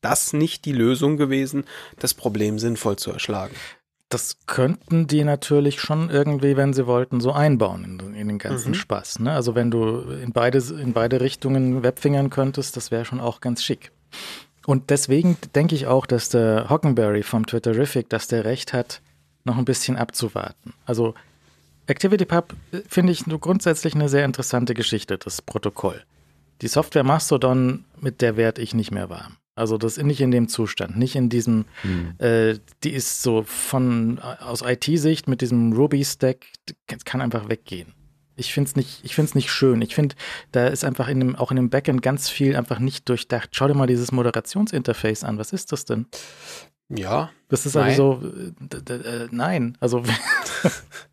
das 0.00 0.32
nicht 0.32 0.64
die 0.64 0.72
Lösung 0.72 1.16
gewesen, 1.16 1.64
das 1.98 2.14
Problem 2.14 2.58
sinnvoll 2.58 2.96
zu 2.96 3.10
erschlagen. 3.10 3.54
Das 4.08 4.36
könnten 4.46 5.06
die 5.06 5.24
natürlich 5.24 5.80
schon 5.80 6.10
irgendwie, 6.10 6.56
wenn 6.56 6.74
sie 6.74 6.86
wollten, 6.86 7.20
so 7.20 7.32
einbauen 7.32 7.84
in, 7.84 8.14
in 8.14 8.28
den 8.28 8.38
ganzen 8.38 8.70
mhm. 8.70 8.74
Spaß. 8.74 9.20
Ne? 9.20 9.32
Also 9.32 9.54
wenn 9.54 9.70
du 9.70 10.00
in 10.22 10.32
beide, 10.32 10.58
in 10.58 10.92
beide 10.92 11.20
Richtungen 11.22 11.82
webfingern 11.82 12.28
könntest, 12.28 12.76
das 12.76 12.90
wäre 12.90 13.06
schon 13.06 13.20
auch 13.20 13.40
ganz 13.40 13.64
schick. 13.64 13.90
Und 14.66 14.90
deswegen 14.90 15.38
denke 15.54 15.74
ich 15.74 15.86
auch, 15.86 16.06
dass 16.06 16.28
der 16.28 16.68
Hockenberry 16.68 17.22
vom 17.22 17.46
Twitterific, 17.46 18.08
dass 18.10 18.28
der 18.28 18.44
Recht 18.44 18.72
hat, 18.72 19.00
noch 19.44 19.58
ein 19.58 19.64
bisschen 19.64 19.96
abzuwarten. 19.96 20.74
Also 20.84 21.14
ActivityPub 21.92 22.54
äh, 22.72 22.80
finde 22.88 23.12
ich 23.12 23.26
nur 23.26 23.40
grundsätzlich 23.40 23.94
eine 23.94 24.08
sehr 24.08 24.24
interessante 24.24 24.74
Geschichte, 24.74 25.18
das 25.18 25.42
Protokoll. 25.42 26.02
Die 26.60 26.68
Software 26.68 27.04
Mastodon, 27.04 27.84
mit 28.00 28.20
der 28.20 28.36
werde 28.36 28.62
ich 28.62 28.74
nicht 28.74 28.90
mehr 28.90 29.10
warm. 29.10 29.36
Also 29.54 29.76
das 29.76 29.98
ist 29.98 30.04
nicht 30.04 30.20
in 30.20 30.30
dem 30.30 30.48
Zustand, 30.48 30.96
nicht 30.96 31.14
in 31.14 31.28
diesem, 31.28 31.66
hm. 31.82 32.14
äh, 32.18 32.58
die 32.84 32.92
ist 32.92 33.22
so 33.22 33.42
von 33.42 34.18
aus 34.18 34.62
IT-Sicht 34.62 35.28
mit 35.28 35.42
diesem 35.42 35.74
Ruby-Stack, 35.74 36.46
kann 37.04 37.20
einfach 37.20 37.48
weggehen. 37.50 37.92
Ich 38.34 38.54
finde 38.54 38.68
es 38.68 38.76
nicht, 38.76 39.04
ich 39.04 39.14
find's 39.14 39.34
nicht 39.34 39.50
schön. 39.50 39.82
Ich 39.82 39.94
finde, 39.94 40.14
da 40.52 40.68
ist 40.68 40.84
einfach 40.84 41.08
in 41.08 41.20
dem, 41.20 41.36
auch 41.36 41.50
in 41.50 41.56
dem 41.56 41.68
Backend 41.68 42.00
ganz 42.00 42.30
viel 42.30 42.56
einfach 42.56 42.78
nicht 42.78 43.06
durchdacht. 43.10 43.50
Schau 43.52 43.68
dir 43.68 43.74
mal 43.74 43.86
dieses 43.86 44.10
Moderationsinterface 44.10 45.24
an. 45.24 45.36
Was 45.36 45.52
ist 45.52 45.70
das 45.70 45.84
denn? 45.84 46.06
Ja. 46.88 47.30
Das 47.48 47.66
ist 47.66 47.76
also 47.76 48.22
so, 48.22 48.78
äh, 48.78 49.28
nein, 49.30 49.76
also 49.80 49.98
äh, 49.98 50.70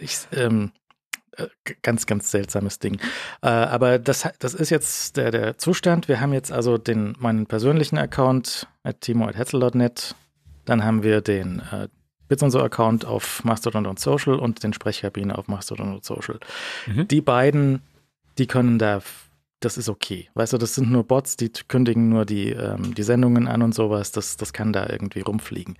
ich, 0.00 0.18
ähm, 0.32 0.72
äh, 1.36 1.46
ganz, 1.82 2.06
ganz 2.06 2.30
seltsames 2.30 2.78
Ding. 2.78 2.98
Äh, 3.40 3.48
aber 3.48 3.98
das, 3.98 4.28
das 4.38 4.54
ist 4.54 4.70
jetzt 4.70 5.16
der, 5.16 5.30
der 5.30 5.58
Zustand. 5.58 6.08
Wir 6.08 6.20
haben 6.20 6.32
jetzt 6.32 6.52
also 6.52 6.76
den, 6.76 7.16
meinen 7.18 7.46
persönlichen 7.46 7.96
Account 7.96 8.66
at 8.82 9.00
timo.hetzel.net. 9.00 10.14
Dann 10.64 10.84
haben 10.84 11.02
wir 11.02 11.22
den 11.22 11.60
äh, 11.72 11.88
Bitsunso-Account 12.28 13.04
auf 13.04 13.44
Mastodon 13.44 13.86
und 13.86 13.98
Social 13.98 14.34
und 14.34 14.62
den 14.62 14.72
Sprechkabine 14.72 15.36
auf 15.36 15.48
Mastodon 15.48 15.94
und 15.94 16.04
Social. 16.04 16.38
Mhm. 16.86 17.08
Die 17.08 17.20
beiden, 17.20 17.82
die 18.38 18.46
können 18.46 18.78
da 18.78 19.00
das 19.64 19.78
ist 19.78 19.88
okay. 19.88 20.28
Weißt 20.34 20.52
du, 20.52 20.58
das 20.58 20.74
sind 20.74 20.90
nur 20.90 21.04
Bots, 21.04 21.36
die 21.36 21.50
kündigen 21.50 22.08
nur 22.08 22.24
die, 22.24 22.50
ähm, 22.50 22.94
die 22.94 23.02
Sendungen 23.02 23.48
an 23.48 23.62
und 23.62 23.74
sowas. 23.74 24.12
Das, 24.12 24.36
das 24.36 24.52
kann 24.52 24.72
da 24.72 24.88
irgendwie 24.88 25.20
rumfliegen. 25.20 25.78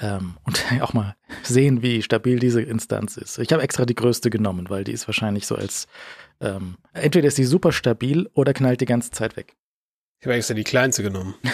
Ähm, 0.00 0.36
und 0.44 0.64
auch 0.80 0.92
mal 0.92 1.16
sehen, 1.42 1.82
wie 1.82 2.02
stabil 2.02 2.38
diese 2.38 2.62
Instanz 2.62 3.16
ist. 3.16 3.38
Ich 3.38 3.52
habe 3.52 3.62
extra 3.62 3.86
die 3.86 3.94
größte 3.94 4.30
genommen, 4.30 4.68
weil 4.68 4.84
die 4.84 4.92
ist 4.92 5.08
wahrscheinlich 5.08 5.46
so 5.46 5.54
als 5.54 5.86
ähm, 6.40 6.76
entweder 6.92 7.28
ist 7.28 7.36
sie 7.36 7.44
super 7.44 7.72
stabil 7.72 8.28
oder 8.34 8.52
knallt 8.52 8.80
die 8.80 8.86
ganze 8.86 9.10
Zeit 9.10 9.36
weg. 9.36 9.56
Ich 10.20 10.26
habe 10.26 10.36
extra 10.36 10.54
die 10.54 10.64
kleinste 10.64 11.02
genommen. 11.02 11.34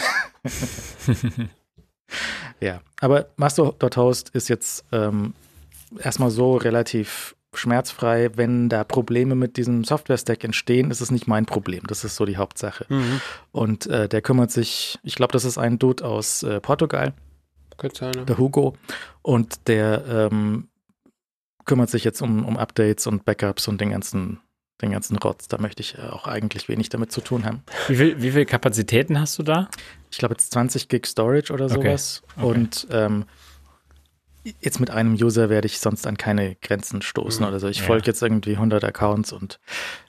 ja, 2.60 2.80
aber 3.00 3.28
Master.host 3.36 4.30
ist 4.30 4.48
jetzt 4.48 4.84
ähm, 4.92 5.34
erstmal 5.98 6.30
so 6.30 6.56
relativ 6.56 7.35
schmerzfrei, 7.56 8.30
wenn 8.36 8.68
da 8.68 8.84
Probleme 8.84 9.34
mit 9.34 9.56
diesem 9.56 9.84
Software-Stack 9.84 10.44
entstehen, 10.44 10.90
ist 10.90 11.00
es 11.00 11.10
nicht 11.10 11.26
mein 11.26 11.46
Problem. 11.46 11.82
Das 11.86 12.04
ist 12.04 12.16
so 12.16 12.24
die 12.24 12.36
Hauptsache. 12.36 12.86
Mhm. 12.88 13.20
Und 13.52 13.86
äh, 13.86 14.08
der 14.08 14.22
kümmert 14.22 14.50
sich, 14.50 14.98
ich 15.02 15.14
glaube, 15.14 15.32
das 15.32 15.44
ist 15.44 15.58
ein 15.58 15.78
Dude 15.78 16.04
aus 16.04 16.42
äh, 16.42 16.60
Portugal, 16.60 17.14
der 17.82 18.38
Hugo. 18.38 18.74
Und 19.22 19.68
der 19.68 20.30
ähm, 20.30 20.68
kümmert 21.64 21.90
sich 21.90 22.04
jetzt 22.04 22.22
um, 22.22 22.44
um 22.44 22.56
Updates 22.56 23.06
und 23.06 23.24
Backups 23.24 23.68
und 23.68 23.80
den 23.80 23.90
ganzen 23.90 24.40
den 24.82 24.90
ganzen 24.90 25.16
Rotz. 25.16 25.48
Da 25.48 25.58
möchte 25.58 25.80
ich 25.80 25.96
äh, 25.96 26.02
auch 26.02 26.26
eigentlich 26.26 26.68
wenig 26.68 26.88
damit 26.88 27.10
zu 27.10 27.20
tun 27.20 27.44
haben. 27.44 27.62
Wie 27.88 27.96
viel, 27.96 28.20
wie 28.20 28.30
viel 28.30 28.44
Kapazitäten 28.44 29.18
hast 29.18 29.38
du 29.38 29.42
da? 29.42 29.68
Ich 30.10 30.18
glaube 30.18 30.34
jetzt 30.34 30.52
20 30.52 30.88
Gig 30.88 31.06
Storage 31.06 31.52
oder 31.52 31.68
sowas. 31.68 32.22
Okay. 32.24 32.32
Okay. 32.36 32.46
Und 32.46 32.86
ähm, 32.90 33.24
jetzt 34.60 34.80
mit 34.80 34.90
einem 34.90 35.14
User 35.14 35.48
werde 35.48 35.66
ich 35.66 35.78
sonst 35.80 36.06
an 36.06 36.16
keine 36.16 36.56
Grenzen 36.56 37.02
stoßen 37.02 37.42
mhm. 37.42 37.48
oder 37.48 37.60
so. 37.60 37.68
Ich 37.68 37.80
ja. 37.80 37.84
folge 37.84 38.06
jetzt 38.06 38.22
irgendwie 38.22 38.52
100 38.52 38.84
Accounts 38.84 39.32
und 39.32 39.58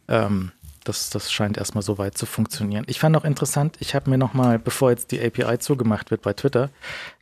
ähm, 0.08 0.52
das, 0.88 1.10
das 1.10 1.32
scheint 1.32 1.58
erstmal 1.58 1.82
so 1.82 1.98
weit 1.98 2.18
zu 2.18 2.26
funktionieren. 2.26 2.86
Ich 2.88 3.00
fand 3.00 3.16
auch 3.18 3.26
interessant, 3.26 3.76
ich 3.80 3.94
habe 3.94 4.10
mir 4.10 4.18
nochmal, 4.18 4.58
bevor 4.58 4.92
jetzt 4.92 5.12
die 5.12 5.20
API 5.22 5.60
zugemacht 5.60 6.12
wird 6.12 6.22
bei 6.22 6.34
Twitter, 6.34 6.70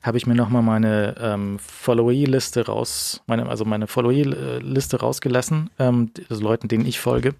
habe 0.03 0.17
ich 0.17 0.27
mir 0.27 0.35
nochmal 0.35 0.61
meine 0.61 1.15
ähm, 1.19 1.57
Followee-Liste 1.59 2.67
raus, 2.67 3.21
meine, 3.25 3.49
also 3.49 3.65
meine 3.65 3.87
Followee-Liste 3.87 4.99
rausgelassen, 4.99 5.71
ähm, 5.79 6.11
also 6.29 6.43
Leuten, 6.43 6.67
denen 6.67 6.85
ich 6.85 6.99
folge. 6.99 7.33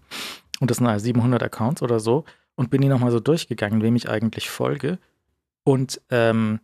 Und 0.60 0.72
das 0.72 0.78
sind 0.78 0.88
also 0.88 1.04
700 1.04 1.44
Accounts 1.44 1.82
oder 1.82 2.00
so. 2.00 2.26
Und 2.56 2.70
bin 2.70 2.82
die 2.82 2.88
nochmal 2.88 3.12
so 3.12 3.20
durchgegangen, 3.20 3.82
wem 3.82 3.96
ich 3.96 4.10
eigentlich 4.10 4.50
folge. 4.50 4.98
Und 5.64 6.02
ähm, 6.10 6.60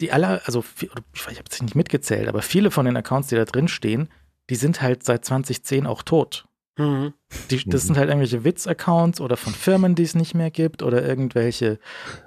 die 0.00 0.12
aller, 0.12 0.42
also 0.44 0.64
ich 0.80 0.90
habe 0.92 1.44
es 1.50 1.62
nicht 1.62 1.74
mitgezählt, 1.74 2.28
aber 2.28 2.42
viele 2.42 2.70
von 2.70 2.86
den 2.86 2.96
Accounts, 2.96 3.28
die 3.28 3.36
da 3.36 3.44
drin 3.44 3.68
stehen, 3.68 4.08
die 4.50 4.56
sind 4.56 4.82
halt 4.82 5.04
seit 5.04 5.24
2010 5.24 5.86
auch 5.86 6.02
tot. 6.02 6.46
Mhm. 6.78 7.14
Die, 7.50 7.64
das 7.64 7.84
sind 7.84 7.96
halt 7.96 8.08
irgendwelche 8.08 8.44
Witz-Accounts 8.44 9.22
oder 9.22 9.38
von 9.38 9.54
Firmen, 9.54 9.94
die 9.94 10.02
es 10.02 10.14
nicht 10.14 10.34
mehr 10.34 10.50
gibt 10.50 10.82
oder 10.82 11.02
irgendwelche 11.02 11.78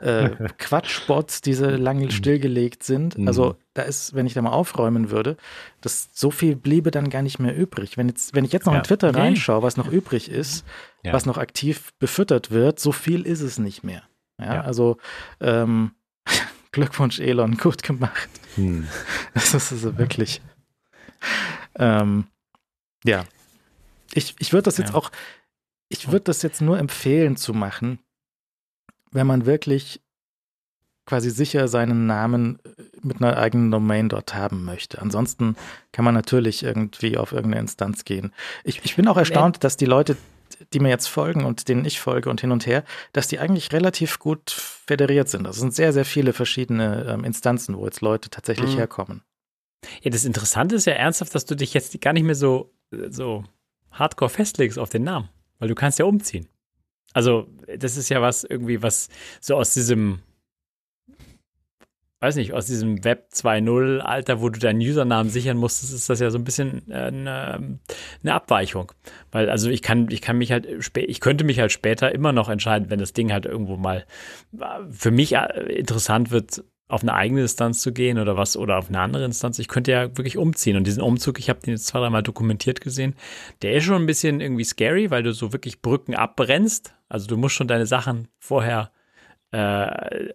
äh, 0.01 0.29
Quatschbots, 0.57 1.41
die 1.41 1.53
so 1.53 1.69
lange 1.69 2.05
mhm. 2.05 2.11
stillgelegt 2.11 2.81
sind. 2.81 3.17
Mhm. 3.17 3.27
Also 3.27 3.55
da 3.75 3.83
ist, 3.83 4.15
wenn 4.15 4.25
ich 4.25 4.33
da 4.33 4.41
mal 4.41 4.51
aufräumen 4.51 5.11
würde, 5.11 5.37
das 5.81 6.09
so 6.13 6.31
viel 6.31 6.55
bliebe 6.55 6.89
dann 6.89 7.11
gar 7.11 7.21
nicht 7.21 7.37
mehr 7.37 7.55
übrig. 7.55 7.95
Wenn 7.95 8.07
jetzt, 8.07 8.33
wenn 8.33 8.43
ich 8.43 8.51
jetzt 8.51 8.65
noch 8.65 8.73
ja. 8.73 8.79
in 8.79 8.85
Twitter 8.85 9.09
okay. 9.09 9.19
reinschaue, 9.19 9.61
was 9.61 9.77
noch 9.77 9.91
übrig 9.91 10.29
ist, 10.31 10.65
ja. 11.03 11.13
was 11.13 11.27
noch 11.27 11.37
aktiv 11.37 11.93
befüttert 11.99 12.49
wird, 12.49 12.79
so 12.79 12.91
viel 12.91 13.27
ist 13.27 13.41
es 13.41 13.59
nicht 13.59 13.83
mehr. 13.83 14.01
Ja, 14.39 14.55
ja. 14.55 14.61
also 14.61 14.97
ähm, 15.41 15.91
Glückwunsch, 16.71 17.19
Elon, 17.19 17.57
gut 17.57 17.83
gemacht. 17.83 18.29
Hm. 18.55 18.87
Das 19.33 19.53
ist 19.53 19.71
also 19.71 19.97
wirklich. 19.97 20.41
Ähm, 21.75 22.25
ja. 23.03 23.25
Ich, 24.13 24.35
ich 24.39 24.53
würde 24.53 24.63
das 24.63 24.77
jetzt 24.77 24.91
ja. 24.91 24.95
auch, 24.95 25.11
ich 25.87 26.11
würde 26.11 26.25
das 26.25 26.41
jetzt 26.41 26.61
nur 26.61 26.79
empfehlen 26.79 27.37
zu 27.37 27.53
machen, 27.53 27.99
wenn 29.11 29.27
man 29.27 29.45
wirklich 29.45 30.01
quasi 31.05 31.31
sicher 31.31 31.67
seinen 31.67 32.05
Namen 32.05 32.59
äh, 32.63 32.83
mit 33.01 33.17
einer 33.17 33.35
eigenen 33.35 33.71
Domain 33.71 34.09
dort 34.09 34.35
haben 34.35 34.63
möchte. 34.63 35.01
Ansonsten 35.01 35.55
kann 35.91 36.05
man 36.05 36.13
natürlich 36.13 36.63
irgendwie 36.63 37.17
auf 37.17 37.31
irgendeine 37.31 37.61
Instanz 37.61 38.05
gehen. 38.05 38.31
Ich, 38.63 38.85
ich 38.85 38.95
bin 38.95 39.07
auch 39.07 39.17
erstaunt, 39.17 39.63
dass 39.63 39.75
die 39.75 39.85
Leute, 39.85 40.17
die 40.73 40.79
mir 40.79 40.89
jetzt 40.89 41.07
folgen 41.07 41.45
und 41.45 41.67
denen 41.67 41.85
ich 41.85 41.99
folge 41.99 42.29
und 42.29 42.41
hin 42.41 42.51
und 42.51 42.65
her, 42.65 42.83
dass 43.13 43.27
die 43.27 43.39
eigentlich 43.39 43.71
relativ 43.71 44.19
gut 44.19 44.51
federiert 44.51 45.29
sind. 45.29 45.43
Das 45.43 45.57
sind 45.57 45.73
sehr, 45.73 45.93
sehr 45.93 46.05
viele 46.05 46.33
verschiedene 46.33 47.05
ähm, 47.07 47.23
Instanzen, 47.23 47.77
wo 47.77 47.85
jetzt 47.85 48.01
Leute 48.01 48.29
tatsächlich 48.29 48.73
mhm. 48.73 48.77
herkommen. 48.77 49.23
Ja, 50.01 50.11
das 50.11 50.25
Interessante 50.25 50.75
ist 50.75 50.85
ja 50.85 50.93
ernsthaft, 50.93 51.33
dass 51.33 51.45
du 51.45 51.55
dich 51.55 51.73
jetzt 51.73 51.99
gar 52.01 52.13
nicht 52.13 52.23
mehr 52.23 52.35
so, 52.35 52.71
so 52.91 53.43
hardcore 53.91 54.29
festlegst 54.29 54.77
auf 54.77 54.89
den 54.89 55.03
Namen, 55.03 55.29
weil 55.59 55.69
du 55.69 55.75
kannst 55.75 55.99
ja 55.99 56.05
umziehen. 56.05 56.47
Also, 57.13 57.47
das 57.77 57.97
ist 57.97 58.09
ja 58.09 58.21
was 58.21 58.43
irgendwie, 58.43 58.83
was 58.83 59.09
so 59.41 59.55
aus 59.55 59.73
diesem 59.73 60.21
weiß 62.21 62.35
nicht, 62.35 62.53
aus 62.53 62.65
diesem 62.65 63.03
Web 63.03 63.29
2.0 63.33 63.99
Alter, 63.99 64.41
wo 64.41 64.49
du 64.49 64.59
deinen 64.59 64.81
Usernamen 64.81 65.31
sichern 65.31 65.57
musstest, 65.57 65.93
ist 65.93 66.09
das 66.09 66.19
ja 66.19 66.29
so 66.31 66.37
ein 66.37 66.43
bisschen 66.43 66.89
äh, 66.89 66.95
eine, 66.95 67.79
eine 68.21 68.33
Abweichung. 68.33 68.91
Weil, 69.31 69.49
also 69.49 69.69
ich 69.69 69.81
kann, 69.81 70.09
ich 70.11 70.21
kann 70.21 70.37
mich 70.37 70.51
halt, 70.51 70.67
ich 70.95 71.19
könnte 71.21 71.43
mich 71.45 71.59
halt 71.59 71.71
später 71.71 72.13
immer 72.13 72.33
noch 72.33 72.49
entscheiden, 72.49 72.89
wenn 72.89 72.99
das 72.99 73.13
Ding 73.13 73.31
halt 73.31 73.45
irgendwo 73.45 73.77
mal 73.77 74.05
äh, 74.59 74.65
für 74.91 75.11
mich 75.11 75.33
äh, 75.33 75.73
interessant 75.73 76.31
wird, 76.31 76.63
auf 76.89 77.03
eine 77.03 77.13
eigene 77.13 77.41
Instanz 77.41 77.81
zu 77.81 77.93
gehen 77.93 78.17
oder 78.17 78.35
was 78.35 78.57
oder 78.57 78.77
auf 78.79 78.89
eine 78.89 78.99
andere 78.99 79.23
Instanz. 79.23 79.59
Ich 79.59 79.67
könnte 79.67 79.91
ja 79.91 80.17
wirklich 80.17 80.37
umziehen 80.37 80.75
und 80.75 80.87
diesen 80.87 81.03
Umzug, 81.03 81.39
ich 81.39 81.49
habe 81.49 81.59
den 81.59 81.75
jetzt 81.75 81.85
zwei, 81.85 81.99
dreimal 81.99 82.23
dokumentiert 82.23 82.81
gesehen, 82.81 83.15
der 83.61 83.75
ist 83.75 83.83
schon 83.83 84.01
ein 84.01 84.07
bisschen 84.07 84.41
irgendwie 84.41 84.63
scary, 84.63 85.11
weil 85.11 85.21
du 85.21 85.31
so 85.31 85.53
wirklich 85.53 85.83
Brücken 85.83 86.15
abbrennst. 86.15 86.95
Also 87.07 87.27
du 87.27 87.37
musst 87.37 87.55
schon 87.55 87.67
deine 87.67 87.85
Sachen 87.85 88.27
vorher 88.39 88.91
äh, 89.51 90.29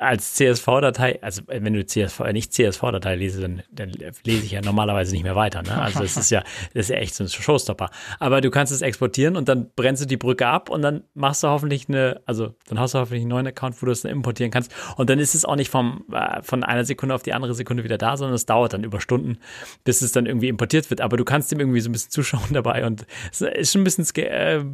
als 0.00 0.32
CSV-Datei, 0.34 1.22
also 1.22 1.42
wenn 1.46 1.74
du 1.74 1.84
CSV, 1.84 2.20
äh, 2.20 2.32
nicht 2.32 2.54
CSV-Datei 2.54 3.16
lese, 3.16 3.42
dann, 3.42 3.62
dann, 3.70 3.90
lese 4.24 4.46
ich 4.46 4.52
ja 4.52 4.62
normalerweise 4.62 5.12
nicht 5.12 5.24
mehr 5.24 5.36
weiter. 5.36 5.62
Ne? 5.62 5.78
Also 5.78 6.00
das 6.00 6.16
ist 6.16 6.30
ja, 6.30 6.42
das 6.74 6.86
ist 6.86 6.88
ja 6.88 6.96
echt 6.96 7.14
so 7.14 7.24
ein 7.24 7.28
Showstopper. 7.28 7.90
Aber 8.18 8.40
du 8.40 8.50
kannst 8.50 8.72
es 8.72 8.80
exportieren 8.80 9.36
und 9.36 9.50
dann 9.50 9.70
brennst 9.76 10.02
du 10.02 10.06
die 10.06 10.16
Brücke 10.16 10.46
ab 10.46 10.70
und 10.70 10.80
dann 10.80 11.04
machst 11.12 11.42
du 11.42 11.48
hoffentlich 11.48 11.88
eine, 11.88 12.22
also 12.24 12.54
dann 12.66 12.80
hast 12.80 12.94
du 12.94 12.98
hoffentlich 12.98 13.20
einen 13.20 13.28
neuen 13.28 13.46
Account, 13.46 13.80
wo 13.82 13.86
du 13.86 13.92
es 13.92 14.00
dann 14.00 14.10
importieren 14.10 14.50
kannst. 14.50 14.72
Und 14.96 15.10
dann 15.10 15.18
ist 15.18 15.34
es 15.34 15.44
auch 15.44 15.56
nicht 15.56 15.70
vom, 15.70 16.06
äh, 16.12 16.42
von 16.42 16.64
einer 16.64 16.86
Sekunde 16.86 17.14
auf 17.14 17.22
die 17.22 17.34
andere 17.34 17.52
Sekunde 17.52 17.84
wieder 17.84 17.98
da, 17.98 18.16
sondern 18.16 18.34
es 18.34 18.46
dauert 18.46 18.72
dann 18.72 18.84
über 18.84 19.02
Stunden, 19.02 19.36
bis 19.84 20.00
es 20.00 20.12
dann 20.12 20.24
irgendwie 20.24 20.48
importiert 20.48 20.88
wird. 20.88 21.02
Aber 21.02 21.18
du 21.18 21.24
kannst 21.24 21.52
dem 21.52 21.60
irgendwie 21.60 21.80
so 21.80 21.90
ein 21.90 21.92
bisschen 21.92 22.10
zuschauen 22.10 22.48
dabei 22.52 22.86
und 22.86 23.06
es 23.30 23.42
ist 23.42 23.72
schon 23.72 23.82
ein 23.82 23.84
bisschen 23.84 24.06
äh, 24.16 24.64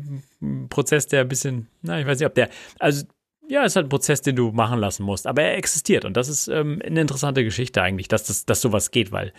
Prozess, 0.68 1.08
der 1.08 1.22
ein 1.22 1.28
bisschen, 1.28 1.66
na, 1.82 1.98
ich 1.98 2.06
weiß 2.06 2.20
nicht, 2.20 2.28
ob 2.28 2.34
der, 2.34 2.48
also 2.78 3.04
ja, 3.48 3.64
ist 3.64 3.76
halt 3.76 3.86
ein 3.86 3.90
Prozess, 3.90 4.22
den 4.22 4.36
du 4.36 4.50
machen 4.50 4.78
lassen 4.78 5.04
musst. 5.04 5.26
Aber 5.26 5.42
er 5.42 5.56
existiert 5.56 6.04
und 6.04 6.16
das 6.16 6.28
ist 6.28 6.48
ähm, 6.48 6.80
eine 6.84 7.00
interessante 7.00 7.44
Geschichte 7.44 7.82
eigentlich, 7.82 8.08
dass, 8.08 8.24
das, 8.24 8.44
dass 8.44 8.60
sowas 8.60 8.90
geht, 8.90 9.12
weil 9.12 9.32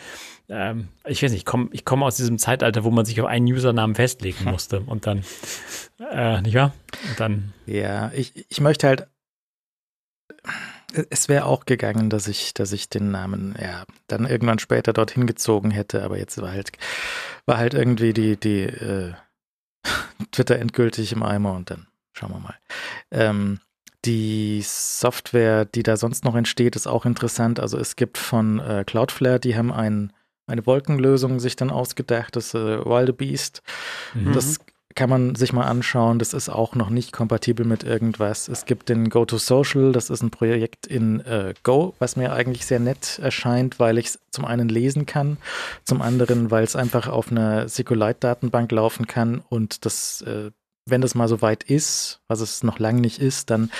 ähm, 0.50 0.88
ich 1.06 1.22
weiß 1.22 1.32
nicht, 1.32 1.42
ich 1.42 1.46
komme 1.46 1.70
ich 1.72 1.84
komm 1.84 2.04
aus 2.04 2.16
diesem 2.16 2.38
Zeitalter, 2.38 2.84
wo 2.84 2.92
man 2.92 3.06
sich 3.06 3.20
auf 3.20 3.28
einen 3.28 3.48
Usernamen 3.48 3.96
festlegen 3.96 4.46
musste 4.46 4.82
und 4.82 5.06
dann, 5.08 5.24
äh, 6.12 6.42
nicht 6.42 6.56
wahr? 6.56 6.74
Und 7.10 7.20
dann. 7.20 7.54
Ja, 7.66 8.12
ich, 8.14 8.46
ich 8.50 8.62
möchte 8.62 8.88
halt. 8.88 9.08
Es 11.10 11.28
wäre 11.28 11.46
auch 11.46 11.66
gegangen, 11.66 12.10
dass 12.10 12.30
ich, 12.30 12.54
dass 12.54 12.72
ich 12.72 12.88
den 12.90 13.12
Namen 13.12 13.56
ja 13.62 13.84
dann 14.08 14.26
irgendwann 14.26 14.58
später 14.58 14.94
dorthin 14.94 15.28
gezogen 15.28 15.70
hätte, 15.70 16.02
aber 16.04 16.18
jetzt 16.18 16.42
war 16.42 16.52
halt, 16.52 16.72
war 17.46 17.58
halt 17.58 17.74
irgendwie 17.74 18.14
die, 18.14 18.38
die 18.38 18.64
äh, 18.64 19.14
Twitter 20.32 20.58
endgültig 20.58 21.12
im 21.12 21.24
Eimer 21.24 21.54
und 21.54 21.70
dann 21.70 21.88
schauen 22.14 22.32
wir 22.32 22.40
mal. 22.40 22.56
Ähm, 23.12 23.60
die 24.08 24.62
Software, 24.64 25.66
die 25.66 25.84
da 25.84 25.98
sonst 25.98 26.24
noch 26.24 26.36
entsteht, 26.36 26.76
ist 26.76 26.88
auch 26.88 27.06
interessant. 27.06 27.60
Also 27.60 27.78
es 27.78 27.96
gibt 27.96 28.18
von 28.18 28.60
äh, 28.60 28.84
Cloudflare, 28.88 29.40
die 29.40 29.56
haben 29.56 29.72
ein, 29.72 30.14
eine 30.48 30.66
Wolkenlösung 30.66 31.40
sich 31.40 31.58
dann 31.58 31.70
ausgedacht, 31.70 32.36
das 32.36 32.54
äh, 32.54 32.86
Wildebeest. 32.86 33.62
Mhm. 34.14 34.32
Das 34.32 34.60
kann 34.96 35.10
man 35.10 35.36
sich 35.36 35.54
mal 35.54 35.66
anschauen. 35.66 36.20
Das 36.20 36.34
ist 36.34 36.50
auch 36.50 36.74
noch 36.74 36.90
nicht 36.90 37.12
kompatibel 37.12 37.66
mit 37.66 37.84
irgendwas. 37.84 38.48
Es 38.48 38.66
gibt 38.66 38.90
den 38.90 39.10
Go2Social, 39.10 39.92
das 39.92 40.10
ist 40.10 40.24
ein 40.24 40.32
Projekt 40.32 40.88
in 40.88 41.20
äh, 41.20 41.54
Go, 41.64 41.94
was 42.00 42.16
mir 42.16 42.34
eigentlich 42.34 42.66
sehr 42.66 42.80
nett 42.80 43.20
erscheint, 43.22 43.78
weil 43.78 43.98
ich 44.00 44.08
es 44.08 44.20
zum 44.32 44.46
einen 44.46 44.70
lesen 44.70 45.06
kann, 45.06 45.38
zum 45.84 46.02
anderen, 46.02 46.50
weil 46.50 46.64
es 46.64 46.76
einfach 46.76 47.10
auf 47.10 47.30
einer 47.30 47.68
SQLite-Datenbank 47.68 48.72
laufen 48.72 49.06
kann 49.06 49.44
und 49.50 49.86
das 49.86 50.22
äh, 50.22 50.50
wenn 50.90 51.02
das 51.02 51.16
mal 51.16 51.28
so 51.28 51.42
weit 51.42 51.64
ist, 51.64 52.22
was 52.28 52.42
es 52.42 52.64
noch 52.64 52.80
lange 52.80 53.02
nicht 53.02 53.20
ist, 53.20 53.50
dann 53.50 53.72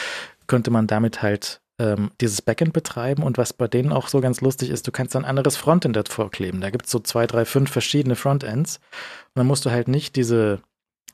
könnte 0.48 0.72
man 0.72 0.88
damit 0.88 1.22
halt 1.22 1.62
ähm, 1.80 2.12
dieses 2.22 2.42
Backend 2.42 2.74
betreiben 2.74 3.24
und 3.24 3.38
was 3.38 3.54
bei 3.54 3.68
denen 3.68 3.92
auch 3.92 4.08
so 4.08 4.20
ganz 4.20 4.42
lustig 4.42 4.70
ist, 4.70 4.88
du 4.88 4.92
kannst 4.92 5.16
ein 5.16 5.26
anderes 5.26 5.58
Frontend 5.58 5.96
davor 5.96 6.32
kleben. 6.32 6.62
Da 6.62 6.70
gibt 6.70 6.86
es 6.86 6.92
so 6.92 7.00
zwei, 7.00 7.28
drei, 7.28 7.46
fünf 7.46 7.72
verschiedene 7.72 8.16
Frontends 8.16 8.78
und 8.78 9.36
dann 9.36 9.48
musst 9.48 9.66
du 9.66 9.72
halt 9.72 9.88
nicht 9.88 10.16
diese, 10.16 10.60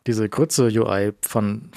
diese 0.08 0.30
Grütze-UI 0.30 1.14
von, 1.22 1.70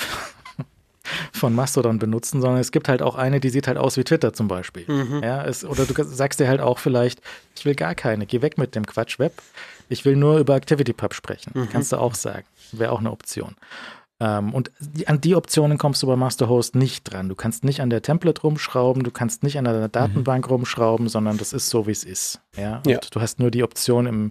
von 1.33 1.55
Mastodon 1.55 1.99
benutzen, 1.99 2.41
sondern 2.41 2.61
es 2.61 2.71
gibt 2.71 2.89
halt 2.89 3.03
auch 3.03 3.17
eine, 3.17 3.41
die 3.41 3.51
sieht 3.51 3.67
halt 3.67 3.79
aus 3.79 3.97
wie 3.97 4.05
Twitter 4.05 4.33
zum 4.33 4.47
Beispiel. 4.47 4.85
Mhm. 4.87 5.23
Ja, 5.23 5.45
es, 5.45 5.65
oder 5.65 5.85
du 5.85 5.95
sagst 6.05 6.39
dir 6.39 6.47
halt 6.47 6.61
auch 6.61 6.79
vielleicht, 6.79 7.21
ich 7.57 7.65
will 7.65 7.75
gar 7.75 7.97
keine, 7.97 8.27
geh 8.27 8.41
weg 8.41 8.57
mit 8.57 8.77
dem 8.77 8.87
Quatsch 8.87 9.19
Web. 9.19 9.43
Ich 9.89 10.05
will 10.05 10.17
nur 10.17 10.39
über 10.39 10.55
ActivityPub 10.55 11.15
sprechen. 11.15 11.53
Mhm. 11.55 11.69
Kannst 11.71 11.93
du 11.93 11.97
auch 11.97 12.15
sagen. 12.15 12.45
Wäre 12.73 12.93
auch 12.93 13.01
eine 13.01 13.11
Option. 13.11 13.57
Ähm, 14.19 14.55
und 14.55 14.71
die, 14.81 15.09
an 15.09 15.21
die 15.21 15.35
Optionen 15.35 15.77
kommst 15.77 16.03
du 16.03 16.07
bei 16.07 16.17
Masterhost 16.17 16.75
nicht 16.75 17.05
dran. 17.05 17.29
Du 17.29 17.35
kannst 17.35 17.65
nicht 17.65 17.81
an 17.81 17.91
der 17.91 18.03
Template 18.03 18.41
rumschrauben, 18.41 19.03
du 19.03 19.11
kannst 19.11 19.43
nicht 19.43 19.59
an 19.59 19.65
der 19.65 19.89
Datenbank 19.89 20.47
mhm. 20.47 20.53
rumschrauben, 20.53 21.09
sondern 21.09 21.37
das 21.37 21.53
ist 21.53 21.69
so, 21.69 21.87
wie 21.87 21.93
es 21.93 22.05
ist. 22.05 22.41
Ja? 22.57 22.83
ja. 22.87 22.99
du 22.99 23.21
hast 23.21 23.39
nur 23.39 23.51
die 23.51 23.63
Option 23.63 24.07
im, 24.07 24.31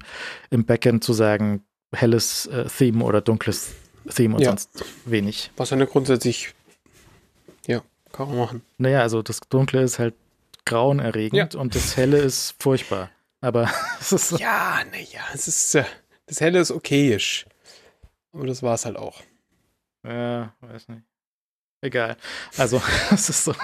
im 0.49 0.65
Backend 0.65 1.03
zu 1.03 1.13
sagen, 1.13 1.63
helles 1.93 2.47
äh, 2.47 2.65
Theme 2.65 3.03
oder 3.03 3.21
dunkles 3.21 3.73
Theme 4.13 4.35
und 4.35 4.41
ja. 4.41 4.49
sonst 4.49 4.83
wenig. 5.05 5.51
Was 5.57 5.71
eine 5.71 5.85
grundsätzlich, 5.85 6.53
ja, 7.67 7.81
kann 8.11 8.29
man 8.29 8.37
machen. 8.37 8.61
Naja, 8.77 9.01
also 9.01 9.21
das 9.21 9.39
Dunkle 9.49 9.83
ist 9.83 9.99
halt 9.99 10.15
grauenerregend 10.65 11.53
ja. 11.53 11.59
und 11.59 11.75
das 11.75 11.95
Helle 11.95 12.17
ist 12.17 12.55
furchtbar. 12.59 13.11
Aber 13.41 13.69
es 13.99 14.11
ist. 14.11 14.39
Ja, 14.39 14.79
naja, 14.91 15.21
es 15.33 15.47
ist, 15.47 15.75
äh, 15.75 15.83
das 16.25 16.41
Helle 16.41 16.59
ist 16.59 16.71
okayisch. 16.71 17.45
Aber 18.33 18.47
das 18.47 18.63
war 18.63 18.73
es 18.73 18.85
halt 18.85 18.97
auch. 18.97 19.21
Ja, 20.05 20.53
weiß 20.61 20.87
nicht. 20.89 21.03
Egal. 21.81 22.17
Also, 22.57 22.81
es 23.11 23.29
ist 23.29 23.43
so. 23.43 23.55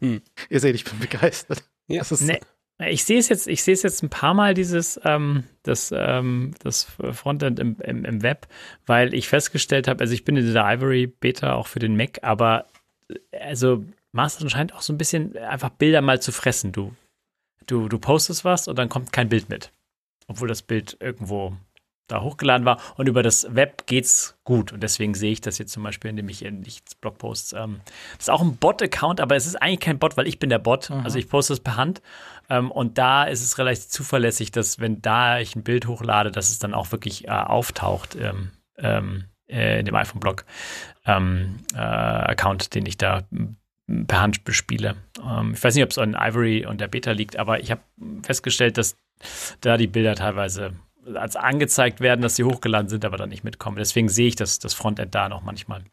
Ihr 0.00 0.60
seht, 0.60 0.74
ich 0.74 0.84
bin 0.84 0.98
begeistert. 0.98 1.62
Ja. 1.88 1.98
Das 1.98 2.12
ist 2.12 2.22
nee. 2.22 2.40
Ich 2.88 3.04
sehe 3.04 3.18
es 3.18 3.28
jetzt, 3.28 3.46
ich 3.46 3.62
sehe 3.62 3.74
es 3.74 3.82
jetzt 3.82 4.02
ein 4.02 4.10
paar 4.10 4.34
Mal, 4.34 4.54
dieses, 4.54 5.00
ähm, 5.04 5.44
das, 5.62 5.94
ähm, 5.96 6.52
das 6.62 6.84
Frontend 6.84 7.60
im, 7.60 7.76
im, 7.80 8.04
im 8.04 8.22
Web, 8.22 8.48
weil 8.86 9.14
ich 9.14 9.28
festgestellt 9.28 9.86
habe, 9.86 10.00
also 10.00 10.14
ich 10.14 10.24
bin 10.24 10.36
in 10.36 10.44
dieser 10.44 10.64
Ivory 10.64 11.06
Beta 11.06 11.54
auch 11.54 11.68
für 11.68 11.78
den 11.78 11.96
Mac, 11.96 12.18
aber 12.22 12.66
also 13.40 13.84
Mastodon 14.12 14.50
scheint 14.50 14.74
auch 14.74 14.82
so 14.82 14.92
ein 14.92 14.98
bisschen 14.98 15.36
einfach 15.36 15.70
Bilder 15.70 16.00
mal 16.00 16.20
zu 16.20 16.32
fressen. 16.32 16.72
Du, 16.72 16.94
du, 17.66 17.88
du 17.88 17.98
postest 17.98 18.44
was 18.44 18.66
und 18.66 18.76
dann 18.78 18.88
kommt 18.88 19.12
kein 19.12 19.28
Bild 19.28 19.48
mit. 19.48 19.72
Obwohl 20.26 20.48
das 20.48 20.62
Bild 20.62 20.96
irgendwo 21.00 21.56
da 22.12 22.22
hochgeladen 22.22 22.64
war. 22.64 22.78
Und 22.96 23.08
über 23.08 23.22
das 23.22 23.54
Web 23.54 23.86
geht's 23.86 24.38
gut. 24.44 24.72
Und 24.72 24.82
deswegen 24.82 25.14
sehe 25.14 25.32
ich 25.32 25.40
das 25.40 25.58
jetzt 25.58 25.72
zum 25.72 25.82
Beispiel, 25.82 26.10
indem 26.10 26.28
ich 26.28 26.44
in 26.44 26.60
nichts 26.60 26.94
Blogposts. 26.94 27.52
Ähm, 27.52 27.80
das 28.16 28.26
ist 28.26 28.30
auch 28.30 28.42
ein 28.42 28.56
Bot-Account, 28.56 29.20
aber 29.20 29.36
es 29.36 29.46
ist 29.46 29.56
eigentlich 29.56 29.80
kein 29.80 29.98
Bot, 29.98 30.16
weil 30.16 30.26
ich 30.26 30.38
bin 30.38 30.50
der 30.50 30.58
Bot. 30.58 30.90
Mhm. 30.90 31.00
Also 31.04 31.18
ich 31.18 31.28
poste 31.28 31.52
es 31.52 31.60
per 31.60 31.76
Hand. 31.76 32.02
Ähm, 32.48 32.70
und 32.70 32.98
da 32.98 33.24
ist 33.24 33.42
es 33.42 33.58
relativ 33.58 33.88
zuverlässig, 33.88 34.50
dass 34.50 34.78
wenn 34.78 35.02
da 35.02 35.38
ich 35.38 35.56
ein 35.56 35.62
Bild 35.62 35.86
hochlade, 35.86 36.30
dass 36.30 36.50
es 36.50 36.58
dann 36.58 36.74
auch 36.74 36.92
wirklich 36.92 37.26
äh, 37.26 37.30
auftaucht 37.30 38.16
ähm, 38.16 38.50
ähm 38.78 39.24
äh, 39.48 39.80
in 39.80 39.86
dem 39.86 39.94
iPhone-Blog 39.94 40.44
ähm, 41.04 41.58
äh, 41.74 41.78
Account, 41.78 42.74
den 42.74 42.86
ich 42.86 42.96
da 42.96 43.22
per 44.06 44.20
Hand 44.20 44.44
bespiele. 44.44 44.96
Ähm, 45.22 45.52
ich 45.54 45.62
weiß 45.62 45.74
nicht, 45.74 45.84
ob 45.84 45.90
es 45.90 45.98
an 45.98 46.16
Ivory 46.18 46.66
und 46.66 46.80
der 46.80 46.88
Beta 46.88 47.12
liegt, 47.12 47.36
aber 47.36 47.60
ich 47.60 47.70
habe 47.70 47.82
festgestellt, 48.22 48.78
dass 48.78 48.96
da 49.60 49.76
die 49.76 49.86
Bilder 49.86 50.14
teilweise 50.14 50.72
als 51.14 51.36
angezeigt 51.36 52.00
werden, 52.00 52.22
dass 52.22 52.36
sie 52.36 52.44
hochgeladen 52.44 52.88
sind, 52.88 53.04
aber 53.04 53.16
dann 53.16 53.28
nicht 53.28 53.44
mitkommen. 53.44 53.76
Deswegen 53.76 54.08
sehe 54.08 54.28
ich 54.28 54.36
das, 54.36 54.58
das 54.58 54.74
Frontend 54.74 55.14
da 55.14 55.28
noch 55.28 55.42
manchmal. 55.42 55.84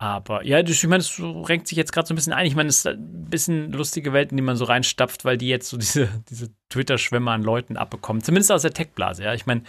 Aber 0.00 0.44
ja, 0.44 0.60
ich 0.60 0.86
meine, 0.86 1.00
es 1.00 1.20
renkt 1.20 1.66
sich 1.66 1.76
jetzt 1.76 1.92
gerade 1.92 2.06
so 2.06 2.14
ein 2.14 2.16
bisschen 2.16 2.32
ein. 2.32 2.46
Ich 2.46 2.54
meine, 2.54 2.68
es 2.68 2.78
ist 2.78 2.86
ein 2.86 3.28
bisschen 3.28 3.72
lustige 3.72 4.12
Welten, 4.12 4.36
die 4.36 4.42
man 4.44 4.56
so 4.56 4.64
reinstapft, 4.64 5.24
weil 5.24 5.36
die 5.36 5.48
jetzt 5.48 5.68
so 5.68 5.76
diese, 5.76 6.08
diese 6.30 6.50
Twitter-Schwämme 6.68 7.32
an 7.32 7.42
Leuten 7.42 7.76
abbekommen. 7.76 8.22
Zumindest 8.22 8.52
aus 8.52 8.62
der 8.62 8.72
Tech-Blase, 8.72 9.24
ja. 9.24 9.34
Ich 9.34 9.46
meine, 9.46 9.64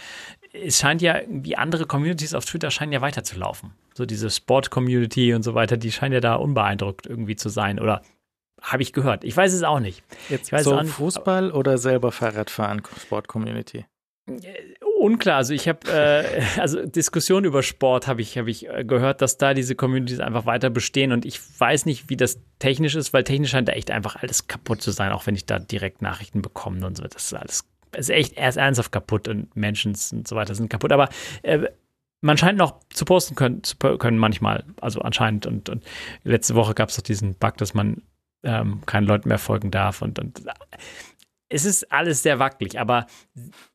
es 0.52 0.78
scheint 0.78 1.02
ja, 1.02 1.20
wie 1.28 1.56
andere 1.56 1.84
Communities 1.84 2.34
auf 2.34 2.44
Twitter 2.44 2.70
scheinen 2.70 2.92
ja 2.92 3.00
weiterzulaufen. 3.00 3.72
So 3.94 4.06
diese 4.06 4.30
Sport-Community 4.30 5.34
und 5.34 5.42
so 5.42 5.54
weiter, 5.54 5.76
die 5.76 5.90
scheinen 5.90 6.14
ja 6.14 6.20
da 6.20 6.36
unbeeindruckt 6.36 7.06
irgendwie 7.06 7.34
zu 7.34 7.48
sein. 7.48 7.80
Oder 7.80 8.02
habe 8.62 8.82
ich 8.84 8.92
gehört. 8.92 9.24
Ich 9.24 9.36
weiß 9.36 9.52
es 9.52 9.64
auch 9.64 9.80
nicht. 9.80 10.04
Jetzt 10.28 10.50
so 10.62 10.80
Fußball 10.84 11.50
oder 11.50 11.76
selber 11.76 12.12
Fahrradfahren, 12.12 12.82
Sport-Community? 13.00 13.84
Unklar, 14.98 15.36
also 15.36 15.54
ich 15.54 15.68
habe, 15.68 15.80
äh, 15.90 16.42
also 16.60 16.84
Diskussionen 16.84 17.46
über 17.46 17.62
Sport 17.62 18.06
habe 18.06 18.20
ich, 18.20 18.36
hab 18.36 18.46
ich 18.46 18.68
äh, 18.68 18.84
gehört, 18.84 19.22
dass 19.22 19.38
da 19.38 19.54
diese 19.54 19.74
Communities 19.74 20.20
einfach 20.20 20.46
weiter 20.46 20.70
bestehen 20.70 21.12
und 21.12 21.24
ich 21.24 21.40
weiß 21.58 21.86
nicht, 21.86 22.10
wie 22.10 22.16
das 22.16 22.40
technisch 22.58 22.94
ist, 22.94 23.12
weil 23.12 23.24
technisch 23.24 23.50
scheint 23.50 23.68
da 23.68 23.72
echt 23.72 23.90
einfach 23.90 24.16
alles 24.16 24.46
kaputt 24.46 24.82
zu 24.82 24.90
sein, 24.90 25.12
auch 25.12 25.26
wenn 25.26 25.34
ich 25.34 25.46
da 25.46 25.58
direkt 25.58 26.02
Nachrichten 26.02 26.42
bekomme 26.42 26.86
und 26.86 26.96
so. 26.96 27.04
Das 27.04 27.24
ist 27.24 27.34
alles, 27.34 27.64
ist 27.96 28.10
echt 28.10 28.36
erst 28.36 28.58
ernsthaft 28.58 28.92
kaputt 28.92 29.28
und 29.28 29.54
Menschen 29.56 29.94
und 30.12 30.28
so 30.28 30.36
weiter 30.36 30.54
sind 30.54 30.68
kaputt. 30.68 30.92
Aber 30.92 31.08
äh, 31.42 31.68
man 32.20 32.36
scheint 32.36 32.58
noch 32.58 32.80
zu 32.90 33.04
posten 33.04 33.34
können, 33.34 33.64
zu 33.64 33.76
können 33.76 34.18
manchmal, 34.18 34.64
also 34.80 35.00
anscheinend. 35.00 35.46
Und, 35.46 35.68
und 35.68 35.84
letzte 36.22 36.54
Woche 36.54 36.74
gab 36.74 36.90
es 36.90 36.96
doch 36.96 37.02
diesen 37.02 37.34
Bug, 37.34 37.56
dass 37.56 37.74
man 37.74 38.02
ähm, 38.42 38.80
keinen 38.86 39.06
Leuten 39.06 39.28
mehr 39.28 39.38
folgen 39.38 39.70
darf 39.70 40.02
und, 40.02 40.18
und 40.18 40.42
es 41.50 41.64
ist 41.64 41.92
alles 41.92 42.22
sehr 42.22 42.38
wackelig, 42.38 42.80
aber 42.80 43.06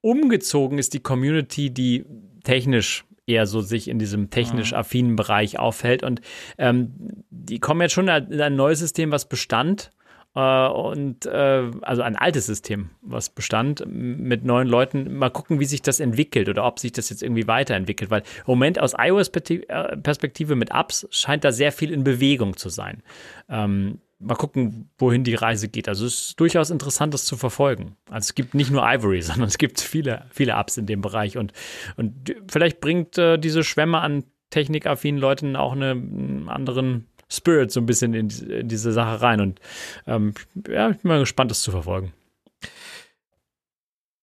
umgezogen 0.01 0.79
ist 0.79 0.93
die 0.93 1.01
Community, 1.01 1.69
die 1.71 2.05
technisch 2.43 3.05
eher 3.27 3.45
so 3.45 3.61
sich 3.61 3.87
in 3.87 3.99
diesem 3.99 4.29
technisch 4.29 4.71
mhm. 4.71 4.77
affinen 4.77 5.15
Bereich 5.15 5.59
aufhält. 5.59 6.03
Und 6.03 6.21
ähm, 6.57 6.93
die 7.29 7.59
kommen 7.59 7.81
jetzt 7.81 7.93
schon 7.93 8.07
in 8.07 8.41
ein 8.41 8.55
neues 8.55 8.79
System, 8.79 9.11
was 9.11 9.27
bestand. 9.27 9.91
Äh, 10.35 10.67
und 10.67 11.25
äh, 11.25 11.71
also 11.81 12.01
ein 12.01 12.15
altes 12.15 12.45
System, 12.45 12.91
was 13.01 13.29
bestand 13.29 13.83
mit 13.87 14.45
neuen 14.45 14.67
Leuten. 14.67 15.17
Mal 15.17 15.31
gucken, 15.31 15.59
wie 15.59 15.65
sich 15.65 15.81
das 15.81 15.99
entwickelt 15.99 16.49
oder 16.49 16.65
ob 16.65 16.79
sich 16.79 16.91
das 16.91 17.09
jetzt 17.09 17.23
irgendwie 17.23 17.47
weiterentwickelt. 17.47 18.11
Weil 18.11 18.21
im 18.21 18.47
Moment 18.47 18.79
aus 18.79 18.93
iOS-Perspektive 18.97 20.53
äh, 20.53 20.55
mit 20.55 20.71
Apps 20.71 21.07
scheint 21.09 21.43
da 21.43 21.51
sehr 21.51 21.71
viel 21.71 21.91
in 21.91 22.03
Bewegung 22.03 22.57
zu 22.57 22.69
sein. 22.69 23.01
Ähm, 23.49 23.99
mal 24.19 24.35
gucken, 24.35 24.89
wohin 24.97 25.23
die 25.23 25.35
Reise 25.35 25.67
geht. 25.67 25.89
Also 25.89 26.05
es 26.05 26.27
ist 26.27 26.39
durchaus 26.39 26.69
interessant, 26.69 27.13
das 27.13 27.25
zu 27.25 27.37
verfolgen. 27.37 27.95
Also 28.09 28.27
es 28.27 28.35
gibt 28.35 28.53
nicht 28.53 28.71
nur 28.71 28.83
Ivory, 28.83 29.21
sondern 29.23 29.47
es 29.47 29.57
gibt 29.57 29.81
viele, 29.81 30.25
viele 30.31 30.53
Apps 30.53 30.77
in 30.77 30.85
dem 30.85 31.01
Bereich 31.01 31.37
und, 31.37 31.53
und 31.97 32.35
vielleicht 32.49 32.79
bringt 32.81 33.17
äh, 33.17 33.37
diese 33.37 33.63
Schwemme 33.63 33.99
an 33.99 34.23
technikaffinen 34.49 35.19
Leuten 35.19 35.55
auch 35.55 35.73
eine, 35.73 35.91
einen 35.91 36.49
anderen 36.49 37.07
Spirit 37.29 37.71
so 37.71 37.79
ein 37.79 37.85
bisschen 37.85 38.13
in, 38.13 38.29
in 38.29 38.67
diese 38.67 38.91
Sache 38.93 39.21
rein. 39.21 39.41
Und 39.41 39.59
ähm, 40.07 40.33
ja, 40.67 40.91
ich 40.91 40.97
bin 40.99 41.09
mal 41.09 41.19
gespannt, 41.19 41.51
das 41.51 41.61
zu 41.61 41.71
verfolgen. 41.71 42.13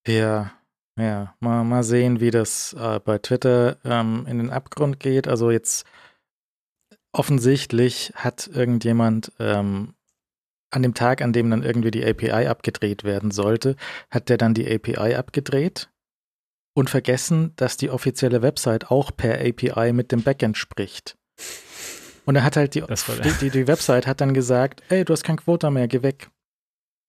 Ja, 0.06 0.52
ja, 0.98 1.35
mal, 1.40 1.64
mal 1.64 1.82
sehen, 1.82 2.20
wie 2.20 2.31
das 2.31 2.74
äh, 2.74 3.01
bei 3.01 3.19
Twitter 3.19 3.77
ähm, 3.85 4.27
in 4.28 4.39
den 4.39 4.51
Abgrund 4.51 5.01
geht. 5.01 5.27
Also 5.27 5.51
jetzt 5.51 5.86
offensichtlich 7.12 8.12
hat 8.14 8.48
irgendjemand 8.52 9.32
ähm, 9.39 9.94
an 10.70 10.82
dem 10.82 10.94
Tag, 10.94 11.20
an 11.20 11.32
dem 11.32 11.51
dann 11.51 11.62
irgendwie 11.62 11.90
die 11.90 12.05
API 12.05 12.47
abgedreht 12.47 13.05
werden 13.05 13.30
sollte, 13.30 13.76
hat 14.10 14.28
der 14.28 14.39
dann 14.39 14.55
die 14.55 14.70
API 14.72 15.14
abgedreht 15.14 15.90
und 16.74 16.89
vergessen, 16.89 17.52
dass 17.56 17.76
die 17.76 17.90
offizielle 17.90 18.43
Website 18.43 18.90
auch 18.90 19.10
per 19.14 19.34
API 19.40 19.93
mit 19.93 20.10
dem 20.12 20.22
Backend 20.22 20.56
spricht. 20.56 21.18
Und 22.24 22.36
er 22.36 22.44
hat 22.44 22.56
halt 22.56 22.74
die, 22.74 22.82
die, 22.82 23.32
die, 23.40 23.51
die, 23.51 23.66
Website 23.66 24.06
hat 24.06 24.20
dann 24.20 24.32
gesagt, 24.32 24.82
ey, 24.89 25.05
du 25.05 25.12
hast 25.12 25.24
kein 25.24 25.36
Quota 25.36 25.70
mehr, 25.70 25.89
geh 25.89 26.02
weg. 26.02 26.30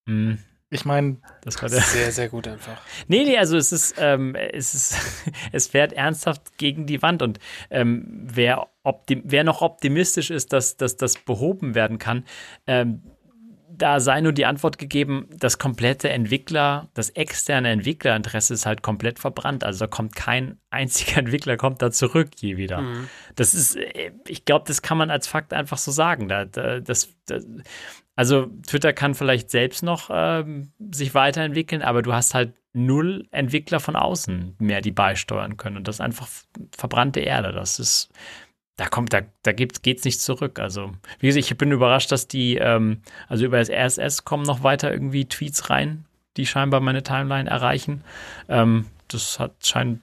Mhm. 0.06 0.40
Ich 0.70 0.86
meine, 0.86 1.18
das 1.44 1.62
war 1.62 1.70
sehr, 1.70 2.12
sehr 2.12 2.30
gut 2.30 2.48
einfach. 2.48 2.82
Nee, 3.08 3.26
nee, 3.26 3.38
also 3.38 3.56
es 3.58 3.72
ist, 3.72 3.94
ähm, 4.00 4.34
es 4.34 4.74
ist, 4.74 4.98
es 5.52 5.68
fährt 5.68 5.94
ernsthaft 5.94 6.58
gegen 6.58 6.88
die 6.88 7.04
Wand 7.04 7.22
und 7.22 7.38
ähm, 7.70 8.08
wer, 8.26 8.73
wer 9.08 9.44
noch 9.44 9.62
optimistisch 9.62 10.30
ist, 10.30 10.54
dass, 10.54 10.78
dass 10.78 10.98
das 10.98 11.18
behoben 11.18 11.76
werden 11.76 11.98
kann, 11.98 12.26
ähm, 12.68 13.02
da 13.76 14.00
sei 14.00 14.22
nur 14.22 14.34
die 14.34 14.46
Antwort 14.46 14.78
gegeben, 14.78 15.28
das 15.36 15.58
komplette 15.58 16.10
Entwickler, 16.10 16.90
das 16.94 17.10
externe 17.10 17.70
Entwicklerinteresse 17.70 18.54
ist 18.54 18.66
halt 18.66 18.84
komplett 18.84 19.20
verbrannt. 19.20 19.64
Also 19.64 19.80
da 19.80 19.88
kommt 19.88 20.16
kein 20.16 20.60
einziger 20.70 21.18
Entwickler 21.18 21.58
kommt 21.58 21.82
da 21.82 21.92
zurück 21.92 22.30
je 22.38 22.58
wieder. 22.58 22.82
Mhm. 22.82 23.10
Das 23.36 23.54
ist, 23.54 23.76
äh, 23.76 24.12
ich 24.28 24.46
glaube, 24.46 24.66
das 24.68 24.82
kann 24.82 24.98
man 24.98 25.10
als 25.10 25.28
Fakt 25.28 25.54
einfach 25.54 25.78
so 25.78 25.92
sagen. 25.92 26.28
Da, 26.28 26.46
da, 26.46 26.80
das, 26.80 27.10
das, 27.26 27.48
also 28.16 28.48
Twitter 28.68 28.94
kann 28.94 29.16
vielleicht 29.16 29.50
selbst 29.50 29.82
noch 29.82 30.10
ähm, 30.14 30.72
sich 30.92 31.16
weiterentwickeln, 31.16 31.82
aber 31.82 32.04
du 32.04 32.14
hast 32.14 32.36
halt 32.36 32.54
null 32.74 33.28
Entwickler 33.32 33.80
von 33.80 33.96
außen 33.96 34.56
mehr, 34.60 34.82
die 34.82 34.92
beisteuern 34.92 35.58
können. 35.58 35.78
Und 35.78 35.88
das 35.88 35.96
ist 35.96 36.02
einfach 36.02 36.28
verbrannte 36.76 37.22
Erde. 37.22 37.52
Das 37.52 37.80
ist, 37.80 38.10
da 38.76 38.88
kommt, 38.88 39.14
da, 39.14 39.22
da 39.44 39.52
geht 39.52 39.86
es 39.86 40.04
nicht 40.04 40.22
zurück. 40.22 40.60
Also, 40.60 40.92
wie 41.20 41.28
gesagt, 41.28 41.46
ich 41.50 41.58
bin 41.58 41.72
überrascht, 41.72 42.12
dass 42.12 42.28
die, 42.28 42.58
ähm, 42.58 43.02
also 43.28 43.46
über 43.46 43.60
das 43.60 43.70
RSS 43.70 44.26
kommen 44.26 44.44
noch 44.44 44.64
weiter 44.64 44.92
irgendwie 44.92 45.26
Tweets 45.26 45.70
rein, 45.70 46.06
die 46.38 46.46
scheinbar 46.46 46.80
meine 46.80 47.04
Timeline 47.04 47.50
erreichen. 47.50 48.04
Ähm, 48.50 48.88
das 49.08 49.40
hat 49.40 49.54
scheint 49.66 50.02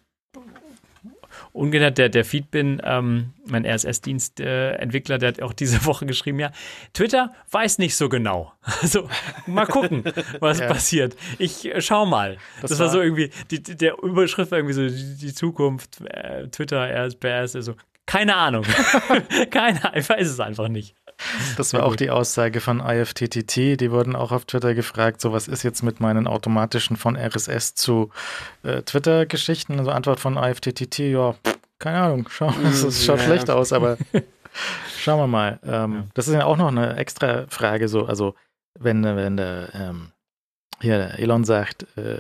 Ungenannt, 1.52 1.99
der, 1.99 2.08
der 2.08 2.24
Feedbin, 2.24 2.81
ähm, 2.84 3.32
mein 3.44 3.66
RSS-Dienst-Entwickler, 3.66 5.16
äh, 5.16 5.18
der 5.18 5.28
hat 5.31 5.42
auch 5.42 5.52
diese 5.52 5.84
Woche 5.86 6.07
geschrieben, 6.07 6.39
ja, 6.39 6.52
Twitter 6.92 7.34
weiß 7.50 7.78
nicht 7.78 7.97
so 7.97 8.08
genau. 8.08 8.52
Also 8.82 9.08
mal 9.47 9.66
gucken, 9.66 10.05
was 10.40 10.60
ja. 10.60 10.68
passiert. 10.68 11.16
Ich 11.39 11.66
äh, 11.66 11.81
schau 11.81 12.07
mal. 12.07 12.39
Das, 12.60 12.70
das 12.70 12.78
war, 12.78 12.86
war, 12.86 12.92
so 12.92 13.00
irgendwie, 13.00 13.31
die, 13.50 13.62
der 13.62 13.99
Überschrift 14.02 14.52
war 14.52 14.58
irgendwie 14.58 14.74
so, 14.74 14.89
die, 14.89 15.16
die 15.16 15.34
Zukunft, 15.34 16.00
äh, 16.02 16.49
Twitter, 16.49 16.89
RSS, 16.89 17.57
also 17.57 17.74
keine 18.10 18.34
Ahnung. 18.34 18.64
keine 19.50 19.84
Ahnung, 19.84 20.00
ich 20.00 20.08
weiß 20.08 20.28
es 20.28 20.40
einfach 20.40 20.66
nicht. 20.66 20.97
Das 21.56 21.72
war 21.74 21.84
auch 21.84 21.94
die 21.94 22.10
Aussage 22.10 22.60
von 22.60 22.80
IFTTT. 22.80 23.80
Die 23.80 23.90
wurden 23.92 24.16
auch 24.16 24.32
auf 24.32 24.47
Twitter 24.47 24.74
gefragt, 24.74 25.20
so 25.20 25.32
was 25.32 25.47
ist 25.47 25.62
jetzt 25.62 25.82
mit 25.82 26.00
meinen 26.00 26.26
automatischen 26.26 26.97
von 26.97 27.16
RSS 27.16 27.76
zu 27.76 28.10
äh, 28.64 28.82
Twitter-Geschichten? 28.82 29.78
Also 29.78 29.92
Antwort 29.92 30.18
von 30.18 30.36
IFTTT, 30.36 30.98
ja, 30.98 31.36
keine 31.78 32.00
Ahnung, 32.00 32.28
schau, 32.30 32.52
es 32.64 33.05
schaut 33.05 33.18
ja. 33.18 33.24
schlecht 33.26 33.48
aus, 33.48 33.72
aber 33.72 33.97
schauen 34.98 35.20
wir 35.20 35.28
mal. 35.28 35.60
Ähm, 35.64 36.08
das 36.14 36.26
ist 36.26 36.34
ja 36.34 36.47
auch 36.47 36.56
noch 36.56 36.68
eine 36.68 36.97
extra 36.97 37.44
Frage, 37.48 37.86
so, 37.86 38.06
also 38.06 38.34
wenn, 38.76 39.05
wenn 39.05 39.36
der 39.36 39.68
ähm, 39.72 40.10
hier 40.81 41.18
Elon 41.18 41.44
sagt, 41.44 41.86
äh, 41.97 42.18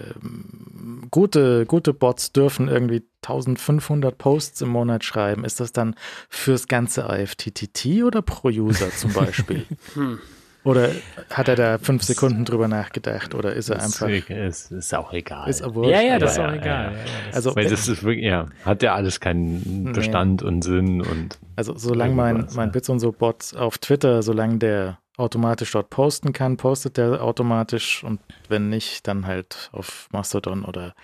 gute, 1.10 1.66
gute 1.66 1.94
Bots 1.94 2.32
dürfen 2.32 2.68
irgendwie 2.68 3.02
1500 3.22 4.16
Posts 4.16 4.62
im 4.62 4.70
Monat 4.70 5.04
schreiben. 5.04 5.44
Ist 5.44 5.60
das 5.60 5.72
dann 5.72 5.94
fürs 6.28 6.68
ganze 6.68 7.02
IFTTT 7.02 8.02
oder 8.04 8.22
pro 8.22 8.48
User 8.48 8.90
zum 8.90 9.12
Beispiel? 9.12 9.66
hm. 9.94 10.18
Oder 10.62 10.90
hat 11.30 11.48
er 11.48 11.56
da 11.56 11.78
fünf 11.78 12.02
Sekunden 12.02 12.44
drüber 12.44 12.68
nachgedacht? 12.68 13.34
Oder 13.34 13.54
ist 13.54 13.70
er 13.70 13.82
einfach. 13.82 14.08
Es 14.28 14.70
ist 14.70 14.94
auch 14.94 15.12
egal. 15.14 15.48
Ist 15.48 15.62
wurscht, 15.74 15.90
ja, 15.90 16.02
ja, 16.02 16.18
das 16.18 16.32
ist 16.32 16.38
auch 16.38 16.52
egal. 16.52 16.92
Ja, 16.92 16.98
ja, 16.98 17.04
das 17.28 17.36
also, 17.36 17.56
weil 17.56 17.68
das 17.68 17.88
ist 17.88 18.02
wirklich, 18.02 18.26
ja, 18.26 18.46
hat 18.64 18.82
ja 18.82 18.94
alles 18.94 19.20
keinen 19.20 19.92
Bestand 19.94 20.42
nee. 20.42 20.48
und 20.48 20.62
Sinn 20.62 21.00
und. 21.00 21.38
Also, 21.56 21.76
solange 21.76 22.14
mein, 22.14 22.46
mein 22.54 22.72
Bits 22.72 22.90
und 22.90 23.00
so 23.00 23.10
Bot 23.12 23.54
auf 23.56 23.78
Twitter, 23.78 24.22
solange 24.22 24.58
der 24.58 24.98
automatisch 25.20 25.70
dort 25.72 25.90
posten 25.90 26.32
kann, 26.32 26.56
postet 26.56 26.96
der 26.96 27.22
automatisch 27.22 28.02
und 28.02 28.20
wenn 28.48 28.68
nicht, 28.68 29.06
dann 29.06 29.26
halt 29.26 29.70
auf 29.72 30.08
Mastodon 30.12 30.64
oder 30.64 30.94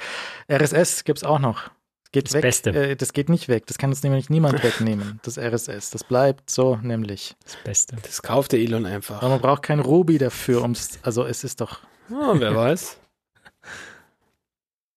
RSS 0.50 1.04
gibt 1.04 1.18
es 1.18 1.24
auch 1.24 1.38
noch. 1.38 1.70
Geht 2.12 2.26
das 2.26 2.34
weg. 2.34 2.42
Beste. 2.42 2.70
Äh, 2.70 2.96
das 2.96 3.12
geht 3.12 3.28
nicht 3.28 3.48
weg. 3.48 3.66
Das 3.66 3.78
kann 3.78 3.90
uns 3.90 4.02
nämlich 4.02 4.30
niemand 4.30 4.62
wegnehmen. 4.62 5.20
Das 5.22 5.38
RSS. 5.38 5.90
Das 5.90 6.04
bleibt 6.04 6.48
so 6.48 6.76
nämlich. 6.76 7.36
Das 7.44 7.56
Beste. 7.64 7.96
Das 8.02 8.22
kauft 8.22 8.52
der 8.52 8.60
Elon 8.60 8.86
einfach. 8.86 9.16
Aber 9.18 9.30
man 9.30 9.40
braucht 9.40 9.62
kein 9.62 9.80
Ruby 9.80 10.18
dafür, 10.18 10.62
ums. 10.62 10.98
Also 11.02 11.24
es 11.24 11.44
ist 11.44 11.60
doch. 11.60 11.80
Oh, 12.10 12.34
wer 12.34 12.54
weiß. 12.56 12.98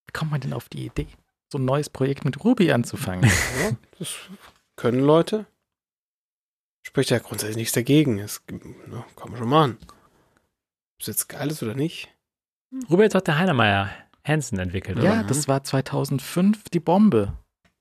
Wie 0.07 0.11
kommt 0.13 0.31
man 0.31 0.41
denn 0.41 0.53
auf 0.53 0.69
die 0.69 0.85
Idee, 0.85 1.07
so 1.51 1.57
ein 1.57 1.65
neues 1.65 1.89
Projekt 1.89 2.25
mit 2.25 2.43
Ruby 2.43 2.71
anzufangen? 2.71 3.29
Ja, 3.61 3.71
das 3.97 4.15
können 4.75 5.01
Leute 5.01 5.45
spricht 6.83 7.09
ja 7.09 7.19
grundsätzlich 7.19 7.57
nichts 7.57 7.73
dagegen. 7.73 8.19
Es, 8.19 8.41
ne, 8.49 9.05
kann 9.15 9.31
man 9.31 9.37
schon 9.37 9.49
machen. 9.49 9.77
Ob 9.81 11.01
es 11.01 11.07
jetzt 11.07 11.27
geil 11.27 11.49
ist 11.49 11.63
oder 11.63 11.75
nicht. 11.75 12.09
Robert 12.89 13.15
hat 13.15 13.27
der 13.27 13.37
Heinemeier 13.37 13.89
Hansen 14.23 14.59
entwickelt, 14.59 14.97
ja, 14.97 15.03
oder? 15.03 15.13
Ja, 15.15 15.23
das 15.23 15.47
war 15.47 15.63
2005 15.63 16.69
die 16.69 16.79
Bombe. 16.79 17.33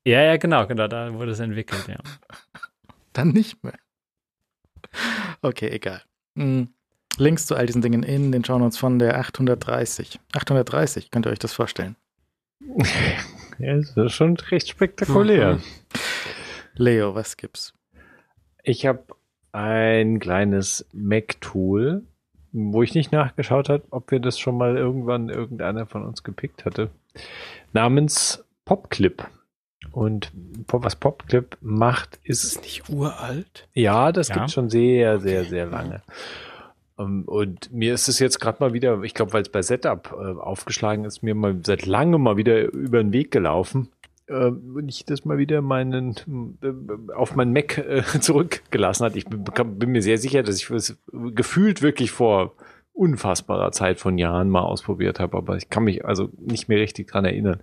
Ja, 0.06 0.22
ja, 0.22 0.36
genau, 0.36 0.66
genau, 0.66 0.88
da 0.88 1.12
wurde 1.12 1.32
es 1.32 1.40
entwickelt, 1.40 1.86
ja. 1.88 1.98
Dann 3.12 3.28
nicht 3.28 3.62
mehr. 3.62 3.78
Okay, 5.42 5.68
egal. 5.68 6.02
Hm. 6.36 6.72
Links 7.18 7.46
zu 7.46 7.56
all 7.56 7.66
diesen 7.66 7.82
Dingen 7.82 8.02
in 8.02 8.30
den 8.32 8.44
Shownotes 8.44 8.78
von 8.78 8.98
der 8.98 9.18
830. 9.18 10.20
830, 10.32 11.10
könnt 11.10 11.26
ihr 11.26 11.30
euch 11.30 11.38
das 11.38 11.52
vorstellen? 11.52 11.96
Ja, 13.60 13.74
das 13.74 13.96
ist 13.96 14.12
schon 14.12 14.36
recht 14.36 14.68
spektakulär. 14.68 15.54
Mhm. 15.54 15.62
Leo, 16.74 17.16
was 17.16 17.36
gibt's? 17.36 17.74
Ich 18.62 18.86
habe 18.86 19.04
ein 19.52 20.18
kleines 20.18 20.86
Mac-Tool, 20.92 22.02
wo 22.52 22.82
ich 22.82 22.94
nicht 22.94 23.12
nachgeschaut 23.12 23.68
habe, 23.68 23.84
ob 23.90 24.10
wir 24.10 24.20
das 24.20 24.38
schon 24.38 24.56
mal 24.56 24.76
irgendwann 24.76 25.28
irgendeiner 25.28 25.86
von 25.86 26.04
uns 26.04 26.22
gepickt 26.22 26.64
hatte, 26.64 26.90
namens 27.72 28.44
PopClip. 28.64 29.26
Und 29.92 30.32
was 30.66 30.96
PopClip 30.96 31.56
macht, 31.60 32.18
ist. 32.22 32.44
Ist 32.44 32.56
es 32.56 32.62
nicht 32.62 32.88
uralt? 32.90 33.68
Ja, 33.72 34.12
das 34.12 34.28
ja. 34.28 34.34
gibt 34.36 34.50
schon 34.50 34.70
sehr, 34.70 35.20
sehr, 35.20 35.44
sehr 35.44 35.66
lange. 35.66 36.02
Ähm, 36.98 37.24
und 37.26 37.72
mir 37.72 37.94
ist 37.94 38.08
es 38.08 38.18
jetzt 38.18 38.40
gerade 38.40 38.58
mal 38.60 38.72
wieder, 38.72 39.02
ich 39.02 39.14
glaube, 39.14 39.32
weil 39.32 39.42
es 39.42 39.48
bei 39.48 39.62
Setup 39.62 40.12
äh, 40.12 40.38
aufgeschlagen 40.38 41.04
ist, 41.04 41.22
mir 41.22 41.34
mal 41.34 41.60
seit 41.64 41.86
langem 41.86 42.22
mal 42.22 42.36
wieder 42.36 42.72
über 42.72 43.02
den 43.02 43.12
Weg 43.12 43.30
gelaufen 43.30 43.88
äh, 44.28 44.50
ich 44.86 45.05
das 45.05 45.24
mal 45.24 45.39
wieder 45.39 45.62
meinen 45.62 46.57
äh, 46.62 47.12
auf 47.15 47.34
mein 47.34 47.52
Mac 47.52 47.78
äh, 47.78 48.02
zurückgelassen 48.20 49.05
hat. 49.05 49.16
Ich 49.16 49.26
bin, 49.26 49.92
mir 49.92 50.02
sehr 50.02 50.18
sicher, 50.18 50.42
dass 50.42 50.57
ich 50.57 50.70
es 50.70 50.97
gefühlt 51.12 51.82
wirklich 51.82 52.10
vor 52.10 52.55
unfassbarer 52.92 53.70
Zeit 53.70 54.00
von 54.00 54.18
Jahren 54.18 54.50
mal 54.50 54.62
ausprobiert 54.62 55.20
habe, 55.20 55.36
aber 55.36 55.57
ich 55.57 55.70
kann 55.70 55.84
mich 55.84 56.05
also 56.05 56.31
nicht 56.39 56.68
mehr 56.68 56.78
richtig 56.78 57.08
dran 57.08 57.24
erinnern. 57.24 57.60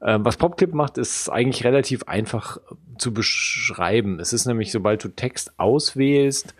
Äh, 0.00 0.18
was 0.20 0.36
PopClip 0.36 0.72
macht, 0.72 0.98
ist 0.98 1.28
eigentlich 1.28 1.64
relativ 1.64 2.04
einfach 2.04 2.58
zu 2.98 3.12
beschreiben. 3.12 4.20
Es 4.20 4.32
ist 4.32 4.46
nämlich, 4.46 4.70
sobald 4.72 5.02
du 5.02 5.08
Text 5.08 5.58
auswählst, 5.58 6.54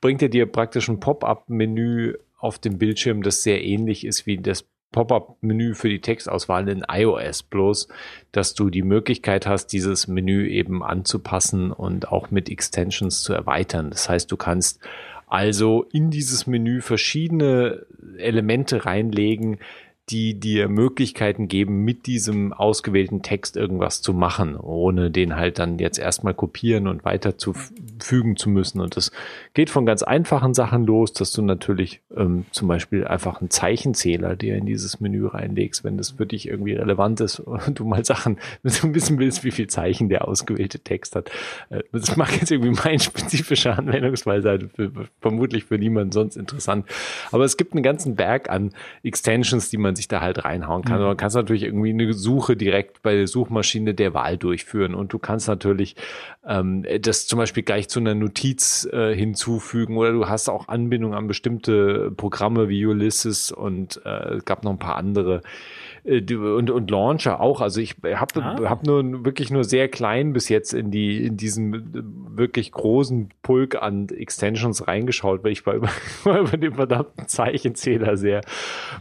bringt 0.00 0.22
er 0.22 0.28
dir 0.28 0.46
praktisch 0.46 0.88
ein 0.88 1.00
Pop-up-Menü 1.00 2.14
auf 2.38 2.58
dem 2.58 2.78
Bildschirm, 2.78 3.22
das 3.22 3.42
sehr 3.42 3.64
ähnlich 3.64 4.06
ist 4.06 4.26
wie 4.26 4.38
das 4.38 4.64
Pop-up-Menü 4.92 5.74
für 5.74 5.88
die 5.88 6.00
Textauswahl 6.00 6.68
in 6.68 6.84
iOS, 6.90 7.42
bloß 7.42 7.88
dass 8.32 8.54
du 8.54 8.70
die 8.70 8.82
Möglichkeit 8.82 9.46
hast, 9.46 9.68
dieses 9.68 10.08
Menü 10.08 10.48
eben 10.48 10.82
anzupassen 10.82 11.72
und 11.72 12.10
auch 12.10 12.30
mit 12.30 12.48
Extensions 12.48 13.22
zu 13.22 13.32
erweitern. 13.32 13.90
Das 13.90 14.08
heißt, 14.08 14.30
du 14.32 14.36
kannst 14.36 14.80
also 15.26 15.86
in 15.92 16.10
dieses 16.10 16.46
Menü 16.46 16.80
verschiedene 16.80 17.86
Elemente 18.16 18.86
reinlegen, 18.86 19.58
die 20.10 20.34
dir 20.34 20.68
Möglichkeiten 20.68 21.48
geben, 21.48 21.84
mit 21.84 22.06
diesem 22.06 22.52
ausgewählten 22.52 23.22
Text 23.22 23.56
irgendwas 23.56 24.00
zu 24.00 24.14
machen, 24.14 24.56
ohne 24.56 25.10
den 25.10 25.36
halt 25.36 25.58
dann 25.58 25.78
jetzt 25.78 25.98
erstmal 25.98 26.34
kopieren 26.34 26.86
und 26.86 27.04
weiterzufügen 27.04 28.36
zu 28.36 28.48
müssen. 28.48 28.80
Und 28.80 28.96
das 28.96 29.12
geht 29.54 29.70
von 29.70 29.84
ganz 29.84 30.02
einfachen 30.02 30.54
Sachen 30.54 30.86
los, 30.86 31.12
dass 31.12 31.32
du 31.32 31.42
natürlich 31.42 32.00
ähm, 32.16 32.46
zum 32.52 32.68
Beispiel 32.68 33.06
einfach 33.06 33.40
einen 33.40 33.50
Zeichenzähler 33.50 34.36
dir 34.36 34.56
in 34.56 34.66
dieses 34.66 35.00
Menü 35.00 35.26
reinlegst, 35.26 35.84
wenn 35.84 35.98
das 35.98 36.12
für 36.12 36.26
dich 36.26 36.48
irgendwie 36.48 36.74
relevant 36.74 37.20
ist 37.20 37.40
und 37.40 37.78
du 37.78 37.84
mal 37.84 38.04
Sachen, 38.04 38.38
wissen 38.62 39.18
willst, 39.18 39.44
wie 39.44 39.50
viel 39.50 39.66
Zeichen 39.66 40.08
der 40.08 40.26
ausgewählte 40.26 40.78
Text 40.78 41.16
hat. 41.16 41.30
Äh, 41.68 41.82
das 41.92 42.16
mag 42.16 42.32
jetzt 42.40 42.50
irgendwie 42.50 42.80
mein 42.82 42.98
spezifischer 42.98 43.78
Anwendungsfall 43.78 44.42
sein, 44.42 44.70
für, 44.74 44.90
vermutlich 45.20 45.64
für 45.64 45.78
niemanden 45.78 46.12
sonst 46.12 46.36
interessant. 46.36 46.86
Aber 47.30 47.44
es 47.44 47.56
gibt 47.56 47.74
einen 47.74 47.82
ganzen 47.82 48.14
Berg 48.14 48.48
an 48.48 48.72
Extensions, 49.02 49.68
die 49.68 49.76
man 49.76 49.97
sich 49.98 50.08
da 50.08 50.22
halt 50.22 50.44
reinhauen 50.44 50.82
kann. 50.82 51.00
Mhm. 51.00 51.06
Man 51.06 51.16
kann 51.16 51.30
natürlich 51.34 51.64
irgendwie 51.64 51.90
eine 51.90 52.12
Suche 52.14 52.56
direkt 52.56 53.02
bei 53.02 53.14
der 53.14 53.26
Suchmaschine 53.26 53.92
der 53.92 54.14
Wahl 54.14 54.38
durchführen 54.38 54.94
und 54.94 55.12
du 55.12 55.18
kannst 55.18 55.46
natürlich 55.46 55.96
ähm, 56.46 56.86
das 57.02 57.26
zum 57.26 57.38
Beispiel 57.38 57.62
gleich 57.62 57.88
zu 57.88 58.00
einer 58.00 58.14
Notiz 58.14 58.88
äh, 58.90 59.14
hinzufügen 59.14 59.96
oder 59.98 60.12
du 60.12 60.28
hast 60.28 60.48
auch 60.48 60.68
Anbindung 60.68 61.14
an 61.14 61.26
bestimmte 61.26 62.10
Programme 62.16 62.68
wie 62.70 62.86
Ulysses 62.86 63.52
und 63.52 64.00
äh, 64.06 64.36
es 64.36 64.44
gab 64.46 64.64
noch 64.64 64.72
ein 64.72 64.78
paar 64.78 64.96
andere 64.96 65.42
und, 66.04 66.70
und 66.70 66.90
Launcher 66.90 67.40
auch. 67.40 67.60
Also 67.60 67.80
ich 67.80 67.96
habe 68.04 68.42
ah. 68.42 68.68
hab 68.68 68.86
nur 68.86 69.24
wirklich 69.24 69.50
nur 69.50 69.64
sehr 69.64 69.88
klein 69.88 70.32
bis 70.32 70.48
jetzt 70.48 70.72
in 70.72 70.90
die 70.90 71.24
in 71.26 71.36
diesen 71.36 71.74
äh, 71.74 72.38
wirklich 72.38 72.72
großen 72.72 73.30
Pulk 73.42 73.76
an 73.80 74.08
Extensions 74.08 74.86
reingeschaut, 74.86 75.44
weil 75.44 75.52
ich 75.52 75.66
war 75.66 75.74
über, 75.74 75.90
über 76.24 76.56
den 76.56 76.74
verdammten 76.74 77.28
Zeichenzähler 77.28 78.16
sehr 78.16 78.42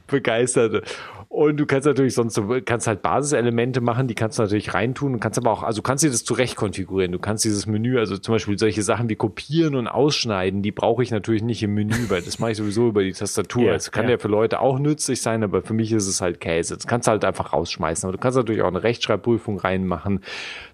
begeistert. 0.08 0.84
Und 1.30 1.58
du 1.58 1.66
kannst 1.66 1.86
natürlich 1.86 2.14
sonst, 2.14 2.38
du 2.38 2.62
kannst 2.62 2.88
halt 2.88 3.02
Basiselemente 3.02 3.82
machen, 3.82 4.08
die 4.08 4.16
kannst 4.16 4.40
du 4.40 4.44
natürlich 4.44 4.74
reintun 4.74 5.14
und 5.14 5.20
kannst 5.20 5.38
aber 5.38 5.52
auch, 5.52 5.62
also 5.62 5.82
kannst 5.82 6.04
dir 6.04 6.10
das 6.10 6.24
zurecht 6.24 6.56
konfigurieren. 6.56 7.12
Du 7.12 7.20
kannst 7.20 7.44
dieses 7.44 7.68
Menü, 7.68 8.00
also 8.00 8.18
zum 8.18 8.36
Beispiel 8.36 8.58
solche 8.58 8.82
Sachen 8.82 9.10
wie 9.10 9.16
kopieren 9.16 9.76
und 9.76 9.88
ausschneiden, 9.88 10.62
die 10.62 10.72
brauche 10.72 11.04
ich 11.04 11.12
natürlich 11.12 11.44
nicht 11.44 11.62
im 11.64 11.74
Menü, 11.74 12.10
weil 12.10 12.22
das 12.22 12.40
mache 12.40 12.52
ich 12.52 12.58
sowieso 12.58 12.88
über 12.88 13.04
die 13.04 13.12
Tastatur. 13.14 13.58
Yeah, 13.68 13.74
das 13.74 13.92
kann 13.92 14.06
ja. 14.06 14.12
ja 14.12 14.18
für 14.20 14.28
Leute 14.28 14.60
auch 14.60 14.80
nützlich 14.80 15.22
sein, 15.22 15.44
aber 15.44 15.62
für 15.62 15.74
mich 15.74 15.92
ist 15.92 16.08
es 16.08 16.22
halt 16.22 16.40
Käse. 16.40 16.76
Das 16.76 16.88
kannst 16.88 17.08
du 17.08 17.12
halt 17.12 17.26
einfach 17.26 17.54
rausschmeißen. 17.54 18.08
Aber 18.08 18.16
du 18.16 18.22
kannst 18.22 18.38
natürlich 18.38 18.62
auch 18.62 18.68
eine 18.68 18.84
Rechtschreibprüfung 18.84 19.58
reinmachen. 19.58 20.22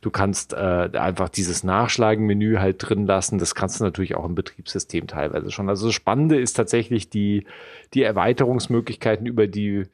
Du 0.02 0.12
kannst 0.12 0.54
äh, 0.54 0.90
einfach 0.94 1.30
dieses 1.30 1.64
Nachschlagen-Menü 1.64 2.58
halt 2.58 2.78
drin 2.80 3.06
lassen. 3.06 3.40
Das 3.40 3.56
kannst 3.56 3.80
du 3.80 3.86
natürlich 3.86 4.16
auch 4.16 4.26
im 4.26 4.36
Betriebssystem 4.36 5.08
teilweise 5.08 5.50
schon. 5.50 5.70
Also 5.70 5.88
das 5.88 5.96
Spannende 5.96 6.40
ist 6.40 6.54
tatsächlich 6.54 7.10
die, 7.10 7.46
die 7.94 8.04
Erweiterungsmöglichkeiten 8.04 9.26
über 9.26 9.48
die 9.48 9.86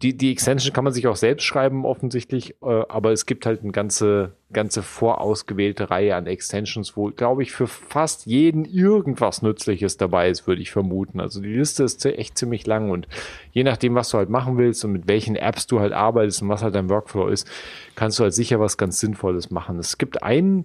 die, 0.00 0.16
die 0.16 0.30
Extension 0.30 0.72
kann 0.72 0.84
man 0.84 0.92
sich 0.92 1.08
auch 1.08 1.16
selbst 1.16 1.42
schreiben, 1.42 1.84
offensichtlich, 1.84 2.54
äh, 2.62 2.84
aber 2.88 3.10
es 3.10 3.26
gibt 3.26 3.46
halt 3.46 3.62
eine 3.62 3.72
ganze, 3.72 4.32
ganze 4.52 4.80
vorausgewählte 4.84 5.90
Reihe 5.90 6.14
an 6.14 6.28
Extensions, 6.28 6.96
wo, 6.96 7.10
glaube 7.10 7.42
ich, 7.42 7.50
für 7.50 7.66
fast 7.66 8.26
jeden 8.26 8.64
irgendwas 8.64 9.42
Nützliches 9.42 9.96
dabei 9.96 10.30
ist, 10.30 10.46
würde 10.46 10.62
ich 10.62 10.70
vermuten. 10.70 11.18
Also 11.18 11.40
die 11.40 11.52
Liste 11.52 11.82
ist 11.82 12.04
echt 12.06 12.38
ziemlich 12.38 12.64
lang 12.68 12.90
und 12.90 13.08
je 13.50 13.64
nachdem, 13.64 13.96
was 13.96 14.10
du 14.10 14.18
halt 14.18 14.30
machen 14.30 14.56
willst 14.56 14.84
und 14.84 14.92
mit 14.92 15.08
welchen 15.08 15.34
Apps 15.34 15.66
du 15.66 15.80
halt 15.80 15.92
arbeitest 15.92 16.42
und 16.42 16.48
was 16.48 16.62
halt 16.62 16.76
dein 16.76 16.88
Workflow 16.88 17.26
ist, 17.26 17.50
kannst 17.96 18.20
du 18.20 18.22
halt 18.22 18.34
sicher 18.34 18.60
was 18.60 18.76
ganz 18.76 19.00
Sinnvolles 19.00 19.50
machen. 19.50 19.80
Es 19.80 19.98
gibt 19.98 20.22
einen 20.22 20.64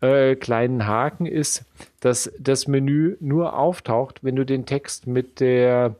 äh, 0.00 0.34
kleinen 0.34 0.88
Haken 0.88 1.26
ist, 1.26 1.64
dass 2.00 2.32
das 2.40 2.66
Menü 2.66 3.16
nur 3.20 3.56
auftaucht, 3.56 4.24
wenn 4.24 4.34
du 4.34 4.44
den 4.44 4.66
Text 4.66 5.06
mit 5.06 5.38
der 5.38 5.94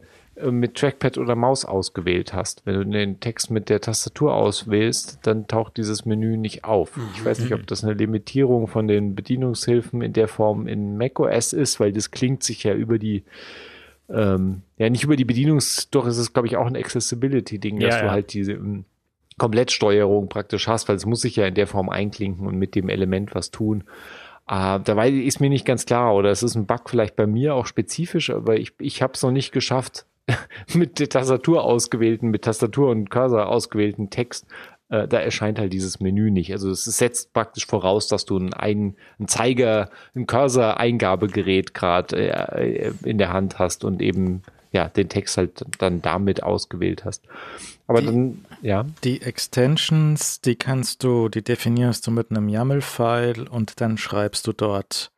mit 0.50 0.74
Trackpad 0.74 1.16
oder 1.18 1.36
Maus 1.36 1.64
ausgewählt 1.64 2.32
hast. 2.34 2.66
Wenn 2.66 2.74
du 2.74 2.84
den 2.86 3.20
Text 3.20 3.50
mit 3.50 3.68
der 3.68 3.80
Tastatur 3.80 4.34
auswählst, 4.34 5.20
dann 5.22 5.46
taucht 5.46 5.76
dieses 5.76 6.04
Menü 6.06 6.36
nicht 6.36 6.64
auf. 6.64 6.98
Ich 7.14 7.24
weiß 7.24 7.38
nicht, 7.38 7.54
ob 7.54 7.66
das 7.66 7.84
eine 7.84 7.94
Limitierung 7.94 8.66
von 8.66 8.88
den 8.88 9.14
Bedienungshilfen 9.14 10.02
in 10.02 10.12
der 10.12 10.26
Form 10.26 10.66
in 10.66 10.96
macOS 10.96 11.52
ist, 11.52 11.78
weil 11.78 11.92
das 11.92 12.10
klingt 12.10 12.42
sich 12.42 12.64
ja 12.64 12.74
über 12.74 12.98
die 12.98 13.22
ähm, 14.10 14.62
ja 14.76 14.90
nicht 14.90 15.04
über 15.04 15.16
die 15.16 15.24
Bedienungs, 15.24 15.88
doch 15.90 16.06
ist 16.06 16.18
es 16.18 16.32
glaube 16.32 16.48
ich 16.48 16.56
auch 16.56 16.66
ein 16.66 16.76
Accessibility-Ding, 16.76 17.78
dass 17.80 17.94
Ja, 17.94 18.00
du 18.00 18.06
ja. 18.06 18.12
halt 18.12 18.32
diese 18.34 18.52
ähm, 18.52 18.84
Komplettsteuerung 19.38 20.28
praktisch 20.28 20.68
hast, 20.68 20.88
weil 20.88 20.96
es 20.96 21.06
muss 21.06 21.20
sich 21.22 21.36
ja 21.36 21.46
in 21.46 21.54
der 21.54 21.66
Form 21.66 21.88
einklinken 21.88 22.46
und 22.46 22.56
mit 22.56 22.74
dem 22.74 22.88
Element 22.88 23.34
was 23.34 23.50
tun. 23.50 23.84
Äh, 24.48 24.80
dabei 24.80 25.10
ist 25.10 25.40
mir 25.40 25.48
nicht 25.48 25.64
ganz 25.64 25.86
klar, 25.86 26.14
oder 26.14 26.30
es 26.30 26.42
ist 26.42 26.54
ein 26.54 26.66
Bug 26.66 26.90
vielleicht 26.90 27.16
bei 27.16 27.26
mir 27.26 27.54
auch 27.54 27.66
spezifisch, 27.66 28.30
aber 28.30 28.56
ich, 28.56 28.72
ich 28.78 29.00
habe 29.00 29.14
es 29.14 29.22
noch 29.22 29.30
nicht 29.30 29.52
geschafft, 29.52 30.04
mit 30.74 30.98
der 30.98 31.08
Tastatur 31.08 31.64
ausgewählten, 31.64 32.30
mit 32.30 32.42
Tastatur 32.42 32.90
und 32.90 33.10
Cursor 33.10 33.46
ausgewählten 33.48 34.10
Text, 34.10 34.46
äh, 34.88 35.06
da 35.08 35.18
erscheint 35.20 35.58
halt 35.58 35.72
dieses 35.72 36.00
Menü 36.00 36.30
nicht. 36.30 36.52
Also 36.52 36.70
es 36.70 36.84
setzt 36.84 37.32
praktisch 37.32 37.66
voraus, 37.66 38.08
dass 38.08 38.24
du 38.24 38.38
ein, 38.38 38.52
ein, 38.54 38.96
ein 39.18 39.28
Zeiger, 39.28 39.90
ein 40.14 40.26
Cursor-Eingabegerät 40.26 41.74
gerade 41.74 42.16
äh, 42.16 42.92
in 43.04 43.18
der 43.18 43.32
Hand 43.32 43.58
hast 43.58 43.84
und 43.84 44.00
eben 44.02 44.42
ja 44.72 44.88
den 44.88 45.08
Text 45.08 45.36
halt 45.36 45.64
dann 45.78 46.02
damit 46.02 46.42
ausgewählt 46.42 47.04
hast. 47.04 47.22
Aber 47.86 48.00
Die- 48.00 48.06
dann, 48.06 48.44
ja. 48.62 48.84
Die 49.04 49.22
Extensions, 49.22 50.40
die 50.40 50.56
kannst 50.56 51.04
du, 51.04 51.28
die 51.28 51.42
definierst 51.42 52.06
du 52.06 52.10
mit 52.10 52.30
einem 52.30 52.48
YAML-File 52.48 53.48
und 53.48 53.80
dann 53.80 53.98
schreibst 53.98 54.46
du 54.46 54.52
dort 54.52 55.12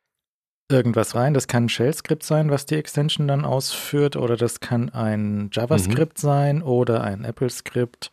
irgendwas 0.68 1.14
rein. 1.14 1.34
Das 1.34 1.46
kann 1.46 1.64
ein 1.64 1.68
Shell-Skript 1.68 2.22
sein, 2.22 2.50
was 2.50 2.66
die 2.66 2.74
Extension 2.76 3.28
dann 3.28 3.44
ausführt, 3.44 4.16
oder 4.16 4.36
das 4.36 4.60
kann 4.60 4.90
ein 4.90 5.50
JavaScript 5.52 6.18
sein 6.18 6.62
oder 6.62 7.02
ein 7.04 7.24
Apple-Skript 7.24 8.10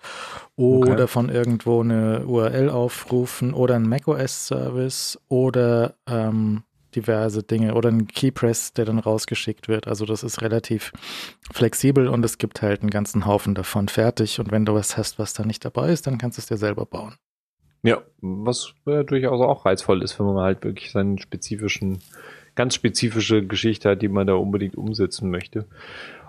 oder 0.56 0.92
Okay. 0.92 1.08
von 1.08 1.30
irgendwo 1.30 1.82
eine 1.82 2.26
URL 2.26 2.70
aufrufen 2.70 3.54
oder 3.54 3.76
ein 3.76 3.88
macOS-Service 3.90 5.20
oder 5.30 5.96
ähm, 6.08 6.64
diverse 6.96 7.42
Dinge 7.42 7.74
oder 7.74 7.90
ein 7.90 8.08
Keypress, 8.08 8.74
der 8.74 8.86
dann 8.86 9.00
rausgeschickt 9.00 9.68
wird. 9.68 9.88
Also 9.88 10.06
das 10.06 10.22
ist 10.22 10.42
relativ 10.44 10.92
flexibel 11.52 12.08
und 12.08 12.24
es 12.24 12.38
gibt 12.38 12.62
halt 12.62 12.82
einen 12.82 12.92
ganzen 12.92 13.26
Haufen 13.26 13.56
davon 13.56 13.88
fertig. 13.88 14.40
Und 14.40 14.52
wenn 14.52 14.66
du 14.66 14.76
was 14.76 14.96
hast, 14.96 15.18
was 15.18 15.34
da 15.34 15.44
nicht 15.44 15.66
dabei 15.66 15.90
ist, 15.90 16.06
dann 16.06 16.20
kannst 16.20 16.38
du 16.38 16.42
es 16.42 16.46
dir 16.46 16.58
selber 16.58 16.86
bauen. 16.86 17.16
Ja, 17.86 18.02
was 18.22 18.74
äh, 18.86 19.04
durchaus 19.04 19.42
auch 19.42 19.66
reizvoll 19.66 20.04
ist, 20.04 20.18
wenn 20.20 20.28
man 20.28 20.38
halt 20.38 20.64
wirklich 20.64 20.92
seinen 20.92 21.18
spezifischen, 21.18 22.00
ganz 22.56 22.76
spezifische 22.76 23.46
Geschichte 23.46 23.92
hat, 23.92 24.02
die 24.02 24.08
man 24.08 24.28
da 24.28 24.34
unbedingt 24.36 24.76
umsetzen 24.76 25.30
möchte. 25.30 25.66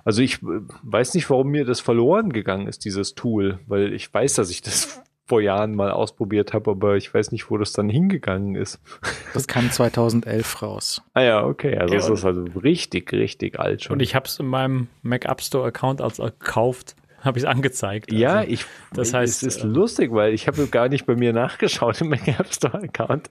Also 0.04 0.22
ich 0.22 0.42
äh, 0.42 0.60
weiß 0.82 1.14
nicht, 1.14 1.28
warum 1.30 1.50
mir 1.50 1.64
das 1.64 1.80
verloren 1.80 2.32
gegangen 2.32 2.66
ist, 2.66 2.84
dieses 2.84 3.14
Tool, 3.14 3.58
weil 3.66 3.92
ich 3.92 4.12
weiß, 4.12 4.34
dass 4.34 4.50
ich 4.50 4.62
das 4.62 5.02
vor 5.26 5.40
Jahren 5.40 5.74
mal 5.74 5.90
ausprobiert 5.90 6.52
habe, 6.52 6.72
aber 6.72 6.96
ich 6.96 7.12
weiß 7.12 7.32
nicht, 7.32 7.50
wo 7.50 7.56
das 7.56 7.72
dann 7.72 7.88
hingegangen 7.88 8.54
ist. 8.54 8.80
Das 9.32 9.48
kam 9.48 9.68
2011 9.68 10.62
raus. 10.62 11.02
Ah 11.12 11.22
ja, 11.22 11.44
okay, 11.44 11.76
also 11.76 11.92
Ja, 11.92 11.98
es 11.98 12.08
ist 12.08 12.24
also 12.24 12.44
richtig, 12.62 13.10
richtig 13.10 13.58
alt 13.58 13.82
schon. 13.82 13.94
Und 13.94 14.00
ich 14.00 14.14
habe 14.14 14.26
es 14.26 14.38
in 14.38 14.46
meinem 14.46 14.86
Mac 15.02 15.24
App 15.24 15.40
Store 15.40 15.66
Account 15.66 16.00
als 16.00 16.18
gekauft, 16.18 16.94
habe 17.24 17.38
ich 17.38 17.44
es 17.44 17.48
angezeigt. 17.48 18.12
Ja, 18.12 18.38
Also, 18.38 18.50
ich, 18.50 18.66
das 18.92 19.14
heißt, 19.14 19.42
es 19.42 19.56
ist 19.56 19.64
äh, 19.64 19.66
lustig, 19.66 20.12
weil 20.12 20.34
ich 20.34 20.46
habe 20.46 20.66
gar 20.66 20.88
nicht 20.88 21.06
bei 21.06 21.14
mir 21.14 21.32
nachgeschaut 21.32 22.00
im 22.00 22.08
Mac 22.08 22.26
App 22.38 22.52
Store 22.52 22.82
Account, 22.82 23.30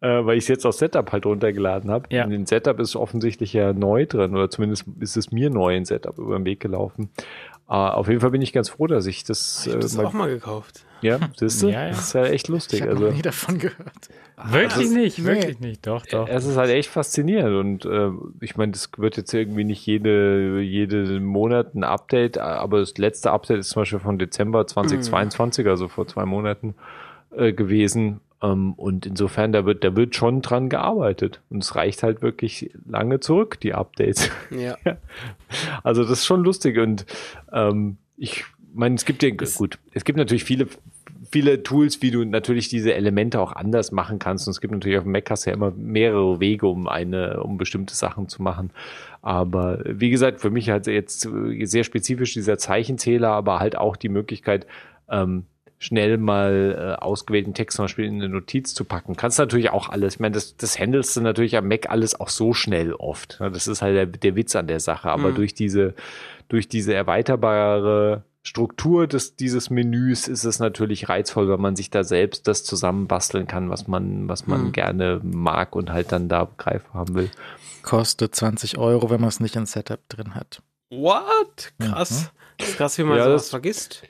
äh, 0.00 0.24
weil 0.24 0.36
ich 0.36 0.44
es 0.44 0.48
jetzt 0.48 0.66
aus 0.66 0.78
Setup 0.78 1.10
halt 1.12 1.26
runtergeladen 1.26 1.90
habe. 1.90 2.06
Ja. 2.10 2.24
Und 2.24 2.32
in 2.32 2.46
Setup 2.46 2.78
ist 2.80 2.96
offensichtlich 2.96 3.52
ja 3.52 3.72
neu 3.72 4.06
drin 4.06 4.34
oder 4.34 4.50
zumindest 4.50 4.84
ist 5.00 5.16
es 5.16 5.30
mir 5.30 5.50
neu 5.50 5.76
in 5.76 5.84
Setup 5.84 6.18
über 6.18 6.36
den 6.36 6.44
Weg 6.44 6.60
gelaufen. 6.60 7.10
Äh, 7.68 7.72
auf 7.72 8.08
jeden 8.08 8.20
Fall 8.20 8.30
bin 8.30 8.42
ich 8.42 8.52
ganz 8.52 8.68
froh, 8.68 8.86
dass 8.86 9.06
ich 9.06 9.24
das, 9.24 9.66
Ich 9.66 9.72
hab 9.72 9.78
äh, 9.78 9.82
das 9.82 9.94
mal, 9.96 10.06
auch 10.06 10.12
mal 10.12 10.28
gekauft. 10.28 10.84
ja, 11.00 11.18
siehst 11.36 11.62
du? 11.62 11.68
Ja, 11.68 11.84
ja. 11.84 11.88
Das 11.90 12.00
ist 12.00 12.12
ja 12.12 12.24
echt 12.24 12.44
Ich 12.46 12.48
lustig. 12.48 12.82
habe 12.82 12.92
Also 12.92 13.06
noch 13.06 13.14
nie 13.14 13.22
davon 13.22 13.58
gehört. 13.58 14.08
wirklich 14.50 14.90
nicht, 14.90 15.18
nee. 15.18 15.24
wirklich 15.24 15.60
nicht. 15.60 15.86
Doch, 15.86 16.04
doch. 16.06 16.28
Es 16.28 16.44
ist 16.44 16.56
halt 16.58 16.70
echt 16.70 16.90
faszinierend 16.90 17.56
und 17.56 17.84
äh, 17.86 18.10
ich 18.40 18.56
meine, 18.56 18.72
das 18.72 18.90
wird 18.98 19.16
jetzt 19.16 19.32
irgendwie 19.32 19.64
nicht 19.64 19.84
jede, 19.86 20.60
jede 20.60 21.20
Monat 21.20 21.74
ein 21.74 21.84
Update, 21.84 22.36
aber 22.36 22.80
das 22.80 22.98
letzte 22.98 23.30
Update 23.30 23.58
ist 23.60 23.70
zum 23.70 23.80
Beispiel 23.82 23.98
von 24.00 24.18
Dezember 24.18 24.66
2022, 24.66 25.66
also 25.66 25.88
vor 25.88 26.06
zwei 26.06 26.26
Monaten 26.26 26.74
äh, 27.34 27.52
gewesen. 27.54 28.20
Ähm, 28.44 28.74
und 28.74 29.06
insofern, 29.06 29.52
da 29.52 29.64
wird, 29.64 29.84
da 29.84 29.96
wird 29.96 30.14
schon 30.14 30.42
dran 30.42 30.68
gearbeitet. 30.68 31.40
Und 31.48 31.62
es 31.62 31.74
reicht 31.74 32.02
halt 32.02 32.20
wirklich 32.20 32.70
lange 32.86 33.20
zurück, 33.20 33.58
die 33.60 33.74
Updates. 33.74 34.30
Ja. 34.50 34.76
Also 35.84 36.02
das 36.02 36.10
ist 36.10 36.26
schon 36.26 36.42
lustig 36.42 36.78
und 36.78 37.06
ähm, 37.52 37.96
ich 38.16 38.44
meine, 38.72 38.96
es 38.96 39.04
gibt 39.04 39.22
ja 39.22 39.30
gut, 39.30 39.78
es 39.92 40.04
gibt 40.04 40.18
natürlich 40.18 40.42
viele 40.42 40.66
viele 41.30 41.62
Tools, 41.62 42.02
wie 42.02 42.10
du 42.10 42.24
natürlich 42.24 42.68
diese 42.68 42.94
Elemente 42.94 43.40
auch 43.40 43.52
anders 43.52 43.92
machen 43.92 44.18
kannst. 44.18 44.46
Und 44.46 44.52
es 44.52 44.60
gibt 44.60 44.72
natürlich 44.72 44.98
auf 44.98 45.04
dem 45.04 45.12
Mac 45.12 45.28
hast 45.30 45.46
du 45.46 45.50
ja 45.50 45.56
immer 45.56 45.72
mehrere 45.72 46.38
Wege, 46.38 46.66
um 46.66 46.86
eine, 46.86 47.42
um 47.42 47.56
bestimmte 47.56 47.94
Sachen 47.94 48.28
zu 48.28 48.42
machen. 48.42 48.70
Aber 49.22 49.80
wie 49.84 50.10
gesagt, 50.10 50.40
für 50.40 50.50
mich 50.50 50.70
halt 50.70 50.86
jetzt 50.86 51.28
sehr 51.62 51.84
spezifisch 51.84 52.34
dieser 52.34 52.58
Zeichenzähler, 52.58 53.30
aber 53.30 53.58
halt 53.58 53.76
auch 53.76 53.96
die 53.96 54.08
Möglichkeit, 54.08 54.66
ähm, 55.08 55.46
schnell 55.84 56.16
mal 56.18 56.96
äh, 56.98 57.02
ausgewählten 57.02 57.52
Text 57.54 57.76
zum 57.76 57.84
Beispiel 57.84 58.06
in 58.06 58.14
eine 58.14 58.28
Notiz 58.28 58.72
zu 58.74 58.84
packen. 58.84 59.16
Kannst 59.16 59.38
natürlich 59.38 59.70
auch 59.70 59.88
alles. 59.90 60.14
Ich 60.14 60.20
meine, 60.20 60.34
das, 60.34 60.56
das 60.56 60.78
handelst 60.78 61.14
du 61.16 61.20
natürlich 61.20 61.56
am 61.56 61.68
Mac 61.68 61.90
alles 61.90 62.18
auch 62.18 62.30
so 62.30 62.54
schnell 62.54 62.94
oft. 62.94 63.36
Ja, 63.40 63.50
Das 63.50 63.66
ist 63.68 63.82
halt 63.82 63.94
der, 63.96 64.06
der 64.06 64.34
Witz 64.36 64.56
an 64.56 64.66
der 64.66 64.80
Sache. 64.80 65.10
Aber 65.10 65.30
Mhm. 65.30 65.34
durch 65.34 65.54
diese, 65.54 65.94
durch 66.48 66.68
diese 66.68 66.94
erweiterbare 66.94 68.22
Struktur 68.42 69.06
des, 69.06 69.36
dieses 69.36 69.70
Menüs 69.70 70.28
ist 70.28 70.44
es 70.44 70.58
natürlich 70.58 71.08
reizvoll, 71.08 71.48
wenn 71.48 71.60
man 71.60 71.76
sich 71.76 71.90
da 71.90 72.04
selbst 72.04 72.46
das 72.48 72.62
zusammenbasteln 72.64 73.46
kann, 73.46 73.70
was 73.70 73.86
man, 73.88 74.28
was 74.28 74.46
man 74.46 74.66
Mhm. 74.66 74.72
gerne 74.72 75.20
mag 75.22 75.74
und 75.76 75.90
halt 75.92 76.12
dann 76.12 76.28
da 76.28 76.48
greif 76.58 76.82
haben 76.92 77.14
will. 77.14 77.30
Kostet 77.82 78.34
20 78.34 78.78
Euro, 78.78 79.10
wenn 79.10 79.20
man 79.20 79.28
es 79.28 79.40
nicht 79.40 79.56
in 79.56 79.66
Setup 79.66 80.00
drin 80.08 80.34
hat. 80.34 80.62
What? 80.90 81.72
Krass. 81.80 82.30
Das 82.58 82.68
ist 82.68 82.76
krass, 82.76 82.98
wie 82.98 83.02
man 83.04 83.16
Ja, 83.18 83.24
sowas 83.24 83.42
das- 83.42 83.50
vergisst. 83.50 84.02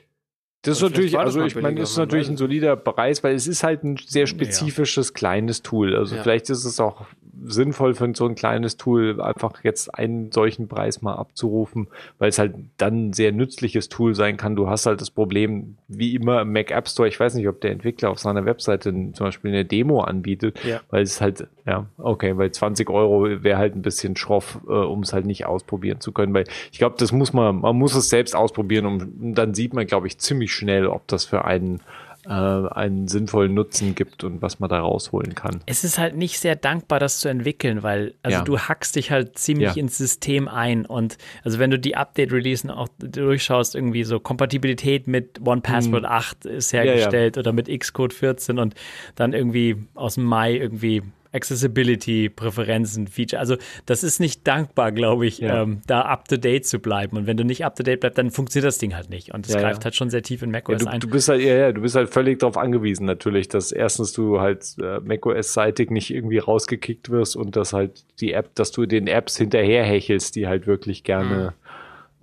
Das 0.65 0.77
ist 0.77 0.83
natürlich, 0.83 1.17
also 1.17 1.43
ich 1.43 1.55
meine, 1.55 1.79
das 1.79 1.91
ist 1.91 1.97
natürlich 1.97 2.29
ein 2.29 2.37
solider 2.37 2.75
Preis, 2.75 3.23
weil 3.23 3.35
es 3.35 3.47
ist 3.47 3.63
halt 3.63 3.83
ein 3.83 3.97
sehr 4.05 4.27
spezifisches 4.27 5.13
kleines 5.13 5.61
Tool. 5.61 5.95
Also 5.95 6.15
Ja. 6.15 6.23
vielleicht 6.23 6.49
ist 6.49 6.65
es 6.65 6.79
auch 6.79 7.05
sinnvoll 7.47 7.93
für 7.93 8.09
so 8.15 8.25
ein 8.25 8.33
kleines 8.35 8.77
Tool 8.77 9.21
einfach 9.21 9.63
jetzt 9.63 9.93
einen 9.93 10.31
solchen 10.31 10.67
Preis 10.67 11.01
mal 11.01 11.13
abzurufen, 11.15 11.87
weil 12.17 12.29
es 12.29 12.39
halt 12.39 12.55
dann 12.77 13.09
ein 13.09 13.13
sehr 13.13 13.31
nützliches 13.33 13.89
Tool 13.89 14.15
sein 14.15 14.37
kann. 14.37 14.55
Du 14.55 14.67
hast 14.69 14.85
halt 14.85 15.01
das 15.01 15.11
Problem, 15.11 15.75
wie 15.87 16.15
immer 16.15 16.41
im 16.41 16.53
Mac 16.53 16.71
App 16.71 16.87
Store, 16.87 17.07
ich 17.07 17.19
weiß 17.19 17.35
nicht, 17.35 17.47
ob 17.47 17.61
der 17.61 17.71
Entwickler 17.71 18.09
auf 18.09 18.19
seiner 18.19 18.45
Webseite 18.45 18.91
zum 18.91 19.11
Beispiel 19.13 19.51
eine 19.51 19.65
Demo 19.65 20.01
anbietet, 20.01 20.57
Ja. 20.65 20.79
weil 20.89 21.03
es 21.03 21.21
halt, 21.21 21.47
ja, 21.67 21.85
okay, 21.97 22.35
weil 22.37 22.51
20 22.51 22.89
Euro 22.89 23.43
wäre 23.43 23.57
halt 23.57 23.75
ein 23.75 23.81
bisschen 23.81 24.15
schroff, 24.15 24.59
äh, 24.67 24.71
um 24.71 25.01
es 25.03 25.13
halt 25.13 25.25
nicht 25.25 25.45
ausprobieren 25.45 25.99
zu 25.99 26.13
können, 26.13 26.33
weil 26.33 26.45
ich 26.71 26.79
glaube, 26.79 26.95
das 26.97 27.11
muss 27.11 27.33
man, 27.33 27.57
man 27.59 27.75
muss 27.75 27.95
es 27.95 28.09
selbst 28.09 28.35
ausprobieren 28.35 28.85
und 28.85 29.35
dann 29.35 29.53
sieht 29.53 29.73
man, 29.73 29.85
glaube 29.85 30.07
ich, 30.07 30.17
ziemlich 30.17 30.51
schnell, 30.55 30.87
ob 30.87 31.07
das 31.07 31.25
für 31.25 31.45
einen 31.45 31.81
äh, 32.27 32.29
einen 32.31 33.07
sinnvollen 33.07 33.53
Nutzen 33.53 33.93
gibt 33.93 34.23
und 34.23 34.41
was 34.41 34.59
man 34.59 34.67
da 34.67 34.79
rausholen 34.79 35.35
kann. 35.35 35.61
Es 35.67 35.83
ist 35.83 35.99
halt 35.99 36.15
nicht 36.15 36.39
sehr 36.39 36.55
dankbar, 36.55 36.99
das 36.99 37.19
zu 37.19 37.27
entwickeln, 37.29 37.83
weil 37.83 38.15
also 38.23 38.39
Ja. 38.39 38.43
du 38.43 38.57
hackst 38.57 38.95
dich 38.95 39.11
halt 39.11 39.37
ziemlich 39.37 39.75
Ja. 39.75 39.79
ins 39.79 39.99
System 39.99 40.47
ein 40.47 40.87
und 40.87 41.19
also 41.43 41.59
wenn 41.59 41.69
du 41.69 41.77
die 41.77 41.95
Update-Releasen 41.95 42.71
auch 42.71 42.87
durchschaust, 42.97 43.75
irgendwie 43.75 44.03
so 44.05 44.19
Kompatibilität 44.19 45.05
mit 45.05 45.39
OnePassword 45.45 46.05
8 46.05 46.45
ist 46.45 46.73
Hm. 46.73 46.77
ja. 46.79 46.85
hergestellt 46.85 47.37
oder 47.37 47.53
mit 47.53 47.67
Xcode 47.67 48.13
14 48.13 48.57
und 48.57 48.73
dann 49.13 49.33
irgendwie 49.33 49.75
aus 49.93 50.15
dem 50.15 50.23
Mai 50.23 50.55
irgendwie 50.55 51.03
Accessibility-Präferenzen, 51.35 53.07
Feature. 53.07 53.39
Also 53.39 53.57
das 53.85 54.03
ist 54.03 54.19
nicht 54.19 54.47
dankbar, 54.47 54.91
glaube 54.91 55.25
ich, 55.25 55.39
Ja. 55.39 55.63
ähm, 55.63 55.81
da 55.87 56.01
up-to-date 56.01 56.65
zu 56.65 56.79
bleiben. 56.79 57.17
Und 57.17 57.27
wenn 57.27 57.37
du 57.37 57.43
nicht 57.43 57.65
up-to-date 57.65 57.99
bleibst, 57.99 58.17
dann 58.17 58.31
funktioniert 58.31 58.67
das 58.67 58.77
Ding 58.77 58.95
halt 58.95 59.09
nicht. 59.09 59.33
Und 59.33 59.47
es 59.47 59.53
Ja, 59.53 59.59
greift 59.61 59.83
halt 59.85 59.95
schon 59.95 60.09
sehr 60.09 60.23
tief 60.23 60.41
in 60.41 60.51
macOS 60.51 60.79
du, 60.79 60.87
ein. 60.87 60.99
du 60.99 61.09
bist 61.09 61.29
halt, 61.29 61.41
ja, 61.41 61.55
ja, 61.55 61.71
du 61.71 61.81
bist 61.81 61.95
halt 61.95 62.09
völlig 62.09 62.39
darauf 62.39 62.57
angewiesen, 62.57 63.05
natürlich, 63.05 63.47
dass 63.49 63.71
erstens 63.71 64.13
du 64.13 64.39
halt 64.39 64.63
äh, 64.81 64.99
macOS-seitig 65.01 65.89
nicht 65.91 66.11
irgendwie 66.11 66.37
rausgekickt 66.39 67.09
wirst 67.09 67.35
und 67.35 67.55
dass 67.55 67.73
halt 67.73 68.03
die 68.19 68.33
App, 68.33 68.55
dass 68.55 68.71
du 68.71 68.85
den 68.85 69.07
Apps 69.07 69.37
hinterherhechelst, 69.37 70.35
die 70.35 70.47
halt 70.47 70.67
wirklich 70.67 71.03
gerne 71.03 71.53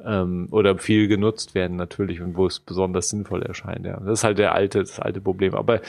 ähm, 0.07 0.49
oder 0.51 0.77
viel 0.79 1.09
genutzt 1.09 1.55
werden 1.55 1.77
natürlich 1.77 2.21
und 2.21 2.37
wo 2.37 2.47
es 2.47 2.61
besonders 2.61 3.09
sinnvoll 3.11 3.43
erscheint. 3.43 3.85
Ja, 3.87 3.99
das 4.01 4.21
ist 4.21 4.25
halt 4.25 4.39
der 4.39 4.55
alte, 4.55 4.81
das 4.81 4.99
alte 5.01 5.21
Problem. 5.21 5.55
Aber 5.55 5.81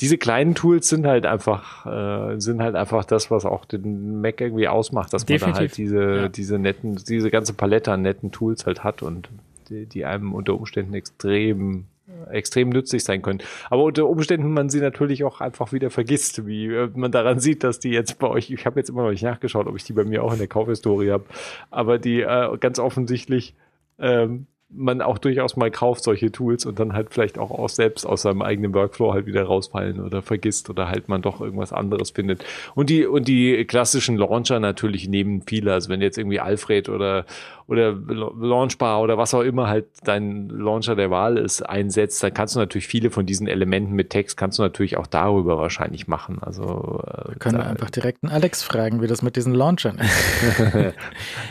diese 0.00 0.18
kleinen 0.18 0.54
Tools 0.54 0.88
sind 0.88 1.06
halt 1.06 1.26
einfach, 1.26 1.86
äh, 1.86 2.38
sind 2.40 2.62
halt 2.62 2.74
einfach 2.74 3.04
das, 3.04 3.30
was 3.30 3.44
auch 3.44 3.64
den 3.64 4.20
Mac 4.20 4.40
irgendwie 4.40 4.68
ausmacht, 4.68 5.12
dass 5.12 5.24
Definitiv. 5.24 5.46
man 5.46 5.54
da 5.54 5.58
halt 5.60 5.76
diese, 5.76 6.02
Ja. 6.22 6.28
diese 6.28 6.58
netten, 6.58 6.96
diese 6.96 7.30
ganze 7.30 7.52
Palette 7.54 7.92
an 7.92 8.02
netten 8.02 8.30
Tools 8.30 8.66
halt 8.66 8.84
hat 8.84 9.02
und 9.02 9.28
die, 9.68 9.86
die 9.86 10.04
einem 10.04 10.32
unter 10.34 10.54
Umständen 10.54 10.94
extrem 10.94 11.84
extrem 12.30 12.68
nützlich 12.68 13.04
sein 13.04 13.22
können. 13.22 13.40
Aber 13.70 13.84
unter 13.84 14.08
Umständen 14.08 14.52
man 14.52 14.68
sie 14.68 14.80
natürlich 14.80 15.24
auch 15.24 15.40
einfach 15.40 15.72
wieder 15.72 15.90
vergisst, 15.90 16.46
wie 16.46 16.66
äh, 16.66 16.90
man 16.94 17.12
daran 17.12 17.40
sieht, 17.40 17.64
dass 17.64 17.78
die 17.78 17.90
jetzt 17.90 18.18
bei 18.18 18.28
euch, 18.28 18.50
ich 18.50 18.66
habe 18.66 18.80
jetzt 18.80 18.90
immer 18.90 19.02
noch 19.02 19.10
nicht 19.10 19.22
nachgeschaut, 19.22 19.66
ob 19.66 19.76
ich 19.76 19.84
die 19.84 19.92
bei 19.92 20.04
mir 20.04 20.22
auch 20.22 20.32
in 20.32 20.38
der 20.38 20.48
Kaufhistorie 20.48 21.10
habe, 21.10 21.24
aber 21.70 21.98
die 21.98 22.20
äh, 22.20 22.56
ganz 22.58 22.78
offensichtlich 22.78 23.54
ähm, 23.98 24.46
man 24.74 25.02
auch 25.02 25.18
durchaus 25.18 25.56
mal 25.56 25.70
kauft 25.70 26.02
solche 26.02 26.32
Tools 26.32 26.64
und 26.64 26.78
dann 26.78 26.92
halt 26.92 27.08
vielleicht 27.10 27.38
auch, 27.38 27.50
auch 27.50 27.68
selbst 27.68 28.06
aus 28.06 28.22
seinem 28.22 28.42
eigenen 28.42 28.74
Workflow 28.74 29.12
halt 29.12 29.26
wieder 29.26 29.44
rausfallen 29.44 30.00
oder 30.00 30.22
vergisst 30.22 30.70
oder 30.70 30.88
halt 30.88 31.08
man 31.08 31.22
doch 31.22 31.40
irgendwas 31.40 31.72
anderes 31.72 32.10
findet. 32.10 32.44
Und 32.74 32.90
die, 32.90 33.06
und 33.06 33.28
die 33.28 33.64
klassischen 33.64 34.16
Launcher 34.16 34.60
natürlich 34.60 35.08
nehmen 35.08 35.42
viele. 35.46 35.72
Also 35.72 35.90
wenn 35.90 36.00
jetzt 36.00 36.18
irgendwie 36.18 36.40
Alfred 36.40 36.88
oder, 36.88 37.26
oder 37.66 37.92
Launchbar 37.92 39.00
oder 39.02 39.18
was 39.18 39.34
auch 39.34 39.42
immer 39.42 39.68
halt 39.68 39.86
dein 40.04 40.48
Launcher 40.48 40.96
der 40.96 41.10
Wahl 41.10 41.36
ist, 41.36 41.62
einsetzt, 41.62 42.22
dann 42.22 42.34
kannst 42.34 42.54
du 42.54 42.58
natürlich 42.58 42.86
viele 42.86 43.10
von 43.10 43.26
diesen 43.26 43.46
Elementen 43.46 43.92
mit 43.92 44.10
Text 44.10 44.36
kannst 44.36 44.58
du 44.58 44.62
natürlich 44.62 44.96
auch 44.96 45.06
darüber 45.06 45.58
wahrscheinlich 45.58 46.08
machen. 46.08 46.38
Also, 46.40 47.02
äh, 47.06 47.34
Können 47.38 47.58
wir 47.58 47.66
einfach 47.66 47.90
direkt 47.90 48.22
einen 48.22 48.32
Alex 48.32 48.62
fragen, 48.62 49.02
wie 49.02 49.06
das 49.06 49.22
mit 49.22 49.36
diesen 49.36 49.54
Launchern 49.54 49.98
ist. 49.98 50.94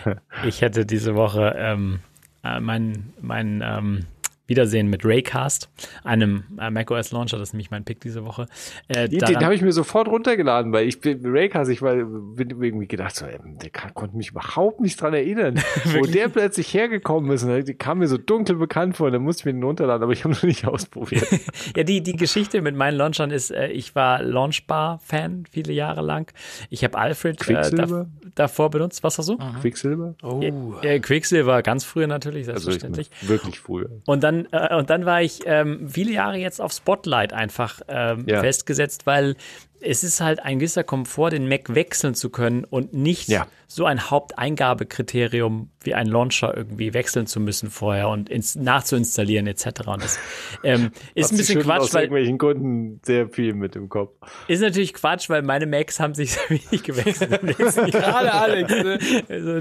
Ich 0.43 0.64
hatte 0.64 0.85
diese 0.85 1.16
Woche 1.16 1.56
ähm, 1.58 2.00
äh, 2.44 2.60
mein, 2.60 3.14
mein 3.22 3.61
ähm, 3.64 4.06
Wiedersehen 4.52 4.90
mit 4.90 5.06
Raycast, 5.06 5.70
einem 6.04 6.44
äh, 6.60 6.70
macOS 6.70 7.12
Launcher, 7.14 7.38
das 7.38 7.50
ist 7.50 7.54
nämlich 7.54 7.72
mein 7.72 7.86
Pick 7.86 8.02
diese 8.02 8.26
Woche. 8.26 8.48
Äh, 8.90 9.08
Den, 9.08 9.20
den 9.20 9.44
habe 9.44 9.56
ich 9.56 9.62
mir 9.62 9.72
sofort 9.72 10.10
runtergeladen, 10.10 10.74
weil 10.74 10.88
ich 10.88 11.00
bin 11.00 11.22
Raycast, 11.24 11.72
ich 11.72 11.82
war, 11.82 11.96
bin 11.96 12.50
irgendwie 12.50 12.88
gedacht, 12.88 13.16
so, 13.16 13.26
ähm, 13.26 13.58
der 13.62 13.70
kann, 13.70 13.94
konnte 13.94 14.18
mich 14.18 14.32
überhaupt 14.32 14.82
nicht 14.82 15.00
dran 15.02 15.14
erinnern, 15.14 15.56
wo 15.86 16.06
der 16.06 16.28
plötzlich 16.28 16.74
hergekommen 16.74 17.32
ist. 17.32 17.44
Und 17.44 17.50
der 17.50 17.64
kam 17.76 18.00
mir 18.00 18.08
so 18.10 18.18
dunkel 18.18 18.58
bekannt 18.58 18.98
vor, 18.98 19.10
dann 19.10 19.22
musste 19.24 19.42
ich 19.42 19.46
mir 19.46 19.54
den 19.54 19.64
runterladen, 19.64 20.04
aber 20.04 20.12
ich 20.12 20.26
habe 20.26 20.34
noch 20.34 20.44
nicht 20.44 20.68
ausprobiert. 20.68 21.28
Ja, 21.76 21.84
die, 21.84 22.02
die 22.02 22.16
Geschichte 22.18 22.62
mit 22.62 22.76
meinen 22.76 22.98
Launchern 22.98 23.32
ist, 23.32 23.52
äh, 23.52 23.68
ich 23.68 23.96
war 23.96 24.22
Launchbar-Fan 24.22 25.46
viele 25.50 25.74
Jahre 25.74 26.02
lang. 26.02 26.32
Ich 26.70 26.84
habe 26.84 26.98
Alfred 26.98 27.40
äh, 27.42 27.44
Quicksilver? 27.44 28.08
da, 28.24 28.30
davor 28.36 28.70
benutzt. 28.70 29.04
Was 29.04 29.18
hast 29.18 29.30
du? 29.30 29.38
Quicksilver? 29.62 30.16
Oh. 30.22 30.42
Äh, 30.82 31.00
Quicksilver 31.00 31.62
ganz 31.62 31.84
früher 31.84 32.08
natürlich, 32.08 32.48
Also 32.50 32.72
ich 32.72 32.80
selbstverständlich. 32.82 33.10
wirklich 33.22 33.60
früher. 33.60 33.90
Und 34.06 34.24
dann, 34.24 34.41
äh, 34.52 34.76
und 34.76 34.90
dann 34.90 35.06
war 35.06 35.22
ich 35.22 35.42
ähm, 35.45 35.88
viele 35.90 36.11
Jahre 36.11 36.38
jetzt 36.38 36.61
auf 36.61 36.72
Spotlight 36.72 37.34
einfach 37.34 37.82
ähm, 37.88 38.26
Ja. 38.28 38.42
festgesetzt, 38.42 39.06
weil 39.06 39.36
es 39.84 40.03
ist 40.03 40.22
halt 40.22 40.40
ein 40.42 40.60
gewisser 40.60 40.84
Komfort, 40.84 41.32
den 41.32 41.48
Mac 41.48 41.74
wechseln 41.76 42.14
zu 42.16 42.30
können 42.30 42.64
und 42.64 42.93
nicht 42.93 43.27
Ja. 43.30 43.48
so 43.68 43.85
ein 43.85 44.10
Haupteingabekriterium 44.10 45.69
wie 45.84 45.93
ein 45.95 46.06
Launcher 46.08 46.56
irgendwie 46.56 46.93
wechseln 46.93 47.26
zu 47.26 47.40
müssen 47.40 47.72
vorher 47.72 48.10
und 48.10 48.30
ins, 48.30 48.56
nachzuinstallieren 48.56 49.48
etc. 49.48 49.88
Und 49.88 50.03
das 50.03 50.19
ähm, 50.64 50.92
ist 51.16 51.32
ein 51.32 51.38
bisschen 51.38 51.61
Quatsch, 51.61 51.80
aus 51.82 51.93
weil 51.93 52.03
irgendwelchen 52.03 52.38
Gründen 52.38 53.00
sehr 53.03 53.27
viel 53.30 53.53
mit 53.53 53.76
im 53.76 53.90
Kopf. 53.90 54.11
ist 54.48 54.61
natürlich 54.61 54.93
Quatsch, 54.93 55.30
weil 55.30 55.42
meine 55.42 55.66
Macs 55.66 56.00
haben 56.00 56.14
sich 56.14 56.34
sehr 56.34 56.50
wenig 56.50 56.84
gewechselt 56.84 57.40
im 57.42 57.48
letzten 57.48 57.88
Jahr. 57.88 58.01
Gerade 58.01 58.34
Alex, 58.34 58.72
ne? 58.72 59.00
Also, 59.30 59.60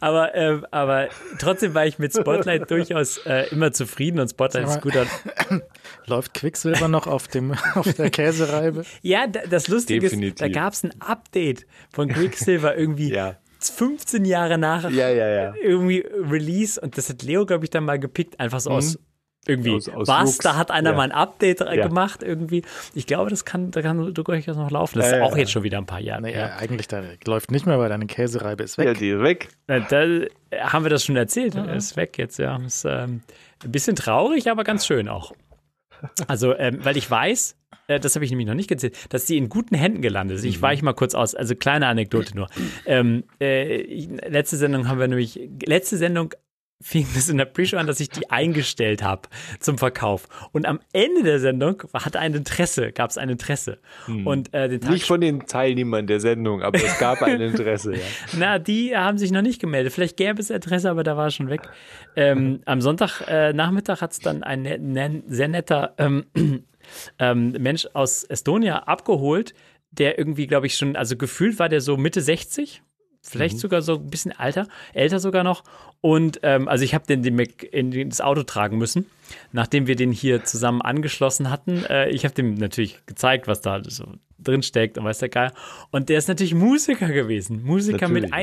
aber, 0.00 0.34
ähm, 0.34 0.66
aber 0.72 1.08
trotzdem 1.38 1.74
war 1.74 1.86
ich 1.86 1.98
mit 1.98 2.12
Spotlight 2.12 2.70
durchaus 2.70 3.18
äh, 3.26 3.48
immer 3.50 3.72
zufrieden 3.72 4.18
und 4.18 4.28
Spotlight 4.28 4.66
ist 4.66 4.80
guter. 4.80 5.06
Läuft 6.06 6.34
Quicksilver 6.34 6.88
noch 6.88 7.06
auf, 7.06 7.28
dem, 7.28 7.54
auf 7.74 7.92
der 7.94 8.10
Käsereibe? 8.10 8.84
Ja, 9.02 9.26
da- 9.26 9.40
das 9.50 9.68
Lustige 9.68 10.00
Definitiv. 10.00 10.34
ist, 10.34 10.40
da 10.40 10.48
gab 10.48 10.72
es 10.72 10.84
ein 10.84 10.92
Update 11.00 11.66
von 11.92 12.08
Quicksilver 12.08 12.76
irgendwie 12.76 13.12
Ja. 13.12 13.36
15 13.60 14.24
Jahre 14.26 14.58
nach 14.58 14.90
Ja, 14.90 15.08
ja, 15.08 15.26
ja. 15.28 15.54
irgendwie 15.62 16.00
Release 16.00 16.78
und 16.80 16.98
das 16.98 17.08
hat 17.08 17.22
Leo, 17.22 17.46
glaube 17.46 17.64
ich, 17.64 17.70
dann 17.70 17.84
mal 17.84 17.98
gepickt, 17.98 18.38
einfach 18.38 18.60
so 18.60 18.70
aus 18.70 18.98
irgendwie, 19.46 19.70
Mhm. 19.70 19.76
Aus- 19.76 19.88
aus 19.90 20.08
was, 20.08 20.24
Lux. 20.24 20.38
da 20.38 20.56
hat 20.56 20.70
einer 20.70 20.90
Ja. 20.90 20.96
mal 20.96 21.02
ein 21.02 21.12
Update 21.12 21.60
Ja. 21.60 21.86
gemacht 21.86 22.22
irgendwie. 22.22 22.62
Ich 22.94 23.06
glaube, 23.06 23.28
das 23.28 23.44
kann, 23.44 23.70
da 23.70 23.82
kann 23.82 24.12
durchaus 24.14 24.56
noch 24.56 24.70
laufen. 24.70 24.98
Das 24.98 25.06
Ja, 25.10 25.12
ist 25.12 25.18
ja, 25.20 25.24
auch 25.26 25.32
ja. 25.32 25.38
jetzt 25.38 25.52
schon 25.52 25.62
wieder 25.64 25.76
ein 25.78 25.84
paar 25.86 26.00
Jahre. 26.00 26.22
Naja, 26.22 26.56
eigentlich, 26.58 26.88
da 26.88 27.02
läuft 27.26 27.50
nicht 27.50 27.66
mehr, 27.66 27.78
weil 27.78 27.90
deine 27.90 28.06
Käsereibe 28.06 28.62
ist 28.64 28.78
weg. 28.78 28.86
Ja, 28.86 28.94
die 28.94 29.10
ist 29.10 29.20
weg. 29.22 29.48
Da 29.66 30.02
äh, 30.02 30.28
haben 30.60 30.84
wir 30.84 30.90
das 30.90 31.04
schon 31.04 31.16
erzählt. 31.16 31.54
Er 31.56 31.74
ist 31.74 31.94
weg 31.96 32.16
jetzt, 32.18 32.38
ja. 32.38 32.56
Ist 32.56 32.84
ähm, 32.86 33.20
ein 33.62 33.70
bisschen 33.72 33.96
traurig, 33.96 34.50
aber 34.50 34.64
ganz 34.64 34.86
schön 34.86 35.08
auch. 35.08 35.32
Also, 36.26 36.54
ähm, 36.56 36.78
weil 36.82 36.96
ich 36.96 37.10
weiß, 37.10 37.56
das 37.86 38.14
habe 38.14 38.24
ich 38.24 38.30
nämlich 38.30 38.46
noch 38.46 38.54
nicht 38.54 38.68
gezählt, 38.68 38.96
dass 39.10 39.26
die 39.26 39.36
in 39.36 39.48
guten 39.48 39.74
Händen 39.74 40.02
gelandet 40.02 40.38
ist. 40.38 40.44
Ich 40.44 40.60
weiche 40.62 40.84
mal 40.84 40.94
kurz 40.94 41.14
aus, 41.14 41.34
also 41.34 41.54
kleine 41.54 41.86
Anekdote 41.86 42.34
nur. 42.36 42.48
Ähm, 42.86 43.24
äh, 43.40 44.06
letzte 44.28 44.56
Sendung 44.56 44.88
haben 44.88 44.98
wir 44.98 45.08
nämlich, 45.08 45.40
letzte 45.66 45.96
Sendung 45.96 46.34
fing 46.84 47.06
es 47.16 47.30
in 47.30 47.38
der 47.38 47.46
Pre-Show 47.46 47.78
an, 47.78 47.86
dass 47.86 47.98
ich 47.98 48.10
die 48.10 48.30
eingestellt 48.30 49.02
habe 49.02 49.22
zum 49.58 49.78
Verkauf. 49.78 50.28
Und 50.52 50.66
am 50.66 50.80
Ende 50.92 51.22
der 51.22 51.40
Sendung 51.40 51.82
hatte 51.94 52.18
ein 52.18 52.34
Interesse, 52.34 52.92
gab 52.92 53.10
es 53.10 53.16
ein 53.16 53.30
Interesse. 53.30 53.78
Und 54.06 54.52
äh, 54.52 54.68
den 54.68 54.80
Tag 54.80 54.90
Nicht 54.90 55.06
von 55.06 55.20
den 55.20 55.46
Teilnehmern 55.46 56.06
der 56.06 56.20
Sendung, 56.20 56.62
aber 56.62 56.76
es 56.76 56.98
gab 56.98 57.22
ein 57.22 57.40
Interesse, 57.40 57.94
ja. 57.94 58.02
na, 58.38 58.58
die 58.58 58.94
haben 58.94 59.16
sich 59.16 59.32
noch 59.32 59.40
nicht 59.40 59.60
gemeldet. 59.60 59.94
Vielleicht 59.94 60.18
gäbe 60.18 60.40
es 60.40 60.50
Interesse, 60.50 60.90
aber 60.90 61.04
da 61.04 61.16
war 61.16 61.28
es 61.28 61.34
schon 61.34 61.48
weg. 61.48 61.62
Ähm, 62.16 62.60
am 62.66 62.82
Sonntagnachmittag 62.82 63.98
äh, 63.98 64.00
hat 64.00 64.12
es 64.12 64.18
dann 64.18 64.42
ein 64.42 64.62
ne 64.62 64.78
ne 64.78 65.22
sehr 65.26 65.48
netter 65.48 65.94
ähm, 65.96 66.26
ähm, 67.18 67.52
Mensch 67.52 67.86
aus 67.94 68.24
Estonia 68.24 68.80
abgeholt, 68.84 69.54
der 69.90 70.18
irgendwie, 70.18 70.46
glaube 70.46 70.66
ich, 70.66 70.76
schon, 70.76 70.96
also 70.96 71.16
gefühlt 71.16 71.58
war 71.58 71.68
der 71.68 71.80
so 71.80 71.96
Mitte 71.96 72.20
60. 72.20 72.82
Vielleicht 73.26 73.58
sogar 73.58 73.80
so 73.80 73.94
ein 73.94 74.10
bisschen 74.10 74.32
alter, 74.32 74.68
älter 74.92 75.18
sogar 75.18 75.44
noch. 75.44 75.64
Und 76.02 76.40
ähm, 76.42 76.68
also 76.68 76.84
ich 76.84 76.94
habe 76.94 77.06
den, 77.06 77.22
den 77.22 77.36
Mac 77.36 77.62
in 77.62 77.90
den- 77.90 78.10
das 78.10 78.20
Auto 78.20 78.42
tragen 78.42 78.76
müssen, 78.76 79.06
nachdem 79.50 79.86
wir 79.86 79.96
den 79.96 80.12
hier 80.12 80.44
zusammen 80.44 80.82
angeschlossen 80.82 81.48
hatten. 81.48 81.84
Äh, 81.86 82.10
ich 82.10 82.24
habe 82.26 82.34
dem 82.34 82.52
natürlich 82.52 82.98
gezeigt, 83.06 83.46
was 83.48 83.62
da 83.62 83.80
so 83.82 84.04
drin 84.38 84.62
steckt 84.62 84.98
und 84.98 85.04
weiß 85.04 85.20
der 85.20 85.30
Geil. 85.30 85.52
Und 85.90 86.10
der 86.10 86.18
ist 86.18 86.28
natürlich 86.28 86.54
Musiker 86.54 87.08
gewesen. 87.08 87.62
Musiker 87.62 88.08
Natürlich, 88.08 88.24
mit 88.24 88.32
ja. 88.32 88.36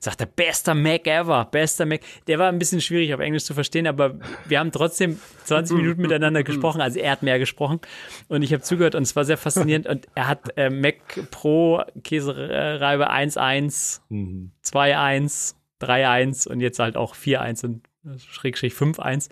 Sagt 0.00 0.20
der 0.20 0.26
bester 0.26 0.74
Mac 0.74 1.06
ever, 1.06 1.46
bester 1.50 1.86
Mac. 1.86 2.00
Der 2.26 2.38
war 2.38 2.48
ein 2.48 2.58
bisschen 2.58 2.80
schwierig 2.80 3.14
auf 3.14 3.20
Englisch 3.20 3.44
zu 3.44 3.54
verstehen, 3.54 3.86
aber 3.86 4.14
wir 4.46 4.58
haben 4.58 4.72
trotzdem 4.72 5.18
20 5.44 5.76
Minuten 5.76 6.02
miteinander 6.02 6.42
gesprochen. 6.42 6.80
Also 6.80 6.98
er 6.98 7.12
hat 7.12 7.22
mehr 7.22 7.38
gesprochen 7.38 7.80
und 8.28 8.42
ich 8.42 8.52
habe 8.52 8.62
zugehört 8.62 8.94
und 8.94 9.02
es 9.02 9.16
war 9.16 9.24
sehr 9.24 9.38
faszinierend. 9.38 9.86
Und 9.86 10.06
er 10.14 10.28
hat 10.28 10.56
äh, 10.56 10.70
Mac 10.70 10.96
Pro 11.30 11.82
Käsereibe 12.02 13.10
1.1, 13.10 14.00
2.1, 14.10 15.54
3.1 15.80 16.48
und 16.48 16.60
jetzt 16.60 16.78
halt 16.78 16.96
auch 16.96 17.14
4.1 17.14 17.64
und 17.64 17.86
äh, 18.04 18.18
Schrägstrich 18.18 18.74
5.1. 18.74 19.30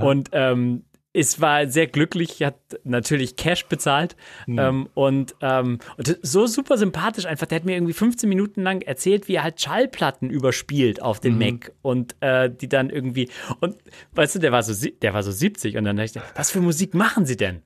Und 0.00 0.30
ähm, 0.32 0.84
es 1.14 1.40
war 1.40 1.68
sehr 1.68 1.86
glücklich, 1.86 2.42
hat 2.42 2.58
natürlich 2.82 3.36
Cash 3.36 3.66
bezahlt 3.66 4.16
ähm, 4.48 4.88
und, 4.94 5.36
ähm, 5.40 5.78
und 5.96 6.18
so 6.22 6.46
super 6.46 6.76
sympathisch 6.76 7.24
einfach. 7.24 7.46
Der 7.46 7.56
hat 7.56 7.64
mir 7.64 7.76
irgendwie 7.76 7.92
15 7.92 8.28
Minuten 8.28 8.62
lang 8.62 8.82
erzählt, 8.82 9.28
wie 9.28 9.36
er 9.36 9.44
halt 9.44 9.60
Schallplatten 9.60 10.28
überspielt 10.28 11.00
auf 11.00 11.20
den 11.20 11.38
Mac 11.38 11.72
und 11.82 12.16
äh, 12.20 12.50
die 12.50 12.68
dann 12.68 12.90
irgendwie 12.90 13.30
und 13.60 13.76
weißt 14.12 14.34
du, 14.34 14.38
der 14.40 14.50
war 14.50 14.62
so 14.64 14.88
der 15.02 15.14
war 15.14 15.22
so 15.22 15.30
70 15.30 15.76
und 15.76 15.84
dann 15.84 15.96
dachte 15.96 16.18
ich, 16.18 16.36
was 16.36 16.50
für 16.50 16.60
Musik 16.60 16.94
machen 16.94 17.24
sie 17.24 17.36
denn? 17.36 17.62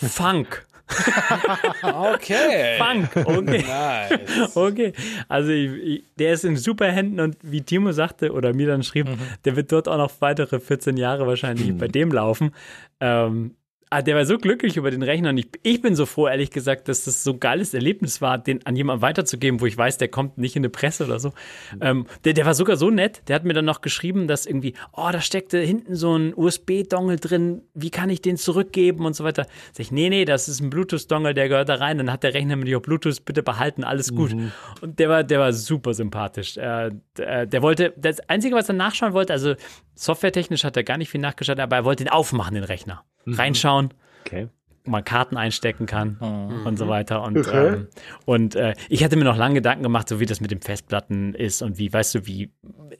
Funk. 0.00 0.64
Okay. 1.82 2.78
Funk, 2.78 3.16
okay. 3.26 3.64
Nice. 3.66 4.56
Okay, 4.56 4.92
also 5.28 5.50
ich, 5.50 5.72
ich, 5.72 6.04
der 6.18 6.32
ist 6.34 6.44
in 6.44 6.56
super 6.56 6.90
Händen 6.90 7.20
und 7.20 7.36
wie 7.42 7.62
Timo 7.62 7.92
sagte 7.92 8.32
oder 8.32 8.52
mir 8.54 8.66
dann 8.66 8.82
schrieb, 8.82 9.08
der 9.44 9.56
wird 9.56 9.72
dort 9.72 9.88
auch 9.88 9.98
noch 9.98 10.12
weitere 10.20 10.60
14 10.60 10.96
Jahre 10.96 11.26
wahrscheinlich 11.26 11.76
bei 11.76 11.88
dem 11.88 12.12
laufen. 12.12 12.52
Ähm, 13.00 13.56
ah, 13.94 14.02
der 14.02 14.16
war 14.16 14.26
so 14.26 14.38
glücklich 14.38 14.76
über 14.76 14.90
den 14.90 15.02
Rechner 15.02 15.30
und 15.30 15.38
ich, 15.38 15.46
ich 15.62 15.80
bin 15.80 15.94
so 15.94 16.04
froh, 16.04 16.26
ehrlich 16.26 16.50
gesagt, 16.50 16.88
dass 16.88 17.04
das 17.04 17.22
so 17.22 17.32
ein 17.32 17.40
geiles 17.40 17.74
Erlebnis 17.74 18.20
war, 18.20 18.38
den 18.38 18.66
an 18.66 18.74
jemanden 18.74 19.02
weiterzugeben, 19.02 19.60
wo 19.60 19.66
ich 19.66 19.78
weiß, 19.78 19.98
der 19.98 20.08
kommt 20.08 20.36
nicht 20.36 20.56
in 20.56 20.60
eine 20.60 20.70
Presse 20.70 21.04
oder 21.04 21.20
so. 21.20 21.32
Ähm, 21.80 22.06
der, 22.24 22.32
der 22.32 22.44
war 22.44 22.54
sogar 22.54 22.76
so 22.76 22.90
nett, 22.90 23.22
der 23.28 23.36
hat 23.36 23.44
mir 23.44 23.52
dann 23.52 23.64
noch 23.64 23.82
geschrieben, 23.82 24.26
dass 24.26 24.46
irgendwie, 24.46 24.74
oh, 24.92 25.08
da 25.12 25.20
steckte 25.20 25.58
hinten 25.58 25.94
so 25.94 26.16
ein 26.16 26.34
USB-Dongle 26.34 27.18
drin, 27.18 27.62
wie 27.74 27.90
kann 27.90 28.10
ich 28.10 28.20
den 28.20 28.36
zurückgeben 28.36 29.06
und 29.06 29.14
so 29.14 29.22
weiter. 29.22 29.46
Sag 29.72 29.80
ich, 29.80 29.92
nee, 29.92 30.08
nee, 30.08 30.24
das 30.24 30.48
ist 30.48 30.60
ein 30.60 30.70
Bluetooth-Dongle, 30.70 31.32
der 31.32 31.48
gehört 31.48 31.68
da 31.68 31.76
rein, 31.76 31.98
dann 31.98 32.10
hat 32.10 32.24
der 32.24 32.34
Rechner 32.34 32.56
mit 32.56 32.66
dir 32.66 32.80
Bluetooth, 32.80 33.24
bitte 33.24 33.44
behalten, 33.44 33.84
alles 33.84 34.12
gut. 34.14 34.34
Und 34.80 34.98
der 34.98 35.08
war, 35.08 35.22
der 35.22 35.38
war 35.38 35.52
super 35.52 35.94
sympathisch. 35.94 36.56
Äh, 36.56 36.90
der, 37.16 37.46
der 37.46 37.62
wollte, 37.62 37.94
das 37.96 38.20
Einzige, 38.28 38.56
was 38.56 38.68
er 38.68 38.74
nachschauen 38.74 39.12
wollte, 39.12 39.32
also 39.32 39.54
softwaretechnisch 39.94 40.64
hat 40.64 40.76
er 40.76 40.82
gar 40.82 40.98
nicht 40.98 41.10
viel 41.10 41.20
nachgeschaut, 41.20 41.60
aber 41.60 41.76
er 41.76 41.84
wollte 41.84 42.02
ihn 42.02 42.08
aufmachen, 42.08 42.54
den 42.54 42.64
Rechner. 42.64 43.04
Reinschauen, 43.26 43.90
Okay. 44.26 44.48
man 44.86 45.04
Karten 45.04 45.36
einstecken 45.36 45.86
kann 45.86 46.18
mhm. 46.20 46.66
und 46.66 46.78
so 46.78 46.88
weiter. 46.88 47.22
Und, 47.22 47.36
okay. 47.36 47.68
ähm, 47.68 47.88
und 48.24 48.54
äh, 48.54 48.74
ich 48.88 49.04
hatte 49.04 49.16
mir 49.16 49.24
noch 49.24 49.36
lange 49.36 49.56
Gedanken 49.56 49.82
gemacht, 49.82 50.08
so 50.08 50.20
wie 50.20 50.26
das 50.26 50.40
mit 50.40 50.50
den 50.50 50.60
Festplatten 50.60 51.34
ist 51.34 51.62
und 51.62 51.78
wie, 51.78 51.92
weißt 51.92 52.14
du, 52.14 52.26
wie 52.26 52.50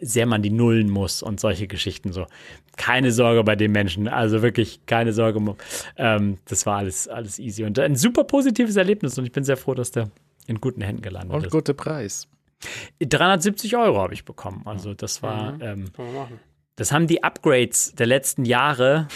sehr 0.00 0.26
man 0.26 0.42
die 0.42 0.50
nullen 0.50 0.90
muss 0.90 1.22
und 1.22 1.40
solche 1.40 1.66
Geschichten 1.66 2.12
so. 2.12 2.26
Keine 2.76 3.12
Sorge 3.12 3.42
bei 3.44 3.56
den 3.56 3.72
Menschen, 3.72 4.08
also 4.08 4.42
wirklich 4.42 4.86
keine 4.86 5.12
Sorge. 5.12 5.56
Ähm, 5.96 6.38
das 6.46 6.66
war 6.66 6.78
alles, 6.78 7.08
alles 7.08 7.38
easy 7.38 7.64
und 7.64 7.78
ein 7.78 7.96
super 7.96 8.24
positives 8.24 8.76
Erlebnis 8.76 9.18
und 9.18 9.24
ich 9.24 9.32
bin 9.32 9.44
sehr 9.44 9.56
froh, 9.56 9.74
dass 9.74 9.90
der 9.90 10.10
in 10.46 10.60
guten 10.60 10.82
Händen 10.82 11.02
gelandet 11.02 11.32
und 11.32 11.40
ist. 11.40 11.46
Und 11.46 11.58
guter 11.58 11.74
Preis. 11.74 12.28
370 13.00 13.76
Euro 13.76 14.00
habe 14.00 14.14
ich 14.14 14.24
bekommen. 14.24 14.62
Also 14.64 14.94
das 14.94 15.22
war, 15.22 15.52
mhm. 15.52 15.62
ähm, 15.62 15.84
das 16.76 16.92
haben 16.92 17.06
die 17.06 17.22
Upgrades 17.22 17.94
der 17.94 18.06
letzten 18.06 18.44
Jahre 18.44 19.08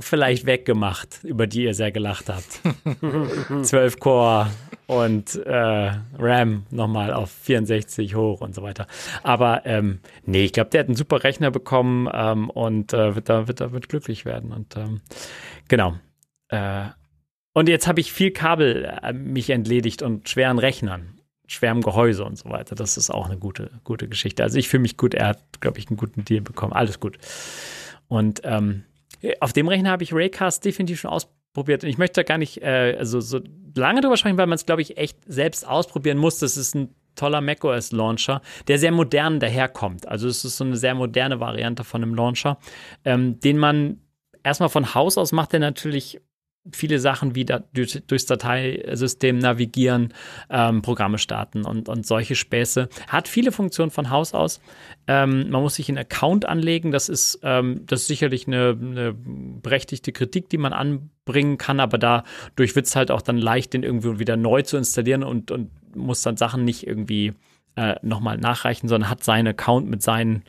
vielleicht 0.00 0.46
weggemacht, 0.46 1.20
über 1.24 1.46
die 1.46 1.64
ihr 1.64 1.74
sehr 1.74 1.92
gelacht 1.92 2.26
habt. 2.28 2.60
12 3.62 3.98
Core 4.00 4.50
und 4.86 5.36
äh, 5.36 5.92
RAM 6.18 6.66
nochmal 6.70 7.12
auf 7.12 7.30
64 7.30 8.14
hoch 8.14 8.40
und 8.40 8.54
so 8.54 8.62
weiter. 8.62 8.86
Aber 9.22 9.66
ähm, 9.66 10.00
nee, 10.24 10.44
ich 10.44 10.52
glaube, 10.52 10.70
der 10.70 10.80
hat 10.80 10.88
einen 10.88 10.96
super 10.96 11.24
Rechner 11.24 11.50
bekommen 11.50 12.08
ähm, 12.12 12.50
und 12.50 12.92
äh, 12.92 13.14
wird, 13.14 13.28
da, 13.28 13.48
wird 13.48 13.60
damit 13.60 13.88
glücklich 13.88 14.24
werden. 14.24 14.52
Und 14.52 14.76
ähm, 14.76 15.00
genau. 15.68 15.94
Äh, 16.48 16.86
und 17.52 17.68
jetzt 17.68 17.88
habe 17.88 18.00
ich 18.00 18.12
viel 18.12 18.30
Kabel 18.30 18.98
äh, 19.02 19.12
mich 19.12 19.50
entledigt 19.50 20.02
und 20.02 20.28
schweren 20.28 20.58
Rechnern 20.58 21.18
schwerem 21.48 21.80
Gehäuse 21.80 22.24
und 22.24 22.36
so 22.36 22.50
weiter. 22.50 22.74
Das 22.74 22.96
ist 22.96 23.10
auch 23.10 23.26
eine 23.26 23.38
gute, 23.38 23.70
gute 23.82 24.06
Geschichte. 24.06 24.42
Also 24.42 24.58
ich 24.58 24.68
fühle 24.68 24.82
mich 24.82 24.96
gut. 24.96 25.14
Er 25.14 25.28
hat, 25.28 25.60
glaube 25.60 25.78
ich, 25.78 25.88
einen 25.88 25.96
guten 25.96 26.24
Deal 26.24 26.42
bekommen. 26.42 26.74
Alles 26.74 27.00
gut. 27.00 27.18
Und 28.06 28.42
ähm, 28.44 28.84
auf 29.40 29.52
dem 29.52 29.68
Rechner 29.68 29.90
habe 29.90 30.02
ich 30.02 30.12
Raycast 30.12 30.64
definitiv 30.64 31.00
schon 31.00 31.10
ausprobiert. 31.10 31.84
Und 31.84 31.90
ich 31.90 31.98
möchte 31.98 32.20
da 32.20 32.22
gar 32.22 32.38
nicht 32.38 32.62
äh, 32.62 32.96
also 32.98 33.20
so 33.20 33.40
lange 33.76 34.00
drüber 34.00 34.16
sprechen, 34.16 34.38
weil 34.38 34.46
man 34.46 34.56
es, 34.56 34.66
glaube 34.66 34.82
ich, 34.82 34.96
echt 34.96 35.18
selbst 35.26 35.66
ausprobieren 35.66 36.18
muss. 36.18 36.38
Das 36.38 36.56
ist 36.56 36.74
ein 36.74 36.94
toller 37.14 37.40
macOS-Launcher, 37.40 38.40
der 38.68 38.78
sehr 38.78 38.92
modern 38.92 39.40
daherkommt. 39.40 40.06
Also 40.06 40.28
es 40.28 40.44
ist 40.44 40.56
so 40.56 40.64
eine 40.64 40.76
sehr 40.76 40.94
moderne 40.94 41.40
Variante 41.40 41.84
von 41.84 42.02
einem 42.02 42.14
Launcher, 42.14 42.58
ähm, 43.04 43.40
den 43.40 43.58
man 43.58 44.00
erstmal 44.44 44.68
von 44.68 44.94
Haus 44.94 45.18
aus 45.18 45.32
macht, 45.32 45.52
der 45.52 45.60
natürlich 45.60 46.20
viele 46.72 46.98
Sachen 46.98 47.34
wie 47.34 47.44
da, 47.44 47.62
durch, 47.72 48.02
durchs 48.06 48.26
Dateisystem 48.26 49.38
navigieren, 49.38 50.14
ähm, 50.50 50.82
Programme 50.82 51.18
starten 51.18 51.64
und, 51.64 51.88
und 51.88 52.06
solche 52.06 52.34
Späße. 52.34 52.88
Hat 53.08 53.28
viele 53.28 53.52
Funktionen 53.52 53.90
von 53.90 54.10
Haus 54.10 54.34
aus. 54.34 54.60
Ähm, 55.06 55.50
man 55.50 55.62
muss 55.62 55.76
sich 55.76 55.88
einen 55.88 55.98
Account 55.98 56.46
anlegen. 56.46 56.90
Das 56.90 57.08
ist, 57.08 57.40
ähm, 57.42 57.82
das 57.86 58.02
ist 58.02 58.08
sicherlich 58.08 58.46
eine, 58.46 58.76
eine 58.80 59.14
berechtigte 59.14 60.12
Kritik, 60.12 60.48
die 60.48 60.58
man 60.58 60.72
anbringen 60.72 61.58
kann, 61.58 61.80
aber 61.80 61.98
dadurch 61.98 62.76
wird 62.76 62.86
es 62.86 62.96
halt 62.96 63.10
auch 63.10 63.22
dann 63.22 63.38
leicht, 63.38 63.72
den 63.72 63.82
irgendwie 63.82 64.18
wieder 64.18 64.36
neu 64.36 64.62
zu 64.62 64.76
installieren 64.76 65.22
und, 65.22 65.50
und 65.50 65.70
muss 65.96 66.22
dann 66.22 66.36
Sachen 66.36 66.64
nicht 66.64 66.86
irgendwie 66.86 67.34
äh, 67.76 67.96
nochmal 68.02 68.38
nachreichen, 68.38 68.88
sondern 68.88 69.10
hat 69.10 69.22
seinen 69.22 69.48
Account 69.48 69.88
mit 69.88 70.02
seinen 70.02 70.42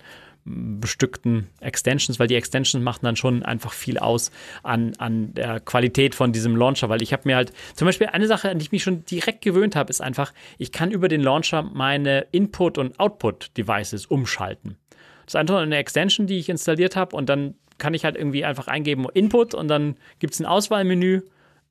bestückten 0.45 1.47
Extensions, 1.59 2.19
weil 2.19 2.27
die 2.27 2.35
Extensions 2.35 2.83
machen 2.83 3.01
dann 3.03 3.15
schon 3.15 3.43
einfach 3.43 3.73
viel 3.73 3.97
aus 3.99 4.31
an, 4.63 4.93
an 4.97 5.33
der 5.33 5.59
Qualität 5.59 6.15
von 6.15 6.31
diesem 6.31 6.55
Launcher, 6.55 6.89
weil 6.89 7.01
ich 7.01 7.13
habe 7.13 7.23
mir 7.25 7.35
halt, 7.35 7.53
zum 7.75 7.85
Beispiel 7.85 8.07
eine 8.07 8.27
Sache, 8.27 8.49
an 8.49 8.59
die 8.59 8.63
ich 8.63 8.71
mich 8.71 8.83
schon 8.83 9.05
direkt 9.05 9.41
gewöhnt 9.41 9.75
habe, 9.75 9.89
ist 9.89 10.01
einfach, 10.01 10.33
ich 10.57 10.71
kann 10.71 10.91
über 10.91 11.07
den 11.07 11.21
Launcher 11.21 11.63
meine 11.63 12.27
Input- 12.31 12.77
und 12.77 12.99
Output-Devices 12.99 14.05
umschalten. 14.07 14.77
Das 15.25 15.33
ist 15.33 15.35
einfach 15.35 15.59
eine 15.59 15.77
Extension, 15.77 16.25
die 16.25 16.39
ich 16.39 16.49
installiert 16.49 16.95
habe 16.95 17.15
und 17.15 17.29
dann 17.29 17.55
kann 17.77 17.93
ich 17.93 18.03
halt 18.03 18.15
irgendwie 18.15 18.43
einfach 18.43 18.67
eingeben 18.67 19.07
Input 19.13 19.53
und 19.53 19.67
dann 19.67 19.95
gibt 20.19 20.33
es 20.33 20.39
ein 20.39 20.45
Auswahlmenü, 20.45 21.21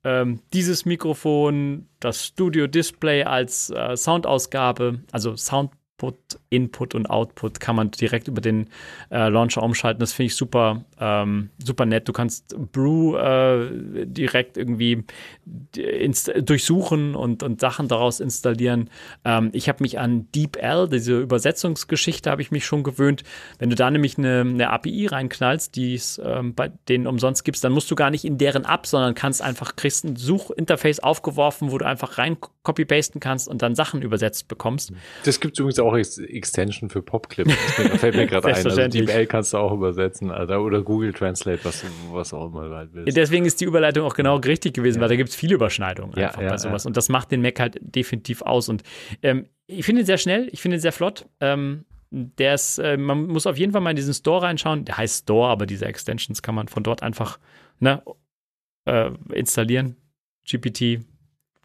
ähm, 0.03 0.39
dieses 0.53 0.85
Mikrofon, 0.85 1.87
das 1.99 2.25
Studio 2.25 2.67
Display 2.67 3.23
als 3.23 3.69
äh, 3.69 3.97
Soundausgabe, 3.97 5.01
also 5.11 5.35
Sound 5.35 5.71
Input 6.49 6.95
und 6.95 7.09
Output 7.09 7.59
kann 7.59 7.75
man 7.75 7.91
direkt 7.91 8.27
über 8.27 8.41
den 8.41 8.69
äh, 9.11 9.29
Launcher 9.29 9.63
umschalten. 9.63 9.99
Das 9.99 10.13
finde 10.13 10.27
ich 10.27 10.35
super, 10.35 10.83
ähm, 10.99 11.49
super 11.57 11.85
nett. 11.85 12.07
Du 12.07 12.13
kannst 12.13 12.55
Brew 12.71 13.15
äh, 13.15 14.05
direkt 14.05 14.57
irgendwie 14.57 15.05
durchsuchen 15.73 17.15
und, 17.15 17.43
und 17.43 17.61
Sachen 17.61 17.87
daraus 17.87 18.19
installieren. 18.19 18.89
Ähm, 19.23 19.49
ich 19.53 19.69
habe 19.69 19.81
mich 19.81 19.99
an 19.99 20.27
DeepL, 20.35 20.89
diese 20.89 21.19
Übersetzungsgeschichte, 21.19 22.29
habe 22.29 22.41
ich 22.41 22.51
mich 22.51 22.65
schon 22.65 22.83
gewöhnt. 22.83 23.23
Wenn 23.57 23.69
du 23.69 23.75
da 23.75 23.89
nämlich 23.89 24.17
eine, 24.17 24.41
eine 24.41 24.69
API 24.71 25.07
reinknallst, 25.07 25.75
die 25.75 25.95
es 25.95 26.21
ähm, 26.23 26.53
bei 26.53 26.71
denen 26.89 27.07
umsonst 27.07 27.45
gibt, 27.45 27.63
dann 27.63 27.71
musst 27.71 27.89
du 27.89 27.95
gar 27.95 28.09
nicht 28.09 28.25
in 28.25 28.37
deren 28.37 28.65
App, 28.65 28.85
sondern 28.85 29.15
kannst 29.15 29.41
einfach, 29.41 29.75
kriegst 29.75 30.03
ein 30.03 30.15
Suchinterface 30.15 30.99
aufgeworfen, 30.99 31.71
wo 31.71 31.77
du 31.77 31.85
einfach 31.85 32.17
rein 32.17 32.37
copy-pasten 32.63 33.19
kannst 33.19 33.47
und 33.47 33.61
dann 33.61 33.75
Sachen 33.75 34.01
übersetzt 34.01 34.47
bekommst. 34.47 34.91
Das 35.23 35.39
gibt 35.39 35.55
es 35.55 35.59
übrigens 35.59 35.79
auch 35.79 35.93
als 35.93 36.17
Extension 36.17 36.89
für 36.89 37.01
Popclip. 37.01 37.47
Das 37.47 37.99
fällt 37.99 38.15
mir 38.15 38.27
gerade 38.27 38.47
ein. 38.47 38.55
Also 38.55 38.87
DeepL 38.87 39.25
kannst 39.25 39.53
du 39.53 39.57
auch 39.57 39.73
übersetzen 39.73 40.29
Alter, 40.31 40.61
oder 40.61 40.81
Google 40.89 41.13
Translate, 41.13 41.63
was, 41.63 41.85
was 42.11 42.33
auch 42.33 42.47
immer 42.47 42.75
halt 42.75 42.89
willst. 42.93 43.15
Deswegen 43.15 43.45
ist 43.45 43.61
die 43.61 43.65
Überleitung 43.65 44.07
auch 44.07 44.15
genau 44.15 44.37
richtig 44.37 44.73
gewesen, 44.73 44.97
ja. 44.97 45.01
weil 45.03 45.09
da 45.09 45.15
gibt 45.17 45.29
es 45.29 45.35
viele 45.35 45.53
Überschneidungen 45.53 46.17
ja, 46.17 46.29
einfach 46.29 46.41
ja, 46.41 46.49
bei 46.49 46.57
sowas. 46.57 46.87
Und 46.87 46.97
das 46.97 47.09
macht 47.09 47.31
den 47.31 47.43
Mac 47.43 47.59
halt 47.59 47.77
definitiv 47.79 48.41
aus. 48.41 48.69
Und 48.69 48.81
ähm, 49.21 49.45
ich 49.67 49.85
finde 49.85 50.01
ihn 50.01 50.05
sehr 50.07 50.17
schnell, 50.17 50.49
ich 50.51 50.63
finde 50.63 50.77
ihn 50.77 50.81
sehr 50.81 50.91
flott. 50.91 51.27
Ähm, 51.41 51.85
der 52.09 52.55
ist, 52.55 52.79
äh, 52.79 52.97
man 52.97 53.27
muss 53.27 53.45
auf 53.45 53.55
jeden 53.55 53.71
Fall 53.71 53.81
mal 53.81 53.91
in 53.91 53.97
diesen 53.97 54.15
Store 54.15 54.41
reinschauen. 54.41 54.83
Der 54.85 54.97
heißt 54.97 55.25
Store, 55.25 55.49
aber 55.49 55.67
diese 55.67 55.85
Extensions 55.85 56.41
kann 56.41 56.55
man 56.55 56.67
von 56.67 56.81
dort 56.81 57.03
einfach 57.03 57.37
ne, 57.79 58.01
äh, 58.85 59.11
installieren. 59.31 59.95
GPT 60.43 61.05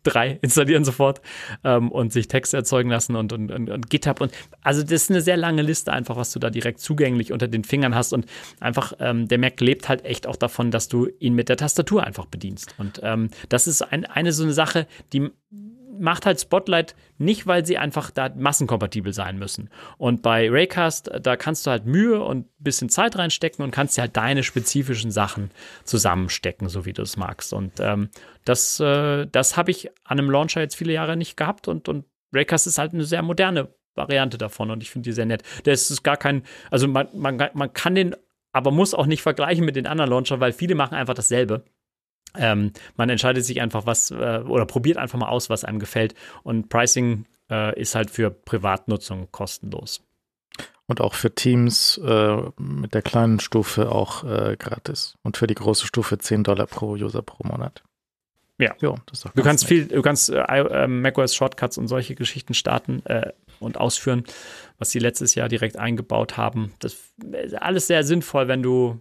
3 0.05 0.39
installieren 0.43 0.85
sofort 0.85 1.21
ähm, 1.65 1.91
und 1.91 2.13
sich 2.13 2.29
Texte 2.29 2.57
erzeugen 2.57 2.91
lassen 2.91 3.17
und, 3.17 3.33
und, 3.33 3.51
und, 3.51 3.71
und, 3.71 3.91
GitHub. 3.91 4.21
Und 4.21 4.33
also 4.63 4.83
das 4.83 4.93
ist 4.93 5.11
eine 5.11 5.21
sehr 5.21 5.37
lange 5.37 5.63
Liste 5.63 5.93
einfach, 5.93 6.17
was 6.17 6.33
du 6.33 6.39
da 6.39 6.51
direkt 6.51 6.81
zugänglich 6.81 7.33
unter 7.33 7.49
den 7.49 7.65
Fingern 7.65 7.95
hast. 7.95 8.13
Und 8.13 8.27
einfach, 8.61 8.93
ähm, 9.01 9.29
der 9.29 9.39
Mac 9.39 9.61
lebt 9.61 9.89
halt 9.89 10.05
echt 10.05 10.27
auch 10.27 10.37
davon, 10.37 10.71
dass 10.71 10.89
du 10.89 11.09
ihn 11.19 11.35
mit 11.35 11.49
der 11.49 11.57
Tastatur 11.57 12.05
einfach 12.05 12.27
bedienst. 12.27 12.75
Und 12.79 13.01
ähm, 13.03 13.31
das 13.49 13.67
ist 13.67 13.83
ein, 13.83 14.05
eine 14.05 14.33
so 14.33 14.45
eine 14.45 14.53
Sache, 14.53 14.87
die 15.13 15.31
macht 15.99 16.27
halt 16.27 16.41
Spotlight 16.41 16.95
nicht, 17.19 17.47
weil 17.47 17.65
sie 17.65 17.79
einfach 17.79 18.11
da 18.11 18.31
massenkompatibel 18.35 19.13
sein 19.13 19.39
müssen. 19.39 19.71
Und 19.99 20.23
bei 20.23 20.51
Raycast, 20.51 21.11
da 21.23 21.37
kannst 21.37 21.67
du 21.67 21.71
halt 21.71 21.87
Mühe 21.87 22.23
und 22.23 22.47
ein 22.47 22.51
bisschen 22.59 22.89
Zeit 22.89 23.17
reinstecken 23.17 23.65
und 23.65 23.71
kannst 23.71 23.97
dir 23.97 24.03
halt 24.03 24.17
deine 24.17 24.43
spezifischen 24.43 25.11
Sachen 25.11 25.51
zusammenstecken, 25.85 26.69
so 26.69 26.85
wie 26.85 26.93
du 26.93 27.03
es 27.03 27.17
magst. 27.17 27.53
Und 27.53 27.73
ähm, 27.81 28.11
das, 28.45 28.81
äh, 28.81 29.27
das 29.27 29.57
habe 29.57 29.71
ich 29.71 29.91
an 30.05 30.19
einem 30.19 30.31
Launcher 30.31 30.61
jetzt 30.61 30.77
viele 30.77 30.93
Jahre 30.93 31.17
nicht 31.17 31.37
gehabt 31.37 31.69
und, 31.69 31.89
und 31.89 32.05
Raycast 32.33 32.67
ist 32.67 32.79
halt 32.79 32.93
eine 32.93 33.05
sehr 33.05 33.23
moderne 33.23 33.69
Variante 33.95 34.39
davon 34.39 34.71
und 34.71 34.83
ich 34.83 34.91
finde 34.91 35.09
die 35.09 35.13
sehr 35.13 35.27
nett. 35.27 35.43
Das 35.65 35.91
ist 35.91 36.03
gar 36.03 36.17
kein, 36.17 36.43
also 36.71 36.89
man, 36.89 37.09
man, 37.15 37.39
man 37.55 37.73
kann 37.73 37.95
den, 37.95 38.17
aber 38.53 38.71
muss 38.71 38.95
auch 38.95 39.07
nicht 39.07 39.23
vergleichen 39.23 39.65
mit 39.65 39.77
den 39.77 39.87
anderen 39.87 40.11
Launcher, 40.11 40.41
weil 40.41 40.53
viele 40.53 40.75
machen 40.75 40.95
einfach 40.95 41.15
dasselbe. 41.15 41.65
Ähm, 42.37 42.73
man 42.97 43.11
entscheidet 43.11 43.45
sich 43.45 43.61
einfach 43.61 43.87
was 43.87 44.11
äh, 44.11 44.43
oder 44.47 44.67
probiert 44.67 44.97
einfach 44.97 45.19
mal 45.19 45.29
aus, 45.29 45.51
was 45.51 45.65
einem 45.65 45.79
gefällt. 45.79 46.15
Und 46.43 46.69
Pricing 46.69 47.27
äh, 47.51 47.79
ist 47.81 47.95
halt 47.95 48.11
für 48.11 48.31
Privatnutzung 48.31 49.29
kostenlos. 49.31 50.03
Und 50.87 51.01
auch 51.01 51.15
für 51.15 51.35
Teams 51.35 51.99
äh, 51.99 52.37
mit 52.59 52.93
der 52.93 53.03
kleinen 53.03 53.41
Stufe 53.41 53.91
auch 53.91 54.25
äh, 54.25 54.57
gratis. 54.59 55.17
Und 55.23 55.37
für 55.37 55.47
die 55.47 55.55
große 55.55 55.87
Stufe 55.87 56.19
10 56.19 56.45
Dollar 56.45 56.67
pro 56.67 56.93
User 56.93 57.23
pro 57.23 57.47
Monat. 57.47 57.83
Ja. 58.59 58.75
Jo, 58.81 58.97
du 59.35 59.43
kannst 59.43 59.65
nett. 59.65 59.69
viel, 59.69 59.87
du 59.89 60.03
kannst 60.03 60.31
äh, 60.31 60.41
äh, 60.41 60.87
macOS 60.87 61.35
Shortcuts 61.35 61.77
und 61.77 61.89
solche 61.89 62.15
Geschichten 62.15 62.55
starten 62.55 63.03
und 63.59 63.79
ausführen, 63.79 64.25
was 64.79 64.91
sie 64.91 65.01
letztes 65.01 65.35
Jahr 65.35 65.49
direkt 65.49 65.77
eingebaut 65.77 66.37
haben. 66.37 66.73
Das 66.79 66.97
ist 67.33 67.55
alles 67.61 67.89
sehr 67.89 68.05
sinnvoll, 68.05 68.47
wenn 68.47 68.63
du 68.63 69.01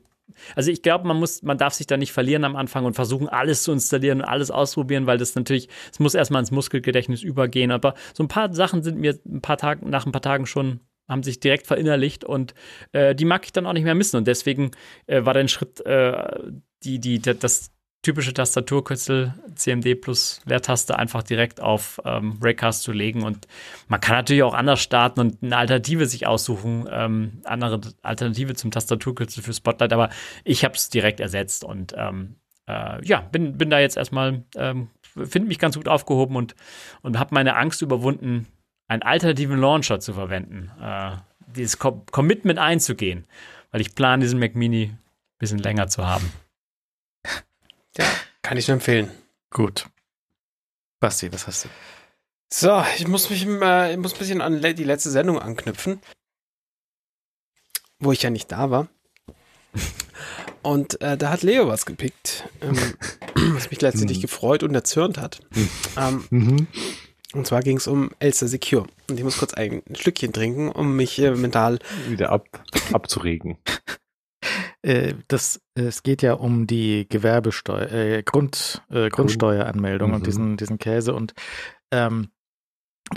also 0.55 0.71
ich 0.71 0.81
glaube, 0.81 1.07
man 1.07 1.17
muss, 1.17 1.41
man 1.43 1.57
darf 1.57 1.73
sich 1.73 1.87
da 1.87 1.97
nicht 1.97 2.11
verlieren 2.11 2.43
am 2.43 2.55
Anfang 2.55 2.85
und 2.85 2.93
versuchen, 2.93 3.29
alles 3.29 3.63
zu 3.63 3.71
installieren 3.71 4.21
und 4.21 4.27
alles 4.27 4.51
ausprobieren, 4.51 5.05
weil 5.05 5.17
das 5.17 5.35
natürlich, 5.35 5.69
es 5.91 5.99
muss 5.99 6.15
erstmal 6.15 6.41
ins 6.41 6.51
Muskelgedächtnis 6.51 7.23
übergehen. 7.23 7.71
Aber 7.71 7.93
so 8.13 8.23
ein 8.23 8.27
paar 8.27 8.53
Sachen 8.53 8.83
sind 8.83 8.99
mir 8.99 9.19
ein 9.25 9.41
paar 9.41 9.57
Tage, 9.57 9.87
nach 9.87 10.05
ein 10.05 10.11
paar 10.11 10.21
Tagen 10.21 10.45
schon 10.45 10.79
haben 11.09 11.23
sich 11.23 11.41
direkt 11.41 11.67
verinnerlicht 11.67 12.23
und 12.23 12.53
äh, 12.93 13.13
die 13.13 13.25
mag 13.25 13.43
ich 13.43 13.51
dann 13.51 13.65
auch 13.65 13.73
nicht 13.73 13.83
mehr 13.83 13.93
missen. 13.93 14.17
Und 14.17 14.27
deswegen 14.27 14.71
äh, 15.05 15.25
war 15.25 15.33
der 15.33 15.47
Schritt, 15.49 15.85
äh, 15.85 16.39
die, 16.83 16.99
die, 16.99 17.19
das 17.19 17.72
typische 18.03 18.33
Tastaturkürzel 18.33 19.33
CMD 19.55 19.99
plus 19.99 20.41
Leertaste 20.45 20.99
einfach 20.99 21.23
direkt 21.23 21.61
auf 21.61 22.01
ähm, 22.05 22.37
Raycast 22.41 22.83
zu 22.83 22.91
legen. 22.91 23.23
Und 23.23 23.47
man 23.87 24.01
kann 24.01 24.17
natürlich 24.17 24.43
auch 24.43 24.53
anders 24.53 24.81
starten 24.81 25.21
und 25.21 25.41
eine 25.41 25.57
Alternative 25.57 26.05
sich 26.05 26.27
aussuchen, 26.27 26.87
ähm, 26.91 27.41
andere 27.45 27.79
Alternative 28.03 28.55
zum 28.55 28.71
Tastaturkürzel 28.71 29.41
für 29.41 29.53
Spotlight, 29.53 29.93
aber 29.93 30.09
ich 30.43 30.63
habe 30.65 30.75
es 30.75 30.89
direkt 30.89 31.21
ersetzt 31.21 31.63
und 31.63 31.95
ähm, 31.97 32.35
äh, 32.67 33.03
ja, 33.05 33.21
bin, 33.21 33.57
bin 33.57 33.69
da 33.69 33.79
jetzt 33.79 33.97
erstmal, 33.97 34.43
ähm, 34.55 34.89
finde 35.01 35.47
mich 35.47 35.59
ganz 35.59 35.77
gut 35.77 35.87
aufgehoben 35.87 36.35
und, 36.35 36.55
und 37.01 37.17
habe 37.17 37.33
meine 37.33 37.55
Angst 37.55 37.81
überwunden, 37.81 38.47
einen 38.89 39.01
alternativen 39.01 39.59
Launcher 39.59 40.01
zu 40.01 40.13
verwenden, 40.13 40.71
äh, 40.81 41.11
dieses 41.55 41.79
Com 41.79 42.05
Commitment 42.11 42.59
einzugehen, 42.59 43.25
weil 43.71 43.79
ich 43.79 43.95
plane, 43.95 44.23
diesen 44.23 44.39
Mac 44.39 44.55
Mini 44.55 44.87
ein 44.87 44.99
bisschen 45.39 45.59
länger 45.59 45.87
zu 45.87 46.05
haben. 46.05 46.31
Ja, 47.97 48.05
Kann 48.41 48.57
ich 48.57 48.67
nur 48.67 48.75
empfehlen. 48.75 49.11
Gut. 49.49 49.87
Basti, 50.99 51.31
was 51.31 51.47
hast 51.47 51.65
du? 51.65 51.69
So, 52.51 52.83
ich 52.97 53.07
muss 53.07 53.29
mich 53.29 53.45
äh, 53.45 53.91
ich 53.91 53.97
muss 53.97 54.13
ein 54.13 54.19
bisschen 54.19 54.41
an 54.41 54.61
die 54.61 54.83
letzte 54.83 55.09
Sendung 55.09 55.39
anknüpfen, 55.39 55.99
wo 57.99 58.11
ich 58.11 58.21
ja 58.21 58.29
nicht 58.29 58.51
da 58.51 58.69
war. 58.71 58.87
Und 60.61 61.01
äh, 61.01 61.17
da 61.17 61.29
hat 61.29 61.43
Leo 61.43 61.67
was 61.67 61.85
gepickt, 61.85 62.47
ähm, 62.61 62.77
was 63.55 63.69
mich 63.69 63.81
letztendlich 63.81 64.21
gefreut 64.21 64.63
und 64.63 64.73
erzürnt 64.73 65.17
hat. 65.17 65.41
ähm, 65.97 66.25
Mhm. 66.29 66.67
und 67.33 67.45
zwar 67.45 67.61
ging 67.61 67.75
es 67.77 67.87
um 67.87 68.11
Elster 68.19 68.47
Secure. 68.47 68.87
Und 69.09 69.17
ich 69.17 69.23
muss 69.25 69.37
kurz 69.39 69.53
ein 69.53 69.83
Stückchen 69.93 70.31
trinken, 70.31 70.69
um 70.71 70.95
mich 70.95 71.19
äh, 71.19 71.31
mental. 71.31 71.79
Wieder 72.07 72.29
ab, 72.31 72.47
abzuregen. 72.93 73.57
Äh, 74.83 75.15
das, 75.27 75.59
es 75.75 76.03
geht 76.03 76.21
ja 76.21 76.33
um 76.33 76.67
die 76.67 77.07
Gewerbesteuer, 77.09 77.91
äh, 77.91 78.23
Grund, 78.23 78.81
äh, 78.91 79.09
Grundsteueranmeldung 79.09 80.09
Mhm. 80.09 80.15
und 80.15 80.27
diesen, 80.27 80.57
diesen 80.57 80.77
Käse. 80.77 81.13
Und 81.13 81.33
ähm, 81.91 82.29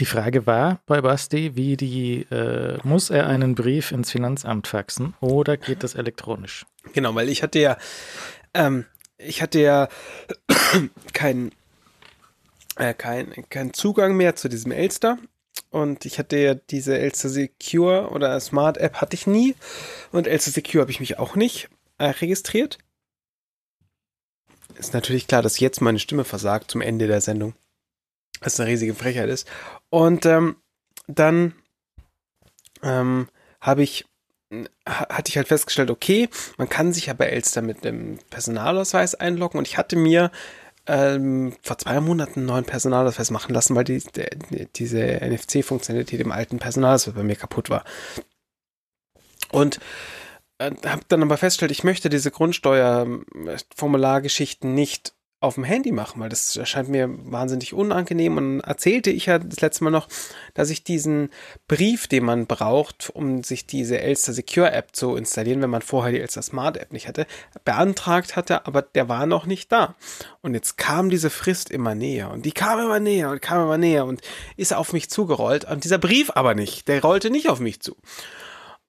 die 0.01 0.07
Frage 0.07 0.47
war 0.47 0.81
bei 0.87 1.01
Basti, 1.01 1.55
wie 1.55 1.77
die, 1.77 2.23
äh, 2.31 2.79
muss 2.83 3.11
er 3.11 3.27
einen 3.27 3.55
Brief 3.55 3.93
ins 3.93 4.11
Finanzamt 4.11 4.67
faxen 4.67 5.15
oder 5.21 5.57
geht 5.57 5.83
das 5.83 5.95
elektronisch? 5.95 6.67
Genau, 6.93 7.15
weil 7.15 7.29
ich 7.29 7.43
hatte 7.43 7.59
ja, 7.59 7.77
ähm, 8.55 8.85
ich 9.19 9.43
hatte 9.43 9.61
ja 9.61 9.89
keinen 11.13 11.53
äh, 12.77 12.95
kein, 12.95 13.33
kein 13.49 13.73
Zugang 13.73 14.17
mehr 14.17 14.37
zu 14.37 14.49
diesem 14.49 14.73
Elster. 14.73 15.19
Und 15.71 16.05
ich 16.05 16.19
hatte 16.19 16.37
ja 16.37 16.55
diese 16.55 16.99
Elster 16.99 17.29
Secure 17.29 18.11
oder 18.11 18.39
Smart 18.41 18.77
App 18.79 18.97
hatte 19.01 19.15
ich 19.15 19.27
nie. 19.27 19.55
Und 20.13 20.27
Elster 20.27 20.51
Secure 20.51 20.83
habe 20.83 20.91
ich 20.91 21.01
mich 21.01 21.19
auch 21.19 21.37
nicht 21.37 21.69
äh, 21.99 22.07
registriert. 22.07 22.79
Ist 24.79 24.95
natürlich 24.95 25.27
klar, 25.27 25.43
dass 25.43 25.61
jetzt 25.61 25.81
meine 25.81 25.99
Stimme 25.99 26.25
versagt 26.25 26.71
zum 26.71 26.81
Ende 26.81 27.07
der 27.07 27.21
Sendung. 27.21 27.55
Was 28.41 28.61
eine 28.61 28.69
riesige 28.69 28.95
Frechheit 28.95 29.31
ist. 29.31 29.49
Und 29.89 30.27
ähm, 30.27 30.57
dann 31.07 31.55
ähm, 32.83 33.29
habe 33.61 33.83
ich 33.83 34.05
ha- 34.87 35.09
hatte 35.09 35.31
ich 35.31 35.37
halt 35.37 35.49
festgestellt, 35.49 35.91
okay, 35.91 36.29
man 36.59 36.69
kann 36.69 36.93
sich 36.93 37.07
ja 37.07 37.15
bei 37.15 37.27
Elster 37.27 37.63
mit 37.63 37.85
dem 37.85 38.19
Personalausweis 38.31 39.15
einloggen 39.15 39.59
und 39.59 39.67
ich 39.67 39.79
hatte 39.79 39.97
mir 39.97 40.31
ähm, 40.87 41.57
vor 41.63 41.79
zwei 41.79 41.99
Monaten 42.01 42.41
einen 42.41 42.47
neuen 42.47 42.65
Personalausweis 42.65 43.31
machen 43.31 43.55
lassen, 43.55 43.75
weil 43.75 43.85
die, 43.85 43.99
der, 43.99 44.31
diese 44.77 44.99
NFC-Funktionalität 44.99 46.21
im 46.21 46.31
alten 46.33 46.59
Personalausweis 46.59 47.15
bei 47.15 47.23
mir 47.23 47.37
kaputt 47.37 47.71
war. 47.71 47.85
Und 49.51 49.81
äh, 50.59 50.71
habe 50.87 51.03
dann 51.09 51.23
aber 51.23 51.37
festgestellt, 51.37 51.73
ich 51.73 51.85
möchte 51.85 52.09
diese 52.09 52.31
Grundsteuerformulargeschichten 52.31 54.75
nicht 54.75 55.13
auf 55.39 55.57
dem 55.57 55.65
Handy 55.65 55.93
machen, 55.93 56.21
weil 56.21 56.31
das 56.31 56.57
erscheint 56.57 56.89
mir 56.89 57.11
wahnsinnig 57.31 57.75
unangenehm. 57.75 58.39
Und 58.39 58.59
dann 58.59 58.69
erzählte 58.69 59.11
ich 59.11 59.27
ja 59.27 59.39
das 59.39 59.61
letzte 59.61 59.85
Mal 59.85 59.91
noch, 59.91 60.09
dass 60.55 60.71
ich 60.71 60.83
diesen 60.83 61.29
Brief, 61.69 62.09
den 62.09 62.25
man 62.25 62.47
braucht, 62.47 63.11
um 63.11 63.45
sich 63.45 63.67
diese 63.67 64.01
Elster 64.01 64.33
Secure 64.33 64.73
App 64.73 64.97
zu 64.97 65.15
installieren, 65.15 65.61
wenn 65.61 65.71
man 65.71 65.83
vorher 65.83 66.13
die 66.13 66.21
Elster 66.21 66.41
Smart 66.41 66.79
App 66.79 66.93
nicht 66.93 67.07
hatte, 67.07 67.27
beantragt 67.65 68.35
hatte, 68.35 68.67
aber 68.67 68.81
der 68.81 69.11
war 69.11 69.27
noch 69.27 69.45
nicht 69.45 69.71
da. 69.71 69.95
Und 70.41 70.55
jetzt 70.55 70.79
kam 70.79 71.11
diese 71.11 71.29
Frist 71.29 71.71
immer 71.71 71.95
näher 71.95 72.31
und 72.31 72.47
die 72.47 72.53
kam 72.53 72.81
immer 72.81 72.99
näher 72.99 73.31
und 73.31 73.43
kam 73.43 73.63
immer 73.63 73.79
näher 73.79 74.07
und 74.07 74.23
ist 74.57 74.73
auf 74.73 74.95
mich 74.95 75.11
zugerollt 75.11 75.67
und 75.67 75.85
dieser 75.85 75.99
Brief 75.99 76.31
aber 76.35 76.55
nicht, 76.55 76.89
der 76.89 77.03
rollte 77.03 77.31
nicht 77.31 77.51
auf 77.51 77.61
mich 77.61 77.81
zu. 77.81 77.95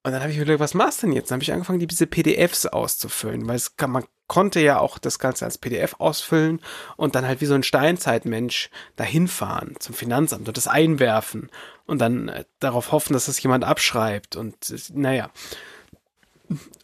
Und 0.07 0.13
dann 0.13 0.21
habe 0.21 0.31
ich 0.31 0.37
mir 0.37 0.45
gedacht, 0.45 0.61
was 0.61 0.73
machst 0.73 1.03
du 1.03 1.07
denn 1.07 1.15
jetzt? 1.17 1.31
Dann 1.31 1.35
habe 1.35 1.43
ich 1.43 1.51
angefangen, 1.51 1.85
diese 1.85 2.07
PDFs 2.07 2.65
auszufüllen, 2.65 3.45
weil 3.45 3.57
es 3.57 3.75
kann, 3.75 3.91
man 3.91 4.05
konnte 4.27 4.61
ja 4.61 4.79
auch 4.79 4.99
das 4.99 5.19
Ganze 5.19 5.43
als 5.43 5.57
PDF 5.57 5.95
ausfüllen 5.99 6.61
und 6.95 7.13
dann 7.13 7.27
halt 7.27 7.41
wie 7.41 7.45
so 7.45 7.55
ein 7.55 7.63
Steinzeitmensch 7.63 8.69
dahin 8.95 9.27
fahren 9.27 9.75
zum 9.79 9.93
Finanzamt 9.93 10.47
und 10.47 10.55
das 10.55 10.69
einwerfen 10.69 11.49
und 11.87 11.99
dann 11.99 12.29
äh, 12.29 12.45
darauf 12.61 12.93
hoffen, 12.93 13.11
dass 13.11 13.25
das 13.25 13.43
jemand 13.43 13.65
abschreibt 13.65 14.37
und 14.37 14.69
äh, 14.69 14.77
naja. 14.93 15.29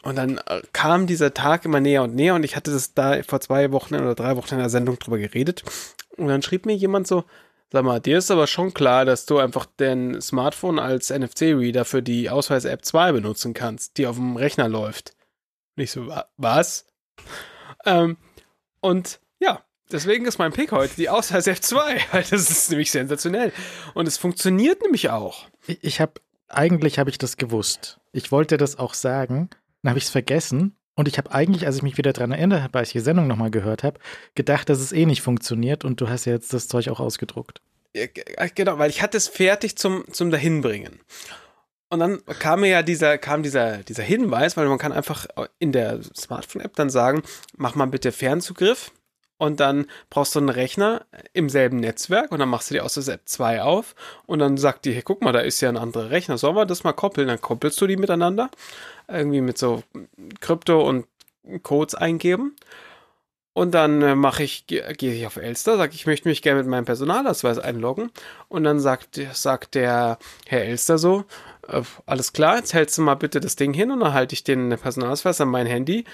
Und 0.02 0.18
dann 0.18 0.40
äh, 0.40 0.62
kam 0.74 1.08
dieser 1.08 1.34
Tag 1.34 1.64
immer 1.64 1.80
näher 1.80 2.04
und 2.04 2.16
näher 2.16 2.36
und 2.36 2.44
ich 2.44 2.58
hatte 2.58 2.72
das 2.72 2.94
da 2.94 3.24
vor 3.24 3.40
zwei 3.40 3.72
Wochen 3.72 3.96
oder 3.96 4.16
drei 4.16 4.36
Wochen 4.36 4.56
in 4.56 4.60
der 4.60 4.70
Sendung 4.70 5.00
drüber 5.00 5.18
geredet 5.18 5.64
und 6.18 6.28
dann 6.28 6.42
schrieb 6.42 6.66
mir 6.66 6.76
jemand 6.76 7.08
so, 7.08 7.24
Sag 7.74 7.84
mal, 7.86 8.00
dir 8.00 8.20
ist 8.20 8.30
aber 8.30 8.46
schon 8.46 8.72
klar, 8.76 9.04
dass 9.04 9.26
du 9.26 9.40
einfach 9.40 9.66
dein 9.78 10.22
Smartphone 10.22 10.78
als 10.78 11.10
NFC-Reader 11.10 11.86
für 11.86 12.04
die 12.04 12.30
Ausweis-App 12.30 12.86
2 12.86 13.14
benutzen 13.14 13.56
kannst, 13.56 13.98
die 13.98 14.06
auf 14.06 14.16
dem 14.16 14.36
Rechner 14.38 14.70
läuft. 14.70 15.16
Und 15.76 15.82
ich 15.84 15.92
so, 15.92 16.08
wa- 16.08 16.28
was? 16.38 16.86
Ähm, 17.86 18.16
und 18.80 19.20
ja, 19.40 19.62
deswegen 19.92 20.26
ist 20.26 20.38
mein 20.38 20.54
Pick 20.54 20.72
heute 20.72 20.96
die 20.96 21.10
Ausweis-App 21.10 21.62
2, 21.62 22.00
weil 22.14 22.24
das 22.30 22.50
ist 22.50 22.70
nämlich 22.70 22.92
sensationell. 22.92 23.52
Und 23.94 24.08
es 24.08 24.18
funktioniert 24.18 24.82
nämlich 24.84 25.10
auch. 25.10 25.48
Ich, 25.68 25.84
ich 25.84 26.00
habe, 26.00 26.14
eigentlich 26.48 26.98
habe 26.98 27.10
ich 27.10 27.18
das 27.18 27.36
gewusst. 27.36 28.00
Ich 28.14 28.32
wollte 28.32 28.56
das 28.56 28.78
auch 28.80 28.94
sagen, 28.94 29.50
dann 29.82 29.90
habe 29.90 29.98
ich 29.98 30.06
es 30.06 30.12
vergessen. 30.12 30.78
Und 30.96 31.08
ich 31.08 31.18
habe 31.18 31.32
eigentlich, 31.32 31.66
als 31.66 31.78
ich 31.78 31.82
mich 31.82 31.98
wieder 31.98 32.14
dran 32.14 32.32
erinnert 32.32 32.62
habe, 32.62 32.78
als 32.78 32.90
ich 32.90 32.94
die 32.94 33.00
Sendung 33.00 33.28
nochmal 33.28 33.52
gehört 33.52 33.84
habe, 33.84 34.00
gedacht, 34.36 34.70
dass 34.70 34.80
es 34.80 34.92
eh 34.92 35.06
nicht 35.06 35.22
funktioniert 35.22 35.86
und 35.86 36.00
du 36.02 36.10
hast 36.10 36.26
ja 36.26 36.34
jetzt 36.34 36.54
das 36.54 36.68
Zeug 36.68 36.90
auch 36.90 37.00
ausgedruckt. 37.00 37.62
Ja, 37.96 38.06
Genau, 38.54 38.78
weil 38.78 38.90
ich 38.90 39.02
hatte 39.02 39.18
es 39.18 39.28
fertig 39.28 39.76
zum, 39.78 40.06
zum 40.12 40.30
Dahinbringen. 40.32 41.00
Und 41.90 42.00
dann 42.00 42.26
kam 42.26 42.62
mir 42.62 42.70
ja 42.70 42.82
dieser, 42.82 43.20
kam 43.20 43.44
dieser, 43.44 43.78
dieser 43.78 44.04
Hinweis, 44.04 44.58
weil 44.58 44.68
man 44.68 44.80
kann 44.80 44.92
einfach 44.92 45.28
in 45.60 45.72
der 45.72 46.02
Smartphone-App 46.16 46.76
dann 46.76 46.90
sagen, 46.90 47.22
mach 47.56 47.76
mal 47.76 47.86
bitte 47.86 48.12
Fernzugriff 48.12 48.92
und 49.38 49.60
dann 49.60 49.88
brauchst 50.10 50.36
du 50.36 50.40
einen 50.40 50.50
Rechner 50.50 51.06
im 51.34 51.50
selben 51.50 51.78
Netzwerk 51.78 52.32
und 52.32 52.40
dann 52.40 52.50
machst 52.50 52.70
du 52.70 52.76
die 52.76 52.82
Ausweis-App 52.82 53.22
2 53.26 53.62
auf 53.62 53.96
und 54.26 54.40
dann 54.40 54.58
sagt 54.58 54.86
die, 54.86 54.94
hey, 54.94 55.02
guck 55.04 55.22
mal, 55.22 55.34
da 55.34 55.40
ist 55.40 55.62
ja 55.62 55.70
ein 55.70 55.78
anderer 55.78 56.10
Rechner, 56.10 56.38
sollen 56.38 56.56
wir 56.56 56.66
das 56.66 56.84
mal 56.84 56.94
koppeln? 56.94 57.28
Dann 57.28 57.42
koppelst 57.42 57.80
du 57.82 57.88
die 57.88 57.98
miteinander, 57.98 58.50
irgendwie 59.08 59.42
mit 59.42 59.58
so 59.58 59.84
Krypto 60.40 60.88
und 60.88 61.06
Codes 61.64 61.96
eingeben. 61.96 62.56
Und 63.56 63.72
dann 63.76 64.02
äh, 64.02 64.16
mache 64.16 64.42
ich, 64.42 64.66
ge- 64.66 64.94
gehe 64.94 65.14
ich 65.14 65.28
auf 65.28 65.38
Elster, 65.38 65.78
sage, 65.78 65.94
ich 65.94 66.08
möchte 66.08 66.28
mich 66.28 66.42
gerne 66.42 66.62
mit 66.62 66.70
meinem 66.70 66.86
Personalausweis 66.86 67.60
einloggen. 67.60 68.10
Und 68.48 68.64
dann 68.64 68.80
sagt, 68.80 69.20
sagt 69.34 69.76
der 69.76 70.18
Herr 70.48 70.64
Elster 70.64 70.98
so, 70.98 71.26
äh, 71.68 71.84
alles 72.08 72.34
klar, 72.34 72.58
jetzt 72.58 72.74
hältst 72.74 72.98
du 72.98 73.04
mal 73.04 73.14
bitte 73.14 73.40
das 73.40 73.56
Ding 73.56 73.72
hin 73.74 73.92
und 73.92 74.00
dann 74.00 74.14
halte 74.14 74.34
ich 74.34 74.44
den 74.44 74.70
Personalausweis 74.70 75.40
an 75.40 75.50
mein 75.50 75.68
Handy. 75.68 76.06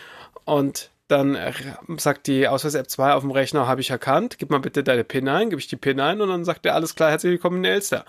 Und 0.43 0.89
dann 1.09 1.35
äh, 1.35 1.51
sagt 1.97 2.27
die 2.27 2.47
Ausweis-App 2.47 2.89
2 2.89 3.13
auf 3.13 3.23
dem 3.23 3.31
Rechner, 3.31 3.67
habe 3.67 3.81
ich 3.81 3.89
erkannt, 3.89 4.38
gib 4.38 4.49
mal 4.49 4.59
bitte 4.59 4.83
deine 4.83 5.03
PIN 5.03 5.27
ein, 5.27 5.49
gebe 5.49 5.59
ich 5.59 5.67
die 5.67 5.75
PIN 5.75 5.99
ein 5.99 6.21
und 6.21 6.29
dann 6.29 6.45
sagt 6.45 6.65
er, 6.65 6.75
alles 6.75 6.95
klar, 6.95 7.09
herzlich 7.09 7.31
willkommen 7.31 7.57
in 7.57 7.65
Elster. 7.65 8.05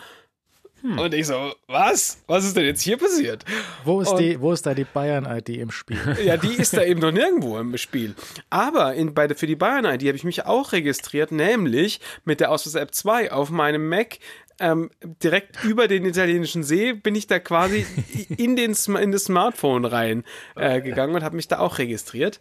Und 0.82 1.12
ich 1.12 1.26
so, 1.26 1.52
was? 1.66 2.22
Was 2.26 2.44
ist 2.44 2.56
denn 2.56 2.64
jetzt 2.64 2.80
hier 2.80 2.96
passiert? 2.96 3.44
Wo 3.84 4.00
ist, 4.00 4.08
Und- 4.12 4.18
die, 4.18 4.40
wo 4.40 4.52
ist 4.52 4.64
da 4.64 4.72
die 4.72 4.84
Bayern-ID 4.84 5.50
im 5.50 5.70
Spiel? 5.70 5.98
Ja, 6.24 6.36
die 6.38 6.54
ist 6.54 6.74
da 6.74 6.82
eben 6.82 7.00
noch 7.00 7.12
nirgendwo 7.12 7.58
im 7.58 7.76
Spiel. 7.76 8.14
Aber 8.48 8.94
in, 8.94 9.12
bei 9.12 9.28
für 9.34 9.46
die 9.46 9.56
Bayern-ID 9.56 10.06
habe 10.06 10.16
ich 10.16 10.24
mich 10.24 10.46
auch 10.46 10.72
registriert, 10.72 11.32
nämlich 11.32 12.00
mit 12.24 12.40
der 12.40 12.50
Ausweis-App 12.50 12.94
2 12.94 13.32
auf 13.32 13.50
meinem 13.50 13.88
Mac. 13.88 14.18
Ähm, 14.58 14.90
direkt 15.22 15.64
über 15.64 15.88
den 15.88 16.04
italienischen 16.04 16.62
See 16.62 16.92
bin 16.92 17.14
ich 17.14 17.26
da 17.26 17.38
quasi 17.38 17.86
in, 18.36 18.56
den, 18.56 18.74
in 19.00 19.12
das 19.12 19.24
Smartphone 19.24 19.84
rein 19.86 20.24
äh, 20.54 20.80
gegangen 20.82 21.14
und 21.14 21.22
habe 21.24 21.36
mich 21.36 21.48
da 21.48 21.58
auch 21.58 21.78
registriert. 21.78 22.40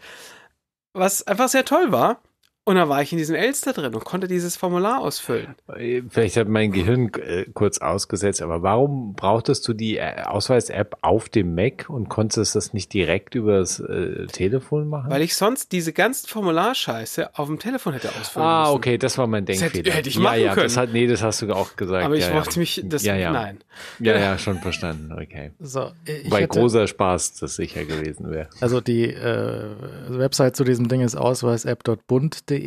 Was 0.93 1.26
einfach 1.27 1.50
sehr 1.50 1.66
toll 1.66 1.92
war. 1.92 2.22
Und 2.69 2.75
da 2.75 2.88
war 2.88 3.01
ich 3.01 3.11
in 3.11 3.17
diesem 3.17 3.33
Elster 3.33 3.73
drin 3.73 3.95
und 3.95 4.06
konnte 4.06 4.27
dieses 4.27 4.56
Formular 4.56 4.99
ausfüllen. 4.99 5.56
Vielleicht 6.11 6.38
hat 6.38 6.48
mein 6.48 6.72
Gehirn 6.72 7.09
äh, 7.15 7.45
kurz 7.51 7.80
ausgesetzt, 7.80 8.43
aber 8.43 8.61
warum 8.61 9.15
brauchtest 9.15 9.67
du 9.67 9.73
die 9.73 9.98
äh, 9.98 10.22
Ausweis-App 10.22 10.98
auf 11.01 11.30
dem 11.30 11.56
Mac 11.56 11.89
und 11.89 12.09
konntest 12.09 12.56
das 12.56 12.72
nicht 12.72 12.93
direkt 12.93 13.33
übers 13.33 13.80
äh, 13.80 14.27
Telefon 14.27 14.88
machen? 14.88 15.09
Weil 15.09 15.23
ich 15.23 15.35
sonst 15.35 15.72
diese 15.72 15.93
ganzen 15.93 16.27
Formularscheiße 16.27 17.35
auf 17.39 17.48
dem 17.48 17.57
Telefon 17.57 17.93
hätte 17.93 18.09
ausfüllen 18.09 18.45
ah, 18.45 18.61
müssen. 18.65 18.75
okay, 18.75 18.99
das 18.99 19.17
war 19.17 19.25
mein 19.25 19.45
Das 19.45 19.64
hätte- 19.64 19.73
Denkfehler. 19.73 19.95
hätte 19.95 20.09
ich 20.09 20.15
ja, 20.15 20.22
machen 20.22 20.39
ja, 20.39 20.53
Das 20.53 20.75
können. 20.75 20.75
hat, 20.77 20.93
nee, 20.93 21.07
das 21.07 21.23
hast 21.23 21.41
du 21.41 21.51
auch 21.51 21.75
gesagt. 21.75 22.06
Aber 22.06 22.17
ich 22.17 22.27
ja, 22.27 22.35
wollte 22.35 22.51
ja. 22.51 22.59
mich, 22.59 22.83
das, 22.85 23.03
ja, 23.03 23.15
ja. 23.15 23.31
nein. 23.31 23.57
Ja, 23.99 24.15
ja, 24.15 24.38
schon 24.38 24.59
verstanden, 24.59 25.11
okay. 25.11 25.53
So, 25.59 25.89
Weil 26.27 26.43
hätte, 26.43 26.59
großer 26.59 26.85
Spaß 26.85 27.33
das 27.39 27.56
sicher 27.56 27.83
gewesen 27.85 28.30
wäre. 28.30 28.49
also 28.61 28.80
die 28.80 29.06
äh, 29.06 29.69
Website 30.09 30.56
zu 30.56 30.64
diesem 30.64 30.88
Ding 30.88 31.01
ist 31.01 31.15
ausweisapp.bund.de 31.15 32.58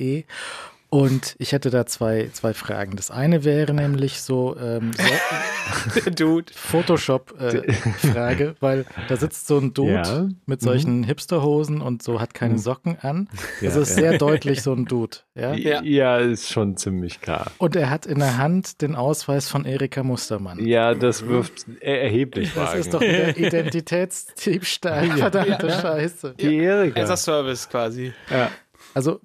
und 0.88 1.36
ich 1.38 1.52
hätte 1.52 1.70
da 1.70 1.86
zwei, 1.86 2.28
zwei 2.34 2.52
Fragen. 2.52 2.96
Das 2.96 3.10
eine 3.10 3.44
wäre 3.44 3.72
nämlich 3.72 4.20
so, 4.20 4.54
ähm, 4.60 4.90
so 4.92 6.00
Der 6.00 6.12
Dude. 6.12 6.52
Photoshop-Frage, 6.54 8.56
weil 8.60 8.84
da 9.08 9.16
sitzt 9.16 9.46
so 9.46 9.56
ein 9.58 9.72
Dude 9.72 9.92
Ja. 10.04 10.28
mit 10.44 10.60
solchen 10.60 11.02
Hipsterhosen 11.02 11.80
und 11.80 12.02
so 12.02 12.20
hat 12.20 12.34
keine 12.34 12.58
Socken 12.58 12.98
an. 13.00 13.30
Ja, 13.62 13.70
Das 13.70 13.76
ist 13.76 13.88
ja. 13.90 13.94
sehr 14.10 14.18
deutlich 14.18 14.60
so 14.60 14.74
ein 14.74 14.84
Dude. 14.84 15.16
Ja? 15.34 15.54
Ja. 15.54 16.18
Ist 16.18 16.50
schon 16.52 16.76
ziemlich 16.76 17.22
klar. 17.22 17.50
Und 17.56 17.74
er 17.74 17.88
hat 17.88 18.04
in 18.04 18.18
der 18.18 18.36
Hand 18.36 18.82
den 18.82 18.94
Ausweis 18.94 19.48
von 19.48 19.64
Erika 19.64 20.02
Mustermann. 20.02 20.62
Ja, 20.62 20.94
das 20.94 21.26
wirft 21.26 21.64
er 21.80 22.02
erheblich 22.02 22.52
Das 22.54 22.74
ist 22.74 22.92
doch 22.92 23.00
wieder 23.00 23.34
Identitätsdiebstahl. 23.38 25.06
Verdammte 25.16 25.70
Scheiße. 25.70 26.34
die 26.38 26.58
Erika. 26.58 27.00
As 27.00 27.24
Service 27.24 27.66
quasi. 27.68 28.12
Ja. 28.30 28.50
Also, 28.94 29.20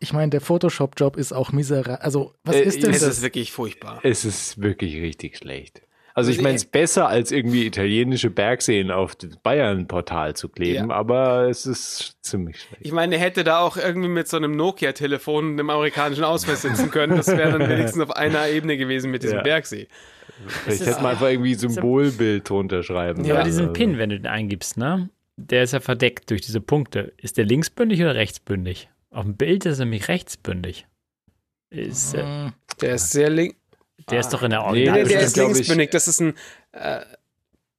ich 0.00 0.12
meine, 0.12 0.30
der 0.30 0.40
Photoshop-Job 0.40 1.16
ist 1.16 1.32
auch 1.32 1.52
miserabel. 1.52 1.96
Also, 1.96 2.34
was 2.44 2.56
Äh, 2.56 2.62
ist 2.62 2.82
denn 2.82 2.90
Es 2.90 3.00
das? 3.00 3.16
ist 3.18 3.22
wirklich 3.22 3.52
furchtbar. 3.52 4.00
Es 4.02 4.24
ist 4.24 4.60
wirklich 4.62 4.96
richtig 4.96 5.36
schlecht. 5.38 5.82
Also 6.14 6.30
ich 6.30 6.38
Also 6.38 6.44
meine, 6.44 6.56
es 6.56 6.62
ist 6.64 6.72
besser 6.72 7.08
als 7.08 7.30
irgendwie 7.30 7.66
italienische 7.66 8.30
Bergseen 8.30 8.90
auf 8.90 9.16
das 9.16 9.36
Bayern-Portal 9.36 10.34
zu 10.34 10.48
kleben, 10.48 10.88
Ja. 10.88 10.96
aber 10.96 11.48
es 11.50 11.66
ist 11.66 12.16
ziemlich 12.22 12.58
schlecht. 12.58 12.86
Ich 12.86 12.92
meine, 12.92 13.16
er 13.16 13.20
hätte 13.20 13.44
da 13.44 13.58
auch 13.60 13.76
irgendwie 13.76 14.08
mit 14.08 14.26
so 14.26 14.38
einem 14.38 14.56
Nokia-Telefon 14.56 15.44
und 15.44 15.52
einem 15.60 15.68
amerikanischen 15.68 16.24
Ausweis 16.24 16.62
sitzen 16.62 16.90
können. 16.90 17.16
Das 17.18 17.26
wäre 17.28 17.58
dann 17.58 17.68
wenigstens 17.68 18.00
auf 18.02 18.12
einer 18.16 18.48
Ebene 18.48 18.78
gewesen 18.78 19.10
mit 19.10 19.24
diesem 19.24 19.38
Ja. 19.38 19.42
Bergsee. 19.42 19.88
Vielleicht 20.64 20.86
hätte 20.86 21.02
man 21.02 21.12
einfach 21.12 21.28
irgendwie 21.28 21.54
Symbolbild 21.54 22.48
drunter 22.48 22.82
schreiben. 22.82 23.24
Ja, 23.26 23.34
aber 23.34 23.44
diesen 23.44 23.60
Also, 23.68 23.72
Pin, 23.74 23.98
wenn 23.98 24.08
du 24.10 24.16
den 24.18 24.26
eingibst, 24.26 24.78
ne? 24.78 25.10
Der 25.36 25.64
ist 25.64 25.72
ja 25.74 25.80
verdeckt 25.80 26.30
durch 26.30 26.40
diese 26.40 26.62
Punkte. 26.62 27.12
Ist 27.18 27.36
der 27.36 27.44
linksbündig 27.44 28.00
oder 28.00 28.14
rechtsbündig? 28.14 28.88
Auf 29.10 29.24
dem 29.24 29.36
Bild 29.36 29.64
ist 29.66 29.78
er 29.78 29.84
nämlich 29.84 30.08
rechtsbündig. 30.08 30.86
Ist, 31.70 32.14
äh, 32.14 32.22
Hm, 32.22 32.52
Der 32.80 32.94
ist 32.94 33.10
sehr 33.10 33.30
link. 33.30 33.56
der 34.10 34.20
ist 34.20 34.30
doch 34.30 34.42
in 34.42 34.50
der 34.50 34.60
Nee, 34.70 34.84
Nee, 34.84 34.90
Original. 34.90 35.04
der, 35.04 35.18
der 35.18 35.20
ist, 35.26 35.36
ich- 35.36 35.42
linksbündig. 35.42 35.90
Das 35.90 36.08
ist 36.08 36.20
ein 36.20 36.34
äh, 36.72 37.00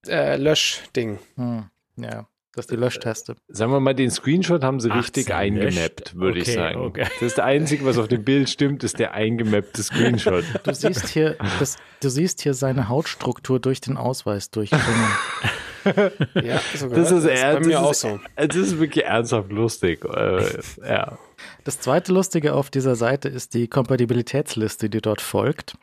äh, 0.08 0.36
Löschding. 0.38 1.20
hm, 1.36 1.70
ja, 1.98 2.28
das 2.54 2.66
ist 2.66 2.72
die 2.72 2.76
Löschtaste. 2.76 3.36
Sagen 3.50 3.72
wir 3.72 3.80
mal, 3.80 3.94
den 3.94 4.10
Screenshot 4.12 4.64
haben 4.64 4.80
sie 4.80 4.90
18 4.90 5.00
richtig 5.00 5.34
eingemappt, 5.34 6.16
würde 6.16 6.40
ich 6.40 6.48
Okay, 6.48 6.54
sagen. 6.56 6.80
okay. 6.82 7.04
Das 7.04 7.22
ist 7.22 7.38
das 7.38 7.46
Einzige, 7.46 7.86
was 7.86 7.98
auf 7.98 8.08
dem 8.08 8.24
Bild 8.24 8.50
stimmt, 8.50 8.84
ist 8.84 8.98
der 9.00 9.14
eingemappte 9.14 9.84
Screenshot. 9.84 10.44
Du 10.64 10.74
siehst 10.74 11.08
hier, 11.10 11.38
das, 11.60 11.78
du 12.02 12.10
siehst 12.10 12.42
hier 12.42 12.54
seine 12.54 12.90
Hautstruktur 12.90 13.60
durch 13.60 13.80
den 13.82 13.96
Ausweis 13.98 14.50
durchdringen. 14.50 14.86
Ja, 16.36 16.60
sogar. 16.76 16.98
Das 17.00 17.12
ist, 17.12 17.24
bei 17.26 17.60
mir 17.60 17.70
das 17.70 17.84
auch 17.84 17.92
ist, 17.92 18.02
so. 18.02 18.20
das 18.36 18.56
ist 18.56 18.80
wirklich 18.80 19.06
ernsthaft 19.06 19.52
lustig. 19.52 20.04
Äh, 20.06 20.44
ja. 20.88 21.18
Das 21.64 21.80
zweite 21.80 22.14
Lustige 22.14 22.54
auf 22.54 22.70
dieser 22.70 22.96
Seite 22.96 23.30
ist 23.30 23.54
die 23.54 23.68
Kompatibilitätsliste, 23.68 24.90
die 24.90 25.02
dort 25.02 25.22
folgt. 25.22 25.76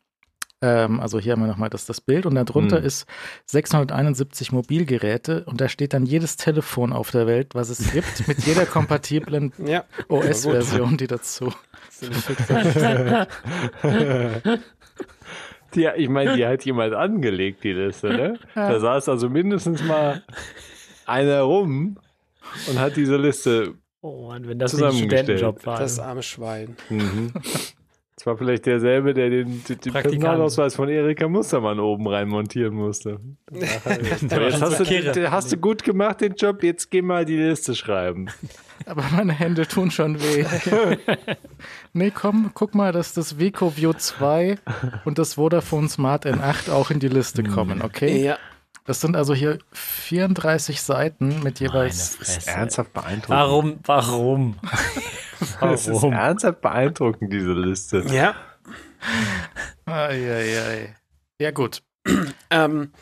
Ähm, 0.63 1.01
also 1.01 1.19
hier 1.19 1.33
haben 1.33 1.41
wir 1.43 1.47
nochmal 1.49 1.69
das, 1.69 1.85
das 1.85 2.01
Bild 2.01 2.25
und 2.27 2.37
darunter 2.37 2.79
Hm. 2.79 2.85
ist 2.85 3.07
671 3.47 4.51
Mobilgeräte 4.53 5.45
und 5.45 5.61
da 5.61 5.69
steht 5.69 5.93
dann 5.93 6.07
jedes 6.07 6.37
Telefon 6.37 6.93
auf 6.93 7.11
der 7.11 7.27
Welt, 7.27 7.55
was 7.55 7.69
es 7.69 7.93
gibt, 7.93 8.27
mit 8.27 8.39
jeder 8.47 8.65
kompatiblen 8.65 9.53
Ja. 9.65 9.85
OS-Version, 10.09 10.97
die 10.97 11.07
dazu. 11.07 11.53
Die, 15.77 15.89
ich 15.97 16.09
meine, 16.09 16.37
die 16.37 16.47
hat 16.47 16.65
jemand 16.65 16.95
angelegt, 16.95 17.65
die 17.65 17.73
Liste, 17.73 18.09
ne? 18.09 18.39
Da 18.55 18.79
saß 18.79 19.09
also 19.09 19.29
mindestens 19.29 19.83
mal 19.83 20.23
einer 21.07 21.41
rum 21.41 21.99
und 22.69 22.79
hat 22.79 22.97
diese 22.97 23.17
Liste. 23.17 23.75
Oh 24.01 24.29
Mann, 24.29 24.47
wenn 24.47 24.59
das 24.59 24.75
nicht 24.75 24.85
ein. 24.85 24.93
Studentenjob 24.93 25.65
war. 25.67 25.79
Das 25.79 25.99
arme 25.99 26.23
Schwein. 26.23 26.77
Mhm. 26.91 27.33
Das 28.17 28.27
war 28.27 28.37
vielleicht 28.37 28.67
derselbe, 28.67 29.13
der 29.13 29.29
den, 29.29 29.65
den. 29.65 29.93
Personalausweis 29.93 30.77
von 30.77 30.89
Erika 30.89 31.27
Mustermann 31.29 31.81
oben 31.81 32.07
rein 32.07 32.29
montieren 32.29 32.75
musste. 32.75 33.19
Jetzt 33.53 34.33
hast, 34.33 34.81
du, 34.81 35.31
hast 35.31 35.53
du 35.53 35.57
gut 35.57 35.83
gemacht, 35.83 36.21
den 36.21 36.35
Job, 36.35 36.63
jetzt 36.63 36.91
geh 36.91 37.03
mal 37.03 37.25
die 37.25 37.37
Liste 37.37 37.75
schreiben. 37.75 38.29
Aber 38.87 39.05
meine 39.13 39.33
Hände 39.33 39.67
tun 39.67 39.91
schon 39.91 40.21
weh. 40.21 40.45
nee, 41.93 42.11
komm, 42.11 42.51
guck 42.55 42.75
mal, 42.75 42.93
dass 42.93 43.15
das 43.15 43.39
Vico 43.39 43.77
View 43.77 43.93
2 43.93 44.59
und 45.05 45.19
das 45.19 45.35
Vodafone 45.35 45.89
Smart 45.89 46.27
N8 46.27 46.71
auch 46.71 46.91
in 46.91 47.01
die 47.01 47.09
Liste 47.09 47.43
kommen, 47.43 47.83
okay? 47.83 48.25
Ja. 48.25 48.39
Das 48.87 49.01
sind 49.01 49.17
also 49.17 49.35
hier 49.35 49.59
34 49.73 50.83
Seiten 50.83 51.43
mit 51.43 51.59
jeweils. 51.61 52.17
Fresse. 52.17 52.51
Ernsthaft 52.51 52.93
beeindruckend. 52.93 53.29
Warum? 53.31 53.79
Warum? 53.85 54.57
Das 55.61 55.83
ist 55.89 55.95
Warum? 55.95 56.13
ernsthaft 56.13 56.61
beeindruckend, 56.63 57.31
diese 57.33 57.53
Liste. 57.53 58.05
Ja. 58.09 58.35
Ai, 59.85 60.33
ai, 60.33 60.59
ai. 60.63 60.97
Ja, 61.39 61.51
gut. 61.51 61.83
Ähm, 62.51 62.93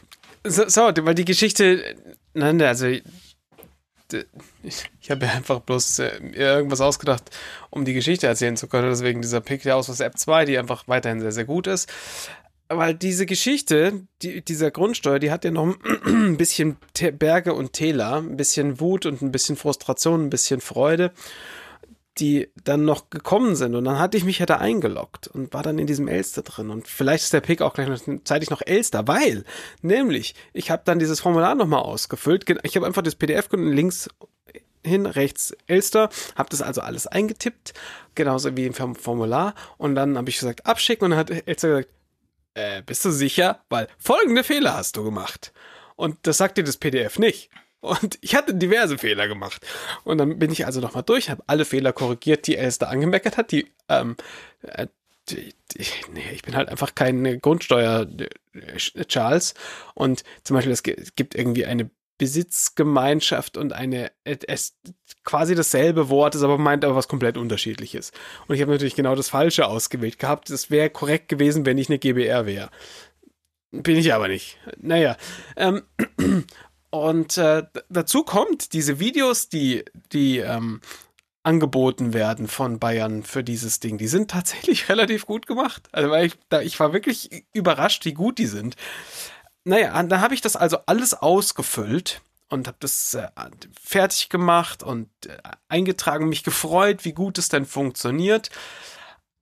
so, 0.44 0.67
so, 0.69 0.81
weil 1.02 1.15
die 1.15 1.25
Geschichte, 1.27 1.94
nein, 2.35 2.61
also 2.62 2.86
d- 2.86 4.25
ich, 4.62 4.91
ich 5.01 5.11
habe 5.11 5.27
ja 5.27 5.33
einfach 5.33 5.61
bloß 5.61 6.01
äh, 6.01 6.20
mir 6.20 6.36
irgendwas 6.36 6.81
ausgedacht, 6.81 7.31
um 7.70 7.85
die 7.85 7.94
Geschichte 7.94 8.27
erzählen 8.27 8.57
zu 8.57 8.67
können. 8.67 8.89
Deswegen 8.91 9.23
dieser 9.23 9.41
Pick 9.41 9.62
der 9.62 9.77
Ausweis 9.77 10.01
App 10.01 10.19
2, 10.19 10.44
die 10.47 10.59
einfach 10.59 10.89
weiterhin 10.89 11.20
sehr, 11.20 11.33
sehr 11.33 11.44
gut 11.44 11.67
ist. 11.67 11.93
Weil 12.76 12.94
diese 12.94 13.26
Geschichte, 13.26 14.07
die, 14.23 14.42
dieser 14.42 14.70
Grundsteuer, 14.70 15.18
die 15.18 15.31
hat 15.31 15.44
ja 15.44 15.51
noch 15.51 15.75
ein 16.05 16.36
bisschen 16.39 16.76
Berge 17.18 17.55
und 17.55 17.73
Täler, 17.73 18.17
ein 18.17 18.36
bisschen 18.36 18.81
Wut 18.81 19.07
und 19.07 19.23
ein 19.23 19.33
bisschen 19.33 19.57
Frustration, 19.57 20.25
ein 20.25 20.31
bisschen 20.31 20.60
Freude, 20.60 21.12
die 22.18 22.51
dann 22.62 22.84
noch 22.84 23.10
gekommen 23.10 23.57
sind. 23.57 23.75
Und 23.75 23.84
dann 23.84 23.99
hatte 23.99 24.17
ich 24.17 24.25
mich 24.25 24.39
ja 24.39 24.47
da 24.47 24.59
eingeloggt 24.59 25.28
und 25.28 25.55
war 25.55 25.62
dann 25.62 25.78
in 25.78 25.86
diesem 25.86 26.09
Elster 26.09 26.42
drin. 26.42 26.70
Und 26.70 26.86
vielleicht 26.86 27.25
ist 27.25 27.33
der 27.33 27.41
Pick 27.41 27.62
auch 27.62 27.75
gleich 27.75 27.89
noch 27.89 28.25
zeitig 28.25 28.51
noch 28.51 28.62
Elster, 28.65 29.09
weil, 29.09 29.44
nämlich, 29.81 30.34
ich 30.52 30.70
habe 30.70 30.83
dann 30.84 30.99
dieses 30.99 31.20
Formular 31.20 31.55
nochmal 31.55 31.83
ausgefüllt. 31.83 32.44
Ich 32.65 32.76
habe 32.76 32.86
einfach 32.86 33.02
das 33.02 33.15
PDF 33.15 33.49
genommen, 33.49 33.73
links 33.73 34.09
hin, 34.84 35.07
rechts 35.07 35.57
Elster, 35.67 36.10
habe 36.34 36.51
das 36.51 36.60
also 36.60 36.81
alles 36.81 37.07
eingetippt, 37.07 37.73
genauso 38.15 38.57
wie 38.57 38.67
im 38.67 38.75
Form- 38.75 38.94
Formular. 38.97 39.55
Und 39.78 39.94
dann 39.94 40.18
habe 40.18 40.28
ich 40.28 40.39
gesagt, 40.39 40.67
abschicken. 40.67 41.05
Und 41.07 41.10
dann 41.12 41.20
hat 41.20 41.31
Elster 41.31 41.68
gesagt, 41.68 41.89
äh, 42.55 42.82
bist 42.82 43.05
du 43.05 43.10
sicher? 43.10 43.64
Weil 43.68 43.89
folgende 43.98 44.44
Fehler 44.44 44.74
hast 44.74 44.97
du 44.97 45.05
gemacht. 45.05 45.52
Und 45.97 46.18
das 46.22 46.39
sagt 46.39 46.58
dir 46.58 46.64
das 46.64 46.76
PDF 46.76 47.18
nicht. 47.18 47.50
Und 47.81 48.16
ich 48.20 48.36
hatte 48.36 48.55
diverse 48.55 48.97
Fehler 48.97 49.26
gemacht. 49.26 49.66
Und 50.05 50.18
dann 50.18 50.39
bin 50.39 50.52
ich 50.52 50.66
also 50.66 50.81
nochmal 50.81 51.02
durch, 51.02 51.31
habe 51.31 51.42
alle 51.48 51.64
Fehler 51.64 51.92
korrigiert, 51.92 52.47
die 52.47 52.56
Elster 52.56 52.89
angemeckert 52.89 53.36
hat. 53.36 53.50
Die, 53.50 53.72
ähm, 53.89 54.16
äh, 54.62 54.86
die, 55.28 55.52
die, 55.72 55.86
nee, 56.12 56.31
ich 56.32 56.42
bin 56.42 56.55
halt 56.55 56.68
einfach 56.68 56.94
kein 56.94 57.40
Grundsteuer 57.40 58.06
äh. 59.08 59.55
Und 59.94 60.22
zum 60.44 60.55
Beispiel, 60.55 60.72
es 60.72 60.82
gibt 60.82 61.34
irgendwie 61.34 61.66
eine 61.66 61.90
Besitzgemeinschaft 62.23 63.57
und 63.57 63.73
eine, 63.73 64.12
es 64.23 64.76
quasi 65.25 65.57
dasselbe 65.57 66.09
Wort, 66.09 66.36
ist 66.36 66.44
aber 66.44 66.57
meint 66.57 66.84
aber 66.84 66.94
was 66.94 67.09
komplett 67.09 67.36
unterschiedliches. 67.36 68.12
Und 68.47 68.55
ich 68.55 68.60
habe 68.60 68.70
natürlich 68.70 68.94
genau 68.94 69.17
das 69.17 69.28
Falsche 69.28 69.67
ausgewählt 69.67 70.20
gehabt. 70.20 70.49
Das 70.49 70.70
wäre 70.70 70.89
korrekt 70.89 71.28
gewesen, 71.28 71.67
wenn 71.67 71.78
ich 71.78 71.89
eine 71.89 71.99
GBR 71.99 72.47
wäre. 72.47 72.70
Bin 73.73 73.97
ich 73.97 74.15
aber 74.15 74.28
nicht. 74.28 74.57
Naja. 74.81 75.17
Ähm, 75.57 75.83
und 76.91 77.36
äh, 77.39 77.65
dazu 77.89 78.23
kommt 78.23 78.73
diese 78.73 79.01
Videos, 79.01 79.49
die, 79.49 79.84
die 80.12 80.39
ähm, 80.39 80.81
angeboten 81.42 82.15
werden 82.15 82.47
von 82.47 82.78
Bayern 82.78 83.25
für 83.25 83.42
dieses 83.42 83.81
Ding. 83.81 83.99
Die 83.99 84.07
sind 84.07 84.31
tatsächlich 84.31 84.89
relativ 84.89 85.26
gut 85.26 85.49
gemacht. 85.49 85.89
Also 85.91 86.15
ich, 86.15 86.34
da, 86.51 86.60
ich 86.60 86.78
war 86.78 86.92
wirklich 86.92 87.47
überrascht, 87.52 88.05
wie 88.05 88.15
gut 88.15 88.39
die 88.39 88.47
sind. 88.47 88.76
Naja, 89.65 90.02
dann 90.02 90.20
habe 90.20 90.34
ich 90.34 90.41
das 90.41 90.57
also 90.57 90.78
alles 90.86 91.15
ausgefüllt 91.15 92.20
und 92.49 92.66
habe 92.66 92.76
das 92.81 93.15
äh, 93.15 93.28
fertig 93.81 94.28
gemacht 94.28 94.82
und 94.82 95.08
äh, 95.26 95.39
eingetragen, 95.68 96.28
mich 96.28 96.42
gefreut, 96.42 97.05
wie 97.05 97.12
gut 97.12 97.39
es 97.39 97.49
denn 97.49 97.65
funktioniert. 97.65 98.50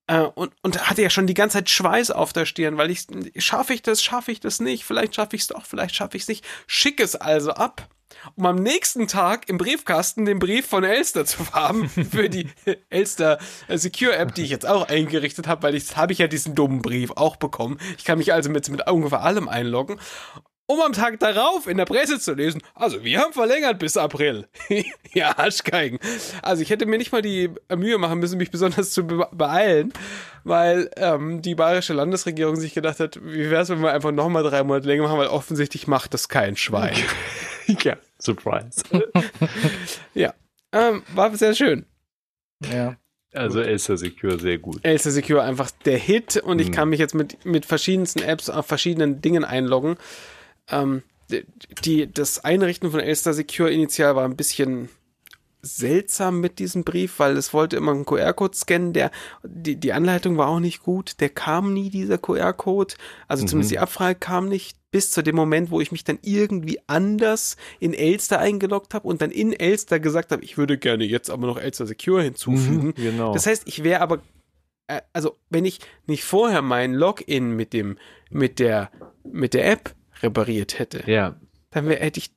Äh, 0.06 0.20
und, 0.20 0.52
und 0.62 0.88
hatte 0.88 1.02
ja 1.02 1.10
schon 1.10 1.26
die 1.26 1.34
ganze 1.34 1.58
Zeit 1.58 1.70
Schweiß 1.70 2.10
auf 2.10 2.32
der 2.32 2.44
Stirn, 2.44 2.76
weil 2.76 2.90
ich, 2.90 3.06
schaffe 3.36 3.74
ich 3.74 3.82
das, 3.82 4.02
schaffe 4.02 4.30
ich 4.32 4.40
das 4.40 4.60
nicht, 4.60 4.84
vielleicht 4.84 5.14
schaffe 5.14 5.36
ich 5.36 5.42
es 5.42 5.48
doch, 5.48 5.64
vielleicht 5.64 5.94
schaffe 5.94 6.16
ich 6.16 6.24
es 6.24 6.28
nicht. 6.28 6.44
Schick 6.66 7.00
es 7.00 7.16
also 7.16 7.52
ab, 7.52 7.88
um 8.36 8.46
am 8.46 8.56
nächsten 8.56 9.08
Tag 9.08 9.48
im 9.48 9.58
Briefkasten 9.58 10.24
den 10.24 10.38
Brief 10.38 10.66
von 10.66 10.84
Elster 10.84 11.24
zu 11.24 11.52
haben 11.52 11.88
für 12.10 12.28
die 12.28 12.48
Elster 12.88 13.38
äh, 13.68 13.78
Secure 13.78 14.16
App, 14.16 14.34
die 14.34 14.42
ich 14.42 14.50
jetzt 14.50 14.66
auch 14.66 14.88
eingerichtet 14.88 15.46
habe, 15.46 15.62
weil 15.62 15.74
ich 15.74 15.96
habe 15.96 16.12
ich 16.12 16.18
ja 16.18 16.26
diesen 16.26 16.54
dummen 16.54 16.82
Brief 16.82 17.10
auch 17.12 17.36
bekommen. 17.36 17.78
Ich 17.98 18.04
kann 18.04 18.18
mich 18.18 18.32
also 18.32 18.50
mit, 18.50 18.68
mit 18.68 18.88
ungefähr 18.90 19.22
allem 19.22 19.48
einloggen 19.48 19.98
um 20.70 20.80
am 20.82 20.92
Tag 20.92 21.18
darauf 21.18 21.66
in 21.66 21.78
der 21.78 21.84
Presse 21.84 22.20
zu 22.20 22.32
lesen, 22.32 22.62
also 22.76 23.02
wir 23.02 23.18
haben 23.18 23.32
verlängert 23.32 23.80
bis 23.80 23.96
April. 23.96 24.46
ja, 25.12 25.36
Arschgeigen. 25.36 25.98
Also 26.42 26.62
ich 26.62 26.70
hätte 26.70 26.86
mir 26.86 26.96
nicht 26.96 27.10
mal 27.10 27.22
die 27.22 27.50
Mühe 27.74 27.98
machen 27.98 28.20
müssen, 28.20 28.38
mich 28.38 28.52
besonders 28.52 28.92
zu 28.92 29.04
be 29.04 29.26
beeilen, 29.32 29.92
weil 30.44 30.88
ähm, 30.96 31.42
die 31.42 31.56
bayerische 31.56 31.92
Landesregierung 31.92 32.54
sich 32.54 32.72
gedacht 32.72 33.00
hat, 33.00 33.18
wie 33.20 33.50
wäre 33.50 33.62
es, 33.62 33.68
wenn 33.68 33.82
wir 33.82 33.92
einfach 33.92 34.12
nochmal 34.12 34.44
drei 34.44 34.62
Monate 34.62 34.86
länger 34.86 35.02
machen, 35.02 35.18
weil 35.18 35.26
offensichtlich 35.26 35.88
macht 35.88 36.14
das 36.14 36.28
kein 36.28 36.56
Schwein. 36.56 36.94
ja, 37.66 37.96
Surprise. 38.20 38.82
ja, 40.14 40.34
ähm, 40.72 41.02
war 41.14 41.34
sehr 41.36 41.54
schön. 41.54 41.86
Ja. 42.72 42.96
Also 43.32 43.60
Elster 43.60 43.96
Secure 43.96 44.38
sehr 44.40 44.58
gut. 44.58 44.80
Elster 44.82 45.10
Secure 45.12 45.42
einfach 45.42 45.70
der 45.84 45.98
Hit 45.98 46.36
und 46.38 46.58
ich 46.60 46.68
Mhm. 46.68 46.72
kann 46.72 46.88
mich 46.88 46.98
jetzt 46.98 47.14
mit, 47.14 47.44
mit 47.44 47.64
verschiedensten 47.64 48.22
Apps 48.22 48.50
auf 48.50 48.66
verschiedenen 48.66 49.22
Dingen 49.22 49.44
einloggen. 49.44 49.96
Ähm, 50.68 51.02
die, 51.84 52.12
das 52.12 52.44
Einrichten 52.44 52.90
von 52.90 52.98
Elster 52.98 53.32
Secure 53.32 53.70
initial 53.70 54.16
war 54.16 54.24
ein 54.24 54.36
bisschen 54.36 54.88
seltsam 55.62 56.40
mit 56.40 56.58
diesem 56.58 56.84
Brief, 56.84 57.18
weil 57.18 57.36
es 57.36 57.52
wollte 57.52 57.76
immer 57.76 57.92
einen 57.92 58.04
QR-Code 58.04 58.56
scannen, 58.56 58.92
der, 58.92 59.10
die, 59.42 59.76
die 59.76 59.92
Anleitung 59.92 60.36
war 60.36 60.48
auch 60.48 60.60
nicht 60.60 60.82
gut, 60.82 61.20
der 61.20 61.28
kam 61.28 61.72
nie, 61.72 61.90
dieser 61.90 62.18
QR-Code, 62.18 62.94
also 63.28 63.44
mhm. 63.44 63.48
zumindest 63.48 63.72
die 63.72 63.78
Abfrage 63.78 64.18
kam 64.18 64.48
nicht, 64.48 64.76
bis 64.90 65.10
zu 65.10 65.22
dem 65.22 65.36
Moment, 65.36 65.70
wo 65.70 65.80
ich 65.80 65.92
mich 65.92 66.04
dann 66.04 66.18
irgendwie 66.22 66.80
anders 66.86 67.56
in 67.78 67.94
Elster 67.94 68.40
eingeloggt 68.40 68.94
habe 68.94 69.06
und 69.06 69.22
dann 69.22 69.30
in 69.30 69.52
Elster 69.52 70.00
gesagt 70.00 70.32
habe, 70.32 70.42
ich 70.42 70.58
würde 70.58 70.78
gerne 70.78 71.04
jetzt 71.04 71.30
aber 71.30 71.46
noch 71.46 71.58
Elster 71.58 71.86
Secure 71.86 72.22
hinzufügen. 72.22 72.88
Mhm, 72.88 72.94
genau. 72.94 73.32
Das 73.32 73.46
heißt, 73.46 73.64
ich 73.66 73.84
wäre 73.84 74.00
aber, 74.00 74.20
äh, 74.88 75.00
also 75.12 75.36
wenn 75.48 75.64
ich 75.64 75.80
nicht 76.06 76.24
vorher 76.24 76.62
meinen 76.62 76.94
Login 76.94 77.54
mit 77.54 77.72
dem, 77.72 77.98
mit 78.30 78.58
der, 78.58 78.90
mit 79.24 79.54
der 79.54 79.70
App 79.70 79.94
repariert 80.22 80.78
hätte, 80.78 81.08
ja. 81.10 81.36
dann 81.70 81.86
wär, 81.86 81.98
hätte 81.98 82.18
ich 82.18 82.32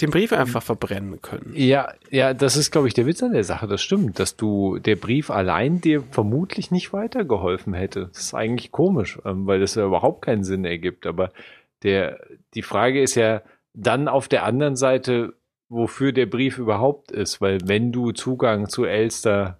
den 0.00 0.10
Brief 0.10 0.32
einfach 0.32 0.62
verbrennen 0.62 1.20
können. 1.20 1.52
Ja, 1.54 1.92
ja, 2.10 2.32
das 2.34 2.56
ist, 2.56 2.70
glaube 2.70 2.88
ich, 2.88 2.94
der 2.94 3.06
Witz 3.06 3.22
an 3.22 3.32
der 3.32 3.44
Sache. 3.44 3.66
Das 3.66 3.82
stimmt, 3.82 4.18
dass 4.18 4.36
du 4.36 4.78
der 4.78 4.96
Brief 4.96 5.30
allein 5.30 5.80
dir 5.80 6.02
vermutlich 6.10 6.70
nicht 6.70 6.92
weitergeholfen 6.92 7.74
hätte. 7.74 8.08
Das 8.12 8.18
ist 8.18 8.34
eigentlich 8.34 8.72
komisch, 8.72 9.18
ähm, 9.24 9.46
weil 9.46 9.60
das 9.60 9.74
ja 9.74 9.84
überhaupt 9.84 10.22
keinen 10.22 10.44
Sinn 10.44 10.64
ergibt. 10.64 11.06
Aber 11.06 11.30
der, 11.82 12.20
die 12.54 12.62
Frage 12.62 13.02
ist 13.02 13.14
ja 13.14 13.42
dann 13.74 14.08
auf 14.08 14.28
der 14.28 14.44
anderen 14.44 14.76
Seite, 14.76 15.34
wofür 15.68 16.12
der 16.12 16.26
Brief 16.26 16.58
überhaupt 16.58 17.12
ist, 17.12 17.40
weil 17.40 17.58
wenn 17.64 17.92
du 17.92 18.12
Zugang 18.12 18.68
zu 18.68 18.84
Elster 18.84 19.58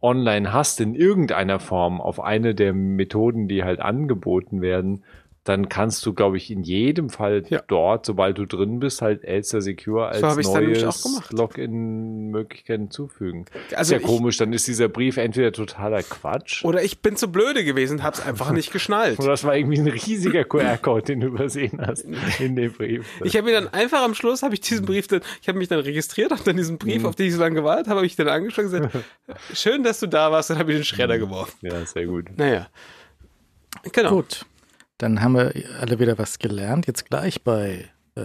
online 0.00 0.52
hast 0.52 0.80
in 0.80 0.94
irgendeiner 0.94 1.60
Form 1.60 2.00
auf 2.00 2.20
eine 2.20 2.54
der 2.54 2.72
Methoden, 2.72 3.48
die 3.48 3.62
halt 3.64 3.80
angeboten 3.80 4.62
werden, 4.62 5.04
dann 5.44 5.70
kannst 5.70 6.04
du, 6.04 6.12
glaube 6.12 6.36
ich, 6.36 6.50
in 6.50 6.62
jedem 6.62 7.08
Fall 7.08 7.42
ja. 7.48 7.62
dort, 7.66 8.04
sobald 8.04 8.36
du 8.36 8.44
drin 8.44 8.78
bist, 8.78 9.00
halt 9.00 9.24
Elster 9.24 9.62
Secure 9.62 10.06
als 10.08 10.20
so 10.20 10.52
neues 10.52 11.30
Login-Möglichkeiten 11.30 12.82
hinzufügen. 12.82 13.46
Also 13.74 13.94
ist 13.94 14.02
ja 14.02 14.06
komisch, 14.06 14.36
dann 14.36 14.52
ist 14.52 14.66
dieser 14.66 14.88
Brief 14.88 15.16
entweder 15.16 15.50
totaler 15.52 16.02
Quatsch. 16.02 16.62
Oder 16.64 16.82
ich 16.82 17.00
bin 17.00 17.16
zu 17.16 17.32
blöde 17.32 17.64
gewesen 17.64 17.98
und 17.98 18.02
hab's 18.02 18.20
einfach 18.26 18.52
nicht 18.52 18.70
geschnallt. 18.70 19.18
Oder 19.18 19.28
das 19.28 19.44
war 19.44 19.56
irgendwie 19.56 19.78
ein 19.78 19.88
riesiger 19.88 20.44
QR-Code, 20.44 21.02
den 21.02 21.20
du 21.20 21.28
übersehen 21.28 21.80
hast 21.80 22.04
in 22.38 22.54
dem 22.54 22.72
Brief. 22.72 23.06
Ich 23.24 23.34
habe 23.34 23.46
mir 23.46 23.52
dann 23.52 23.68
einfach 23.68 24.02
am 24.02 24.14
Schluss, 24.14 24.42
habe 24.42 24.52
ich 24.52 24.60
diesen 24.60 24.84
Brief 24.84 25.06
dann, 25.06 25.22
ich 25.40 25.48
habe 25.48 25.56
mich 25.56 25.68
dann 25.68 25.80
registriert, 25.80 26.32
habe 26.32 26.42
dann 26.44 26.58
diesen 26.58 26.76
Brief, 26.76 27.00
mhm. 27.00 27.06
auf 27.06 27.16
den 27.16 27.28
ich 27.28 27.34
so 27.34 27.40
lange 27.40 27.54
gewartet 27.54 27.86
habe, 27.86 27.96
habe 27.96 28.06
ich 28.06 28.14
dann 28.14 28.28
angeschaut 28.28 28.66
und 28.66 28.72
gesagt, 28.72 28.94
schön, 29.54 29.82
dass 29.84 30.00
du 30.00 30.06
da 30.06 30.30
warst, 30.30 30.50
dann 30.50 30.58
habe 30.58 30.70
ich 30.72 30.78
den 30.78 30.84
Schredder 30.84 31.16
mhm. 31.16 31.20
geworfen. 31.20 31.56
Ja, 31.62 31.84
sehr 31.86 32.04
gut. 32.04 32.26
Naja. 32.36 32.68
Genau. 33.92 34.10
Gut. 34.16 34.44
Dann 35.00 35.22
haben 35.22 35.34
wir 35.34 35.52
alle 35.80 35.98
wieder 35.98 36.18
was 36.18 36.38
gelernt. 36.38 36.86
Jetzt 36.86 37.06
gleich 37.06 37.42
bei 37.42 37.88
äh, 38.16 38.20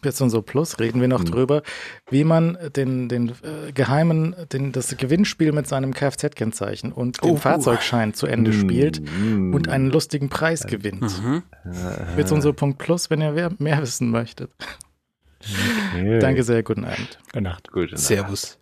Bits 0.00 0.20
und 0.22 0.30
so 0.30 0.40
Plus 0.40 0.78
reden 0.78 1.02
wir 1.02 1.08
noch 1.08 1.20
mhm. 1.20 1.26
drüber, 1.26 1.62
wie 2.10 2.24
man 2.24 2.56
den, 2.74 3.10
den 3.10 3.30
äh, 3.30 3.72
geheimen, 3.74 4.34
den, 4.50 4.72
das 4.72 4.96
Gewinnspiel 4.96 5.52
mit 5.52 5.68
seinem 5.68 5.92
Kfz-Kennzeichen 5.92 6.90
und 6.90 7.22
dem 7.22 7.32
oh, 7.32 7.36
Fahrzeugschein 7.36 8.14
zu 8.14 8.26
Ende 8.26 8.50
mhm. 8.50 8.60
spielt 8.60 9.00
und 9.00 9.68
einen 9.68 9.90
lustigen 9.90 10.30
Preis 10.30 10.64
äh, 10.64 10.68
gewinnt. 10.68 11.22
Mhm. 11.22 11.42
Bits 12.16 12.32
und 12.32 12.40
so 12.40 12.54
Punkt 12.54 12.78
Plus, 12.78 13.10
wenn 13.10 13.20
ihr 13.20 13.52
mehr 13.58 13.82
wissen 13.82 14.10
möchtet. 14.10 14.50
Okay. 15.92 16.18
Danke 16.18 16.42
sehr, 16.42 16.62
guten 16.62 16.86
Abend. 16.86 17.18
Gute 17.26 17.42
Nacht. 17.42 17.70
Gute 17.70 17.92
Nacht. 17.92 18.02
Servus. 18.02 18.58